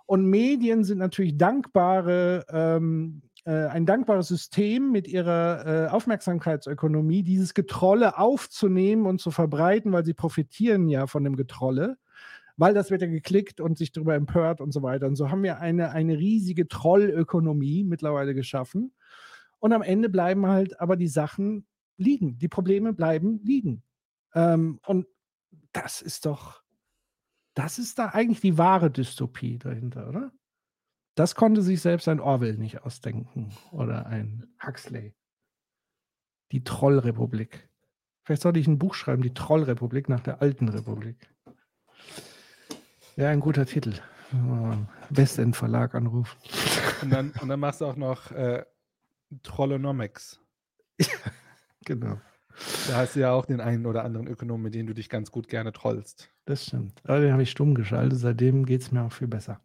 Und 0.06 0.26
Medien 0.26 0.84
sind 0.84 0.98
natürlich 0.98 1.38
dankbare, 1.38 2.46
ähm, 2.50 3.22
äh, 3.46 3.68
ein 3.68 3.86
dankbares 3.86 4.28
System 4.28 4.92
mit 4.92 5.08
ihrer 5.08 5.66
äh, 5.66 5.88
Aufmerksamkeitsökonomie, 5.90 7.24
dieses 7.24 7.54
Getrolle 7.54 8.18
aufzunehmen 8.18 9.06
und 9.06 9.22
zu 9.22 9.32
verbreiten, 9.32 9.92
weil 9.92 10.06
sie 10.06 10.14
profitieren 10.14 10.90
ja 10.90 11.08
von 11.08 11.24
dem 11.24 11.36
Getrolle, 11.36 11.98
weil 12.58 12.74
das 12.74 12.92
wird 12.92 13.02
ja 13.02 13.08
geklickt 13.08 13.62
und 13.62 13.78
sich 13.78 13.92
darüber 13.92 14.16
empört 14.16 14.62
und 14.62 14.72
so 14.72 14.84
weiter. 14.84 15.08
Und 15.08 15.16
so 15.16 15.32
haben 15.32 15.44
wir 15.44 15.60
eine, 15.60 15.92
eine 15.92 16.18
riesige 16.18 16.68
Trollökonomie 16.68 17.84
mittlerweile 17.84 18.36
geschaffen. 18.36 18.94
Und 19.60 19.74
am 19.74 19.82
Ende 19.82 20.10
bleiben 20.10 20.46
halt 20.48 20.80
aber 20.80 20.98
die 20.98 21.08
Sachen 21.08 21.66
liegen. 21.98 22.38
Die 22.38 22.48
Probleme 22.48 22.94
bleiben 22.94 23.40
liegen. 23.44 23.84
Ähm, 24.36 24.80
und 24.86 25.06
das 25.74 26.02
ist 26.02 26.26
doch, 26.26 26.62
das 27.54 27.80
ist 27.80 28.00
da 28.00 28.08
eigentlich 28.08 28.42
die 28.42 28.58
wahre 28.58 28.92
Dystopie 28.92 29.58
dahinter, 29.58 30.08
oder? 30.08 30.32
Das 31.16 31.36
konnte 31.36 31.62
sich 31.62 31.82
selbst 31.82 32.08
ein 32.08 32.20
Orwell 32.20 32.58
nicht 32.58 32.84
ausdenken 32.84 33.54
oder 33.72 34.06
ein 34.06 34.48
Huxley. 34.66 35.14
Die 36.52 36.64
Trollrepublik. 36.64 37.70
Vielleicht 38.24 38.42
sollte 38.44 38.60
ich 38.60 38.68
ein 38.68 38.80
Buch 38.80 38.94
schreiben, 38.94 39.22
die 39.22 39.34
Trollrepublik 39.34 40.08
nach 40.08 40.22
der 40.22 40.42
alten 40.42 40.70
Republik. 40.70 41.30
Ja, 43.18 43.30
ein 43.30 43.40
guter 43.40 43.66
Titel. 43.66 43.94
Westend 45.10 45.58
Verlag 45.58 45.96
anrufen. 45.96 46.38
Und 47.02 47.10
dann, 47.10 47.32
und 47.42 47.50
dann 47.50 47.60
machst 47.60 47.82
du 47.82 47.86
auch 47.86 47.98
noch 47.98 48.32
äh, 48.32 48.66
Trollonomics. 49.44 50.40
Genau. 51.84 52.22
Da 52.88 52.98
hast 52.98 53.16
du 53.16 53.20
ja 53.22 53.32
auch 53.32 53.46
den 53.46 53.62
einen 53.62 53.86
oder 53.86 54.04
anderen 54.04 54.28
Ökonomen, 54.28 54.64
mit 54.64 54.76
dem 54.76 54.88
du 54.88 54.94
dich 54.94 55.10
ganz 55.10 55.32
gut 55.32 55.48
gerne 55.48 55.72
trollst. 55.72 56.32
Das 56.46 56.66
stimmt. 56.66 57.02
Aber 57.06 57.20
den 57.20 57.32
habe 57.32 57.44
ich 57.44 57.52
stumm 57.52 57.76
geschaltet. 57.76 58.20
Seitdem 58.20 58.66
geht 58.66 58.82
es 58.82 58.92
mir 58.92 59.04
auch 59.04 59.12
viel 59.14 59.28
besser. 59.28 59.62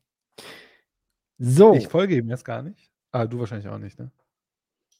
So. 1.39 1.75
Ich 1.75 1.89
folge 1.89 2.17
ihm 2.17 2.29
jetzt 2.29 2.45
gar 2.45 2.63
nicht. 2.63 2.91
Ah, 3.13 3.27
du 3.27 3.39
wahrscheinlich 3.39 3.69
auch 3.69 3.79
nicht, 3.79 3.99
ne? 3.99 4.11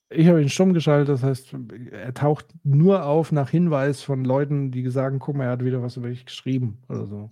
Ich 0.09 0.29
habe 0.29 0.41
ihn 0.41 0.49
stumm 0.49 0.73
geschaltet, 0.73 1.09
das 1.09 1.23
heißt, 1.25 1.57
er 1.91 2.15
taucht 2.15 2.47
nur 2.63 3.05
auf 3.05 3.33
nach 3.33 3.51
Hinweis 3.51 4.03
von 4.03 4.25
Leuten, 4.25 4.71
die 4.71 4.89
sagen, 4.89 5.19
guck 5.19 5.37
mal, 5.37 5.45
er 5.45 5.51
hat 5.51 5.65
wieder 5.65 5.83
was 5.83 5.97
über 5.97 6.09
dich 6.09 6.25
geschrieben 6.25 6.79
oder 6.89 7.07
so. 7.07 7.31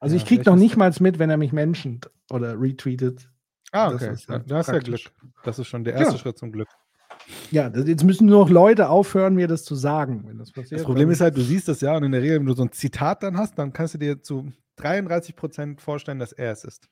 Also 0.00 0.16
Ja, 0.16 0.22
ich 0.22 0.26
kriege 0.26 0.42
noch 0.46 0.54
ist 0.56 0.60
nicht 0.60 0.76
mal 0.76 0.92
mit, 1.00 1.18
wenn 1.18 1.28
er 1.30 1.36
mich 1.36 1.52
menschent 1.52 2.10
oder 2.30 2.58
retweetet. 2.58 3.30
Ah, 3.72 3.90
Das 3.90 4.02
okay. 4.02 4.12
ist 4.14 4.28
Da, 4.28 4.34
ja 4.34 4.38
da 4.40 4.56
hast 4.56 4.68
ja. 4.68 4.78
Glück. 4.78 5.00
Das 5.44 5.58
ist 5.58 5.66
schon 5.68 5.84
der 5.84 5.94
erste 5.94 6.14
Ja. 6.14 6.18
Schritt 6.18 6.38
zum 6.38 6.50
Glück. 6.50 6.68
Ja, 7.50 7.68
jetzt 7.68 8.04
müssen 8.04 8.26
nur 8.26 8.40
noch 8.40 8.50
Leute 8.50 8.88
aufhören, 8.88 9.34
mir 9.34 9.48
das 9.48 9.64
zu 9.64 9.74
sagen, 9.74 10.24
wenn 10.26 10.38
das 10.38 10.52
passiert. 10.52 10.80
Das 10.80 10.86
Problem 10.86 11.10
ist 11.10 11.20
halt, 11.20 11.36
du 11.36 11.42
siehst 11.42 11.68
das 11.68 11.80
ja 11.80 11.96
und 11.96 12.04
in 12.04 12.12
der 12.12 12.22
Regel, 12.22 12.40
wenn 12.40 12.46
du 12.46 12.54
so 12.54 12.62
ein 12.62 12.72
Zitat 12.72 13.22
dann 13.22 13.36
hast, 13.36 13.58
dann 13.58 13.72
kannst 13.72 13.94
du 13.94 13.98
dir 13.98 14.22
zu 14.22 14.52
33 14.76 15.36
Prozent 15.36 15.80
vorstellen, 15.80 16.18
dass 16.18 16.32
er 16.32 16.52
es 16.52 16.64
ist. 16.64 16.88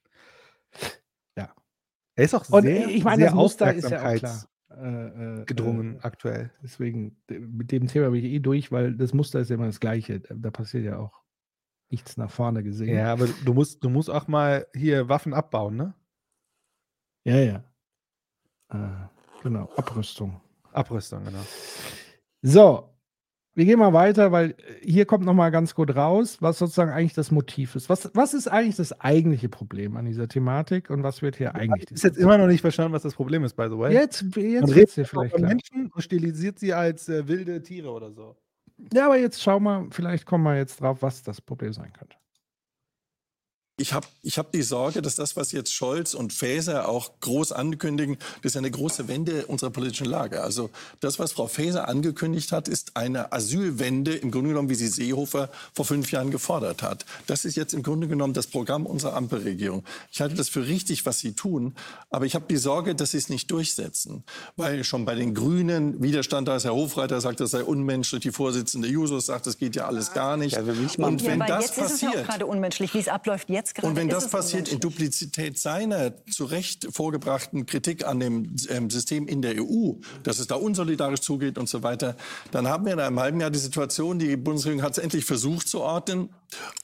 Ja. 1.36 1.54
Er 2.14 2.24
ist 2.24 2.34
auch 2.34 2.48
Und 2.50 2.62
sehr, 2.62 2.88
ich 2.88 3.04
meine, 3.04 3.22
sehr 3.22 3.30
das 3.30 3.34
Muster 3.34 3.72
ist 3.72 3.90
ja 3.90 4.08
auch 4.08 4.14
klar. 4.14 4.44
Äh, 4.70 5.40
äh, 5.40 5.44
gedrungen 5.46 5.96
äh, 5.96 6.02
aktuell. 6.02 6.52
Deswegen, 6.62 7.16
mit 7.28 7.72
dem 7.72 7.88
Thema 7.88 8.10
bin 8.10 8.24
ich 8.24 8.32
eh 8.32 8.38
durch, 8.38 8.70
weil 8.70 8.94
das 8.94 9.12
Muster 9.12 9.40
ist 9.40 9.50
ja 9.50 9.56
immer 9.56 9.66
das 9.66 9.80
gleiche. 9.80 10.20
Da, 10.20 10.50
passiert 10.50 10.84
ja 10.84 10.98
auch 10.98 11.22
nichts 11.90 12.16
nach 12.16 12.30
vorne 12.30 12.62
gesehen. 12.62 12.94
Ja, 12.94 13.12
aber 13.12 13.26
du 13.44 13.52
musst, 13.52 13.82
du 13.82 13.88
musst 13.88 14.10
auch 14.10 14.28
mal 14.28 14.66
hier 14.72 15.08
Waffen 15.08 15.34
abbauen, 15.34 15.74
ne? 15.74 15.94
Ja, 17.24 17.36
ja. 17.36 17.64
Äh, 18.68 19.08
genau, 19.42 19.68
Abrüstung. 19.76 20.40
Abrüstung, 20.72 21.24
genau. 21.24 21.40
So, 22.42 22.86
wir 23.54 23.64
gehen 23.64 23.78
mal 23.78 23.92
weiter, 23.92 24.30
weil 24.32 24.50
äh, 24.52 24.54
hier 24.82 25.04
kommt 25.04 25.24
noch 25.24 25.34
mal 25.34 25.50
ganz 25.50 25.74
gut 25.74 25.94
raus, 25.94 26.38
was 26.40 26.58
sozusagen 26.58 26.90
eigentlich 26.92 27.14
das 27.14 27.30
Motiv 27.30 27.74
ist. 27.74 27.88
Was, 27.88 28.10
was 28.14 28.32
ist 28.34 28.46
eigentlich 28.48 28.76
das 28.76 28.98
eigentliche 29.00 29.48
Problem 29.48 29.96
an 29.96 30.04
dieser 30.06 30.28
Thematik 30.28 30.88
und 30.90 31.02
was 31.02 31.20
wird 31.22 31.36
hier 31.36 31.54
eigentlich? 31.54 31.90
Ist 31.90 32.04
jetzt 32.04 32.16
immer 32.18 32.38
noch 32.38 32.46
nicht 32.46 32.60
verstanden, 32.60 32.92
was 32.92 33.02
das 33.02 33.14
Problem 33.14 33.44
ist, 33.44 33.54
by 33.56 33.64
the 33.68 33.76
way. 33.78 33.92
Jetzt- 33.92 34.22
jetzt 34.36 34.62
Man 34.62 34.70
redet 34.70 34.90
auch 35.00 35.06
vielleicht 35.08 35.32
von. 35.34 35.42
Menschen 35.42 35.90
und 35.92 36.00
stilisiert 36.02 36.58
sie 36.58 36.72
als 36.72 37.08
äh, 37.08 37.26
wilde 37.26 37.60
Tiere 37.62 37.90
oder 37.90 38.12
so. 38.12 38.36
Ja, 38.94 39.06
aber 39.06 39.18
jetzt 39.18 39.42
schauen 39.42 39.64
wir, 39.64 39.88
vielleicht 39.90 40.24
kommen 40.24 40.44
wir 40.44 40.56
jetzt 40.56 40.80
drauf, 40.80 41.02
was 41.02 41.22
das 41.22 41.40
Problem 41.40 41.72
sein 41.72 41.92
könnte. 41.92 42.16
Ich 43.80 43.94
habe 43.94 44.06
ich 44.22 44.36
hab 44.36 44.52
die 44.52 44.60
Sorge, 44.60 45.00
dass 45.00 45.14
das, 45.14 45.36
was 45.36 45.52
jetzt 45.52 45.72
Scholz 45.72 46.12
und 46.12 46.34
Faeser 46.34 46.86
auch 46.86 47.12
groß 47.22 47.52
ankündigen, 47.52 48.18
das 48.42 48.52
ist 48.52 48.56
eine 48.58 48.70
große 48.70 49.08
Wende 49.08 49.46
unserer 49.46 49.70
politischen 49.70 50.04
Lage. 50.04 50.42
Also 50.42 50.68
das, 51.00 51.18
was 51.18 51.32
Frau 51.32 51.46
Faeser 51.46 51.88
angekündigt 51.88 52.52
hat, 52.52 52.68
ist 52.68 52.98
eine 52.98 53.32
Asylwende, 53.32 54.12
im 54.12 54.30
Grunde 54.30 54.50
genommen, 54.50 54.68
wie 54.68 54.74
sie 54.74 54.88
Seehofer 54.88 55.48
vor 55.72 55.86
fünf 55.86 56.12
Jahren 56.12 56.30
gefordert 56.30 56.82
hat. 56.82 57.06
Das 57.26 57.46
ist 57.46 57.56
jetzt 57.56 57.72
im 57.72 57.82
Grunde 57.82 58.06
genommen 58.06 58.34
das 58.34 58.48
Programm 58.48 58.84
unserer 58.84 59.16
Ampelregierung. 59.16 59.82
Ich 60.12 60.20
halte 60.20 60.34
das 60.34 60.50
für 60.50 60.66
richtig, 60.66 61.06
was 61.06 61.18
sie 61.18 61.32
tun, 61.32 61.74
aber 62.10 62.26
ich 62.26 62.34
habe 62.34 62.44
die 62.50 62.58
Sorge, 62.58 62.94
dass 62.94 63.12
sie 63.12 63.18
es 63.18 63.30
nicht 63.30 63.50
durchsetzen. 63.50 64.24
Weil 64.56 64.84
schon 64.84 65.06
bei 65.06 65.14
den 65.14 65.34
Grünen 65.34 66.02
Widerstand 66.02 66.48
da 66.48 66.56
ist, 66.56 66.64
Herr 66.64 66.74
Hofreiter 66.74 67.22
sagt, 67.22 67.40
das 67.40 67.52
sei 67.52 67.64
unmenschlich, 67.64 68.20
die 68.20 68.32
Vorsitzende 68.32 68.88
Jusos 68.88 69.24
sagt, 69.24 69.46
das 69.46 69.56
geht 69.56 69.74
ja 69.74 69.86
alles 69.86 70.12
gar 70.12 70.36
nicht. 70.36 70.58
und 70.58 71.22
ja, 71.22 71.26
wenn 71.26 71.40
aber 71.40 71.54
das 71.54 71.76
jetzt 71.76 71.78
ist 71.78 71.94
es 71.94 72.00
ja 72.02 72.08
auch 72.08 72.12
passiert, 72.12 72.28
gerade 72.28 72.46
unmenschlich, 72.46 72.92
wie 72.92 72.98
es 72.98 73.08
abläuft 73.08 73.48
jetzt 73.48 73.69
gerade. 73.74 73.88
und 73.88 73.96
wenn 73.96 74.08
ist 74.08 74.14
das 74.14 74.28
passiert 74.28 74.68
in. 74.68 74.80
Duplizität 74.80 75.58
seiner 75.58 76.12
zu 76.26 76.44
Recht 76.44 76.88
vorgebrachten 76.90 77.66
Kritik 77.66 78.06
an 78.06 78.20
dem 78.20 78.56
ähm, 78.68 78.90
System 78.90 79.26
in 79.26 79.42
der 79.42 79.54
EU, 79.60 79.94
dass 80.22 80.38
es 80.38 80.46
da 80.46 80.56
unsolidarisch 80.56 81.20
zugeht 81.20 81.58
und 81.58 81.68
so 81.68 81.82
weiter, 81.82 82.16
dann 82.50 82.68
haben 82.68 82.84
wir 82.86 82.92
in 82.92 83.00
einem 83.00 83.20
halben 83.20 83.40
Jahr 83.40 83.50
die 83.50 83.58
Situation, 83.58 84.18
die 84.18 84.36
Bundesregierung 84.36 84.82
hat 84.82 84.92
es 84.92 84.98
endlich 84.98 85.24
versucht 85.24 85.68
zu 85.68 85.80
ordnen 85.80 86.30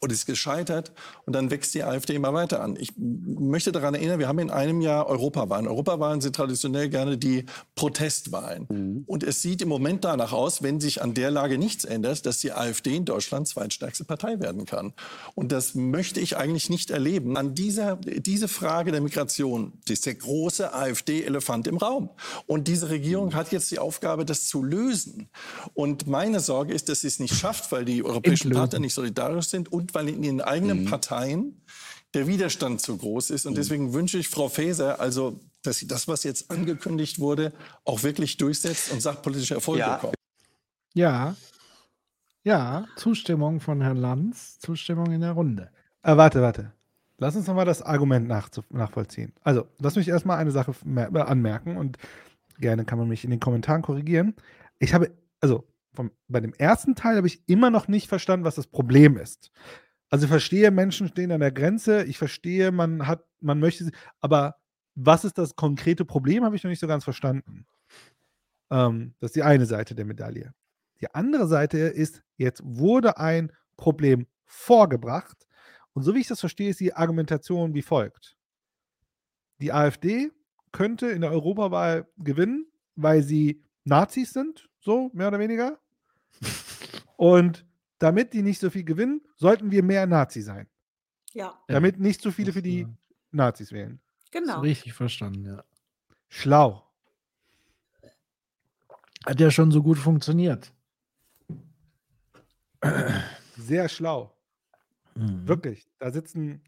und 0.01 0.13
ist 0.13 0.27
gescheitert 0.27 0.93
und 1.25 1.33
dann 1.35 1.51
wächst 1.51 1.75
die 1.75 1.83
AfD 1.83 2.15
immer 2.15 2.33
weiter 2.33 2.63
an. 2.63 2.77
Ich 2.79 2.93
möchte 2.97 3.73
daran 3.73 3.95
erinnern, 3.95 4.19
wir 4.19 4.29
haben 4.29 4.39
in 4.39 4.51
einem 4.51 4.81
Jahr 4.81 5.07
Europawahlen. 5.07 5.67
Europawahlen 5.67 6.21
sind 6.21 6.37
traditionell 6.37 6.89
gerne 6.89 7.19
die 7.19 7.47
Protestwahlen. 7.75 9.05
Und 9.07 9.23
es 9.23 9.43
sieht 9.43 9.63
im 9.63 9.69
Moment 9.69 10.05
danach 10.05 10.33
aus, 10.33 10.63
wenn 10.63 10.81
sich 10.81 11.03
an 11.03 11.15
der 11.15 11.31
Lage 11.31 11.59
nichts 11.59 11.85
ändert, 11.85 12.27
dass 12.27 12.39
die 12.39 12.53
AfD 12.53 12.97
in 12.97 13.05
Deutschland 13.05 13.49
zweitstärkste 13.49 14.05
Partei 14.05 14.41
werden 14.41 14.67
kann. 14.67 14.93
Und 15.35 15.53
das 15.53 15.75
möchte 15.75 16.21
ich 16.21 16.37
eigentlich 16.37 16.71
nicht 16.71 16.76
erleben. 16.91 17.37
An 17.37 17.55
dieser 17.55 17.97
diese 17.97 18.49
Frage 18.49 18.93
der 18.93 19.01
Migration 19.01 19.73
das 19.85 19.93
ist 19.95 20.07
der 20.07 20.15
große 20.15 20.73
AfD-Elefant 20.75 21.67
im 21.67 21.77
Raum. 21.79 22.11
Und 22.47 22.69
diese 22.69 22.91
Regierung 22.91 23.35
hat 23.35 23.53
jetzt 23.53 23.71
die 23.71 23.79
Aufgabe, 23.79 24.25
das 24.25 24.47
zu 24.47 24.63
lösen. 24.63 25.29
Und 25.75 26.07
meine 26.07 26.41
Sorge 26.41 26.75
ist, 26.75 26.89
dass 26.89 27.01
sie 27.01 27.09
es 27.09 27.19
nicht 27.19 27.35
schafft, 27.35 27.73
weil 27.73 27.85
die 27.85 28.05
europäischen 28.05 28.49
Entlösen. 28.49 28.61
Partner 28.61 28.79
nicht 28.81 28.95
solidarisch 28.95 29.47
sind 29.49 29.73
und 29.73 29.95
weil 29.95 30.09
in 30.09 30.23
ihren 30.23 30.41
eigenen 30.41 30.83
Mhm. 30.83 30.87
Parteien 30.91 31.63
der 32.15 32.27
Widerstand 32.27 32.81
zu 32.81 32.97
groß 32.97 33.31
ist. 33.31 33.47
Und 33.47 33.57
deswegen 33.57 33.93
wünsche 33.93 34.19
ich 34.19 34.29
Frau 34.29 34.49
Faeser, 34.49 35.01
also, 35.01 35.41
dass 35.63 35.79
sie 35.79 35.87
das, 35.87 36.07
was 36.09 36.23
jetzt 36.25 36.51
angekündigt 36.51 37.19
wurde, 37.19 37.53
auch 37.85 38.03
wirklich 38.03 38.37
durchsetzt 38.37 38.91
und 38.93 39.03
sachpolitische 39.03 39.55
Erfolge 39.55 39.81
Ja. 39.81 39.95
bekommt. 39.97 40.15
Ja. 40.95 41.37
Ja, 42.45 42.87
Zustimmung 42.97 43.61
von 43.61 43.81
Herrn 43.81 43.97
Lanz, 43.97 44.59
Zustimmung 44.61 45.11
in 45.11 45.21
der 45.21 45.33
Runde. 45.33 45.71
Äh, 46.07 46.17
warte, 46.17 46.41
warte. 46.41 46.73
Lass 47.19 47.35
uns 47.35 47.49
nochmal 47.49 47.65
das 47.65 47.83
Argument 47.83 48.29
nachvollziehen. 48.29 49.33
Also, 49.43 49.67
lass 49.81 49.97
mich 49.97 50.07
erstmal 50.07 50.39
eine 50.39 50.53
Sache 50.53 50.73
äh, 50.95 51.19
anmerken 51.19 51.77
und 51.77 51.99
gerne 52.61 52.85
kann 52.85 52.99
man 52.99 53.09
mich 53.09 53.25
in 53.25 53.31
den 53.31 53.41
Kommentaren 53.41 53.83
korrigieren. 53.83 54.35
Ich 54.79 54.95
habe, 54.95 55.11
also 55.41 55.67
vom, 55.95 56.13
bei 56.29 56.39
dem 56.41 56.55
ersten 56.55 56.95
Teil 56.95 57.17
habe 57.17 57.27
ich 57.27 57.43
immer 57.49 57.71
noch 57.71 57.89
nicht 57.89 58.07
verstanden, 58.09 58.45
was 58.45 58.55
das 58.55 58.69
Problem 58.69 59.17
ist. 59.17 59.51
Also 60.11 60.27
ich 60.27 60.31
verstehe, 60.31 60.71
Menschen 60.71 61.09
stehen 61.09 61.33
an 61.33 61.41
der 61.41 61.51
Grenze, 61.51 62.05
ich 62.05 62.19
verstehe, 62.19 62.71
man 62.71 63.09
hat, 63.09 63.25
man 63.41 63.59
möchte, 63.59 63.85
sie- 63.87 63.93
aber 64.21 64.57
was 64.95 65.25
ist 65.25 65.39
das 65.39 65.57
konkrete 65.57 66.05
Problem, 66.05 66.45
habe 66.45 66.55
ich 66.55 66.63
noch 66.63 66.71
nicht 66.71 66.81
so 66.81 66.87
ganz 66.87 67.03
verstanden. 67.03 67.67
Ähm, 68.71 69.15
das 69.21 69.31
ist 69.31 69.37
die 69.37 69.43
eine 69.43 69.67
Seite 69.67 69.95
der 69.95 70.05
Medaille. 70.05 70.55
Die 71.01 71.13
andere 71.15 71.47
Seite 71.49 71.79
ist, 71.79 72.23
jetzt 72.37 72.63
wurde 72.65 73.19
ein 73.19 73.53
Problem 73.77 74.27
vorgebracht 74.45 75.46
und 75.97 76.03
so 76.03 76.15
wie 76.15 76.21
ich 76.21 76.27
das 76.29 76.41
verstehe, 76.41 76.69
ist 76.69 76.79
die 76.81 76.93
Argumentation 76.93 77.73
wie 77.73 77.81
folgt. 77.81 78.37
Die 79.63 79.73
AfD 79.73 80.31
könnte 80.71 81.07
in 81.07 81.23
der 81.23 81.31
Europawahl 81.31 82.07
gewinnen, 82.19 82.67
weil 82.97 83.23
sie 83.23 83.65
Nazis 83.85 84.35
sind, 84.35 84.69
so 84.79 85.11
mehr 85.15 85.29
oder 85.29 85.39
weniger. 85.39 85.79
Und 87.17 87.65
damit 87.99 88.35
die 88.35 88.43
nicht 88.43 88.61
so 88.61 88.69
viel 88.69 88.85
gewinnen, 88.85 89.23
sollten 89.37 89.71
wir 89.71 89.83
mehr 89.83 90.07
Nazi 90.07 90.43
sein. 90.43 90.69
Ja, 91.33 91.59
Damit 91.67 91.99
nicht 91.99 92.21
so 92.21 92.31
viele 92.31 92.53
für 92.53 92.61
die 92.61 92.87
Nazis 93.31 93.73
wählen. 93.73 93.99
genau. 94.31 94.61
Richtig 94.61 94.93
verstanden, 94.93 95.47
ja. 95.47 95.65
Schlau. 96.29 96.87
Hat 99.25 99.41
ja 99.41 99.51
schon 99.51 99.71
so 99.71 99.83
gut 99.83 99.97
funktioniert. 99.97 100.75
Sehr 103.57 103.89
schlau. 103.89 104.36
Wirklich. 105.17 105.87
Da 105.99 106.11
sitzen 106.11 106.63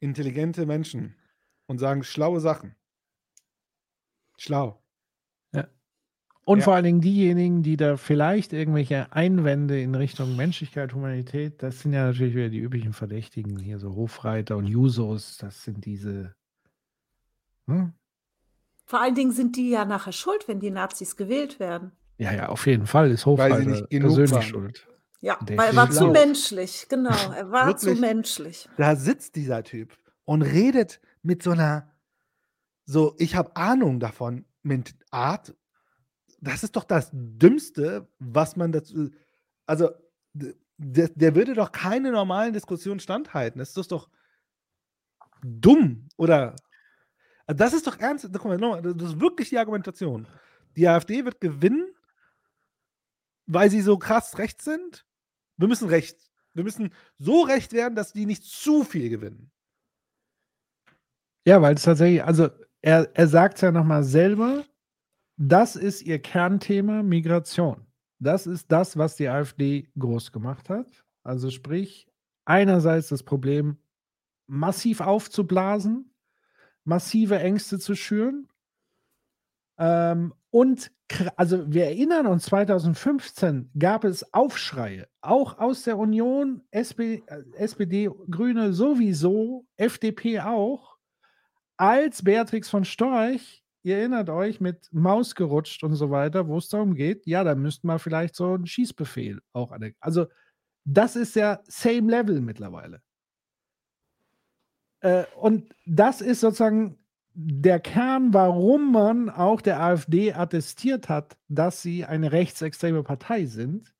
intelligente 0.00 0.66
Menschen 0.66 1.14
und 1.66 1.78
sagen 1.78 2.02
schlaue 2.02 2.40
Sachen. 2.40 2.74
Schlau. 4.38 4.78
Und 6.44 6.58
Ja. 6.58 6.64
vor 6.64 6.74
allen 6.74 6.84
Dingen 6.84 7.00
diejenigen, 7.00 7.62
die 7.62 7.76
da 7.76 7.96
vielleicht 7.96 8.52
irgendwelche 8.52 9.12
Einwände 9.12 9.80
in 9.80 9.94
Richtung 9.94 10.34
Menschlichkeit, 10.34 10.92
Humanität, 10.92 11.62
das 11.62 11.80
sind 11.80 11.92
ja 11.92 12.06
natürlich 12.06 12.34
wieder 12.34 12.48
die 12.48 12.58
üblichen 12.58 12.92
Verdächtigen, 12.92 13.58
hier 13.60 13.78
so 13.78 13.94
Hofreiter 13.94 14.56
und 14.56 14.66
Jusos, 14.66 15.36
das 15.38 15.62
sind 15.62 15.84
diese. 15.84 16.34
Hm? 17.68 17.92
Vor 18.86 19.00
allen 19.00 19.14
Dingen 19.14 19.30
sind 19.30 19.56
die 19.56 19.70
ja 19.70 19.84
nachher 19.84 20.10
schuld, 20.12 20.48
wenn 20.48 20.58
die 20.58 20.72
Nazis 20.72 21.16
gewählt 21.16 21.60
werden. 21.60 21.92
Ja, 22.18 22.32
ja, 22.32 22.48
auf 22.48 22.66
jeden 22.66 22.86
Fall 22.86 23.12
ist 23.12 23.24
Weil 23.24 23.36
sie 23.36 23.42
Hofreiter 23.42 23.70
nicht 23.70 23.90
genug 23.90 24.08
persönlich 24.16 24.32
waren. 24.32 24.42
schuld. 24.42 24.88
Ja, 25.22 25.36
Der 25.36 25.56
weil 25.56 25.68
er 25.68 25.76
war 25.76 25.90
zu 25.90 26.08
menschlich, 26.08 26.86
genau. 26.88 27.14
Er 27.32 27.50
war 27.52 27.76
zu 27.76 27.86
Wirklich? 27.86 28.00
menschlich. 28.00 28.68
Da 28.76 28.96
sitzt 28.96 29.36
dieser 29.36 29.62
Typ 29.62 29.96
und 30.24 30.42
redet 30.42 31.00
mit 31.22 31.44
so 31.44 31.52
einer, 31.52 31.94
so, 32.86 33.14
ich 33.18 33.36
habe 33.36 33.54
Ahnung 33.54 34.00
davon, 34.00 34.44
mit 34.62 34.96
Art. 35.12 35.54
Das 36.40 36.64
ist 36.64 36.74
doch 36.74 36.82
das 36.82 37.10
Dümmste, 37.12 38.08
was 38.18 38.56
man 38.56 38.72
dazu. 38.72 39.10
Also, 39.64 39.90
der, 40.34 41.08
der 41.08 41.34
würde 41.36 41.54
doch 41.54 41.70
keine 41.70 42.10
normalen 42.10 42.52
Diskussionen 42.52 42.98
standhalten. 42.98 43.60
Das 43.60 43.76
ist 43.76 43.92
doch 43.92 44.08
dumm. 45.44 46.08
Oder. 46.16 46.56
Also 47.46 47.58
Das 47.58 47.72
ist 47.74 47.86
doch 47.86 47.98
ernst. 48.00 48.28
Guck 48.32 48.44
mal, 48.44 48.82
das 48.82 49.10
ist 49.10 49.20
wirklich 49.20 49.50
die 49.50 49.58
Argumentation. 49.58 50.26
Die 50.76 50.88
AfD 50.88 51.24
wird 51.24 51.40
gewinnen, 51.40 51.94
weil 53.46 53.70
sie 53.70 53.82
so 53.82 53.96
krass 53.98 54.38
rechts 54.38 54.64
sind. 54.64 55.06
Wir 55.62 55.68
müssen 55.68 55.88
recht. 55.88 56.18
Wir 56.54 56.64
müssen 56.64 56.92
so 57.18 57.42
recht 57.42 57.72
werden, 57.72 57.94
dass 57.94 58.12
die 58.12 58.26
nicht 58.26 58.42
zu 58.42 58.82
viel 58.82 59.08
gewinnen. 59.08 59.52
Ja, 61.46 61.62
weil 61.62 61.76
es 61.76 61.84
tatsächlich, 61.84 62.24
also 62.24 62.48
er, 62.80 63.08
er 63.14 63.28
sagt 63.28 63.54
es 63.54 63.60
ja 63.60 63.70
nochmal 63.70 64.02
selber, 64.02 64.64
das 65.36 65.76
ist 65.76 66.02
ihr 66.02 66.18
Kernthema 66.18 67.04
Migration. 67.04 67.86
Das 68.18 68.48
ist 68.48 68.72
das, 68.72 68.96
was 68.96 69.14
die 69.14 69.28
AfD 69.28 69.88
groß 69.96 70.32
gemacht 70.32 70.68
hat. 70.68 71.04
Also 71.22 71.48
sprich, 71.48 72.08
einerseits 72.44 73.06
das 73.10 73.22
Problem, 73.22 73.76
massiv 74.48 75.00
aufzublasen, 75.00 76.12
massive 76.82 77.38
Ängste 77.38 77.78
zu 77.78 77.94
schüren. 77.94 78.48
Ähm, 79.82 80.32
und 80.50 80.92
also 81.36 81.70
wir 81.72 81.86
erinnern 81.86 82.28
uns, 82.28 82.44
2015 82.44 83.70
gab 83.76 84.04
es 84.04 84.32
Aufschreie, 84.32 85.08
auch 85.20 85.58
aus 85.58 85.82
der 85.82 85.98
Union, 85.98 86.62
SP, 86.70 87.26
äh, 87.26 87.42
SPD, 87.56 88.08
Grüne 88.30 88.72
sowieso, 88.72 89.66
FDP 89.76 90.38
auch, 90.40 90.98
als 91.76 92.22
Beatrix 92.22 92.70
von 92.70 92.84
Storch, 92.84 93.64
ihr 93.82 93.98
erinnert 93.98 94.30
euch, 94.30 94.60
mit 94.60 94.88
Maus 94.92 95.34
gerutscht 95.34 95.82
und 95.82 95.96
so 95.96 96.10
weiter, 96.10 96.46
wo 96.46 96.58
es 96.58 96.68
darum 96.68 96.94
geht, 96.94 97.26
ja, 97.26 97.42
da 97.42 97.56
müssten 97.56 97.88
wir 97.88 97.98
vielleicht 97.98 98.36
so 98.36 98.54
einen 98.54 98.66
Schießbefehl 98.66 99.40
auch 99.52 99.72
an 99.72 99.92
Also, 99.98 100.26
das 100.84 101.16
ist 101.16 101.34
ja 101.34 101.60
same 101.64 102.08
level 102.08 102.40
mittlerweile. 102.40 103.02
Äh, 105.00 105.24
und 105.34 105.74
das 105.86 106.20
ist 106.20 106.40
sozusagen 106.40 107.01
der 107.34 107.80
Kern, 107.80 108.34
warum 108.34 108.92
man 108.92 109.30
auch 109.30 109.60
der 109.60 109.80
AfD 109.80 110.32
attestiert 110.32 111.08
hat, 111.08 111.36
dass 111.48 111.82
sie 111.82 112.04
eine 112.04 112.32
rechtsextreme 112.32 113.02
Partei 113.02 113.46
sind, 113.46 113.94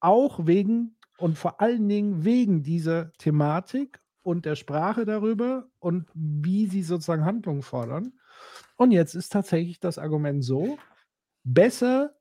auch 0.00 0.46
wegen 0.46 0.96
und 1.18 1.38
vor 1.38 1.60
allen 1.60 1.88
Dingen 1.88 2.24
wegen 2.24 2.62
dieser 2.62 3.12
Thematik 3.14 4.00
und 4.22 4.44
der 4.44 4.56
Sprache 4.56 5.04
darüber 5.04 5.68
und 5.78 6.08
wie 6.14 6.66
sie 6.66 6.82
sozusagen 6.82 7.24
Handlungen 7.24 7.62
fordern. 7.62 8.12
Und 8.76 8.90
jetzt 8.90 9.14
ist 9.14 9.32
tatsächlich 9.32 9.80
das 9.80 9.98
Argument 9.98 10.44
so, 10.44 10.78
besser, 11.44 12.14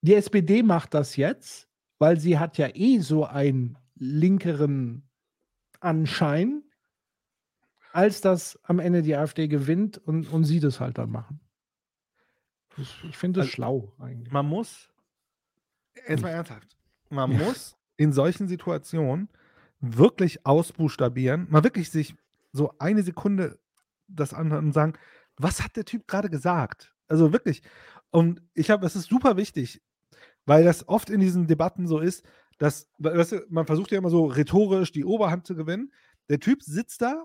die 0.00 0.14
SPD 0.14 0.62
macht 0.62 0.94
das 0.94 1.16
jetzt, 1.16 1.68
weil 1.98 2.18
sie 2.18 2.38
hat 2.38 2.58
ja 2.58 2.68
eh 2.74 2.98
so 2.98 3.24
einen 3.24 3.78
linkeren 3.94 5.08
Anschein, 5.80 6.62
als 7.96 8.20
dass 8.20 8.58
am 8.64 8.78
Ende 8.78 9.00
die 9.02 9.16
AfD 9.16 9.48
gewinnt 9.48 9.96
und, 9.98 10.28
und 10.30 10.44
sie 10.44 10.60
das 10.60 10.80
halt 10.80 10.98
dann 10.98 11.10
machen. 11.10 11.40
Ich, 12.76 13.02
ich 13.04 13.16
finde 13.16 13.40
das 13.40 13.46
Also, 13.46 13.54
schlau 13.54 13.92
eigentlich. 13.98 14.30
Man 14.30 14.46
muss, 14.46 14.90
jetzt 16.06 16.22
mal 16.22 16.28
ernsthaft, 16.28 16.76
man 17.08 17.32
Ja. 17.32 17.38
muss 17.38 17.76
in 17.96 18.12
solchen 18.12 18.48
Situationen 18.48 19.30
wirklich 19.80 20.44
ausbuchstabieren, 20.44 21.46
mal 21.50 21.64
wirklich 21.64 21.90
sich 21.90 22.14
so 22.52 22.74
eine 22.78 23.02
Sekunde 23.02 23.58
das 24.08 24.34
anhören 24.34 24.66
und 24.66 24.72
sagen, 24.72 24.92
was 25.38 25.64
hat 25.64 25.76
der 25.76 25.84
Typ 25.86 26.06
gerade 26.06 26.28
gesagt? 26.28 26.94
Also 27.08 27.32
wirklich. 27.32 27.62
Und 28.10 28.42
ich 28.54 28.70
habe, 28.70 28.82
das 28.82 28.94
ist 28.94 29.08
super 29.08 29.36
wichtig, 29.38 29.82
weil 30.44 30.64
das 30.64 30.86
oft 30.86 31.08
in 31.08 31.20
diesen 31.20 31.46
Debatten 31.46 31.86
so 31.86 31.98
ist, 31.98 32.26
dass, 32.58 32.88
weißt 32.98 33.32
du, 33.32 33.46
man 33.48 33.66
versucht 33.66 33.90
ja 33.90 33.98
immer 33.98 34.10
so 34.10 34.26
rhetorisch 34.26 34.92
die 34.92 35.04
Oberhand 35.04 35.46
zu 35.46 35.54
gewinnen. 35.56 35.92
Der 36.28 36.40
Typ 36.40 36.62
sitzt 36.62 37.00
da 37.02 37.24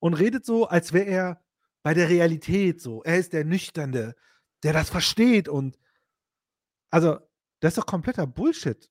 und 0.00 0.14
redet 0.14 0.44
so, 0.44 0.66
als 0.66 0.92
wäre 0.92 1.06
er 1.06 1.40
bei 1.82 1.94
der 1.94 2.08
Realität 2.08 2.80
so. 2.80 3.02
Er 3.04 3.18
ist 3.18 3.32
der 3.32 3.44
Nüchterne, 3.44 4.14
der 4.62 4.72
das 4.72 4.90
versteht 4.90 5.48
und 5.48 5.78
also, 6.90 7.18
das 7.60 7.72
ist 7.72 7.78
doch 7.78 7.86
kompletter 7.86 8.26
Bullshit. 8.26 8.90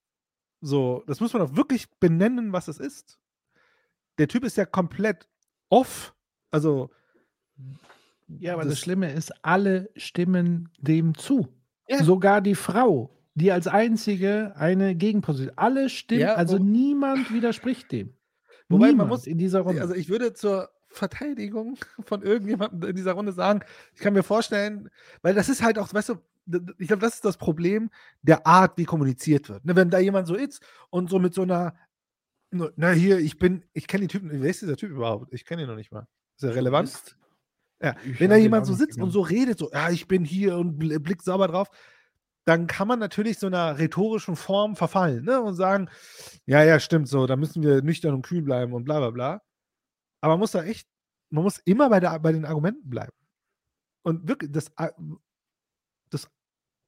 So, 0.61 1.03
das 1.07 1.19
muss 1.19 1.34
man 1.34 1.41
doch 1.41 1.56
wirklich 1.56 1.90
benennen, 1.99 2.53
was 2.53 2.68
es 2.68 2.80
ist. 2.80 3.19
Der 4.18 4.27
Typ 4.27 4.44
ist 4.44 4.57
ja 4.57 4.65
komplett 4.65 5.27
off. 5.69 6.15
Also, 6.52 6.91
Ja, 8.27 8.53
aber 8.53 8.65
das, 8.65 8.80
Schlimme 8.80 9.11
ist, 9.11 9.34
alle 9.44 9.90
stimmen 9.95 10.69
dem 10.77 11.15
zu. 11.15 11.48
Ja. 11.88 12.03
Sogar 12.03 12.41
die 12.41 12.56
Frau, 12.56 13.18
die 13.34 13.52
als 13.52 13.68
einzige 13.68 14.53
eine 14.56 14.95
Gegenposition. 14.95 15.58
Alle 15.58 15.90
stimmen, 15.90 16.22
Ja, 16.22 16.35
also 16.35 16.58
niemand 16.58 17.34
widerspricht 17.34 17.92
dem. 17.92 18.14
Wobei 18.67 18.88
man 18.88 18.90
Niemand 18.92 19.09
muss 19.09 19.27
in 19.27 19.38
dieser 19.38 19.61
Runde. 19.61 19.82
Also 19.82 19.95
ich 19.95 20.09
würde 20.09 20.34
zur 20.34 20.69
Verteidigung 20.90 21.77
von 22.06 22.22
irgendjemandem 22.24 22.90
in 22.90 22.95
dieser 22.95 23.14
Runde 23.14 23.32
sagen, 23.32 23.61
ich 23.93 24.01
kann 24.01 24.14
mir 24.14 24.24
vorstellen, 24.24 24.90
weil 25.22 25.34
das 25.34 25.50
ist 25.50 25.64
halt 25.64 25.80
auch, 25.80 25.93
weißt 25.93 26.09
du, 26.09 26.16
ich 26.80 26.88
glaube, 26.88 27.01
das 27.01 27.16
ist 27.16 27.26
das 27.26 27.38
Problem 27.38 27.92
der 28.22 28.48
Art, 28.48 28.77
wie 28.77 28.85
kommuniziert 28.85 29.50
wird. 29.50 29.66
Ne, 29.66 29.76
wenn 29.76 29.90
da 29.92 30.00
jemand 30.00 30.27
so 30.27 30.35
ist 30.35 30.61
und 30.90 31.09
so 31.09 31.19
mit 31.19 31.34
so 31.34 31.43
einer, 31.43 31.76
na 32.51 32.92
hier, 32.92 33.19
ich 33.19 33.38
bin, 33.38 33.64
ich 33.74 33.88
kenne 33.88 34.06
den 34.06 34.09
Typen, 34.09 34.32
wer 34.32 34.50
ist 34.50 34.61
dieser 34.61 34.76
Typ 34.77 34.90
überhaupt? 34.92 35.32
Ich 35.34 35.45
kenne 35.45 35.61
ihn 35.64 35.68
noch 35.68 35.76
nicht 35.76 35.92
mal. 35.92 36.08
Ist 36.38 36.43
er 36.43 36.56
relevant? 36.56 36.90
Ja, 37.82 37.95
Ich 38.03 38.19
wenn 38.19 38.30
da 38.32 38.35
jemand 38.35 38.66
so 38.66 38.74
sitzt 38.74 38.98
und 39.00 39.11
so 39.11 39.22
redet, 39.22 39.59
so, 39.59 39.69
ja, 39.72 39.90
ich 39.90 40.08
bin 40.08 40.26
hier 40.26 40.58
und 40.58 40.82
bl- 40.82 41.00
blickt 41.00 41.24
sauber 41.24 41.48
drauf, 41.48 41.69
dann 42.45 42.66
kann 42.66 42.88
man 42.88 42.98
natürlich 43.00 43.38
so 43.38 43.48
einer 43.48 43.77
rhetorischen 43.77 44.35
Form 44.35 44.76
verfallen 44.76 45.24
ne? 45.24 45.40
und 45.40 45.53
sagen, 45.53 45.90
ja, 46.45 46.64
ja, 46.64 46.80
stimmt 46.80 47.08
so, 47.08 47.27
da 47.27 47.35
müssen 47.35 47.61
wir 47.61 47.84
nüchtern 47.84 48.16
und 48.16 48.24
kühl 48.24 48.42
bleiben 48.42 48.74
und 48.74 48.85
bla 48.85 48.98
bla 49.00 49.11
bla. 49.11 49.42
Aber 50.22 50.33
man 50.33 50.39
muss 50.39 50.51
da 50.51 50.64
echt, 50.64 50.88
man 51.30 51.43
muss 51.43 51.59
immer 51.59 51.89
bei, 51.89 51.99
der, 51.99 52.19
bei 52.19 52.31
den 52.31 52.45
Argumenten 52.45 52.89
bleiben. 52.89 53.14
Und 54.03 54.27
wirklich, 54.27 54.51
das, 54.51 54.72
das, 56.09 56.30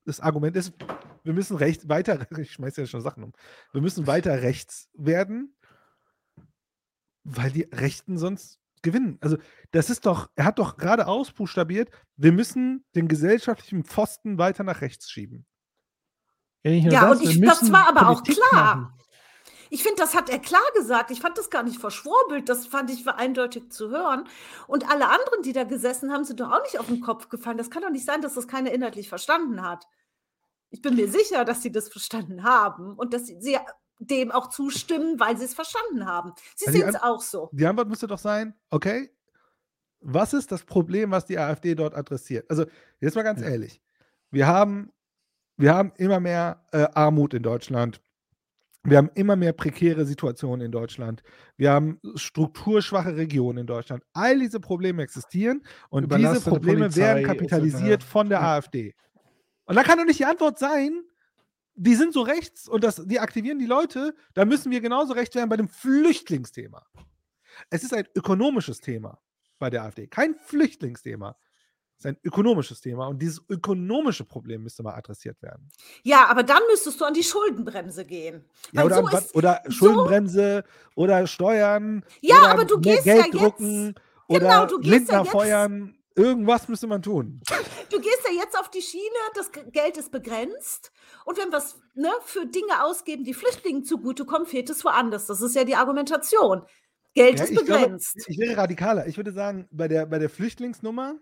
das 0.06 0.20
Argument 0.20 0.56
ist, 0.56 0.74
wir 1.24 1.34
müssen 1.34 1.58
recht, 1.58 1.88
weiter, 1.90 2.26
ich 2.38 2.54
schmeiße 2.54 2.82
ja 2.82 2.88
schon 2.88 3.02
Sachen 3.02 3.24
um, 3.24 3.34
wir 3.72 3.82
müssen 3.82 4.08
weiter 4.08 4.42
rechts 4.42 4.90
werden, 4.94 5.56
weil 7.24 7.52
die 7.52 7.68
Rechten 7.72 8.18
sonst 8.18 8.60
gewinnen. 8.82 9.18
Also, 9.22 9.38
das 9.72 9.90
ist 9.90 10.06
doch, 10.06 10.30
er 10.36 10.46
hat 10.46 10.60
doch 10.60 10.78
gerade 10.78 11.08
ausbuchstabiert, 11.08 11.92
wir 12.18 12.32
müssen 12.32 12.84
den 12.96 13.08
gesellschaftlichen 13.08 13.84
Pfosten 13.84 14.38
weiter 14.38 14.64
nach 14.64 14.82
rechts 14.82 15.12
schieben. 15.12 15.46
Ja, 16.64 16.72
Ja, 16.72 17.10
das, 17.10 17.20
und 17.20 17.30
ich, 17.30 17.42
das 17.42 17.72
war 17.72 17.88
aber 17.88 18.10
auch 18.10 18.24
Politik 18.24 18.44
klar. 18.50 18.76
machen. 18.76 18.94
Ich 19.74 19.84
finde, 19.84 20.02
das 20.02 20.14
hat 20.16 20.30
er 20.30 20.38
klar 20.38 20.62
gesagt. 20.76 21.12
Ich 21.12 21.22
fand 21.22 21.38
das 21.38 21.50
gar 21.50 21.64
nicht 21.64 21.80
verschwurbelt. 21.80 22.50
Das 22.50 22.68
fand 22.68 22.92
ich 22.92 23.08
eindeutig 23.08 23.72
zu 23.72 23.90
hören. 23.90 24.28
Und 24.68 24.90
alle 24.92 25.06
anderen, 25.06 25.44
die 25.46 25.54
da 25.54 25.64
gesessen 25.64 26.12
haben, 26.12 26.26
sind 26.26 26.42
doch 26.42 26.52
auch 26.52 26.62
nicht 26.64 26.78
auf 26.78 26.88
den 26.88 27.00
Kopf 27.00 27.30
gefallen. 27.30 27.58
Das 27.58 27.72
kann 27.72 27.82
doch 27.82 27.90
nicht 27.90 28.06
sein, 28.06 28.22
dass 28.22 28.34
das 28.34 28.50
keiner 28.50 28.74
inhaltlich 28.74 29.08
verstanden 29.08 29.62
hat. 29.62 29.88
Ich 30.72 30.82
bin 30.82 30.96
mir 30.98 31.10
sicher, 31.10 31.46
dass 31.46 31.62
sie 31.62 31.72
das 31.72 31.88
verstanden 31.88 32.44
haben 32.44 32.96
und 32.96 33.14
dass 33.14 33.28
sie, 33.28 33.58
dem 34.00 34.32
auch 34.32 34.50
zustimmen, 34.50 35.22
weil 35.22 35.38
sie 35.38 35.46
es 35.46 35.54
verstanden 35.54 36.06
haben. 36.06 36.34
Sie 36.58 36.68
Also 36.68 36.78
sehen 36.78 36.90
es 36.90 37.02
auch 37.02 37.22
so. 37.22 37.50
Die 37.54 37.66
Antwort 37.66 37.88
müsste 37.88 38.08
doch 38.08 38.20
sein, 38.20 38.54
okay, 38.72 39.16
was 40.02 40.34
ist 40.34 40.52
das 40.52 40.66
Problem, 40.66 41.12
was 41.12 41.26
die 41.26 41.40
AfD 41.40 41.76
dort 41.76 41.96
adressiert? 41.96 42.50
Also, 42.50 42.66
jetzt 43.00 43.16
mal 43.16 43.24
ganz 43.24 43.42
ehrlich, 43.42 43.82
wir 44.32 44.48
haben, 44.48 44.92
wir 45.56 45.74
haben 45.74 45.94
immer 45.96 46.20
mehr 46.20 46.66
äh, 46.74 46.88
Armut 46.94 47.34
in 47.34 47.44
Deutschland. 47.44 48.02
Wir 48.84 48.98
haben 48.98 49.12
immer 49.14 49.36
mehr 49.36 49.54
prekäre 49.54 50.06
Situationen 50.06 50.66
in 50.66 50.72
Deutschland. 50.72 51.22
Wir 51.56 51.72
haben 51.72 52.00
strukturschwache 52.16 53.16
Regionen 53.16 53.60
in 53.60 53.68
Deutschland. 53.68 54.04
All 54.14 54.40
diese 54.40 54.60
Probleme 54.60 55.04
existieren 55.04 55.64
und 55.90 56.12
diese 56.12 56.42
Probleme 56.42 56.82
Polizei, 56.82 57.02
werden 57.02 57.26
kapitalisiert 57.26 58.04
von 58.04 58.30
der 58.30 58.40
Ja. 58.40 58.58
AfD. 58.58 58.96
Und 59.66 59.76
da 59.76 59.84
kann 59.84 60.00
doch 60.00 60.06
nicht 60.06 60.20
die 60.20 60.26
Antwort 60.26 60.58
sein, 60.58 61.04
die 61.76 61.96
sind 61.96 62.14
so 62.14 62.22
rechts 62.22 62.68
und 62.68 62.84
das, 62.84 63.02
die 63.06 63.20
aktivieren 63.20 63.60
die 63.60 63.66
Leute, 63.66 64.16
da 64.34 64.46
müssen 64.46 64.72
wir 64.72 64.82
genauso 64.82 65.14
recht 65.14 65.36
werden 65.36 65.50
bei 65.50 65.58
dem 65.58 65.70
Flüchtlingsthema. 65.70 66.86
Es 67.70 67.84
ist 67.84 67.94
ein 67.94 68.06
ökonomisches 68.16 68.80
Thema 68.80 69.20
bei 69.60 69.70
der 69.70 69.84
AfD, 69.84 70.08
kein 70.08 70.36
Flüchtlingsthema. 70.36 71.38
Ist 72.02 72.08
ein 72.08 72.18
ökonomisches 72.24 72.82
Thema 72.82 73.06
und 73.08 73.22
dieses 73.22 73.44
ökonomische 73.48 74.24
Problem 74.26 74.64
müsste 74.64 74.82
mal 74.82 74.96
adressiert 74.96 75.40
werden. 75.44 75.70
Ja, 76.02 76.26
aber 76.30 76.42
dann 76.42 76.64
müsstest 76.72 77.00
du 77.00 77.06
an 77.06 77.14
die 77.14 77.24
Schuldenbremse 77.24 78.06
gehen. 78.06 78.44
Ja, 78.72 78.84
oder, 78.86 78.96
so 78.96 79.06
an 79.06 79.24
oder 79.36 79.62
so, 79.66 79.72
Schuldenbremse 79.72 80.64
oder 80.96 81.28
Steuern. 81.28 82.04
Ja, 82.22 82.38
oder 82.40 82.50
aber 82.50 82.66
du 82.66 82.80
gehst 82.80 83.06
ja 83.06 83.14
Geld 83.22 83.26
jetzt- 83.28 83.36
drucken 83.44 83.94
Genau, 84.30 84.64
oder 84.64 84.66
du 84.68 84.80
gehst 84.80 84.88
ja 84.92 84.98
Lindner 84.98 85.20
jetzt- 85.20 85.32
feuern. 85.32 85.96
Irgendwas 86.16 86.68
müsste 86.68 86.88
man 86.88 87.04
tun. 87.04 87.40
Du 87.92 88.00
gehst 88.00 88.22
ja 88.26 88.34
jetzt 88.34 88.58
auf 88.58 88.70
die 88.70 88.82
Schiene, 88.82 89.04
das 89.36 89.52
Geld 89.74 89.98
ist 89.98 90.12
begrenzt. 90.14 90.94
Und 91.26 91.38
wenn 91.38 91.50
wir 91.52 91.58
es 91.58 91.76
ne, 91.94 92.08
für 92.24 92.46
Dinge 92.46 92.86
ausgeben, 92.86 93.26
die 93.26 93.34
Flüchtlingen 93.34 93.84
zugutekommen, 93.84 94.48
fehlt 94.48 94.70
es 94.70 94.86
woanders. 94.86 95.26
Das 95.28 95.42
ist 95.42 95.56
ja 95.58 95.66
die 95.66 95.76
Argumentation. 95.76 96.62
Geld 97.14 97.38
Ja, 97.40 97.44
ist 97.44 97.50
ich, 97.52 97.58
glaube, 97.66 97.82
begrenzt. 97.82 98.16
ich 98.28 98.38
wäre 98.40 98.56
radikaler. 98.56 99.08
Ich 99.08 99.18
würde 99.18 99.34
sagen, 99.34 99.68
bei 99.72 99.90
der, 99.90 100.06
bei 100.06 100.20
der 100.20 100.30
Flüchtlingsnummer, 100.30 101.16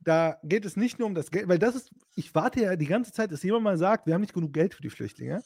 da 0.00 0.38
geht 0.42 0.64
es 0.64 0.76
nicht 0.76 0.98
nur 0.98 1.06
um 1.08 1.14
das 1.14 1.30
Geld, 1.30 1.48
weil 1.48 1.58
das 1.58 1.74
ist, 1.74 1.90
ich 2.16 2.34
warte 2.34 2.60
ja 2.62 2.76
die 2.76 2.86
ganze 2.86 3.12
Zeit, 3.12 3.32
dass 3.32 3.42
jemand 3.42 3.64
mal 3.64 3.76
sagt, 3.78 4.06
wir 4.06 4.14
haben 4.14 4.22
nicht 4.22 4.34
genug 4.34 4.52
Geld 4.52 4.74
für 4.74 4.82
die 4.82 4.90
Flüchtlinge. 4.90 5.42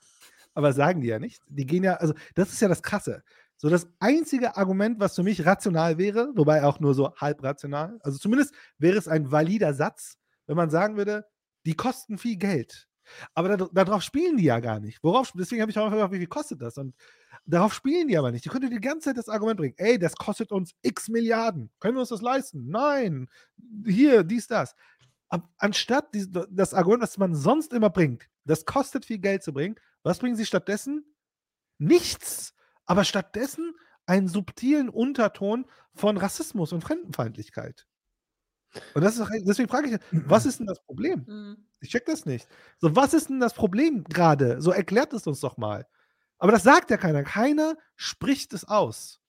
Aber 0.54 0.72
sagen 0.72 1.00
die 1.00 1.08
ja 1.08 1.18
nicht. 1.18 1.42
Die 1.48 1.66
gehen 1.66 1.82
ja, 1.82 1.94
also 1.94 2.14
das 2.34 2.52
ist 2.52 2.60
ja 2.60 2.68
das 2.68 2.82
Krasse. 2.82 3.24
So 3.56 3.68
das 3.68 3.88
einzige 3.98 4.56
Argument, 4.56 5.00
was 5.00 5.16
für 5.16 5.22
mich 5.24 5.44
rational 5.44 5.98
wäre, 5.98 6.30
wobei 6.36 6.62
auch 6.62 6.78
nur 6.80 6.94
so 6.94 7.14
halb 7.16 7.42
rational, 7.42 7.98
also 8.02 8.18
zumindest 8.18 8.54
wäre 8.78 8.96
es 8.96 9.08
ein 9.08 9.30
valider 9.32 9.74
Satz, 9.74 10.18
wenn 10.46 10.56
man 10.56 10.70
sagen 10.70 10.96
würde, 10.96 11.26
die 11.66 11.74
kosten 11.74 12.18
viel 12.18 12.36
Geld. 12.36 12.88
Aber 13.34 13.56
da- 13.56 13.68
darauf 13.72 14.02
spielen 14.02 14.36
die 14.36 14.44
ja 14.44 14.60
gar 14.60 14.80
nicht. 14.80 15.02
Worauf, 15.02 15.32
deswegen 15.34 15.60
habe 15.62 15.70
ich 15.70 15.78
auch 15.78 15.90
gefragt, 15.90 16.12
wie 16.12 16.18
viel 16.18 16.26
kostet 16.26 16.62
das? 16.62 16.78
Und 16.78 16.94
darauf 17.46 17.74
spielen 17.74 18.08
die 18.08 18.16
aber 18.16 18.32
nicht. 18.32 18.44
Die 18.44 18.48
können 18.48 18.70
die 18.70 18.80
ganze 18.80 19.10
Zeit 19.10 19.18
das 19.18 19.28
Argument 19.28 19.58
bringen, 19.58 19.74
ey, 19.76 19.98
das 19.98 20.14
kostet 20.16 20.52
uns 20.52 20.72
x 20.82 21.08
Milliarden. 21.08 21.70
Können 21.80 21.96
wir 21.96 22.00
uns 22.00 22.08
das 22.10 22.22
leisten? 22.22 22.68
Nein. 22.68 23.28
Hier, 23.86 24.24
dies, 24.24 24.46
das. 24.46 24.74
Anstatt 25.58 26.08
das 26.50 26.74
Argument, 26.74 27.02
das 27.02 27.18
man 27.18 27.34
sonst 27.34 27.72
immer 27.72 27.90
bringt, 27.90 28.28
das 28.44 28.64
kostet 28.64 29.04
viel 29.04 29.18
Geld 29.18 29.42
zu 29.42 29.52
bringen, 29.52 29.76
was 30.02 30.18
bringen 30.18 30.36
sie 30.36 30.46
stattdessen? 30.46 31.04
Nichts. 31.78 32.54
Aber 32.86 33.04
stattdessen 33.04 33.74
einen 34.06 34.28
subtilen 34.28 34.88
Unterton 34.88 35.66
von 35.94 36.18
Rassismus 36.18 36.72
und 36.72 36.82
Fremdenfeindlichkeit. 36.82 37.86
Und 38.94 39.02
das 39.02 39.16
ist 39.16 39.28
deswegen 39.46 39.68
frage 39.68 39.88
ich, 39.88 39.98
was 40.28 40.46
ist 40.46 40.58
denn 40.58 40.66
das 40.66 40.80
Problem? 40.84 41.24
Mhm. 41.26 41.66
Ich 41.80 41.90
check 41.90 42.06
das 42.06 42.26
nicht. 42.26 42.48
So, 42.78 42.94
was 42.96 43.14
ist 43.14 43.28
denn 43.28 43.40
das 43.40 43.54
Problem 43.54 44.04
gerade? 44.04 44.60
So 44.60 44.72
erklärt 44.72 45.12
es 45.12 45.26
uns 45.26 45.40
doch 45.40 45.56
mal. 45.56 45.86
Aber 46.38 46.52
das 46.52 46.62
sagt 46.62 46.90
ja 46.90 46.96
keiner. 46.96 47.22
Keiner 47.22 47.76
spricht 47.96 48.52
es 48.52 48.64
aus. 48.64 49.20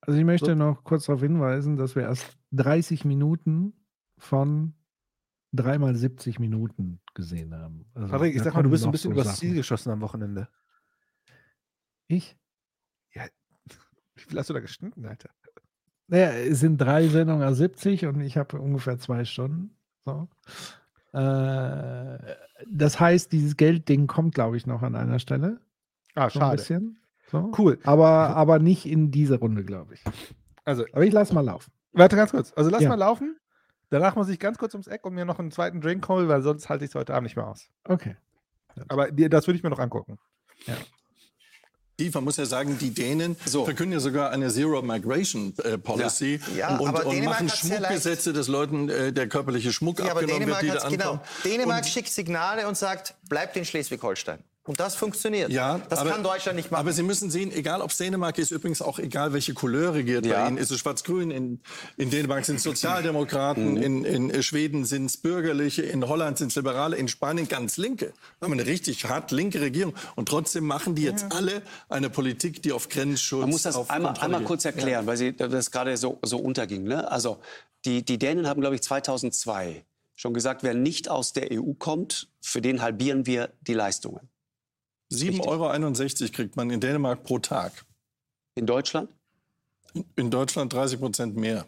Also 0.00 0.18
ich 0.18 0.24
möchte 0.24 0.56
noch 0.56 0.84
kurz 0.84 1.06
darauf 1.06 1.22
hinweisen, 1.22 1.76
dass 1.76 1.96
wir 1.96 2.02
erst 2.02 2.38
30 2.52 3.04
Minuten 3.04 3.74
von 4.16 4.74
dreimal 5.52 5.94
70 5.94 6.38
Minuten 6.38 7.00
gesehen 7.14 7.54
haben. 7.54 7.86
Also, 7.94 8.08
Patrick, 8.08 8.34
ich 8.34 8.42
sag 8.42 8.54
mal, 8.54 8.62
du 8.62 8.70
bist 8.70 8.84
ein 8.84 8.92
bisschen 8.92 9.10
so 9.10 9.14
übers 9.14 9.26
Sachen. 9.26 9.38
Ziel 9.38 9.54
geschossen 9.54 9.90
am 9.90 10.00
Wochenende. 10.00 10.48
Ich? 12.06 12.36
Ja. 13.14 13.24
Wie 14.14 14.22
viel 14.22 14.38
hast 14.38 14.50
du 14.50 14.54
da 14.54 14.60
geschnitten, 14.60 15.04
Alter? 15.04 15.30
Naja, 16.06 16.30
es 16.30 16.60
sind 16.60 16.78
drei 16.78 17.06
Sendungen 17.08 17.46
à 17.46 17.52
70 17.52 18.06
und 18.06 18.20
ich 18.20 18.38
habe 18.38 18.58
ungefähr 18.58 18.98
zwei 18.98 19.24
Stunden. 19.24 19.76
So. 20.06 20.28
Äh, 21.12 22.18
das 22.66 22.98
heißt, 22.98 23.30
dieses 23.32 23.56
Geldding 23.56 24.06
kommt, 24.06 24.34
glaube 24.34 24.56
ich, 24.56 24.66
noch 24.66 24.82
an 24.82 24.94
einer 24.94 25.18
Stelle. 25.18 25.60
Ah, 26.18 26.30
So 26.30 26.38
ein 26.38 26.42
schade. 26.42 26.56
bisschen. 26.56 26.98
So. 27.30 27.52
Cool. 27.58 27.78
Aber, 27.84 28.36
aber 28.36 28.58
nicht 28.58 28.86
in 28.86 29.10
dieser 29.10 29.38
Runde, 29.38 29.64
glaube 29.64 29.94
ich. 29.94 30.02
Also, 30.64 30.84
Aber 30.92 31.04
ich 31.04 31.12
lasse 31.12 31.34
mal 31.34 31.42
laufen. 31.44 31.70
warte 31.92 32.16
ganz 32.16 32.30
kurz. 32.30 32.52
Also 32.56 32.70
lass 32.70 32.82
Ja. 32.82 32.88
mal 32.88 32.94
laufen. 32.98 33.36
Danach 33.90 34.16
muss 34.16 34.28
ich 34.28 34.38
ganz 34.38 34.58
kurz 34.58 34.74
ums 34.74 34.86
Eck 34.86 35.04
und 35.06 35.14
mir 35.14 35.24
noch 35.24 35.38
einen 35.38 35.50
zweiten 35.50 35.80
Drink 35.80 36.06
holen, 36.08 36.28
weil 36.28 36.42
sonst 36.42 36.68
halte 36.68 36.84
ich 36.84 36.90
es 36.90 36.94
heute 36.94 37.14
Abend 37.14 37.24
nicht 37.24 37.36
mehr 37.36 37.46
aus. 37.46 37.68
Okay. 37.84 38.16
Aber 38.88 39.10
das 39.10 39.46
würde 39.46 39.56
ich 39.56 39.62
mir 39.62 39.70
noch 39.70 39.78
angucken. 39.78 40.18
Die, 41.98 42.10
man 42.10 42.22
muss 42.22 42.36
ja 42.36 42.46
sagen, 42.46 42.78
die 42.78 42.90
Dänen 42.94 43.34
verkünden 43.34 43.92
ja 43.92 43.98
sogar 43.98 44.30
eine 44.30 44.50
Zero 44.50 44.82
Migration 44.82 45.52
äh, 45.64 45.78
Policy 45.78 46.40
Ja. 46.54 46.70
Ja, 46.72 46.76
und, 46.78 46.88
aber 46.88 47.06
und 47.06 47.12
Dänemark 47.14 47.42
machen. 47.42 47.48
Schmuckgesetze, 47.48 48.32
dass 48.32 48.46
Leuten 48.46 48.88
äh, 48.88 49.12
der 49.12 49.28
körperliche 49.28 49.72
Schmuck 49.72 49.98
Ja, 49.98 50.04
aber 50.12 50.20
abgenommen 50.20 50.40
Dänemark, 50.42 50.62
wird, 50.62 50.72
die 50.74 50.76
da 50.78 50.84
hat's- 50.84 50.92
genau. 50.92 51.10
ankommen. 51.12 51.28
Dänemark 51.44 51.86
schickt 51.86 52.08
Signale 52.08 52.68
und 52.68 52.76
sagt, 52.76 53.16
bleibt 53.28 53.56
in 53.56 53.64
Schleswig-Holstein. 53.64 54.44
Und 54.68 54.80
das 54.80 54.96
funktioniert. 54.96 55.50
Ja, 55.50 55.80
das 55.88 56.00
aber, 56.00 56.10
kann 56.10 56.22
Deutschland 56.22 56.56
nicht 56.56 56.70
machen. 56.70 56.80
Aber 56.80 56.92
Sie 56.92 57.02
müssen 57.02 57.30
sehen, 57.30 57.50
egal 57.52 57.80
ob 57.80 57.90
es 57.90 57.96
Dänemark 57.96 58.36
ist, 58.36 58.50
übrigens 58.50 58.82
auch 58.82 58.98
egal, 58.98 59.32
welche 59.32 59.54
Couleur 59.54 59.94
regiert 59.94 60.26
Ja. 60.26 60.42
bei 60.42 60.48
Ihnen. 60.48 60.58
Ist 60.58 60.70
es 60.70 60.78
schwarz-grün? 60.78 61.30
In, 61.30 61.60
in 61.96 62.10
Dänemark 62.10 62.44
sind 62.44 62.56
es 62.56 62.64
Sozialdemokraten, 62.64 63.78
in, 63.78 64.04
in 64.04 64.42
Schweden 64.42 64.84
sind 64.84 65.06
es 65.06 65.16
Bürgerliche, 65.16 65.80
in 65.82 66.06
Holland 66.06 66.36
sind 66.36 66.48
es 66.48 66.56
Liberale, 66.56 66.96
in 66.96 67.08
Spanien 67.08 67.48
ganz 67.48 67.78
Linke. 67.78 68.12
Da 68.40 68.44
haben 68.44 68.52
wir 68.52 68.60
eine 68.60 68.70
richtig 68.70 69.06
hart 69.06 69.30
linke 69.30 69.62
Regierung. 69.62 69.94
Und 70.16 70.28
trotzdem 70.28 70.66
machen 70.66 70.94
die 70.94 71.02
jetzt 71.02 71.32
alle 71.32 71.62
eine 71.88 72.10
Politik, 72.10 72.62
die 72.62 72.72
auf 72.72 72.90
Grenzschutz 72.90 73.40
Man 73.40 73.48
muss 73.50 73.62
das 73.62 73.74
einmal, 73.88 74.12
Kontrolle 74.12 74.24
einmal 74.36 74.44
kurz 74.44 74.66
erklären, 74.66 75.06
weil 75.06 75.16
Sie, 75.16 75.34
das 75.34 75.70
gerade 75.70 75.96
so, 75.96 76.18
so 76.22 76.36
unterging. 76.36 76.84
Ne? 76.84 77.10
Also 77.10 77.38
die, 77.86 78.04
die 78.04 78.18
Dänen 78.18 78.46
haben, 78.46 78.60
glaube 78.60 78.74
ich, 78.74 78.82
2002 78.82 79.86
schon 80.14 80.34
gesagt, 80.34 80.62
wer 80.62 80.74
nicht 80.74 81.08
aus 81.08 81.32
der 81.32 81.48
EU 81.52 81.72
kommt, 81.78 82.28
für 82.42 82.60
den 82.60 82.82
halbieren 82.82 83.24
wir 83.24 83.50
die 83.62 83.72
Leistungen. 83.72 84.28
7,61 85.12 86.22
Euro 86.22 86.32
kriegt 86.32 86.56
man 86.56 86.70
in 86.70 86.80
Dänemark 86.80 87.22
pro 87.24 87.38
Tag. 87.38 87.72
In 88.54 88.66
Deutschland? 88.66 89.08
In, 89.94 90.04
in 90.16 90.30
Deutschland 90.30 90.72
30 90.72 91.00
Prozent 91.00 91.36
mehr. 91.36 91.66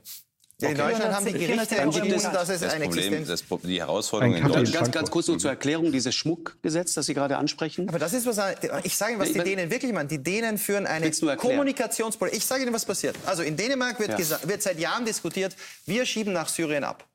Ja, 0.61 0.69
in 0.69 0.77
Deutschland 0.77 1.15
haben 1.15 1.25
die 1.25 1.33
Gerichte 1.33 1.77
entschieden, 1.77 2.13
es 2.13 2.23
dass 2.25 2.49
es 2.51 2.61
Das 2.61 2.75
eine 2.75 2.85
Problem, 2.85 3.27
das, 3.27 3.45
die 3.63 3.81
Herausforderung 3.81 4.35
in 4.35 4.43
Ganz, 4.43 4.55
Deutschland. 4.55 4.75
ganz, 4.75 4.91
ganz 4.95 5.11
kurz 5.11 5.29
nur 5.29 5.39
zur 5.39 5.51
Erklärung, 5.51 5.91
dieses 5.91 6.15
Schmuckgesetz, 6.15 6.93
das 6.93 7.07
Sie 7.07 7.15
gerade 7.15 7.39
ansprechen. 7.39 7.89
Aber 7.89 7.99
das 7.99 8.13
ist 8.13 8.27
was. 8.27 8.39
Ich 8.83 8.95
sage 8.97 9.13
Ihnen, 9.13 9.21
was 9.23 9.33
die 9.33 9.39
Dänen 9.39 9.71
wirklich 9.71 9.93
machen. 9.93 10.09
Die 10.09 10.23
Dänen 10.23 10.59
führen 10.59 10.87
eine? 10.87 11.11
Kommunikationspolitik. 11.37 12.39
Ich 12.41 12.45
sage 12.45 12.63
Ihnen, 12.65 12.75
was 12.75 12.85
passiert. 12.85 13.17
Also 13.25 13.43
in 13.43 13.57
Dänemark 13.57 13.99
wird, 14.01 14.19
Ja. 14.19 14.39
wird 14.49 14.63
seit 14.63 14.79
Jahren 14.79 15.07
diskutiert, 15.07 15.57
wir 15.87 16.05
schieben 16.05 16.35
nach 16.35 16.49
Syrien 16.49 16.85
ab. 16.85 17.09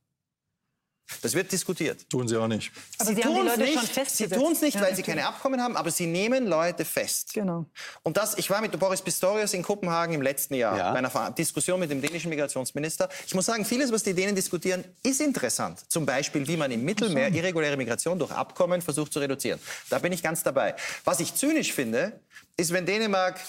Das 1.22 1.34
wird 1.34 1.51
diskutiert. 1.51 2.09
Tun 2.09 2.27
sie 2.27 2.35
auch 2.35 2.48
nicht. 2.48 2.72
Aber 2.98 3.09
sie 3.09 3.16
sie 3.16 3.22
tun 3.22 3.48
es 3.48 3.58
nicht, 3.58 4.09
sie 4.11 4.27
tun's 4.27 4.61
nicht 4.61 4.75
Ja, 4.75 4.82
weil 4.82 4.95
sie 4.95 5.03
keine 5.03 5.27
Abkommen 5.27 5.61
haben, 5.61 5.77
aber 5.77 5.92
sie 5.92 6.08
nehmen 6.08 6.48
Leute 6.48 6.84
fest. 6.84 7.34
Genau. 7.34 7.66
Und 8.03 8.17
das, 8.17 8.38
ich 8.38 8.50
war 8.50 8.59
mit 8.61 8.77
Boris 8.80 9.01
Pistorius 9.01 9.53
in 9.53 9.61
Kopenhagen 9.61 10.16
im 10.16 10.22
letzten 10.24 10.56
Jahr 10.56 10.77
Ja. 10.77 10.92
bei 10.93 10.98
einer 11.00 11.32
Diskussion 11.32 11.80
mit 11.80 11.92
dem 11.92 12.01
dänischen 12.01 12.30
Migrationsminister. 12.30 13.08
Ich 13.27 13.35
muss 13.35 13.45
sagen, 13.45 13.66
vieles, 13.66 13.92
was 13.92 14.01
die 14.03 14.14
Dänen 14.14 14.35
diskutieren, 14.35 14.84
ist 15.03 15.22
interessant. 15.22 15.80
Zum 15.90 16.06
Beispiel, 16.06 16.48
wie 16.48 16.58
man 16.58 16.72
im 16.72 16.84
Mittelmeer 16.84 17.32
irreguläre 17.32 17.77
Migration 17.77 18.17
durch 18.17 18.32
Abkommen 18.32 18.82
versucht 18.82 19.14
zu 19.14 19.19
reduzieren. 19.19 19.59
Da 19.90 20.00
bin 20.00 20.11
ich 20.11 20.24
ganz 20.24 20.42
dabei. 20.43 20.75
Was 21.03 21.19
ich 21.19 21.35
zynisch 21.35 21.72
finde, 21.74 22.19
ist, 22.58 22.74
wenn 22.74 22.85
Dänemark 22.85 23.40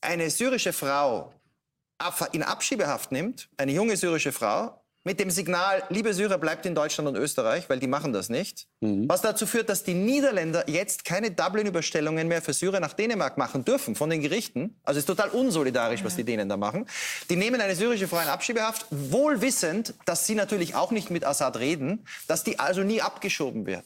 eine 0.00 0.28
syrische 0.30 0.72
Frau 0.72 1.32
in 2.32 2.42
Abschiebehaft 2.42 3.12
nimmt, 3.12 3.48
eine 3.56 3.72
junge 3.72 3.96
syrische 3.96 4.32
Frau, 4.32 4.82
mit 5.06 5.20
dem 5.20 5.30
Signal, 5.30 5.84
liebe 5.88 6.12
Syrer, 6.12 6.36
bleibt 6.36 6.66
in 6.66 6.74
Deutschland 6.74 7.08
und 7.08 7.14
Österreich, 7.14 7.70
weil 7.70 7.78
die 7.78 7.86
machen 7.86 8.12
das 8.12 8.28
nicht. 8.28 8.66
Was 8.80 9.20
dazu 9.20 9.46
führt, 9.46 9.68
dass 9.68 9.84
die 9.84 9.94
Niederländer 9.94 10.68
jetzt 10.68 11.04
keine 11.04 11.30
Dublin-Überstellungen 11.30 12.26
mehr 12.26 12.42
für 12.42 12.52
Syrer 12.52 12.80
nach 12.80 12.92
Dänemark 12.92 13.38
machen 13.38 13.64
dürfen 13.64 13.94
von 13.94 14.10
den 14.10 14.20
Gerichten. 14.20 14.80
Also 14.82 14.98
es 14.98 15.02
ist 15.02 15.06
total 15.06 15.28
unsolidarisch, 15.28 16.02
was 16.02 16.16
die 16.16 16.24
Dänen 16.24 16.48
da 16.48 16.56
machen. 16.56 16.88
Die 17.30 17.36
nehmen 17.36 17.60
eine 17.60 17.76
syrische 17.76 18.08
Frau 18.08 18.18
in 18.18 18.26
Abschiebehaft, 18.26 18.86
wohl 18.90 19.40
wissend, 19.42 19.94
dass 20.06 20.26
sie 20.26 20.34
natürlich 20.34 20.74
auch 20.74 20.90
nicht 20.90 21.08
mit 21.08 21.24
Assad 21.24 21.56
reden, 21.60 22.04
dass 22.26 22.42
die 22.42 22.58
also 22.58 22.82
nie 22.82 23.00
abgeschoben 23.00 23.64
wird. 23.64 23.84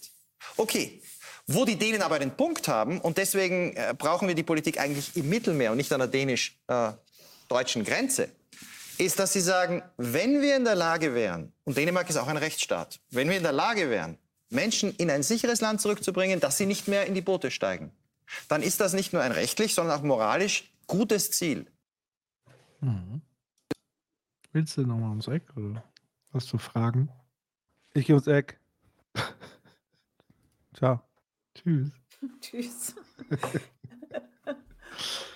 Okay. 0.56 1.02
Wo 1.46 1.66
die 1.66 1.76
Dänen 1.76 2.00
aber 2.00 2.18
den 2.18 2.30
Punkt 2.30 2.66
haben, 2.66 2.98
und 2.98 3.18
deswegen 3.18 3.76
äh, 3.76 3.92
brauchen 3.96 4.26
wir 4.26 4.34
die 4.34 4.42
Politik 4.42 4.80
eigentlich 4.80 5.14
im 5.16 5.28
Mittelmeer 5.28 5.72
und 5.72 5.76
nicht 5.76 5.92
an 5.92 5.98
der 6.00 6.08
dänisch-deutschen 6.08 7.84
Grenze, 7.84 8.30
ist, 9.00 9.18
dass 9.18 9.32
sie 9.32 9.40
sagen, 9.40 9.82
wenn 9.96 10.42
wir 10.42 10.56
in 10.56 10.64
der 10.64 10.74
Lage 10.74 11.14
wären, 11.14 11.52
und 11.64 11.76
Dänemark 11.76 12.08
ist 12.10 12.16
auch 12.16 12.28
ein 12.28 12.36
Rechtsstaat, 12.36 13.00
wenn 13.10 13.28
wir 13.28 13.36
in 13.36 13.42
der 13.42 13.52
Lage 13.52 13.90
wären, 13.90 14.18
Menschen 14.50 14.94
in 14.96 15.10
ein 15.10 15.22
sicheres 15.22 15.60
Land 15.60 15.80
zurückzubringen, 15.80 16.40
dass 16.40 16.58
sie 16.58 16.66
nicht 16.66 16.88
mehr 16.88 17.06
in 17.06 17.14
die 17.14 17.20
Boote 17.20 17.50
steigen, 17.50 17.92
dann 18.48 18.62
ist 18.62 18.80
das 18.80 18.92
nicht 18.92 19.12
nur 19.12 19.22
ein 19.22 19.32
rechtlich, 19.32 19.74
sondern 19.74 19.98
auch 19.98 20.02
moralisch 20.02 20.72
gutes 20.86 21.30
Ziel. 21.30 21.66
Mhm. 22.80 23.22
Willst 24.52 24.76
du 24.76 24.82
nochmal 24.82 25.10
ums 25.10 25.28
Eck 25.28 25.44
oder 25.56 25.84
hast 26.32 26.52
du 26.52 26.58
Fragen? 26.58 27.08
Ich 27.94 28.06
gehe 28.06 28.16
ums 28.16 28.26
Eck. 28.26 28.58
Ciao. 30.74 31.00
Tschüss. 31.54 31.90
Tschüss. 32.40 32.94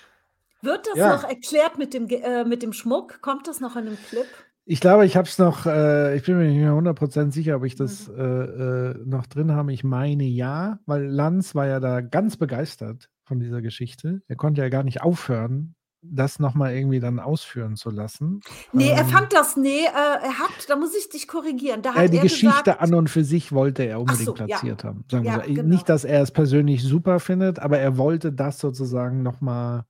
Wird 0.65 0.87
das 0.87 0.97
Ja. 0.97 1.15
noch 1.15 1.23
erklärt 1.23 1.77
mit 1.77 1.93
dem, 1.93 2.07
äh, 2.09 2.43
mit 2.43 2.63
dem 2.63 2.73
Schmuck? 2.73 3.21
Kommt 3.21 3.47
das 3.47 3.59
noch 3.59 3.75
in 3.75 3.87
einem 3.87 3.97
Clip? 4.09 4.25
Ich 4.67 4.79
glaube, 4.79 5.05
ich 5.05 5.15
habe 5.15 5.27
es 5.27 5.37
noch, 5.37 5.67
äh, 5.67 6.17
ich 6.17 6.23
bin 6.23 6.37
mir 6.39 6.47
nicht 6.47 6.57
mehr 6.59 6.73
100% 6.73 7.31
sicher, 7.33 7.57
ob 7.57 7.65
ich 7.65 7.75
das 7.75 8.07
äh, 8.09 8.21
äh, 8.21 8.95
noch 9.05 9.27
drin 9.27 9.51
habe. 9.51 9.71
Ich 9.73 9.83
meine 9.83 10.23
ja, 10.23 10.79
weil 10.87 11.05
Lanz 11.05 11.53
war 11.53 11.67
ja 11.67 11.79
da 11.79 12.01
ganz 12.01 12.35
begeistert 12.37 13.09
von 13.25 13.39
dieser 13.39 13.61
Geschichte. 13.61 14.21
Er 14.27 14.35
konnte 14.35 14.61
ja 14.61 14.69
gar 14.69 14.81
nicht 14.83 15.03
aufhören, 15.03 15.75
das 16.01 16.39
nochmal 16.39 16.73
irgendwie 16.75 16.99
dann 16.99 17.19
ausführen 17.19 17.75
zu 17.75 17.89
lassen. 17.91 18.39
Nee, 18.73 18.89
er 18.89 19.01
Ähm, 19.01 19.07
fand 19.07 19.33
das, 19.33 19.55
nee, 19.55 19.85
äh, 19.85 20.23
er 20.23 20.39
hat, 20.39 20.67
da 20.67 20.75
muss 20.75 20.95
ich 20.95 21.09
dich 21.09 21.27
korrigieren. 21.27 21.81
Da 21.83 21.95
äh, 21.95 22.09
die 22.09 22.17
er 22.17 22.23
Geschichte 22.23 22.47
gesagt, 22.63 22.81
an 22.81 22.93
und 22.95 23.09
für 23.09 23.23
sich 23.23 23.51
wollte 23.51 23.83
er 23.83 23.99
unbedingt 23.99 24.25
so, 24.25 24.35
ja. 24.35 24.45
platziert 24.45 24.83
haben. 24.83 25.03
Sagen 25.11 25.25
wir 25.25 25.31
Ja, 25.31 25.43
so. 25.45 25.53
genau. 25.53 25.69
Nicht, 25.69 25.89
dass 25.89 26.03
er 26.05 26.21
es 26.23 26.31
persönlich 26.31 26.83
super 26.83 27.19
findet, 27.19 27.59
aber 27.59 27.77
er 27.79 27.97
wollte 27.97 28.31
das 28.31 28.59
sozusagen 28.59 29.21
nochmal 29.23 29.85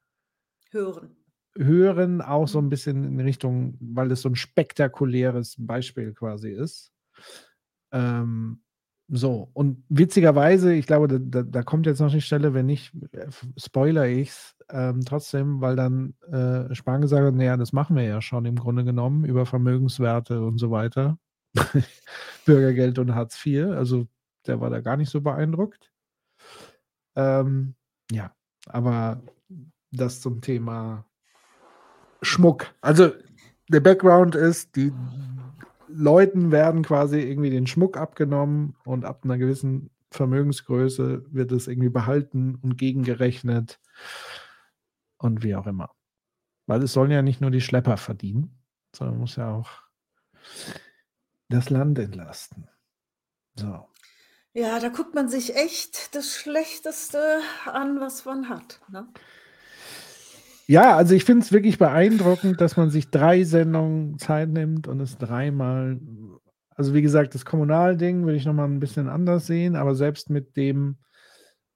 hören. 0.76 1.16
hören, 1.58 2.22
auch 2.22 2.48
so 2.48 2.60
ein 2.60 2.70
bisschen 2.70 3.04
in 3.04 3.20
Richtung, 3.20 3.78
weil 3.80 4.12
es 4.12 4.22
so 4.22 4.30
ein 4.30 4.36
spektakuläres 4.36 5.56
Beispiel 5.58 6.14
quasi 6.14 6.52
ist. 6.52 6.92
Ähm, 7.92 8.62
so, 9.08 9.50
und 9.54 9.84
witzigerweise, 9.90 10.74
ich 10.74 10.88
glaube, 10.88 11.08
da, 11.08 11.20
da, 11.20 11.44
da 11.44 11.64
kommt 11.64 11.86
jetzt 11.86 12.00
noch 12.00 12.12
die 12.12 12.22
Stelle, 12.22 12.54
wenn 12.54 12.66
nicht, 12.66 12.92
spoiler 13.56 14.08
ich's 14.08 14.56
ähm, 14.70 15.02
trotzdem, 15.06 15.62
weil 15.62 15.76
dann 15.76 16.16
äh, 16.32 16.74
Spahn 16.74 17.02
gesagt 17.02 17.24
hat, 17.24 17.36
naja, 17.36 17.56
das 17.56 17.72
machen 17.72 17.96
wir 17.96 18.04
ja 18.04 18.22
schon 18.22 18.46
im 18.46 18.56
Grunde 18.56 18.84
genommen 18.84 19.24
über 19.24 19.46
Vermögenswerte 19.46 20.44
und 20.44 20.58
so 20.58 20.72
weiter. 20.72 21.20
Bürgergeld 22.46 22.98
und 22.98 23.14
Hartz 23.14 23.44
IV, 23.46 23.68
also 23.68 24.08
der 24.48 24.60
war 24.60 24.70
da 24.72 24.82
gar 24.82 24.98
nicht 24.98 25.10
so 25.10 25.22
beeindruckt. 25.22 25.92
Ähm, 27.16 27.76
ja, 28.12 28.34
aber 28.68 29.22
das 29.96 30.22
zum 30.22 30.42
Thema 30.42 31.06
Schmuck. 32.22 32.74
Also 32.82 33.12
der 33.70 33.80
Background 33.80 34.36
ist, 34.36 34.76
die 34.76 34.92
Leuten 35.88 36.52
werden 36.52 36.84
quasi 36.84 37.20
irgendwie 37.20 37.50
den 37.50 37.68
Schmuck 37.68 37.98
abgenommen 37.98 38.76
und 38.84 39.06
ab 39.06 39.22
einer 39.24 39.38
gewissen 39.38 39.90
Vermögensgröße 40.12 41.26
wird 41.32 41.52
es 41.52 41.68
irgendwie 41.68 41.90
behalten 41.90 42.56
und 42.62 42.78
gegengerechnet 42.78 43.80
und 45.18 45.44
wie 45.44 45.56
auch 45.56 45.68
immer. 45.68 45.92
Weil 46.68 46.84
es 46.84 46.94
sollen 46.94 47.12
ja 47.12 47.22
nicht 47.22 47.42
nur 47.42 47.52
die 47.52 47.62
Schlepper 47.62 47.98
verdienen, 47.98 48.58
sondern 48.96 49.20
muss 49.20 49.36
ja 49.36 49.54
auch 49.54 49.70
das 51.50 51.70
Land 51.70 52.00
entlasten. 52.00 52.70
So. 53.56 53.88
Ja, 54.54 54.80
da 54.80 54.90
guckt 54.90 55.14
man 55.16 55.30
sich 55.30 55.56
echt 55.56 56.16
das 56.16 56.36
Schlechteste 56.36 57.42
an, 57.66 58.00
was 58.00 58.26
man 58.26 58.50
hat. 58.50 58.82
Ne? 58.90 59.08
Ja, 60.68 60.96
also 60.96 61.14
ich 61.14 61.24
finde 61.26 61.44
es 61.44 61.52
wirklich 61.52 61.78
beeindruckend, 61.78 62.60
dass 62.60 62.76
man 62.76 62.90
sich 62.90 63.10
drei 63.10 63.44
Sendungen 63.44 64.18
Zeit 64.18 64.50
nimmt 64.50 64.88
und 64.88 65.00
es 65.00 65.18
dreimal, 65.18 66.00
also 66.72 66.94
wie 66.94 67.04
gesagt, 67.04 67.36
das 67.36 67.46
Kommunalding 67.46 68.26
würde 68.26 68.38
ich 68.38 68.46
nochmal 68.46 68.68
ein 68.68 68.80
bisschen 68.80 69.08
anders 69.08 69.46
sehen, 69.46 69.76
aber 69.76 69.94
selbst 69.96 70.30
mit 70.30 70.58
dem 70.58 70.98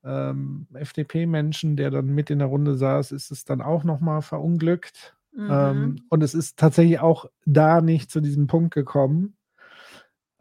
ähm, 0.03 0.68
FDP-Menschen, 0.74 1.76
der 1.76 1.92
dann 1.92 2.08
mit 2.08 2.30
in 2.30 2.40
der 2.40 2.48
Runde 2.48 2.76
saß, 2.76 3.11
ist 3.11 3.32
es 3.32 3.45
dann 3.45 3.61
auch 3.61 3.84
nochmal 3.84 4.22
verunglückt. 4.22 5.16
Mhm. 5.34 5.50
Ähm, 5.51 5.95
und 6.09 6.24
es 6.24 6.34
ist 6.34 6.58
tatsächlich 6.58 7.00
auch 7.00 7.26
da 7.45 7.82
nicht 7.82 8.09
zu 8.09 8.22
diesem 8.22 8.48
Punkt 8.48 8.74
gekommen, 8.74 9.35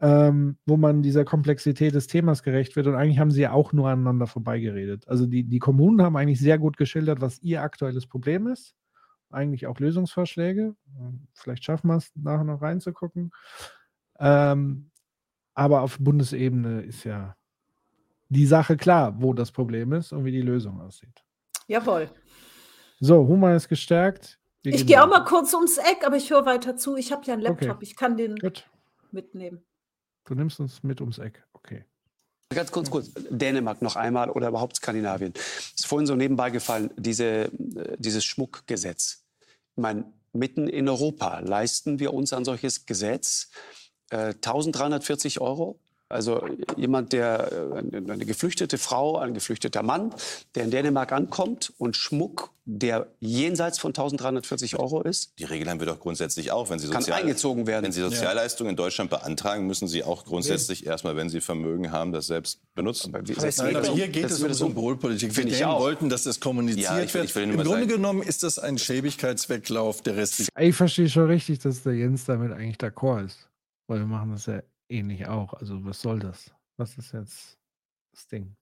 ähm, 0.01 0.57
wo 0.65 0.77
man 0.77 1.01
dieser 1.01 1.25
Komplexität 1.25 1.93
des 1.93 2.07
Themas 2.07 2.43
gerecht 2.43 2.75
wird. 2.75 2.87
Und 2.87 2.95
eigentlich 2.95 3.19
haben 3.19 3.31
sie 3.31 3.41
ja 3.41 3.51
auch 3.51 3.73
nur 3.73 3.89
aneinander 3.89 4.27
vorbeigeredet. 4.27 5.07
Also 5.07 5.25
die, 5.25 5.43
die 5.43 5.59
Kommunen 5.59 6.01
haben 6.01 6.15
eigentlich 6.15 6.39
sehr 6.39 6.57
gut 6.57 6.77
geschildert, 6.77 7.21
was 7.21 7.41
ihr 7.41 7.61
aktuelles 7.61 8.07
Problem 8.07 8.47
ist. 8.47 8.75
Eigentlich 9.29 9.67
auch 9.67 9.79
Lösungsvorschläge. 9.79 10.75
Vielleicht 11.33 11.63
schaffen 11.63 11.87
wir 11.87 11.97
es, 11.97 12.11
nachher 12.15 12.45
noch 12.45 12.61
reinzugucken. 12.61 13.31
Ähm, 14.19 14.89
aber 15.53 15.81
auf 15.81 15.97
Bundesebene 15.99 16.81
ist 16.81 17.03
ja 17.03 17.35
die 18.29 18.45
Sache 18.45 18.77
klar, 18.77 19.21
wo 19.21 19.33
das 19.33 19.51
Problem 19.51 19.91
ist 19.93 20.13
und 20.13 20.23
wie 20.23 20.31
die 20.31 20.41
Lösung 20.41 20.79
aussieht. 20.79 21.23
Jawohl. 21.67 22.09
So, 22.99 23.27
Human 23.27 23.55
ist 23.55 23.67
gestärkt. 23.67 24.39
Wir 24.63 24.73
ich 24.73 24.85
gehe 24.85 25.01
auch 25.03 25.09
mal 25.09 25.23
kurz 25.23 25.53
ums 25.53 25.77
Eck, 25.77 26.05
aber 26.05 26.17
ich 26.17 26.29
höre 26.29 26.45
weiter 26.45 26.75
zu. 26.75 26.95
Ich 26.95 27.11
habe 27.11 27.25
ja 27.25 27.33
einen 27.33 27.43
Laptop, 27.43 27.75
okay. 27.75 27.83
ich 27.83 27.95
kann 27.95 28.17
den 28.17 28.35
Gut. 28.35 28.69
mitnehmen. 29.11 29.63
Du 30.29 30.35
nimmst 30.35 30.59
uns 30.59 30.83
mit 30.83 31.01
ums 31.01 31.17
Eck, 31.17 31.43
okay. 31.53 31.85
Ganz 32.49 32.71
kurz, 32.71 32.91
kurz. 32.91 33.11
Dänemark 33.31 33.81
noch 33.81 33.95
einmal 33.95 34.29
oder 34.29 34.49
überhaupt 34.49 34.75
Skandinavien. 34.75 35.33
Ist 35.33 35.87
vorhin 35.87 36.05
so 36.05 36.15
nebenbei 36.15 36.51
gefallen, 36.51 36.91
diese, 36.97 37.45
äh, 37.45 37.97
dieses 37.97 38.23
Schmuckgesetz. 38.25 39.25
Ich 39.75 39.81
meine, 39.81 40.05
mitten 40.31 40.67
in 40.67 40.87
Europa 40.87 41.39
leisten 41.39 41.97
wir 41.97 42.13
uns 42.13 42.31
ein 42.31 42.45
solches 42.45 42.85
Gesetz. 42.85 43.49
Äh, 44.11 44.35
1340 44.35 45.41
Euro 45.41 45.79
also 46.09 46.43
jemand, 46.75 47.13
der 47.13 47.51
äh, 47.51 47.77
eine 48.11 48.25
geflüchtete 48.25 48.79
Frau, 48.79 49.17
ein 49.17 49.35
geflüchteter 49.35 49.83
Mann, 49.83 50.13
der 50.55 50.63
in 50.63 50.71
Dänemark 50.71 51.11
ankommt 51.11 51.71
und 51.77 51.95
Schmuck, 51.95 52.51
der 52.65 53.07
jenseits 53.19 53.77
von 53.77 53.93
1.340 53.93 54.77
Euro 54.79 55.01
ist. 55.01 55.33
Die 55.37 55.43
Regel 55.43 55.69
haben 55.69 55.79
wir 55.79 55.85
doch 55.85 55.99
grundsätzlich 55.99 56.51
auch, 56.51 56.71
wenn 56.71 56.79
Sie, 56.79 56.87
kann 56.87 57.01
Sozial 57.01 57.21
eingezogen 57.21 57.67
werden. 57.67 57.85
wenn 57.85 57.91
Sie 57.91 58.01
Sozialleistungen 58.01 58.71
in 58.71 58.75
Deutschland 58.75 59.11
beantragen, 59.11 59.67
müssen 59.67 59.87
Sie 59.87 60.03
auch 60.03 60.25
grundsätzlich 60.25 60.81
ja. 60.81 60.91
erstmal, 60.91 61.15
wenn 61.15 61.29
Sie 61.29 61.41
Vermögen 61.41 61.91
haben, 61.91 62.11
das 62.11 62.25
selbst 62.25 62.59
benutzen. 62.73 63.13
Aber, 63.13 63.23
Nein, 63.23 63.75
aber 63.75 63.93
hier 63.93 64.07
geht 64.07 64.25
es 64.25 64.41
um 64.41 64.51
Symbolpolitik. 64.51 65.35
Wir 65.37 65.45
ich 65.45 65.63
auch. 65.63 65.79
wollten, 65.79 66.09
dass 66.09 66.23
das 66.23 66.39
kommuniziert 66.39 66.85
ja, 66.85 66.99
ich, 66.99 67.13
ich 67.13 67.35
wird. 67.35 67.35
Im 67.37 67.51
Grunde 67.57 67.71
sagen. 67.71 67.87
genommen 67.87 68.23
ist 68.23 68.41
das 68.41 68.57
ein 68.57 68.79
Schäbigkeitsweglauf 68.79 70.01
der 70.01 70.17
restlichen. 70.17 70.49
Ich 70.59 70.75
verstehe 70.75 71.07
schon 71.07 71.27
richtig, 71.27 71.59
dass 71.59 71.83
der 71.83 71.93
Jens 71.93 72.25
damit 72.25 72.51
eigentlich 72.51 72.77
d'accord 72.77 73.25
ist. 73.25 73.47
Weil 73.87 73.99
wir 73.99 74.05
machen 74.05 74.31
das 74.31 74.45
ja 74.45 74.61
ähnlich 74.89 75.27
auch. 75.27 75.53
Also 75.53 75.83
was 75.85 76.01
soll 76.01 76.19
das? 76.19 76.53
Was 76.77 76.97
ist 76.97 77.11
jetzt 77.13 77.59
das 78.13 78.27
Ding? 78.27 78.57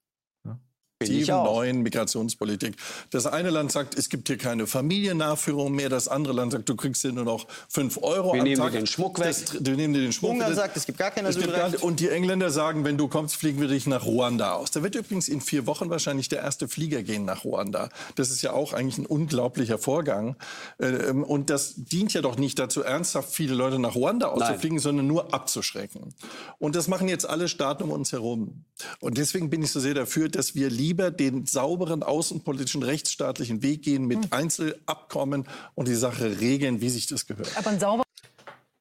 Sieben 1.05 1.27
neuen 1.27 1.83
Migrationspolitik. 1.83 2.75
Das 3.11 3.27
eine 3.27 3.51
Land 3.51 3.71
sagt, 3.71 3.95
es 3.95 4.09
gibt 4.09 4.29
hier 4.29 4.37
keine 4.39 4.65
Familiennachführung 4.65 5.75
mehr. 5.75 5.89
Das 5.89 6.07
andere 6.07 6.33
Land 6.33 6.53
sagt, 6.53 6.67
du 6.69 6.75
kriegst 6.75 7.03
hier 7.03 7.11
nur 7.11 7.23
noch 7.23 7.45
5 7.69 7.99
Euro 8.01 8.33
wir 8.33 8.39
am 8.39 8.43
nehmen 8.47 8.59
Tag. 8.59 8.71
dir 8.71 8.79
den 8.79 8.87
Schmuck 8.87 9.19
weg. 9.19 9.27
Das, 9.27 9.63
wir 9.63 9.75
nehmen 9.75 9.93
dir 9.93 10.01
den 10.01 10.11
Schmuck 10.11 10.31
Ungarn 10.31 10.55
sagt, 10.55 10.75
es 10.75 10.87
gibt 10.87 10.97
gar 10.97 11.11
keine 11.11 11.27
Asylrecht. 11.27 11.83
Und 11.83 11.99
die 11.99 12.09
Engländer 12.09 12.49
sagen, 12.49 12.83
wenn 12.83 12.97
du 12.97 13.07
kommst, 13.09 13.35
fliegen 13.35 13.61
wir 13.61 13.67
dich 13.67 13.85
nach 13.85 14.05
Ruanda 14.07 14.53
aus. 14.53 14.71
Da 14.71 14.81
wird 14.81 14.95
übrigens 14.95 15.29
in 15.29 15.39
vier 15.39 15.67
Wochen 15.67 15.91
wahrscheinlich 15.91 16.29
der 16.29 16.39
erste 16.39 16.67
Flieger 16.67 17.03
gehen 17.03 17.25
nach 17.25 17.43
Ruanda. 17.43 17.89
Das 18.15 18.31
ist 18.31 18.41
ja 18.41 18.53
auch 18.53 18.73
eigentlich 18.73 18.97
ein 18.97 19.05
unglaublicher 19.05 19.77
Vorgang. 19.77 20.35
Ähm, 20.79 21.23
und 21.23 21.51
das 21.51 21.75
dient 21.75 22.11
ja 22.13 22.21
doch 22.21 22.37
nicht 22.37 22.57
dazu, 22.57 22.81
ernsthaft 22.81 23.29
viele 23.29 23.53
Leute 23.53 23.77
nach 23.77 23.93
Ruanda 23.93 24.29
auszufliegen, 24.29 24.77
Nein. 24.77 24.83
sondern 24.83 25.05
nur 25.05 25.31
abzuschrecken. 25.31 26.15
Und 26.57 26.75
das 26.75 26.87
machen 26.87 27.07
jetzt 27.07 27.29
alle 27.29 27.47
Staaten 27.47 27.83
um 27.83 27.91
uns 27.91 28.13
herum. 28.13 28.65
Und 28.99 29.19
deswegen 29.19 29.51
bin 29.51 29.61
ich 29.61 29.71
so 29.71 29.79
sehr 29.79 29.93
dafür, 29.93 30.29
dass 30.29 30.55
wir 30.55 30.71
lieber 30.87 31.11
den 31.11 31.45
sauber 31.45 31.67
sauberen 31.67 32.01
außenpolitischen, 32.03 32.81
rechtsstaatlichen 32.81 33.61
Weg 33.61 33.83
gehen 33.83 34.07
mit 34.07 34.23
hm. 34.23 34.27
Einzelabkommen 34.31 35.45
und 35.75 35.87
die 35.87 35.95
Sache 35.95 36.39
regeln, 36.39 36.79
wie 36.81 36.89
sich 36.89 37.07
das 37.07 37.27
gehört. 37.27 37.55
Aber 37.57 37.69
ein 37.69 37.79
sauber 37.79 38.03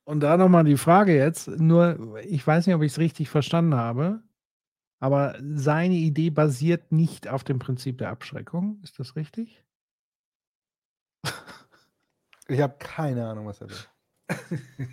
und 0.05 0.21
da 0.21 0.37
nochmal 0.37 0.63
die 0.63 0.77
Frage 0.77 1.17
jetzt, 1.17 1.49
nur 1.49 2.17
ich 2.25 2.47
weiß 2.47 2.67
nicht, 2.67 2.77
ob 2.77 2.83
ich 2.83 2.93
es 2.93 2.99
richtig 2.99 3.29
verstanden 3.29 3.75
habe, 3.75 4.23
aber 5.01 5.37
seine 5.41 5.97
Idee 5.97 6.31
basiert 6.31 6.93
nicht 6.93 7.27
auf 7.27 7.43
dem 7.43 7.59
Prinzip 7.59 7.99
der 7.99 8.11
Abschreckung. 8.11 8.79
Ist 8.85 9.01
das 9.01 9.17
richtig? 9.17 9.65
Ich 12.49 12.61
habe 12.61 12.77
keine 12.79 13.27
Ahnung, 13.27 13.47
was 13.47 13.61
er 13.61 13.69
will. 13.69 13.77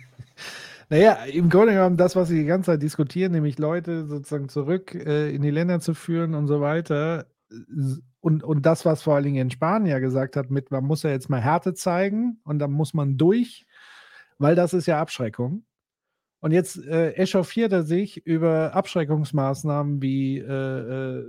naja, 0.90 1.24
im 1.24 1.48
Grunde 1.48 1.72
genommen 1.72 1.96
das, 1.96 2.16
was 2.16 2.28
sie 2.28 2.40
die 2.40 2.46
ganze 2.46 2.72
Zeit 2.72 2.82
diskutieren, 2.82 3.32
nämlich 3.32 3.58
Leute 3.58 4.06
sozusagen 4.06 4.48
zurück 4.48 4.94
äh, 4.94 5.34
in 5.34 5.42
die 5.42 5.50
Länder 5.50 5.80
zu 5.80 5.94
führen 5.94 6.34
und 6.34 6.46
so 6.46 6.60
weiter, 6.60 7.26
und, 8.20 8.42
und 8.42 8.64
das, 8.64 8.84
was 8.84 9.02
vor 9.02 9.14
allen 9.14 9.24
Dingen 9.24 9.42
in 9.42 9.50
Spanien 9.50 9.90
ja 9.90 9.98
gesagt 9.98 10.36
hat, 10.36 10.50
mit 10.50 10.70
man 10.70 10.84
muss 10.84 11.02
ja 11.02 11.10
jetzt 11.10 11.28
mal 11.28 11.40
Härte 11.40 11.74
zeigen 11.74 12.40
und 12.44 12.58
dann 12.58 12.72
muss 12.72 12.94
man 12.94 13.16
durch, 13.16 13.66
weil 14.38 14.54
das 14.54 14.72
ist 14.72 14.86
ja 14.86 15.00
Abschreckung. 15.00 15.64
Und 16.40 16.52
jetzt 16.52 16.76
äh, 16.84 17.12
echauffiert 17.12 17.72
er 17.72 17.84
sich 17.84 18.26
über 18.26 18.74
Abschreckungsmaßnahmen 18.74 20.02
wie 20.02 20.38
äh, 20.38 20.44
äh, 20.44 21.24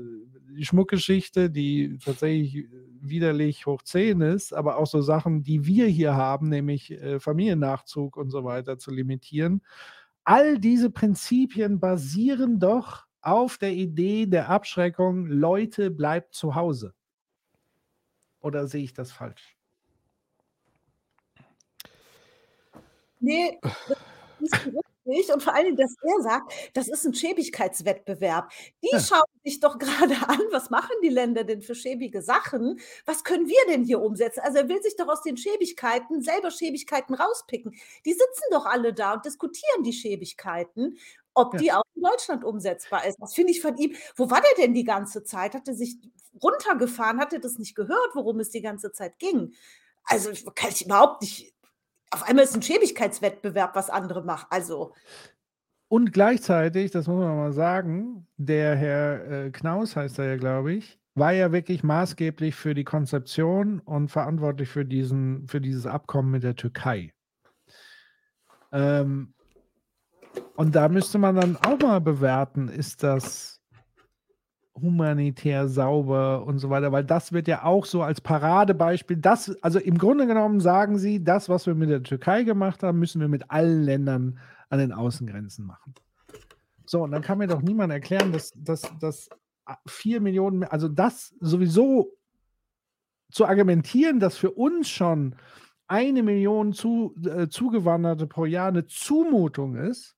die 0.49 0.65
Schmuckgeschichte, 0.65 1.49
die 1.49 1.97
tatsächlich 2.03 2.67
widerlich 3.01 3.65
hoch 3.65 3.81
10 3.81 4.21
ist, 4.21 4.53
aber 4.53 4.77
auch 4.77 4.87
so 4.87 5.01
Sachen, 5.01 5.43
die 5.43 5.65
wir 5.65 5.87
hier 5.87 6.15
haben, 6.15 6.49
nämlich 6.49 6.91
äh, 6.91 7.19
Familiennachzug 7.19 8.17
und 8.17 8.29
so 8.29 8.43
weiter 8.43 8.77
zu 8.77 8.91
limitieren. 8.91 9.61
All 10.23 10.59
diese 10.59 10.89
Prinzipien 10.89 11.79
basieren 11.79 12.59
doch 12.59 13.05
auf 13.21 13.57
der 13.57 13.73
Idee 13.73 14.25
der 14.25 14.49
Abschreckung, 14.49 15.25
Leute, 15.25 15.91
bleibt 15.91 16.33
zu 16.33 16.55
Hause. 16.55 16.93
Oder 18.39 18.67
sehe 18.67 18.83
ich 18.83 18.93
das 18.93 19.11
falsch? 19.11 19.57
Nee, 23.19 23.59
das 23.61 23.97
ist 24.39 24.69
richtig. 25.05 25.33
Und 25.33 25.43
vor 25.43 25.53
allen 25.53 25.65
Dingen, 25.65 25.77
dass 25.77 25.95
er 26.01 26.21
sagt, 26.21 26.53
das 26.73 26.87
ist 26.87 27.05
ein 27.05 27.13
Schäbigkeitswettbewerb. 27.13 28.51
Die 28.83 28.89
ja. 28.91 28.99
schauen 28.99 29.23
sich 29.43 29.59
doch 29.59 29.77
gerade 29.79 30.15
an, 30.27 30.41
was 30.51 30.69
machen 30.69 30.95
die 31.03 31.09
Länder 31.09 31.43
denn 31.43 31.61
für 31.61 31.75
schäbige 31.75 32.21
Sachen? 32.21 32.79
Was 33.05 33.23
können 33.23 33.47
wir 33.47 33.65
denn 33.69 33.83
hier 33.83 34.01
umsetzen? 34.01 34.41
Also 34.41 34.59
er 34.59 34.69
will 34.69 34.81
sich 34.81 34.95
doch 34.95 35.07
aus 35.07 35.21
den 35.21 35.37
Schäbigkeiten 35.37 36.21
selber 36.21 36.51
Schäbigkeiten 36.51 37.15
rauspicken. 37.15 37.73
Die 38.05 38.13
sitzen 38.13 38.43
doch 38.51 38.65
alle 38.65 38.93
da 38.93 39.13
und 39.13 39.25
diskutieren 39.25 39.83
die 39.83 39.93
Schäbigkeiten 39.93 40.97
ob 41.35 41.53
ja. 41.55 41.59
die 41.59 41.71
auch 41.73 41.83
in 41.93 42.01
Deutschland 42.01 42.43
umsetzbar 42.43 43.05
ist. 43.05 43.17
Das 43.19 43.35
finde 43.35 43.51
ich 43.51 43.61
von 43.61 43.77
ihm. 43.77 43.95
Wo 44.15 44.29
war 44.31 44.41
der 44.41 44.65
denn 44.65 44.73
die 44.73 44.85
ganze 44.85 45.23
Zeit? 45.23 45.53
Hat 45.53 45.67
er 45.67 45.75
sich 45.75 45.97
runtergefahren? 46.41 47.19
Hat 47.19 47.33
er 47.33 47.39
das 47.39 47.59
nicht 47.59 47.75
gehört, 47.75 48.09
worum 48.13 48.39
es 48.39 48.49
die 48.49 48.61
ganze 48.61 48.91
Zeit 48.91 49.19
ging? 49.19 49.53
Also 50.05 50.31
kann 50.53 50.69
ich 50.71 50.85
überhaupt 50.85 51.21
nicht. 51.21 51.53
Auf 52.15 52.23
einmal 52.23 52.45
ist 52.45 52.55
ein 52.55 52.61
Schäbigkeitswettbewerb, 52.61 53.75
was 53.75 53.89
andere 53.89 54.23
machen. 54.23 54.47
Also. 54.49 54.93
Und 55.89 56.13
gleichzeitig, 56.13 56.91
das 56.91 57.07
muss 57.07 57.19
man 57.19 57.35
mal 57.35 57.51
sagen, 57.51 58.25
der 58.37 58.77
Herr 58.77 59.31
äh, 59.47 59.51
Knaus 59.51 59.97
heißt 59.97 60.19
er 60.19 60.25
ja, 60.25 60.37
glaube 60.37 60.71
ich, 60.71 60.97
war 61.13 61.33
ja 61.33 61.51
wirklich 61.51 61.83
maßgeblich 61.83 62.55
für 62.55 62.73
die 62.73 62.85
Konzeption 62.85 63.81
und 63.81 64.11
verantwortlich 64.11 64.69
für, 64.69 64.85
diesen, 64.85 65.45
für 65.49 65.59
dieses 65.59 65.85
Abkommen 65.85 66.31
mit 66.31 66.43
der 66.43 66.55
Türkei. 66.55 67.11
Ähm, 68.71 69.33
und 70.55 70.73
da 70.73 70.87
müsste 70.87 71.17
man 71.17 71.35
dann 71.35 71.57
auch 71.57 71.79
mal 71.79 71.99
bewerten, 71.99 72.69
ist 72.69 73.03
das 73.03 73.54
humanitär 74.75 75.67
sauber 75.67 76.45
und 76.45 76.59
so 76.59 76.69
weiter, 76.69 76.91
weil 76.91 77.05
das 77.05 77.31
wird 77.31 77.47
ja 77.47 77.63
auch 77.63 77.85
so 77.85 78.01
als 78.01 78.19
Paradebeispiel, 78.19 79.17
das, 79.17 79.55
also 79.61 79.79
im 79.79 79.97
Grunde 79.97 80.27
genommen 80.27 80.59
sagen 80.59 80.97
sie, 80.97 81.23
das, 81.23 81.47
was 81.47 81.65
wir 81.65 81.75
mit 81.75 81.89
der 81.89 82.03
Türkei 82.03 82.43
gemacht 82.43 82.83
haben, 82.83 82.99
müssen 82.99 83.21
wir 83.21 83.29
mit 83.29 83.49
allen 83.49 83.83
Ländern 83.83 84.39
an 84.69 84.79
den 84.79 84.91
Außengrenzen 84.91 85.65
machen. 85.65 85.95
So, 86.85 87.03
und 87.03 87.11
dann 87.11 87.21
kann 87.21 87.37
mir 87.37 87.47
doch 87.47 87.61
niemand 87.61 87.91
erklären, 87.91 88.31
dass, 88.31 88.51
dass, 88.55 88.83
dass 88.99 89.29
vier 89.87 90.21
Millionen, 90.21 90.63
also 90.63 90.87
das 90.87 91.33
sowieso 91.39 92.11
zu 93.31 93.45
argumentieren, 93.45 94.19
dass 94.19 94.37
für 94.37 94.51
uns 94.51 94.89
schon 94.89 95.35
eine 95.87 96.23
Million 96.23 96.73
zu, 96.73 97.15
äh, 97.25 97.47
Zugewanderte 97.47 98.27
pro 98.27 98.45
Jahr 98.45 98.67
eine 98.67 98.87
Zumutung 98.87 99.75
ist, 99.75 100.14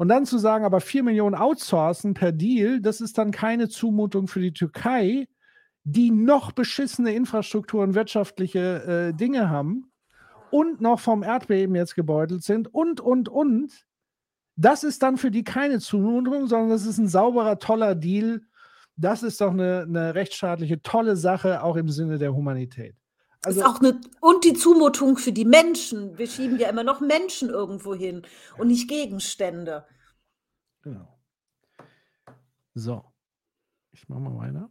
und 0.00 0.08
dann 0.08 0.24
zu 0.24 0.38
sagen, 0.38 0.64
aber 0.64 0.80
4 0.80 1.02
Millionen 1.02 1.34
outsourcen 1.34 2.14
per 2.14 2.32
Deal, 2.32 2.80
das 2.80 3.02
ist 3.02 3.18
dann 3.18 3.32
keine 3.32 3.68
Zumutung 3.68 4.28
für 4.28 4.40
die 4.40 4.54
Türkei, 4.54 5.28
die 5.84 6.10
noch 6.10 6.52
beschissene 6.52 7.12
Infrastruktur 7.12 7.82
und 7.82 7.94
wirtschaftliche 7.94 9.10
äh, 9.10 9.14
Dinge 9.14 9.50
haben 9.50 9.92
und 10.50 10.80
noch 10.80 11.00
vom 11.00 11.22
Erdbeben 11.22 11.74
jetzt 11.74 11.96
gebeutelt 11.96 12.42
sind 12.42 12.72
und, 12.72 13.02
und, 13.02 13.28
und. 13.28 13.84
Das 14.56 14.84
ist 14.84 15.02
dann 15.02 15.18
für 15.18 15.30
die 15.30 15.44
keine 15.44 15.80
Zumutung, 15.80 16.46
sondern 16.46 16.70
das 16.70 16.86
ist 16.86 16.96
ein 16.96 17.08
sauberer, 17.08 17.58
toller 17.58 17.94
Deal. 17.94 18.40
Das 18.96 19.22
ist 19.22 19.42
doch 19.42 19.50
eine, 19.50 19.82
eine 19.82 20.14
rechtsstaatliche, 20.14 20.80
tolle 20.80 21.14
Sache, 21.14 21.62
auch 21.62 21.76
im 21.76 21.90
Sinne 21.90 22.16
der 22.16 22.34
Humanität. 22.34 22.96
Also, 23.42 23.60
ist 23.60 23.66
auch 23.66 23.80
eine, 23.80 24.00
und 24.20 24.44
die 24.44 24.52
Zumutung 24.52 25.16
für 25.16 25.32
die 25.32 25.46
Menschen. 25.46 26.18
Wir 26.18 26.26
schieben 26.26 26.58
ja 26.58 26.68
immer 26.68 26.84
noch 26.84 27.00
Menschen 27.00 27.48
irgendwo 27.48 27.94
hin 27.94 28.26
und 28.58 28.68
nicht 28.68 28.88
Gegenstände. 28.88 29.86
Genau. 30.82 31.18
So. 32.74 33.04
Ich 33.92 34.08
mache 34.08 34.20
mal 34.20 34.36
weiter. 34.36 34.70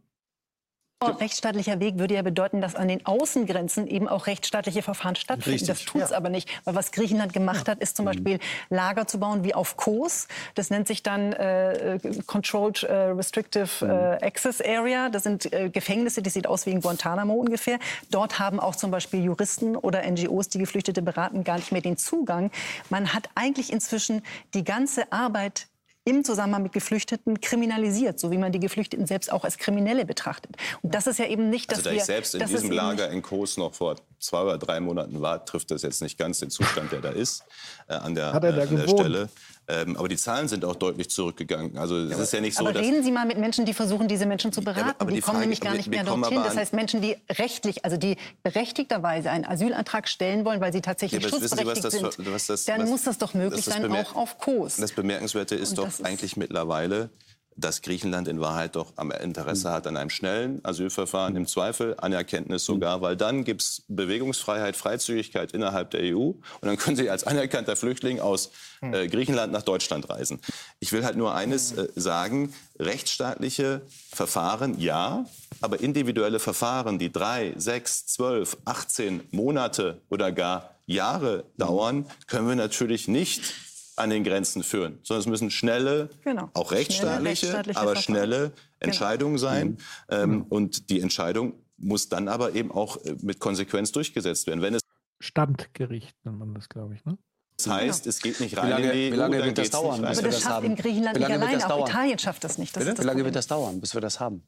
Rechtsstaatlicher 1.02 1.80
Weg 1.80 1.98
würde 1.98 2.12
ja 2.12 2.20
bedeuten, 2.20 2.60
dass 2.60 2.74
an 2.74 2.86
den 2.86 3.06
Außengrenzen 3.06 3.86
eben 3.86 4.06
auch 4.06 4.26
rechtsstaatliche 4.26 4.82
Verfahren 4.82 5.16
stattfinden. 5.16 5.52
Richtig, 5.52 5.68
das 5.68 5.86
tut 5.86 6.02
es 6.02 6.10
ja. 6.10 6.16
aber 6.18 6.28
nicht. 6.28 6.50
Weil 6.64 6.74
was 6.74 6.92
Griechenland 6.92 7.32
gemacht 7.32 7.70
hat, 7.70 7.78
ist 7.80 7.96
zum 7.96 8.04
Beispiel 8.04 8.38
Lager 8.68 9.06
zu 9.06 9.18
bauen 9.18 9.42
wie 9.42 9.54
auf 9.54 9.78
Kos. 9.78 10.28
Das 10.56 10.68
nennt 10.68 10.86
sich 10.86 11.02
dann 11.02 11.32
äh, 11.32 11.98
Controlled 12.26 12.82
äh, 12.82 12.92
Restrictive 12.92 13.86
äh, 14.20 14.26
Access 14.26 14.60
Area. 14.60 15.08
Das 15.08 15.22
sind 15.22 15.50
äh, 15.50 15.70
Gefängnisse, 15.70 16.20
die 16.20 16.28
sieht 16.28 16.46
aus 16.46 16.66
wie 16.66 16.70
in 16.70 16.82
Guantanamo 16.82 17.32
ungefähr. 17.32 17.78
Dort 18.10 18.38
haben 18.38 18.60
auch 18.60 18.76
zum 18.76 18.90
Beispiel 18.90 19.24
Juristen 19.24 19.76
oder 19.76 20.02
NGOs, 20.02 20.50
die 20.50 20.58
Geflüchtete 20.58 21.00
beraten, 21.00 21.44
gar 21.44 21.56
nicht 21.56 21.72
mehr 21.72 21.80
den 21.80 21.96
Zugang. 21.96 22.50
Man 22.90 23.14
hat 23.14 23.30
eigentlich 23.34 23.72
inzwischen 23.72 24.22
die 24.52 24.64
ganze 24.64 25.10
Arbeit 25.10 25.69
im 26.10 26.24
Zusammenhang 26.24 26.64
mit 26.64 26.72
Geflüchteten 26.72 27.40
kriminalisiert, 27.40 28.18
so 28.18 28.32
wie 28.32 28.38
man 28.38 28.50
die 28.50 28.58
Geflüchteten 28.58 29.06
selbst 29.06 29.32
auch 29.32 29.44
als 29.44 29.58
Kriminelle 29.58 30.04
betrachtet. 30.04 30.56
Und 30.82 30.92
das 30.94 31.06
ist 31.06 31.18
ja 31.18 31.26
eben 31.26 31.50
nicht, 31.50 31.70
dass 31.70 31.78
Also 31.78 31.90
da 31.90 31.94
wir... 31.94 32.00
ich 32.00 32.04
selbst 32.04 32.34
in 32.34 32.44
diesem 32.46 32.72
Lager 32.72 33.08
in 33.10 33.22
Kos 33.22 33.56
noch 33.56 33.72
vor 33.74 33.94
zwei 34.18 34.42
oder 34.42 34.58
drei 34.58 34.80
Monaten 34.80 35.20
war, 35.22 35.44
trifft 35.44 35.70
das 35.70 35.82
jetzt 35.82 36.02
nicht 36.02 36.18
ganz 36.18 36.40
den 36.40 36.50
Zustand, 36.50 36.90
der 36.90 37.00
da 37.00 37.10
ist, 37.10 37.44
äh, 37.88 37.94
an 37.94 38.14
der, 38.14 38.32
Hat 38.32 38.42
er 38.42 38.52
da 38.52 38.64
äh, 38.64 38.68
an 38.68 38.76
der? 38.76 38.88
Stelle. 38.88 39.28
Ähm, 39.72 39.96
aber 39.96 40.08
die 40.08 40.16
Zahlen 40.16 40.48
sind 40.48 40.64
auch 40.64 40.74
deutlich 40.74 41.10
zurückgegangen. 41.10 41.78
Also 41.78 41.96
es 41.96 42.18
ist 42.18 42.32
ja 42.32 42.40
nicht 42.40 42.56
so, 42.56 42.64
aber 42.64 42.72
dass... 42.72 42.82
reden 42.82 43.04
Sie 43.04 43.12
mal 43.12 43.24
mit 43.24 43.38
Menschen, 43.38 43.64
die 43.66 43.72
versuchen, 43.74 44.08
diese 44.08 44.26
Menschen 44.26 44.52
zu 44.52 44.62
beraten. 44.62 44.94
aber 44.98 45.10
die, 45.10 45.16
die 45.16 45.20
kommen 45.20 45.34
Frage- 45.36 45.40
nämlich 45.42 45.60
gar 45.60 45.74
nicht 45.74 45.88
mehr 45.88 46.04
kommen 46.04 46.22
dorthin. 46.22 46.42
Das 46.42 46.56
heißt, 46.56 46.72
Menschen, 46.72 47.00
die 47.00 47.16
rechtlich, 47.30 47.84
also 47.84 47.96
die 47.96 48.16
berechtigterweise 48.42 49.30
einen 49.30 49.44
Asylantrag 49.44 50.08
stellen 50.08 50.44
wollen, 50.44 50.60
weil 50.60 50.72
sie 50.72 50.80
tatsächlich 50.80 51.22
Ja, 51.22 51.26
wissen 51.28 51.38
Sie, 51.38 51.44
was 51.44 51.50
schutzberechtigt 51.50 51.84
das 51.84 51.92
sind, 51.92 52.48
das- 52.48 52.64
dann 52.64 52.88
muss 52.88 53.04
das 53.04 53.18
doch 53.18 53.34
möglich 53.34 53.64
sein, 53.64 53.90
auch 53.92 54.16
auf 54.16 54.38
Kurs. 54.38 54.76
Das 54.76 54.92
Bemerkenswerte 54.92 55.54
ist 55.54 55.78
doch 55.78 55.88
eigentlich 56.02 56.36
mittlerweile, 56.36 57.10
dass 57.56 57.82
Griechenland 57.82 58.28
in 58.28 58.40
Wahrheit 58.40 58.76
doch 58.76 58.92
am 58.96 59.10
Interesse 59.10 59.68
Hm. 59.68 59.74
hat 59.74 59.86
an 59.86 59.96
einem 59.96 60.10
schnellen 60.10 60.64
Asylverfahren, 60.64 61.36
im 61.36 61.46
Zweifel 61.46 61.94
Anerkenntnis 61.98 62.64
sogar, 62.64 63.02
weil 63.02 63.16
dann 63.16 63.44
gibt 63.44 63.62
es 63.62 63.82
Bewegungsfreiheit, 63.88 64.76
Freizügigkeit 64.76 65.52
innerhalb 65.52 65.90
der 65.90 66.00
EU 66.14 66.16
und 66.30 66.38
dann 66.62 66.76
können 66.76 66.96
Sie 66.96 67.10
als 67.10 67.24
anerkannter 67.24 67.76
Flüchtling 67.76 68.20
aus 68.20 68.50
Hm. 68.80 68.94
äh, 68.94 69.08
Griechenland 69.08 69.52
nach 69.52 69.62
Deutschland 69.62 70.08
reisen. 70.08 70.40
Ich 70.78 70.92
will 70.92 71.04
halt 71.04 71.16
nur 71.16 71.34
eines 71.34 71.72
äh, 71.72 71.88
sagen, 71.96 72.54
rechtsstaatliche 72.78 73.82
Verfahren 74.10 74.80
ja, 74.80 75.26
aber 75.60 75.80
individuelle 75.80 76.38
Verfahren, 76.40 76.98
die 76.98 77.12
drei, 77.12 77.52
sechs, 77.56 78.06
zwölf, 78.06 78.56
18 78.64 79.28
Monate 79.32 80.00
oder 80.08 80.32
gar 80.32 80.74
Jahre 80.86 81.44
dauern, 81.58 82.06
können 82.26 82.48
wir 82.48 82.56
natürlich 82.56 83.06
nicht 83.06 83.52
an 84.00 84.10
den 84.10 84.24
Grenzen 84.24 84.62
führen, 84.62 84.98
sondern 85.02 85.20
es 85.20 85.26
müssen 85.26 85.50
schnelle, 85.50 86.10
Genau. 86.24 86.50
auch 86.54 86.68
Schnelle 86.68 86.80
rechtsstaatliche, 86.80 87.28
rechtsstaatliche 87.28 87.78
aber 87.80 87.96
schnelle 87.96 88.52
Entscheidungen 88.80 89.38
sein. 89.38 89.78
Genau. 90.08 90.22
Ähm, 90.22 90.42
und 90.48 90.90
die 90.90 91.00
Entscheidung 91.00 91.54
muss 91.76 92.08
dann 92.08 92.28
aber 92.28 92.54
eben 92.54 92.70
auch 92.72 92.96
äh, 93.04 93.16
mit 93.22 93.38
Konsequenz 93.40 93.92
durchgesetzt 93.92 94.46
werden. 94.46 94.60
Wenn 94.62 94.74
es 94.74 94.80
Standgericht 95.18 96.16
nennt 96.24 96.38
man 96.38 96.54
das, 96.54 96.68
glaube 96.68 96.94
ich. 96.94 97.04
Ne? 97.04 97.18
heißt, 97.66 98.06
es 98.06 98.20
geht 98.22 98.40
nicht 98.40 98.52
Wie 98.52 98.60
rein 98.60 98.70
lange- 98.70 98.86
in 98.86 98.92
die 98.92 99.12
wie 99.12 99.16
lange 99.16 99.44
wird 99.44 99.58
das 99.58 99.68
dauern, 99.70 100.02
aber 100.02 100.14
das 100.14 100.20
das 100.22 100.40
schafft 100.40 100.64
in 100.64 100.76
Griechenland 100.76 101.18
Wie 101.18 101.20
nicht 101.20 101.54
das 101.54 101.64
Auch 101.64 101.68
dauern? 101.68 101.88
Italien 101.90 102.18
schafft 102.18 102.42
das 102.44 102.56
nicht. 102.56 102.74
Das 102.74 102.84
das 102.86 102.98
Wie 102.98 103.02
lange 103.02 103.22
wird 103.24 103.36
das 103.36 103.46
dauern, 103.48 103.80
bis 103.80 103.92
wir 103.92 104.00
das 104.00 104.18
haben? 104.18 104.42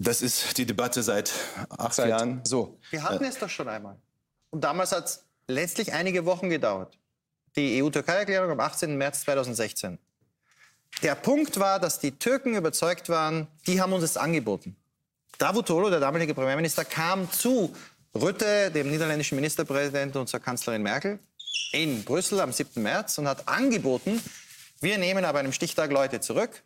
Das 0.00 0.20
ist 0.22 0.58
die 0.58 0.66
Debatte 0.66 1.02
seit 1.04 1.32
acht 1.70 1.94
Seit- 1.94 2.08
Jahren. 2.08 2.40
So. 2.44 2.78
Wir 2.90 3.04
hatten 3.04 3.24
es 3.24 3.38
doch 3.38 3.48
schon 3.48 3.68
einmal. 3.68 3.96
Und 4.50 4.64
damals 4.64 4.90
hat 4.92 5.04
es 5.06 5.24
letztlich 5.46 5.92
einige 5.92 6.24
Wochen 6.26 6.50
gedauert. 6.50 6.98
Die 7.56 7.82
EU-Türkei-Erklärung 7.82 8.50
am 8.50 8.60
18. 8.60 8.96
März 8.96 9.22
2016. 9.22 9.98
Der 11.02 11.14
Punkt 11.14 11.58
war, 11.58 11.78
dass 11.78 11.98
die 11.98 12.12
Türken 12.12 12.54
überzeugt 12.54 13.08
waren, 13.08 13.46
die 13.66 13.80
haben 13.80 13.92
uns 13.92 14.04
es 14.04 14.16
angeboten. 14.16 14.76
Davutoglu, 15.38 15.90
der 15.90 16.00
damalige 16.00 16.34
Premierminister, 16.34 16.84
kam 16.84 17.30
zu 17.30 17.74
Rütte, 18.14 18.70
dem 18.70 18.90
niederländischen 18.90 19.36
Ministerpräsidenten 19.36 20.20
und 20.20 20.28
zur 20.28 20.40
Kanzlerin 20.40 20.82
Merkel 20.82 21.18
in 21.72 22.04
Brüssel 22.04 22.40
am 22.40 22.52
7. 22.52 22.82
März 22.82 23.18
und 23.18 23.26
hat 23.26 23.48
angeboten, 23.48 24.22
wir 24.80 24.98
nehmen 24.98 25.24
aber 25.24 25.40
einem 25.40 25.52
Stichtag 25.52 25.90
Leute 25.90 26.20
zurück, 26.20 26.62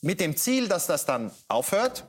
mit 0.00 0.20
dem 0.20 0.36
Ziel, 0.36 0.68
dass 0.68 0.86
das 0.86 1.06
dann 1.06 1.30
aufhört. 1.48 2.04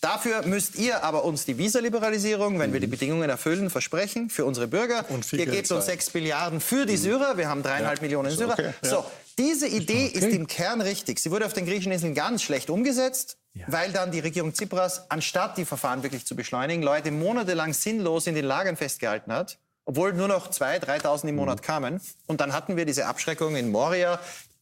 Dafür 0.00 0.46
müsst 0.46 0.76
ihr 0.76 1.02
aber 1.02 1.24
uns 1.24 1.44
die 1.44 1.58
Visaliberalisierung, 1.58 2.58
wenn 2.58 2.72
wir 2.72 2.80
die 2.80 2.86
Bedingungen 2.86 3.28
erfüllen, 3.28 3.70
versprechen 3.70 4.30
für 4.30 4.44
unsere 4.44 4.68
Bürger. 4.68 5.04
viel 5.22 5.40
ihr 5.40 5.46
gebt 5.46 5.58
uns 5.58 5.68
zahlen. 5.68 5.82
sechs 5.82 6.12
Milliarden 6.12 6.60
für 6.60 6.86
die 6.86 6.96
Syrer. 6.96 7.36
Wir 7.38 7.48
haben 7.48 7.62
dreieinhalb 7.62 8.02
Millionen 8.02 8.30
Syrer. 8.30 8.52
okay, 8.52 8.72
ja. 8.82 8.88
So, 8.88 9.04
diese 9.38 9.66
Idee 9.66 10.06
ist 10.06 10.28
im 10.28 10.46
Kern 10.46 10.80
richtig. 10.80 11.18
Sie 11.18 11.30
wurde 11.30 11.46
auf 11.46 11.52
den 11.52 11.66
griechischen 11.66 11.92
Inseln 11.92 12.14
ganz 12.14 12.42
schlecht 12.42 12.70
umgesetzt, 12.70 13.38
weil 13.66 13.90
dann 13.92 14.10
die 14.10 14.20
Regierung 14.20 14.52
Tsipras, 14.52 15.10
anstatt 15.10 15.58
die 15.58 15.64
Verfahren 15.64 16.02
wirklich 16.02 16.26
zu 16.26 16.36
beschleunigen, 16.36 16.82
Leute 16.82 17.10
monatelang 17.10 17.72
sinnlos 17.72 18.26
in 18.26 18.34
den 18.34 18.44
Lagern 18.44 18.76
festgehalten 18.76 19.32
hat, 19.32 19.58
obwohl 19.86 20.12
nur 20.12 20.28
noch 20.28 20.50
2.000, 20.50 20.84
3.000 21.02 21.28
im 21.28 21.36
Monat 21.36 21.62
kamen. 21.62 22.00
Und 22.26 22.40
dann 22.40 22.52
hatten 22.52 22.76
wir 22.76 22.84
diese 22.84 23.06
Abschreckung 23.06 23.56
in 23.56 23.70
Moria, 23.70 24.18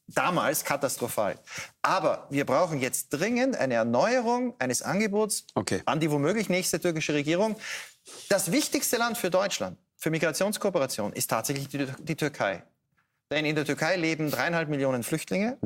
damals 0.07 0.65
katastrophal. 0.65 1.39
Aber 1.83 2.27
wir 2.31 2.45
brauchen 2.45 2.81
jetzt 2.81 3.11
dringend 3.11 3.57
eine 3.57 3.75
Erneuerung 3.75 4.55
eines 4.59 4.83
Angebots 4.83 5.47
an 5.87 6.01
die 6.01 6.11
womöglich 6.11 6.49
nächste 6.49 6.81
türkische 6.81 7.15
Regierung. 7.15 7.57
Das 8.29 8.53
wichtigste 8.53 8.97
Land 8.97 9.19
für 9.19 9.31
Deutschland, 9.31 9.79
für 9.97 10.11
Migrationskooperation, 10.11 11.13
ist 11.13 11.31
tatsächlich 11.31 11.69
die, 11.69 11.87
die 12.01 12.17
Türkei. 12.17 12.63
Denn 13.31 13.47
in 13.47 13.57
der 13.57 13.65
Türkei 13.65 13.97
leben 13.97 14.31
dreieinhalb 14.31 14.69
Millionen 14.69 15.03
Flüchtlinge. 15.03 15.59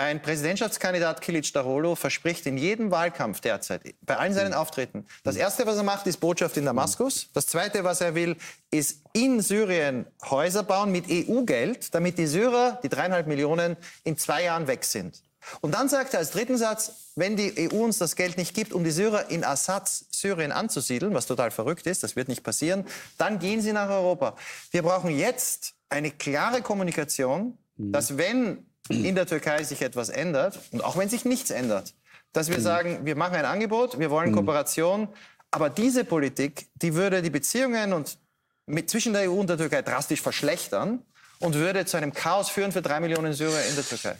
Ein 0.00 0.22
Präsidentschaftskandidat 0.22 1.20
Kilic 1.20 1.52
Darolo 1.52 1.94
verspricht 1.94 2.46
in 2.46 2.56
jedem 2.56 2.90
Wahlkampf 2.90 3.42
derzeit, 3.42 3.82
bei 4.00 4.16
allen 4.16 4.32
seinen 4.32 4.54
Auftritten, 4.54 5.04
das 5.24 5.36
Erste, 5.36 5.66
was 5.66 5.76
er 5.76 5.82
macht, 5.82 6.06
ist 6.06 6.20
Botschaft 6.20 6.56
in 6.56 6.64
Damaskus. 6.64 7.28
Das 7.34 7.46
Zweite, 7.46 7.84
was 7.84 8.00
er 8.00 8.14
will, 8.14 8.38
ist 8.70 9.02
in 9.12 9.42
Syrien 9.42 10.06
Häuser 10.30 10.62
bauen 10.62 10.90
mit 10.90 11.04
EU-Geld, 11.10 11.94
damit 11.94 12.16
die 12.16 12.26
Syrer, 12.26 12.80
die 12.82 12.88
dreieinhalb 12.88 13.26
Millionen, 13.26 13.76
in 14.02 14.16
zwei 14.16 14.44
Jahren 14.44 14.68
weg 14.68 14.84
sind. 14.84 15.22
Und 15.60 15.74
dann 15.74 15.90
sagt 15.90 16.14
er 16.14 16.20
als 16.20 16.30
dritten 16.30 16.56
Satz, 16.56 17.12
wenn 17.14 17.36
die 17.36 17.70
EU 17.70 17.84
uns 17.84 17.98
das 17.98 18.16
Geld 18.16 18.38
nicht 18.38 18.54
gibt, 18.54 18.72
um 18.72 18.84
die 18.84 18.92
Syrer 18.92 19.28
in 19.28 19.44
Assads 19.44 20.06
Syrien 20.10 20.50
anzusiedeln, 20.50 21.12
was 21.12 21.26
total 21.26 21.50
verrückt 21.50 21.86
ist, 21.86 22.02
das 22.02 22.16
wird 22.16 22.28
nicht 22.28 22.42
passieren, 22.42 22.86
dann 23.18 23.38
gehen 23.38 23.60
sie 23.60 23.74
nach 23.74 23.90
Europa. 23.90 24.34
Wir 24.70 24.80
brauchen 24.80 25.10
jetzt 25.10 25.74
eine 25.90 26.10
klare 26.10 26.62
Kommunikation, 26.62 27.58
dass 27.76 28.16
wenn 28.16 28.69
in 28.90 29.14
der 29.14 29.26
Türkei 29.26 29.62
sich 29.64 29.82
etwas 29.82 30.08
ändert 30.08 30.58
und 30.72 30.82
auch 30.84 30.96
wenn 30.96 31.08
sich 31.08 31.24
nichts 31.24 31.50
ändert, 31.50 31.94
dass 32.32 32.50
wir 32.50 32.60
sagen, 32.60 33.04
wir 33.04 33.16
machen 33.16 33.34
ein 33.34 33.44
Angebot, 33.44 33.98
wir 33.98 34.10
wollen 34.10 34.32
Kooperation, 34.32 35.08
aber 35.50 35.70
diese 35.70 36.04
Politik, 36.04 36.68
die 36.74 36.94
würde 36.94 37.22
die 37.22 37.30
Beziehungen 37.30 37.92
und 37.92 38.18
mit, 38.66 38.90
zwischen 38.90 39.12
der 39.12 39.30
EU 39.30 39.34
und 39.34 39.48
der 39.48 39.58
Türkei 39.58 39.82
drastisch 39.82 40.20
verschlechtern 40.20 41.02
und 41.40 41.54
würde 41.54 41.84
zu 41.86 41.96
einem 41.96 42.12
Chaos 42.12 42.50
führen 42.50 42.72
für 42.72 42.82
drei 42.82 43.00
Millionen 43.00 43.32
Syrer 43.32 43.64
in 43.68 43.74
der 43.74 43.84
Türkei. 43.84 44.16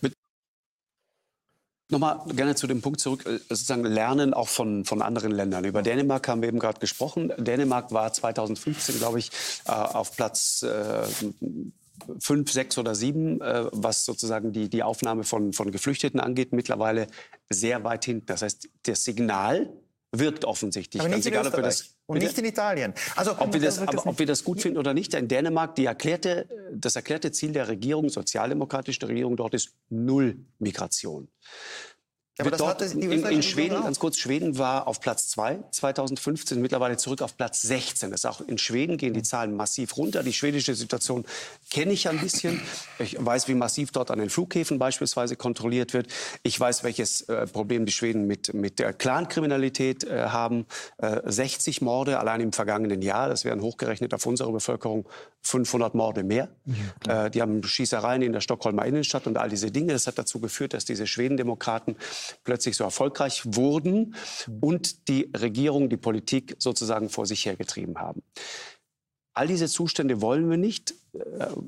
Nochmal 1.91 2.21
gerne 2.29 2.55
zu 2.55 2.69
dem 2.69 2.83
Punkt 2.83 3.01
zurück, 3.01 3.27
äh, 3.27 3.39
sozusagen 3.49 3.85
Lernen 3.85 4.33
auch 4.33 4.49
von, 4.49 4.85
von 4.85 5.03
anderen 5.03 5.33
Ländern. 5.33 5.65
Über 5.65 5.83
Dänemark 5.83 6.29
haben 6.29 6.41
wir 6.41 6.49
eben 6.49 6.61
gerade 6.61 6.79
gesprochen. 6.79 7.33
Dänemark 7.37 7.91
war 7.91 8.13
2015, 8.13 8.99
glaube 8.99 9.19
ich, 9.19 9.31
äh, 9.67 9.73
auf 9.73 10.15
Platz 10.15 10.63
äh, 10.63 11.03
fünf, 12.19 12.51
sechs 12.51 12.79
oder 12.79 12.95
sieben, 12.95 13.41
äh, 13.41 13.67
was 13.73 14.05
sozusagen 14.05 14.53
die, 14.53 14.69
die 14.69 14.83
Aufnahme 14.83 15.25
von, 15.25 15.53
von 15.53 15.71
Geflüchteten 15.71 16.21
angeht, 16.21 16.53
mittlerweile 16.53 17.07
sehr 17.49 17.85
weit 17.85 18.05
hinten. 18.05 18.27
Das 18.27 18.43
heißt, 18.43 18.69
das 18.85 19.05
Signal 19.05 19.73
wirkt 20.13 20.45
offensichtlich. 20.45 21.01
Aber 21.01 21.09
nicht 21.09 21.17
Ganz 21.17 21.27
in 21.27 21.33
egal, 21.33 21.47
ob 21.47 21.53
wir 21.53 21.59
Österreich 21.67 21.89
das, 21.89 21.97
und 22.07 22.15
Bitte? 22.15 22.27
nicht 22.27 22.39
in 22.39 22.45
Italien. 22.45 22.95
Also, 23.15 23.39
ob 23.39 23.53
wir 23.53 23.61
das, 23.61 23.79
wirkt 23.79 23.95
aber, 23.97 24.07
ob 24.07 24.19
wir 24.19 24.27
das 24.27 24.43
gut 24.43 24.61
finden 24.61 24.79
oder 24.79 24.93
nicht, 24.95 25.15
in 25.15 25.29
Dänemark, 25.29 25.77
erklärte, 25.85 26.49
das 26.73 26.97
erklärte 26.97 27.31
Ziel 27.31 27.53
der 27.53 27.69
Regierung, 27.69 28.09
sozialdemokratische 28.09 29.07
Regierung 29.07 29.37
dort 29.37 29.55
ist 29.55 29.73
Null 29.89 30.37
Migration. 30.59 31.29
Ja, 32.39 32.45
aber 32.45 32.51
das 32.51 32.59
dort, 32.59 32.83
in, 32.83 33.03
in 33.03 33.13
österreichische 33.13 33.51
Schweden, 33.51 33.77
auch. 33.77 33.85
ganz 33.85 33.99
kurz, 33.99 34.17
Schweden 34.17 34.57
war 34.57 34.87
auf 34.87 35.01
Platz 35.01 35.29
2 35.29 35.59
2015, 35.73 36.61
mittlerweile 36.61 36.97
zurück 36.97 37.23
auf 37.23 37.37
Platz 37.37 37.61
16. 37.63 38.11
Das 38.11 38.25
auch 38.25 38.41
in 38.41 38.57
Schweden 38.57 38.97
gehen 38.97 39.13
die 39.13 39.23
Zahlen 39.23 39.55
massiv 39.55 39.97
runter. 39.97 40.23
Die 40.23 40.33
schwedische 40.33 40.75
Situation 40.75 41.27
kenne 41.71 41.93
ich 41.93 42.09
ein 42.09 42.19
bisschen. 42.19 42.63
Ich 42.99 43.17
weiß, 43.19 43.49
wie 43.49 43.55
massiv 43.55 43.93
dort 43.93 44.11
an 44.11 44.19
den 44.19 44.31
Flughäfen 44.31 44.79
beispielsweise 44.79 45.37
kontrolliert 45.37 45.93
wird. 45.93 46.07
Ich 46.43 46.59
weiß, 46.59 46.83
welches 46.83 47.23
äh, 47.23 47.47
Problem 47.47 47.85
die 47.85 47.93
Schweden 47.93 48.27
mit, 48.27 48.55
mit 48.55 48.79
der 48.79 48.95
Clankriminalität 48.95 50.05
äh, 50.05 50.29
haben. 50.29 50.67
Äh, 50.99 51.21
60 51.25 51.83
Morde 51.83 52.19
allein 52.21 52.41
im 52.41 52.53
vergangenen 52.53 53.03
Jahr. 53.03 53.29
Das 53.29 53.45
wären 53.45 53.61
hochgerechnet 53.61 54.15
auf 54.15 54.25
unsere 54.25 54.53
Bevölkerung 54.53 55.07
500 55.43 55.95
Morde 55.95 56.23
mehr. 56.23 56.49
Äh, 57.07 57.31
die 57.31 57.43
haben 57.43 57.63
Schießereien 57.63 58.23
in 58.23 58.33
der 58.33 58.41
Stockholmer 58.41 58.85
Innenstadt 58.85 59.27
und 59.27 59.37
all 59.39 59.49
diese 59.49 59.71
Dinge. 59.71 59.93
Das 59.93 60.07
hat 60.07 60.19
dazu 60.19 60.41
geführt, 60.41 60.75
dass 60.75 60.85
diese 60.85 61.07
Schwedendemokraten 61.07 61.97
plötzlich 62.45 62.77
so 62.77 62.85
erfolgreich 62.85 63.43
wurden 63.47 64.15
und 64.61 65.09
die 65.09 65.31
Regierung, 65.37 65.89
die 65.89 65.97
Politik 65.97 66.57
sozusagen 66.59 67.09
vor 67.09 67.27
sich 67.27 67.47
hergetrieben 67.47 67.99
haben. 67.99 68.23
All 69.33 69.47
diese 69.47 69.69
Zustände 69.69 70.21
wollen 70.21 70.51
wir 70.51 70.57
nicht. 70.57 70.95
Äh, 71.13 71.19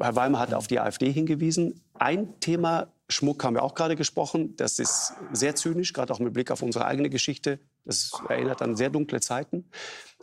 Herr 0.00 0.16
Weimar 0.16 0.40
hat 0.40 0.54
auf 0.54 0.66
die 0.66 0.80
AfD 0.80 1.10
hingewiesen. 1.12 1.80
Ein 1.94 2.38
Thema, 2.40 2.92
Schmuck 3.08 3.44
haben 3.44 3.54
wir 3.54 3.62
auch 3.62 3.74
gerade 3.74 3.94
gesprochen, 3.94 4.56
das 4.56 4.78
ist 4.78 5.12
sehr 5.32 5.54
zynisch, 5.54 5.92
gerade 5.92 6.12
auch 6.12 6.18
mit 6.18 6.32
Blick 6.32 6.50
auf 6.50 6.62
unsere 6.62 6.86
eigene 6.86 7.10
Geschichte. 7.10 7.60
Das 7.84 8.12
erinnert 8.28 8.62
an 8.62 8.76
sehr 8.76 8.90
dunkle 8.90 9.20
Zeiten. 9.20 9.68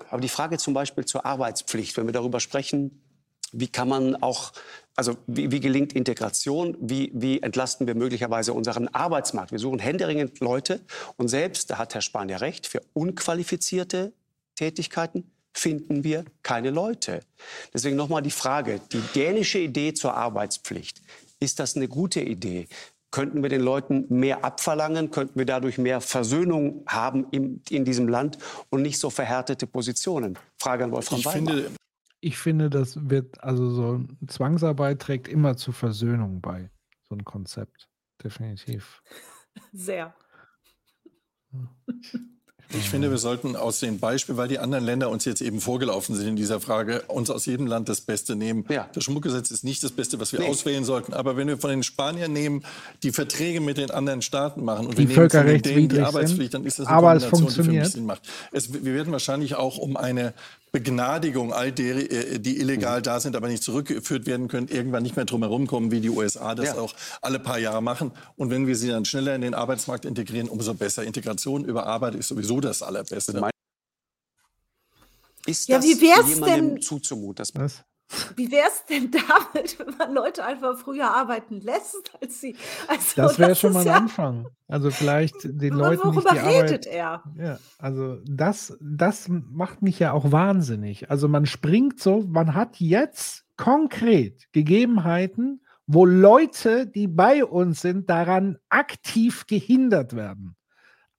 Aber 0.09 0.21
die 0.21 0.29
Frage 0.29 0.57
zum 0.57 0.73
Beispiel 0.73 1.05
zur 1.05 1.25
Arbeitspflicht, 1.25 1.97
wenn 1.97 2.05
wir 2.05 2.13
darüber 2.13 2.39
sprechen, 2.39 3.01
wie 3.51 3.67
kann 3.67 3.87
man 3.87 4.15
auch, 4.15 4.51
also 4.95 5.15
wie, 5.27 5.51
wie 5.51 5.59
gelingt 5.59 5.93
Integration, 5.93 6.77
wie, 6.79 7.11
wie, 7.13 7.41
entlasten 7.41 7.87
wir 7.87 7.95
möglicherweise 7.95 8.53
unseren 8.53 8.87
Arbeitsmarkt. 8.89 9.51
Wir 9.51 9.59
suchen 9.59 9.79
händeringend 9.79 10.39
Leute 10.39 10.81
und 11.17 11.27
selbst, 11.27 11.69
da 11.69 11.77
hat 11.77 11.93
Herr 11.93 12.01
Spahn 12.01 12.29
ja 12.29 12.37
recht, 12.37 12.67
für 12.67 12.81
unqualifizierte 12.93 14.13
Tätigkeiten 14.55 15.29
finden 15.53 16.03
wir 16.03 16.25
keine 16.43 16.69
Leute. 16.69 17.21
Deswegen 17.73 17.95
nochmal 17.95 18.21
die 18.21 18.31
Frage, 18.31 18.79
die 18.91 19.01
dänische 19.15 19.59
Idee 19.59 19.93
zur 19.93 20.13
Arbeitspflicht, 20.15 21.01
ist 21.39 21.59
das 21.59 21.75
eine 21.75 21.87
gute 21.87 22.21
Idee? 22.21 22.67
Könnten 23.11 23.41
wir 23.41 23.49
den 23.49 23.61
Leuten 23.61 24.05
mehr 24.09 24.43
abverlangen? 24.43 25.09
Könnten 25.09 25.39
wir 25.39 25.45
dadurch 25.45 25.79
mehr 25.79 25.99
Versöhnung 25.99 26.83
haben 26.87 27.25
in, 27.31 27.61
in 27.69 27.83
diesem 27.83 28.07
Land 28.07 28.37
und 28.69 28.83
nicht 28.83 28.99
so 28.99 29.09
verhärtete 29.09 29.65
Positionen? 29.65 30.37
Frage 30.57 30.83
an 30.83 30.91
Wolfram 30.91 31.19
ich 31.19 31.25
Weimar. 31.25 31.53
Finde, 31.53 31.71
ich 32.21 32.37
finde, 32.37 32.69
das 32.69 33.09
wird, 33.09 33.43
also 33.43 33.69
so 33.69 34.03
Zwangsarbeit 34.27 35.01
trägt 35.01 35.27
immer 35.27 35.57
zu 35.57 35.71
Versöhnung 35.71 36.41
bei. 36.41 36.69
So 37.07 37.15
ein 37.15 37.23
Konzept. 37.23 37.89
Definitiv. 38.23 39.01
Sehr. 39.71 40.13
Ich 42.71 42.87
finde, 42.87 43.09
wir 43.09 43.17
sollten 43.17 43.55
aus 43.55 43.79
den 43.79 43.99
Beispielen, 43.99 44.37
weil 44.37 44.47
die 44.47 44.59
anderen 44.59 44.85
Länder 44.85 45.09
uns 45.09 45.25
jetzt 45.25 45.41
eben 45.41 45.59
vorgelaufen 45.59 46.13
sind 46.15 46.27
in 46.27 46.35
dieser 46.35 46.59
Frage, 46.59 47.01
uns 47.07 47.31
aus 47.31 47.47
jedem 47.47 47.65
Land 47.65 47.89
das 47.89 48.01
Beste 48.01 48.35
nehmen. 48.35 48.63
Ja. 48.69 48.87
Das 48.93 49.05
Schmuckgesetz 49.05 49.49
ist 49.49 49.63
nicht 49.63 49.83
das 49.83 49.91
Beste, 49.91 50.19
was 50.19 50.33
wir 50.33 50.41
nee. 50.41 50.47
auswählen 50.47 50.83
sollten. 50.83 51.13
Aber 51.13 51.35
wenn 51.35 51.47
wir 51.47 51.57
von 51.57 51.71
den 51.71 51.81
Spaniern 51.81 52.31
nehmen, 52.31 52.63
die 53.01 53.11
Verträge 53.11 53.59
mit 53.59 53.77
den 53.77 53.89
anderen 53.89 54.21
Staaten 54.21 54.63
machen 54.63 54.85
und 54.85 54.99
die 54.99 55.09
wir 55.09 55.17
nehmen 55.17 55.29
von 55.31 55.61
denen 55.61 55.89
die 55.89 55.99
Arbeitspflicht, 55.99 56.53
dann 56.53 56.63
ist 56.63 56.77
das 56.77 56.85
eine 56.85 56.97
aber 56.97 57.19
Kombination, 57.19 57.47
die 57.47 57.71
für 57.71 57.79
mich 57.79 57.87
Sinn 57.89 58.05
macht. 58.05 58.21
Es, 58.51 58.71
wir 58.71 58.93
werden 58.93 59.11
wahrscheinlich 59.11 59.55
auch 59.55 59.79
um 59.79 59.97
eine 59.97 60.35
Begnadigung 60.71 61.53
all 61.53 61.71
derer, 61.71 61.99
äh, 61.99 62.39
die 62.39 62.59
illegal 62.59 63.01
da 63.01 63.19
sind, 63.19 63.35
aber 63.35 63.47
nicht 63.47 63.63
zurückgeführt 63.63 64.25
werden 64.25 64.47
können, 64.47 64.67
irgendwann 64.67 65.03
nicht 65.03 65.15
mehr 65.15 65.25
drum 65.25 65.41
herum 65.41 65.67
kommen, 65.67 65.91
wie 65.91 65.99
die 65.99 66.09
USA 66.09 66.55
das 66.55 66.67
ja. 66.67 66.75
auch 66.75 66.93
alle 67.21 67.39
paar 67.39 67.59
Jahre 67.59 67.81
machen. 67.81 68.11
Und 68.35 68.49
wenn 68.49 68.67
wir 68.67 68.75
sie 68.75 68.89
dann 68.89 69.05
schneller 69.05 69.35
in 69.35 69.41
den 69.41 69.53
Arbeitsmarkt 69.53 70.05
integrieren, 70.05 70.49
umso 70.49 70.73
besser. 70.73 71.03
Integration 71.03 71.65
über 71.65 71.85
Arbeit 71.85 72.15
ist 72.15 72.27
sowieso 72.27 72.59
das 72.59 72.81
Allerbeste. 72.83 73.41
Ist 75.45 75.67
ja, 75.67 75.77
das 75.77 75.85
wie 75.85 76.01
wär's 76.01 76.29
jemandem 76.29 76.75
denn- 76.75 76.81
zuzumuten? 76.81 77.35
Das 77.35 77.53
Was? 77.55 77.83
Wie 78.35 78.51
wäre 78.51 78.67
es 78.67 78.85
denn 78.85 79.11
damit, 79.53 79.77
wenn 79.79 79.97
man 79.97 80.13
Leute 80.13 80.43
einfach 80.43 80.77
früher 80.77 81.13
arbeiten 81.13 81.61
lässt, 81.61 82.11
als 82.21 82.41
sie. 82.41 82.55
Also, 82.87 83.13
Das 83.15 83.37
wäre 83.37 83.55
schon 83.55 83.73
mal 83.73 83.81
ein 83.81 83.87
ja, 83.87 83.95
Anfang. 83.95 84.47
Also 84.67 84.89
vielleicht 84.89 85.35
den 85.43 85.73
Leuten 85.73 86.07
nicht 86.07 86.15
worüber 86.15 86.31
die 86.33 86.39
Arbeit. 86.39 86.63
redet 86.63 86.87
er? 86.87 87.23
Ja, 87.35 87.59
also 87.77 88.17
das, 88.25 88.77
das 88.81 89.27
macht 89.29 89.81
mich 89.81 89.99
ja 89.99 90.13
auch 90.13 90.31
wahnsinnig. 90.31 91.09
Also 91.11 91.27
man 91.27 91.45
springt 91.45 91.99
so, 91.99 92.23
man 92.27 92.55
hat 92.55 92.79
jetzt 92.79 93.45
konkret 93.57 94.47
Gegebenheiten, 94.53 95.61
wo 95.85 96.05
Leute, 96.05 96.87
die 96.87 97.07
bei 97.07 97.43
uns 97.43 97.81
sind, 97.81 98.09
daran 98.09 98.57
aktiv 98.69 99.45
gehindert 99.47 100.15
werden, 100.15 100.55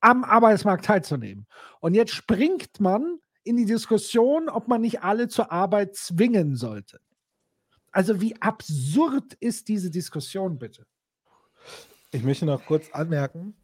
am 0.01 0.25
Arbeitsmarkt 0.25 0.85
teilzunehmen. 0.85 1.47
Und 1.81 1.95
jetzt 1.95 2.15
springt 2.15 2.81
man 2.81 3.19
in 3.51 3.57
die 3.57 3.67
Diskussion, 3.67 4.49
ob 4.49 4.69
man 4.69 4.81
nicht 4.81 5.03
alle 5.03 5.27
zur 5.27 5.51
Arbeit 5.51 5.97
zwingen 5.97 6.55
sollte. 6.55 7.01
Also 7.91 8.21
wie 8.21 8.41
absurd 8.41 9.35
ist 9.41 9.67
diese 9.67 9.91
Diskussion 9.91 10.57
bitte? 10.57 10.87
Ich 12.13 12.23
möchte 12.23 12.47
noch 12.47 12.65
kurz 12.65 12.91
anmerken, 12.93 13.55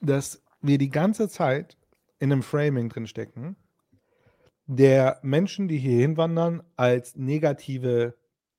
dass 0.00 0.42
wir 0.60 0.78
die 0.78 0.90
ganze 0.90 1.28
Zeit 1.28 1.76
in 2.18 2.32
einem 2.32 2.42
Framing 2.42 2.88
drin 2.88 3.06
stecken, 3.06 3.54
der 4.66 5.20
Menschen, 5.22 5.68
die 5.68 5.78
hier 5.78 6.00
hinwandern, 6.00 6.64
als 6.74 7.14
negative 7.14 8.16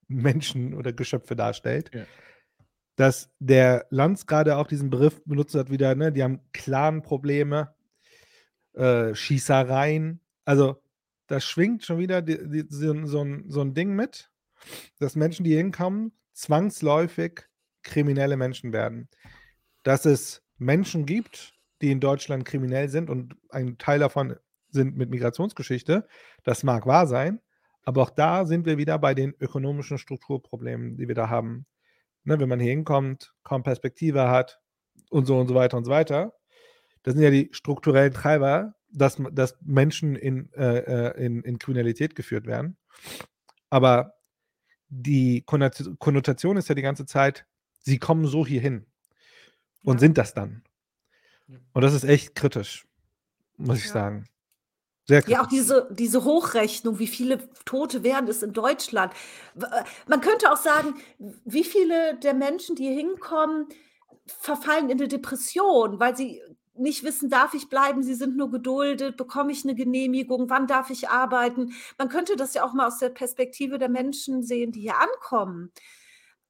Menschen 0.07 0.73
oder 0.73 0.93
Geschöpfe 0.93 1.35
darstellt. 1.35 1.91
Ja. 1.93 2.05
Dass 2.95 3.29
der 3.39 3.87
Lanz 3.89 4.25
gerade 4.25 4.55
auch 4.55 4.67
diesen 4.67 4.89
Begriff 4.89 5.21
benutzt 5.25 5.53
hat, 5.53 5.69
wieder, 5.69 5.93
ne, 5.95 6.13
die 6.13 6.23
haben 6.23 6.39
Clan-Probleme, 6.53 7.75
äh, 8.73 9.13
Schießereien. 9.13 10.21
Also, 10.47 10.81
da 11.27 11.41
schwingt 11.41 11.83
schon 11.83 11.97
wieder 11.97 12.21
die, 12.21 12.37
die, 12.47 12.65
so, 12.69 13.05
so, 13.05 13.21
ein, 13.21 13.43
so 13.49 13.59
ein 13.59 13.73
Ding 13.73 13.93
mit, 13.93 14.31
dass 14.97 15.17
Menschen, 15.17 15.43
die 15.43 15.57
hinkommen, 15.57 16.13
zwangsläufig 16.31 17.41
kriminelle 17.83 18.37
Menschen 18.37 18.71
werden. 18.71 19.09
Dass 19.83 20.05
es 20.05 20.41
Menschen 20.57 21.05
gibt, 21.05 21.53
die 21.81 21.91
in 21.91 21.99
Deutschland 21.99 22.45
kriminell 22.45 22.87
sind 22.87 23.09
und 23.09 23.35
ein 23.49 23.77
Teil 23.77 23.99
davon 23.99 24.37
sind 24.69 24.95
mit 24.95 25.09
Migrationsgeschichte, 25.09 26.07
das 26.45 26.63
mag 26.63 26.85
wahr 26.85 27.07
sein, 27.07 27.41
aber 27.83 28.03
auch 28.03 28.09
da 28.09 28.45
sind 28.45 28.65
wir 28.65 28.77
wieder 28.77 28.97
bei 28.99 29.13
den 29.13 29.33
ökonomischen 29.41 29.97
Strukturproblemen, 29.97 30.95
die 30.95 31.09
wir 31.09 31.15
da 31.15 31.29
haben. 31.29 31.65
Ne, 32.23 32.39
wenn 32.39 32.47
man 32.47 32.61
hier 32.61 32.71
hinkommt, 32.71 33.33
kaum 33.43 33.63
Perspektive 33.63 34.29
hat 34.29 34.61
und 35.09 35.25
so 35.25 35.37
und 35.37 35.49
so 35.49 35.55
weiter 35.55 35.75
und 35.75 35.83
so 35.83 35.91
weiter. 35.91 36.33
Das 37.03 37.15
sind 37.15 37.23
ja 37.23 37.31
die 37.31 37.49
strukturellen 37.51 38.13
Treiber, 38.13 38.76
dass, 38.89 39.17
dass 39.31 39.57
Menschen 39.61 40.15
in, 40.15 40.51
äh, 40.53 40.77
äh, 41.11 41.25
in, 41.25 41.41
in 41.43 41.59
Kriminalität 41.59 42.15
geführt 42.15 42.45
werden. 42.47 42.77
Aber 43.69 44.13
die 44.89 45.43
Konnot- 45.45 45.97
Konnotation 45.99 46.57
ist 46.57 46.69
ja 46.69 46.75
die 46.75 46.81
ganze 46.81 47.05
Zeit, 47.05 47.45
sie 47.81 47.99
kommen 47.99 48.25
so 48.25 48.45
hierhin 48.45 48.85
und 49.83 49.99
sind 49.99 50.17
das 50.17 50.33
dann. 50.33 50.63
Und 51.73 51.81
das 51.81 51.93
ist 51.93 52.03
echt 52.03 52.35
kritisch, 52.35 52.87
muss 53.57 53.79
ich 53.79 53.85
Ja. 53.85 53.91
sagen. 53.93 54.27
Sehr 55.05 55.21
kritisch. 55.21 55.33
Ja, 55.37 55.43
auch 55.43 55.47
diese, 55.47 55.87
diese 55.91 56.23
Hochrechnung, 56.25 56.99
wie 56.99 57.07
viele 57.07 57.49
Tote 57.63 58.03
wären 58.03 58.27
es 58.27 58.43
in 58.43 58.51
Deutschland. 58.51 59.13
Äh, 59.55 59.83
Man 60.07 60.19
könnte 60.21 60.51
auch 60.51 60.57
sagen, 60.57 60.95
wie 61.45 61.63
viele 61.63 62.17
der 62.19 62.33
Menschen, 62.33 62.75
die 62.75 62.83
hier 62.83 62.95
hinkommen, 62.95 63.67
verfallen 64.25 64.89
in 64.89 64.97
eine 64.99 65.07
Depression, 65.07 65.99
weil 66.01 66.17
sie 66.17 66.41
nicht 66.79 67.03
wissen, 67.03 67.29
darf 67.29 67.53
ich 67.53 67.69
bleiben, 67.69 68.03
sie 68.03 68.15
sind 68.15 68.37
nur 68.37 68.51
geduldet, 68.51 69.17
bekomme 69.17 69.51
ich 69.51 69.63
eine 69.63 69.75
Genehmigung, 69.75 70.49
wann 70.49 70.67
darf 70.67 70.89
ich 70.89 71.09
arbeiten. 71.09 71.73
Man 71.97 72.09
könnte 72.09 72.35
das 72.35 72.53
ja 72.53 72.63
auch 72.63 72.73
mal 72.73 72.87
aus 72.87 72.99
der 72.99 73.09
Perspektive 73.09 73.77
der 73.77 73.89
Menschen 73.89 74.43
sehen, 74.43 74.71
die 74.71 74.81
hier 74.81 74.97
ankommen. 74.97 75.71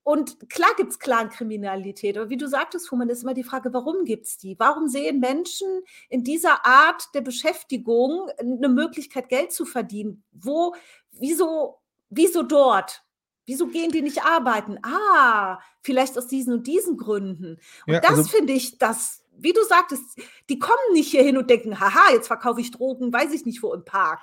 Und 0.03 0.49
klar 0.49 0.69
gibt 0.77 0.91
es 0.91 0.99
Clankriminalität, 0.99 2.17
aber 2.17 2.29
wie 2.29 2.37
du 2.37 2.47
sagtest, 2.47 2.87
Fuhrmann, 2.87 3.09
ist 3.09 3.23
immer 3.23 3.33
die 3.33 3.43
Frage, 3.43 3.73
warum 3.73 4.05
gibt 4.05 4.25
es 4.25 4.37
die? 4.37 4.57
Warum 4.57 4.87
sehen 4.87 5.19
Menschen 5.19 5.67
in 6.07 6.23
dieser 6.23 6.65
Art 6.65 7.13
der 7.13 7.19
Beschäftigung 7.19 8.29
eine 8.39 8.69
Möglichkeit, 8.69 9.27
Geld 9.27 9.51
zu 9.51 9.65
verdienen? 9.65 10.23
Wo, 10.31 10.73
wieso, 11.11 11.79
wieso 12.09 12.43
dort? 12.43 13.03
Wieso 13.47 13.67
gehen 13.67 13.91
die 13.91 14.01
nicht 14.01 14.23
arbeiten? 14.23 14.77
Ah, 14.83 15.59
vielleicht 15.81 16.17
aus 16.17 16.27
diesen 16.27 16.53
und 16.53 16.67
diesen 16.67 16.97
Gründen. 16.97 17.57
Und 17.87 17.93
Ja, 17.93 18.01
das 18.01 18.11
also- 18.11 18.23
finde 18.29 18.53
ich, 18.53 18.77
das, 18.77 19.23
wie 19.37 19.53
du 19.53 19.63
sagtest, 19.63 20.03
die 20.49 20.59
kommen 20.59 20.93
nicht 20.93 21.09
hier 21.09 21.23
hin 21.23 21.37
und 21.37 21.49
denken, 21.49 21.79
haha, 21.79 22.11
jetzt 22.13 22.27
verkaufe 22.27 22.59
ich 22.59 22.71
Drogen, 22.71 23.11
weiß 23.11 23.31
ich 23.31 23.45
nicht 23.45 23.63
wo 23.63 23.73
im 23.73 23.85
Park. 23.85 24.19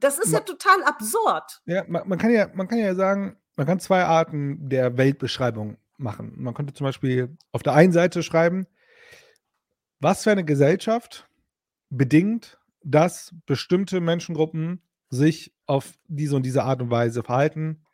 Das 0.00 0.18
ist 0.18 0.32
ja 0.32 0.40
total 0.40 0.82
absurd. 0.84 1.60
Ja, 1.66 1.84
man, 1.86 2.08
man, 2.08 2.18
kann 2.18 2.30
ja, 2.30 2.48
man 2.54 2.66
kann 2.66 2.78
ja 2.78 2.94
sagen, 2.94 3.36
man 3.54 3.66
kann 3.66 3.80
zwei 3.80 4.02
Arten 4.04 4.70
der 4.70 4.96
Weltbeschreibung 4.96 5.76
machen. 5.98 6.32
Man 6.38 6.54
könnte 6.54 6.72
zum 6.72 6.86
Beispiel 6.86 7.36
auf 7.52 7.62
der 7.62 7.74
einen 7.74 7.92
Seite 7.92 8.22
schreiben, 8.22 8.66
was 10.00 10.22
für 10.24 10.30
eine 10.30 10.44
Gesellschaft 10.44 11.28
bedingt, 11.90 12.58
dass 12.82 13.34
bestimmte 13.44 14.00
Menschengruppen 14.00 14.80
sich 15.10 15.54
auf 15.66 15.92
diese 16.08 16.36
und 16.36 16.44
diese 16.44 16.64
Art 16.64 16.80
und 16.80 16.90
Weise 16.90 17.22
verhalten. 17.22 17.84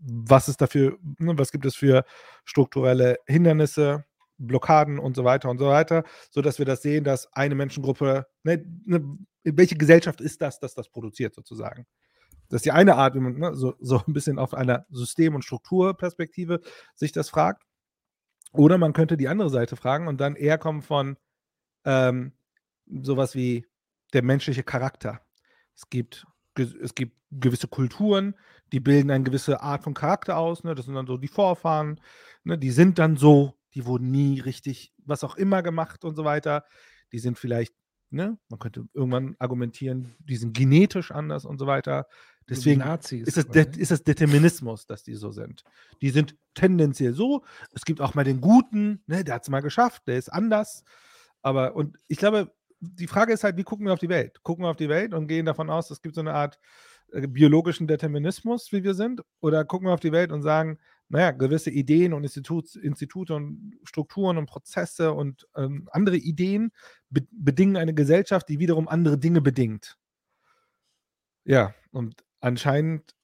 Was 0.00 0.48
ist 0.48 0.60
dafür, 0.60 0.98
ne, 1.18 1.36
was 1.38 1.52
gibt 1.52 1.66
es 1.66 1.74
für 1.74 2.04
strukturelle 2.44 3.18
Hindernisse, 3.26 4.04
Blockaden 4.38 4.98
und 4.98 5.16
so 5.16 5.24
weiter 5.24 5.50
und 5.50 5.58
so 5.58 5.66
weiter, 5.66 6.04
sodass 6.30 6.58
wir 6.58 6.66
das 6.66 6.82
sehen, 6.82 7.04
dass 7.04 7.32
eine 7.32 7.54
Menschengruppe, 7.54 8.26
ne, 8.44 8.64
ne, 8.84 9.18
welche 9.44 9.76
Gesellschaft 9.76 10.20
ist 10.20 10.40
das, 10.42 10.60
dass 10.60 10.74
das 10.74 10.88
produziert 10.88 11.34
sozusagen? 11.34 11.86
Das 12.48 12.58
ist 12.58 12.64
die 12.64 12.72
eine 12.72 12.96
Art, 12.96 13.14
wie 13.14 13.20
man 13.20 13.38
ne, 13.38 13.54
so, 13.54 13.74
so 13.80 14.02
ein 14.06 14.12
bisschen 14.12 14.38
auf 14.38 14.54
einer 14.54 14.86
System- 14.90 15.34
und 15.34 15.42
Strukturperspektive 15.42 16.60
sich 16.94 17.12
das 17.12 17.28
fragt. 17.28 17.64
Oder 18.52 18.78
man 18.78 18.94
könnte 18.94 19.16
die 19.16 19.28
andere 19.28 19.50
Seite 19.50 19.76
fragen 19.76 20.08
und 20.08 20.20
dann 20.20 20.34
eher 20.34 20.56
kommen 20.56 20.82
von 20.82 21.18
ähm, 21.84 22.32
sowas 22.86 23.34
wie 23.34 23.66
der 24.14 24.22
menschliche 24.22 24.62
Charakter. 24.62 25.20
Es 25.74 25.90
gibt, 25.90 26.26
es 26.56 26.94
gibt 26.94 27.16
gewisse 27.30 27.68
Kulturen, 27.68 28.34
die 28.72 28.80
bilden 28.80 29.10
eine 29.10 29.24
gewisse 29.24 29.60
Art 29.60 29.82
von 29.82 29.94
Charakter 29.94 30.36
aus. 30.36 30.64
Ne? 30.64 30.74
Das 30.74 30.86
sind 30.86 30.94
dann 30.94 31.06
so 31.06 31.16
die 31.16 31.28
Vorfahren. 31.28 32.00
Ne? 32.44 32.58
Die 32.58 32.70
sind 32.70 32.98
dann 32.98 33.16
so, 33.16 33.54
die 33.74 33.86
wurden 33.86 34.10
nie 34.10 34.40
richtig, 34.40 34.92
was 35.04 35.24
auch 35.24 35.36
immer 35.36 35.62
gemacht 35.62 36.04
und 36.04 36.16
so 36.16 36.24
weiter. 36.24 36.64
Die 37.12 37.18
sind 37.18 37.38
vielleicht, 37.38 37.74
ne? 38.10 38.38
man 38.48 38.58
könnte 38.58 38.84
irgendwann 38.92 39.36
argumentieren, 39.38 40.14
die 40.18 40.36
sind 40.36 40.56
genetisch 40.56 41.10
anders 41.10 41.44
und 41.44 41.58
so 41.58 41.66
weiter. 41.66 42.06
Deswegen 42.48 42.80
Nazis 42.80 43.28
ist 43.28 43.36
es, 43.36 43.46
quasi. 43.46 43.58
Det 43.58 43.76
ist 43.76 43.90
es 43.90 44.02
Determinismus, 44.04 44.86
dass 44.86 45.02
die 45.02 45.14
so 45.14 45.30
sind. 45.30 45.64
Die 46.00 46.10
sind 46.10 46.34
tendenziell 46.54 47.12
so. 47.12 47.44
Es 47.72 47.84
gibt 47.84 48.00
auch 48.00 48.14
mal 48.14 48.24
den 48.24 48.40
Guten, 48.40 49.02
ne, 49.06 49.22
der 49.22 49.34
hat 49.34 49.42
es 49.42 49.50
mal 49.50 49.60
geschafft, 49.60 50.06
der 50.06 50.16
ist 50.16 50.32
anders. 50.32 50.82
Aber, 51.42 51.76
und 51.76 51.98
ich 52.08 52.18
glaube, 52.18 52.50
die 52.80 53.06
Frage 53.06 53.32
ist 53.32 53.44
halt, 53.44 53.56
wie 53.56 53.64
gucken 53.64 53.86
wir 53.86 53.92
auf 53.92 53.98
die 53.98 54.08
Welt? 54.08 54.42
Gucken 54.42 54.64
wir 54.64 54.70
auf 54.70 54.76
die 54.76 54.88
Welt 54.88 55.12
und 55.12 55.26
gehen 55.26 55.44
davon 55.44 55.68
aus, 55.68 55.90
es 55.90 56.00
gibt 56.00 56.14
so 56.14 56.20
eine 56.20 56.32
Art 56.32 56.58
biologischen 57.12 57.86
Determinismus, 57.86 58.72
wie 58.72 58.84
wir 58.84 58.94
sind? 58.94 59.22
Oder 59.40 59.64
gucken 59.64 59.88
wir 59.88 59.94
auf 59.94 60.00
die 60.00 60.12
Welt 60.12 60.32
und 60.32 60.42
sagen, 60.42 60.78
naja, 61.08 61.30
gewisse 61.30 61.70
Ideen 61.70 62.12
und 62.12 62.22
Institut, 62.22 62.76
Institute 62.76 63.34
und 63.34 63.78
Strukturen 63.84 64.36
und 64.36 64.46
Prozesse 64.46 65.12
und 65.12 65.48
ähm, 65.56 65.88
andere 65.92 66.16
Ideen 66.16 66.70
be 67.08 67.26
bedingen 67.30 67.76
eine 67.76 67.94
Gesellschaft, 67.94 68.48
die 68.48 68.58
wiederum 68.58 68.88
andere 68.88 69.18
Dinge 69.18 69.40
bedingt. 69.40 69.96
Ja, 71.44 71.74
und 71.92 72.22
anscheinend 72.40 73.14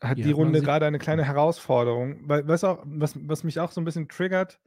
hat 0.00 0.18
Wie 0.18 0.22
die 0.22 0.32
Runde 0.32 0.60
gerade 0.60 0.86
eine 0.86 0.98
kleine 0.98 1.24
Herausforderung, 1.24 2.28
weil 2.28 2.46
was, 2.46 2.62
auch, 2.62 2.82
was, 2.84 3.14
was 3.26 3.42
mich 3.42 3.58
auch 3.58 3.72
so 3.72 3.80
ein 3.80 3.84
bisschen 3.84 4.08
triggert, 4.08 4.60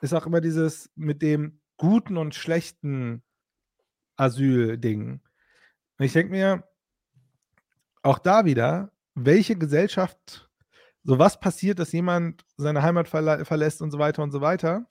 ist 0.00 0.12
auch 0.12 0.26
immer 0.26 0.40
dieses 0.40 0.90
mit 0.94 1.22
dem 1.22 1.60
guten 1.76 2.16
und 2.16 2.34
schlechten 2.34 3.22
Asyl-Ding. 4.16 5.20
Ich 5.98 6.12
denke 6.12 6.30
mir, 6.30 6.64
auch 8.04 8.18
da 8.18 8.44
wieder, 8.44 8.90
welche 9.14 9.56
Gesellschaft, 9.56 10.48
so 11.02 11.18
was 11.18 11.40
passiert, 11.40 11.78
dass 11.78 11.92
jemand 11.92 12.44
seine 12.56 12.82
Heimat 12.82 13.08
verla 13.08 13.44
verlässt 13.44 13.82
und 13.82 13.90
so 13.90 13.98
weiter 13.98 14.22
und 14.22 14.30
so 14.30 14.40
weiter. 14.40 14.86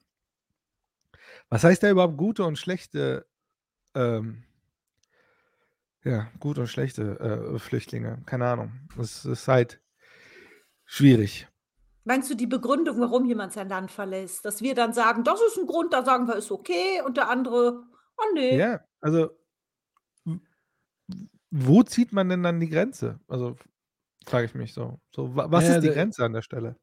Was 1.50 1.64
heißt 1.64 1.84
da 1.84 1.90
überhaupt 1.90 2.18
gute 2.18 2.46
und 2.46 2.58
schlechte, 2.58 3.26
ähm, 3.96 4.44
ja, 6.04 6.28
gute 6.40 6.62
und 6.62 6.68
schlechte 6.68 7.20
äh, 7.20 7.60
Flüchtlinge? 7.60 8.22
Keine 8.26 8.48
Ahnung. 8.48 8.72
Das 8.98 9.26
ist 9.26 9.48
halt 9.48 9.80
schwierig. 10.86 11.48
Meinst 12.06 12.30
du 12.30 12.36
die 12.36 12.48
Begründung, 12.48 13.00
warum 13.00 13.26
jemand 13.26 13.54
sein 13.54 13.70
Land 13.70 13.92
verlässt? 13.92 14.44
Dass 14.44 14.62
wir 14.62 14.76
dann 14.76 14.94
sagen, 14.94 15.24
das 15.24 15.40
ist 15.42 15.58
ein 15.58 15.68
Grund, 15.68 15.94
da 15.94 16.04
sagen 16.04 16.28
wir, 16.28 16.36
ist 16.36 16.52
okay, 16.52 17.02
und 17.06 17.18
der 17.18 17.30
andere, 17.30 17.84
oh 18.18 18.34
nee. 18.34 18.58
Ja, 18.58 18.82
also 19.00 19.30
wo 21.56 21.84
zieht 21.84 22.12
man 22.14 22.30
denn 22.30 22.42
dann 22.42 22.60
die 22.60 22.70
Grenze? 22.70 23.20
Also 23.28 23.56
frage 24.26 24.46
ich 24.48 24.56
mich 24.56 24.74
so. 24.74 25.00
so 25.12 25.36
wa- 25.36 25.48
was 25.52 25.66
Ja, 25.68 25.76
ist 25.76 25.82
die 25.84 25.88
da- 25.90 25.94
Grenze 25.94 26.26
an 26.26 26.34
der 26.34 26.42
Stelle? 26.42 26.76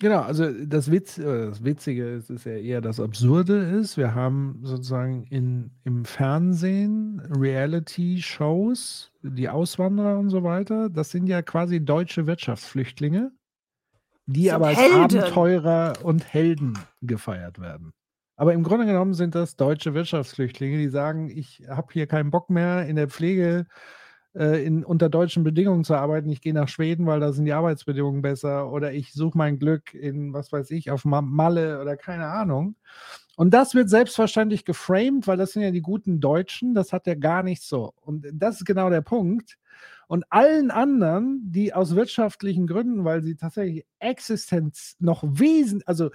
Genau, 0.00 0.22
also 0.22 0.50
das, 0.64 0.90
Witz, 0.90 1.18
äh, 1.18 1.46
das 1.48 1.62
Witzige 1.62 2.08
ist, 2.14 2.30
ist 2.30 2.44
ja 2.44 2.56
eher 2.56 2.80
das 2.80 2.98
Absurde 2.98 3.58
ist, 3.58 3.96
wir 3.96 4.14
haben 4.14 4.58
sozusagen 4.64 5.24
in, 5.24 5.70
im 5.84 6.04
Fernsehen 6.06 7.20
Reality-Shows, 7.30 9.12
die 9.22 9.48
Auswanderer 9.48 10.18
und 10.18 10.30
so 10.30 10.42
weiter, 10.42 10.88
das 10.90 11.10
sind 11.10 11.26
ja 11.28 11.42
quasi 11.42 11.84
deutsche 11.84 12.26
Wirtschaftsflüchtlinge, 12.26 13.32
die 14.26 14.50
aber 14.50 14.68
als 14.68 14.78
Helden. 14.78 15.02
Abenteurer 15.20 15.92
und 16.02 16.24
Helden 16.32 16.78
gefeiert 17.02 17.58
werden. 17.60 17.92
Aber 18.42 18.54
im 18.54 18.64
Grunde 18.64 18.86
genommen 18.86 19.14
sind 19.14 19.36
das 19.36 19.54
deutsche 19.54 19.94
Wirtschaftsflüchtlinge, 19.94 20.76
die 20.76 20.88
sagen, 20.88 21.30
ich 21.30 21.62
habe 21.68 21.92
hier 21.92 22.08
keinen 22.08 22.32
Bock 22.32 22.50
mehr 22.50 22.88
in 22.88 22.96
der 22.96 23.06
Pflege 23.06 23.66
äh, 24.34 24.66
in, 24.66 24.84
unter 24.84 25.08
deutschen 25.08 25.44
Bedingungen 25.44 25.84
zu 25.84 25.94
arbeiten. 25.94 26.28
Ich 26.28 26.40
gehe 26.40 26.52
nach 26.52 26.66
Schweden, 26.66 27.06
weil 27.06 27.20
da 27.20 27.32
sind 27.32 27.44
die 27.44 27.52
Arbeitsbedingungen 27.52 28.20
besser. 28.20 28.72
Oder 28.72 28.94
ich 28.94 29.12
suche 29.12 29.38
mein 29.38 29.60
Glück 29.60 29.94
in, 29.94 30.32
was 30.32 30.50
weiß 30.50 30.72
ich, 30.72 30.90
auf 30.90 31.04
Ma- 31.04 31.22
Malle 31.22 31.80
oder 31.80 31.96
keine 31.96 32.26
Ahnung. 32.26 32.74
Und 33.36 33.54
das 33.54 33.76
wird 33.76 33.88
selbstverständlich 33.88 34.64
geframed, 34.64 35.28
weil 35.28 35.36
das 35.36 35.52
sind 35.52 35.62
ja 35.62 35.70
die 35.70 35.80
guten 35.80 36.18
Deutschen. 36.18 36.74
Das 36.74 36.92
hat 36.92 37.06
ja 37.06 37.14
gar 37.14 37.44
nicht 37.44 37.62
so. 37.62 37.94
Und 38.00 38.26
das 38.32 38.56
ist 38.56 38.64
genau 38.64 38.90
der 38.90 39.02
Punkt. 39.02 39.56
Und 40.08 40.24
allen 40.30 40.72
anderen, 40.72 41.42
die 41.44 41.74
aus 41.74 41.94
wirtschaftlichen 41.94 42.66
Gründen, 42.66 43.04
weil 43.04 43.22
sie 43.22 43.36
tatsächlich 43.36 43.86
Existenz 44.00 44.96
noch 44.98 45.22
wesentlich, 45.22 45.86
also 45.86 46.10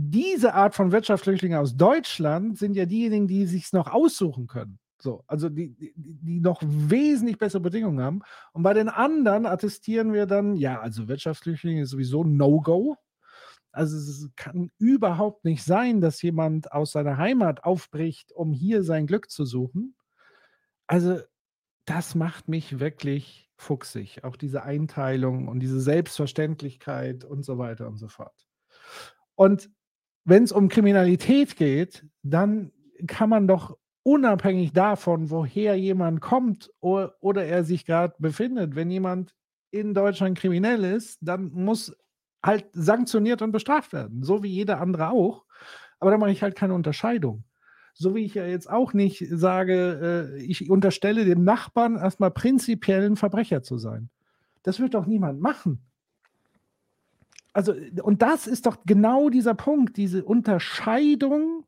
diese 0.00 0.54
Art 0.54 0.76
von 0.76 0.92
Wirtschaftsflüchtlingen 0.92 1.58
aus 1.58 1.76
Deutschland 1.76 2.56
sind 2.56 2.76
ja 2.76 2.86
diejenigen, 2.86 3.26
die 3.26 3.46
sich 3.46 3.72
noch 3.72 3.88
aussuchen 3.88 4.46
können. 4.46 4.78
So, 5.00 5.24
also 5.26 5.48
die, 5.48 5.74
die, 5.74 5.92
die 5.96 6.40
noch 6.40 6.62
wesentlich 6.64 7.36
bessere 7.36 7.62
Bedingungen 7.62 8.00
haben. 8.00 8.20
Und 8.52 8.62
bei 8.62 8.74
den 8.74 8.88
anderen 8.88 9.44
attestieren 9.44 10.12
wir 10.12 10.26
dann, 10.26 10.54
ja, 10.54 10.80
also 10.80 11.08
Wirtschaftsflüchtlinge 11.08 11.82
ist 11.82 11.90
sowieso 11.90 12.22
No-Go. 12.22 12.96
Also 13.72 13.96
es 13.96 14.28
kann 14.36 14.70
überhaupt 14.78 15.44
nicht 15.44 15.64
sein, 15.64 16.00
dass 16.00 16.22
jemand 16.22 16.70
aus 16.70 16.92
seiner 16.92 17.16
Heimat 17.16 17.64
aufbricht, 17.64 18.30
um 18.30 18.52
hier 18.52 18.84
sein 18.84 19.08
Glück 19.08 19.30
zu 19.30 19.44
suchen. 19.44 19.96
Also 20.86 21.18
das 21.86 22.14
macht 22.14 22.46
mich 22.46 22.78
wirklich 22.78 23.50
fuchsig. 23.56 24.22
Auch 24.22 24.36
diese 24.36 24.62
Einteilung 24.62 25.48
und 25.48 25.58
diese 25.58 25.80
Selbstverständlichkeit 25.80 27.24
und 27.24 27.44
so 27.44 27.58
weiter 27.58 27.88
und 27.88 27.96
so 27.96 28.06
fort. 28.06 28.46
Und 29.34 29.70
wenn 30.28 30.44
es 30.44 30.52
um 30.52 30.68
Kriminalität 30.68 31.56
geht, 31.56 32.04
dann 32.22 32.70
kann 33.06 33.30
man 33.30 33.48
doch 33.48 33.78
unabhängig 34.02 34.74
davon, 34.74 35.30
woher 35.30 35.78
jemand 35.78 36.20
kommt 36.20 36.70
oder 36.80 37.44
er 37.44 37.64
sich 37.64 37.86
gerade 37.86 38.14
befindet, 38.18 38.76
wenn 38.76 38.90
jemand 38.90 39.34
in 39.70 39.94
Deutschland 39.94 40.36
kriminell 40.38 40.84
ist, 40.84 41.18
dann 41.22 41.50
muss 41.52 41.96
halt 42.44 42.66
sanktioniert 42.72 43.40
und 43.40 43.52
bestraft 43.52 43.94
werden, 43.94 44.22
so 44.22 44.42
wie 44.42 44.48
jeder 44.48 44.80
andere 44.80 45.10
auch. 45.10 45.44
Aber 45.98 46.10
da 46.10 46.18
mache 46.18 46.30
ich 46.30 46.42
halt 46.42 46.56
keine 46.56 46.74
Unterscheidung. 46.74 47.44
So 47.94 48.14
wie 48.14 48.24
ich 48.24 48.34
ja 48.34 48.46
jetzt 48.46 48.68
auch 48.68 48.92
nicht 48.92 49.26
sage, 49.30 50.34
äh, 50.36 50.42
ich 50.42 50.70
unterstelle 50.70 51.24
dem 51.24 51.42
Nachbarn 51.42 51.96
erstmal 51.96 52.30
prinzipiell 52.30 53.06
ein 53.06 53.16
Verbrecher 53.16 53.62
zu 53.62 53.78
sein. 53.78 54.10
Das 54.62 54.78
wird 54.78 54.92
doch 54.92 55.06
niemand 55.06 55.40
machen. 55.40 55.88
Also, 57.58 57.74
und 58.04 58.22
das 58.22 58.46
ist 58.46 58.66
doch 58.66 58.84
genau 58.86 59.30
dieser 59.30 59.56
Punkt, 59.56 59.96
diese 59.96 60.24
Unterscheidung 60.24 61.66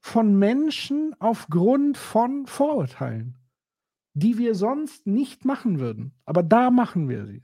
von 0.00 0.38
Menschen 0.38 1.16
aufgrund 1.18 1.96
von 1.96 2.44
Vorurteilen, 2.44 3.38
die 4.12 4.36
wir 4.36 4.54
sonst 4.54 5.06
nicht 5.06 5.46
machen 5.46 5.80
würden. 5.80 6.12
Aber 6.26 6.42
da 6.42 6.70
machen 6.70 7.08
wir 7.08 7.24
sie. 7.24 7.42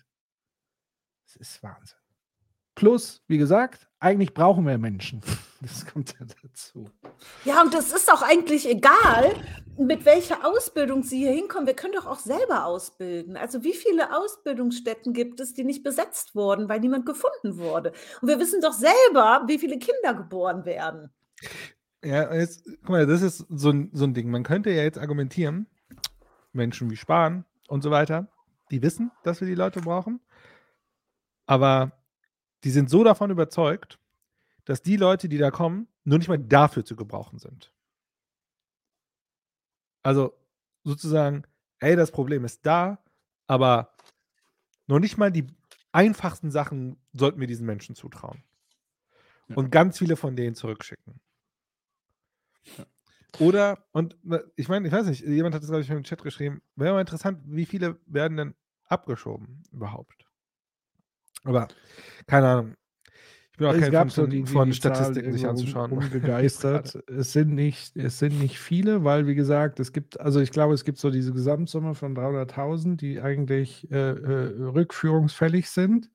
Das 1.24 1.36
ist 1.36 1.62
Wahnsinn. 1.62 1.96
Plus, 2.74 3.22
wie 3.28 3.38
gesagt, 3.38 3.88
eigentlich 4.04 4.34
brauchen 4.34 4.66
wir 4.66 4.78
Menschen. 4.78 5.20
Das 5.60 5.86
kommt 5.86 6.14
ja 6.20 6.26
dazu. 6.42 6.90
Ja, 7.46 7.62
und 7.62 7.72
das 7.72 7.90
ist 7.90 8.12
auch 8.12 8.20
eigentlich 8.20 8.68
egal, 8.68 9.34
mit 9.78 10.04
welcher 10.04 10.46
Ausbildung 10.46 11.02
Sie 11.02 11.20
hier 11.20 11.32
hinkommen. 11.32 11.66
Wir 11.66 11.72
können 11.72 11.94
doch 11.94 12.04
auch 12.04 12.18
selber 12.18 12.66
ausbilden. 12.66 13.38
Also 13.38 13.64
wie 13.64 13.72
viele 13.72 14.14
Ausbildungsstätten 14.14 15.14
gibt 15.14 15.40
es, 15.40 15.54
die 15.54 15.64
nicht 15.64 15.82
besetzt 15.82 16.34
wurden, 16.34 16.68
weil 16.68 16.80
niemand 16.80 17.06
gefunden 17.06 17.56
wurde? 17.56 17.92
Und 18.20 18.28
wir 18.28 18.38
wissen 18.38 18.60
doch 18.60 18.74
selber, 18.74 19.44
wie 19.46 19.58
viele 19.58 19.78
Kinder 19.78 20.12
geboren 20.12 20.66
werden. 20.66 21.08
Ja, 22.04 22.34
jetzt, 22.34 22.66
guck 22.82 22.90
mal, 22.90 23.06
das 23.06 23.22
ist 23.22 23.46
so 23.48 23.70
ein, 23.70 23.88
so 23.94 24.04
ein 24.04 24.12
Ding. 24.12 24.30
Man 24.30 24.42
könnte 24.42 24.68
ja 24.68 24.82
jetzt 24.82 24.98
argumentieren, 24.98 25.66
Menschen 26.52 26.90
wie 26.90 26.96
Spahn 26.96 27.46
und 27.68 27.82
so 27.82 27.90
weiter, 27.90 28.28
die 28.70 28.82
wissen, 28.82 29.12
dass 29.22 29.40
wir 29.40 29.48
die 29.48 29.54
Leute 29.54 29.80
brauchen, 29.80 30.20
aber 31.46 31.92
die 32.64 32.70
sind 32.70 32.90
so 32.90 33.04
davon 33.04 33.30
überzeugt, 33.30 33.98
dass 34.64 34.82
die 34.82 34.96
Leute, 34.96 35.28
die 35.28 35.38
da 35.38 35.50
kommen, 35.50 35.86
nur 36.04 36.18
nicht 36.18 36.28
mal 36.28 36.38
dafür 36.38 36.84
zu 36.84 36.96
gebrauchen 36.96 37.38
sind. 37.38 37.72
Also 40.02 40.34
sozusagen, 40.82 41.44
hey, 41.78 41.96
das 41.96 42.10
Problem 42.10 42.44
ist 42.44 42.64
da, 42.66 42.98
aber 43.46 43.94
noch 44.86 44.98
nicht 44.98 45.18
mal 45.18 45.30
die 45.30 45.46
einfachsten 45.92 46.50
Sachen 46.50 46.96
sollten 47.12 47.40
wir 47.40 47.46
diesen 47.46 47.66
Menschen 47.66 47.94
zutrauen. 47.94 48.42
Und 49.48 49.70
ganz 49.70 49.98
viele 49.98 50.16
von 50.16 50.36
denen 50.36 50.54
zurückschicken. 50.54 51.20
Oder, 53.38 53.84
und 53.92 54.16
ich 54.56 54.68
meine, 54.68 54.86
ich 54.86 54.92
weiß 54.92 55.06
nicht, 55.06 55.22
jemand 55.22 55.54
hat 55.54 55.62
es, 55.62 55.68
glaube 55.68 55.82
ich, 55.82 55.90
im 55.90 56.04
Chat 56.04 56.22
geschrieben, 56.22 56.62
wäre 56.76 56.94
mal 56.94 57.00
interessant, 57.00 57.40
wie 57.44 57.66
viele 57.66 57.98
werden 58.06 58.36
denn 58.36 58.54
abgeschoben 58.86 59.62
überhaupt? 59.72 60.23
Aber 61.44 61.68
keine 62.26 62.48
Ahnung. 62.48 62.74
Ich 63.52 63.58
bin 63.58 63.68
auch 63.68 63.74
Es 63.74 63.80
kein 63.82 63.92
Fan 63.92 64.10
von, 64.10 64.30
so 64.30 64.46
von 64.46 64.72
Zahl 64.72 64.74
Statistiken 64.74 65.32
sich 65.32 65.46
anzuschauen. 65.46 65.92
Um, 65.92 65.98
umgegeistert. 66.02 66.98
es, 67.06 67.32
sind 67.32 67.54
nicht, 67.54 67.96
es 67.96 68.18
sind 68.18 68.40
nicht 68.40 68.58
viele, 68.58 69.04
weil, 69.04 69.28
wie 69.28 69.36
gesagt, 69.36 69.78
es 69.78 69.92
gibt, 69.92 70.18
also 70.18 70.40
ich 70.40 70.50
glaube, 70.50 70.74
es 70.74 70.84
gibt 70.84 70.98
so 70.98 71.08
diese 71.08 71.32
Gesamtsumme 71.32 71.94
von 71.94 72.16
300.000, 72.16 72.96
die 72.96 73.20
eigentlich 73.20 73.88
äh, 73.92 74.10
äh, 74.10 74.62
rückführungsfällig 74.64 75.70
sind. 75.70 76.10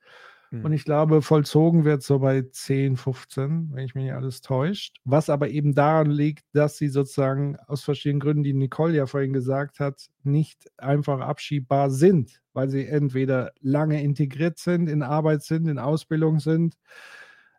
Hm. 0.52 0.66
Und 0.66 0.74
ich 0.74 0.84
glaube, 0.84 1.22
vollzogen 1.22 1.86
wird 1.86 2.02
so 2.02 2.19
bei 2.19 2.42
10, 2.42 2.98
15, 2.98 3.69
wenn 3.72 3.86
ich 3.86 3.95
mich 3.95 4.06
nicht 4.06 4.14
alles 4.14 4.42
täuscht. 4.42 4.98
Was 5.06 5.30
aber 5.30 5.50
eben 5.50 5.76
daran 5.76 6.10
liegt, 6.10 6.44
dass 6.53 6.78
sie 6.78 6.90
sozusagen 6.90 7.58
aus 7.68 7.84
verschiedenen 7.84 8.19
Gründen, 8.19 8.44
die 8.44 8.53
Nicole 8.53 8.95
ja 8.95 9.06
vorhin 9.06 9.34
gesagt 9.34 9.80
hat, 9.80 10.08
nicht 10.24 10.69
einfach 10.78 11.19
abschiebbar 11.19 11.92
sind, 11.92 12.42
weil 12.53 12.69
sie 12.69 12.86
entweder 12.88 13.52
lange 13.61 14.02
integriert 14.02 14.58
sind, 14.58 14.90
in 14.90 15.03
Arbeit 15.03 15.44
sind, 15.44 15.68
in 15.68 15.78
Ausbildung 15.78 16.40
sind, 16.40 16.76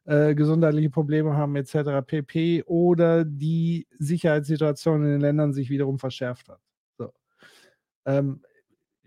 äh, 0.04 0.34
gesundheitliche 0.34 0.90
Probleme 0.90 1.36
haben 1.36 1.54
etc. 1.56 2.04
pp. 2.04 2.64
oder 2.64 3.24
die 3.24 3.86
Sicherheitssituation 3.98 5.04
in 5.04 5.10
den 5.12 5.20
Ländern 5.20 5.52
sich 5.52 5.70
wiederum 5.70 5.98
verschärft 5.98 6.48
hat. 6.48 6.60
So. 6.98 7.12
Ähm, 8.06 8.42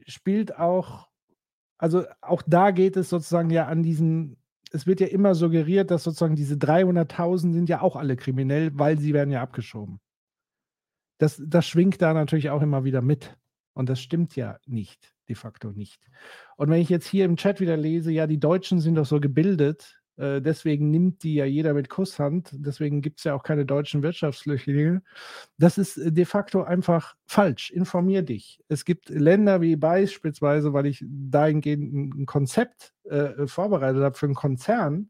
spielt 0.07 0.57
auch, 0.57 1.09
also 1.77 2.05
auch 2.21 2.41
da 2.45 2.71
geht 2.71 2.97
es 2.97 3.09
sozusagen 3.09 3.49
ja 3.49 3.67
an 3.67 3.83
diesen, 3.83 4.37
es 4.71 4.87
wird 4.87 4.99
ja 5.01 5.07
immer 5.07 5.35
suggeriert, 5.35 5.91
dass 5.91 6.03
sozusagen 6.03 6.35
diese 6.35 6.55
300.000 6.55 7.53
sind 7.53 7.69
ja 7.69 7.81
auch 7.81 7.95
alle 7.95 8.15
kriminell, 8.15 8.71
weil 8.73 8.97
sie 8.99 9.13
werden 9.13 9.31
ja 9.31 9.41
abgeschoben. 9.41 9.99
das, 11.17 11.41
das 11.45 11.65
schwingt 11.67 12.01
da 12.01 12.13
natürlich 12.13 12.49
auch 12.49 12.61
immer 12.61 12.83
wieder 12.83 13.01
mit. 13.01 13.37
Und 13.73 13.89
das 13.89 14.01
stimmt 14.01 14.35
ja 14.35 14.59
nicht, 14.65 15.15
de 15.27 15.35
facto 15.35 15.71
nicht. 15.71 16.07
Und 16.57 16.69
wenn 16.69 16.81
ich 16.81 16.89
jetzt 16.89 17.07
hier 17.07 17.25
im 17.25 17.37
Chat 17.37 17.59
wieder 17.59 17.77
lese, 17.77 18.11
ja, 18.11 18.27
die 18.27 18.39
Deutschen 18.39 18.79
sind 18.79 18.95
doch 18.95 19.05
so 19.05 19.19
gebildet, 19.19 19.99
äh, 20.17 20.41
deswegen 20.41 20.91
nimmt 20.91 21.23
die 21.23 21.35
ja 21.35 21.45
jeder 21.45 21.73
mit 21.73 21.89
Kusshand, 21.89 22.51
deswegen 22.53 23.01
gibt 23.01 23.19
es 23.19 23.23
ja 23.23 23.33
auch 23.33 23.43
keine 23.43 23.65
deutschen 23.65 24.03
Wirtschaftsflüchtlinge. 24.03 25.01
Das 25.57 25.77
ist 25.77 25.97
äh, 25.97 26.11
de 26.11 26.25
facto 26.25 26.63
einfach 26.63 27.15
falsch. 27.25 27.71
Informier 27.71 28.21
dich. 28.21 28.61
Es 28.67 28.85
gibt 28.85 29.09
Länder 29.09 29.61
wie 29.61 29.75
beispielsweise, 29.75 30.73
weil 30.73 30.85
ich 30.85 31.03
dahingehend 31.07 32.15
ein 32.15 32.25
Konzept 32.25 32.93
äh, 33.05 33.47
vorbereitet 33.47 34.03
habe 34.03 34.15
für 34.15 34.27
einen 34.27 34.35
Konzern. 34.35 35.09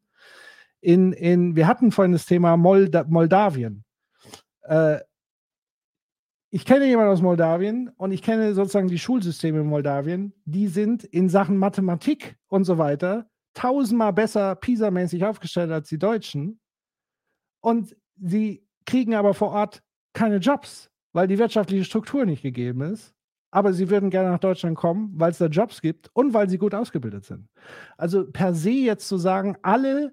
In, 0.80 1.14
in, 1.14 1.56
wir 1.56 1.68
hatten 1.68 1.92
vorhin 1.92 2.14
das 2.14 2.26
Thema 2.26 2.56
Molda 2.58 3.06
Moldawien. 3.08 3.84
Äh, 4.64 5.00
ich 6.50 6.66
kenne 6.66 6.86
jemanden 6.86 7.12
aus 7.12 7.22
Moldawien 7.22 7.90
und 7.98 8.12
ich 8.12 8.22
kenne 8.22 8.54
sozusagen 8.54 8.88
die 8.88 9.00
Schulsysteme 9.00 9.62
in 9.62 9.66
Moldawien. 9.66 10.34
Die 10.46 10.68
sind 10.68 11.04
in 11.04 11.28
Sachen 11.28 11.58
Mathematik 11.58 12.38
und 12.48 12.64
so 12.64 12.78
weiter 12.78 13.28
tausendmal 13.54 14.14
besser 14.14 14.56
PISA-mäßig 14.56 15.26
aufgestellt 15.26 15.72
als 15.72 15.90
die 15.90 16.00
Deutschen. 16.00 16.60
Und 17.62 17.96
sie 18.16 18.68
kriegen 18.86 19.16
aber 19.16 19.34
vor 19.34 19.52
Ort 19.52 19.84
keine 20.14 20.38
Jobs, 20.38 20.90
weil 21.14 21.28
die 21.28 21.38
wirtschaftliche 21.38 21.86
Struktur 21.86 22.26
nicht 22.26 22.42
gegeben 22.42 22.82
ist. 22.82 23.14
Aber 23.52 23.72
sie 23.72 23.90
würden 23.90 24.10
gerne 24.10 24.32
nach 24.32 24.40
Deutschland 24.40 24.76
kommen, 24.76 25.12
weil 25.16 25.32
es 25.32 25.38
da 25.38 25.46
Jobs 25.46 25.82
gibt 25.82 26.10
und 26.14 26.34
weil 26.34 26.50
sie 26.50 26.58
gut 26.58 26.74
ausgebildet 26.74 27.24
sind. 27.26 27.48
Also 27.98 28.30
per 28.32 28.56
se 28.56 28.72
jetzt 28.72 29.08
zu 29.08 29.18
sagen, 29.18 29.58
alle 29.62 30.12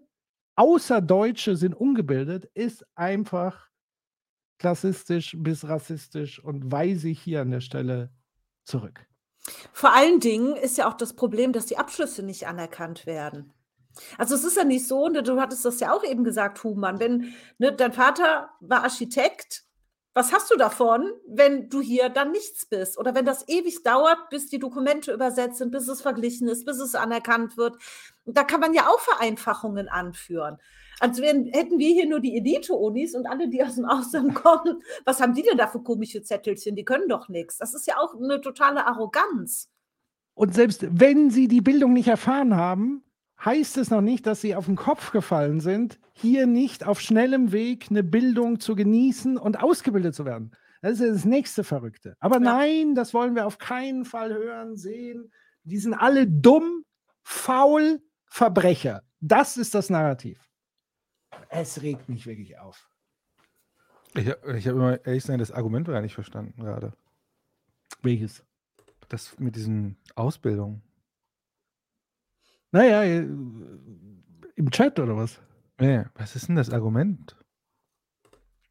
außer 0.57 1.01
Deutsche 1.01 1.57
sind 1.57 1.75
ungebildet, 1.75 2.45
ist 2.53 2.85
einfach 2.95 3.71
klassistisch 4.59 5.35
bis 5.39 5.67
rassistisch 5.67 6.39
und 6.39 6.71
weise 6.71 7.09
ich 7.09 7.21
hier 7.21 7.41
an 7.41 7.51
der 7.51 7.63
Stelle 7.63 8.13
zurück. 8.65 9.10
Vor 9.73 9.93
allen 9.93 10.21
Dingen 10.21 10.57
ist 10.57 10.79
ja 10.79 10.89
auch 10.89 10.95
das 10.95 11.15
Problem, 11.15 11.53
dass 11.53 11.67
die 11.67 11.79
Abschlüsse 11.79 12.23
nicht 12.23 12.47
anerkannt 12.47 13.07
werden. 13.07 13.53
Also 14.19 14.35
es 14.35 14.45
ist 14.45 14.57
ja 14.57 14.65
nicht 14.65 14.87
so, 14.87 15.09
ne, 15.09 15.23
du 15.23 15.41
hattest 15.41 15.65
das 15.65 15.81
ja 15.81 15.93
auch 15.93 16.05
eben 16.05 16.25
gesagt, 16.25 16.63
Humann, 16.63 17.01
wenn 17.01 17.35
ne, 17.59 17.73
dein 17.73 17.93
Vater 17.93 18.51
war 18.61 18.85
Architekt, 18.85 19.65
was 20.13 20.33
hast 20.33 20.51
du 20.51 20.57
davon, 20.57 21.13
wenn 21.27 21.69
du 21.69 21.81
hier 21.81 22.09
dann 22.09 22.33
nichts 22.33 22.67
bist? 22.67 22.99
Oder 22.99 23.15
wenn 23.15 23.25
das 23.25 23.49
ewig 23.49 23.83
dauert, 23.85 24.29
bis 24.29 24.49
die 24.49 24.59
Dokumente 24.59 25.13
übersetzt 25.13 25.59
sind, 25.59 25.71
bis 25.71 25.87
es 25.89 26.03
verglichen 26.03 26.49
ist, 26.49 26.67
bis 26.67 26.79
es 26.79 26.95
anerkannt 26.95 27.57
wird. 27.57 27.77
Da 28.27 28.43
kann 28.43 28.61
man 28.61 28.75
ja 28.75 28.89
auch 28.89 29.01
Vereinfachungen 29.01 29.89
anführen 29.89 30.59
als 31.01 31.19
wären, 31.19 31.47
hätten 31.47 31.79
wir 31.79 31.89
hier 31.89 32.07
nur 32.07 32.21
die 32.21 32.37
Elite-Unis 32.37 33.15
und 33.15 33.27
alle, 33.27 33.49
die 33.49 33.65
aus 33.65 33.77
dem 33.77 33.87
Ausland 33.87 34.35
kommen. 34.35 34.83
Was 35.05 35.21
haben 35.21 35.35
die 35.35 35.43
denn 35.43 35.57
da 35.57 35.67
für 35.67 35.83
komische 35.83 36.23
Zettelchen? 36.23 36.77
Die 36.77 36.85
können 36.85 37.09
doch 37.09 37.29
nichts. 37.29 37.57
Das 37.57 37.75
ist 37.75 37.87
ja 37.87 37.97
auch 37.99 38.15
eine 38.15 38.41
totale 38.41 38.87
Arroganz. 38.87 39.69
Und 40.35 40.55
selbst 40.55 40.87
wenn 40.91 41.31
sie 41.31 41.49
die 41.49 41.63
Bildung 41.63 41.95
nicht 41.95 42.09
erfahren 42.09 42.55
haben, 42.55 43.03
heißt 43.43 43.79
es 43.79 43.91
noch 43.91 44.03
nicht, 44.03 44.27
dass 44.27 44.43
sie 44.43 44.55
auf 44.55 44.67
den 44.67 44.77
Kopf 44.77 45.11
gefallen 45.11 45.61
sind, 45.61 45.99
hier 46.13 46.47
nicht 46.47 46.87
auf 46.87 47.01
schnellem 47.01 47.51
Weg 47.51 47.87
eine 47.89 48.03
Bildung 48.03 48.61
zu 48.61 48.77
genießen 48.77 49.39
und 49.39 49.63
ausgebildet 49.63 50.15
zu 50.15 50.27
werden. 50.27 50.53
Das 50.83 50.93
ist 50.93 51.01
ja 51.01 51.09
das 51.09 51.25
nächste 51.25 51.65
Verrückte. 51.65 52.15
Aber 52.21 52.37
ja. 52.37 52.43
nein, 52.43 52.95
das 52.95 53.15
wollen 53.15 53.35
wir 53.35 53.47
auf 53.47 53.57
keinen 53.57 54.05
Fall 54.05 54.35
hören, 54.35 54.77
sehen. 54.77 55.33
Die 55.63 55.79
sind 55.79 55.95
alle 55.95 56.27
dumm, 56.27 56.85
faul, 57.23 58.03
Verbrecher. 58.27 59.03
Das 59.21 59.57
ist 59.57 59.75
das 59.75 59.91
Narrativ 59.91 60.50
es 61.51 61.83
regt 61.83 62.09
mich 62.09 62.27
wirklich 62.27 62.59
auf. 62.59 62.89
Ich, 64.15 64.29
habe 64.29 64.71
immer 64.71 65.05
ehrlich 65.07 65.23
gesagt 65.23 65.41
das 65.41 65.53
Argument 65.53 65.87
gar 65.87 66.01
nicht 66.01 66.15
verstanden 66.15 66.61
gerade. 66.63 66.93
Welches? 68.03 68.45
Das 69.09 69.39
mit 69.39 69.57
diesen 69.57 69.97
Ausbildungen. 70.15 70.83
Naja, 72.73 73.03
äh, 73.03 73.19
im 74.57 74.71
Chat 74.71 74.99
oder 74.99 75.17
was? 75.17 75.41
Nee, 75.79 76.05
was 76.15 76.37
ist 76.37 76.49
denn 76.49 76.57
das 76.57 76.71
Argument? 76.71 77.37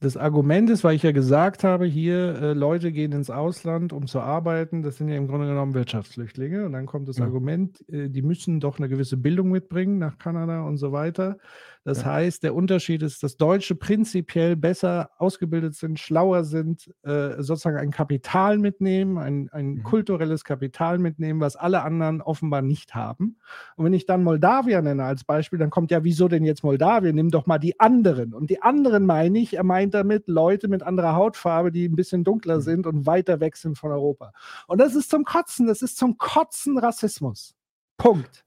Das 0.02 0.16
Argument 0.16 0.70
ist, 0.70 0.86
weil 0.86 0.96
ich 0.96 1.04
ja 1.04 1.12
gesagt 1.12 1.66
habe, 1.66 1.86
hier 1.86 2.42
äh, 2.42 2.54
Leute 2.54 2.94
gehen 2.94 3.12
ins 3.12 3.30
Ausland, 3.30 3.92
um 3.92 4.08
zu 4.08 4.22
arbeiten. 4.22 4.82
Das 4.82 4.96
sind 4.96 5.10
ja 5.10 5.18
im 5.18 5.28
Grunde 5.28 5.48
genommen 5.48 5.74
Wirtschaftsflüchtlinge. 5.74 6.66
Und 6.66 6.72
dann 6.72 6.86
kommt 6.86 7.10
das 7.10 7.18
ja. 7.18 7.26
Argument, 7.26 7.84
äh, 7.90 8.10
die 8.10 8.22
müssen 8.22 8.62
doch 8.62 8.78
eine 8.78 8.88
gewisse 8.88 9.18
Bildung 9.18 9.50
mitbringen 9.50 9.98
nach 9.98 10.18
Kanada 10.18 10.64
und 10.64 10.78
so 10.78 10.94
weiter. 10.94 11.38
Das 11.86 12.02
ja. 12.02 12.08
heißt, 12.08 12.44
der 12.44 12.56
Unterschied 12.56 13.02
ist, 13.04 13.24
dass 13.24 13.38
Deutsche 13.38 13.74
prinzipiell 13.74 14.56
besser 14.56 15.12
ausgebildet 15.18 15.76
sind, 15.76 16.00
schlauer 16.00 16.44
sind, 16.44 16.94
äh, 17.04 17.42
sozusagen 17.42 17.78
ein 17.78 17.92
Kapital 17.92 18.58
mitnehmen, 18.58 19.18
ein, 19.18 19.50
ein 19.52 19.76
mhm. 19.76 19.84
kulturelles 19.84 20.44
Kapital 20.44 21.00
mitnehmen, 21.00 21.40
was 21.40 21.56
alle 21.56 21.82
anderen 21.84 22.22
offenbar 22.22 22.62
nicht 22.62 22.96
haben. 22.96 23.38
Und 23.76 23.86
wenn 23.86 23.94
ich 23.94 24.06
dann 24.06 24.24
Moldawien 24.24 24.84
nenne 24.84 25.06
als 25.06 25.24
Beispiel, 25.24 25.58
dann 25.58 25.70
kommt 25.70 25.92
ja, 25.92 26.04
wieso 26.04 26.28
denn 26.28 26.44
jetzt 26.44 26.64
Moldawien? 26.64 27.16
Nimm 27.16 27.32
doch 27.32 27.46
mal 27.46 27.60
die 27.60 27.80
anderen. 27.80 28.34
Und 28.34 28.50
die 28.50 28.62
anderen 28.62 29.06
meine 29.06 29.40
ich, 29.40 29.56
er 29.56 29.64
meint 29.64 29.94
damit 29.94 30.28
Leute 30.28 30.68
mit 30.68 30.84
anderer 30.84 31.16
Hautfarbe, 31.16 31.72
die 31.72 31.88
ein 31.88 31.96
bisschen 31.96 32.26
dunkler 32.26 32.58
mhm. 32.58 32.62
sind 32.62 32.88
und 32.88 33.06
weiter 33.06 33.40
weg 33.40 33.56
sind 33.56 33.78
von 33.78 33.92
Europa. 33.92 34.34
Und 34.68 34.80
das 34.80 34.96
ist 34.96 35.10
zum 35.10 35.24
Kotzen, 35.24 35.68
das 35.68 35.82
ist 35.82 35.98
zum 35.98 36.18
Kotzen 36.18 36.78
Rassismus. 36.78 37.56
Punkt. 37.98 38.44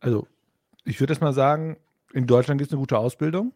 Also, 0.00 0.26
ich 0.84 0.98
würde 0.98 1.12
das 1.12 1.20
mal 1.20 1.32
sagen, 1.32 1.76
in 2.12 2.26
Deutschland 2.26 2.58
gibt 2.58 2.70
es 2.70 2.72
eine 2.72 2.80
gute 2.80 2.98
Ausbildung. 2.98 3.52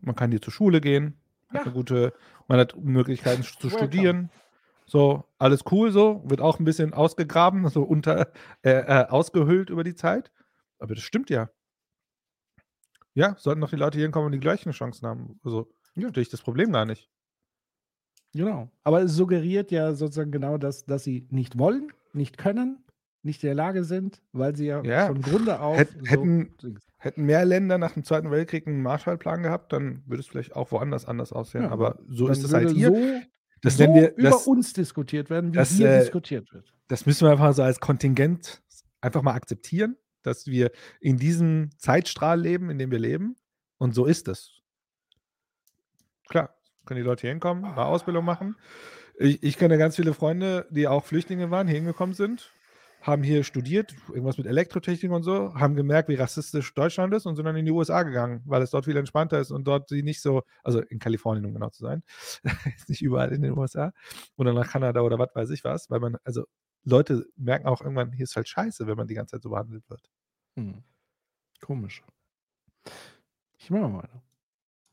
Man 0.00 0.14
kann 0.14 0.30
hier 0.30 0.40
zur 0.40 0.52
Schule 0.52 0.80
gehen, 0.80 1.18
hat 1.48 1.62
eine 1.62 1.72
gute, 1.72 2.12
man 2.46 2.58
hat 2.58 2.76
Möglichkeiten 2.76 3.42
zu 3.42 3.70
studieren. 3.70 4.30
So, 4.86 5.24
alles 5.38 5.64
cool 5.70 5.90
so, 5.90 6.22
wird 6.24 6.40
auch 6.40 6.58
ein 6.58 6.64
bisschen 6.64 6.94
ausgegraben, 6.94 7.68
so 7.68 7.82
unter, 7.82 8.32
äh, 8.62 8.70
äh, 8.70 9.06
ausgehöhlt 9.08 9.70
über 9.70 9.84
die 9.84 9.94
Zeit. 9.94 10.30
Aber 10.78 10.94
das 10.94 11.04
stimmt 11.04 11.28
ja. 11.30 11.50
Ja, 13.12 13.36
sollten 13.38 13.60
doch 13.60 13.70
die 13.70 13.76
Leute 13.76 13.98
hier 13.98 14.06
hinkommen 14.06 14.26
und 14.26 14.32
die 14.32 14.40
gleichen 14.40 14.70
Chancen 14.72 15.06
haben. 15.06 15.40
Also, 15.44 15.70
ja. 15.94 16.12
sehe 16.14 16.22
ich 16.22 16.30
das 16.30 16.40
Problem 16.40 16.72
gar 16.72 16.86
nicht. 16.86 17.10
Genau. 18.32 18.70
Aber 18.84 19.02
es 19.02 19.14
suggeriert 19.14 19.70
ja 19.70 19.92
sozusagen 19.94 20.30
genau 20.30 20.56
das, 20.56 20.86
dass 20.86 21.04
sie 21.04 21.26
nicht 21.30 21.58
wollen, 21.58 21.92
nicht 22.12 22.38
können, 22.38 22.84
nicht 23.22 23.42
in 23.42 23.48
der 23.48 23.54
Lage 23.54 23.84
sind, 23.84 24.22
weil 24.32 24.56
sie 24.56 24.66
ja, 24.66 24.82
ja. 24.82 25.06
von 25.06 25.22
Grunde 25.22 25.60
auf. 25.60 25.76
Hätt, 25.76 25.90
so 25.92 26.06
hätten, 26.06 26.78
hätten 26.96 27.24
mehr 27.24 27.44
Länder 27.44 27.78
nach 27.78 27.92
dem 27.92 28.04
Zweiten 28.04 28.30
Weltkrieg 28.30 28.66
einen 28.66 28.82
Marshallplan 28.82 29.42
gehabt, 29.42 29.72
dann 29.72 30.02
würde 30.06 30.20
es 30.20 30.26
vielleicht 30.26 30.54
auch 30.54 30.70
woanders 30.70 31.06
anders 31.06 31.32
aussehen. 31.32 31.64
Ja, 31.64 31.70
aber 31.70 31.98
so 32.08 32.28
ist 32.28 32.42
es 32.44 32.52
halt 32.52 32.70
hier. 32.70 32.88
So, 32.88 33.20
das 33.60 33.76
so 33.76 33.84
wir, 33.92 34.12
über 34.16 34.30
das, 34.30 34.46
uns 34.46 34.72
diskutiert 34.72 35.30
werden, 35.30 35.52
wie 35.52 35.56
das, 35.56 35.70
hier 35.70 35.90
äh, 35.90 36.00
diskutiert 36.00 36.52
wird. 36.52 36.72
Das 36.86 37.06
müssen 37.06 37.26
wir 37.26 37.32
einfach 37.32 37.52
so 37.54 37.62
als 37.62 37.80
Kontingent 37.80 38.62
einfach 39.00 39.22
mal 39.22 39.34
akzeptieren, 39.34 39.96
dass 40.22 40.46
wir 40.46 40.70
in 41.00 41.16
diesem 41.16 41.70
Zeitstrahl 41.76 42.40
leben, 42.40 42.70
in 42.70 42.78
dem 42.78 42.90
wir 42.90 43.00
leben. 43.00 43.36
Und 43.78 43.94
so 43.94 44.06
ist 44.06 44.28
es. 44.28 44.52
Klar, 46.28 46.54
können 46.84 46.98
die 46.98 47.06
Leute 47.06 47.22
hier 47.22 47.30
hinkommen, 47.30 47.62
mal 47.62 47.84
Ausbildung 47.84 48.24
machen. 48.24 48.56
Ich, 49.18 49.42
ich 49.42 49.58
kenne 49.58 49.76
ganz 49.78 49.96
viele 49.96 50.14
Freunde, 50.14 50.66
die 50.70 50.86
auch 50.86 51.04
Flüchtlinge 51.04 51.50
waren, 51.50 51.66
hier 51.66 51.76
hingekommen 51.76 52.14
sind 52.14 52.52
haben 53.00 53.22
hier 53.22 53.44
studiert, 53.44 53.94
irgendwas 54.08 54.38
mit 54.38 54.46
Elektrotechnik 54.46 55.12
und 55.12 55.22
so, 55.22 55.54
haben 55.54 55.76
gemerkt, 55.76 56.08
wie 56.08 56.14
rassistisch 56.14 56.74
Deutschland 56.74 57.14
ist 57.14 57.26
und 57.26 57.36
sind 57.36 57.44
dann 57.44 57.56
in 57.56 57.64
die 57.64 57.72
USA 57.72 58.02
gegangen, 58.02 58.42
weil 58.44 58.62
es 58.62 58.70
dort 58.70 58.84
viel 58.86 58.96
entspannter 58.96 59.38
ist 59.40 59.50
und 59.50 59.64
dort 59.64 59.88
sie 59.88 60.02
nicht 60.02 60.20
so, 60.20 60.42
also 60.64 60.80
in 60.80 60.98
Kalifornien, 60.98 61.46
um 61.46 61.54
genau 61.54 61.70
zu 61.70 61.84
sein, 61.84 62.02
nicht 62.88 63.02
überall 63.02 63.32
in 63.32 63.42
den 63.42 63.56
USA 63.56 63.92
oder 64.36 64.52
nach 64.52 64.68
Kanada 64.68 65.00
oder 65.02 65.18
was 65.18 65.34
weiß 65.34 65.50
ich 65.50 65.64
was, 65.64 65.90
weil 65.90 66.00
man, 66.00 66.16
also 66.24 66.44
Leute 66.84 67.26
merken 67.36 67.66
auch 67.66 67.80
irgendwann, 67.80 68.12
hier 68.12 68.24
ist 68.24 68.36
halt 68.36 68.48
scheiße, 68.48 68.86
wenn 68.86 68.96
man 68.96 69.06
die 69.06 69.14
ganze 69.14 69.36
Zeit 69.36 69.42
so 69.42 69.50
behandelt 69.50 69.88
wird. 69.88 70.10
Hm. 70.56 70.82
Komisch. 71.60 72.02
Ich 73.58 73.70
mache 73.70 73.88
mal. 73.88 74.22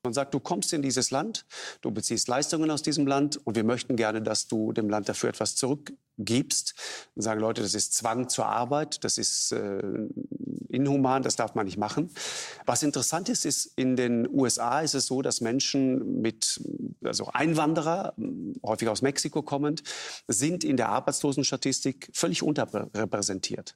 Man 0.06 0.14
sagt, 0.14 0.34
du 0.34 0.40
kommst 0.40 0.72
in 0.72 0.82
dieses 0.82 1.12
Land, 1.12 1.46
du 1.82 1.92
beziehst 1.92 2.28
Leistungen 2.28 2.72
aus 2.72 2.82
diesem 2.82 3.06
Land 3.08 3.38
und 3.46 3.56
wir 3.56 3.64
möchten 3.64 3.96
gerne, 3.96 4.22
dass 4.22 4.48
du 4.48 4.72
dem 4.72 4.90
Land 4.90 5.10
dafür 5.10 5.30
etwas 5.30 5.56
zurückgibst. 5.56 6.76
Dann 7.16 7.22
sagen 7.22 7.42
Leute, 7.42 7.62
das 7.62 7.74
ist 7.74 7.94
Zwang 7.94 8.30
zur 8.30 8.46
Arbeit, 8.46 9.04
das 9.04 9.18
ist 9.18 9.52
äh, 9.52 9.82
inhuman, 10.70 11.24
das 11.24 11.36
darf 11.36 11.56
man 11.56 11.66
nicht 11.66 11.78
machen. 11.78 12.12
Was 12.66 12.84
interessant 12.84 13.30
ist, 13.30 13.46
ist, 13.46 13.72
in 13.76 13.96
den 13.96 14.30
USA 14.30 14.82
ist 14.82 14.94
es 14.94 15.08
so, 15.08 15.22
dass 15.22 15.42
Menschen 15.42 16.22
mit, 16.22 16.62
also 17.04 17.30
Einwanderer, 17.34 18.14
häufig 18.64 18.88
aus 18.90 19.02
Mexiko 19.02 19.42
kommend, 19.42 19.84
sind 20.28 20.64
in 20.64 20.78
der 20.78 20.90
Arbeitslosenstatistik 20.90 22.10
völlig 22.14 22.44
unterrepräsentiert. 22.44 23.76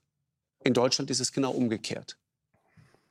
In 0.63 0.73
Deutschland 0.73 1.09
ist 1.09 1.21
es 1.21 1.31
genau 1.31 1.51
umgekehrt. 1.51 2.17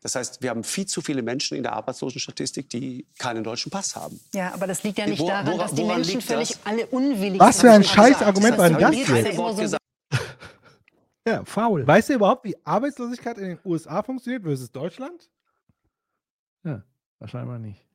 Das 0.01 0.15
heißt, 0.15 0.43
wir 0.43 0.51
haben 0.51 0.63
viel 0.63 0.87
zu 0.87 1.01
viele 1.01 1.23
Menschen 1.23 1.57
in 1.57 1.65
der 1.65 1.73
Arbeitslosenstatistik, 1.73 2.71
die 2.71 3.07
keinen 3.19 3.43
deutschen 3.43 3.71
Pass 3.71 3.97
haben. 3.97 4.21
Ja, 4.33 4.55
aber 4.55 4.69
das 4.69 4.85
liegt 4.85 4.99
ja 4.99 5.07
nicht 5.07 5.19
Wo, 5.19 5.27
daran, 5.27 5.47
woran, 5.47 5.59
dass 5.59 5.75
die 5.75 5.85
Menschen 5.85 6.21
völlig 6.21 6.51
das? 6.51 6.61
alle 6.65 6.87
unwillig 6.87 7.41
Was 7.41 7.61
für 7.61 7.71
ein 7.71 7.83
Scheißargument 7.83 8.59
war 8.59 8.71
das 8.71 8.97
jetzt? 8.97 9.79
Ja, 11.27 11.45
faul. 11.45 11.87
Weißt 11.87 12.09
du 12.09 12.15
überhaupt, 12.15 12.45
wie 12.45 12.57
Arbeitslosigkeit 12.65 13.37
in 13.39 13.49
den 13.49 13.59
USA 13.65 14.03
funktioniert 14.03 14.45
versus 14.45 14.71
Deutschland? 14.71 15.29
Ja, 16.65 16.83
wahrscheinlich 17.19 17.59
nicht. 17.59 17.88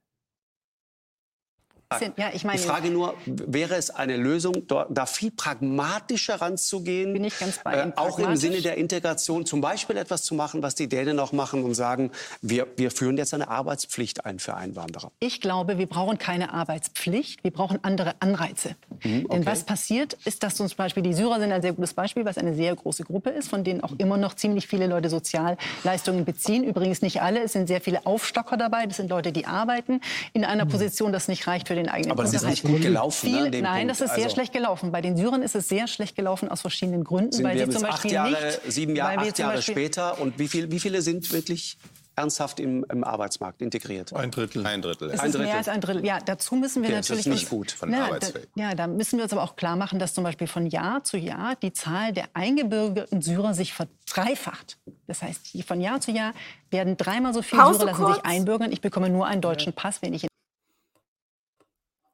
Ja, 2.18 2.32
ich, 2.34 2.44
meine, 2.44 2.60
ich 2.60 2.66
frage 2.66 2.90
nur, 2.90 3.16
wäre 3.26 3.76
es 3.76 3.90
eine 3.90 4.18
Lösung, 4.18 4.68
da 4.68 5.06
viel 5.06 5.32
pragmatischer 5.32 6.36
ranzugehen? 6.36 7.14
Bin 7.14 7.24
ich 7.24 7.38
ganz 7.38 7.60
bei 7.64 7.82
Ihnen. 7.82 7.92
Äh, 7.92 7.98
auch 7.98 8.20
im 8.20 8.36
Sinne 8.36 8.62
der 8.62 8.78
Integration, 8.78 9.46
zum 9.46 9.62
Beispiel 9.62 9.98
etwas 9.98 10.24
zu 10.24 10.36
machen, 10.36 10.62
was 10.62 10.76
die 10.76 10.88
Dänen 10.88 11.20
auch 11.20 11.32
machen 11.32 11.64
und 11.64 11.74
sagen, 11.74 12.12
wir, 12.42 12.68
wir 12.78 12.92
führen 12.92 13.18
jetzt 13.18 13.34
eine 13.34 13.48
Arbeitspflicht 13.48 14.26
ein 14.26 14.40
für 14.40 14.56
Einwanderer. 14.56 15.12
Ich 15.20 15.42
glaube, 15.42 15.78
wir 15.78 15.88
brauchen 15.88 16.18
keine 16.18 16.54
Arbeitspflicht, 16.54 17.44
wir 17.44 17.52
brauchen 17.52 17.80
andere 17.84 18.16
Anreize. 18.20 18.76
Mhm, 19.04 19.26
okay. 19.26 19.28
Denn 19.32 19.46
was 19.46 19.64
passiert, 19.64 20.14
ist, 20.26 20.44
dass 20.44 20.56
zum 20.56 20.68
Beispiel 20.76 21.04
die 21.04 21.14
Syrer 21.14 21.40
sind 21.40 21.52
ein 21.52 21.62
sehr 21.62 21.74
gutes 21.74 21.94
Beispiel, 21.94 22.26
was 22.26 22.38
eine 22.38 22.56
sehr 22.56 22.76
große 22.76 23.04
Gruppe 23.04 23.30
ist, 23.30 23.50
von 23.50 23.64
denen 23.64 23.82
auch 23.82 23.94
immer 23.98 24.18
noch 24.18 24.34
ziemlich 24.34 24.68
viele 24.68 24.88
Leute 24.88 25.10
Sozialleistungen 25.10 26.26
beziehen. 26.26 26.64
Übrigens 26.64 27.02
nicht 27.02 27.22
alle, 27.22 27.44
es 27.44 27.54
sind 27.54 27.68
sehr 27.68 27.82
viele 27.82 28.06
Aufstocker 28.06 28.58
dabei, 28.58 28.86
das 28.86 28.98
sind 28.98 29.10
Leute, 29.10 29.32
die 29.32 29.46
arbeiten 29.46 30.02
in 30.34 30.46
einer 30.46 30.66
mhm. 30.66 30.70
Position, 30.70 31.12
das 31.12 31.28
nicht 31.28 31.48
reicht 31.48 31.68
für 31.68 31.76
den 31.76 31.83
eigenen 31.90 32.12
Aber 32.12 32.24
das 32.24 32.34
ist 32.34 32.46
nicht 32.46 32.64
gut 32.64 32.82
gelaufen. 32.82 33.30
Viel, 33.30 33.50
ne, 33.50 33.62
nein, 33.62 33.88
Punkt. 33.88 33.92
das 33.92 34.02
ist 34.02 34.16
sehr 34.16 34.26
also 34.26 34.36
schlecht 34.36 34.54
gelaufen. 34.54 34.92
Bei 34.92 35.02
den 35.02 35.18
Syrern 35.18 35.42
ist 35.42 35.56
es 35.56 35.68
sehr 35.68 35.88
schlecht 35.88 36.16
gelaufen 36.16 36.50
aus 36.50 36.62
verschiedenen 36.62 37.04
Gründen, 37.04 37.32
sind 37.32 37.46
weil 37.46 37.58
wir 37.58 37.66
sie 37.66 37.72
zum 37.72 37.82
Beispiel 37.84 38.18
acht 38.18 38.34
Jahre, 38.34 38.46
nicht, 38.46 38.62
sieben 38.68 38.96
Jahre, 38.96 39.20
acht 39.20 39.40
Jahre 39.40 39.62
später 39.62 40.20
und 40.20 40.40
wie, 40.40 40.48
viel, 40.48 40.72
wie 40.72 40.80
viele 40.80 41.02
sind 41.02 41.32
wirklich 41.32 41.78
ernsthaft 42.16 42.60
im, 42.60 42.86
im, 42.92 43.04
Arbeitsmarkt 43.04 43.62
integriert? 43.62 44.14
Ein 44.14 44.32
Drittel. 44.32 44.66
Ein 44.66 44.82
Drittel. 44.82 45.10
Es 45.10 45.20
ein 45.20 45.30
ist 45.30 45.38
mehr 45.38 45.58
als 45.58 45.68
ein 45.68 45.82
Drittel. 45.82 46.06
Ja, 46.06 46.20
dazu 46.20 46.56
müssen 46.56 46.84
wir 46.84 46.90
okay, 46.90 46.98
natürlich. 46.98 47.26
Das 47.26 47.34
ist 47.34 47.40
nicht 47.42 47.50
gut 47.50 47.72
von 47.72 47.90
na, 47.90 48.06
Arbeitsfähig. 48.06 48.48
Da, 48.56 48.62
ja, 48.62 48.76
da 48.76 48.88
müssen 48.88 49.18
wir 49.18 49.24
uns 49.24 49.34
aber 49.34 49.44
auch 49.44 49.56
klar 49.56 49.76
machen, 49.76 50.00
dass 50.00 50.14
zum 50.14 50.24
Beispiel 50.24 50.48
von 50.48 50.68
Jahr 50.68 51.04
zu 51.04 51.18
Jahr 51.18 51.56
die 51.56 51.74
Zahl 51.74 52.14
der 52.14 52.26
eingebürgerten 52.34 53.22
Syrer 53.22 53.54
sich 53.54 53.74
verdreifacht. 53.74 54.78
Das 55.08 55.22
heißt, 55.22 55.58
von 55.66 55.82
Jahr 55.82 56.02
zu 56.02 56.12
Jahr 56.12 56.34
werden 56.70 56.98
dreimal 56.98 57.34
so 57.34 57.42
viele 57.42 57.62
Pause 57.62 57.80
Syrer 57.80 57.92
lassen 57.92 58.04
kurz. 58.04 58.16
sich 58.16 58.26
einbürgern. 58.26 58.72
Ich 58.72 58.82
bekomme 58.82 59.10
nur 59.10 59.26
einen 59.26 59.42
deutschen 59.42 59.74
Pass, 59.74 60.02
wenn 60.02 60.14
ich. 60.14 60.28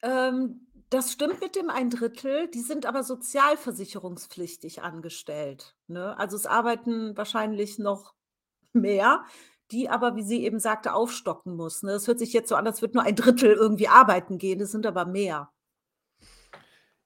Ähm, 0.01 0.67
das 0.89 1.11
stimmt 1.11 1.41
mit 1.41 1.55
dem 1.55 1.69
ein 1.69 1.89
Drittel. 1.89 2.47
Die 2.47 2.61
sind 2.61 2.85
aber 2.85 3.03
sozialversicherungspflichtig 3.03 4.81
angestellt. 4.81 5.75
Ne? 5.87 6.17
Also 6.17 6.35
es 6.35 6.45
arbeiten 6.45 7.15
wahrscheinlich 7.15 7.77
noch 7.77 8.13
mehr, 8.73 9.23
die 9.71 9.89
aber, 9.89 10.15
wie 10.15 10.23
sie 10.23 10.43
eben 10.43 10.59
sagte, 10.59 10.93
aufstocken 10.93 11.55
muss. 11.55 11.83
Ne? 11.83 11.91
Es 11.91 12.07
hört 12.07 12.19
sich 12.19 12.33
jetzt 12.33 12.49
so 12.49 12.55
an, 12.55 12.65
als 12.65 12.81
würde 12.81 12.97
nur 12.97 13.05
ein 13.05 13.15
Drittel 13.15 13.53
irgendwie 13.53 13.87
arbeiten 13.87 14.39
gehen. 14.39 14.61
Es 14.61 14.71
sind 14.71 14.87
aber 14.87 15.05
mehr. 15.05 15.51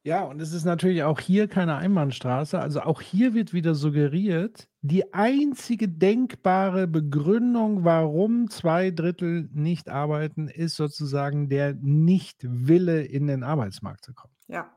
Ja, 0.06 0.24
und 0.24 0.42
es 0.42 0.52
ist 0.52 0.66
natürlich 0.66 1.04
auch 1.04 1.22
hier 1.22 1.48
keine 1.48 1.76
Einbahnstraße. 1.76 2.60
Also 2.60 2.82
auch 2.82 3.00
hier 3.02 3.34
wird 3.34 3.54
wieder 3.54 3.74
suggeriert, 3.74 4.68
die 4.82 5.14
einzige 5.14 5.88
denkbare 5.88 6.88
Begründung, 6.88 7.86
warum 7.86 8.50
zwei 8.50 8.92
Drittel 8.92 9.50
nicht 9.54 9.88
arbeiten, 9.88 10.50
ist 10.50 10.76
sozusagen 10.76 11.48
der 11.48 11.76
Nichtwille, 11.76 13.04
in 13.04 13.28
den 13.28 13.44
Arbeitsmarkt 13.44 14.04
zu 14.04 14.14
kommen. 14.14 14.34
Ja. 14.50 14.70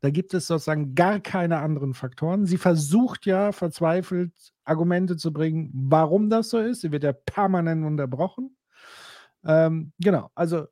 Da 0.00 0.10
gibt 0.10 0.34
es 0.34 0.46
sozusagen 0.46 0.94
gar 0.94 1.20
keine 1.20 1.60
anderen 1.60 1.94
Faktoren. 1.94 2.44
Sie 2.44 2.58
versucht 2.58 3.24
ja 3.24 3.52
verzweifelt 3.52 4.32
Argumente 4.64 5.16
zu 5.16 5.32
bringen, 5.32 5.70
warum 5.72 6.28
das 6.28 6.50
so 6.50 6.58
ist. 6.58 6.82
Sie 6.82 6.92
wird 6.92 7.02
ja 7.02 7.14
permanent 7.14 7.82
unterbrochen. 7.82 8.54
Ähm, 9.42 9.92
genau, 9.98 10.30
also 10.34 10.66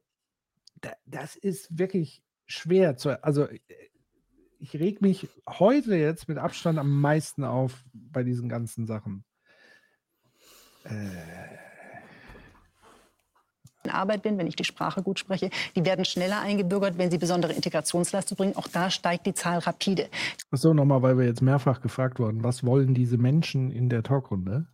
da, 0.83 0.91
das 1.07 1.37
ist 1.37 1.79
wirklich 1.79 2.23
schwer 2.47 2.97
zu. 2.99 3.25
Also 3.25 3.49
ich 4.59 4.75
reg 4.75 5.01
mich 5.03 5.29
heute 5.49 5.95
jetzt 5.97 6.29
mit 6.29 6.39
Abstand 6.39 6.79
am 6.79 7.01
meisten 7.01 7.45
auf 7.45 7.85
bei 7.93 8.23
diesen 8.23 8.49
ganzen 8.49 8.87
Sachen. 8.87 9.25
Äh, 10.85 10.91
Arbeit 13.93 14.23
bin, 14.23 14.39
wenn 14.39 14.47
ich 14.47 14.57
die 14.57 14.65
Sprache 14.65 15.03
gut 15.03 15.19
spreche, 15.19 15.51
die 15.77 15.85
werden 15.85 16.05
schneller 16.05 16.41
eingebürgert, 16.41 16.99
wenn 16.99 17.11
sie 17.11 17.19
besondere 17.19 17.53
Integrationsleistung 17.53 18.37
bringen. 18.37 18.57
Auch 18.57 18.69
da 18.69 18.91
steigt 18.91 19.27
die 19.27 19.35
Zahl 19.35 19.59
rapide. 19.59 20.09
so, 20.51 20.75
nochmal, 20.75 21.03
weil 21.03 21.19
wir 21.19 21.27
jetzt 21.27 21.43
mehrfach 21.43 21.81
gefragt 21.81 22.19
wurden, 22.19 22.43
was 22.43 22.65
wollen 22.65 22.95
diese 22.95 23.19
Menschen 23.19 23.71
in 23.71 23.89
der 23.89 24.03
Talkrunde? 24.03 24.67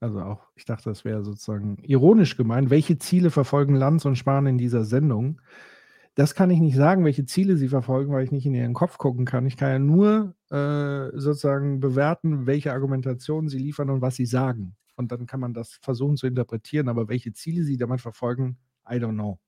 Also 0.00 0.20
auch, 0.20 0.42
ich 0.56 0.66
dachte, 0.66 0.90
das 0.90 1.04
wäre 1.04 1.24
sozusagen 1.24 1.78
ironisch 1.82 2.36
gemeint. 2.36 2.70
Welche 2.70 2.98
Ziele 2.98 3.30
verfolgen 3.30 3.74
Lanz 3.74 4.04
und 4.04 4.16
Spahn 4.16 4.46
in 4.46 4.58
dieser 4.58 4.84
Sendung? 4.84 5.40
Das 6.16 6.34
kann 6.34 6.48
ich 6.48 6.60
nicht 6.60 6.76
sagen, 6.76 7.04
welche 7.04 7.26
Ziele 7.26 7.58
sie 7.58 7.68
verfolgen, 7.68 8.10
weil 8.10 8.24
ich 8.24 8.32
nicht 8.32 8.46
in 8.46 8.54
ihren 8.54 8.72
Kopf 8.72 8.96
gucken 8.96 9.26
kann. 9.26 9.44
Ich 9.44 9.58
kann 9.58 9.70
ja 9.70 9.78
nur 9.78 10.34
äh, 10.50 11.10
sozusagen 11.18 11.78
bewerten, 11.78 12.46
welche 12.46 12.72
Argumentationen 12.72 13.50
sie 13.50 13.58
liefern 13.58 13.90
und 13.90 14.00
was 14.00 14.16
sie 14.16 14.24
sagen. 14.24 14.76
Und 14.96 15.12
dann 15.12 15.26
kann 15.26 15.40
man 15.40 15.52
das 15.52 15.78
versuchen 15.82 16.16
zu 16.16 16.26
interpretieren. 16.26 16.88
Aber 16.88 17.08
welche 17.08 17.34
Ziele 17.34 17.64
sie 17.64 17.76
damit 17.76 18.00
verfolgen, 18.00 18.56
I 18.90 18.94
don't 18.94 19.12
know. 19.12 19.38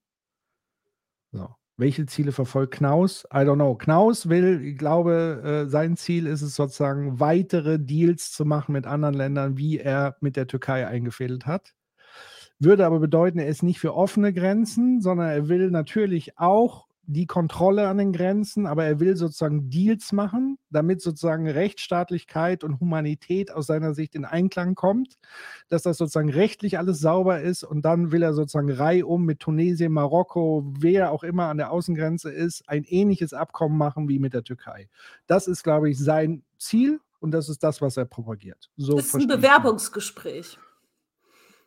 So. 1.31 1.49
Welche 1.75 2.05
Ziele 2.05 2.31
verfolgt 2.33 2.75
Knaus? 2.75 3.23
I 3.33 3.37
don't 3.37 3.55
know. 3.55 3.73
Knaus 3.73 4.29
will, 4.29 4.61
ich 4.63 4.77
glaube, 4.77 5.41
äh, 5.65 5.69
sein 5.69 5.97
Ziel 5.97 6.27
ist 6.27 6.43
es 6.43 6.53
sozusagen, 6.53 7.19
weitere 7.19 7.79
Deals 7.79 8.31
zu 8.31 8.45
machen 8.45 8.73
mit 8.73 8.85
anderen 8.85 9.15
Ländern, 9.15 9.57
wie 9.57 9.79
er 9.79 10.17
mit 10.21 10.35
der 10.35 10.45
Türkei 10.45 10.85
eingefädelt 10.85 11.47
hat. 11.47 11.73
Würde 12.59 12.85
aber 12.85 12.99
bedeuten, 12.99 13.39
er 13.39 13.47
ist 13.47 13.63
nicht 13.63 13.79
für 13.79 13.95
offene 13.95 14.33
Grenzen, 14.33 15.01
sondern 15.01 15.29
er 15.29 15.47
will 15.47 15.71
natürlich 15.71 16.37
auch 16.37 16.89
die 17.11 17.25
Kontrolle 17.25 17.87
an 17.87 17.97
den 17.97 18.13
Grenzen, 18.13 18.67
aber 18.67 18.85
er 18.85 18.99
will 18.99 19.15
sozusagen 19.15 19.71
Deals 19.71 20.11
machen, 20.11 20.59
damit 20.69 21.01
sozusagen 21.01 21.49
Rechtsstaatlichkeit 21.49 22.63
und 22.63 22.79
Humanität 22.79 23.49
aus 23.49 23.65
seiner 23.65 23.95
Sicht 23.95 24.13
in 24.13 24.25
Einklang 24.25 24.75
kommt, 24.75 25.17
dass 25.69 25.81
das 25.81 25.97
sozusagen 25.97 26.29
rechtlich 26.29 26.77
alles 26.77 26.99
sauber 26.99 27.41
ist 27.41 27.63
und 27.63 27.83
dann 27.83 28.11
will 28.11 28.21
er 28.21 28.35
sozusagen 28.35 28.71
reihum 28.71 29.25
mit 29.25 29.39
Tunesien, 29.39 29.91
Marokko, 29.91 30.71
wer 30.77 31.11
auch 31.11 31.23
immer 31.23 31.45
an 31.45 31.57
der 31.57 31.71
Außengrenze 31.71 32.29
ist, 32.29 32.69
ein 32.69 32.83
ähnliches 32.83 33.33
Abkommen 33.33 33.77
machen 33.77 34.07
wie 34.07 34.19
mit 34.19 34.35
der 34.35 34.43
Türkei. 34.43 34.87
Das 35.25 35.47
ist, 35.47 35.63
glaube 35.63 35.89
ich, 35.89 35.97
sein 35.97 36.43
Ziel 36.59 36.99
und 37.19 37.31
das 37.31 37.49
ist 37.49 37.63
das, 37.63 37.81
was 37.81 37.97
er 37.97 38.05
propagiert. 38.05 38.69
So 38.77 38.97
das 38.97 39.07
ist 39.07 39.15
ein 39.15 39.27
Bewerbungsgespräch. 39.27 40.59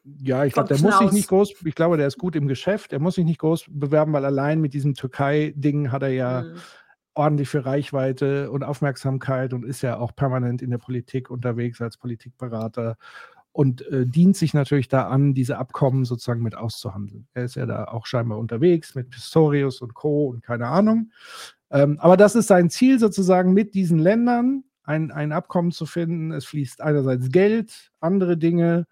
Ja, 0.04 0.44
ich 0.44 0.52
glaube, 0.52 0.68
der 0.68 0.82
muss 0.82 0.98
sich 0.98 1.12
nicht 1.12 1.28
groß, 1.28 1.54
ich 1.64 1.74
glaube, 1.74 1.96
der 1.96 2.08
ist 2.08 2.18
gut 2.18 2.34
im 2.34 2.48
Geschäft. 2.48 2.92
Er 2.92 2.98
muss 2.98 3.14
sich 3.14 3.24
nicht 3.24 3.38
groß 3.38 3.66
bewerben, 3.68 4.12
weil 4.12 4.24
allein 4.24 4.60
mit 4.60 4.74
diesem 4.74 4.94
Türkei-Ding 4.94 5.92
hat 5.92 6.02
er 6.02 6.08
ja 6.08 6.42
mhm. 6.42 6.56
ordentlich 7.14 7.48
für 7.48 7.64
Reichweite 7.64 8.50
und 8.50 8.64
Aufmerksamkeit 8.64 9.52
und 9.52 9.64
ist 9.64 9.82
ja 9.82 9.98
auch 9.98 10.14
permanent 10.16 10.60
in 10.60 10.70
der 10.70 10.78
Politik 10.78 11.30
unterwegs 11.30 11.80
als 11.80 11.98
Politikberater 11.98 12.96
und 13.52 13.86
äh, 13.88 14.06
dient 14.06 14.36
sich 14.36 14.54
natürlich 14.54 14.88
da 14.88 15.06
an, 15.08 15.34
diese 15.34 15.58
Abkommen 15.58 16.04
sozusagen 16.04 16.42
mit 16.42 16.56
auszuhandeln. 16.56 17.28
Er 17.34 17.44
ist 17.44 17.54
ja 17.54 17.66
da 17.66 17.84
auch 17.84 18.06
scheinbar 18.06 18.38
unterwegs 18.38 18.94
mit 18.94 19.10
Pistorius 19.10 19.82
und 19.82 19.94
Co. 19.94 20.26
und 20.28 20.42
keine 20.42 20.66
Ahnung. 20.66 21.12
Ähm, 21.70 21.98
aber 22.00 22.16
das 22.16 22.34
ist 22.34 22.48
sein 22.48 22.70
Ziel 22.70 22.98
sozusagen 22.98 23.52
mit 23.52 23.74
diesen 23.74 23.98
Ländern, 23.98 24.64
ein, 24.84 25.12
ein 25.12 25.32
Abkommen 25.32 25.70
zu 25.70 25.86
finden. 25.86 26.32
Es 26.32 26.46
fließt 26.46 26.80
einerseits 26.80 27.30
Geld, 27.30 27.92
andere 28.00 28.36
Dinge 28.36 28.86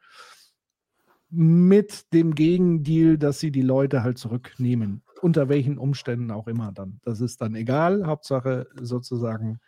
mit 1.31 2.13
dem 2.13 2.35
Gegendeal, 2.35 3.19
dass 3.19 3.41
sie 3.41 3.51
die 3.51 3.63
Leute 3.63 4.03
halt 4.03 4.19
zurücknehmen. 4.19 5.03
Unter 5.23 5.49
welchen 5.49 5.79
Umständen 5.79 6.31
auch 6.31 6.47
immer 6.47 6.73
dann. 6.73 7.01
Das 7.05 7.21
ist 7.21 7.41
dann 7.41 7.55
egal. 7.55 8.07
Hauptsache 8.07 8.67
sozusagen, 8.81 9.61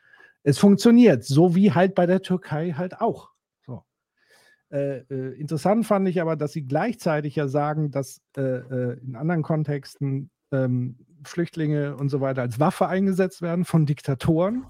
es 0.43 0.59
funktioniert. 0.59 1.25
So 1.25 1.55
wie 1.55 1.73
halt 1.73 1.95
bei 1.95 2.07
der 2.07 2.23
Türkei 2.23 2.73
halt 2.73 3.01
auch. 3.01 3.31
So. 3.65 3.85
Äh, 4.71 4.99
äh, 5.11 5.39
interessant 5.39 5.87
fand 5.87 6.09
ich 6.09 6.21
aber, 6.21 6.37
dass 6.37 6.53
sie 6.53 6.67
gleichzeitig 6.67 7.37
ja 7.37 7.49
sagen, 7.49 7.91
dass 7.91 8.21
äh, 8.37 8.41
äh 8.41 8.99
in 9.01 9.15
anderen 9.15 9.43
Kontexten 9.43 10.31
ähm, 10.51 10.99
Flüchtlinge 11.25 11.97
und 11.97 12.09
so 12.09 12.21
weiter 12.21 12.43
als 12.43 12.59
Waffe 12.59 12.89
eingesetzt 12.89 13.43
werden 13.43 13.65
von 13.65 13.87
Diktatoren. 13.87 14.67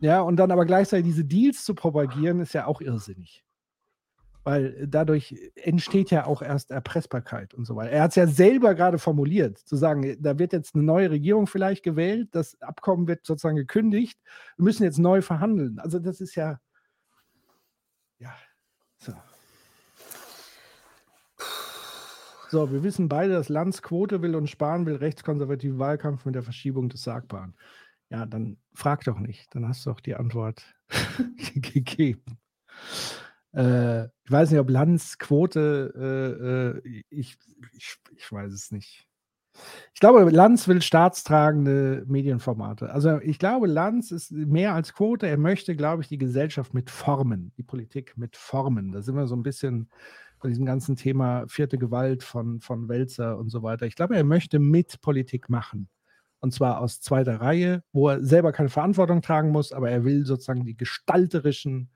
Ja, 0.00 0.20
und 0.20 0.36
dann 0.36 0.50
aber 0.50 0.64
gleichzeitig 0.64 1.06
diese 1.06 1.24
Deals 1.24 1.64
zu 1.64 1.74
propagieren, 1.74 2.40
ist 2.40 2.54
ja 2.54 2.66
auch 2.66 2.80
irrsinnig. 2.80 3.44
Weil 4.44 4.86
dadurch 4.88 5.36
entsteht 5.54 6.10
ja 6.10 6.26
auch 6.26 6.42
erst 6.42 6.72
Erpressbarkeit 6.72 7.54
und 7.54 7.64
so 7.64 7.76
weiter. 7.76 7.92
Er 7.92 8.02
hat 8.02 8.10
es 8.10 8.16
ja 8.16 8.26
selber 8.26 8.74
gerade 8.74 8.98
formuliert, 8.98 9.58
zu 9.58 9.76
sagen, 9.76 10.16
da 10.20 10.38
wird 10.38 10.52
jetzt 10.52 10.74
eine 10.74 10.82
neue 10.82 11.10
Regierung 11.10 11.46
vielleicht 11.46 11.84
gewählt, 11.84 12.28
das 12.32 12.60
Abkommen 12.60 13.06
wird 13.06 13.24
sozusagen 13.24 13.56
gekündigt, 13.56 14.18
wir 14.56 14.64
müssen 14.64 14.82
jetzt 14.82 14.98
neu 14.98 15.22
verhandeln. 15.22 15.78
Also 15.78 16.00
das 16.00 16.20
ist 16.20 16.34
ja, 16.34 16.58
ja, 18.18 18.34
so. 18.98 19.12
So, 22.52 22.70
wir 22.70 22.82
wissen 22.82 23.08
beide, 23.08 23.32
dass 23.32 23.48
Lanz 23.48 23.80
Quote 23.80 24.20
will 24.20 24.36
und 24.36 24.50
Spahn 24.50 24.84
will 24.84 24.96
rechtskonservativen 24.96 25.78
Wahlkampf 25.78 26.26
mit 26.26 26.34
der 26.34 26.42
Verschiebung 26.42 26.90
des 26.90 27.02
Sagbaren. 27.02 27.54
Ja, 28.10 28.26
dann 28.26 28.58
frag 28.74 29.04
doch 29.04 29.18
nicht, 29.18 29.54
dann 29.54 29.66
hast 29.66 29.86
du 29.86 29.90
doch 29.90 30.00
die 30.00 30.14
Antwort 30.16 30.62
gegeben. 31.54 32.38
Äh, 33.54 34.04
ich 34.04 34.30
weiß 34.30 34.50
nicht, 34.50 34.60
ob 34.60 34.70
Lanz 34.70 35.18
Quote, 35.18 35.92
äh, 36.84 36.88
äh, 36.88 37.02
ich, 37.10 37.38
ich, 37.72 37.96
ich 38.16 38.32
weiß 38.32 38.52
es 38.52 38.70
nicht. 38.70 39.06
Ich 39.94 40.00
glaube, 40.00 40.28
Lanz 40.30 40.66
will 40.66 40.80
staatstragende 40.80 42.04
Medienformate. 42.06 42.90
Also 42.90 43.20
ich 43.20 43.38
glaube, 43.38 43.66
Lanz 43.66 44.10
ist 44.10 44.32
mehr 44.32 44.74
als 44.74 44.94
Quote. 44.94 45.26
Er 45.26 45.36
möchte, 45.36 45.76
glaube 45.76 46.02
ich, 46.02 46.08
die 46.08 46.18
Gesellschaft 46.18 46.72
mit 46.74 46.90
formen, 46.90 47.52
die 47.58 47.62
Politik 47.62 48.16
mit 48.16 48.36
formen. 48.36 48.92
Da 48.92 49.02
sind 49.02 49.14
wir 49.14 49.26
so 49.26 49.36
ein 49.36 49.42
bisschen 49.42 49.90
bei 50.40 50.48
diesem 50.48 50.64
ganzen 50.66 50.96
Thema 50.96 51.46
vierte 51.48 51.78
Gewalt 51.78 52.24
von, 52.24 52.60
von 52.60 52.88
Welzer 52.88 53.38
und 53.38 53.50
so 53.50 53.62
weiter. 53.62 53.86
Ich 53.86 53.94
glaube, 53.94 54.16
er 54.16 54.24
möchte 54.24 54.58
mit 54.58 55.00
Politik 55.02 55.48
machen. 55.50 55.88
und 56.40 56.52
zwar 56.52 56.80
aus 56.80 57.00
zweiter 57.00 57.40
Reihe, 57.40 57.84
wo 57.92 58.08
er 58.08 58.22
selber 58.24 58.52
keine 58.52 58.68
Verantwortung 58.68 59.22
tragen 59.22 59.50
muss, 59.50 59.72
aber 59.72 59.90
er 59.90 60.04
will 60.04 60.26
sozusagen 60.26 60.64
die 60.64 60.76
gestalterischen 60.76 61.90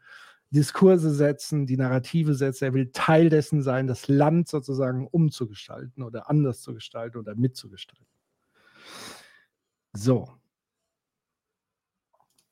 Diskurse 0.51 1.13
setzen, 1.13 1.67
die 1.67 1.77
Narrative 1.77 2.35
setzen. 2.35 2.65
Er 2.65 2.75
will 2.75 2.91
Teil 2.93 3.29
dessen 3.29 3.63
sein, 3.63 3.87
das 3.87 4.09
Land 4.09 4.49
sozusagen 4.49 5.07
umzugestalten 5.07 6.03
oder 6.03 6.31
anders 6.31 6.63
zu 6.63 6.73
gestalten 6.73 7.19
oder 7.19 7.35
mitzugestalten. 7.35 8.07
So. 9.93 10.29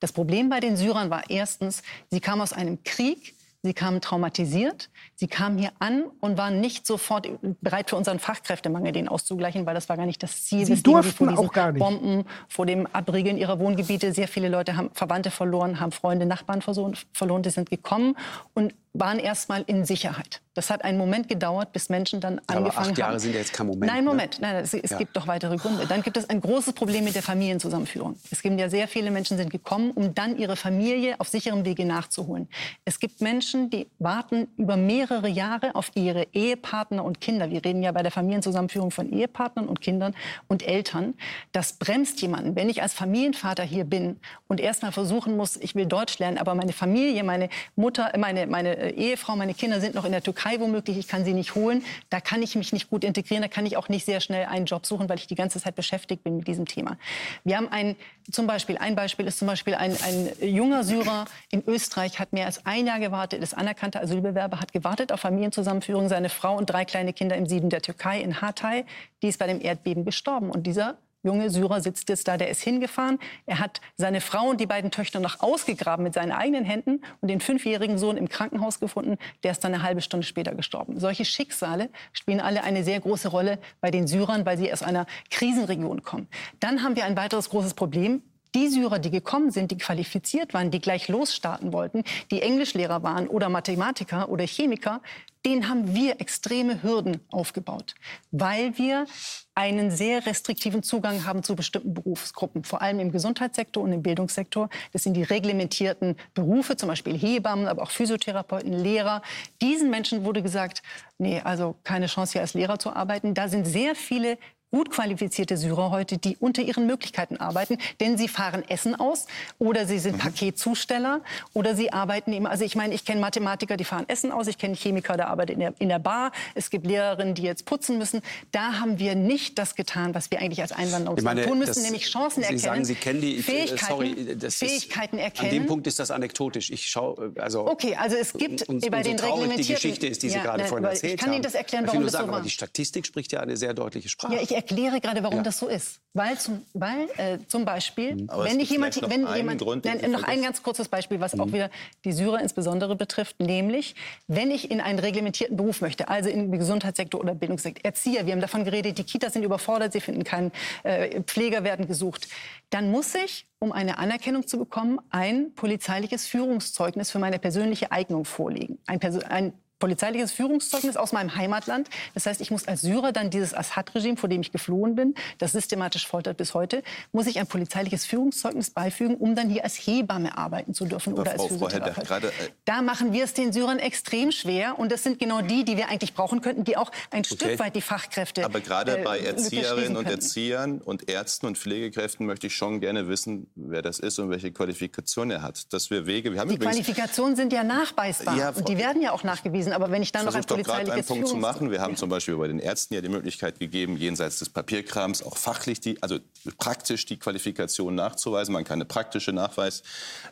Das 0.00 0.12
Problem 0.12 0.48
bei 0.48 0.60
den 0.60 0.76
Syrern 0.76 1.08
war 1.10 1.30
erstens, 1.30 1.82
sie 2.10 2.20
kamen 2.20 2.42
aus 2.42 2.52
einem 2.52 2.82
Krieg, 2.82 3.36
Sie 3.64 3.72
kamen 3.72 4.02
traumatisiert. 4.02 4.90
Sie 5.14 5.26
kamen 5.26 5.56
hier 5.56 5.72
an 5.78 6.04
und 6.20 6.36
waren 6.36 6.60
nicht 6.60 6.86
sofort 6.86 7.26
bereit 7.62 7.88
für 7.88 7.96
unseren 7.96 8.18
Fachkräftemangel, 8.18 8.92
den 8.92 9.08
auszugleichen, 9.08 9.64
weil 9.64 9.74
das 9.74 9.88
war 9.88 9.96
gar 9.96 10.04
nicht 10.04 10.22
das 10.22 10.44
Ziel. 10.44 10.66
Sie 10.66 10.82
durften 10.82 11.30
auch 11.30 11.50
gar 11.50 11.72
nicht. 11.72 11.80
Bomben, 11.80 12.26
vor 12.46 12.66
dem 12.66 12.86
Abriegeln 12.92 13.38
ihrer 13.38 13.58
Wohngebiete. 13.58 14.12
Sehr 14.12 14.28
viele 14.28 14.50
Leute 14.50 14.76
haben 14.76 14.90
Verwandte 14.92 15.30
verloren, 15.30 15.80
haben 15.80 15.92
Freunde, 15.92 16.26
Nachbarn 16.26 16.60
verloren. 16.60 17.42
Die 17.42 17.48
sind 17.48 17.70
gekommen 17.70 18.16
und 18.52 18.74
waren 18.94 19.18
erstmal 19.18 19.62
in 19.66 19.84
Sicherheit. 19.84 20.40
Das 20.54 20.70
hat 20.70 20.84
einen 20.84 20.98
Moment 20.98 21.28
gedauert, 21.28 21.72
bis 21.72 21.88
Menschen 21.88 22.20
dann 22.20 22.40
Aber 22.46 22.58
angefangen 22.58 22.90
acht 22.90 22.98
Jahre 22.98 23.12
haben. 23.14 23.18
sind 23.18 23.32
ja 23.32 23.40
jetzt 23.40 23.52
kein 23.52 23.66
Moment. 23.66 23.90
Nein, 23.92 24.04
ne? 24.04 24.10
Moment. 24.10 24.40
Nein, 24.40 24.54
es, 24.62 24.72
es 24.72 24.90
Ja. 24.92 24.98
gibt 24.98 25.16
doch 25.16 25.26
weitere 25.26 25.56
Gründe. 25.56 25.84
Dann 25.88 26.02
gibt 26.02 26.16
es 26.16 26.30
ein 26.30 26.40
großes 26.40 26.74
Problem 26.74 27.02
mit 27.02 27.16
der 27.16 27.24
Familienzusammenführung. 27.24 28.14
Es 28.30 28.40
gibt 28.40 28.58
ja 28.60 28.68
sehr 28.70 28.86
viele 28.86 29.10
Menschen, 29.10 29.36
sind 29.36 29.50
gekommen, 29.50 29.90
um 29.90 30.14
dann 30.14 30.38
ihre 30.38 30.54
Familie 30.54 31.16
auf 31.18 31.28
sicherem 31.28 31.64
Wege 31.64 31.84
nachzuholen. 31.84 32.48
Es 32.84 33.00
gibt 33.00 33.20
Menschen, 33.20 33.68
die 33.68 33.88
warten 33.98 34.46
über 34.56 34.76
mehrere 34.76 35.26
Jahre 35.28 35.74
auf 35.74 35.90
ihre 35.96 36.28
Ehepartner 36.32 37.04
und 37.04 37.20
Kinder. 37.20 37.50
Wir 37.50 37.64
reden 37.64 37.82
ja 37.82 37.90
bei 37.90 38.04
der 38.04 38.12
Familienzusammenführung 38.12 38.92
von 38.92 39.10
Ehepartnern 39.12 39.66
und 39.66 39.80
Kindern 39.80 40.14
und 40.46 40.62
Eltern. 40.64 41.14
Das 41.50 41.72
bremst 41.72 42.22
jemanden. 42.22 42.54
Wenn 42.54 42.68
ich 42.68 42.80
als 42.80 42.94
Familienvater 42.94 43.64
hier 43.64 43.82
bin 43.84 44.20
und 44.46 44.60
erstmal 44.60 44.92
versuchen 44.92 45.36
muss, 45.36 45.56
ich 45.56 45.74
will 45.74 45.86
Deutsch 45.86 46.20
lernen, 46.20 46.38
aber 46.38 46.54
meine 46.54 46.72
Familie, 46.72 47.24
meine 47.24 47.48
Mutter, 47.74 48.12
meine, 48.16 48.46
meine 48.46 48.76
äh, 48.76 48.83
Ehefrau, 48.90 49.36
meine 49.36 49.54
Kinder 49.54 49.80
sind 49.80 49.94
noch 49.94 50.04
in 50.04 50.12
der 50.12 50.22
Türkei 50.22 50.60
womöglich, 50.60 50.98
ich 50.98 51.08
kann 51.08 51.24
sie 51.24 51.34
nicht 51.34 51.54
holen, 51.54 51.84
da 52.10 52.20
kann 52.20 52.42
ich 52.42 52.54
mich 52.56 52.72
nicht 52.72 52.90
gut 52.90 53.04
integrieren, 53.04 53.42
da 53.42 53.48
kann 53.48 53.66
ich 53.66 53.76
auch 53.76 53.88
nicht 53.88 54.04
sehr 54.04 54.20
schnell 54.20 54.46
einen 54.46 54.66
Job 54.66 54.86
suchen, 54.86 55.08
weil 55.08 55.18
ich 55.18 55.26
die 55.26 55.34
ganze 55.34 55.60
Zeit 55.60 55.74
beschäftigt 55.74 56.24
bin 56.24 56.36
mit 56.36 56.48
diesem 56.48 56.66
Thema. 56.66 56.96
Wir 57.44 57.56
haben 57.56 57.68
ein, 57.68 57.96
zum 58.30 58.46
Beispiel, 58.46 58.78
ein 58.78 58.96
Beispiel 58.96 59.26
ist 59.26 59.38
zum 59.38 59.48
Beispiel 59.48 59.74
ein, 59.74 59.96
ein 60.02 60.32
junger 60.40 60.84
Syrer 60.84 61.26
in 61.50 61.62
Österreich 61.66 62.18
hat 62.18 62.32
mehr 62.32 62.46
als 62.46 62.64
ein 62.66 62.86
Jahr 62.86 63.00
gewartet, 63.00 63.42
ist 63.42 63.54
anerkannter 63.54 64.02
Asylbewerber, 64.02 64.60
hat 64.60 64.72
gewartet 64.72 65.12
auf 65.12 65.20
Familienzusammenführung, 65.20 66.08
seine 66.08 66.28
Frau 66.28 66.56
und 66.56 66.66
drei 66.66 66.84
kleine 66.84 67.12
Kinder 67.12 67.36
im 67.36 67.46
Süden 67.46 67.70
der 67.70 67.82
Türkei, 67.82 68.20
in 68.20 68.40
Hatay, 68.40 68.84
die 69.22 69.28
ist 69.28 69.38
bei 69.38 69.46
dem 69.46 69.60
Erdbeben 69.60 70.04
gestorben. 70.04 70.50
Und 70.50 70.66
dieser 70.66 70.96
junge 71.24 71.50
Syrer 71.50 71.80
sitzt 71.80 72.08
jetzt 72.08 72.28
da, 72.28 72.36
der 72.36 72.48
ist 72.48 72.62
hingefahren. 72.62 73.18
Er 73.46 73.58
hat 73.58 73.80
seine 73.96 74.20
Frau 74.20 74.50
und 74.50 74.60
die 74.60 74.66
beiden 74.66 74.90
Töchter 74.90 75.18
noch 75.18 75.40
ausgegraben 75.40 76.04
mit 76.04 76.14
seinen 76.14 76.30
eigenen 76.30 76.64
Händen 76.64 77.02
und 77.20 77.28
den 77.28 77.40
fünfjährigen 77.40 77.98
Sohn 77.98 78.16
im 78.16 78.28
Krankenhaus 78.28 78.78
gefunden. 78.78 79.16
Der 79.42 79.50
ist 79.50 79.64
dann 79.64 79.74
eine 79.74 79.82
halbe 79.82 80.02
Stunde 80.02 80.26
später 80.26 80.54
gestorben. 80.54 81.00
Solche 81.00 81.24
Schicksale 81.24 81.88
spielen 82.12 82.40
alle 82.40 82.62
eine 82.62 82.84
sehr 82.84 83.00
große 83.00 83.28
Rolle 83.28 83.58
bei 83.80 83.90
den 83.90 84.06
Syrern, 84.06 84.46
weil 84.46 84.58
sie 84.58 84.72
aus 84.72 84.82
einer 84.82 85.06
Krisenregion 85.30 86.02
kommen. 86.02 86.28
Dann 86.60 86.82
haben 86.82 86.94
wir 86.94 87.04
ein 87.04 87.16
weiteres 87.16 87.50
großes 87.50 87.74
Problem. 87.74 88.22
Die 88.54 88.68
Syrer, 88.68 89.00
die 89.00 89.10
gekommen 89.10 89.50
sind, 89.50 89.72
die 89.72 89.78
qualifiziert 89.78 90.54
waren, 90.54 90.70
die 90.70 90.78
gleich 90.78 91.08
losstarten 91.08 91.72
wollten, 91.72 92.04
die 92.30 92.40
Englischlehrer 92.40 93.02
waren 93.02 93.26
oder 93.26 93.48
Mathematiker 93.48 94.28
oder 94.28 94.46
Chemiker, 94.46 95.00
denen 95.44 95.68
haben 95.68 95.94
wir 95.94 96.20
extreme 96.20 96.82
Hürden 96.82 97.20
aufgebaut, 97.30 97.94
weil 98.30 98.78
wir 98.78 99.06
einen 99.54 99.90
sehr 99.90 100.26
restriktiven 100.26 100.82
Zugang 100.82 101.24
haben 101.26 101.42
zu 101.42 101.54
bestimmten 101.54 101.94
Berufsgruppen, 101.94 102.64
vor 102.64 102.82
allem 102.82 102.98
im 102.98 103.12
Gesundheitssektor 103.12 103.82
und 103.82 103.92
im 103.92 104.02
Bildungssektor. 104.02 104.68
Das 104.92 105.04
sind 105.04 105.14
die 105.14 105.22
reglementierten 105.22 106.16
Berufe, 106.34 106.76
zum 106.76 106.88
Beispiel 106.88 107.16
Hebammen, 107.16 107.68
aber 107.68 107.82
auch 107.82 107.90
Physiotherapeuten, 107.90 108.72
Lehrer. 108.72 109.22
Diesen 109.62 109.90
Menschen 109.90 110.24
wurde 110.24 110.42
gesagt, 110.42 110.82
nee, 111.18 111.40
also 111.40 111.76
keine 111.84 112.06
Chance 112.06 112.32
hier 112.32 112.40
als 112.40 112.54
Lehrer 112.54 112.78
zu 112.78 112.94
arbeiten. 112.94 113.34
Da 113.34 113.48
sind 113.48 113.64
sehr 113.66 113.94
viele 113.94 114.38
gut 114.74 114.90
qualifizierte 114.90 115.56
Syrer 115.56 115.90
heute, 115.92 116.18
die 116.18 116.36
unter 116.40 116.60
ihren 116.60 116.88
Möglichkeiten 116.88 117.36
arbeiten, 117.36 117.78
denn 118.00 118.18
sie 118.18 118.26
fahren 118.26 118.64
Essen 118.68 118.96
aus 118.96 119.26
oder 119.60 119.86
sie 119.86 120.00
sind 120.00 120.18
Paketzusteller 120.18 121.20
oder 121.52 121.76
sie 121.76 121.92
arbeiten 121.92 122.32
eben, 122.32 122.48
also 122.48 122.64
ich 122.64 122.74
meine, 122.74 122.92
ich 122.92 123.04
kenne 123.04 123.20
Mathematiker, 123.20 123.76
die 123.76 123.84
fahren 123.84 124.04
Essen 124.08 124.32
aus, 124.32 124.48
ich 124.48 124.58
kenne 124.58 124.74
Chemiker, 124.74 125.16
der 125.16 125.28
arbeitet 125.28 125.54
in 125.54 125.60
der, 125.60 125.74
in 125.78 125.88
der 125.90 126.00
Bar, 126.00 126.32
es 126.56 126.70
gibt 126.70 126.86
Lehrerinnen, 126.88 127.36
die 127.36 127.42
jetzt 127.42 127.66
putzen 127.66 127.98
müssen. 127.98 128.20
Da 128.50 128.80
haben 128.80 128.98
wir 128.98 129.14
nicht 129.14 129.60
das 129.60 129.76
getan, 129.76 130.12
was 130.12 130.28
wir 130.32 130.40
eigentlich 130.40 130.60
als 130.60 130.72
Einwanderer 130.72 131.22
meine, 131.22 131.42
tun 131.46 131.60
müssen, 131.60 131.82
nämlich 131.84 132.10
Chancen 132.10 132.40
Sie 132.40 132.46
erkennen, 132.46 132.58
sagen, 132.58 132.84
Sie 132.84 132.94
kennen 132.96 133.20
die 133.20 133.38
Fähigkeiten, 133.42 133.86
sorry, 133.86 134.36
das 134.36 134.56
Fähigkeiten 134.56 135.18
ist, 135.18 135.22
erkennen. 135.24 135.50
An 135.50 135.54
dem 135.54 135.66
Punkt 135.66 135.86
ist 135.86 136.00
das 136.00 136.10
anekdotisch. 136.10 136.70
Ich 136.70 136.88
schaue, 136.88 137.32
also 137.36 137.68
Okay, 137.68 137.94
also 137.94 138.16
es 138.16 138.32
gibt 138.32 138.62
und, 138.68 138.90
bei 138.90 139.04
so 139.04 139.08
den 139.10 139.18
traurig 139.18 139.34
die 139.56 139.62
reglementierten- 139.62 139.74
Geschichte 139.74 140.06
ist, 140.08 140.22
die 140.24 140.30
Sie 140.30 140.36
Ja, 140.36 140.42
gerade 140.42 140.58
nein, 140.58 140.68
vorhin 140.68 140.84
erzählt 140.84 141.14
ich 141.14 141.20
kann 141.20 141.28
Ihnen 141.28 141.36
haben. 141.36 141.42
das 141.44 141.54
erklären, 141.54 141.86
warum 141.86 142.02
das 142.02 142.10
so 142.12 142.18
sagen, 142.18 142.28
aber 142.30 142.38
war. 142.38 142.42
die 142.42 142.50
Statistik 142.50 143.06
spricht 143.06 143.30
ja 143.30 143.38
eine 143.40 143.56
sehr 143.56 143.72
deutliche 143.72 144.08
Sprache. 144.08 144.34
Ja, 144.34 144.40
erkläre 144.64 145.00
gerade, 145.00 145.22
warum 145.22 145.38
Ja. 145.38 145.42
das 145.42 145.58
so 145.58 145.68
ist. 145.68 146.00
Weil 146.16 146.38
zum, 146.38 146.62
weil, 146.74 147.08
äh, 147.16 147.38
zum 147.48 147.64
Beispiel, 147.64 148.14
Mhm. 148.14 148.30
Aber 148.30 148.44
wenn 148.44 148.60
ich 148.60 148.70
jemand, 148.70 149.00
noch 149.02 149.10
wenn 149.10 149.26
jemand, 149.34 149.60
Grund, 149.60 149.84
den 149.84 150.00
nein, 150.00 150.10
noch 150.12 150.22
ein 150.22 150.40
ganz 150.42 150.62
kurzes 150.62 150.88
Beispiel, 150.88 151.18
was 151.20 151.34
Mhm. 151.34 151.40
auch 151.40 151.46
wieder 151.48 151.70
die 152.04 152.12
Syrer 152.12 152.40
insbesondere 152.40 152.94
betrifft, 152.96 153.40
nämlich, 153.40 153.94
wenn 154.28 154.50
ich 154.50 154.70
in 154.70 154.80
einen 154.80 154.98
reglementierten 155.00 155.56
Beruf 155.56 155.80
möchte, 155.80 156.08
also 156.08 156.30
im 156.30 156.52
Gesundheitssektor 156.52 157.20
oder 157.20 157.34
Bildungssektor, 157.34 157.84
Erzieher, 157.84 158.26
wir 158.26 158.32
haben 158.32 158.40
davon 158.40 158.64
geredet, 158.64 158.96
die 158.98 159.04
Kitas 159.04 159.32
sind 159.32 159.42
überfordert, 159.42 159.92
sie 159.92 160.00
finden 160.00 160.22
keinen 160.24 160.52
äh, 160.84 161.20
Pfleger 161.22 161.64
werden 161.64 161.86
gesucht, 161.88 162.28
dann 162.70 162.90
muss 162.90 163.14
ich 163.14 163.46
um 163.58 163.72
eine 163.72 163.98
Anerkennung 163.98 164.46
zu 164.46 164.58
bekommen, 164.58 165.00
ein 165.10 165.52
polizeiliches 165.54 166.26
Führungszeugnis 166.26 167.10
für 167.10 167.18
meine 167.18 167.38
persönliche 167.38 167.90
Eignung 167.92 168.24
vorlegen. 168.26 168.78
Ein, 168.86 169.00
Perso 169.00 169.20
ein 169.28 169.52
polizeiliches 169.78 170.32
Führungszeugnis 170.32 170.96
aus 170.96 171.12
meinem 171.12 171.34
Heimatland. 171.34 171.88
Das 172.14 172.26
heißt, 172.26 172.40
ich 172.40 172.50
muss 172.50 172.66
als 172.66 172.80
Syrer 172.82 173.12
dann 173.12 173.30
dieses 173.30 173.54
Assad-Regime, 173.54 174.16
vor 174.16 174.28
dem 174.28 174.40
ich 174.40 174.52
geflohen 174.52 174.94
bin, 174.94 175.14
das 175.38 175.52
systematisch 175.52 176.06
foltert 176.06 176.36
bis 176.36 176.54
heute, 176.54 176.82
muss 177.12 177.26
ich 177.26 177.38
ein 177.38 177.46
polizeiliches 177.46 178.06
Führungszeugnis 178.06 178.70
beifügen, 178.70 179.16
um 179.16 179.34
dann 179.34 179.50
hier 179.50 179.64
als 179.64 179.74
Hebamme 179.76 180.36
arbeiten 180.38 180.74
zu 180.74 180.84
dürfen 180.86 181.12
Aber 181.14 181.22
oder 181.22 181.32
als 181.32 181.42
Frau, 181.42 181.48
Frau 181.48 181.68
Hedder, 181.70 181.92
Physiotherapeut. 181.94 182.06
gerade 182.06 182.28
äh, 182.28 182.50
Da 182.64 182.82
machen 182.82 183.12
wir 183.12 183.24
es 183.24 183.34
den 183.34 183.52
Syrern 183.52 183.78
extrem 183.78 184.32
schwer. 184.32 184.78
Und 184.78 184.92
das 184.92 185.02
sind 185.02 185.18
genau 185.18 185.40
die, 185.42 185.64
die 185.64 185.76
wir 185.76 185.88
eigentlich 185.88 186.14
brauchen 186.14 186.40
könnten, 186.40 186.64
die 186.64 186.76
auch 186.76 186.90
ein 187.10 187.24
Okay. 187.24 187.34
Stück 187.36 187.58
weit 187.58 187.74
die 187.76 187.80
Fachkräfte 187.80 188.44
Aber 188.44 188.60
gerade 188.60 188.98
äh, 188.98 189.02
bei 189.02 189.18
Erzieherinnen 189.18 189.96
und. 189.96 190.06
Erziehern 190.06 190.80
und 190.80 191.08
Ärzten 191.08 191.46
und 191.46 191.58
Pflegekräften 191.58 192.26
möchte 192.26 192.46
ich 192.46 192.54
schon 192.54 192.80
gerne 192.80 193.08
wissen, 193.08 193.48
wer 193.54 193.82
das 193.82 193.98
ist 193.98 194.18
und 194.18 194.30
welche 194.30 194.52
Qualifikation 194.52 195.30
er 195.30 195.42
hat. 195.42 195.72
Dass 195.72 195.90
wir 195.90 196.06
Wege, 196.06 196.32
wir 196.32 196.40
haben 196.40 196.50
Die 196.50 196.58
Qualifikationen 196.58 197.34
sind 197.36 197.52
ja 197.52 197.64
nachweisbar. 197.64 198.36
Ja, 198.36 198.50
und 198.50 198.68
die 198.68 198.78
werden 198.78 199.02
ja 199.02 199.12
auch 199.12 199.24
nachgewiesen. 199.24 199.72
Aber 199.74 199.90
wenn 199.90 200.02
ich 200.02 200.12
dann 200.12 200.24
noch 200.24 200.34
ein 200.34 200.42
doch 200.42 200.56
gerade 200.56 200.72
einen 200.72 200.86
polizeiliches 200.86 201.06
Punkt 201.06 201.28
zu 201.28 201.36
machen. 201.36 201.70
Wir 201.70 201.80
haben 201.80 201.96
zum 201.96 202.08
Beispiel 202.08 202.36
bei 202.36 202.48
den 202.48 202.58
Ärzten 202.58 202.94
ja 202.94 203.00
die 203.00 203.08
Möglichkeit 203.08 203.58
gegeben, 203.58 203.96
jenseits 203.96 204.38
des 204.38 204.48
Papierkrams 204.48 205.22
auch 205.22 205.36
fachlich, 205.36 205.80
die, 205.80 206.02
also 206.02 206.18
praktisch 206.58 207.06
die 207.06 207.18
Qualifikation 207.18 207.94
nachzuweisen. 207.94 208.52
Man 208.52 208.64
kann 208.64 208.76
eine 208.76 208.84
praktische 208.84 209.32
Nachweis 209.32 209.82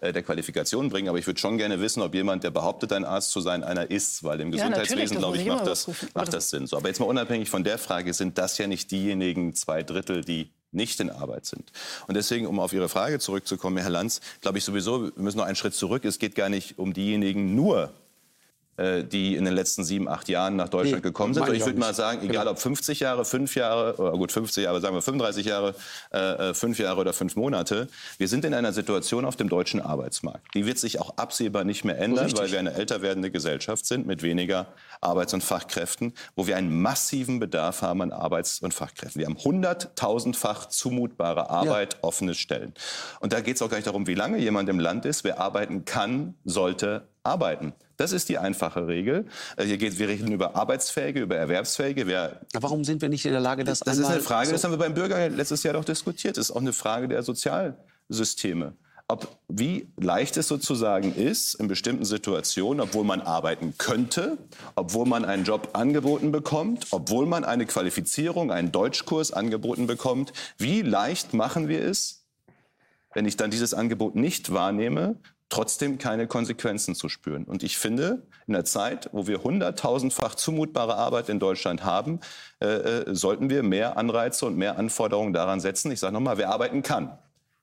äh, 0.00 0.12
der 0.12 0.22
Qualifikation 0.22 0.88
bringen. 0.88 1.08
Aber 1.08 1.18
ich 1.18 1.26
würde 1.26 1.40
schon 1.40 1.58
gerne 1.58 1.80
wissen, 1.80 2.02
ob 2.02 2.14
jemand, 2.14 2.44
der 2.44 2.50
behauptet, 2.50 2.92
ein 2.92 3.04
Arzt 3.04 3.30
zu 3.30 3.40
sein, 3.40 3.64
einer 3.64 3.90
ist. 3.90 4.24
Weil 4.24 4.40
im 4.40 4.52
Ja, 4.52 4.68
Gesundheitswesen, 4.68 5.16
das 5.16 5.18
glaube 5.18 5.36
ich, 5.36 5.42
ich 5.42 5.48
macht 5.48 5.66
das, 5.66 5.90
macht 6.14 6.32
das 6.32 6.50
Sinn. 6.50 6.66
So, 6.66 6.76
aber 6.76 6.88
jetzt 6.88 7.00
mal 7.00 7.06
unabhängig 7.06 7.50
von 7.50 7.64
der 7.64 7.78
Frage, 7.78 8.14
sind 8.14 8.38
das 8.38 8.58
ja 8.58 8.66
nicht 8.66 8.90
diejenigen 8.90 9.54
zwei 9.54 9.82
Drittel, 9.82 10.24
die 10.24 10.50
nicht 10.72 11.00
in 11.00 11.10
Arbeit 11.10 11.46
sind. 11.46 11.70
Und 12.06 12.16
deswegen, 12.16 12.46
um 12.46 12.58
auf 12.58 12.72
Ihre 12.72 12.88
Frage 12.88 13.18
zurückzukommen, 13.18 13.76
Herr 13.76 13.90
Lanz, 13.90 14.20
glaube 14.40 14.58
ich 14.58 14.64
sowieso, 14.64 15.04
wir 15.04 15.12
müssen 15.16 15.38
noch 15.38 15.44
einen 15.44 15.56
Schritt 15.56 15.74
zurück. 15.74 16.04
Es 16.04 16.18
geht 16.18 16.34
gar 16.34 16.48
nicht 16.48 16.78
um 16.78 16.92
diejenigen 16.94 17.54
nur, 17.54 17.92
die 18.78 19.36
in 19.36 19.44
den 19.44 19.54
letzten 19.54 19.84
sieben, 19.84 20.08
acht 20.08 20.28
Jahren 20.28 20.56
nach 20.56 20.68
Deutschland 20.70 20.96
Nee, 21.04 21.08
gekommen 21.10 21.34
sind. 21.34 21.44
So, 21.46 21.52
ich 21.52 21.64
würde 21.66 21.78
mal 21.78 21.92
sagen, 21.94 22.22
egal 22.22 22.44
Genau. 22.44 22.50
ob 22.52 22.58
50 22.58 23.00
Jahre, 23.00 23.24
5 23.24 23.54
Jahre, 23.54 23.96
oder 23.96 24.12
gut 24.12 24.32
50 24.32 24.64
Jahre, 24.64 24.80
sagen 24.80 24.94
wir 24.94 25.02
35 25.02 25.46
Jahre, 25.46 25.74
äh, 26.10 26.54
5 26.54 26.78
Jahre 26.78 27.00
oder 27.00 27.12
5 27.12 27.36
Monate, 27.36 27.88
wir 28.18 28.28
sind 28.28 28.44
in 28.46 28.54
einer 28.54 28.72
Situation 28.72 29.24
auf 29.26 29.36
dem 29.36 29.48
deutschen 29.50 29.80
Arbeitsmarkt. 29.80 30.54
Die 30.54 30.64
wird 30.64 30.78
sich 30.78 31.00
auch 31.00 31.18
absehbar 31.18 31.64
nicht 31.64 31.84
mehr 31.84 31.98
ändern, 31.98 32.24
Richtig. 32.24 32.40
weil 32.42 32.50
wir 32.52 32.58
eine 32.58 32.72
älter 32.72 33.02
werdende 33.02 33.30
Gesellschaft 33.30 33.84
sind 33.84 34.06
mit 34.06 34.22
weniger 34.22 34.66
Arbeits- 35.02 35.34
und 35.34 35.44
Fachkräften, 35.44 36.14
wo 36.34 36.46
wir 36.46 36.56
einen 36.56 36.80
massiven 36.80 37.40
Bedarf 37.40 37.82
haben 37.82 38.00
an 38.00 38.10
Arbeits- 38.12 38.60
und 38.60 38.72
Fachkräften. 38.72 39.20
Wir 39.20 39.26
haben 39.26 39.36
hunderttausendfach 39.38 40.66
zumutbare 40.68 41.50
Arbeit, 41.50 41.98
offene 42.02 42.34
Stellen. 42.34 42.72
Und 43.20 43.32
da 43.32 43.40
geht 43.40 43.56
es 43.56 43.62
auch 43.62 43.68
gar 43.68 43.76
nicht 43.76 43.86
darum, 43.86 44.06
wie 44.06 44.14
lange 44.14 44.38
jemand 44.38 44.68
im 44.68 44.78
Land 44.80 45.04
ist. 45.04 45.24
Wer 45.24 45.40
arbeiten 45.40 45.84
kann, 45.84 46.34
sollte 46.44 47.06
arbeiten. 47.22 47.72
Das 48.02 48.10
ist 48.10 48.28
die 48.28 48.36
einfache 48.38 48.88
Regel. 48.88 49.26
Äh, 49.56 49.64
Hier 49.64 49.78
geht, 49.78 49.96
wir 50.00 50.08
reden 50.08 50.32
über 50.32 50.56
Arbeitsfähige, 50.56 51.20
über 51.20 51.36
Erwerbsfähige. 51.36 52.08
Wer, 52.08 52.40
Warum 52.52 52.82
sind 52.82 53.00
wir 53.00 53.08
nicht 53.08 53.24
in 53.24 53.30
der 53.30 53.40
Lage, 53.40 53.62
das 53.62 53.78
das 53.78 53.96
ist 53.98 54.06
eine 54.06 54.20
Frage, 54.20 54.46
so- 54.48 54.52
das 54.52 54.64
haben 54.64 54.72
wir 54.72 54.78
beim 54.78 54.94
Bürger 54.94 55.28
letztes 55.28 55.62
Jahr 55.62 55.74
doch 55.74 55.84
diskutiert. 55.84 56.36
Das 56.36 56.46
ist 56.48 56.56
auch 56.56 56.60
eine 56.60 56.72
Frage 56.72 57.06
der 57.06 57.22
Sozialsysteme. 57.22 58.74
ob, 59.08 59.28
wie 59.48 59.88
leicht 60.00 60.36
es 60.38 60.48
sozusagen 60.48 61.14
ist, 61.14 61.54
in 61.54 61.68
bestimmten 61.68 62.04
Situationen, 62.04 62.80
obwohl 62.80 63.04
man 63.04 63.20
arbeiten 63.20 63.74
könnte, 63.76 64.38
obwohl 64.74 65.06
man 65.06 65.24
einen 65.26 65.44
Job 65.44 65.70
angeboten 65.74 66.32
bekommt, 66.32 66.86
obwohl 66.92 67.26
man 67.26 67.44
eine 67.44 67.66
Qualifizierung, 67.66 68.50
einen 68.50 68.72
Deutschkurs 68.72 69.30
angeboten 69.32 69.86
bekommt, 69.86 70.32
wie 70.56 70.80
leicht 70.82 71.34
machen 71.34 71.68
wir 71.68 71.82
es, 71.84 72.24
wenn 73.14 73.26
ich 73.26 73.36
dann 73.36 73.50
dieses 73.50 73.74
Angebot 73.74 74.14
nicht 74.16 74.52
wahrnehme, 74.54 75.16
trotzdem 75.52 75.98
keine 75.98 76.26
Konsequenzen 76.26 76.94
zu 76.94 77.08
spüren. 77.08 77.44
Und 77.44 77.62
ich 77.62 77.76
finde, 77.76 78.22
in 78.46 78.54
der 78.54 78.64
Zeit, 78.64 79.10
wo 79.12 79.26
wir 79.26 79.42
hunderttausendfach 79.42 80.34
zumutbare 80.34 80.96
Arbeit 80.96 81.28
in 81.28 81.38
Deutschland 81.38 81.84
haben, 81.84 82.20
äh, 82.60 82.66
äh 82.66 83.14
sollten 83.14 83.50
wir 83.50 83.62
mehr 83.62 83.98
Anreize 83.98 84.46
und 84.46 84.56
mehr 84.56 84.78
Anforderungen 84.78 85.34
daran 85.34 85.60
setzen. 85.60 85.90
Ich 85.92 86.00
sage 86.00 86.14
nochmal, 86.14 86.38
wer 86.38 86.48
arbeiten 86.48 86.82
kann, 86.82 87.18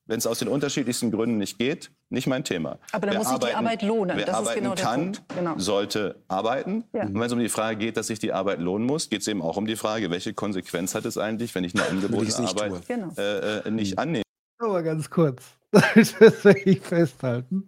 wenn 0.05 0.19
es 0.19 0.27
aus 0.27 0.37
den 0.37 0.49
unterschiedlichsten 0.49 1.11
Gründen 1.11 1.37
nicht 1.37 1.57
geht, 1.57 1.91
nicht 2.09 2.27
mein 2.27 2.43
Thema. 2.43 2.77
Aber 2.91 3.07
da 3.07 3.13
wer 3.13 3.19
muss 3.19 3.29
sich 3.29 3.39
die 3.39 3.53
Arbeit 3.53 3.81
lohnen. 3.81 4.17
Wer 4.17 4.25
das 4.25 4.35
arbeiten 4.35 4.49
ist 4.49 4.63
genau 4.63 4.75
der 4.75 4.85
kann, 4.85 5.01
Punkt. 5.01 5.23
Genau. 5.35 5.53
sollte 5.57 6.23
arbeiten. 6.27 6.83
Ja. 6.93 7.03
Und 7.03 7.15
wenn 7.15 7.23
es 7.23 7.31
um 7.31 7.39
die 7.39 7.49
Frage 7.49 7.77
geht, 7.77 7.97
dass 7.97 8.07
sich 8.07 8.19
die 8.19 8.33
Arbeit 8.33 8.59
lohnen 8.59 8.85
muss, 8.85 9.09
geht 9.09 9.21
es 9.21 9.27
eben 9.27 9.41
auch 9.41 9.57
um 9.57 9.65
die 9.65 9.75
Frage, 9.75 10.11
welche 10.11 10.35
Konsequenz 10.35 10.93
hat 10.93 11.05
es 11.05 11.17
eigentlich, 11.17 11.55
wenn 11.55 11.63
ich 11.63 11.73
eine 11.73 11.85
angebotene 11.87 12.41
nicht 12.41 12.61
Arbeit 12.61 12.87
Genau. 12.87 13.11
äh, 13.17 13.59
äh, 13.59 13.71
nicht 13.71 13.97
annehme. 13.97 14.23
Aber 14.59 14.83
ganz 14.83 15.09
kurz, 15.09 15.43
das 15.95 16.19
will 16.19 16.61
ich 16.65 16.81
festhalten. 16.81 17.65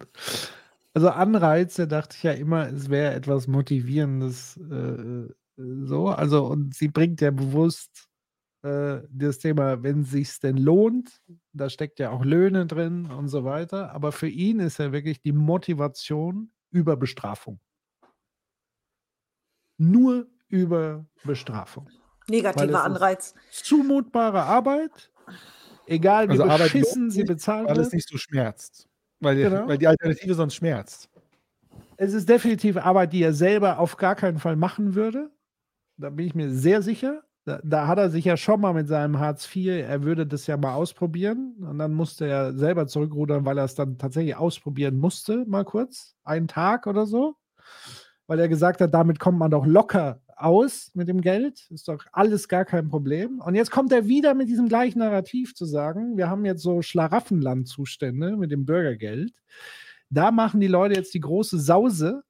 Also 0.94 1.10
Anreize 1.10 1.88
dachte 1.88 2.16
ich 2.18 2.24
ja 2.24 2.32
immer, 2.32 2.68
es 2.68 2.90
wäre 2.90 3.14
etwas 3.14 3.48
Motivierendes 3.48 4.58
äh, 4.58 5.34
so. 5.58 6.10
Also 6.10 6.46
und 6.46 6.76
sie 6.76 6.88
bringt 6.88 7.22
ja 7.22 7.32
bewusst 7.32 8.10
äh, 8.64 9.02
das 9.10 9.40
Thema, 9.40 9.84
wenn 9.84 10.04
sich's 10.04 10.40
denn 10.40 10.58
lohnt, 10.58 11.22
da 11.54 11.70
steckt 11.70 12.00
ja 12.00 12.12
auch 12.12 12.24
Löhne 12.24 12.66
drin 12.66 13.06
und 13.06 13.28
so 13.28 13.44
weiter. 13.44 13.92
Aber 13.94 14.12
für 14.12 14.28
ihn 14.28 14.60
ist 14.60 14.80
ja 14.80 14.92
wirklich 14.92 15.22
die 15.22 15.32
Motivation 15.32 16.52
über 16.72 16.96
Bestrafung. 16.98 17.60
Nur 19.78 20.28
über 20.48 21.06
Bestrafung. 21.24 21.90
Negativer 22.28 22.84
Anreiz. 22.84 23.34
Zumutbare 23.52 24.44
Arbeit, 24.44 25.12
egal 25.92 26.28
wie 26.30 26.40
Also 26.40 26.46
beschissen 26.46 27.12
sie 27.12 27.20
sich, 27.22 27.28
bezahlt 27.28 27.68
weil 27.68 27.76
wird. 27.76 27.88
es 27.88 27.94
nicht 27.94 28.08
so 28.08 28.18
schmerzt. 28.18 28.88
Weil, 29.20 29.36
die- 29.36 29.44
Genau. 29.44 29.68
weil 29.68 29.78
die 29.78 29.88
Alternative 29.88 30.34
sonst 30.34 30.56
schmerzt. 30.56 31.10
Es 31.98 32.14
ist 32.14 32.28
definitiv 32.28 32.78
Arbeit, 32.78 33.14
die 33.14 33.22
er 33.22 33.34
selber 33.34 33.78
auf 33.80 33.98
gar 33.98 34.16
keinen 34.16 34.40
Fall 34.40 34.56
machen 34.56 34.96
würde. 34.96 35.30
Da 35.98 36.10
bin 36.10 36.26
ich 36.26 36.34
mir 36.36 36.50
sehr 36.50 36.82
sicher. 36.82 37.22
Da, 37.46 37.60
da 37.64 37.88
hat 37.88 37.98
er 38.00 38.10
sich 38.10 38.26
ja 38.26 38.38
schon 38.38 38.62
mal 38.62 38.74
mit 38.74 38.88
seinem 38.88 39.20
Hartz 39.20 39.48
IV, 39.56 39.68
er 39.88 40.04
würde 40.04 40.26
das 40.28 40.48
ja 40.48 40.58
mal 40.58 40.74
ausprobieren. 40.74 41.56
Und 41.62 41.78
dann 41.80 41.94
musste 41.94 42.26
er 42.28 42.54
selber 42.54 42.88
zurückrudern, 42.88 43.46
weil 43.46 43.58
er 43.58 43.66
es 43.66 43.76
dann 43.76 43.98
tatsächlich 43.98 44.36
ausprobieren 44.36 44.98
musste, 44.98 45.46
mal 45.48 45.66
kurz. 45.66 46.16
Einen 46.24 46.48
Tag 46.48 46.88
oder 46.88 47.06
so. 47.06 47.36
Weil 48.28 48.40
er 48.40 48.48
gesagt 48.48 48.80
hat, 48.82 48.94
damit 48.94 49.20
kommt 49.20 49.38
man 49.40 49.52
doch 49.52 49.66
locker 49.66 50.21
aus 50.42 50.92
mit 50.94 51.08
dem 51.08 51.22
Geld. 51.22 51.68
Ist 51.70 51.88
doch 51.88 52.06
alles 52.12 52.48
gar 52.48 52.66
kein 52.66 52.90
Problem. 52.90 53.40
Und 53.40 53.56
jetzt 53.56 53.72
kommt 53.72 53.92
er 53.92 54.08
wieder 54.08 54.34
mit 54.34 54.50
diesem 54.50 54.68
gleichen 54.68 55.00
Narrativ 55.00 55.56
zu 55.56 55.66
sagen, 55.66 56.18
wir 56.18 56.30
haben 56.30 56.46
jetzt 56.46 56.62
so 56.62 56.82
Schlaraffenland-Zustände 56.82 58.38
mit 58.38 58.52
dem 58.52 58.66
Bürgergeld. 58.66 59.34
Da 60.10 60.32
machen 60.32 60.60
die 60.60 60.68
Leute 60.68 60.96
jetzt 60.96 61.14
die 61.14 61.22
große 61.22 61.60
Sause. 61.60 62.24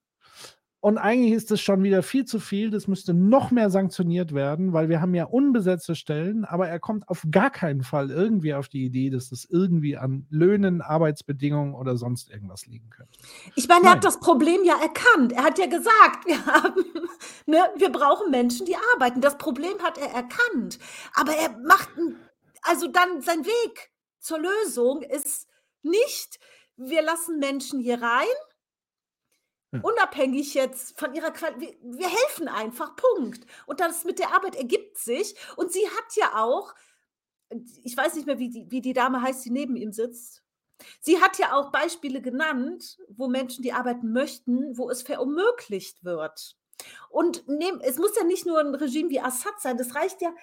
Und 0.81 0.97
eigentlich 0.97 1.33
ist 1.33 1.51
das 1.51 1.61
schon 1.61 1.83
wieder 1.83 2.01
viel 2.01 2.25
zu 2.25 2.39
viel. 2.39 2.71
Das 2.71 2.87
müsste 2.87 3.13
noch 3.13 3.51
mehr 3.51 3.69
sanktioniert 3.69 4.33
werden, 4.33 4.73
weil 4.73 4.89
wir 4.89 4.99
haben 4.99 5.13
ja 5.13 5.25
unbesetzte 5.25 5.93
Stellen. 5.93 6.43
Aber 6.43 6.67
er 6.67 6.79
kommt 6.79 7.07
auf 7.07 7.23
gar 7.29 7.51
keinen 7.51 7.83
Fall 7.83 8.09
irgendwie 8.09 8.55
auf 8.55 8.67
die 8.67 8.83
Idee, 8.83 9.11
dass 9.11 9.29
das 9.29 9.45
irgendwie 9.45 9.95
an 9.95 10.25
Löhnen, 10.31 10.81
Arbeitsbedingungen 10.81 11.75
oder 11.75 11.97
sonst 11.97 12.31
irgendwas 12.31 12.65
liegen 12.65 12.89
könnte. 12.89 13.19
Ich 13.55 13.67
meine, 13.67 13.81
er 13.81 13.83
Nein. 13.83 13.93
hat 13.97 14.05
das 14.05 14.19
Problem 14.19 14.63
ja 14.63 14.73
erkannt. 14.81 15.33
Er 15.33 15.43
hat 15.43 15.59
ja 15.59 15.67
gesagt, 15.67 16.25
wir 16.25 16.43
haben, 16.47 16.83
ne, 17.45 17.59
wir 17.77 17.91
brauchen 17.91 18.31
Menschen, 18.31 18.65
die 18.65 18.75
arbeiten. 18.95 19.21
Das 19.21 19.37
Problem 19.37 19.77
hat 19.83 19.99
er 19.99 20.09
erkannt. 20.09 20.79
Aber 21.13 21.33
er 21.33 21.59
macht, 21.59 21.89
also 22.63 22.87
dann 22.87 23.21
sein 23.21 23.45
Weg 23.45 23.91
zur 24.17 24.39
Lösung 24.39 25.03
ist 25.03 25.47
nicht, 25.83 26.39
wir 26.75 27.03
lassen 27.03 27.37
Menschen 27.37 27.79
hier 27.79 28.01
rein, 28.01 28.25
unabhängig 29.71 30.53
jetzt 30.53 30.99
von 30.99 31.13
ihrer 31.13 31.31
Qualität. 31.31 31.77
Wir, 31.81 31.99
wir 31.99 32.09
helfen 32.09 32.47
einfach, 32.47 32.95
Punkt. 32.95 33.45
Und 33.65 33.79
das 33.79 34.03
mit 34.03 34.19
der 34.19 34.33
Arbeit 34.33 34.55
ergibt 34.55 34.97
sich. 34.97 35.35
Und 35.55 35.71
sie 35.71 35.87
hat 35.87 36.15
ja 36.15 36.43
auch, 36.43 36.73
ich 37.83 37.95
weiß 37.95 38.15
nicht 38.15 38.27
mehr, 38.27 38.39
wie 38.39 38.49
die, 38.49 38.65
wie 38.69 38.81
die 38.81 38.93
Dame 38.93 39.21
heißt, 39.21 39.45
die 39.45 39.51
neben 39.51 39.75
ihm 39.75 39.93
sitzt. 39.93 40.43
Sie 40.99 41.21
hat 41.21 41.37
ja 41.37 41.53
auch 41.53 41.71
Beispiele 41.71 42.21
genannt, 42.21 42.97
wo 43.09 43.27
Menschen, 43.27 43.61
die 43.61 43.73
arbeiten 43.73 44.11
möchten, 44.11 44.77
wo 44.77 44.89
es 44.89 45.03
verunmöglicht 45.03 46.03
wird. 46.03 46.55
Und 47.09 47.47
nehm, 47.47 47.79
es 47.81 47.97
muss 47.97 48.15
ja 48.17 48.23
nicht 48.23 48.45
nur 48.45 48.59
ein 48.59 48.75
Regime 48.75 49.09
wie 49.09 49.19
Assad 49.19 49.59
sein, 49.59 49.77
das 49.77 49.95
reicht 49.95 50.21
ja. 50.21 50.33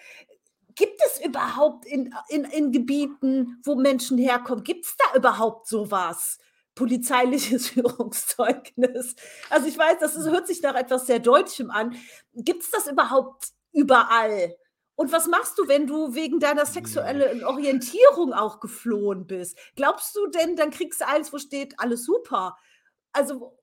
Gibt 0.77 1.01
es 1.05 1.25
überhaupt 1.25 1.85
in, 1.87 2.15
in, 2.29 2.45
in 2.45 2.71
Gebieten, 2.71 3.61
wo 3.65 3.75
Menschen 3.75 4.17
herkommen, 4.17 4.63
gibt 4.63 4.85
es 4.85 4.97
da 4.97 5.19
überhaupt 5.19 5.67
sowas? 5.67 6.39
Polizeiliches 6.79 7.69
Führungszeugnis. 7.71 9.17
Also 9.51 9.67
ich 9.67 9.77
weiß, 9.77 9.99
das 9.99 10.17
hört 10.17 10.47
sich 10.47 10.63
nach 10.63 10.77
etwas 10.77 11.07
sehr 11.07 11.19
Deutschem 11.19 11.73
an. 11.73 11.97
Gibt 12.35 12.63
es 12.63 12.71
das 12.71 12.87
überhaupt 12.87 13.49
überall? 13.73 14.55
Und 14.95 15.13
was 15.13 15.27
machst 15.27 15.59
du, 15.59 15.67
wenn 15.67 15.89
du 15.89 16.15
wegen 16.15 16.39
deiner 16.39 16.67
sexuellen 16.67 17.45
Orientierung 17.45 18.33
auch 18.33 18.61
geflohen 18.61 19.27
bist? 19.27 19.59
Glaubst 19.75 20.15
du 20.15 20.29
denn, 20.29 20.55
dann 20.55 20.71
kriegst 20.71 21.01
du 21.01 21.07
alles, 21.09 21.33
wo 21.33 21.39
steht, 21.39 21.75
alles 21.79 22.05
super? 22.05 22.57
Also, 23.13 23.59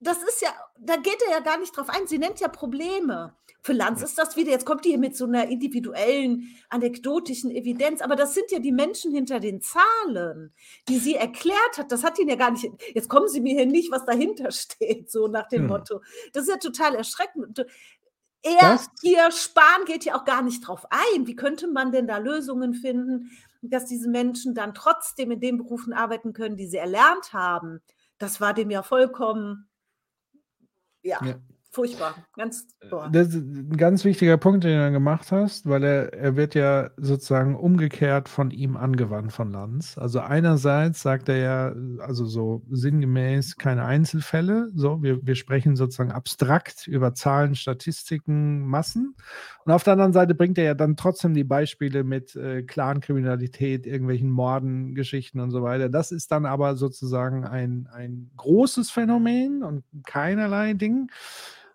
das 0.00 0.22
ist 0.22 0.42
ja, 0.42 0.48
da 0.78 0.96
geht 0.96 1.20
er 1.26 1.32
ja 1.32 1.40
gar 1.40 1.58
nicht 1.58 1.76
drauf 1.76 1.88
ein. 1.90 2.06
Sie 2.06 2.18
nennt 2.18 2.40
ja 2.40 2.48
Probleme. 2.48 3.34
Für 3.60 3.72
Lanz 3.72 4.02
ist 4.02 4.16
das 4.16 4.36
wieder, 4.36 4.50
jetzt 4.52 4.64
kommt 4.64 4.84
die 4.84 4.90
hier 4.90 4.98
mit 4.98 5.16
so 5.16 5.24
einer 5.24 5.48
individuellen, 5.48 6.44
anekdotischen 6.68 7.50
Evidenz, 7.50 8.00
aber 8.00 8.14
das 8.14 8.32
sind 8.32 8.50
ja 8.52 8.60
die 8.60 8.70
Menschen 8.72 9.12
hinter 9.12 9.40
den 9.40 9.60
Zahlen, 9.60 10.54
die 10.88 10.98
sie 10.98 11.16
erklärt 11.16 11.76
hat. 11.76 11.90
Das 11.90 12.04
hat 12.04 12.18
ihn 12.20 12.28
ja 12.28 12.36
gar 12.36 12.52
nicht, 12.52 12.66
jetzt 12.94 13.08
kommen 13.08 13.28
Sie 13.28 13.40
mir 13.40 13.54
hier 13.54 13.66
nicht, 13.66 13.90
was 13.90 14.04
dahinter 14.04 14.50
steht, 14.52 15.10
so 15.10 15.26
nach 15.26 15.48
dem 15.48 15.62
Hm. 15.62 15.68
Motto. 15.68 16.00
Das 16.32 16.44
ist 16.44 16.50
ja 16.50 16.56
total 16.58 16.94
erschreckend. 16.94 17.66
Er 18.42 18.58
Das- 18.60 18.88
hier, 19.02 19.30
Spahn 19.32 19.84
geht 19.86 20.04
ja 20.04 20.14
auch 20.16 20.24
gar 20.24 20.42
nicht 20.42 20.60
drauf 20.66 20.86
ein. 20.90 21.26
Wie 21.26 21.34
könnte 21.36 21.66
man 21.66 21.90
denn 21.90 22.06
da 22.06 22.18
Lösungen 22.18 22.72
finden, 22.74 23.30
dass 23.60 23.86
diese 23.86 24.08
Menschen 24.08 24.54
dann 24.54 24.72
trotzdem 24.72 25.32
in 25.32 25.40
den 25.40 25.58
Berufen 25.58 25.92
arbeiten 25.92 26.32
können, 26.32 26.56
die 26.56 26.68
sie 26.68 26.76
erlernt 26.76 27.32
haben? 27.32 27.80
Das 28.18 28.40
war 28.40 28.54
dem 28.54 28.70
ja 28.70 28.82
vollkommen, 28.84 29.67
ja, 31.02 31.18
Ja. 31.24 31.40
Furchtbar. 31.78 32.16
Ganz, 32.34 32.66
boah. 32.90 33.08
Das 33.12 33.28
ist 33.28 33.36
ein 33.36 33.76
ganz 33.76 34.04
wichtiger 34.04 34.36
Punkt, 34.36 34.64
den 34.64 34.76
du 34.76 34.90
gemacht 34.90 35.30
hast, 35.30 35.68
weil 35.68 35.84
er, 35.84 36.12
er 36.12 36.34
wird 36.34 36.56
ja 36.56 36.90
sozusagen 36.96 37.54
umgekehrt 37.54 38.28
von 38.28 38.50
ihm 38.50 38.76
angewandt 38.76 39.32
von 39.32 39.52
Lanz. 39.52 39.96
Also 39.96 40.18
einerseits 40.18 41.02
sagt 41.02 41.28
er 41.28 41.36
ja, 41.36 41.74
also 42.00 42.26
so 42.26 42.62
sinngemäß 42.68 43.58
keine 43.58 43.84
Einzelfälle, 43.84 44.72
so 44.74 45.04
wir, 45.04 45.24
wir 45.24 45.36
sprechen 45.36 45.76
sozusagen 45.76 46.10
abstrakt 46.10 46.88
über 46.88 47.14
Zahlen, 47.14 47.54
Statistiken, 47.54 48.66
Massen. 48.66 49.14
Und 49.64 49.72
auf 49.72 49.84
der 49.84 49.92
anderen 49.92 50.12
Seite 50.12 50.34
bringt 50.34 50.58
er 50.58 50.64
ja 50.64 50.74
dann 50.74 50.96
trotzdem 50.96 51.32
die 51.32 51.44
Beispiele 51.44 52.02
mit 52.02 52.34
äh, 52.34 52.64
Clankriminalität, 52.64 53.86
irgendwelchen 53.86 54.30
Morden, 54.30 54.96
Geschichten 54.96 55.38
und 55.38 55.52
so 55.52 55.62
weiter. 55.62 55.88
Das 55.88 56.10
ist 56.10 56.32
dann 56.32 56.44
aber 56.44 56.74
sozusagen 56.74 57.44
ein, 57.44 57.88
ein 57.92 58.32
großes 58.36 58.90
Phänomen 58.90 59.62
und 59.62 59.84
keinerlei 60.04 60.74
Ding. 60.74 61.08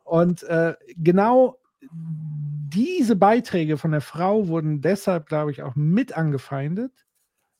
Und 0.03 0.43
äh, 0.43 0.75
genau 0.95 1.59
diese 1.91 3.15
Beiträge 3.15 3.77
von 3.77 3.91
der 3.91 4.01
Frau 4.01 4.47
wurden 4.47 4.81
deshalb, 4.81 5.27
glaube 5.27 5.51
ich, 5.51 5.63
auch 5.63 5.75
mit 5.75 6.17
angefeindet, 6.17 7.05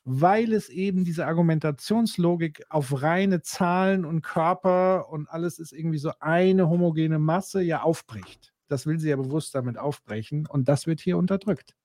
weil 0.06 0.54
es 0.54 0.70
eben 0.70 1.06
diese 1.06 1.28
Argumentationslogik 1.28 2.66
auf 2.70 3.02
reine 3.02 3.42
Zahlen 3.42 4.06
und 4.06 4.22
Körper 4.22 5.10
und 5.10 5.30
alles 5.30 5.60
ist 5.60 5.72
irgendwie 5.72 6.00
so 6.00 6.12
eine 6.20 6.70
homogene 6.70 7.20
Masse 7.20 7.62
ja 7.62 7.82
aufbricht. 7.82 8.54
Das 8.68 8.86
will 8.86 9.00
sie 9.00 9.10
ja 9.10 9.16
bewusst 9.16 9.56
damit 9.56 9.78
aufbrechen 9.78 10.48
und 10.48 10.68
das 10.68 10.88
wird 10.88 11.00
hier 11.00 11.18
unterdrückt. 11.18 11.76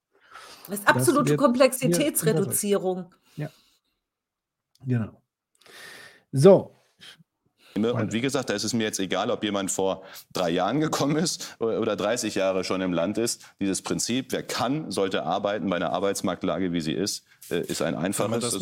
Das 0.67 0.78
ist 0.78 0.89
Das 0.89 0.97
absolute 0.97 1.31
hier 1.31 1.37
Komplexitätsreduzierung. 1.37 3.15
Ja. 3.37 3.51
Genau. 4.85 5.23
So, 6.33 6.73
Und 7.85 8.13
wie 8.13 8.21
gesagt, 8.21 8.51
da 8.51 8.55
ist 8.55 8.65
es 8.65 8.73
mir 8.73 8.85
jetzt 8.85 8.99
egal, 8.99 9.31
ob 9.31 9.43
jemand 9.45 9.71
vor 9.71 10.03
drei 10.33 10.51
Jahren 10.51 10.81
gekommen 10.89 11.17
ist 11.17 11.57
oder 11.59 11.97
30 11.97 12.35
Jahre 12.35 12.65
schon 12.65 12.81
im 12.81 12.93
Land 12.93 13.19
ist. 13.19 13.45
Dieses 13.61 13.83
Prinzip, 13.83 14.33
wer 14.33 14.43
kann, 14.43 14.91
sollte 14.91 15.25
arbeiten 15.25 15.69
bei 15.69 15.77
einer 15.77 15.93
Arbeitsmarktlage, 15.93 16.73
wie 16.73 16.81
sie 16.81 16.93
ist, 16.93 17.25
äh, 17.51 17.61
ist 17.61 17.83
ein 17.83 17.95
einfaches. 17.95 18.59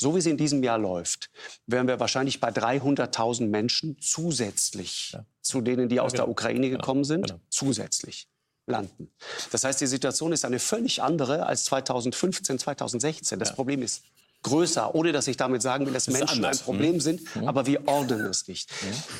So 0.00 0.14
wie 0.14 0.20
es 0.20 0.26
in 0.26 0.36
diesem 0.36 0.62
Jahr 0.62 0.78
läuft, 0.78 1.28
wären 1.66 1.88
wir 1.88 1.98
wahrscheinlich 1.98 2.38
bei 2.38 2.50
300.000 2.50 3.48
Menschen 3.48 3.96
zusätzlich 4.00 5.16
zu 5.42 5.60
denen, 5.60 5.88
die 5.88 5.98
aus 5.98 6.12
genau. 6.12 6.24
der 6.24 6.30
Ukraine 6.30 6.70
gekommen 6.70 7.02
sind, 7.02 7.36
zusätzlich 7.48 8.28
landen. 8.68 9.10
Das 9.50 9.64
heißt, 9.64 9.80
die 9.80 9.86
Situation 9.86 10.32
ist 10.32 10.44
eine 10.44 10.60
völlig 10.60 11.02
andere 11.02 11.46
als 11.46 11.64
2015, 11.64 12.60
2016. 12.60 13.38
Das 13.38 13.54
Problem 13.54 13.82
ist 13.82 14.04
größer, 14.42 14.94
ohne 14.94 15.12
dass 15.12 15.26
ich 15.26 15.36
damit 15.36 15.62
sagen 15.62 15.86
will, 15.86 15.92
dass 15.92 16.04
Das 16.06 16.14
Menschen 16.14 16.44
anders. 16.44 16.60
ein 16.60 16.64
Problem 16.64 16.94
Mhm. 16.96 17.00
sind, 17.00 17.36
Mhm. 17.36 17.48
aber 17.48 17.66
wir 17.66 17.86
ordnen 17.88 18.24
es 18.26 18.46
nicht. 18.48 18.70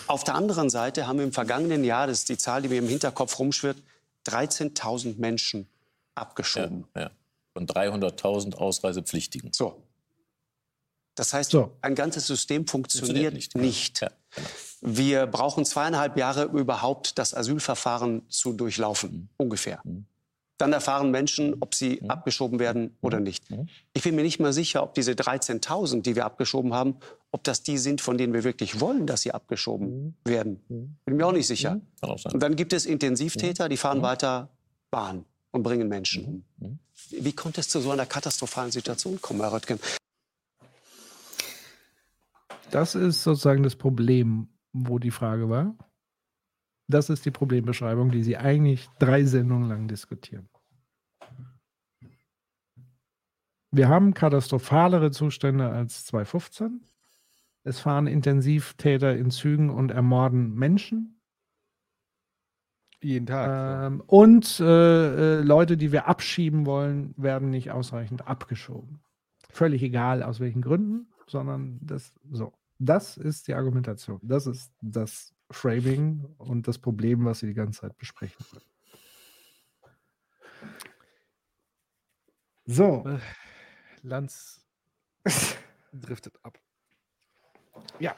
Auf 0.06 0.24
der 0.24 0.34
anderen 0.34 0.70
Seite 0.70 1.06
haben 1.06 1.18
wir 1.18 1.24
im 1.24 1.32
vergangenen 1.32 1.84
Jahr, 1.84 2.06
das 2.06 2.20
ist 2.20 2.28
die 2.28 2.38
Zahl, 2.38 2.62
die 2.62 2.68
mir 2.68 2.78
im 2.78 2.88
Hinterkopf 2.88 3.38
rumschwirrt, 3.38 3.82
13.000 4.24 5.18
Menschen 5.18 5.68
abgeschoben. 6.14 6.84
Ja, 6.94 7.02
ja. 7.02 7.10
Von 7.54 7.66
300.000 7.66 8.54
Ausreisepflichtigen. 8.56 9.52
So. 9.52 9.82
Das 11.14 11.32
heißt, 11.34 11.50
So. 11.50 11.72
ein 11.80 11.96
ganzes 11.96 12.26
System 12.28 12.66
Funktioniert 12.68 13.32
funktioniert 13.32 13.54
nicht. 13.56 14.06
Wir 14.80 15.26
brauchen 15.26 15.64
zweieinhalb 15.64 16.16
Jahre 16.16 16.44
überhaupt 16.44 17.18
das 17.18 17.34
Asylverfahren 17.34 18.22
zu 18.28 18.52
durchlaufen, 18.52 19.28
ungefähr. 19.36 19.82
Dann 20.58 20.72
erfahren 20.72 21.12
Menschen, 21.12 21.56
ob 21.60 21.74
sie 21.74 22.02
abgeschoben 22.08 22.58
werden 22.58 22.96
oder 23.00 23.20
nicht. 23.20 23.44
Ich 23.92 24.02
bin 24.02 24.16
mir 24.16 24.22
nicht 24.22 24.40
mal 24.40 24.52
sicher, 24.52 24.82
ob 24.82 24.94
diese 24.94 25.12
13.000, 25.12 26.02
die 26.02 26.16
wir 26.16 26.24
abgeschoben 26.24 26.74
haben, 26.74 26.96
ob 27.30 27.44
das 27.44 27.62
die 27.62 27.78
sind, 27.78 28.00
von 28.00 28.18
denen 28.18 28.34
wir 28.34 28.42
wirklich 28.42 28.80
wollen, 28.80 29.06
dass 29.06 29.22
sie 29.22 29.32
abgeschoben 29.32 30.16
werden. 30.24 30.96
Bin 31.04 31.16
mir 31.16 31.26
auch 31.26 31.32
nicht 31.32 31.46
sicher. 31.46 31.80
Kann 32.00 32.10
auch 32.10 32.18
sein. 32.18 32.32
Und 32.32 32.42
dann 32.42 32.56
gibt 32.56 32.72
es 32.72 32.86
Intensivtäter, 32.86 33.68
die 33.68 33.76
fahren 33.76 34.02
weiter 34.02 34.50
Bahn 34.90 35.24
und 35.52 35.62
bringen 35.62 35.88
Menschen 35.88 36.44
um. 36.58 36.78
Wie 37.10 37.32
konnte 37.32 37.60
es 37.60 37.68
zu 37.68 37.80
so 37.80 37.92
einer 37.92 38.06
katastrophalen 38.06 38.72
Situation 38.72 39.20
kommen, 39.20 39.40
Herr 39.40 39.52
Röttgen? 39.52 39.78
Das 42.70 42.94
ist 42.94 43.22
sozusagen 43.22 43.62
das 43.62 43.76
Problem, 43.76 44.48
wo 44.72 44.98
die 44.98 45.10
Frage 45.10 45.48
war. 45.48 45.74
Das 46.88 47.10
ist 47.10 47.26
die 47.26 47.30
Problembeschreibung, 47.30 48.10
die 48.10 48.22
Sie 48.22 48.38
eigentlich 48.38 48.88
drei 48.98 49.24
Sendungen 49.24 49.68
lang 49.68 49.88
diskutieren. 49.88 50.48
Wir 53.70 53.88
haben 53.88 54.14
katastrophalere 54.14 55.10
Zustände 55.10 55.68
als 55.68 56.06
2015. 56.06 56.80
Es 57.64 57.80
fahren 57.80 58.06
Intensivtäter 58.06 59.14
in 59.14 59.30
Zügen 59.30 59.68
und 59.68 59.90
ermorden 59.90 60.54
Menschen. 60.54 61.20
Jeden 63.02 63.26
Tag. 63.26 63.92
Ähm, 63.92 64.02
und 64.06 64.58
äh, 64.58 65.38
äh, 65.38 65.42
Leute, 65.42 65.76
die 65.76 65.92
wir 65.92 66.08
abschieben 66.08 66.64
wollen, 66.64 67.14
werden 67.18 67.50
nicht 67.50 67.70
ausreichend 67.70 68.26
abgeschoben. 68.26 69.00
Völlig 69.50 69.82
egal 69.82 70.22
aus 70.22 70.40
welchen 70.40 70.62
Gründen, 70.62 71.08
sondern 71.26 71.78
das 71.82 72.14
so. 72.30 72.54
Das 72.78 73.16
ist 73.18 73.48
die 73.48 73.54
Argumentation. 73.54 74.18
Das 74.22 74.46
ist 74.46 74.72
das 74.80 75.34
Framing 75.50 76.24
und 76.38 76.68
das 76.68 76.78
Problem, 76.78 77.24
was 77.24 77.38
Sie 77.40 77.46
die 77.46 77.54
ganze 77.54 77.80
Zeit 77.80 77.96
besprechen. 77.98 78.44
So. 82.66 83.04
Äh, 83.06 83.18
Lanz 84.02 84.64
driftet 85.92 86.38
ab. 86.42 86.58
Ja. 87.98 88.14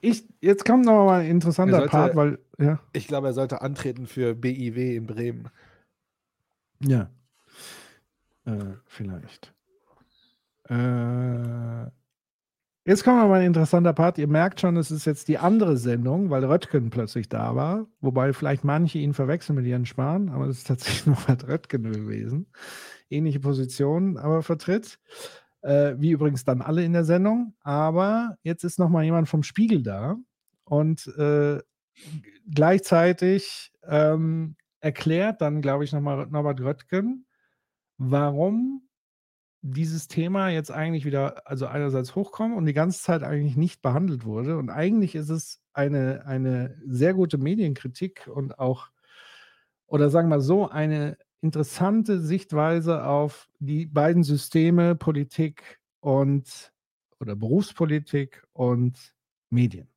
Ich, 0.00 0.24
jetzt 0.40 0.64
kommt 0.64 0.86
noch 0.86 1.04
mal 1.06 1.20
ein 1.20 1.30
interessanter 1.30 1.74
Er 1.74 1.78
sollte- 1.80 1.90
Part, 1.90 2.16
weil, 2.16 2.38
ja. 2.58 2.80
Ich 2.92 3.06
glaube, 3.06 3.28
er 3.28 3.32
sollte 3.34 3.60
antreten 3.60 4.06
für 4.06 4.34
BIW 4.34 4.96
in 4.96 5.06
Bremen. 5.06 5.50
Ja. 6.80 7.10
Äh, 8.46 8.74
vielleicht. 8.86 9.52
Äh, 10.68 11.90
jetzt 12.90 13.04
kommt 13.04 13.18
noch 13.18 13.28
mal 13.28 13.38
ein 13.40 13.46
interessanter 13.46 13.92
Part. 13.92 14.18
Ihr 14.18 14.26
merkt 14.26 14.60
schon, 14.60 14.76
es 14.76 14.90
ist 14.90 15.04
jetzt 15.04 15.28
die 15.28 15.38
andere 15.38 15.76
Sendung, 15.76 16.28
weil 16.28 16.44
Röttgen 16.44 16.90
plötzlich 16.90 17.28
da 17.28 17.54
war. 17.54 17.86
Wobei 18.00 18.32
vielleicht 18.32 18.64
manche 18.64 18.98
ihn 18.98 19.14
verwechseln 19.14 19.54
mit 19.54 19.64
Jens 19.64 19.88
Spahn, 19.88 20.28
aber 20.28 20.46
es 20.46 20.58
ist 20.58 20.66
tatsächlich 20.66 21.06
noch 21.06 21.28
mal 21.28 21.36
Röttgen 21.36 21.84
gewesen. 21.84 22.48
Ähnliche 23.08 23.38
Position, 23.38 24.16
aber 24.16 24.42
vertritt. 24.42 24.98
Äh, 25.62 25.94
wie 25.98 26.10
übrigens 26.10 26.44
dann 26.44 26.62
alle 26.62 26.82
in 26.84 26.92
der 26.92 27.04
Sendung. 27.04 27.54
Aber 27.60 28.36
jetzt 28.42 28.64
ist 28.64 28.80
noch 28.80 28.88
mal 28.88 29.04
jemand 29.04 29.28
vom 29.28 29.44
Spiegel 29.44 29.84
da. 29.84 30.16
Und 30.64 31.06
äh, 31.16 31.60
gleichzeitig 32.52 33.72
ähm, 33.84 34.56
erklärt 34.80 35.40
dann, 35.42 35.62
glaube 35.62 35.84
ich, 35.84 35.92
nochmal 35.92 36.26
Norbert 36.26 36.60
Röttgen, 36.60 37.24
warum 37.98 38.82
dieses 39.62 40.08
Thema 40.08 40.48
jetzt 40.48 40.70
eigentlich 40.70 41.04
wieder, 41.04 41.46
also 41.46 41.66
einerseits 41.66 42.14
hochkommt 42.14 42.56
und 42.56 42.66
die 42.66 42.72
ganze 42.72 43.02
Zeit 43.02 43.22
eigentlich 43.22 43.56
nicht 43.56 43.82
behandelt 43.82 44.24
wurde. 44.24 44.56
Und 44.56 44.70
eigentlich 44.70 45.14
ist 45.14 45.28
es 45.28 45.60
eine, 45.72 46.24
eine 46.26 46.80
sehr 46.86 47.14
gute 47.14 47.38
Medienkritik 47.38 48.28
und 48.32 48.58
auch, 48.58 48.88
oder 49.86 50.10
sagen 50.10 50.28
wir 50.28 50.36
mal 50.36 50.40
so, 50.40 50.68
eine 50.68 51.18
interessante 51.42 52.20
Sichtweise 52.20 53.04
auf 53.04 53.48
die 53.58 53.86
beiden 53.86 54.22
Systeme, 54.22 54.94
Politik 54.94 55.78
und 56.00 56.72
oder 57.18 57.36
Berufspolitik 57.36 58.42
und 58.52 59.14
Medien. 59.50 59.88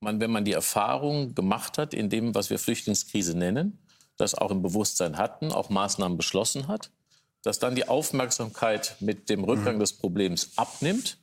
man, 0.00 0.20
wenn 0.20 0.30
man 0.30 0.44
die 0.44 0.52
Erfahrung 0.52 1.34
gemacht 1.34 1.76
hat 1.76 1.92
in 1.92 2.08
dem, 2.08 2.34
was 2.34 2.50
wir 2.50 2.58
Flüchtlingskrise 2.58 3.36
nennen, 3.36 3.78
das 4.16 4.34
auch 4.34 4.50
im 4.50 4.62
Bewusstsein 4.62 5.18
hatten, 5.18 5.50
auch 5.52 5.70
Maßnahmen 5.70 6.16
beschlossen 6.16 6.68
hat, 6.68 6.90
dass 7.44 7.58
dann 7.58 7.74
die 7.76 7.86
Aufmerksamkeit 7.86 8.96
mit 9.00 9.28
dem 9.28 9.44
Rückgang 9.44 9.78
des 9.78 9.92
Problems 9.92 10.52
abnimmt 10.56 11.18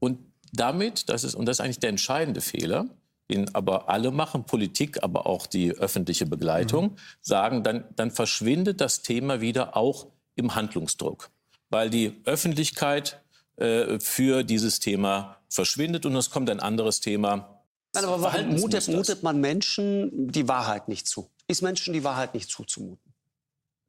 und 0.00 0.18
damit, 0.52 1.08
das 1.08 1.24
ist, 1.24 1.34
und 1.34 1.46
das 1.46 1.56
ist 1.56 1.60
eigentlich 1.60 1.78
der 1.78 1.90
entscheidende 1.90 2.40
Fehler, 2.40 2.86
den 3.30 3.54
aber 3.54 3.88
alle 3.88 4.10
machen, 4.10 4.44
Politik, 4.44 5.02
aber 5.02 5.26
auch 5.26 5.46
die 5.46 5.72
öffentliche 5.72 6.26
Begleitung, 6.26 6.96
sagen, 7.20 7.62
dann, 7.62 7.84
dann 7.96 8.10
verschwindet 8.10 8.80
das 8.80 9.02
Thema 9.02 9.40
wieder 9.40 9.76
auch 9.76 10.08
im 10.34 10.54
Handlungsdruck, 10.54 11.30
weil 11.70 11.90
die 11.90 12.20
Öffentlichkeit 12.24 13.22
äh, 13.56 14.00
für 14.00 14.44
dieses 14.44 14.80
Thema 14.80 15.38
verschwindet 15.48 16.06
und 16.06 16.16
es 16.16 16.30
kommt 16.30 16.48
ein 16.48 16.60
anderes 16.60 17.00
Thema. 17.00 17.62
Nein, 17.94 18.04
aber 18.04 18.22
warum 18.22 18.56
mutet, 18.56 18.88
mutet 18.88 19.22
man 19.22 19.40
Menschen 19.40 20.32
die 20.32 20.48
Wahrheit 20.48 20.88
nicht 20.88 21.06
zu? 21.06 21.30
Ist 21.46 21.60
Menschen 21.60 21.92
die 21.92 22.04
Wahrheit 22.04 22.32
nicht 22.32 22.50
zuzumuten? 22.50 23.11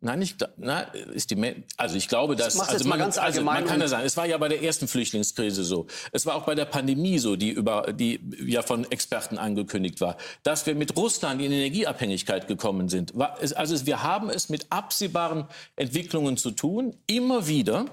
Nein, 0.03 0.21
ich, 0.21 0.35
na, 0.57 0.81
ist 0.81 1.31
die, 1.31 1.63
also 1.77 1.95
ich 1.95 2.09
glaube, 2.09 2.35
dass 2.35 2.55
mach's 2.55 2.73
also 2.73 2.83
mal 2.89 2.97
man, 2.97 3.05
ganz 3.05 3.17
also 3.17 3.41
man 3.41 3.65
kann 3.65 3.79
ja 3.79 3.87
sagen, 3.87 4.05
es 4.05 4.17
war 4.17 4.25
ja 4.25 4.37
bei 4.37 4.49
der 4.49 4.61
ersten 4.61 4.89
Flüchtlingskrise 4.89 5.63
so, 5.63 5.87
es 6.11 6.25
war 6.25 6.35
auch 6.35 6.43
bei 6.43 6.55
der 6.55 6.65
Pandemie 6.65 7.19
so, 7.19 7.37
die 7.37 7.51
über 7.51 7.93
die 7.93 8.19
ja 8.45 8.63
von 8.63 8.83
Experten 8.91 9.37
angekündigt 9.37 10.01
war, 10.01 10.17
dass 10.43 10.65
wir 10.65 10.75
mit 10.75 10.97
Russland 10.97 11.41
in 11.41 11.53
Energieabhängigkeit 11.53 12.49
gekommen 12.49 12.89
sind. 12.89 13.17
War, 13.17 13.37
also 13.55 13.85
wir 13.85 14.03
haben 14.03 14.29
es 14.29 14.49
mit 14.49 14.65
absehbaren 14.71 15.45
Entwicklungen 15.77 16.35
zu 16.35 16.51
tun, 16.51 16.97
immer 17.07 17.47
wieder. 17.47 17.85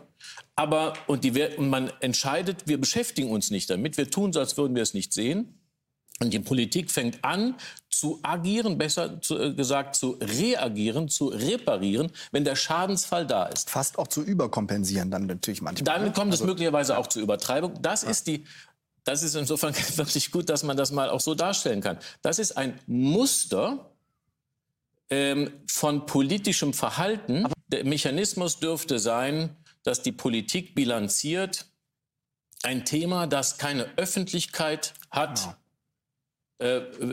Aber 0.56 0.94
und, 1.06 1.22
die, 1.22 1.30
und 1.56 1.70
man 1.70 1.92
entscheidet, 2.00 2.66
wir 2.66 2.78
beschäftigen 2.78 3.30
uns 3.30 3.52
nicht 3.52 3.70
damit, 3.70 3.97
wir 3.97 4.10
tun 4.10 4.32
so, 4.32 4.40
als 4.40 4.56
würden 4.56 4.74
wir 4.74 4.82
es 4.82 4.94
nicht 4.94 5.12
sehen. 5.12 5.59
Und 6.23 6.32
die 6.34 6.39
Politik 6.39 6.90
fängt 6.90 7.24
an 7.24 7.55
zu 7.89 8.20
agieren, 8.23 8.76
besser 8.76 9.20
zu, 9.23 9.39
äh, 9.39 9.55
gesagt 9.55 9.97
zu 9.97 10.18
reagieren, 10.20 11.08
zu 11.08 11.28
reparieren, 11.28 12.12
wenn 12.31 12.44
der 12.44 12.57
Schadensfall 12.57 13.26
da 13.26 13.47
ist. 13.47 13.70
Fast 13.70 13.99
auch 13.99 14.07
zu 14.07 14.23
überkompensieren 14.23 15.10
dann 15.10 15.26
natürlich 15.26 15.62
manchmal. 15.62 15.84
Dann 15.84 16.05
ne? 16.08 16.12
kommt 16.12 16.34
es 16.34 16.40
Also- 16.40 16.50
möglicherweise 16.50 16.99
auch 16.99 17.07
zur 17.07 17.23
Übertreibung. 17.23 17.81
Das 17.81 18.02
ist 18.02 18.26
die, 18.26 18.44
das 19.05 19.23
ist 19.23 19.34
insofern 19.34 19.74
wirklich 19.97 20.31
gut, 20.31 20.50
dass 20.50 20.62
man 20.62 20.76
das 20.76 20.92
mal 20.92 21.08
auch 21.08 21.20
so 21.20 21.34
darstellen 21.34 21.81
kann. 21.81 21.99
Das 22.20 22.39
ist 22.39 22.52
ein 22.57 22.78
Muster 22.86 23.90
ähm, 25.08 25.50
von 25.66 26.05
politischem 26.05 26.74
Verhalten. 26.74 27.47
Der 27.68 27.84
Mechanismus 27.84 28.60
dürfte 28.60 28.99
sein, 28.99 29.57
dass 29.84 30.02
die 30.02 30.12
Politik 30.12 30.74
bilanziert 30.74 31.66
ein 32.62 32.84
Thema, 32.84 33.26
das 33.26 33.57
keine 33.57 33.86
Öffentlichkeit 33.97 34.92
hat. 35.10 35.39
äh, 35.40 35.55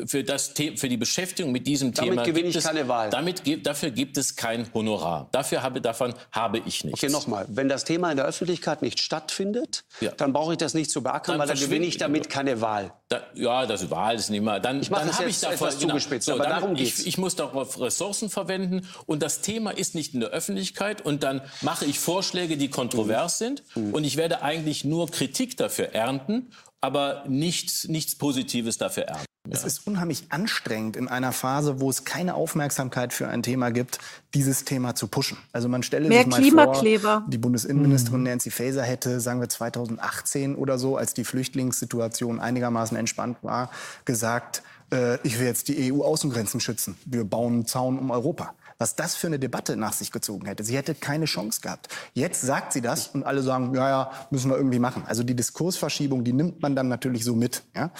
Für, 0.07 0.23
das, 0.25 0.49
für 0.75 0.89
die 0.89 0.97
Beschäftigung 0.97 1.53
mit 1.53 1.65
diesem 1.67 1.93
Damit 1.93 2.11
Thema 2.11 2.23
gewinne 2.23 2.43
gibt 2.43 2.49
ich 2.49 2.55
es, 2.57 2.63
keine 2.65 2.87
Wahl. 2.89 3.09
Damit, 3.09 3.43
dafür 3.65 3.91
gibt 3.91 4.17
es 4.17 4.35
kein 4.35 4.67
Honorar. 4.73 5.29
Dafür 5.31 5.63
habe, 5.63 5.79
davon 5.79 6.13
habe 6.33 6.57
ich 6.65 6.83
nichts. 6.83 7.01
Okay, 7.01 7.09
nochmal. 7.11 7.45
Wenn 7.47 7.69
das 7.69 7.85
Thema 7.85 8.11
in 8.11 8.17
der 8.17 8.25
Öffentlichkeit 8.25 8.81
nicht 8.81 8.99
stattfindet, 8.99 9.85
dann 10.17 10.33
brauche 10.33 10.51
ich 10.51 10.57
das 10.57 10.73
nicht 10.73 10.91
zu 10.91 11.01
beackern, 11.01 11.39
weil 11.39 11.47
dann 11.47 11.57
gewinne 11.57 11.85
ich 11.85 11.97
damit 11.97 12.29
keine 12.29 12.59
Wahl. 12.59 12.91
Da, 13.07 13.21
ja, 13.35 13.65
das 13.65 13.89
Wahl 13.89 14.15
ist 14.17 14.29
nicht 14.29 14.43
mal. 14.43 14.59
Dann, 14.59 14.81
Ich 14.81 14.89
dann 14.89 15.09
habe 15.17 15.29
ich 15.29 15.39
davon, 15.39 15.55
etwas 15.69 15.79
zugespitzt, 15.79 16.29
aber 16.29 16.43
dann- 16.43 16.49
darum 16.59 16.75
geht's. 16.75 16.99
ich, 16.99 17.07
ich 17.07 17.17
muss 17.17 17.37
darauf 17.37 17.79
Ressourcen 17.79 18.29
verwenden 18.29 18.85
und 19.05 19.23
das 19.23 19.39
Thema 19.39 19.71
ist 19.71 19.95
nicht 19.95 20.13
in 20.13 20.19
der 20.19 20.29
Öffentlichkeit 20.31 20.99
und 21.05 21.23
dann 21.23 21.39
mache 21.61 21.85
ich 21.85 21.99
Vorschläge, 21.99 22.57
die 22.57 22.69
kontrovers 22.69 23.37
sind 23.37 23.63
Mhm. 23.75 23.93
und 23.93 24.03
ich 24.03 24.17
werde 24.17 24.41
eigentlich 24.41 24.83
nur 24.83 25.09
Kritik 25.09 25.55
dafür 25.55 25.93
ernten, 25.93 26.51
aber 26.81 27.23
nichts, 27.27 27.87
nichts 27.87 28.15
Positives 28.15 28.77
dafür 28.77 29.03
ernten. 29.03 29.27
Es 29.49 29.63
ist 29.63 29.87
unheimlich 29.87 30.25
anstrengend 30.29 30.97
in 30.97 31.07
einer 31.07 31.31
Phase, 31.31 31.79
wo 31.79 31.89
es 31.89 32.03
keine 32.03 32.35
Aufmerksamkeit 32.35 33.13
für 33.13 33.27
ein 33.27 33.43
Thema 33.43 33.71
gibt, 33.71 33.99
dieses 34.33 34.65
Thema 34.65 34.95
zu 34.95 35.07
pushen. 35.07 35.37
Also 35.53 35.69
man 35.69 35.83
stelle 35.83 36.09
Mehr 36.09 36.23
sich 36.23 36.27
mal 36.27 36.41
Klimakleber. 36.41 37.21
vor, 37.21 37.23
die 37.27 37.37
Bundesinnenministerin 37.37 38.23
Nancy 38.23 38.51
Faeser 38.51 38.83
hätte, 38.83 39.19
sagen 39.19 39.39
wir 39.39 39.49
2018 39.49 40.55
oder 40.55 40.77
so, 40.77 40.97
als 40.97 41.13
die 41.13 41.23
Flüchtlingssituation 41.23 42.39
einigermaßen 42.39 42.97
entspannt 42.97 43.37
war, 43.41 43.71
gesagt, 44.05 44.63
äh, 44.91 45.17
ich 45.25 45.39
will 45.39 45.47
jetzt 45.47 45.69
die 45.69 45.93
EU-Außengrenzen 45.93 46.59
schützen. 46.59 46.97
Wir 47.05 47.23
bauen 47.23 47.53
einen 47.53 47.65
Zaun 47.65 47.99
um 47.99 48.11
Europa. 48.11 48.53
Was 48.77 48.95
das 48.95 49.15
für 49.15 49.27
eine 49.27 49.39
Debatte 49.39 49.75
nach 49.75 49.93
sich 49.93 50.11
gezogen 50.11 50.45
hätte. 50.45 50.63
Sie 50.63 50.75
hätte 50.75 50.93
keine 50.93 51.25
Chance 51.25 51.61
gehabt. 51.61 51.87
Jetzt 52.13 52.41
sagt 52.41 52.73
sie 52.73 52.81
das 52.81 53.07
und 53.07 53.23
alle 53.23 53.41
sagen, 53.41 53.73
ja, 53.73 53.89
ja, 53.89 54.11
müssen 54.29 54.51
wir 54.51 54.57
irgendwie 54.57 54.79
machen. 54.79 55.03
Also 55.07 55.23
die 55.23 55.35
Diskursverschiebung, 55.35 56.23
die 56.23 56.33
nimmt 56.33 56.61
man 56.61 56.75
dann 56.75 56.87
natürlich 56.87 57.23
so 57.23 57.35
mit. 57.35 57.63
Ja? 57.75 57.91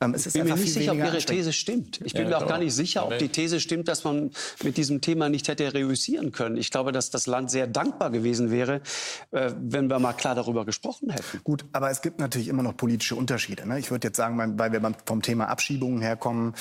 Ähm, 0.00 0.14
es 0.14 0.22
ich 0.22 0.26
ist 0.26 0.32
bin 0.34 0.44
mir 0.44 0.56
nicht 0.56 0.72
sicher, 0.72 0.92
ob 0.92 0.98
Ihre. 0.98 1.16
These 1.18 1.52
stimmt. 1.52 2.00
Ich 2.04 2.12
bin 2.12 2.22
Ja, 2.22 2.28
mir 2.28 2.38
auch 2.38 2.48
gar 2.48 2.58
nicht 2.58 2.74
sicher, 2.74 3.06
ob 3.06 3.18
die 3.18 3.28
These 3.28 3.60
stimmt, 3.60 3.88
dass 3.88 4.04
man 4.04 4.30
mit 4.62 4.76
diesem 4.76 5.00
Thema 5.00 5.28
nicht 5.28 5.48
hätte 5.48 5.72
reüssieren 5.72 6.32
können. 6.32 6.56
Ich 6.56 6.70
glaube, 6.70 6.92
dass 6.92 7.10
das 7.10 7.26
Land 7.26 7.50
sehr 7.50 7.66
dankbar 7.66 8.10
gewesen 8.10 8.50
wäre, 8.50 8.82
äh, 9.30 9.52
wenn 9.58 9.88
wir 9.88 9.98
mal 9.98 10.12
klar 10.12 10.34
darüber 10.34 10.64
gesprochen 10.64 11.10
hätten. 11.10 11.40
Gut, 11.42 11.64
aber 11.72 11.90
es 11.90 12.02
gibt 12.02 12.20
natürlich 12.20 12.48
immer 12.48 12.62
noch 12.62 12.76
politische 12.76 13.16
Unterschiede. 13.16 13.66
Ne? 13.66 13.78
Ich 13.78 13.90
würde 13.90 14.08
jetzt 14.08 14.16
sagen, 14.16 14.58
weil 14.58 14.72
wir 14.72 14.94
vom 15.06 15.22
Thema 15.22 15.48
Abschiebungen 15.48 16.00
herkommen, 16.02 16.54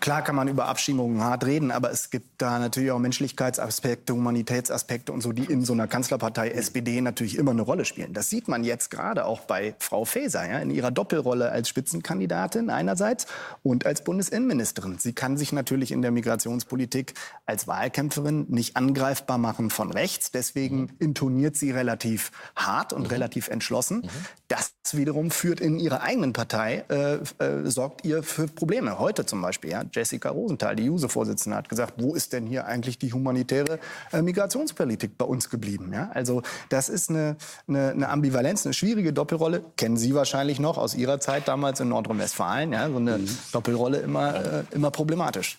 Klar 0.00 0.22
kann 0.22 0.34
man 0.34 0.48
über 0.48 0.66
Abschiebungen 0.66 1.22
hart 1.22 1.44
reden, 1.44 1.70
aber 1.70 1.90
es 1.90 2.10
gibt 2.10 2.42
da 2.42 2.58
natürlich 2.58 2.90
auch 2.90 2.98
Menschlichkeitsaspekte, 2.98 4.12
Humanitätsaspekte 4.12 5.12
und 5.12 5.20
so, 5.20 5.32
die 5.32 5.44
in 5.44 5.64
so 5.64 5.72
einer 5.72 5.86
Kanzlerpartei 5.86 6.50
SPD 6.50 7.00
natürlich 7.00 7.38
immer 7.38 7.52
eine 7.52 7.62
Rolle 7.62 7.84
spielen. 7.84 8.12
Das 8.12 8.28
sieht 8.28 8.48
man 8.48 8.64
jetzt 8.64 8.90
gerade 8.90 9.24
auch 9.24 9.42
bei 9.42 9.74
Frau 9.78 10.04
Faeser, 10.04 10.48
ja, 10.48 10.58
in 10.58 10.70
ihrer 10.70 10.90
Doppelrolle 10.90 11.50
als 11.50 11.68
Spitzenkandidatin 11.68 12.70
einerseits 12.70 13.26
und 13.62 13.86
als 13.86 14.02
Bundesinnenministerin. 14.02 14.98
Sie 14.98 15.12
kann 15.12 15.36
sich 15.36 15.52
natürlich 15.52 15.92
in 15.92 16.02
der 16.02 16.10
Migrationspolitik 16.10 17.14
als 17.46 17.68
Wahlkämpferin 17.68 18.46
nicht 18.48 18.76
angreifbar 18.76 19.38
machen 19.38 19.70
von 19.70 19.92
rechts. 19.92 20.32
Deswegen 20.32 20.90
intoniert 20.98 21.56
sie 21.56 21.70
relativ 21.70 22.32
hart 22.56 22.92
und 22.92 23.06
relativ 23.06 23.48
entschlossen. 23.48 24.10
Das 24.48 24.74
wiederum 24.92 25.30
führt 25.30 25.60
in 25.60 25.78
ihrer 25.78 26.02
eigenen 26.02 26.32
Partei, 26.32 26.84
äh, 26.88 27.14
äh, 27.42 27.70
sorgt 27.70 28.04
ihr 28.04 28.22
für 28.22 28.46
Probleme. 28.46 28.98
Heute 28.98 29.24
zum 29.24 29.40
Beispiel, 29.40 29.70
ja, 29.70 29.83
Jessica 29.92 30.30
Rosenthal, 30.30 30.76
die 30.76 30.84
JUSE-Vorsitzende, 30.84 31.56
hat 31.56 31.68
gesagt, 31.68 31.94
wo 31.98 32.14
ist 32.14 32.32
denn 32.32 32.46
hier 32.46 32.66
eigentlich 32.66 32.98
die 32.98 33.12
humanitäre 33.12 33.78
äh, 34.12 34.22
Migrationspolitik 34.22 35.18
bei 35.18 35.24
uns 35.24 35.50
geblieben? 35.50 35.92
Ja? 35.92 36.10
Also 36.12 36.42
das 36.68 36.88
ist 36.88 37.10
eine, 37.10 37.36
eine, 37.68 37.90
eine 37.90 38.08
Ambivalenz, 38.08 38.66
eine 38.66 38.74
schwierige 38.74 39.12
Doppelrolle. 39.12 39.64
Kennen 39.76 39.96
Sie 39.96 40.14
wahrscheinlich 40.14 40.60
noch 40.60 40.78
aus 40.78 40.94
Ihrer 40.94 41.20
Zeit 41.20 41.48
damals 41.48 41.80
in 41.80 41.88
Nordrhein-Westfalen. 41.88 42.72
Ja? 42.72 42.88
So 42.88 42.96
eine 42.96 43.20
Doppelrolle 43.52 43.98
immer, 43.98 44.34
äh, 44.34 44.64
immer 44.72 44.90
problematisch. 44.90 45.58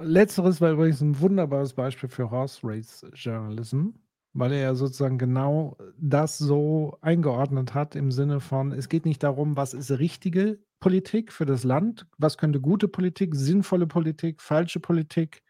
Letzteres 0.00 0.60
war 0.60 0.72
übrigens 0.72 1.00
ein 1.00 1.20
wunderbares 1.20 1.72
Beispiel 1.72 2.08
für 2.08 2.30
Horse 2.30 2.60
Race 2.64 3.06
Journalism, 3.14 3.90
weil 4.34 4.52
er 4.52 4.60
ja 4.60 4.74
sozusagen 4.74 5.16
genau 5.16 5.76
das 5.98 6.36
so 6.38 6.98
eingeordnet 7.00 7.72
hat 7.72 7.94
im 7.94 8.10
Sinne 8.10 8.40
von, 8.40 8.72
es 8.72 8.88
geht 8.88 9.06
nicht 9.06 9.22
darum, 9.22 9.56
was 9.56 9.74
ist 9.74 9.92
richtige 9.92 10.58
Politik 10.80 11.32
für 11.32 11.46
das 11.46 11.64
Land, 11.64 12.06
was 12.18 12.36
könnte 12.36 12.60
gute 12.60 12.88
Politik, 12.88 13.34
sinnvolle 13.36 13.86
Politik, 13.86 14.42
falsche 14.42 14.80
Politik 14.80 15.42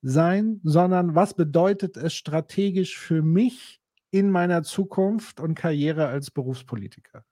sein, 0.00 0.60
sondern 0.62 1.14
was 1.14 1.34
bedeutet 1.34 1.96
es 1.96 2.14
strategisch 2.14 2.96
für 2.96 3.22
mich 3.22 3.80
in 4.12 4.30
meiner 4.30 4.62
Zukunft 4.62 5.40
und 5.40 5.54
Karriere 5.54 6.06
als 6.06 6.30
Berufspolitiker. 6.30 7.24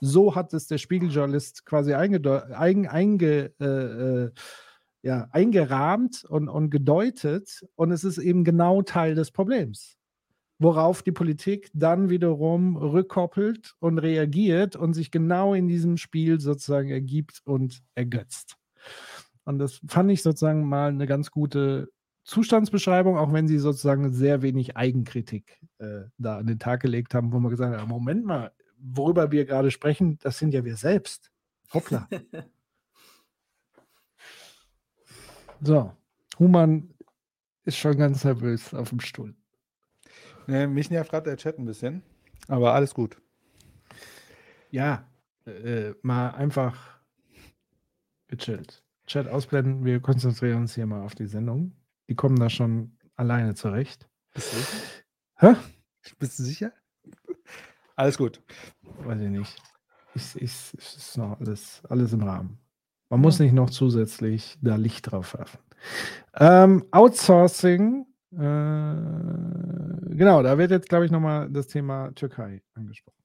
So 0.00 0.34
hat 0.34 0.52
es 0.54 0.66
der 0.66 0.78
Spiegeljournalist 0.78 1.64
quasi 1.64 1.94
eigen, 1.94 2.88
einge, 2.88 3.52
äh, 3.60 3.64
äh, 3.64 4.30
ja, 5.02 5.28
eingerahmt 5.30 6.24
und, 6.24 6.48
und 6.48 6.70
gedeutet. 6.70 7.64
Und 7.76 7.92
es 7.92 8.02
ist 8.02 8.18
eben 8.18 8.42
genau 8.42 8.82
Teil 8.82 9.14
des 9.14 9.30
Problems. 9.30 9.96
Worauf 10.62 11.02
die 11.02 11.12
Politik 11.12 11.70
dann 11.74 12.08
wiederum 12.08 12.76
rückkoppelt 12.76 13.74
und 13.80 13.98
reagiert 13.98 14.76
und 14.76 14.94
sich 14.94 15.10
genau 15.10 15.54
in 15.54 15.66
diesem 15.66 15.96
Spiel 15.96 16.40
sozusagen 16.40 16.90
ergibt 16.90 17.40
und 17.44 17.82
ergötzt. 17.94 18.56
Und 19.44 19.58
das 19.58 19.80
fand 19.88 20.10
ich 20.12 20.22
sozusagen 20.22 20.68
mal 20.68 20.90
eine 20.90 21.06
ganz 21.06 21.30
gute 21.30 21.90
Zustandsbeschreibung, 22.24 23.18
auch 23.18 23.32
wenn 23.32 23.48
sie 23.48 23.58
sozusagen 23.58 24.12
sehr 24.12 24.42
wenig 24.42 24.76
Eigenkritik 24.76 25.58
äh, 25.78 26.02
da 26.18 26.38
an 26.38 26.46
den 26.46 26.60
Tag 26.60 26.80
gelegt 26.80 27.14
haben, 27.14 27.32
wo 27.32 27.40
man 27.40 27.50
gesagt 27.50 27.76
hat, 27.76 27.88
Moment 27.88 28.24
mal, 28.24 28.52
worüber 28.78 29.32
wir 29.32 29.44
gerade 29.44 29.72
sprechen, 29.72 30.18
das 30.22 30.38
sind 30.38 30.54
ja 30.54 30.64
wir 30.64 30.76
selbst. 30.76 31.32
Hoppla. 31.72 32.08
So, 35.64 35.92
Human 36.40 36.92
ist 37.64 37.76
schon 37.76 37.96
ganz 37.96 38.24
nervös 38.24 38.74
auf 38.74 38.88
dem 38.88 38.98
Stuhl. 38.98 39.32
Ne, 40.46 40.66
mich 40.66 40.90
nervt 40.90 41.10
gerade 41.10 41.30
der 41.30 41.36
Chat 41.36 41.58
ein 41.58 41.64
bisschen, 41.64 42.02
aber 42.48 42.74
alles 42.74 42.94
gut. 42.94 43.16
Ja, 44.70 45.06
äh, 45.46 45.92
mal 46.02 46.30
einfach 46.30 47.00
gechillt. 48.28 48.82
Chat 49.06 49.28
ausblenden, 49.28 49.84
wir 49.84 50.00
konzentrieren 50.00 50.62
uns 50.62 50.74
hier 50.74 50.86
mal 50.86 51.02
auf 51.02 51.14
die 51.14 51.26
Sendung. 51.26 51.72
Die 52.08 52.14
kommen 52.14 52.36
da 52.36 52.48
schon 52.48 52.96
alleine 53.16 53.54
zurecht. 53.54 54.08
Bist 54.32 54.52
du, 54.52 55.46
Hä? 55.46 55.54
bist 56.18 56.38
du 56.38 56.42
sicher? 56.44 56.72
Alles 57.96 58.16
gut. 58.16 58.40
Weiß 59.04 59.20
ich 59.20 59.28
nicht. 59.28 59.62
Ich, 60.14 60.36
ich, 60.36 60.52
es 60.78 60.96
ist 60.96 61.18
noch 61.18 61.38
alles, 61.40 61.82
alles 61.88 62.12
im 62.12 62.22
Rahmen. 62.22 62.58
Man 63.08 63.20
muss 63.20 63.38
nicht 63.38 63.52
noch 63.52 63.70
zusätzlich 63.70 64.58
da 64.62 64.76
Licht 64.76 65.10
drauf 65.10 65.34
werfen. 65.34 65.58
Ähm, 66.34 66.84
Outsourcing, 66.90 68.06
äh, 68.32 70.14
genau, 70.14 70.42
da 70.42 70.58
wird 70.58 70.70
jetzt, 70.70 70.88
glaube 70.88 71.04
ich, 71.04 71.10
nochmal 71.10 71.48
das 71.50 71.68
Thema 71.68 72.12
Türkei 72.14 72.62
angesprochen. 72.74 73.22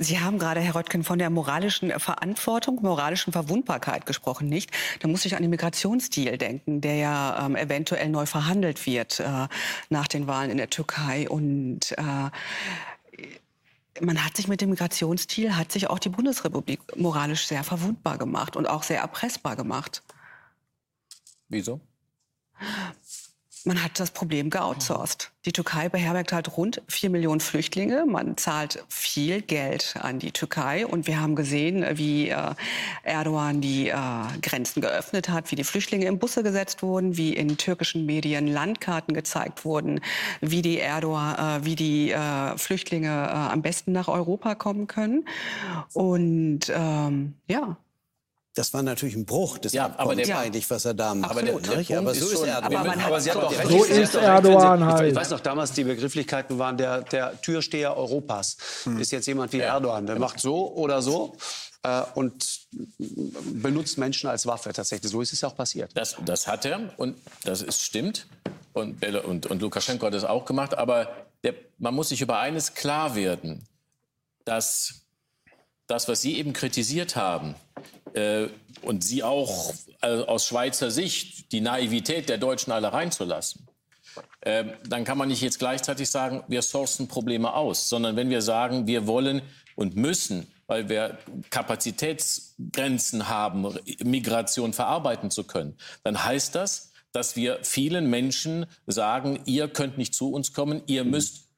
Sie 0.00 0.20
haben 0.20 0.38
gerade, 0.38 0.60
Herr 0.60 0.74
Röttgen, 0.74 1.02
von 1.02 1.18
der 1.18 1.30
moralischen 1.30 1.90
Verantwortung, 1.98 2.80
moralischen 2.82 3.32
Verwundbarkeit 3.32 4.06
gesprochen, 4.06 4.48
nicht? 4.48 4.70
Da 5.00 5.08
muss 5.08 5.24
ich 5.24 5.34
an 5.34 5.42
den 5.42 5.50
Migrationsdeal 5.50 6.38
denken, 6.38 6.80
der 6.80 6.96
ja 6.96 7.46
ähm, 7.46 7.56
eventuell 7.56 8.08
neu 8.08 8.26
verhandelt 8.26 8.86
wird 8.86 9.20
äh, 9.20 9.48
nach 9.88 10.08
den 10.08 10.26
Wahlen 10.26 10.50
in 10.50 10.58
der 10.58 10.70
Türkei. 10.70 11.28
Und 11.28 11.92
äh, 11.92 12.30
man 14.00 14.24
hat 14.24 14.36
sich 14.36 14.46
mit 14.46 14.60
dem 14.60 14.70
Migrationsdeal, 14.70 15.56
hat 15.56 15.72
sich 15.72 15.88
auch 15.88 15.98
die 15.98 16.10
Bundesrepublik 16.10 16.80
moralisch 16.96 17.46
sehr 17.46 17.64
verwundbar 17.64 18.18
gemacht 18.18 18.56
und 18.56 18.66
auch 18.68 18.82
sehr 18.82 19.00
erpressbar 19.00 19.56
gemacht. 19.56 20.02
Wieso? 21.48 21.80
Man 23.66 23.82
hat 23.82 23.98
das 23.98 24.12
Problem 24.12 24.48
geoutsourced. 24.48 25.32
Die 25.44 25.50
Türkei 25.50 25.88
beherbergt 25.88 26.32
halt 26.32 26.56
rund 26.56 26.82
vier 26.86 27.10
Millionen 27.10 27.40
Flüchtlinge. 27.40 28.06
Man 28.06 28.36
zahlt 28.36 28.84
viel 28.88 29.42
Geld 29.42 29.96
an 30.00 30.20
die 30.20 30.30
Türkei. 30.30 30.86
Und 30.86 31.08
wir 31.08 31.20
haben 31.20 31.34
gesehen, 31.34 31.84
wie 31.98 32.28
äh, 32.28 32.54
Erdogan 33.02 33.60
die 33.60 33.88
äh, 33.88 33.94
Grenzen 34.40 34.82
geöffnet 34.82 35.28
hat, 35.28 35.50
wie 35.50 35.56
die 35.56 35.64
Flüchtlinge 35.64 36.06
in 36.06 36.20
Busse 36.20 36.44
gesetzt 36.44 36.84
wurden, 36.84 37.16
wie 37.16 37.32
in 37.32 37.56
türkischen 37.56 38.06
Medien 38.06 38.46
Landkarten 38.46 39.14
gezeigt 39.14 39.64
wurden, 39.64 40.00
wie 40.40 40.62
die 40.62 40.78
Erdogan, 40.78 41.62
äh, 41.62 41.64
wie 41.64 41.74
die 41.74 42.14
Flüchtlinge 42.56 43.30
am 43.30 43.62
besten 43.62 43.90
nach 43.90 44.06
Europa 44.06 44.54
kommen 44.54 44.86
können. 44.86 45.26
Und 45.92 46.72
ähm, 46.72 47.34
ja, 47.48 47.76
Das 48.56 48.72
war 48.72 48.82
natürlich 48.82 49.14
ein 49.14 49.26
Bruch 49.26 49.58
des 49.58 49.74
Ja, 49.74 49.84
aber 49.84 50.00
Abkommens 50.00 50.26
der- 50.28 50.38
eigentlich, 50.38 50.68
was 50.70 50.84
er 50.86 50.94
da 50.94 51.14
macht. 51.14 51.30
Aber 51.30 51.42
der- 51.42 51.58
der 51.60 51.76
nicht? 51.76 51.88
Punkt 51.88 52.00
aber 52.02 52.14
so 52.14 52.26
ist 52.26 52.32
schon- 52.38 52.48
er. 52.48 52.62
aber 52.64 52.70
man 52.84 52.96
hat- 53.00 53.06
Aber 53.06 53.20
Sie 53.20 53.30
haben 53.30 53.40
doch 53.42 53.52
recht. 53.56 53.68
So 53.68 53.84
ist 53.84 54.14
recht, 54.14 54.24
Erdogan 54.24 54.80
ich, 54.80 54.84
halt. 54.86 55.10
ich 55.10 55.14
weiß 55.14 55.30
noch, 55.30 55.40
damals 55.40 55.72
die 55.72 55.84
Begrifflichkeiten 55.84 56.58
waren 56.58 56.78
der, 56.78 57.02
der 57.02 57.38
Türsteher 57.42 57.94
Europas. 57.96 58.56
Ist 58.98 59.12
jetzt 59.12 59.26
jemand 59.26 59.52
wie 59.52 59.60
Erdogan. 59.60 60.06
Der 60.06 60.18
macht 60.18 60.40
so 60.40 60.72
oder 60.74 61.02
so 61.02 61.36
äh, 61.82 62.02
und 62.14 62.60
benutzt 62.98 63.98
Menschen 63.98 64.28
als 64.30 64.46
Waffe 64.46 64.72
tatsächlich. 64.72 65.12
So 65.12 65.20
ist 65.20 65.34
es 65.34 65.42
ja 65.42 65.48
auch 65.48 65.56
passiert. 65.56 65.90
Das, 65.94 66.16
das 66.24 66.46
hat 66.46 66.64
er 66.64 66.80
und 66.96 67.14
das 67.44 67.60
ist, 67.62 67.82
stimmt. 67.84 68.26
Und, 68.72 69.04
und, 69.04 69.46
und 69.46 69.60
Lukaschenko 69.62 70.06
hat 70.06 70.14
das 70.14 70.24
auch 70.24 70.46
gemacht. 70.46 70.76
Aber 70.78 71.10
der, 71.44 71.54
man 71.78 71.94
muss 71.94 72.08
sich 72.08 72.22
über 72.22 72.38
eines 72.38 72.72
klar 72.74 73.14
werden, 73.14 73.64
dass 74.46 75.02
das, 75.86 76.08
was 76.08 76.22
Sie 76.22 76.36
eben 76.38 76.52
kritisiert 76.52 77.16
haben, 77.16 77.54
äh, 78.16 78.48
und 78.82 79.04
Sie 79.04 79.22
auch 79.22 79.72
äh, 80.02 80.08
aus 80.08 80.46
Schweizer 80.46 80.90
Sicht, 80.90 81.52
die 81.52 81.60
Naivität 81.60 82.28
der 82.28 82.38
Deutschen 82.38 82.72
alle 82.72 82.92
reinzulassen, 82.92 83.66
äh, 84.40 84.64
dann 84.88 85.04
kann 85.04 85.18
man 85.18 85.28
nicht 85.28 85.42
jetzt 85.42 85.58
gleichzeitig 85.58 86.10
sagen, 86.10 86.42
wir 86.48 86.62
sourcen 86.62 87.08
Probleme 87.08 87.54
aus, 87.54 87.88
sondern 87.88 88.16
wenn 88.16 88.30
wir 88.30 88.42
sagen, 88.42 88.86
wir 88.86 89.06
wollen 89.06 89.42
und 89.74 89.96
müssen, 89.96 90.46
weil 90.66 90.88
wir 90.88 91.18
Kapazitätsgrenzen 91.50 93.28
haben, 93.28 93.78
Migration 94.02 94.72
verarbeiten 94.72 95.30
zu 95.30 95.44
können, 95.44 95.76
dann 96.02 96.24
heißt 96.24 96.54
das, 96.54 96.92
dass 97.12 97.36
wir 97.36 97.58
vielen 97.62 98.10
Menschen 98.10 98.66
sagen, 98.86 99.40
ihr 99.44 99.68
könnt 99.68 99.98
nicht 99.98 100.14
zu 100.14 100.32
uns 100.32 100.52
kommen, 100.52 100.82
ihr 100.86 101.04
müsst 101.04 101.48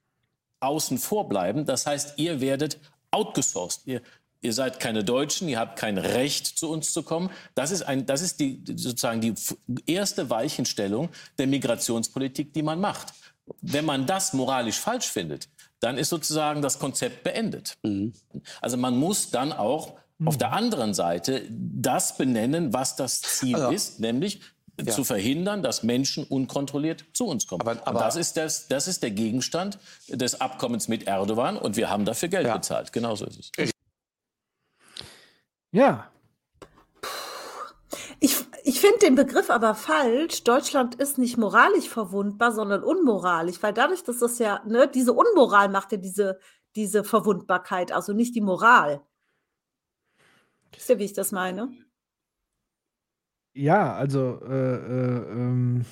außen 0.59 0.97
vor 0.97 1.29
bleiben. 1.29 1.65
Das 1.65 1.85
heißt, 1.85 2.13
ihr 2.17 2.41
werdet 2.41 2.79
outgesourced. 3.11 3.81
Ihr, 3.85 4.01
ihr 4.41 4.53
seid 4.53 4.79
keine 4.79 5.03
Deutschen, 5.03 5.49
ihr 5.49 5.59
habt 5.59 5.77
kein 5.77 5.97
Recht, 5.97 6.45
zu 6.47 6.69
uns 6.69 6.93
zu 6.93 7.03
kommen. 7.03 7.29
Das 7.55 7.71
ist, 7.71 7.83
ein, 7.83 8.05
das 8.05 8.21
ist 8.21 8.39
die, 8.39 8.63
sozusagen 8.75 9.21
die 9.21 9.33
erste 9.85 10.29
Weichenstellung 10.29 11.09
der 11.37 11.47
Migrationspolitik, 11.47 12.53
die 12.53 12.63
man 12.63 12.79
macht. 12.79 13.13
Wenn 13.61 13.85
man 13.85 14.05
das 14.05 14.33
moralisch 14.33 14.77
falsch 14.79 15.07
findet, 15.07 15.49
dann 15.79 15.97
ist 15.97 16.09
sozusagen 16.09 16.61
das 16.61 16.77
Konzept 16.79 17.23
beendet. 17.23 17.77
Also 18.61 18.77
man 18.77 18.95
muss 18.97 19.31
dann 19.31 19.51
auch 19.53 19.93
Auf 20.25 20.37
der 20.37 20.51
anderen 20.51 20.93
Seite 20.93 21.43
das 21.49 22.17
benennen, 22.17 22.73
was 22.73 22.95
das 22.97 23.21
Ziel 23.21 23.55
Also, 23.55 23.71
ist, 23.71 23.99
nämlich 24.01 24.41
ja. 24.77 24.87
zu 24.93 25.03
verhindern, 25.05 25.63
dass 25.63 25.81
Menschen 25.83 26.25
unkontrolliert 26.25 27.05
zu 27.13 27.25
uns 27.25 27.47
kommen. 27.47 27.61
aber- 27.61 27.87
und 27.87 27.99
das 28.01 28.15
ist, 28.17 28.35
das, 28.37 28.67
das 28.67 28.87
ist 28.87 29.01
der 29.01 29.11
Gegenstand 29.11 29.79
des 30.09 30.39
Abkommens 30.41 30.87
mit 30.89 31.07
Erdogan 31.07 31.57
und 31.57 31.77
wir 31.77 31.89
haben 31.89 32.03
dafür 32.05 32.27
Geld 32.29 32.45
bezahlt. 32.53 32.91
Genauso 32.91 33.25
ist 33.25 33.51
es. 33.57 33.71
Ja, 35.71 36.11
Ich, 38.19 38.35
ich 38.63 38.81
finde 38.81 38.99
den 38.99 39.15
Begriff 39.15 39.49
aber 39.49 39.75
falsch. 39.75 40.43
Deutschland 40.43 40.95
ist 40.95 41.17
nicht 41.17 41.37
moralisch 41.37 41.87
verwundbar, 41.87 42.51
sondern 42.51 42.83
unmoralisch, 42.83 43.61
weil 43.63 43.73
dadurch, 43.73 44.03
dass 44.03 44.19
das 44.19 44.39
ja, 44.39 44.61
ne, 44.65 44.87
diese 44.87 45.13
Unmoral 45.13 45.69
macht 45.69 45.91
ja 45.93 45.97
diese, 45.97 46.39
diese 46.75 47.03
Verwundbarkeit, 47.03 47.91
also 47.91 48.13
nicht 48.13 48.35
die 48.35 48.41
Moral. 48.41 49.01
Wisst 50.73 50.89
ihr, 50.89 50.99
wie 50.99 51.05
ich 51.05 51.13
das 51.13 51.31
meine? 51.31 51.71
ja, 53.53 53.93
also, 53.93 54.39
äh, 54.47 54.75
äh, 54.75 55.31
ähm, 55.31 55.85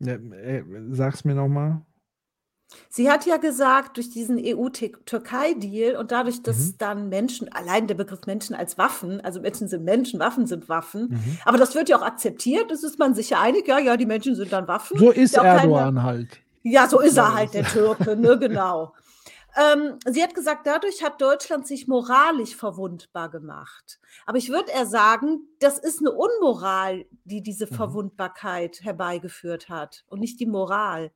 äh, 0.00 0.62
sag's 0.90 1.24
mir 1.24 1.34
nochmal. 1.34 1.82
Sie 2.88 3.10
hat 3.10 3.26
ja 3.26 3.36
gesagt, 3.36 3.96
durch 3.96 4.10
diesen 4.10 4.38
EU-Türkei-Deal 4.38 5.96
und 5.96 6.12
dadurch, 6.12 6.42
dass 6.42 6.58
Mhm. 6.58 6.74
dann 6.78 7.08
Menschen, 7.08 7.52
allein 7.52 7.86
der 7.86 7.94
Begriff 7.94 8.26
Menschen 8.26 8.54
als 8.54 8.78
Waffen, 8.78 9.20
also 9.20 9.40
Menschen 9.40 9.68
sind 9.68 9.84
Menschen, 9.84 10.20
Waffen 10.20 10.46
sind 10.46 10.68
Waffen, 10.68 11.08
Mhm. 11.10 11.38
aber 11.44 11.58
das 11.58 11.74
wird 11.74 11.88
ja 11.88 11.98
auch 11.98 12.02
akzeptiert, 12.02 12.70
es 12.70 12.82
ist 12.82 12.98
man 12.98 13.14
sich 13.14 13.30
ja 13.30 13.40
einig, 13.40 13.66
ja, 13.68 13.78
ja, 13.78 13.96
die 13.96 14.06
Menschen 14.06 14.34
sind 14.34 14.52
dann 14.52 14.66
Waffen. 14.68 14.98
So 14.98 15.10
ist 15.10 15.34
ja 15.34 15.40
auch 15.40 15.44
keine- 15.44 15.60
Erdogan 15.62 16.02
halt. 16.02 16.40
Ja, 16.62 16.88
so 16.88 17.00
ist 17.00 17.16
er 17.16 17.34
halt, 17.34 17.54
der 17.54 17.62
das- 17.62 17.72
Türke, 17.72 18.16
ne, 18.16 18.38
genau. 18.40 18.92
Ähm, 19.58 19.98
sie 20.04 20.22
hat 20.22 20.34
gesagt, 20.34 20.66
dadurch 20.66 21.02
hat 21.02 21.18
Deutschland 21.22 21.66
sich 21.66 21.88
moralisch 21.88 22.54
verwundbar 22.54 23.30
gemacht. 23.30 23.98
Aber 24.26 24.36
ich 24.36 24.50
würde 24.50 24.70
eher 24.70 24.84
sagen, 24.84 25.48
das 25.60 25.78
ist 25.78 26.00
eine 26.00 26.10
Unmoral, 26.12 27.06
die 27.24 27.42
diese 27.42 27.64
Mhm. 27.64 27.74
Verwundbarkeit 27.74 28.80
herbeigeführt 28.82 29.70
hat 29.70 30.04
und 30.08 30.20
nicht 30.20 30.40
die 30.40 30.46
Moral. 30.46 31.10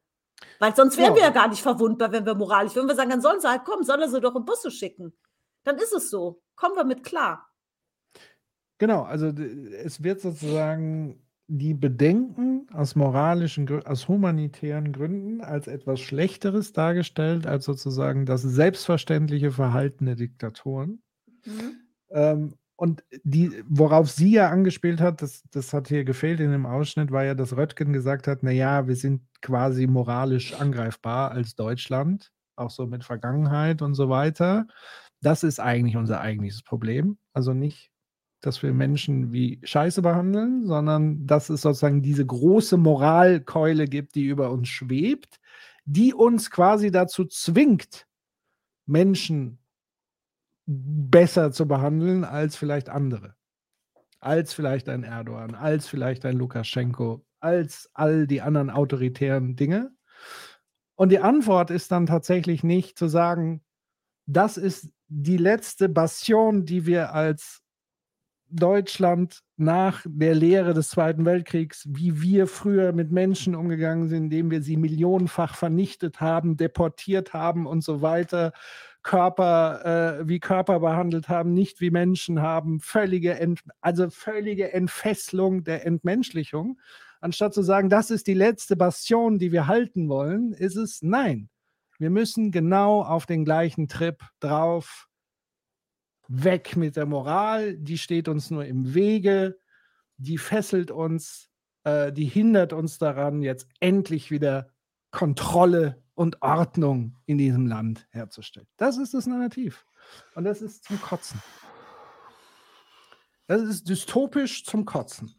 Weil 0.58 0.74
sonst 0.74 0.96
wären 0.96 1.10
Ja. 1.10 1.14
wir 1.16 1.22
ja 1.22 1.30
gar 1.30 1.48
nicht 1.48 1.62
verwundbar, 1.62 2.12
wenn 2.12 2.26
wir 2.26 2.34
moralisch, 2.34 2.74
wenn 2.76 2.86
wir 2.86 2.94
sagen, 2.94 3.10
dann 3.10 3.20
sollen 3.22 3.40
sie 3.40 3.48
halt 3.48 3.64
kommen, 3.64 3.84
sollen 3.84 4.08
sie 4.10 4.20
doch 4.20 4.36
in 4.36 4.44
Busse 4.44 4.70
schicken. 4.70 5.12
Dann 5.64 5.76
ist 5.76 5.92
es 5.92 6.10
so. 6.10 6.42
Kommen 6.56 6.76
wir 6.76 6.84
mit 6.84 7.04
klar. 7.04 7.46
Genau, 8.78 9.02
also 9.02 9.26
es 9.26 10.02
wird 10.02 10.20
sozusagen 10.20 11.22
die 11.48 11.74
Bedenken 11.74 12.66
aus 12.72 12.94
moralischen, 12.94 13.68
aus 13.84 14.08
humanitären 14.08 14.92
Gründen 14.92 15.40
als 15.40 15.66
etwas 15.66 16.00
Schlechteres 16.00 16.72
dargestellt, 16.72 17.46
als 17.46 17.64
sozusagen 17.64 18.24
das 18.24 18.42
selbstverständliche 18.42 19.50
Verhalten 19.50 20.06
der 20.06 20.14
Diktatoren. 20.14 21.02
Ähm, 22.10 22.54
und 22.80 23.04
die, 23.24 23.62
worauf 23.68 24.10
sie 24.10 24.32
ja 24.32 24.48
angespielt 24.48 25.02
hat, 25.02 25.20
das, 25.20 25.42
das 25.50 25.74
hat 25.74 25.88
hier 25.88 26.02
gefehlt 26.02 26.40
in 26.40 26.50
dem 26.50 26.64
Ausschnitt, 26.64 27.10
war 27.10 27.24
ja, 27.24 27.34
dass 27.34 27.54
Röttgen 27.54 27.92
gesagt 27.92 28.26
hat, 28.26 28.42
naja, 28.42 28.88
wir 28.88 28.96
sind 28.96 29.20
quasi 29.42 29.86
moralisch 29.86 30.54
angreifbar 30.54 31.30
als 31.30 31.54
Deutschland, 31.54 32.32
auch 32.56 32.70
so 32.70 32.86
mit 32.86 33.04
Vergangenheit 33.04 33.82
und 33.82 33.92
so 33.92 34.08
weiter. 34.08 34.66
Das 35.20 35.42
ist 35.42 35.60
eigentlich 35.60 35.98
unser 35.98 36.22
eigentliches 36.22 36.62
Problem. 36.62 37.18
Also 37.34 37.52
nicht, 37.52 37.90
dass 38.40 38.62
wir 38.62 38.72
Menschen 38.72 39.30
wie 39.30 39.60
Scheiße 39.62 40.00
behandeln, 40.00 40.66
sondern 40.66 41.26
dass 41.26 41.50
es 41.50 41.60
sozusagen 41.60 42.00
diese 42.00 42.24
große 42.24 42.78
Moralkeule 42.78 43.84
gibt, 43.88 44.14
die 44.14 44.24
über 44.24 44.50
uns 44.50 44.68
schwebt, 44.68 45.38
die 45.84 46.14
uns 46.14 46.50
quasi 46.50 46.90
dazu 46.90 47.26
zwingt, 47.26 48.06
Menschen 48.86 49.59
besser 50.70 51.50
zu 51.50 51.66
behandeln 51.66 52.24
als 52.24 52.56
vielleicht 52.56 52.88
andere. 52.88 53.34
Als 54.20 54.52
vielleicht 54.52 54.88
ein 54.88 55.02
Erdogan, 55.02 55.54
als 55.54 55.88
vielleicht 55.88 56.24
ein 56.24 56.36
Lukaschenko, 56.36 57.24
als 57.40 57.90
all 57.94 58.26
die 58.26 58.40
anderen 58.40 58.70
autoritären 58.70 59.56
Dinge. 59.56 59.90
Und 60.94 61.08
die 61.10 61.18
Antwort 61.18 61.70
ist 61.70 61.90
dann 61.90 62.06
tatsächlich 62.06 62.62
nicht 62.62 62.98
zu 62.98 63.08
sagen, 63.08 63.62
das 64.26 64.56
ist 64.56 64.90
die 65.08 65.38
letzte 65.38 65.88
Bastion, 65.88 66.66
die 66.66 66.86
wir 66.86 67.14
als 67.14 67.62
Deutschland 68.50 69.40
nach 69.56 70.04
der 70.06 70.34
Lehre 70.34 70.74
des 70.74 70.90
Zweiten 70.90 71.24
Weltkriegs, 71.24 71.86
wie 71.88 72.20
wir 72.20 72.46
früher 72.46 72.92
mit 72.92 73.10
Menschen 73.10 73.54
umgegangen 73.54 74.08
sind, 74.08 74.24
indem 74.24 74.50
wir 74.50 74.62
sie 74.62 74.76
millionenfach 74.76 75.56
vernichtet 75.56 76.20
haben, 76.20 76.56
deportiert 76.56 77.32
haben 77.32 77.66
und 77.66 77.82
so 77.82 78.02
weiter, 78.02 78.52
Körper 79.02 80.18
äh, 80.20 80.28
wie 80.28 80.40
Körper 80.40 80.80
behandelt 80.80 81.28
haben, 81.28 81.54
nicht 81.54 81.80
wie 81.80 81.90
Menschen 81.90 82.42
haben, 82.42 82.80
völlige 82.80 83.38
Ent 83.38 83.60
also 83.80 84.10
völlige 84.10 84.72
Entfesselung 84.72 85.64
der 85.64 85.86
Entmenschlichung. 85.86 86.78
Anstatt 87.20 87.54
zu 87.54 87.62
sagen, 87.62 87.88
das 87.88 88.10
ist 88.10 88.26
die 88.26 88.34
letzte 88.34 88.76
Bastion, 88.76 89.38
die 89.38 89.52
wir 89.52 89.66
halten 89.66 90.08
wollen, 90.08 90.52
ist 90.52 90.76
es 90.76 91.02
nein. 91.02 91.50
Wir 91.98 92.10
müssen 92.10 92.50
genau 92.50 93.02
auf 93.02 93.26
den 93.26 93.44
gleichen 93.44 93.88
Trip 93.88 94.22
drauf. 94.40 95.06
Weg 96.28 96.76
mit 96.76 96.96
der 96.96 97.06
Moral, 97.06 97.76
die 97.76 97.98
steht 97.98 98.28
uns 98.28 98.50
nur 98.50 98.64
im 98.64 98.94
Wege, 98.94 99.58
die 100.16 100.38
fesselt 100.38 100.90
uns, 100.90 101.50
äh, 101.84 102.12
die 102.12 102.24
hindert 102.24 102.72
uns 102.72 102.98
daran, 102.98 103.42
jetzt 103.42 103.68
endlich 103.80 104.30
wieder 104.30 104.70
Kontrolle 105.10 106.02
und 106.14 106.42
Ordnung 106.42 107.16
in 107.26 107.38
diesem 107.38 107.66
Land 107.66 108.06
herzustellen. 108.10 108.68
Das 108.76 108.98
ist 108.98 109.14
das 109.14 109.26
Narrativ. 109.26 109.86
Und 110.34 110.44
das 110.44 110.62
ist 110.62 110.84
zum 110.84 111.00
Kotzen. 111.00 111.42
Das 113.46 113.62
ist 113.62 113.88
dystopisch 113.88 114.64
zum 114.64 114.84
Kotzen. 114.84 115.34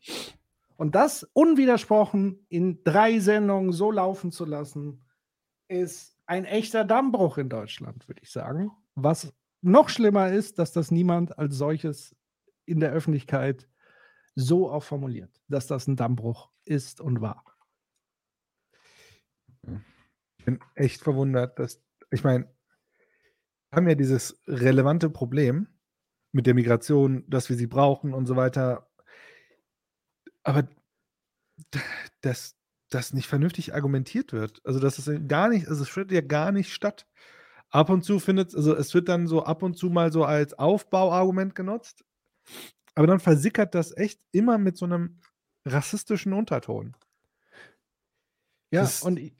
Und 0.75 0.95
das 0.95 1.23
unwidersprochen 1.33 2.45
in 2.49 2.83
drei 2.83 3.19
Sendungen 3.19 3.71
so 3.71 3.91
laufen 3.91 4.31
zu 4.31 4.45
lassen, 4.45 5.03
ist 5.67 6.17
ein 6.25 6.45
echter 6.45 6.83
Dammbruch 6.83 7.37
in 7.37 7.49
Deutschland, 7.49 8.07
würde 8.07 8.21
ich 8.23 8.31
sagen. 8.31 8.71
Was 8.95 9.33
noch 9.61 9.89
schlimmer 9.89 10.31
ist, 10.31 10.59
dass 10.59 10.73
das 10.73 10.91
niemand 10.91 11.37
als 11.37 11.55
solches 11.55 12.15
in 12.65 12.79
der 12.79 12.91
Öffentlichkeit 12.91 13.69
so 14.35 14.69
auch 14.69 14.83
formuliert, 14.83 15.41
dass 15.47 15.67
das 15.67 15.87
ein 15.87 15.95
Dammbruch 15.95 16.49
ist 16.65 16.99
und 16.99 17.21
war. 17.21 17.50
Ich 20.37 20.45
bin 20.45 20.59
echt 20.75 21.01
verwundert, 21.01 21.59
dass, 21.59 21.81
ich 22.11 22.23
meine, 22.23 22.45
wir 23.69 23.77
haben 23.77 23.87
ja 23.87 23.95
dieses 23.95 24.41
relevante 24.47 25.09
Problem 25.09 25.67
mit 26.31 26.47
der 26.47 26.53
Migration, 26.53 27.23
dass 27.29 27.49
wir 27.49 27.55
sie 27.55 27.67
brauchen 27.67 28.13
und 28.13 28.25
so 28.25 28.35
weiter. 28.35 28.89
Aber 30.43 30.67
dass 32.21 32.55
das 32.89 33.13
nicht 33.13 33.27
vernünftig 33.27 33.73
argumentiert 33.73 34.33
wird. 34.33 34.61
Also, 34.65 34.79
dass 34.79 34.97
es 34.97 35.09
gar 35.27 35.49
nicht, 35.49 35.67
also 35.67 35.83
es 35.83 35.89
findet 35.89 36.11
ja 36.11 36.21
gar 36.21 36.51
nicht 36.51 36.73
statt. 36.73 37.07
Ab 37.69 37.89
und 37.89 38.03
zu 38.03 38.19
findet, 38.19 38.53
also 38.53 38.75
es 38.75 38.93
wird 38.93 39.07
dann 39.07 39.27
so 39.27 39.43
ab 39.43 39.63
und 39.63 39.77
zu 39.77 39.89
mal 39.89 40.11
so 40.11 40.25
als 40.25 40.53
Aufbauargument 40.53 41.55
genutzt, 41.55 42.03
aber 42.95 43.07
dann 43.07 43.21
versickert 43.21 43.75
das 43.75 43.95
echt 43.95 44.19
immer 44.33 44.57
mit 44.57 44.75
so 44.75 44.85
einem 44.85 45.21
rassistischen 45.65 46.33
Unterton. 46.33 46.97
Ja, 48.73 48.81
Das- 48.81 49.03
und 49.03 49.19
ich, 49.19 49.33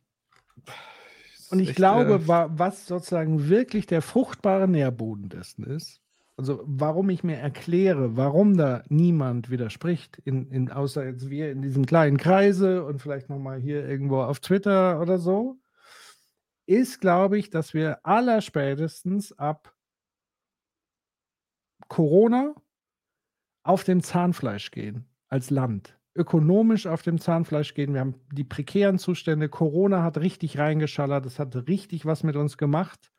und 1.52 1.60
ich 1.60 1.70
echt, 1.70 1.78
glaube, 1.78 2.16
äh, 2.16 2.28
wa 2.28 2.50
was 2.52 2.88
sozusagen 2.88 3.50
wirklich 3.50 3.86
der 3.86 4.02
fruchtbare 4.02 4.68
Nährboden 4.68 5.30
dessen 5.30 5.64
ist, 5.64 6.02
also 6.38 6.64
warum 6.66 7.10
ich 7.10 7.24
mir 7.24 7.38
erkläre, 7.38 8.18
warum 8.18 8.58
da 8.58 8.84
niemand 8.90 9.50
widerspricht, 9.50 10.18
in, 10.26 10.50
in, 10.50 10.72
außer 10.72 11.06
jetzt 11.06 11.30
wir 11.30 11.52
in 11.52 11.62
diesem 11.62 11.86
kleinen 11.86 12.18
Kreise 12.18 12.84
und 12.84 13.00
vielleicht 13.00 13.30
nochmal 13.30 13.60
hier 13.60 13.88
irgendwo 13.88 14.22
auf 14.22 14.40
Twitter 14.40 15.00
oder 15.00 15.20
so, 15.20 15.60
ist, 16.66 17.00
glaube 17.00 17.38
ich, 17.38 17.50
dass 17.50 17.74
wir 17.74 18.06
allerspätestens 18.06 19.38
ab 19.38 19.76
Corona 21.90 22.56
auf 23.64 23.84
dem 23.84 24.02
Zahnfleisch 24.02 24.72
gehen 24.72 25.06
als 25.28 25.50
Land. 25.50 26.00
Ökonomisch 26.16 26.88
auf 26.88 27.02
dem 27.04 27.20
Zahnfleisch 27.20 27.74
gehen. 27.74 27.94
Wir 27.94 28.02
haben 28.02 28.16
die 28.32 28.44
prekären 28.44 29.00
Zustände. 29.00 29.48
Corona 29.48 30.04
hat 30.04 30.18
richtig 30.18 30.58
reingeschallert. 30.58 31.26
Es 31.26 31.40
hat 31.40 31.56
richtig 31.68 32.06
was 32.06 32.24
mit 32.24 32.36
uns 32.36 32.58
gemacht 32.58 33.12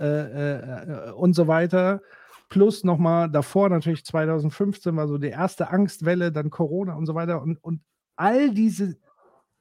äh, 0.00 1.08
äh, 1.08 1.10
und 1.12 1.34
so 1.34 1.46
weiter. 1.46 2.02
Plus 2.48 2.84
nochmal 2.84 3.30
davor 3.30 3.68
natürlich 3.68 4.04
2015 4.04 4.96
war 4.96 5.08
so 5.08 5.18
die 5.18 5.28
erste 5.28 5.70
Angstwelle, 5.70 6.32
dann 6.32 6.50
Corona 6.50 6.94
und 6.94 7.06
so 7.06 7.14
weiter. 7.14 7.40
Und, 7.40 7.62
und 7.62 7.80
all 8.16 8.50
diese 8.50 8.96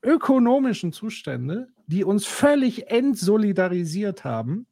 ökonomischen 0.03 0.91
Zustände, 0.91 1.67
die 1.87 2.03
uns 2.03 2.25
völlig 2.25 2.89
entsolidarisiert 2.91 4.23
haben, 4.23 4.67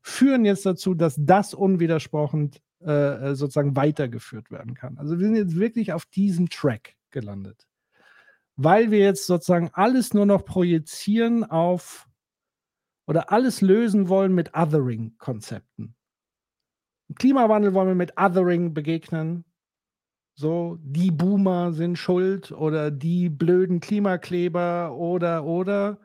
führen 0.00 0.44
jetzt 0.44 0.66
dazu, 0.66 0.94
dass 0.94 1.16
das 1.18 1.54
unwidersprochen 1.54 2.50
äh, 2.80 3.34
sozusagen 3.34 3.76
weitergeführt 3.76 4.50
werden 4.50 4.74
kann. 4.74 4.98
Also 4.98 5.18
wir 5.18 5.26
sind 5.26 5.36
jetzt 5.36 5.56
wirklich 5.56 5.92
auf 5.92 6.06
diesem 6.06 6.48
Track 6.48 6.94
gelandet. 7.12 7.68
Weil 8.56 8.90
wir 8.90 8.98
jetzt 8.98 9.26
sozusagen 9.26 9.70
alles 9.72 10.12
nur 10.12 10.26
noch 10.26 10.44
projizieren 10.44 11.44
auf 11.44 12.08
oder 13.06 13.32
alles 13.32 13.60
lösen 13.60 14.08
wollen 14.08 14.34
mit 14.34 14.54
Othering-Konzepten. 14.54 15.94
Klimawandel 17.16 17.74
wollen 17.74 17.88
wir 17.88 17.94
mit 17.94 18.18
Othering 18.18 18.74
begegnen. 18.74 19.44
So, 20.34 20.78
die 20.80 21.10
Boomer 21.10 21.72
sind 21.72 21.96
schuld 21.96 22.52
oder 22.52 22.90
die 22.90 23.28
blöden 23.28 23.80
Klimakleber 23.80 24.96
oder, 24.96 25.44
oder. 25.44 25.98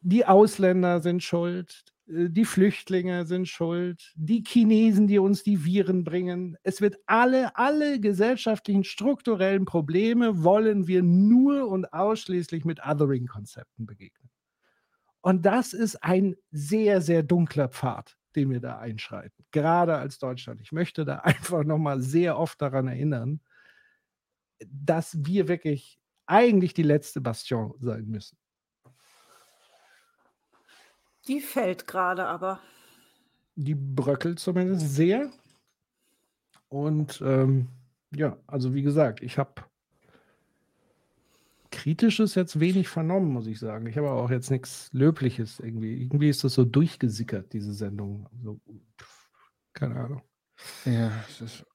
Die 0.00 0.26
Ausländer 0.26 1.00
sind 1.00 1.22
schuld, 1.22 1.91
die 2.14 2.44
Flüchtlinge 2.44 3.24
sind 3.24 3.48
schuld, 3.48 4.12
die 4.14 4.44
Chinesen, 4.46 5.06
die 5.06 5.18
uns 5.18 5.42
die 5.42 5.64
Viren 5.64 6.04
bringen. 6.04 6.58
Es 6.62 6.80
wird 6.80 6.96
alle, 7.06 7.56
alle 7.56 8.00
gesellschaftlichen 8.00 8.84
strukturellen 8.84 9.64
Probleme 9.64 10.44
wollen 10.44 10.86
wir 10.86 11.02
nur 11.02 11.68
und 11.68 11.92
ausschließlich 11.92 12.64
mit 12.64 12.80
Othering-Konzepten 12.84 13.86
begegnen. 13.86 14.30
Und 15.22 15.46
das 15.46 15.72
ist 15.72 16.02
ein 16.02 16.36
sehr, 16.50 17.00
sehr 17.00 17.22
dunkler 17.22 17.68
Pfad, 17.68 18.18
den 18.36 18.50
wir 18.50 18.60
da 18.60 18.78
einschreiten, 18.78 19.44
gerade 19.50 19.96
als 19.96 20.18
Deutschland. 20.18 20.60
Ich 20.60 20.72
möchte 20.72 21.04
da 21.04 21.16
einfach 21.20 21.64
nochmal 21.64 22.02
sehr 22.02 22.38
oft 22.38 22.60
daran 22.60 22.88
erinnern, 22.88 23.40
dass 24.66 25.16
wir 25.24 25.48
wirklich 25.48 25.98
eigentlich 26.26 26.74
die 26.74 26.82
letzte 26.82 27.20
Bastion 27.20 27.74
sein 27.78 28.06
müssen. 28.06 28.36
Die 31.28 31.40
fällt 31.40 31.86
gerade 31.86 32.26
aber. 32.26 32.60
Die 33.54 33.74
bröckelt 33.74 34.38
zumindest 34.38 34.94
sehr. 34.94 35.30
Und 36.68 37.22
ähm, 37.24 37.68
ja, 38.14 38.36
also 38.46 38.74
wie 38.74 38.82
gesagt, 38.82 39.22
ich 39.22 39.38
habe 39.38 39.62
Kritisches 41.70 42.34
jetzt 42.34 42.60
wenig 42.60 42.88
vernommen, 42.88 43.32
muss 43.32 43.46
ich 43.46 43.58
sagen. 43.58 43.86
Ich 43.86 43.96
habe 43.96 44.10
auch 44.10 44.30
jetzt 44.30 44.50
nichts 44.50 44.90
Löbliches 44.92 45.58
irgendwie. 45.58 46.00
Irgendwie 46.02 46.28
ist 46.28 46.44
das 46.44 46.54
so 46.54 46.64
durchgesickert, 46.64 47.52
diese 47.52 47.72
Sendung. 47.72 48.28
Also, 48.36 48.60
keine 49.72 49.96
Ahnung. 49.96 50.22
Ja, 50.84 51.10
es 51.28 51.40
ist 51.40 51.66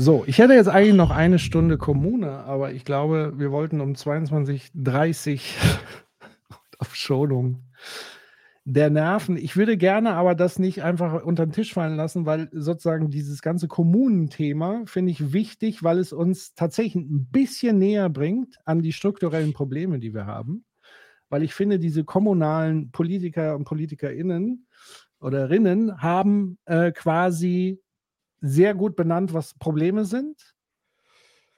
so, 0.00 0.22
ich 0.28 0.38
hätte 0.38 0.54
jetzt 0.54 0.68
eigentlich 0.68 0.94
noch 0.94 1.10
eine 1.10 1.40
Stunde 1.40 1.76
Kommune, 1.76 2.30
aber 2.30 2.72
ich 2.72 2.84
glaube, 2.84 3.32
wir 3.36 3.50
wollten 3.50 3.80
um 3.80 3.94
22.30 3.94 5.34
Uhr 5.34 5.40
auf 6.78 6.94
Schonung 6.94 7.62
der 8.70 8.90
Nerven. 8.90 9.38
Ich 9.38 9.56
würde 9.56 9.78
gerne 9.78 10.12
aber 10.12 10.34
das 10.34 10.58
nicht 10.58 10.82
einfach 10.82 11.22
unter 11.22 11.46
den 11.46 11.52
Tisch 11.52 11.72
fallen 11.72 11.96
lassen, 11.96 12.26
weil 12.26 12.50
sozusagen 12.52 13.10
dieses 13.10 13.40
ganze 13.40 13.66
Kommunenthema 13.66 14.82
finde 14.84 15.10
ich 15.10 15.32
wichtig, 15.32 15.82
weil 15.82 15.98
es 15.98 16.12
uns 16.12 16.54
tatsächlich 16.54 16.96
ein 16.96 17.28
bisschen 17.30 17.78
näher 17.78 18.10
bringt 18.10 18.58
an 18.66 18.82
die 18.82 18.92
strukturellen 18.92 19.54
Probleme, 19.54 19.98
die 19.98 20.12
wir 20.12 20.26
haben. 20.26 20.66
Weil 21.30 21.44
ich 21.44 21.54
finde, 21.54 21.78
diese 21.78 22.04
kommunalen 22.04 22.90
Politiker 22.90 23.56
und 23.56 23.64
PolitikerInnen 23.64 24.66
oder 25.18 25.48
Rinnen 25.48 26.02
haben 26.02 26.58
äh, 26.66 26.92
quasi 26.92 27.80
sehr 28.42 28.74
gut 28.74 28.96
benannt, 28.96 29.32
was 29.32 29.54
Probleme 29.54 30.04
sind 30.04 30.54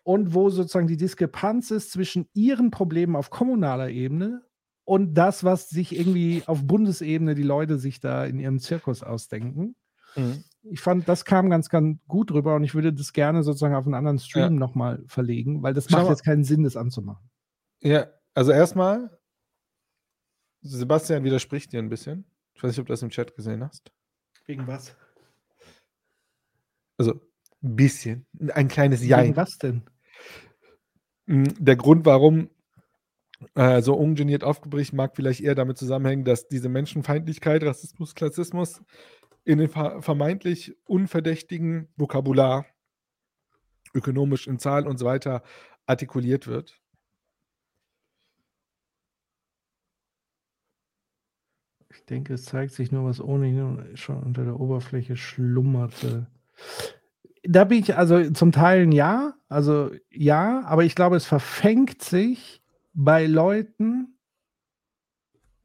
und 0.05 0.32
wo 0.32 0.49
sozusagen 0.49 0.86
die 0.86 0.97
Diskrepanz 0.97 1.73
ist 1.73 1.90
zwischen 1.90 2.28
ihren 2.34 2.70
Problemen 2.70 3.16
auf 3.16 3.31
kommunaler 3.31 3.90
Ebene 3.90 4.42
und 4.84 5.15
das, 5.15 5.44
was 5.44 5.68
sich 5.68 5.97
irgendwie 5.97 6.42
auf 6.47 6.67
Bundesebene 6.67 7.34
die 7.34 7.42
Leute 7.42 7.78
sich 7.78 8.00
da 8.00 8.25
in 8.25 8.39
ihrem 8.39 8.59
Zirkus 8.59 9.02
ausdenken. 9.02 9.76
Mhm. 10.17 10.44
Ich 10.62 10.81
fand, 10.81 11.09
das 11.09 11.25
kam 11.25 11.49
ganz, 11.49 11.68
ganz 11.68 11.99
gut 12.07 12.31
drüber 12.31 12.55
und 12.57 12.65
ich 12.65 12.75
würde 12.75 12.92
das 12.92 13.12
gerne 13.12 13.42
sozusagen 13.42 13.75
auf 13.75 13.86
einen 13.86 13.94
anderen 13.94 14.18
Stream 14.18 14.42
ja. 14.42 14.50
nochmal 14.50 15.02
verlegen, 15.07 15.62
weil 15.62 15.75
das 15.75 15.86
Schau 15.89 15.99
macht 15.99 16.07
mal. 16.07 16.10
jetzt 16.10 16.25
keinen 16.25 16.44
Sinn, 16.44 16.65
das 16.65 16.76
anzumachen. 16.76 17.31
Ja, 17.81 18.09
also 18.34 18.52
erstmal, 18.52 19.18
Sebastian 20.62 21.25
widerspricht 21.25 21.73
dir 21.73 21.78
ein 21.78 21.89
bisschen. 21.89 22.25
Ich 22.55 22.62
weiß 22.62 22.73
nicht, 22.73 22.81
ob 22.81 22.86
du 22.86 22.92
das 22.92 23.02
im 23.02 23.10
Chat 23.10 23.34
gesehen 23.34 23.65
hast. 23.65 23.91
Wegen 24.47 24.67
was? 24.67 24.94
Also 26.99 27.15
ein 27.62 27.76
bisschen. 27.76 28.26
Ein 28.52 28.68
kleines 28.68 29.02
Jein. 29.02 29.36
Was 29.36 29.57
denn? 29.57 29.83
Hm, 31.26 31.55
der 31.59 31.76
Grund, 31.76 32.05
warum 32.05 32.50
äh, 33.54 33.82
so 33.82 33.94
ungeniert 33.94 34.44
aufgebricht, 34.44 34.92
mag 34.92 35.16
vielleicht 35.16 35.40
eher 35.40 35.54
damit 35.54 35.78
zusammenhängen, 35.78 36.24
dass 36.24 36.48
diese 36.48 36.68
Menschenfeindlichkeit, 36.68 37.62
Rassismus, 37.62 38.14
Klassismus 38.14 38.82
in 39.44 39.58
den 39.58 39.68
vermeintlich 39.68 40.76
unverdächtigen 40.86 41.88
Vokabular, 41.96 42.66
ökonomisch 43.94 44.46
in 44.46 44.58
Zahlen 44.58 44.86
und 44.86 44.98
so 44.98 45.06
weiter, 45.06 45.42
artikuliert 45.86 46.46
wird. 46.46 46.80
Ich 51.92 52.04
denke, 52.06 52.34
es 52.34 52.44
zeigt 52.44 52.72
sich 52.72 52.92
nur, 52.92 53.04
was 53.04 53.20
ohnehin 53.20 53.96
schon 53.96 54.22
unter 54.22 54.44
der 54.44 54.60
Oberfläche 54.60 55.16
schlummerte. 55.16 56.26
Da 57.42 57.64
bin 57.64 57.78
ich 57.80 57.96
also 57.96 58.30
zum 58.30 58.52
Teil 58.52 58.92
ja, 58.94 59.34
also 59.48 59.90
ja, 60.10 60.62
aber 60.66 60.84
ich 60.84 60.94
glaube, 60.94 61.16
es 61.16 61.24
verfängt 61.24 62.02
sich 62.02 62.59
bei 62.92 63.26
Leuten, 63.26 64.18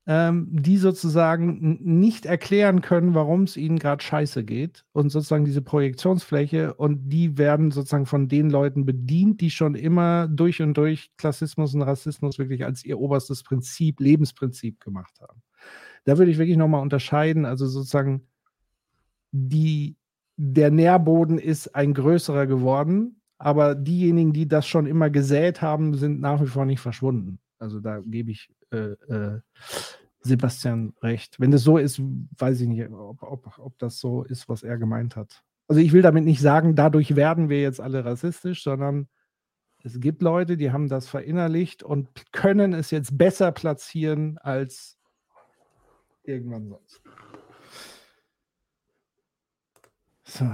ähm, 0.08 0.48
die 0.52 0.78
sozusagen 0.78 1.80
nicht 1.82 2.26
erklären 2.26 2.82
können, 2.82 3.16
warum 3.16 3.44
es 3.44 3.58
ihnen 3.58 3.80
gerade 3.80 4.04
scheiße 4.04 4.44
geht 4.44 4.86
und 4.92 5.10
sozusagen 5.10 5.46
diese 5.46 5.64
Projektionsfläche 5.64 6.76
und 6.76 7.10
die 7.10 7.40
werden 7.40 7.72
sozusagen 7.72 8.06
von 8.06 8.28
den 8.28 8.52
Leuten 8.52 8.86
bedient, 8.86 9.42
die 9.42 9.50
schon 9.50 9.74
immer 9.74 10.28
durch 10.28 10.62
und 10.62 10.76
durch 10.76 11.12
Klassismus 11.18 11.74
und 11.74 11.82
Rassismus 11.82 12.38
wirklich 12.38 12.64
als 12.64 12.86
ihr 12.86 13.00
oberstes 13.00 13.42
Prinzip, 13.42 14.00
Lebensprinzip 14.00 14.80
gemacht 14.80 15.20
haben. 15.22 15.42
Da 16.04 16.20
würde 16.20 16.30
ich 16.30 16.38
wirklich 16.38 16.58
nochmal 16.58 16.84
unterscheiden, 16.84 17.46
also 17.46 17.66
sozusagen 17.66 18.28
die 19.32 19.98
der 20.38 20.70
Nährboden 20.70 21.40
ist 21.40 21.76
ein 21.76 21.94
größerer 21.94 22.46
geworden, 22.46 23.22
aber 23.38 23.76
diejenigen, 23.76 24.34
die 24.34 24.48
das 24.48 24.68
schon 24.68 24.86
immer 24.86 25.10
gesät 25.10 25.62
haben, 25.62 25.94
sind 25.96 26.22
nach 26.22 26.42
wie 26.42 26.48
vor 26.48 26.66
nicht 26.66 26.80
verschwunden. 26.80 27.40
Also 27.60 27.80
da 27.80 28.00
gebe 28.00 28.32
ich 28.32 28.50
äh, 28.72 28.94
äh, 29.08 29.40
Sebastian 30.22 30.94
recht. 31.02 31.40
Wenn 31.40 31.52
das 31.52 31.64
so 31.64 31.78
ist, 31.78 32.02
weiß 32.38 32.62
ich 32.62 32.68
nicht, 32.68 32.90
ob, 32.90 33.22
ob, 33.22 33.60
ob 33.60 33.78
das 33.78 34.00
so 34.00 34.24
ist, 34.24 34.50
was 34.50 34.64
er 34.64 34.78
gemeint 34.78 35.16
hat. 35.16 35.44
Also 35.68 35.82
ich 35.82 35.94
will 35.94 36.02
damit 36.02 36.26
nicht 36.26 36.42
sagen, 36.42 36.76
dadurch 36.76 37.16
werden 37.16 37.50
wir 37.50 37.62
jetzt 37.62 37.82
alle 37.82 38.06
rassistisch, 38.06 38.64
sondern 38.64 39.08
es 39.84 40.00
gibt 40.00 40.22
Leute, 40.22 40.58
die 40.58 40.72
haben 40.72 40.90
das 40.90 41.08
verinnerlicht 41.08 41.84
und 41.84 42.32
können 42.32 42.74
es 42.74 42.90
jetzt 42.92 43.18
besser 43.18 43.52
platzieren 43.52 44.38
als 44.40 44.98
irgendwann 46.24 46.70
sonst. 46.70 47.02
So. 50.24 50.50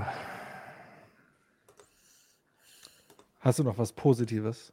Hast 3.42 3.60
du 3.60 3.64
noch 3.64 3.78
was 3.78 3.92
Positives? 3.92 4.72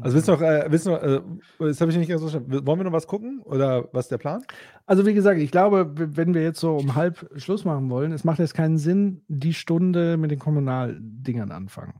Also 0.00 0.14
willst 0.14 0.28
du 0.28 0.32
noch, 0.32 0.42
äh, 0.42 0.66
willst 0.68 0.86
du 0.86 0.90
noch 0.90 1.02
äh, 1.02 1.20
das 1.58 1.80
habe 1.80 1.90
ich 1.90 1.96
nicht 1.96 2.08
ganz 2.08 2.20
verstanden. 2.20 2.66
Wollen 2.66 2.78
wir 2.78 2.84
noch 2.84 2.92
was 2.92 3.06
gucken 3.06 3.40
oder 3.42 3.88
was 3.92 4.06
ist 4.06 4.12
der 4.12 4.18
Plan? 4.18 4.44
Also 4.86 5.06
wie 5.06 5.14
gesagt, 5.14 5.40
ich 5.40 5.50
glaube, 5.50 5.90
wenn 5.96 6.34
wir 6.34 6.42
jetzt 6.42 6.60
so 6.60 6.76
um 6.76 6.94
halb 6.94 7.30
Schluss 7.36 7.64
machen 7.64 7.88
wollen, 7.90 8.12
es 8.12 8.24
macht 8.24 8.38
jetzt 8.38 8.54
keinen 8.54 8.78
Sinn, 8.78 9.22
die 9.28 9.54
Stunde 9.54 10.16
mit 10.16 10.30
den 10.30 10.38
Kommunaldingern 10.38 11.50
anfangen. 11.50 11.94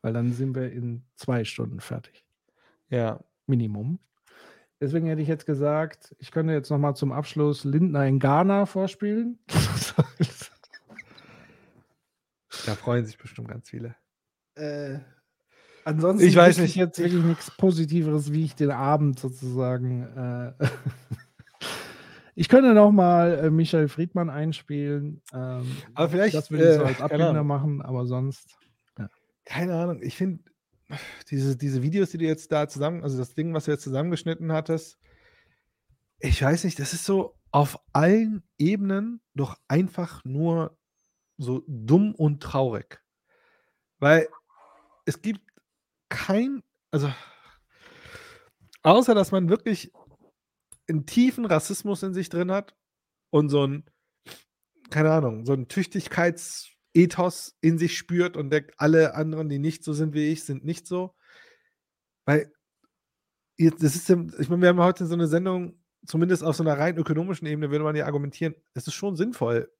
Weil 0.00 0.12
dann 0.12 0.32
sind 0.32 0.56
wir 0.56 0.72
in 0.72 1.04
zwei 1.14 1.44
Stunden 1.44 1.80
fertig. 1.80 2.24
Ja. 2.88 3.20
Minimum. 3.46 3.98
Deswegen 4.80 5.06
hätte 5.06 5.22
ich 5.22 5.28
jetzt 5.28 5.46
gesagt, 5.46 6.14
ich 6.18 6.30
könnte 6.32 6.52
jetzt 6.52 6.70
nochmal 6.70 6.96
zum 6.96 7.12
Abschluss 7.12 7.64
Lindner 7.64 8.06
in 8.06 8.18
Ghana 8.18 8.66
vorspielen. 8.66 9.38
da 12.72 12.76
freuen 12.76 13.04
sich 13.04 13.18
bestimmt 13.18 13.48
ganz 13.48 13.68
viele. 13.68 13.94
Äh, 14.54 14.98
ansonsten 15.84 16.26
ich 16.26 16.36
weiß 16.36 16.58
nicht. 16.58 16.74
jetzt 16.74 16.98
wirklich 16.98 17.22
nichts 17.22 17.50
Positiveres, 17.50 18.32
wie 18.32 18.44
ich 18.44 18.54
den 18.54 18.70
Abend 18.70 19.18
sozusagen. 19.18 20.02
Äh, 20.16 20.52
ich 22.34 22.48
könnte 22.48 22.72
nochmal 22.72 23.44
äh, 23.44 23.50
Michael 23.50 23.88
Friedmann 23.88 24.30
einspielen. 24.30 25.20
Ähm, 25.34 25.76
aber 25.94 26.08
vielleicht. 26.08 26.34
Das 26.34 26.50
würde 26.50 26.70
ich 26.70 26.76
so 26.76 26.84
als 26.84 27.00
Abbinder 27.00 27.44
machen, 27.44 27.82
aber 27.82 28.06
sonst. 28.06 28.56
Ja. 28.98 29.10
Keine 29.44 29.74
Ahnung. 29.74 30.00
Ich 30.02 30.16
finde, 30.16 30.42
diese, 31.30 31.56
diese 31.56 31.82
Videos, 31.82 32.10
die 32.10 32.18
du 32.18 32.24
jetzt 32.24 32.50
da 32.52 32.68
zusammen, 32.68 33.02
also 33.02 33.18
das 33.18 33.34
Ding, 33.34 33.52
was 33.52 33.66
du 33.66 33.70
jetzt 33.70 33.84
zusammengeschnitten 33.84 34.50
hattest, 34.52 34.98
ich 36.20 36.42
weiß 36.42 36.64
nicht, 36.64 36.78
das 36.78 36.92
ist 36.94 37.04
so 37.04 37.34
auf 37.50 37.78
allen 37.92 38.42
Ebenen 38.56 39.20
doch 39.34 39.58
einfach 39.68 40.24
nur 40.24 40.78
so 41.42 41.62
dumm 41.66 42.14
und 42.14 42.42
traurig. 42.42 43.02
Weil 43.98 44.28
es 45.04 45.22
gibt 45.22 45.40
kein, 46.08 46.62
also 46.90 47.12
außer 48.82 49.14
dass 49.14 49.32
man 49.32 49.48
wirklich 49.48 49.92
einen 50.88 51.06
tiefen 51.06 51.44
Rassismus 51.44 52.02
in 52.02 52.14
sich 52.14 52.28
drin 52.28 52.50
hat 52.50 52.74
und 53.30 53.48
so 53.48 53.66
ein, 53.66 53.84
keine 54.90 55.10
Ahnung, 55.12 55.46
so 55.46 55.52
ein 55.52 55.68
Tüchtigkeits- 55.68 56.72
Ethos 56.94 57.56
in 57.60 57.78
sich 57.78 57.96
spürt 57.96 58.36
und 58.36 58.50
denkt, 58.50 58.74
alle 58.76 59.14
anderen, 59.14 59.48
die 59.48 59.58
nicht 59.58 59.84
so 59.84 59.92
sind 59.92 60.14
wie 60.14 60.28
ich, 60.28 60.44
sind 60.44 60.64
nicht 60.64 60.86
so. 60.86 61.14
Weil, 62.26 62.52
das 63.58 63.94
ist, 63.94 64.08
ich 64.10 64.48
meine, 64.48 64.62
wir 64.62 64.68
haben 64.68 64.80
heute 64.80 65.06
so 65.06 65.14
eine 65.14 65.26
Sendung 65.26 65.78
zumindest 66.04 66.42
auf 66.42 66.56
so 66.56 66.64
einer 66.64 66.78
rein 66.78 66.96
ökonomischen 66.98 67.46
Ebene 67.46 67.70
würde 67.70 67.84
man 67.84 67.96
ja 67.96 68.06
argumentieren, 68.06 68.54
es 68.74 68.86
ist 68.86 68.94
schon 68.94 69.16
sinnvoll. 69.16 69.72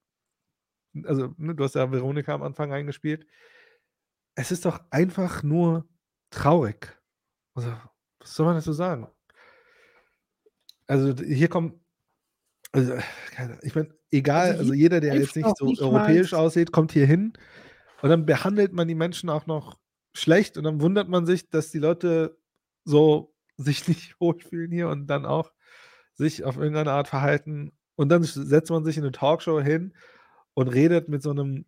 Also, 1.04 1.34
ne, 1.38 1.54
du 1.54 1.64
hast 1.64 1.74
ja 1.74 1.90
Veronika 1.90 2.34
am 2.34 2.42
Anfang 2.42 2.72
eingespielt. 2.72 3.26
Es 4.34 4.50
ist 4.50 4.64
doch 4.64 4.80
einfach 4.90 5.42
nur 5.42 5.88
traurig. 6.30 6.98
Also, 7.54 7.72
was 8.20 8.34
soll 8.34 8.46
man 8.46 8.56
dazu 8.56 8.72
sagen? 8.72 9.08
Also, 10.86 11.14
hier 11.22 11.48
kommt 11.48 11.82
also, 12.72 12.94
ich 13.60 13.74
meine, 13.74 13.90
egal, 14.10 14.52
Also, 14.52 14.60
also 14.60 14.74
jeder, 14.74 15.00
der 15.00 15.14
jetzt 15.14 15.36
nicht 15.36 15.56
so 15.56 15.66
nicht 15.66 15.82
europäisch 15.82 16.32
mal 16.32 16.38
aussieht, 16.38 16.72
kommt 16.72 16.92
hier 16.92 17.06
hin 17.06 17.34
und 18.00 18.08
dann 18.08 18.24
behandelt 18.24 18.72
man 18.72 18.88
die 18.88 18.94
Menschen 18.94 19.28
auch 19.28 19.46
noch 19.46 19.78
schlecht 20.14 20.56
und 20.56 20.64
dann 20.64 20.80
wundert 20.80 21.08
man 21.08 21.26
sich, 21.26 21.50
dass 21.50 21.70
die 21.70 21.78
Leute 21.78 22.38
so 22.84 23.34
sich 23.58 23.86
nicht 23.88 24.18
wohlfühlen 24.20 24.72
hier 24.72 24.88
und 24.88 25.06
dann 25.06 25.26
auch 25.26 25.52
sich 26.14 26.44
auf 26.44 26.56
irgendeine 26.56 26.92
Art 26.92 27.08
verhalten. 27.08 27.72
Und 27.94 28.08
dann 28.08 28.22
setzt 28.22 28.70
man 28.70 28.84
sich 28.84 28.96
in 28.96 29.02
eine 29.04 29.12
Talkshow 29.12 29.60
hin 29.60 29.94
und 30.54 30.68
redet 30.68 31.08
mit 31.08 31.22
so 31.22 31.30
einem 31.30 31.66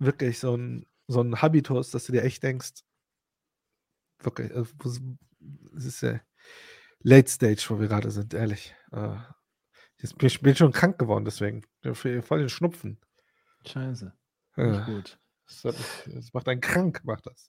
wirklich 0.00 0.38
so 0.40 0.54
'n 0.56 0.86
so 1.08 1.20
'n 1.22 1.42
Habitus, 1.42 1.90
dass 1.92 2.06
du 2.06 2.12
dir 2.12 2.24
echt 2.24 2.42
denkst 2.42 2.82
wirklich, 4.22 4.52
was 4.54 5.00
es 5.76 5.84
ist 5.84 6.00
ja 6.02 6.20
Late 7.02 7.30
Stage, 7.30 7.66
wo 7.68 7.80
wir 7.80 7.88
gerade 7.88 8.10
sind, 8.10 8.34
ehrlich. 8.34 8.74
Äh, 8.92 9.16
jetzt 10.02 10.18
bin 10.18 10.28
ich 10.28 10.40
bin 10.42 10.56
schon 10.56 10.72
krank 10.72 10.98
geworden 10.98 11.24
deswegen. 11.26 11.62
Voll 11.94 12.40
den 12.40 12.48
Schnupfen. 12.50 12.98
Scheiße. 13.66 14.12
Ja. 14.56 14.64
Nicht 14.68 14.84
gut. 14.84 15.18
Das 16.06 16.32
macht 16.32 16.48
einen 16.48 16.60
krank, 16.60 17.02
macht 17.04 17.26
das. 17.26 17.48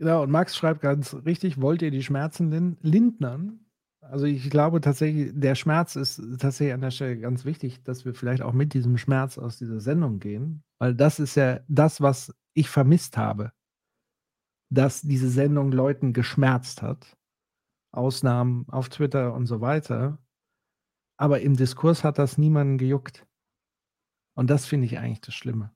Genau, 0.00 0.22
und 0.24 0.30
Max 0.30 0.56
schreibt 0.56 0.82
ganz 0.82 1.14
richtig: 1.24 1.60
„Wollt 1.60 1.80
ihr 1.82 1.90
die 1.90 2.02
Schmerzen 2.02 2.50
lin 2.50 2.76
lindern?“ 2.82 3.65
Also, 4.10 4.26
ich 4.26 4.50
glaube 4.50 4.80
tatsächlich, 4.80 5.32
der 5.34 5.54
Schmerz 5.54 5.96
ist 5.96 6.16
tatsächlich 6.38 6.74
an 6.74 6.80
der 6.80 6.90
Stelle 6.90 7.18
ganz 7.18 7.44
wichtig, 7.44 7.82
dass 7.82 8.04
wir 8.04 8.14
vielleicht 8.14 8.42
auch 8.42 8.52
mit 8.52 8.72
diesem 8.74 8.98
Schmerz 8.98 9.38
aus 9.38 9.58
dieser 9.58 9.80
Sendung 9.80 10.20
gehen, 10.20 10.62
weil 10.78 10.94
das 10.94 11.18
ist 11.18 11.34
ja 11.34 11.60
das, 11.68 12.00
was 12.00 12.34
ich 12.54 12.68
vermisst 12.68 13.16
habe. 13.16 13.52
Dass 14.70 15.02
diese 15.02 15.28
Sendung 15.28 15.72
Leuten 15.72 16.12
geschmerzt 16.12 16.82
hat. 16.82 17.16
Ausnahmen 17.92 18.66
auf 18.68 18.88
Twitter 18.88 19.34
und 19.34 19.46
so 19.46 19.60
weiter. 19.60 20.18
Aber 21.18 21.40
im 21.40 21.56
Diskurs 21.56 22.04
hat 22.04 22.18
das 22.18 22.38
niemanden 22.38 22.78
gejuckt. 22.78 23.26
Und 24.36 24.50
das 24.50 24.66
finde 24.66 24.86
ich 24.86 24.98
eigentlich 24.98 25.22
das 25.22 25.34
Schlimme. 25.34 25.75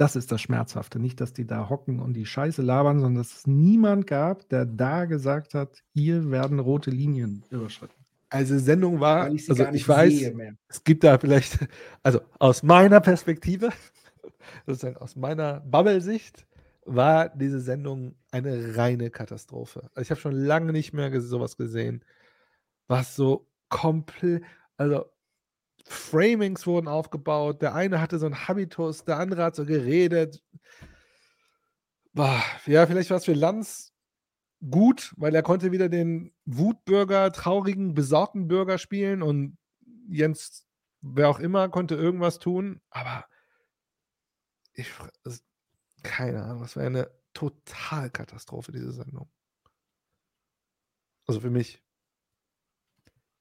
Das 0.00 0.14
ist 0.14 0.30
das 0.30 0.40
Schmerzhafte. 0.40 1.00
Nicht, 1.00 1.20
dass 1.20 1.32
die 1.32 1.44
da 1.44 1.68
hocken 1.68 1.98
und 1.98 2.14
die 2.14 2.24
Scheiße 2.24 2.62
labern, 2.62 3.00
sondern 3.00 3.20
dass 3.20 3.36
es 3.38 3.46
niemand 3.48 4.06
gab, 4.06 4.48
der 4.48 4.64
da 4.64 5.06
gesagt 5.06 5.54
hat: 5.54 5.82
„Hier 5.92 6.30
werden 6.30 6.60
rote 6.60 6.90
Linien 6.92 7.44
überschritten.“ 7.50 8.04
Also, 8.30 8.58
Sendung 8.58 9.00
war 9.00 9.26
Weil 9.26 9.34
ich 9.34 9.46
sie 9.46 9.50
also, 9.50 9.64
gar 9.64 9.72
nicht 9.72 9.82
ich 9.82 9.88
weiß, 9.88 10.12
sehe 10.18 10.34
mehr. 10.34 10.54
es 10.68 10.84
gibt 10.84 11.02
da 11.02 11.18
vielleicht 11.18 11.66
also, 12.02 12.20
aus 12.38 12.62
meiner 12.62 13.00
Perspektive, 13.00 13.70
sozusagen 14.66 14.96
aus 14.98 15.16
meiner 15.16 15.60
Bubble-Sicht, 15.60 16.46
war 16.84 17.30
diese 17.30 17.60
Sendung 17.60 18.14
eine 18.30 18.76
reine 18.76 19.10
Katastrophe. 19.10 19.90
Also, 19.94 20.02
ich 20.02 20.10
habe 20.10 20.20
schon 20.20 20.34
lange 20.34 20.72
nicht 20.72 20.92
mehr 20.92 21.10
ges 21.10 21.24
so 21.24 21.40
was 21.40 21.56
gesehen, 21.56 22.04
was 22.88 23.16
so 23.16 23.48
komple 23.70 24.42
also, 24.78 25.06
Framings 25.88 26.66
wurden 26.66 26.88
aufgebaut. 26.88 27.62
Der 27.62 27.74
eine 27.74 28.00
hatte 28.00 28.18
so 28.18 28.26
'n 28.26 28.48
Habitus, 28.48 29.04
der 29.04 29.18
andere 29.18 29.44
hat 29.44 29.56
so 29.56 29.64
geredet. 29.64 30.40
Boah, 32.14 32.42
ja, 32.66 32.86
vielleicht 32.86 33.10
war's 33.10 33.24
für 33.24 33.34
Lanz 33.34 33.92
gut, 34.70 35.14
weil 35.18 35.34
er 35.34 35.42
konnte 35.42 35.72
wieder 35.72 35.88
den 35.88 36.32
Wutbürger, 36.46 37.32
traurigen, 37.32 37.94
besorgten 37.94 38.48
Bürger 38.48 38.78
spielen 38.78 39.22
und 39.22 39.58
Jens, 40.10 40.66
wer 41.02 41.30
auch 41.30 41.40
immer, 41.40 41.68
konnte 41.70 41.96
irgendwas 41.96 42.38
tun, 42.40 42.80
aber 42.90 43.26
ich 44.74 44.88
es 45.24 45.42
keine 46.02 46.42
Ahnung, 46.44 46.62
das 46.62 46.76
war 46.76 46.84
ja 46.84 46.90
'ne 46.90 47.10
Totalkatastrophe, 47.34 48.72
diese 48.72 48.92
Sendung. 48.92 49.28
Also, 51.28 51.40
für 51.40 51.50
mich. 51.50 51.80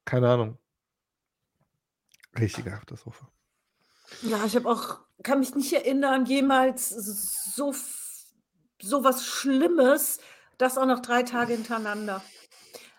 Keine 0.07 0.29
Ahnung. 0.29 0.57
Richtige 2.39 2.71
Katastrophe. 2.71 3.27
Ja, 4.21 4.45
ich 4.45 4.55
habe 4.55 4.67
auch 4.69 4.99
kann 5.23 5.39
mich 5.39 5.55
nicht 5.55 5.73
erinnern, 5.73 6.25
jemals 6.25 6.89
so 6.89 7.73
so 8.81 9.03
was 9.03 9.25
Schlimmes, 9.25 10.19
das 10.57 10.77
auch 10.77 10.85
noch 10.85 10.99
3 11.01 11.23
Tage 11.23 11.53
hintereinander. 11.53 12.31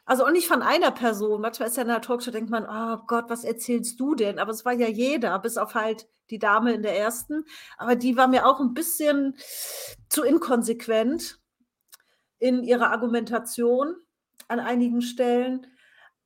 Also, 0.06 0.26
auch 0.26 0.30
nicht 0.32 0.48
von 0.48 0.62
einer 0.62 0.90
Person. 0.92 1.40
Manchmal 1.42 1.68
ist 1.68 1.76
ja 1.76 1.82
in 1.84 1.88
'ner 1.88 2.00
Talkshow 2.02 2.30
denkt 2.32 2.50
man: 2.50 2.66
„Oh 2.68 3.04
Gott, 3.06 3.30
was 3.30 3.44
erzählst 3.44 4.00
du 4.00 4.14
denn?“ 4.16 4.38
Aber 4.40 4.52
es 4.52 4.64
war 4.64 4.72
ja 4.74 4.88
jeder, 4.88 5.38
bis 5.40 5.58
auf 5.58 5.74
halt 5.74 6.08
die 6.30 6.38
Dame 6.40 6.72
in 6.74 6.82
der 6.82 6.98
ersten. 6.98 7.44
Aber 7.78 7.96
die 7.96 8.16
war 8.16 8.28
mir 8.28 8.46
auch 8.46 8.60
'n 8.60 8.74
bisschen 8.74 9.36
zu 10.10 10.24
inkonsequent 10.24 11.38
in 12.40 12.62
ihrer 12.64 12.90
Argumentation 12.92 13.96
an 14.48 14.60
einigen 14.60 15.02
Stellen. 15.02 15.66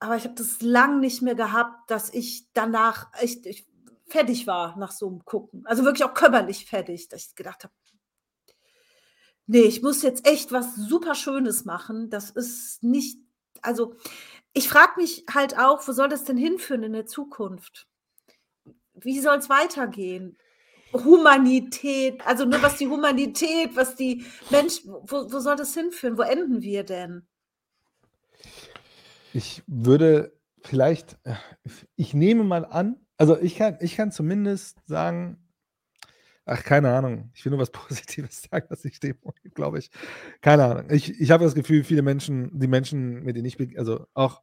Aber 0.02 0.16
ich 0.16 0.24
habe 0.24 0.34
das 0.34 0.60
lang 0.62 0.98
nicht 0.98 1.22
mehr 1.22 1.36
gehabt, 1.36 1.89
dass 1.89 2.12
ich 2.12 2.48
danach 2.55 3.06
echt 3.20 3.47
ich 3.47 3.64
fertig 4.08 4.48
war 4.48 4.76
nach 4.76 4.90
so 4.90 5.06
'm 5.08 5.24
Gucken. 5.24 5.62
Also, 5.64 5.84
wirklich 5.84 6.02
auch 6.05 6.12
körperlich 6.12 6.66
fertig, 6.66 7.08
dass 7.08 7.26
ich 7.28 7.34
gedacht 7.36 7.62
habe 7.62 7.72
„Ne, 9.48 9.58
ich 9.62 9.82
muss 9.82 10.02
jetzt 10.02 10.26
echt 10.26 10.52
was 10.52 10.76
super 10.76 11.14
Schönes 11.14 11.64
machen.“ 11.64 12.10
Das 12.10 12.31
ist 12.31 12.82
nicht 12.82 13.18
also, 13.60 13.94
ich 14.55 14.68
frage 14.68 14.92
mich 14.98 15.24
halt 15.34 15.58
auch, 15.58 15.86
wo 15.89 15.92
soll 15.92 16.08
das 16.08 16.24
denn 16.24 16.36
hinführen 16.39 16.82
in 16.84 16.92
der 16.94 17.06
Zukunft? 17.06 17.84
Wie 18.94 19.20
soll's 19.20 19.48
weitergehen? 19.48 20.36
Humanität, 20.94 22.26
also, 22.26 22.44
ne, 22.44 22.62
was 22.62 22.76
die 22.76 22.89
Humanität, 22.89 23.76
was 23.76 23.97
die 23.97 24.24
Mensch 24.50 24.82
wo 24.84 25.32
wo 25.32 25.40
soll 25.40 25.56
das 25.56 25.74
hinführen? 25.74 26.18
Wo 26.18 26.22
enden 26.22 26.62
wir 26.62 26.84
denn? 26.84 27.26
Ich 29.33 29.62
würde 29.67 30.39
vielleicht 30.62 31.19
äh, 31.25 31.35
ich 31.97 32.15
nehme 32.15 32.44
mal 32.44 32.65
an 32.65 33.02
also, 33.23 33.39
ich 33.39 33.57
kann 33.57 33.77
ich 33.81 33.94
kann 33.94 34.11
zumindest 34.11 34.78
sagen 34.86 35.39
ach, 36.44 36.65
keine 36.65 36.93
Ahnung. 36.93 37.31
Ich 37.35 37.44
will 37.44 37.51
nur 37.51 37.61
was 37.61 37.70
Positives 37.73 38.43
sagen, 38.51 38.67
dass 38.69 38.85
ich 38.85 38.99
dem 38.99 39.17
glaube 39.55 39.78
ich. 39.78 39.91
Keine 40.41 40.65
Ahnung. 40.65 40.91
Ich 40.91 41.20
ich 41.20 41.31
habe 41.31 41.44
das 41.44 41.55
Gefühl, 41.55 41.85
viele 41.85 42.02
Menschen 42.02 42.59
die 42.59 42.67
Menschen, 42.67 43.23
mit 43.23 43.36
denen 43.36 43.47
ich 43.47 43.78
also, 43.78 44.07
auch 44.15 44.43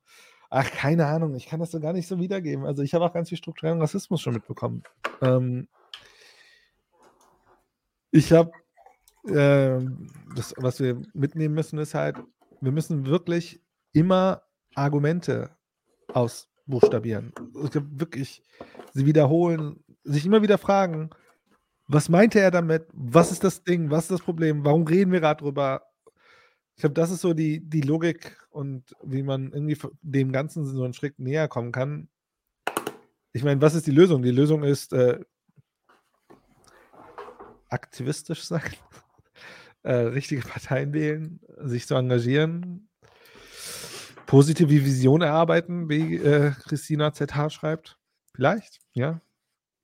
ach, 0.49 0.71
keine 0.71 1.07
Ahnung, 1.07 1.35
ich 1.35 1.47
kann 1.47 1.59
das 1.59 1.71
so 1.71 1.79
gar 1.81 1.91
nicht 1.91 2.07
so 2.07 2.19
wiedergeben. 2.19 2.65
Also, 2.65 2.81
ich 2.81 2.93
habe 2.93 3.03
auch 3.05 3.13
ganz 3.13 3.29
viel 3.29 3.37
strukturellen 3.37 3.81
Rassismus 3.81 4.21
schon 4.21 4.33
mitbekommen. 4.33 4.83
Ähm 5.21 5.67
ich 8.11 8.31
habe 8.31 8.51
das, 9.25 10.53
was 10.57 10.79
wir 10.79 11.01
mitnehmen 11.13 11.53
müssen, 11.53 11.77
ist 11.77 11.93
halt, 11.93 12.17
wir 12.61 12.71
müssen 12.71 13.05
wirklich 13.05 13.61
immer 13.91 14.41
Argumente 14.79 15.51
ausbuchstabieren. 16.13 17.33
Ich 17.63 17.71
glaube 17.71 17.99
wirklich, 17.99 18.43
sie 18.93 19.05
wiederholen, 19.05 19.83
sich 20.03 20.25
immer 20.25 20.41
wieder 20.41 20.57
fragen: 20.57 21.09
„Was 21.87 22.09
meinte 22.09 22.39
er 22.39 22.51
damit? 22.51 22.87
Was 22.93 23.31
ist 23.31 23.43
das 23.43 23.63
Ding? 23.63 23.91
Was 23.91 24.05
ist 24.05 24.11
das 24.11 24.21
Problem? 24.21 24.65
Warum 24.65 24.87
reden 24.87 25.11
wir 25.11 25.19
grad 25.21 25.41
drüber?“ 25.41 25.83
Ich 26.75 26.81
glaube, 26.81 26.95
das 26.95 27.11
ist 27.11 27.21
so 27.21 27.33
die 27.33 27.59
die 27.61 27.81
Logik 27.81 28.37
und 28.51 28.95
wie 29.03 29.23
man 29.23 29.51
irgendwie 29.51 29.77
dem 30.01 30.31
Ganzen 30.31 30.65
so 30.65 30.83
'n 30.83 30.93
Schritt 30.93 31.19
näher 31.19 31.47
kommen 31.47 31.71
kann. 31.71 32.09
Ich 33.33 33.43
meine, 33.43 33.61
was 33.61 33.75
ist 33.75 33.85
die 33.87 33.91
Lösung? 33.91 34.23
Die 34.23 34.31
Lösung 34.31 34.63
ist, 34.63 34.93
äh 34.93 35.19
aktivistisch 37.69 38.43
sein, 38.43 38.61
äh, 39.83 39.93
richtige 39.93 40.41
Parteien 40.41 40.93
wählen, 40.93 41.39
sich 41.61 41.87
zu 41.87 41.95
engagieren, 41.95 42.88
positive 44.29 44.69
Vision 44.69 45.23
erarbeiten, 45.23 45.89
wie, 45.89 46.17
äh, 46.17 46.51
Christina 46.51 47.11
ZH 47.11 47.49
schreibt. 47.49 47.97
Vielleicht, 48.35 48.79
ja, 48.93 49.21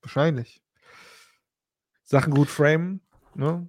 wahrscheinlich. 0.04 0.62
Sachen 2.04 2.32
gut 2.32 2.48
framen, 2.48 3.02
ne? 3.34 3.68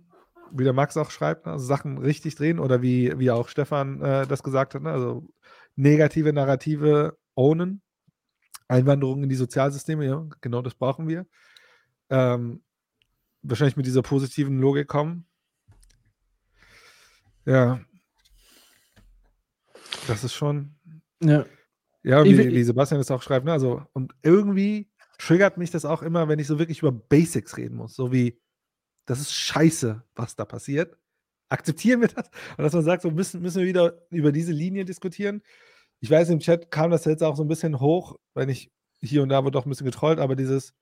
Wie 0.52 0.64
der 0.64 0.74
Max 0.74 0.98
auch 0.98 1.10
schreibt, 1.10 1.46
ne? 1.46 1.52
Also, 1.52 1.64
Sachen 1.64 1.96
richtig 1.96 2.34
drehen 2.34 2.58
oder 2.58 2.82
wie 2.82 3.18
wie 3.18 3.30
auch 3.30 3.48
Stefan, 3.48 4.02
äh, 4.02 4.26
das 4.26 4.42
gesagt 4.42 4.74
hat, 4.74 4.82
ne? 4.82 4.90
Also, 4.90 5.26
negative 5.76 6.34
Narrative 6.34 7.16
ownen. 7.34 7.80
Einwanderung 8.68 9.22
in 9.22 9.30
die 9.30 9.34
Sozialsysteme, 9.34 10.04
ja, 10.04 10.26
genau 10.42 10.60
das 10.60 10.74
brauchen 10.74 11.08
wir. 11.08 11.26
Ähm, 12.10 12.62
wahrscheinlich 13.40 13.78
mit 13.78 13.86
dieser 13.86 14.02
positiven 14.02 14.60
Logik 14.60 14.88
kommen. 14.88 15.26
Ja. 17.46 17.80
Das 20.06 20.24
ist 20.24 20.34
schon 20.34 20.74
Ja. 21.22 21.46
ja, 22.04 22.24
wie 22.24 22.36
will 22.38 22.54
wie 22.54 22.62
Sebastian 22.64 23.00
es 23.00 23.10
auch 23.10 23.22
schreibt, 23.22 23.46
ne? 23.46 23.52
Also 23.52 23.82
und 23.92 24.14
irgendwie 24.22 24.90
triggert 25.18 25.58
mich 25.58 25.70
das 25.70 25.84
auch 25.84 26.02
immer, 26.02 26.28
wenn 26.28 26.38
ich 26.38 26.46
so 26.46 26.58
wirklich 26.58 26.80
über 26.80 26.92
Basics 26.92 27.56
reden 27.56 27.76
muss, 27.76 27.94
so 27.96 28.12
wie: 28.12 28.40
„Das 29.06 29.20
ist 29.20 29.32
scheiße, 29.34 30.04
was 30.16 30.36
da 30.36 30.44
passiert. 30.46 30.98
Akzeptieren 31.50 32.02
wir 32.02 32.08
das?“ 32.08 32.30
Und 32.58 32.64
dass 32.64 32.74
man 32.74 32.84
sagt, 32.84 33.02
so 33.02 33.10
müssen 33.12 33.42
müssen 33.42 33.60
wir 33.62 33.68
wieder 33.68 34.02
über 34.10 34.32
diese 34.32 34.52
Linie 34.52 34.84
diskutieren. 34.86 35.42
ich 36.00 36.10
weiß, 36.10 36.30
im 36.30 36.40
Chat 36.40 36.70
kam 36.72 36.90
das 36.92 37.04
jetzt 37.06 37.22
auch 37.24 37.36
so 37.36 37.44
ein 37.44 37.48
bisschen 37.48 37.80
hoch, 37.80 38.18
wenn 38.34 38.48
ich 38.50 38.72
hier 39.02 39.22
und 39.22 39.30
da 39.30 39.44
wird 39.44 39.56
auch 39.56 39.66
ein 39.66 39.70
bisschen 39.70 39.86
getrollt, 39.86 40.20
aber 40.20 40.36
dieses, 40.36 40.74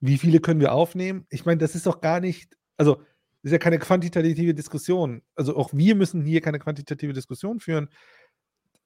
wie 0.00 0.18
viele 0.18 0.40
können 0.40 0.60
wir 0.60 0.72
aufnehmen? 0.72 1.26
Ich 1.30 1.44
meine, 1.46 1.58
das 1.58 1.74
ist 1.74 1.86
doch 1.86 2.00
gar 2.00 2.20
nicht, 2.20 2.56
also 2.76 2.96
das 3.42 3.50
ist 3.50 3.52
ja 3.52 3.58
keine 3.58 3.78
quantitative 3.78 4.54
Diskussion. 4.54 5.22
Also 5.34 5.56
auch 5.56 5.70
wir 5.72 5.94
müssen 5.94 6.24
hier 6.24 6.40
keine 6.40 6.58
quantitative 6.58 7.12
Diskussion 7.12 7.60
führen. 7.60 7.88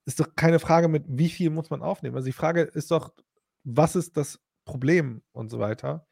Ist 0.09 0.20
doch 0.20 0.35
keine 0.35 0.59
Frage 0.59 0.89
mit, 0.89 1.05
wie 1.07 1.28
viel 1.28 1.51
muss 1.51 1.69
man 1.69 1.83
aufnehmen. 1.83 2.17
Also 2.17 2.25
die 2.25 2.33
Frage 2.33 2.62
ist 2.62 2.91
doch, 2.91 3.12
was 3.65 3.95
ist 3.95 4.17
das 4.17 4.41
Problem 4.65 5.20
und 5.33 5.51
so 5.51 5.59
weiter. 5.59 6.07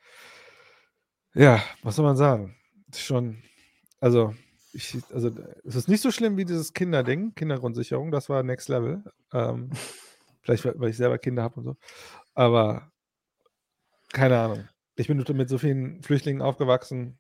Ja, 1.32 1.62
was 1.82 1.96
soll 1.96 2.04
man 2.04 2.18
sagen? 2.18 2.54
Schon, 2.94 3.42
also, 3.98 4.34
ich, 4.74 4.98
also 5.14 5.30
es 5.64 5.76
ist 5.76 5.88
nicht 5.88 6.02
so 6.02 6.10
schlimm 6.10 6.36
wie 6.36 6.44
dieses 6.44 6.74
Kinderding, 6.74 7.34
Kindergrundsicherung, 7.34 8.10
das 8.10 8.28
war 8.28 8.42
Next 8.42 8.68
Level. 8.68 9.02
Ähm, 9.32 9.70
vielleicht, 10.42 10.66
weil 10.66 10.90
ich 10.90 10.98
selber 10.98 11.16
Kinder 11.16 11.42
habe 11.42 11.54
und 11.56 11.64
so. 11.64 11.76
Aber 12.34 12.92
keine 14.12 14.38
Ahnung. 14.38 14.68
Ich 14.96 15.08
bin 15.08 15.16
mit 15.16 15.48
so 15.48 15.56
vielen 15.56 16.02
Flüchtlingen 16.02 16.42
aufgewachsen. 16.42 17.18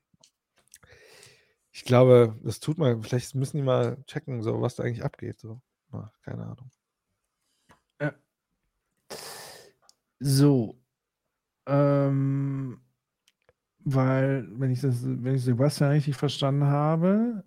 Ich 1.72 1.84
glaube, 1.84 2.38
das 2.44 2.60
tut 2.60 2.76
man, 2.76 3.02
vielleicht 3.02 3.34
müssen 3.34 3.56
die 3.56 3.62
mal 3.62 3.96
checken, 4.06 4.42
so, 4.42 4.60
was 4.60 4.76
da 4.76 4.82
eigentlich 4.82 5.04
abgeht. 5.04 5.40
So. 5.40 5.62
Ach, 6.04 6.20
keine 6.22 6.44
Ahnung. 6.44 6.70
Ja. 8.00 8.12
So. 10.20 10.78
Ähm, 11.66 12.80
weil, 13.84 14.48
wenn 14.58 14.70
ich 14.70 14.80
das, 14.80 15.04
wenn 15.04 15.34
ich 15.36 15.44
Sebastian 15.44 15.90
richtig 15.90 16.16
verstanden 16.16 16.64
habe, 16.64 17.44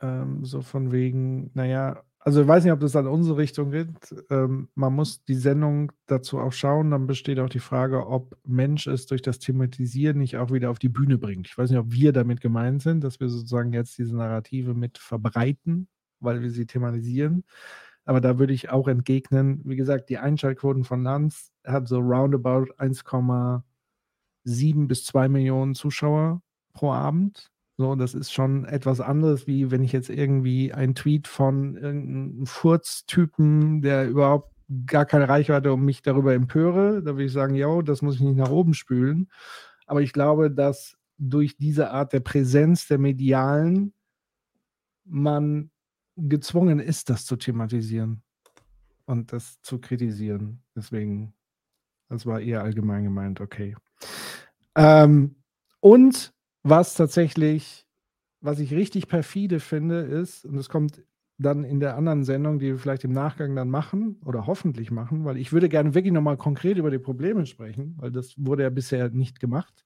ähm, 0.00 0.44
so 0.44 0.62
von 0.62 0.92
wegen, 0.92 1.50
naja, 1.54 2.02
also 2.24 2.42
ich 2.42 2.48
weiß 2.48 2.62
nicht, 2.64 2.72
ob 2.72 2.80
das 2.80 2.94
an 2.94 3.08
unsere 3.08 3.36
Richtung 3.36 3.72
geht. 3.72 3.88
Ähm, 4.30 4.68
man 4.76 4.94
muss 4.94 5.24
die 5.24 5.34
Sendung 5.34 5.92
dazu 6.06 6.38
auch 6.38 6.52
schauen. 6.52 6.92
Dann 6.92 7.06
besteht 7.08 7.40
auch 7.40 7.48
die 7.48 7.58
Frage, 7.58 8.06
ob 8.06 8.36
Mensch 8.46 8.86
es 8.86 9.06
durch 9.06 9.22
das 9.22 9.40
Thematisieren 9.40 10.18
nicht 10.18 10.36
auch 10.36 10.52
wieder 10.52 10.70
auf 10.70 10.78
die 10.78 10.88
Bühne 10.88 11.18
bringt. 11.18 11.48
Ich 11.48 11.58
weiß 11.58 11.70
nicht, 11.70 11.80
ob 11.80 11.90
wir 11.90 12.12
damit 12.12 12.40
gemeint 12.40 12.82
sind, 12.82 13.02
dass 13.02 13.18
wir 13.18 13.28
sozusagen 13.28 13.72
jetzt 13.72 13.98
diese 13.98 14.16
Narrative 14.16 14.74
mit 14.74 14.98
verbreiten, 14.98 15.88
weil 16.22 16.42
wir 16.42 16.50
sie 16.50 16.66
thematisieren. 16.66 17.44
Aber 18.04 18.20
da 18.20 18.38
würde 18.38 18.52
ich 18.52 18.70
auch 18.70 18.88
entgegnen, 18.88 19.60
wie 19.64 19.76
gesagt, 19.76 20.10
die 20.10 20.18
Einschaltquoten 20.18 20.84
von 20.84 21.02
Lanz 21.02 21.52
hat 21.64 21.88
so 21.88 21.98
roundabout 21.98 22.72
1,7 22.78 24.88
bis 24.88 25.04
2 25.04 25.28
Millionen 25.28 25.74
Zuschauer 25.74 26.42
pro 26.72 26.92
Abend. 26.92 27.50
So, 27.78 27.94
das 27.94 28.14
ist 28.14 28.32
schon 28.32 28.64
etwas 28.64 29.00
anderes, 29.00 29.46
wie 29.46 29.70
wenn 29.70 29.82
ich 29.82 29.92
jetzt 29.92 30.10
irgendwie 30.10 30.72
einen 30.72 30.94
Tweet 30.94 31.26
von 31.26 31.76
irgendeinem 31.76 32.46
Furztypen, 32.46 33.82
der 33.82 34.08
überhaupt 34.08 34.52
gar 34.86 35.04
keine 35.04 35.28
Reichweite 35.28 35.72
um 35.72 35.84
mich 35.84 36.02
darüber 36.02 36.34
empöre. 36.34 37.02
Da 37.02 37.12
würde 37.12 37.24
ich 37.24 37.32
sagen, 37.32 37.54
ja, 37.54 37.82
das 37.82 38.02
muss 38.02 38.16
ich 38.16 38.20
nicht 38.20 38.36
nach 38.36 38.50
oben 38.50 38.74
spülen. 38.74 39.28
Aber 39.86 40.02
ich 40.02 40.12
glaube, 40.12 40.50
dass 40.50 40.96
durch 41.18 41.56
diese 41.56 41.90
Art 41.90 42.12
der 42.12 42.20
Präsenz 42.20 42.86
der 42.86 42.98
Medialen 42.98 43.92
man 45.04 45.71
gezwungen 46.28 46.80
ist, 46.80 47.10
das 47.10 47.26
zu 47.26 47.36
thematisieren 47.36 48.22
und 49.06 49.32
das 49.32 49.60
zu 49.62 49.78
kritisieren. 49.78 50.62
Deswegen, 50.76 51.34
das 52.08 52.26
war 52.26 52.40
eher 52.40 52.62
allgemein 52.62 53.04
gemeint, 53.04 53.40
okay. 53.40 53.76
Ähm, 54.76 55.36
und 55.80 56.32
was 56.62 56.94
tatsächlich, 56.94 57.86
was 58.40 58.60
ich 58.60 58.72
richtig 58.72 59.08
perfide 59.08 59.60
finde, 59.60 60.00
ist, 60.00 60.44
und 60.44 60.56
das 60.56 60.68
kommt 60.68 61.02
dann 61.38 61.64
in 61.64 61.80
der 61.80 61.96
anderen 61.96 62.24
Sendung, 62.24 62.58
die 62.58 62.66
wir 62.66 62.78
vielleicht 62.78 63.04
im 63.04 63.12
Nachgang 63.12 63.56
dann 63.56 63.68
machen 63.68 64.20
oder 64.24 64.46
hoffentlich 64.46 64.90
machen, 64.90 65.24
weil 65.24 65.36
ich 65.36 65.52
würde 65.52 65.68
gerne 65.68 65.94
wirklich 65.94 66.12
nochmal 66.12 66.36
konkret 66.36 66.78
über 66.78 66.90
die 66.90 66.98
Probleme 66.98 67.46
sprechen, 67.46 67.96
weil 67.98 68.12
das 68.12 68.34
wurde 68.36 68.62
ja 68.62 68.70
bisher 68.70 69.10
nicht 69.10 69.40
gemacht, 69.40 69.84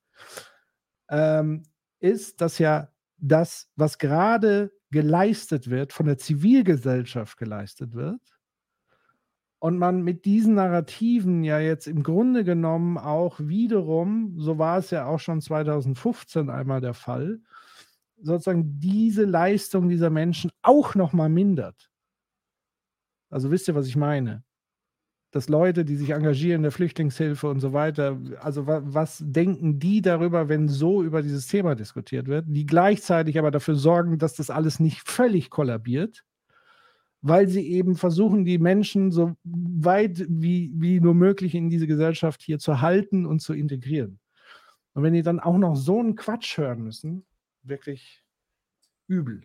ähm, 1.09 1.63
ist, 2.01 2.41
dass 2.41 2.59
ja 2.59 2.89
das, 3.19 3.69
was 3.77 3.99
gerade 3.99 4.73
geleistet 4.91 5.69
wird, 5.71 5.93
von 5.93 6.07
der 6.07 6.19
Zivilgesellschaft 6.19 7.37
geleistet 7.37 7.95
wird, 7.95 8.21
und 9.59 9.79
man 9.79 10.03
mit 10.03 10.25
diesen 10.27 10.55
Narrativen 10.55 11.43
ja 11.43 11.59
jetzt 11.59 11.87
im 11.87 12.03
Grunde 12.03 12.45
genommen 12.45 12.99
auch 12.99 13.41
wiederum, 13.41 14.39
so 14.39 14.59
war 14.59 14.79
es 14.79 14.91
ja 14.91 15.07
auch 15.07 15.19
schon 15.19 15.41
2015 15.41 16.51
einmal 16.51 16.81
der 16.81 16.95
Fall, 16.95 17.41
sozusagen 18.21 18.79
diese 18.79 19.25
Leistung 19.25 19.89
dieser 19.89 20.11
Menschen 20.11 20.51
auch 20.63 20.95
nochmal 20.95 21.31
mindert. 21.31 21.91
Also 23.31 23.51
wisst 23.51 23.69
ihr, 23.69 23.75
was 23.75 23.87
ich 23.87 23.97
meine? 23.97 24.45
Dass 25.33 25.49
Leute, 25.49 25.85
die 25.85 25.97
sich 25.97 26.11
engagieren 26.11 26.61
in 26.61 26.63
der 26.63 26.73
Flüchtlingshilfe 26.73 27.49
und 27.49 27.61
so 27.61 27.73
weiter, 27.73 28.19
also 28.41 28.67
wa 28.67 28.81
was 28.85 29.23
denken 29.25 29.79
die 29.79 30.01
darüber, 30.01 30.49
wenn 30.49 30.69
so 30.69 31.03
über 31.03 31.21
dieses 31.23 31.47
Thema 31.47 31.75
diskutiert 31.75 32.27
wird, 32.29 32.47
die 32.49 32.65
gleichzeitig 32.65 33.39
aber 33.39 33.51
dafür 33.51 33.75
sorgen, 33.75 34.19
dass 34.19 34.35
das 34.35 34.51
alles 34.51 34.81
nicht 34.81 35.03
völlig 35.07 35.51
kollabiert 35.51 36.25
weil 37.29 37.49
sie 37.49 37.67
eben 37.69 37.97
versuchen, 37.97 38.45
die 38.45 38.59
Menschen 38.59 39.11
so 39.11 39.37
weit 39.43 40.25
wie, 40.29 40.73
wie 40.75 41.01
nur 41.01 41.15
möglich 41.15 41.55
in 41.55 41.71
diese 41.71 41.89
Gesellschaft 41.89 42.41
hier 42.43 42.59
zu 42.59 42.81
halten 42.81 43.27
und 43.27 43.41
zu 43.41 43.53
integrieren. 43.53 44.21
Und 44.95 45.03
wenn 45.03 45.13
die 45.13 45.23
dann 45.23 45.41
auch 45.41 45.59
noch 45.59 45.75
so 45.75 45.99
einen 45.99 46.15
Quatsch 46.15 46.57
hören 46.57 46.83
müssen, 46.83 47.27
wirklich 47.63 48.23
übel. 49.09 49.43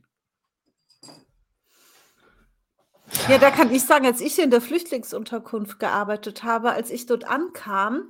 Ja, 3.28 3.38
da 3.38 3.52
kann 3.52 3.72
ich 3.72 3.86
sagen, 3.86 4.06
als 4.06 4.22
ich 4.22 4.40
in 4.40 4.52
der 4.52 4.62
Flüchtlingsunterkunft 4.62 5.80
gearbeitet 5.80 6.44
habe, 6.44 6.72
als 6.72 6.90
ich 6.90 7.06
dort 7.06 7.26
ankam, 7.26 8.10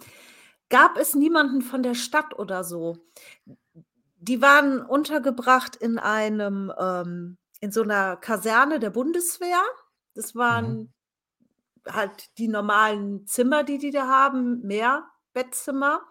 gab 0.69 0.97
es 0.97 1.15
niemanden 1.15 1.61
von 1.61 1.83
der 1.83 1.95
Stadt 1.95 2.37
oder 2.37 2.63
so. 2.63 2.97
Die 4.17 4.41
waren 4.41 4.81
untergebracht 4.81 5.75
in 5.75 5.99
einem 5.99 6.71
ähm, 6.79 7.37
in 7.59 7.71
so 7.71 7.83
einer 7.83 8.17
Kaserne 8.17 8.79
der 8.79 8.89
Bundeswehr. 8.89 9.61
Das 10.15 10.35
waren 10.35 10.91
mhm. 11.85 11.93
halt 11.93 12.37
die 12.37 12.47
normalen 12.47 13.25
Zimmer, 13.27 13.63
die 13.63 13.77
die 13.77 13.91
da 13.91 14.07
haben, 14.07 14.61
mehr 14.61 15.07
Bettzimmer. 15.33 16.01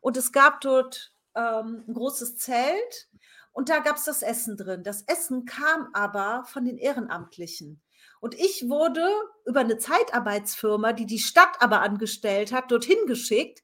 Und 0.00 0.16
es 0.16 0.32
gab 0.32 0.60
dort 0.60 1.12
ähm, 1.34 1.84
ein 1.86 1.94
großes 1.94 2.36
Zelt 2.36 3.08
und 3.52 3.68
da 3.68 3.80
gab 3.80 3.96
es 3.96 4.04
das 4.04 4.22
Essen 4.22 4.56
drin. 4.56 4.82
Das 4.82 5.02
Essen 5.02 5.44
kam 5.44 5.88
aber 5.92 6.44
von 6.44 6.64
den 6.64 6.78
Ehrenamtlichen. 6.78 7.80
Und 8.20 8.34
ich 8.34 8.68
wurde 8.68 9.08
über 9.44 9.60
eine 9.60 9.78
Zeitarbeitsfirma, 9.78 10.92
die 10.92 11.06
die 11.06 11.18
Stadt 11.18 11.60
aber 11.60 11.82
angestellt 11.82 12.52
hat, 12.52 12.70
dorthin 12.70 13.06
geschickt. 13.06 13.62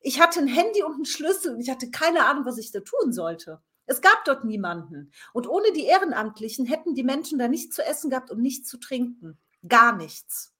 Ich 0.00 0.20
hatte 0.20 0.40
ein 0.40 0.48
Handy 0.48 0.82
und 0.82 0.94
einen 0.94 1.04
Schlüssel 1.06 1.54
und 1.54 1.60
ich 1.60 1.70
hatte 1.70 1.90
keine 1.90 2.26
Ahnung, 2.26 2.44
was 2.44 2.58
ich 2.58 2.70
da 2.70 2.80
tun 2.80 3.12
sollte. 3.12 3.62
Es 3.86 4.00
gab 4.00 4.24
dort 4.24 4.44
niemanden. 4.44 5.12
Und 5.32 5.48
ohne 5.48 5.72
die 5.72 5.84
Ehrenamtlichen 5.84 6.66
hätten 6.66 6.94
die 6.94 7.04
Menschen 7.04 7.38
da 7.38 7.48
nichts 7.48 7.74
zu 7.74 7.82
essen 7.82 8.10
gehabt 8.10 8.30
und 8.30 8.40
nichts 8.40 8.68
zu 8.68 8.78
trinken. 8.78 9.38
Gar 9.66 9.96
nichts. 9.96 10.54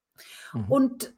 Mhm. 0.52 0.64
Und 0.70 1.14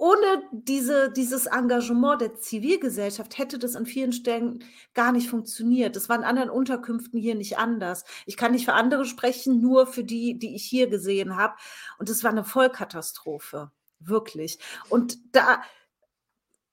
ohne 0.00 0.42
diese, 0.50 1.12
dieses 1.12 1.44
Engagement 1.44 2.22
der 2.22 2.34
Zivilgesellschaft 2.34 3.36
hätte 3.36 3.58
das 3.58 3.76
an 3.76 3.84
vielen 3.84 4.14
Stellen 4.14 4.64
gar 4.94 5.12
nicht 5.12 5.28
funktioniert. 5.28 5.94
Das 5.94 6.08
war 6.08 6.16
in 6.16 6.24
anderen 6.24 6.48
Unterkünften 6.48 7.20
hier 7.20 7.34
nicht 7.34 7.58
anders. 7.58 8.04
Ich 8.24 8.38
kann 8.38 8.52
nicht 8.52 8.64
für 8.64 8.72
andere 8.72 9.04
sprechen, 9.04 9.60
nur 9.60 9.86
für 9.86 10.02
die, 10.02 10.38
die 10.38 10.54
ich 10.54 10.64
hier 10.64 10.88
gesehen 10.88 11.36
habe. 11.36 11.54
Und 11.98 12.08
es 12.08 12.24
war 12.24 12.30
eine 12.30 12.44
Vollkatastrophe. 12.44 13.72
Wirklich. 13.98 14.58
Und 14.88 15.18
da 15.36 15.62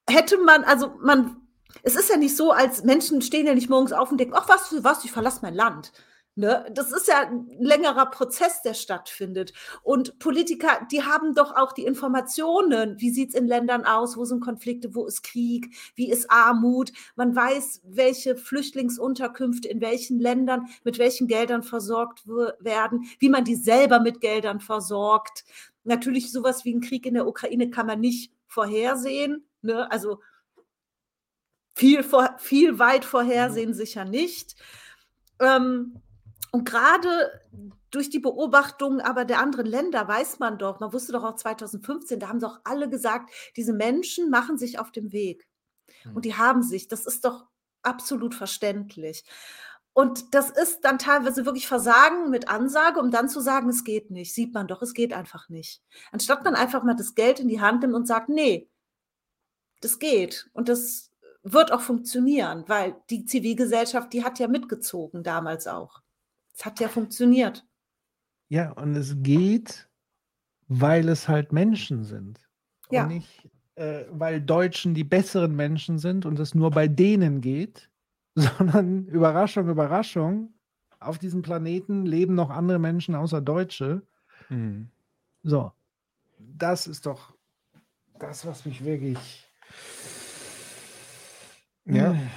hätte 0.08 0.38
man, 0.38 0.64
also 0.64 0.94
man 1.02 1.42
es 1.84 1.98
ist 1.98 2.10
ja 2.10 2.16
nicht 2.16 2.38
so, 2.38 2.54
als 2.54 2.86
Menschen 2.86 3.22
stehen 3.22 3.46
ja 3.46 3.54
nicht 3.54 3.70
morgens 3.70 3.92
auf 3.92 4.10
und 4.10 4.20
denken, 4.20 4.36
ach 4.38 4.48
was, 4.48 4.74
was, 4.86 5.04
ich 5.04 5.12
verlasse 5.12 5.40
mein 5.42 5.54
Land. 5.54 5.92
Ne? 6.38 6.68
Das 6.72 6.92
ist 6.92 7.08
ja 7.08 7.22
ein 7.22 7.48
längerer 7.60 8.06
Prozess, 8.12 8.62
der 8.62 8.76
stattfindet. 8.76 9.54
Und 9.82 10.20
Politiker, 10.20 10.86
die 10.92 11.02
haben 11.02 11.34
doch 11.34 11.56
auch 11.56 11.72
die 11.72 11.84
Informationen, 11.84 13.02
wie 13.02 13.10
sieht 13.10 13.30
es 13.30 13.36
in 13.36 13.48
Ländern 13.48 13.86
aus, 13.86 14.18
wo 14.18 14.24
sind 14.24 14.42
Konflikte, 14.42 14.94
wo 14.94 15.08
ist 15.08 15.24
Krieg, 15.24 15.76
wie 15.96 16.12
ist 16.12 16.30
Armut. 16.30 16.92
Man 17.16 17.36
weiß, 17.36 17.82
welche 17.86 18.38
Flüchtlingsunterkünfte 18.38 19.68
in 19.68 19.82
welchen 19.82 20.20
Ländern 20.20 20.68
mit 20.84 21.00
welchen 21.00 21.28
Geldern 21.28 21.64
versorgt 21.64 22.28
werden, 22.28 23.10
wie 23.18 23.30
man 23.30 23.44
die 23.44 23.56
selber 23.56 24.00
mit 24.00 24.22
Geldern 24.22 24.60
versorgt. 24.60 25.44
Natürlich 25.86 26.32
sowas 26.32 26.66
wie 26.66 26.76
ein 26.76 26.82
Krieg 26.82 27.08
in 27.08 27.16
der 27.16 27.26
Ukraine 27.26 27.72
kann 27.72 27.88
man 27.88 28.00
nicht 28.00 28.32
vorhersehen. 28.46 29.48
Ne? 29.64 29.92
Also 29.92 30.22
viel, 31.74 32.04
vor, 32.04 32.36
viel 32.38 32.78
weit 32.78 33.06
vorhersehen 33.06 33.74
sicher 33.74 34.06
nicht. 34.06 34.56
Ähm, 35.40 36.00
und 36.52 36.66
gerade 36.66 37.42
durch 37.92 38.10
die 38.10 38.20
Beobachtungen 38.20 39.02
aber 39.02 39.26
der 39.26 39.40
anderen 39.40 39.66
Länder 39.66 40.08
weiß 40.08 40.40
man 40.40 40.58
doch, 40.58 40.80
man 40.80 40.94
wusste 40.94 41.14
doch 41.14 41.24
auch 41.24 41.36
2015, 41.36 42.20
da 42.20 42.28
haben 42.30 42.40
doch 42.40 42.60
alle 42.64 42.90
gesagt, 42.90 43.32
diese 43.56 43.74
Menschen 43.74 44.30
machen 44.30 44.58
sich 44.58 44.80
auf 44.80 44.92
dem 44.92 45.12
Weg. 45.12 45.48
Und 46.14 46.26
die 46.26 46.36
haben 46.36 46.64
sich, 46.64 46.88
das 46.88 47.06
ist 47.06 47.26
doch 47.26 47.46
absolut 47.82 48.36
verständlich. 48.36 49.24
Und 49.94 50.36
das 50.36 50.52
ist 50.52 50.82
dann 50.82 51.00
teilweise 51.00 51.46
wirklich 51.46 51.68
Versagen 51.68 52.30
mit 52.30 52.50
Ansage, 52.50 53.00
um 53.00 53.10
dann 53.10 53.30
zu 53.30 53.40
sagen, 53.42 53.70
es 53.70 53.84
geht 53.84 54.12
nicht. 54.12 54.34
Sieht 54.34 54.54
man 54.54 54.68
doch, 54.68 54.84
es 54.84 54.94
geht 54.94 55.12
einfach 55.12 55.50
nicht. 55.50 55.82
Anstatt 56.12 56.44
man 56.44 56.54
einfach 56.54 56.84
mal 56.84 56.96
das 56.96 57.16
Geld 57.16 57.40
in 57.40 57.48
die 57.48 57.62
Hand 57.62 57.82
nimmt 57.82 57.96
und 57.96 58.06
sagt, 58.06 58.30
nee, 58.30 58.70
das 59.82 59.98
geht. 59.98 60.50
Und 60.54 60.70
das 60.70 61.12
wird 61.42 61.72
auch 61.72 61.82
funktionieren, 61.82 62.64
weil 62.68 62.96
die 63.10 63.26
Zivilgesellschaft, 63.26 64.14
die 64.14 64.24
hat 64.24 64.38
ja 64.38 64.48
mitgezogen 64.48 65.24
damals 65.24 65.66
auch. 65.66 66.02
Es 66.58 66.66
hat 66.66 66.80
ja 66.80 66.90
funktioniert. 66.90 67.66
Ja, 68.50 68.72
und 68.72 68.96
es 68.96 69.16
geht, 69.22 69.88
weil 70.68 71.08
es 71.08 71.28
halt 71.28 71.54
Menschen 71.54 72.04
sind. 72.04 72.40
Ja. 72.90 73.04
Und 73.04 73.10
nicht, 73.10 73.50
äh, 73.76 74.06
weil 74.10 74.42
Deutschen 74.42 74.96
die 74.96 75.04
besseren 75.04 75.56
Menschen 75.56 76.00
sind 76.00 76.26
und 76.26 76.40
es 76.40 76.56
nur 76.56 76.72
bei 76.72 76.88
denen 76.88 77.42
geht, 77.42 77.92
sondern 78.36 79.06
Überraschung, 79.06 79.70
Überraschung, 79.70 80.54
auf 81.00 81.20
diesem 81.20 81.44
Planeten 81.44 82.08
leben 82.08 82.34
noch 82.34 82.50
andere 82.50 82.80
Menschen 82.80 83.14
außer 83.14 83.40
Deutsche. 83.40 84.02
Mhm. 84.50 84.90
So, 85.44 85.72
das 86.40 86.88
ist 86.88 87.06
doch 87.06 87.36
das, 88.18 88.48
was 88.48 88.66
mich 88.66 88.84
wirklich. 88.84 89.48
Ja. 91.86 92.14
Hm. 92.14 92.30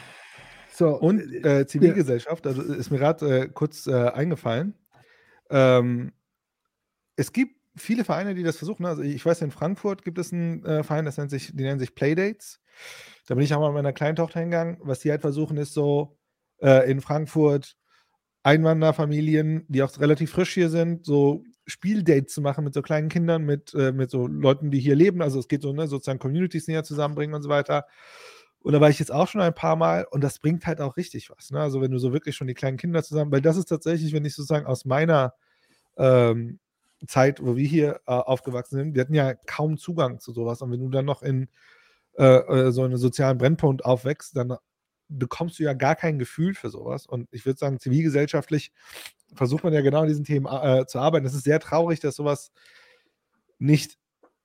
So, 0.81 0.99
Und 0.99 1.45
äh, 1.45 1.67
Zivilgesellschaft, 1.67 2.47
also 2.47 2.63
ist 2.63 2.91
mir 2.91 2.97
gerade 2.97 3.41
äh, 3.41 3.49
kurz 3.49 3.87
äh, 3.87 3.93
eingefallen. 3.93 4.73
Ähm, 5.51 6.13
es 7.17 7.35
gibt 7.35 7.55
viele 7.77 8.03
Vereine, 8.03 8.35
die 8.35 8.43
das 8.43 8.57
versuchen. 8.57 8.87
Also 8.87 9.03
ich 9.03 9.23
weiß, 9.23 9.43
in 9.43 9.51
Frankfurt 9.51 10.07
gibt 10.07 10.17
es 10.17 10.33
einen 10.33 10.65
äh, 10.65 10.83
Verein, 10.83 11.05
das 11.05 11.19
nennt 11.19 11.31
sich, 11.31 11.55
die 11.55 11.65
nennen 11.65 11.79
sich 11.79 11.95
Playdates. 11.95 12.61
Da 13.27 13.35
bin 13.35 13.45
ich 13.45 13.53
auch 13.53 13.61
mal 13.61 13.69
mit 13.69 13.75
meiner 13.75 13.93
kleinen 13.93 14.17
Tochter 14.17 14.41
hingegangen. 14.41 14.79
Was 14.81 15.01
die 15.01 15.11
halt 15.11 15.21
versuchen, 15.21 15.59
ist 15.59 15.75
so 15.75 16.17
äh, 16.63 16.91
in 16.91 17.03
Frankfurt 17.03 17.77
Einwanderfamilien, 18.43 19.67
die 19.69 19.83
auch 19.83 20.01
relativ 20.01 20.31
frisch 20.31 20.55
hier 20.55 20.71
sind, 20.71 21.05
so 21.05 21.45
Spieldates 21.67 22.33
zu 22.33 22.41
machen 22.41 22.65
mit 22.65 22.73
so 22.73 22.81
kleinen 22.81 23.11
Kindern, 23.11 23.45
mit, 23.45 23.75
äh, 23.75 23.93
mit 23.93 24.11
so 24.11 24.27
Leuten, 24.27 24.71
die 24.71 24.81
hier 24.81 24.97
leben. 24.97 25.21
Also 25.21 25.41
es 25.41 25.47
geht 25.47 25.61
so, 25.61 25.75
ne, 25.75 25.89
sozusagen 25.89 26.19
Communities 26.19 26.69
näher 26.69 26.85
zusammenbringen 26.85 27.35
und 27.35 27.43
so 27.43 27.51
weiter. 27.51 27.85
Und 28.63 28.73
da 28.73 28.81
war 28.81 28.91
ich 28.91 28.99
jetzt 28.99 29.13
auch 29.13 29.27
schon 29.27 29.41
ein 29.41 29.55
paar 29.55 29.77
Mal 29.77 30.07
und 30.11 30.23
das 30.23 30.39
bringt 30.39 30.67
halt 30.67 30.81
auch 30.81 30.97
richtig 30.97 31.31
was. 31.31 31.51
Ne? 31.51 31.61
Also 31.61 31.81
wenn 31.81 31.91
du 31.91 31.99
so 31.99 32.13
wirklich 32.13 32.37
schon 32.37 32.47
die 32.47 32.55
kleinen 32.55 32.77
Kinder 32.77 33.03
zusammen, 33.03 33.33
weil 33.33 33.41
das 33.41 33.57
ist 33.57 33.67
tatsächlich, 33.67 34.13
wenn 34.13 34.25
ich 34.25 34.35
sozusagen 34.35 34.67
aus 34.67 34.85
meiner 34.85 35.35
ähm, 35.97 36.59
Zeit, 37.07 37.43
wo 37.43 37.57
wir 37.57 37.67
hier 37.67 38.01
äh, 38.07 38.13
aufgewachsen 38.13 38.77
sind, 38.77 38.95
wir 38.95 39.01
hatten 39.03 39.15
ja 39.15 39.35
kaum 39.35 39.79
Zugang 39.79 40.21
zu 40.21 40.33
sowas. 40.33 40.61
Und 40.61 40.73
wenn 40.73 40.81
du 40.81 40.91
dann 40.91 41.07
noch 41.07 41.23
in 41.23 41.49
äh, 42.19 42.25
äh, 42.25 42.73
so 42.73 42.83
einem 42.83 42.99
sozialen 42.99 43.39
Brennpunkt 43.39 43.85
aufwächst, 43.85 44.37
dann 44.37 44.57
bekommst 45.09 45.59
du 45.59 45.63
ja 45.63 45.73
gar 45.73 45.97
kein 45.97 46.19
Gefühl 46.19 46.55
für 46.55 46.69
sowas. 46.69 47.07
Und 47.07 47.29
ich 47.33 47.47
würde 47.47 47.59
sagen, 47.59 47.81
zivilgesellschaftlich 47.81 48.73
versucht 49.35 49.65
man 49.65 49.73
ja 49.73 49.81
genau 49.81 50.03
an 50.03 50.09
diesen 50.09 50.25
Themen 50.25 50.47
äh, 50.47 50.87
zu 50.87 50.99
arbeiten. 50.99 51.27
Es 51.27 51.35
ist 51.35 51.45
sehr 51.45 51.61
traurig, 51.61 52.01
dass 52.01 52.17
sowas 52.17 52.53
nicht 53.59 53.99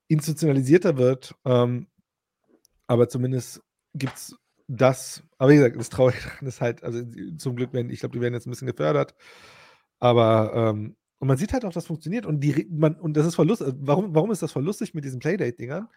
institutionalisierter 0.07 0.97
wird. 0.97 1.35
Ähm, 1.43 1.87
aber 2.87 3.09
zumindest 3.09 3.61
gibt 3.95 4.15
es 4.15 4.35
das. 4.67 5.23
Aber 5.37 5.51
wie 5.51 5.55
gesagt, 5.55 5.75
das 5.75 5.89
Traurige 5.89 6.19
daran 6.23 6.47
ist 6.47 6.61
halt, 6.61 6.83
also 6.83 7.01
zum 7.37 7.55
Glück 7.55 7.73
werden, 7.73 7.89
ich 7.89 7.99
glaube, 7.99 8.13
die 8.13 8.21
werden 8.21 8.33
jetzt 8.33 8.47
ein 8.47 8.51
bisschen 8.51 8.67
gefördert. 8.67 9.15
Aber 9.99 10.51
ähm, 10.53 10.95
und 11.19 11.27
man 11.27 11.37
sieht 11.37 11.53
halt 11.53 11.65
auch, 11.65 11.73
das 11.73 11.87
funktioniert. 11.87 12.25
Und, 12.25 12.41
die, 12.41 12.67
man, 12.69 12.95
und 12.95 13.15
das 13.15 13.25
ist 13.25 13.35
voll 13.35 13.47
lustig. 13.47 13.73
Warum, 13.79 14.13
warum 14.13 14.31
ist 14.31 14.41
das 14.41 14.51
voll 14.51 14.63
lustig 14.63 14.93
mit 14.93 15.05
diesen 15.05 15.19
Playdate-Dingern? 15.19 15.87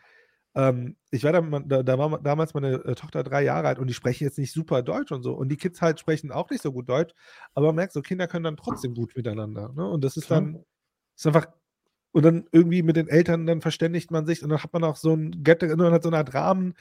Ähm, 0.55 0.97
ich 1.11 1.25
war 1.25 1.33
da, 1.33 1.41
da, 1.41 1.83
da 1.83 1.99
war 1.99 2.21
damals 2.23 2.55
meine 2.55 2.85
äh, 2.85 2.95
Tochter 2.95 3.23
drei 3.23 3.43
Jahre 3.43 3.69
alt 3.69 3.79
und 3.79 3.89
die 3.89 3.95
sprechen 3.95 4.25
jetzt 4.25 4.39
nicht 4.39 4.53
super 4.53 4.83
Deutsch 4.83 5.13
und 5.13 5.23
so. 5.23 5.35
Und 5.35 5.51
die 5.51 5.57
Kids 5.57 5.83
halt 5.83 6.01
sprechen 6.01 6.33
auch 6.33 6.49
nicht 6.51 6.63
so 6.63 6.73
gut 6.73 6.89
Deutsch, 6.89 7.15
aber 7.55 7.67
man 7.67 7.77
merkt 7.77 7.93
so, 7.93 8.01
Kinder 8.01 8.27
können 8.27 8.45
dann 8.45 8.57
trotzdem 8.57 8.95
gut 8.95 9.15
miteinander. 9.17 9.73
Ne? 9.75 9.87
Und 9.87 10.05
das 10.05 10.17
ist 10.17 10.31
dann 10.31 10.65
ist 11.17 11.27
einfach, 11.27 11.49
und 12.13 12.25
dann 12.25 12.49
irgendwie 12.53 12.83
mit 12.83 12.97
den 12.97 13.09
Eltern, 13.09 13.47
dann 13.47 13.61
verständigt 13.61 14.11
man 14.11 14.25
sich 14.25 14.43
und 14.43 14.49
dann 14.49 14.63
hat 14.63 14.73
man 14.73 14.85
auch 14.85 14.97
so 14.97 15.15
ein 15.15 15.43
Get, 15.43 15.63
man 15.63 15.93
hat 15.93 16.05
so 16.05 16.09
eine 16.09 16.19
Art 16.19 16.33
Rahmen. 16.33 16.75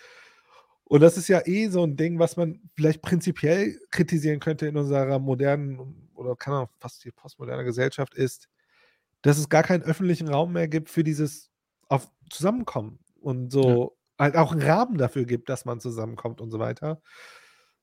Und 0.89 1.01
das 1.01 1.17
ist 1.17 1.27
ja 1.27 1.45
eh 1.45 1.67
so 1.67 1.83
ein 1.83 1.97
Ding, 1.97 2.17
was 2.17 2.37
man 2.37 2.61
vielleicht 2.75 3.01
prinzipiell 3.01 3.77
kritisieren 3.91 4.39
könnte 4.39 4.67
in 4.67 4.77
unserer 4.77 5.19
modernen 5.19 6.09
oder 6.15 6.35
kann 6.35 6.53
auch 6.53 6.69
fast 6.79 7.03
die 7.03 7.11
postmoderne 7.11 7.63
Gesellschaft 7.65 8.15
ist, 8.15 8.47
dass 9.21 9.37
es 9.37 9.49
gar 9.49 9.63
keinen 9.63 9.83
öffentlichen 9.83 10.29
Raum 10.29 10.53
mehr 10.53 10.67
gibt 10.67 10.89
für 10.89 11.03
dieses 11.03 11.51
auf 11.89 12.09
Zusammenkommen 12.29 12.99
und 13.19 13.51
so 13.51 13.97
halt 14.19 14.35
auch 14.35 14.51
einen 14.51 14.61
Rahmen 14.61 14.97
dafür 14.97 15.25
gibt, 15.25 15.49
dass 15.49 15.65
man 15.65 15.79
zusammenkommt 15.79 16.41
und 16.41 16.51
so 16.51 16.59
weiter. 16.59 17.01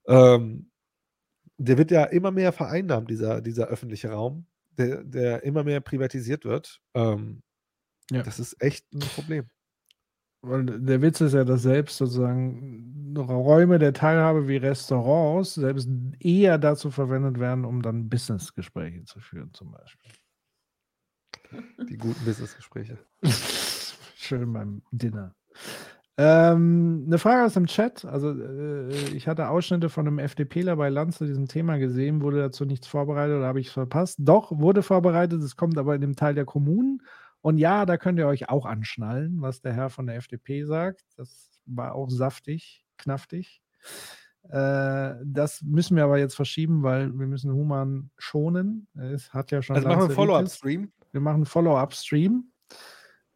Ähm, 0.06 0.70
der 1.58 1.78
wird 1.78 1.90
ja 1.90 2.04
immer 2.04 2.30
mehr 2.30 2.52
vereinnahmt, 2.52 3.10
dieser, 3.10 3.40
dieser 3.40 3.66
öffentliche 3.68 4.10
Raum, 4.10 4.46
der, 4.70 5.04
der 5.04 5.44
immer 5.44 5.64
mehr 5.64 5.80
privatisiert 5.80 6.44
wird. 6.44 6.80
Ähm, 6.94 7.42
Ja. 8.10 8.22
Das 8.22 8.38
ist 8.38 8.60
echt 8.60 8.92
ein 8.92 9.00
Problem. 9.00 9.48
Weil 10.46 10.66
der 10.66 11.00
Witz 11.00 11.20
ist 11.20 11.32
ja, 11.32 11.44
dass 11.44 11.62
selbst 11.62 11.96
sozusagen 11.96 13.14
Räume 13.16 13.78
der 13.78 13.92
Teilhabe 13.92 14.46
wie 14.48 14.56
Restaurants 14.56 15.54
selbst 15.54 15.88
eher 16.20 16.58
dazu 16.58 16.90
verwendet 16.90 17.38
werden, 17.38 17.64
um 17.64 17.80
dann 17.80 18.08
Businessgespräche 18.08 19.04
zu 19.04 19.20
führen, 19.20 19.52
zum 19.54 19.70
Beispiel. 19.70 20.10
Die 21.88 21.96
guten 21.96 22.24
Businessgespräche. 22.24 22.98
Schön 24.16 24.52
beim 24.52 24.82
Dinner. 24.90 25.34
Ähm, 26.16 27.04
eine 27.06 27.18
Frage 27.18 27.44
aus 27.44 27.54
dem 27.54 27.66
Chat. 27.66 28.04
Also, 28.04 28.30
äh, 28.30 28.88
ich 29.14 29.26
hatte 29.26 29.48
Ausschnitte 29.48 29.88
von 29.88 30.06
einem 30.06 30.18
FDPler 30.18 30.76
bei 30.76 30.88
Land 30.88 31.14
zu 31.14 31.24
diesem 31.24 31.48
Thema 31.48 31.78
gesehen, 31.78 32.22
wurde 32.22 32.38
dazu 32.38 32.64
nichts 32.64 32.86
vorbereitet 32.86 33.36
oder 33.36 33.46
habe 33.46 33.60
ich 33.60 33.68
es 33.68 33.72
verpasst? 33.72 34.18
Doch, 34.20 34.52
wurde 34.52 34.82
vorbereitet, 34.82 35.42
es 35.42 35.56
kommt 35.56 35.76
aber 35.78 35.94
in 35.94 36.00
dem 36.00 36.16
Teil 36.16 36.34
der 36.34 36.44
Kommunen. 36.44 37.02
Und 37.44 37.58
ja, 37.58 37.84
da 37.84 37.98
könnt 37.98 38.18
ihr 38.18 38.26
euch 38.26 38.48
auch 38.48 38.64
anschnallen, 38.64 39.42
was 39.42 39.60
der 39.60 39.74
Herr 39.74 39.90
von 39.90 40.06
der 40.06 40.16
FDP 40.16 40.64
sagt. 40.64 41.04
Das 41.18 41.60
war 41.66 41.94
auch 41.94 42.08
saftig, 42.08 42.86
knaftig. 42.96 43.60
Äh, 44.48 45.16
das 45.22 45.60
müssen 45.60 45.94
wir 45.94 46.04
aber 46.04 46.16
jetzt 46.16 46.36
verschieben, 46.36 46.82
weil 46.82 47.12
wir 47.12 47.26
müssen 47.26 47.52
Human 47.52 48.10
schonen. 48.16 48.88
Es 48.94 49.34
hat 49.34 49.50
ja 49.50 49.60
schon. 49.60 49.76
Also 49.76 49.86
machen 49.86 49.98
wir 49.98 50.04
einen. 50.06 50.14
Follow-up-Stream. 50.14 50.92
Wir 51.12 51.20
machen 51.20 51.34
einen 51.34 51.44
Follow-up-Stream 51.44 52.50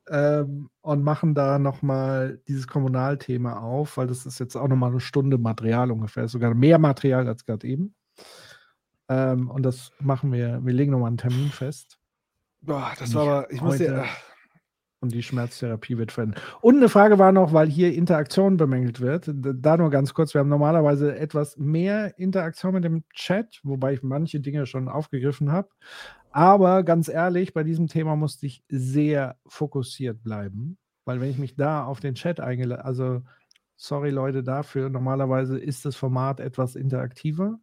ähm, 0.08 0.70
und 0.80 1.02
machen 1.02 1.34
da 1.34 1.58
nochmal 1.58 2.40
dieses 2.48 2.66
Kommunalthema 2.66 3.58
auf, 3.58 3.98
weil 3.98 4.06
das 4.06 4.24
ist 4.24 4.38
jetzt 4.38 4.56
auch 4.56 4.68
nochmal 4.68 4.90
eine 4.90 5.00
Stunde 5.00 5.36
Material 5.36 5.90
ungefähr, 5.90 6.28
sogar 6.28 6.54
mehr 6.54 6.78
Material 6.78 7.28
als 7.28 7.44
gerade 7.44 7.66
eben. 7.66 7.94
Ähm, 9.10 9.50
und 9.50 9.64
das 9.64 9.92
machen 10.00 10.32
wir, 10.32 10.64
wir 10.64 10.72
legen 10.72 10.92
nochmal 10.92 11.08
einen 11.08 11.18
Termin 11.18 11.50
fest. 11.50 11.97
Boah, 12.60 12.92
das 12.98 13.14
war 13.14 13.22
aber, 13.22 13.52
ich 13.52 13.60
muss 13.60 13.78
dir, 13.78 14.04
Und 15.00 15.12
die 15.14 15.22
Schmerztherapie 15.22 15.96
wird 15.96 16.10
verändert. 16.10 16.42
Und 16.60 16.76
eine 16.78 16.88
Frage 16.88 17.18
war 17.20 17.30
noch, 17.30 17.52
weil 17.52 17.68
hier 17.68 17.94
Interaktion 17.94 18.56
bemängelt 18.56 19.00
wird. 19.00 19.30
Da 19.32 19.76
nur 19.76 19.90
ganz 19.90 20.12
kurz, 20.12 20.34
wir 20.34 20.40
haben 20.40 20.48
normalerweise 20.48 21.16
etwas 21.16 21.56
mehr 21.56 22.18
Interaktion 22.18 22.74
mit 22.74 22.82
dem 22.84 23.04
Chat, 23.14 23.60
wobei 23.62 23.94
ich 23.94 24.02
manche 24.02 24.40
Dinge 24.40 24.66
schon 24.66 24.88
aufgegriffen 24.88 25.52
habe. 25.52 25.68
Aber 26.32 26.82
ganz 26.82 27.08
ehrlich, 27.08 27.54
bei 27.54 27.62
diesem 27.62 27.86
Thema 27.86 28.16
musste 28.16 28.46
ich 28.46 28.64
sehr 28.68 29.36
fokussiert 29.46 30.22
bleiben, 30.22 30.78
weil 31.04 31.20
wenn 31.20 31.30
ich 31.30 31.38
mich 31.38 31.54
da 31.54 31.84
auf 31.84 32.00
den 32.00 32.16
Chat 32.16 32.40
eingeladen, 32.40 32.84
also 32.84 33.22
sorry 33.76 34.10
Leute 34.10 34.42
dafür, 34.42 34.90
normalerweise 34.90 35.58
ist 35.58 35.84
das 35.84 35.94
Format 35.94 36.40
etwas 36.40 36.74
interaktiver. 36.74 37.60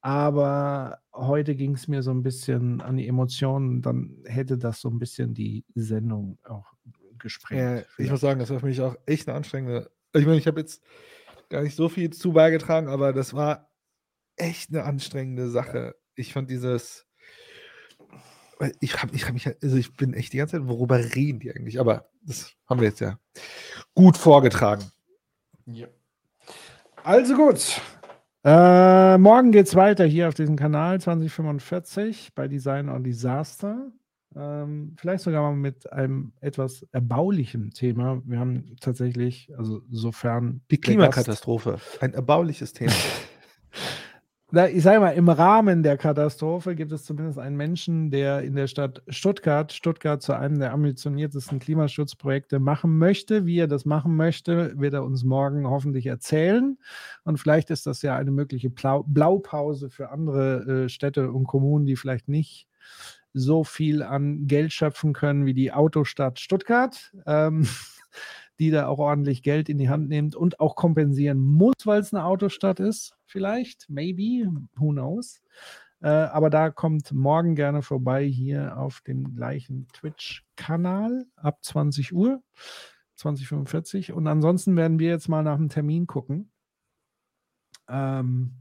Aber 0.00 1.00
heute 1.12 1.54
ging 1.54 1.74
es 1.74 1.88
mir 1.88 2.02
so 2.02 2.12
ein 2.12 2.22
bisschen 2.22 2.80
an 2.80 2.96
die 2.96 3.08
Emotionen, 3.08 3.82
dann 3.82 4.22
hätte 4.24 4.56
das 4.56 4.80
so 4.80 4.88
ein 4.88 4.98
bisschen 4.98 5.34
die 5.34 5.64
Sendung 5.74 6.38
auch 6.44 6.72
gesprengt. 7.18 7.60
äh, 7.98 8.02
ich 8.02 8.10
muss 8.10 8.20
sagen, 8.20 8.38
das 8.38 8.50
war 8.50 8.60
für 8.60 8.66
mich 8.66 8.80
auch 8.80 8.96
echt 9.06 9.28
eine 9.28 9.36
anstrengende. 9.36 9.90
Ich 10.14 10.24
meine, 10.24 10.38
ich 10.38 10.46
habe 10.46 10.60
jetzt 10.60 10.82
gar 11.48 11.62
nicht 11.62 11.74
so 11.74 11.88
viel 11.88 12.10
zu 12.10 12.32
beigetragen, 12.32 12.88
aber 12.88 13.12
das 13.12 13.34
war 13.34 13.70
echt 14.36 14.70
eine 14.70 14.84
anstrengende 14.84 15.50
Sache. 15.50 15.96
Ich 16.14 16.32
fand 16.32 16.50
dieses. 16.50 17.06
Ich 18.80 19.00
habe 19.00 19.14
ich 19.14 19.24
hab 19.26 19.34
mich, 19.34 19.46
also 19.46 19.76
ich 19.76 19.94
bin 19.94 20.14
echt 20.14 20.32
die 20.32 20.38
ganze 20.38 20.56
Zeit, 20.56 20.66
worüber 20.66 20.98
reden 20.98 21.38
die 21.38 21.54
eigentlich? 21.54 21.78
Aber 21.78 22.10
das 22.22 22.52
haben 22.66 22.80
wir 22.80 22.88
jetzt 22.88 23.00
ja 23.00 23.18
gut 23.94 24.16
vorgetragen. 24.16 24.84
Also 27.04 27.36
gut. 27.36 27.80
Äh, 28.44 29.18
morgen 29.18 29.50
geht 29.50 29.66
es 29.66 29.74
weiter 29.74 30.04
hier 30.04 30.28
auf 30.28 30.34
diesem 30.34 30.56
Kanal 30.56 31.00
2045 31.00 32.34
bei 32.34 32.46
Design 32.48 32.88
on 32.88 33.02
Disaster. 33.02 33.90
Ähm, 34.36 34.94
vielleicht 34.98 35.24
sogar 35.24 35.42
mal 35.42 35.56
mit 35.56 35.92
einem 35.92 36.32
etwas 36.40 36.86
erbaulichen 36.92 37.70
Thema. 37.70 38.22
Wir 38.24 38.38
haben 38.38 38.76
tatsächlich, 38.80 39.50
also 39.56 39.82
sofern 39.90 40.60
Die 40.70 40.80
Klimakatastrophe, 40.80 41.78
ein 42.00 42.14
erbauliches 42.14 42.72
Thema. 42.72 42.92
ich 44.50 44.82
sage 44.82 45.00
mal, 45.00 45.10
im 45.10 45.28
Rahmen 45.28 45.82
der 45.82 45.98
Katastrophe 45.98 46.74
gibt 46.74 46.90
es 46.92 47.04
zumindest 47.04 47.38
einen 47.38 47.56
Menschen, 47.56 48.10
der 48.10 48.40
in 48.40 48.54
der 48.56 48.66
Stadt 48.66 49.02
Stuttgart, 49.08 49.70
Stuttgart 49.74 50.22
zu 50.22 50.32
einem 50.32 50.58
der 50.58 50.72
ambitioniertesten 50.72 51.58
Klimaschutzprojekte 51.58 52.58
machen 52.58 52.96
möchte. 52.96 53.44
Wie 53.44 53.58
er 53.58 53.66
das 53.66 53.84
machen 53.84 54.16
möchte, 54.16 54.72
wird 54.78 54.94
er 54.94 55.04
uns 55.04 55.22
morgen 55.22 55.68
hoffentlich 55.68 56.06
erzählen. 56.06 56.78
Und 57.24 57.36
vielleicht 57.36 57.68
ist 57.68 57.86
das 57.86 58.00
ja 58.00 58.16
eine 58.16 58.30
mögliche 58.30 58.70
Blau 58.70 59.02
Blaupause 59.06 59.90
für 59.90 60.10
andere 60.10 60.84
äh, 60.84 60.88
Städte 60.88 61.30
und 61.30 61.46
Kommunen, 61.46 61.84
die 61.84 61.96
vielleicht 61.96 62.28
nicht 62.28 62.68
so 63.34 63.64
viel 63.64 64.02
an 64.02 64.46
Geld 64.46 64.72
schöpfen 64.72 65.12
können 65.12 65.44
wie 65.44 65.54
die 65.54 65.72
Autostadt 65.72 66.40
Stuttgart. 66.40 67.12
Ähm, 67.26 67.68
die 68.58 68.70
da 68.70 68.86
auch 68.86 68.98
ordentlich 68.98 69.42
Geld 69.42 69.68
in 69.68 69.78
die 69.78 69.88
Hand 69.88 70.08
nimmt 70.08 70.34
und 70.34 70.60
auch 70.60 70.74
kompensieren 70.74 71.38
muss, 71.38 71.74
weil 71.84 72.00
es 72.00 72.12
eine 72.12 72.24
Autostadt 72.24 72.80
ist. 72.80 73.16
Vielleicht, 73.24 73.86
maybe, 73.88 74.50
who 74.76 74.90
knows. 74.90 75.42
Äh, 76.00 76.08
aber 76.08 76.50
da 76.50 76.70
kommt 76.70 77.12
morgen 77.12 77.54
gerne 77.54 77.82
vorbei 77.82 78.24
hier 78.24 78.76
auf 78.76 79.00
dem 79.00 79.34
gleichen 79.34 79.88
Twitch-Kanal 79.92 81.26
ab 81.36 81.58
20 81.62 82.12
Uhr, 82.12 82.42
2045. 83.16 84.12
Und 84.12 84.26
ansonsten 84.26 84.76
werden 84.76 84.98
wir 84.98 85.08
jetzt 85.08 85.28
mal 85.28 85.42
nach 85.42 85.56
einem 85.56 85.68
Termin 85.68 86.06
gucken 86.06 86.52
ähm, 87.88 88.54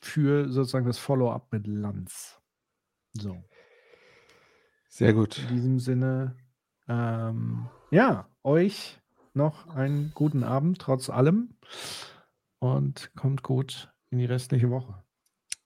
für 0.00 0.48
sozusagen 0.48 0.86
das 0.86 0.98
Follow-up 0.98 1.52
mit 1.52 1.66
Lanz. 1.66 2.40
So. 3.12 3.42
Sehr 4.88 5.12
gut. 5.12 5.38
In 5.38 5.56
diesem 5.56 5.78
Sinne, 5.78 6.36
ähm, 6.88 7.68
ja, 7.90 8.28
euch 8.44 9.00
noch 9.36 9.68
einen 9.68 10.12
guten 10.14 10.42
Abend, 10.42 10.80
trotz 10.80 11.10
allem. 11.10 11.50
Und 12.58 13.10
kommt 13.16 13.42
gut 13.42 13.92
in 14.10 14.18
die 14.18 14.24
restliche 14.24 14.70
Woche. 14.70 14.94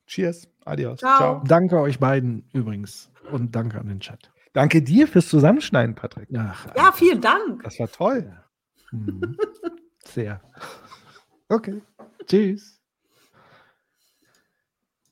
Cheers. 0.07 0.49
Adios. 0.65 0.99
Ciao. 0.99 1.17
Ciao. 1.19 1.43
Danke 1.47 1.81
euch 1.81 1.99
beiden 1.99 2.49
übrigens. 2.53 3.11
Und 3.31 3.55
danke 3.55 3.79
an 3.79 3.87
den 3.87 4.01
Chat. 4.01 4.31
Danke 4.53 4.83
dir 4.83 5.07
fürs 5.07 5.29
Zusammenschneiden, 5.29 5.95
Patrick. 5.95 6.29
Ach, 6.37 6.67
ja, 6.77 6.91
vielen 6.93 7.21
Dank. 7.21 7.63
Das 7.63 7.79
war 7.79 7.89
toll. 7.91 8.37
Mhm. 8.91 9.37
Sehr. 10.05 10.41
Okay. 11.49 11.81
Tschüss. 12.27 12.80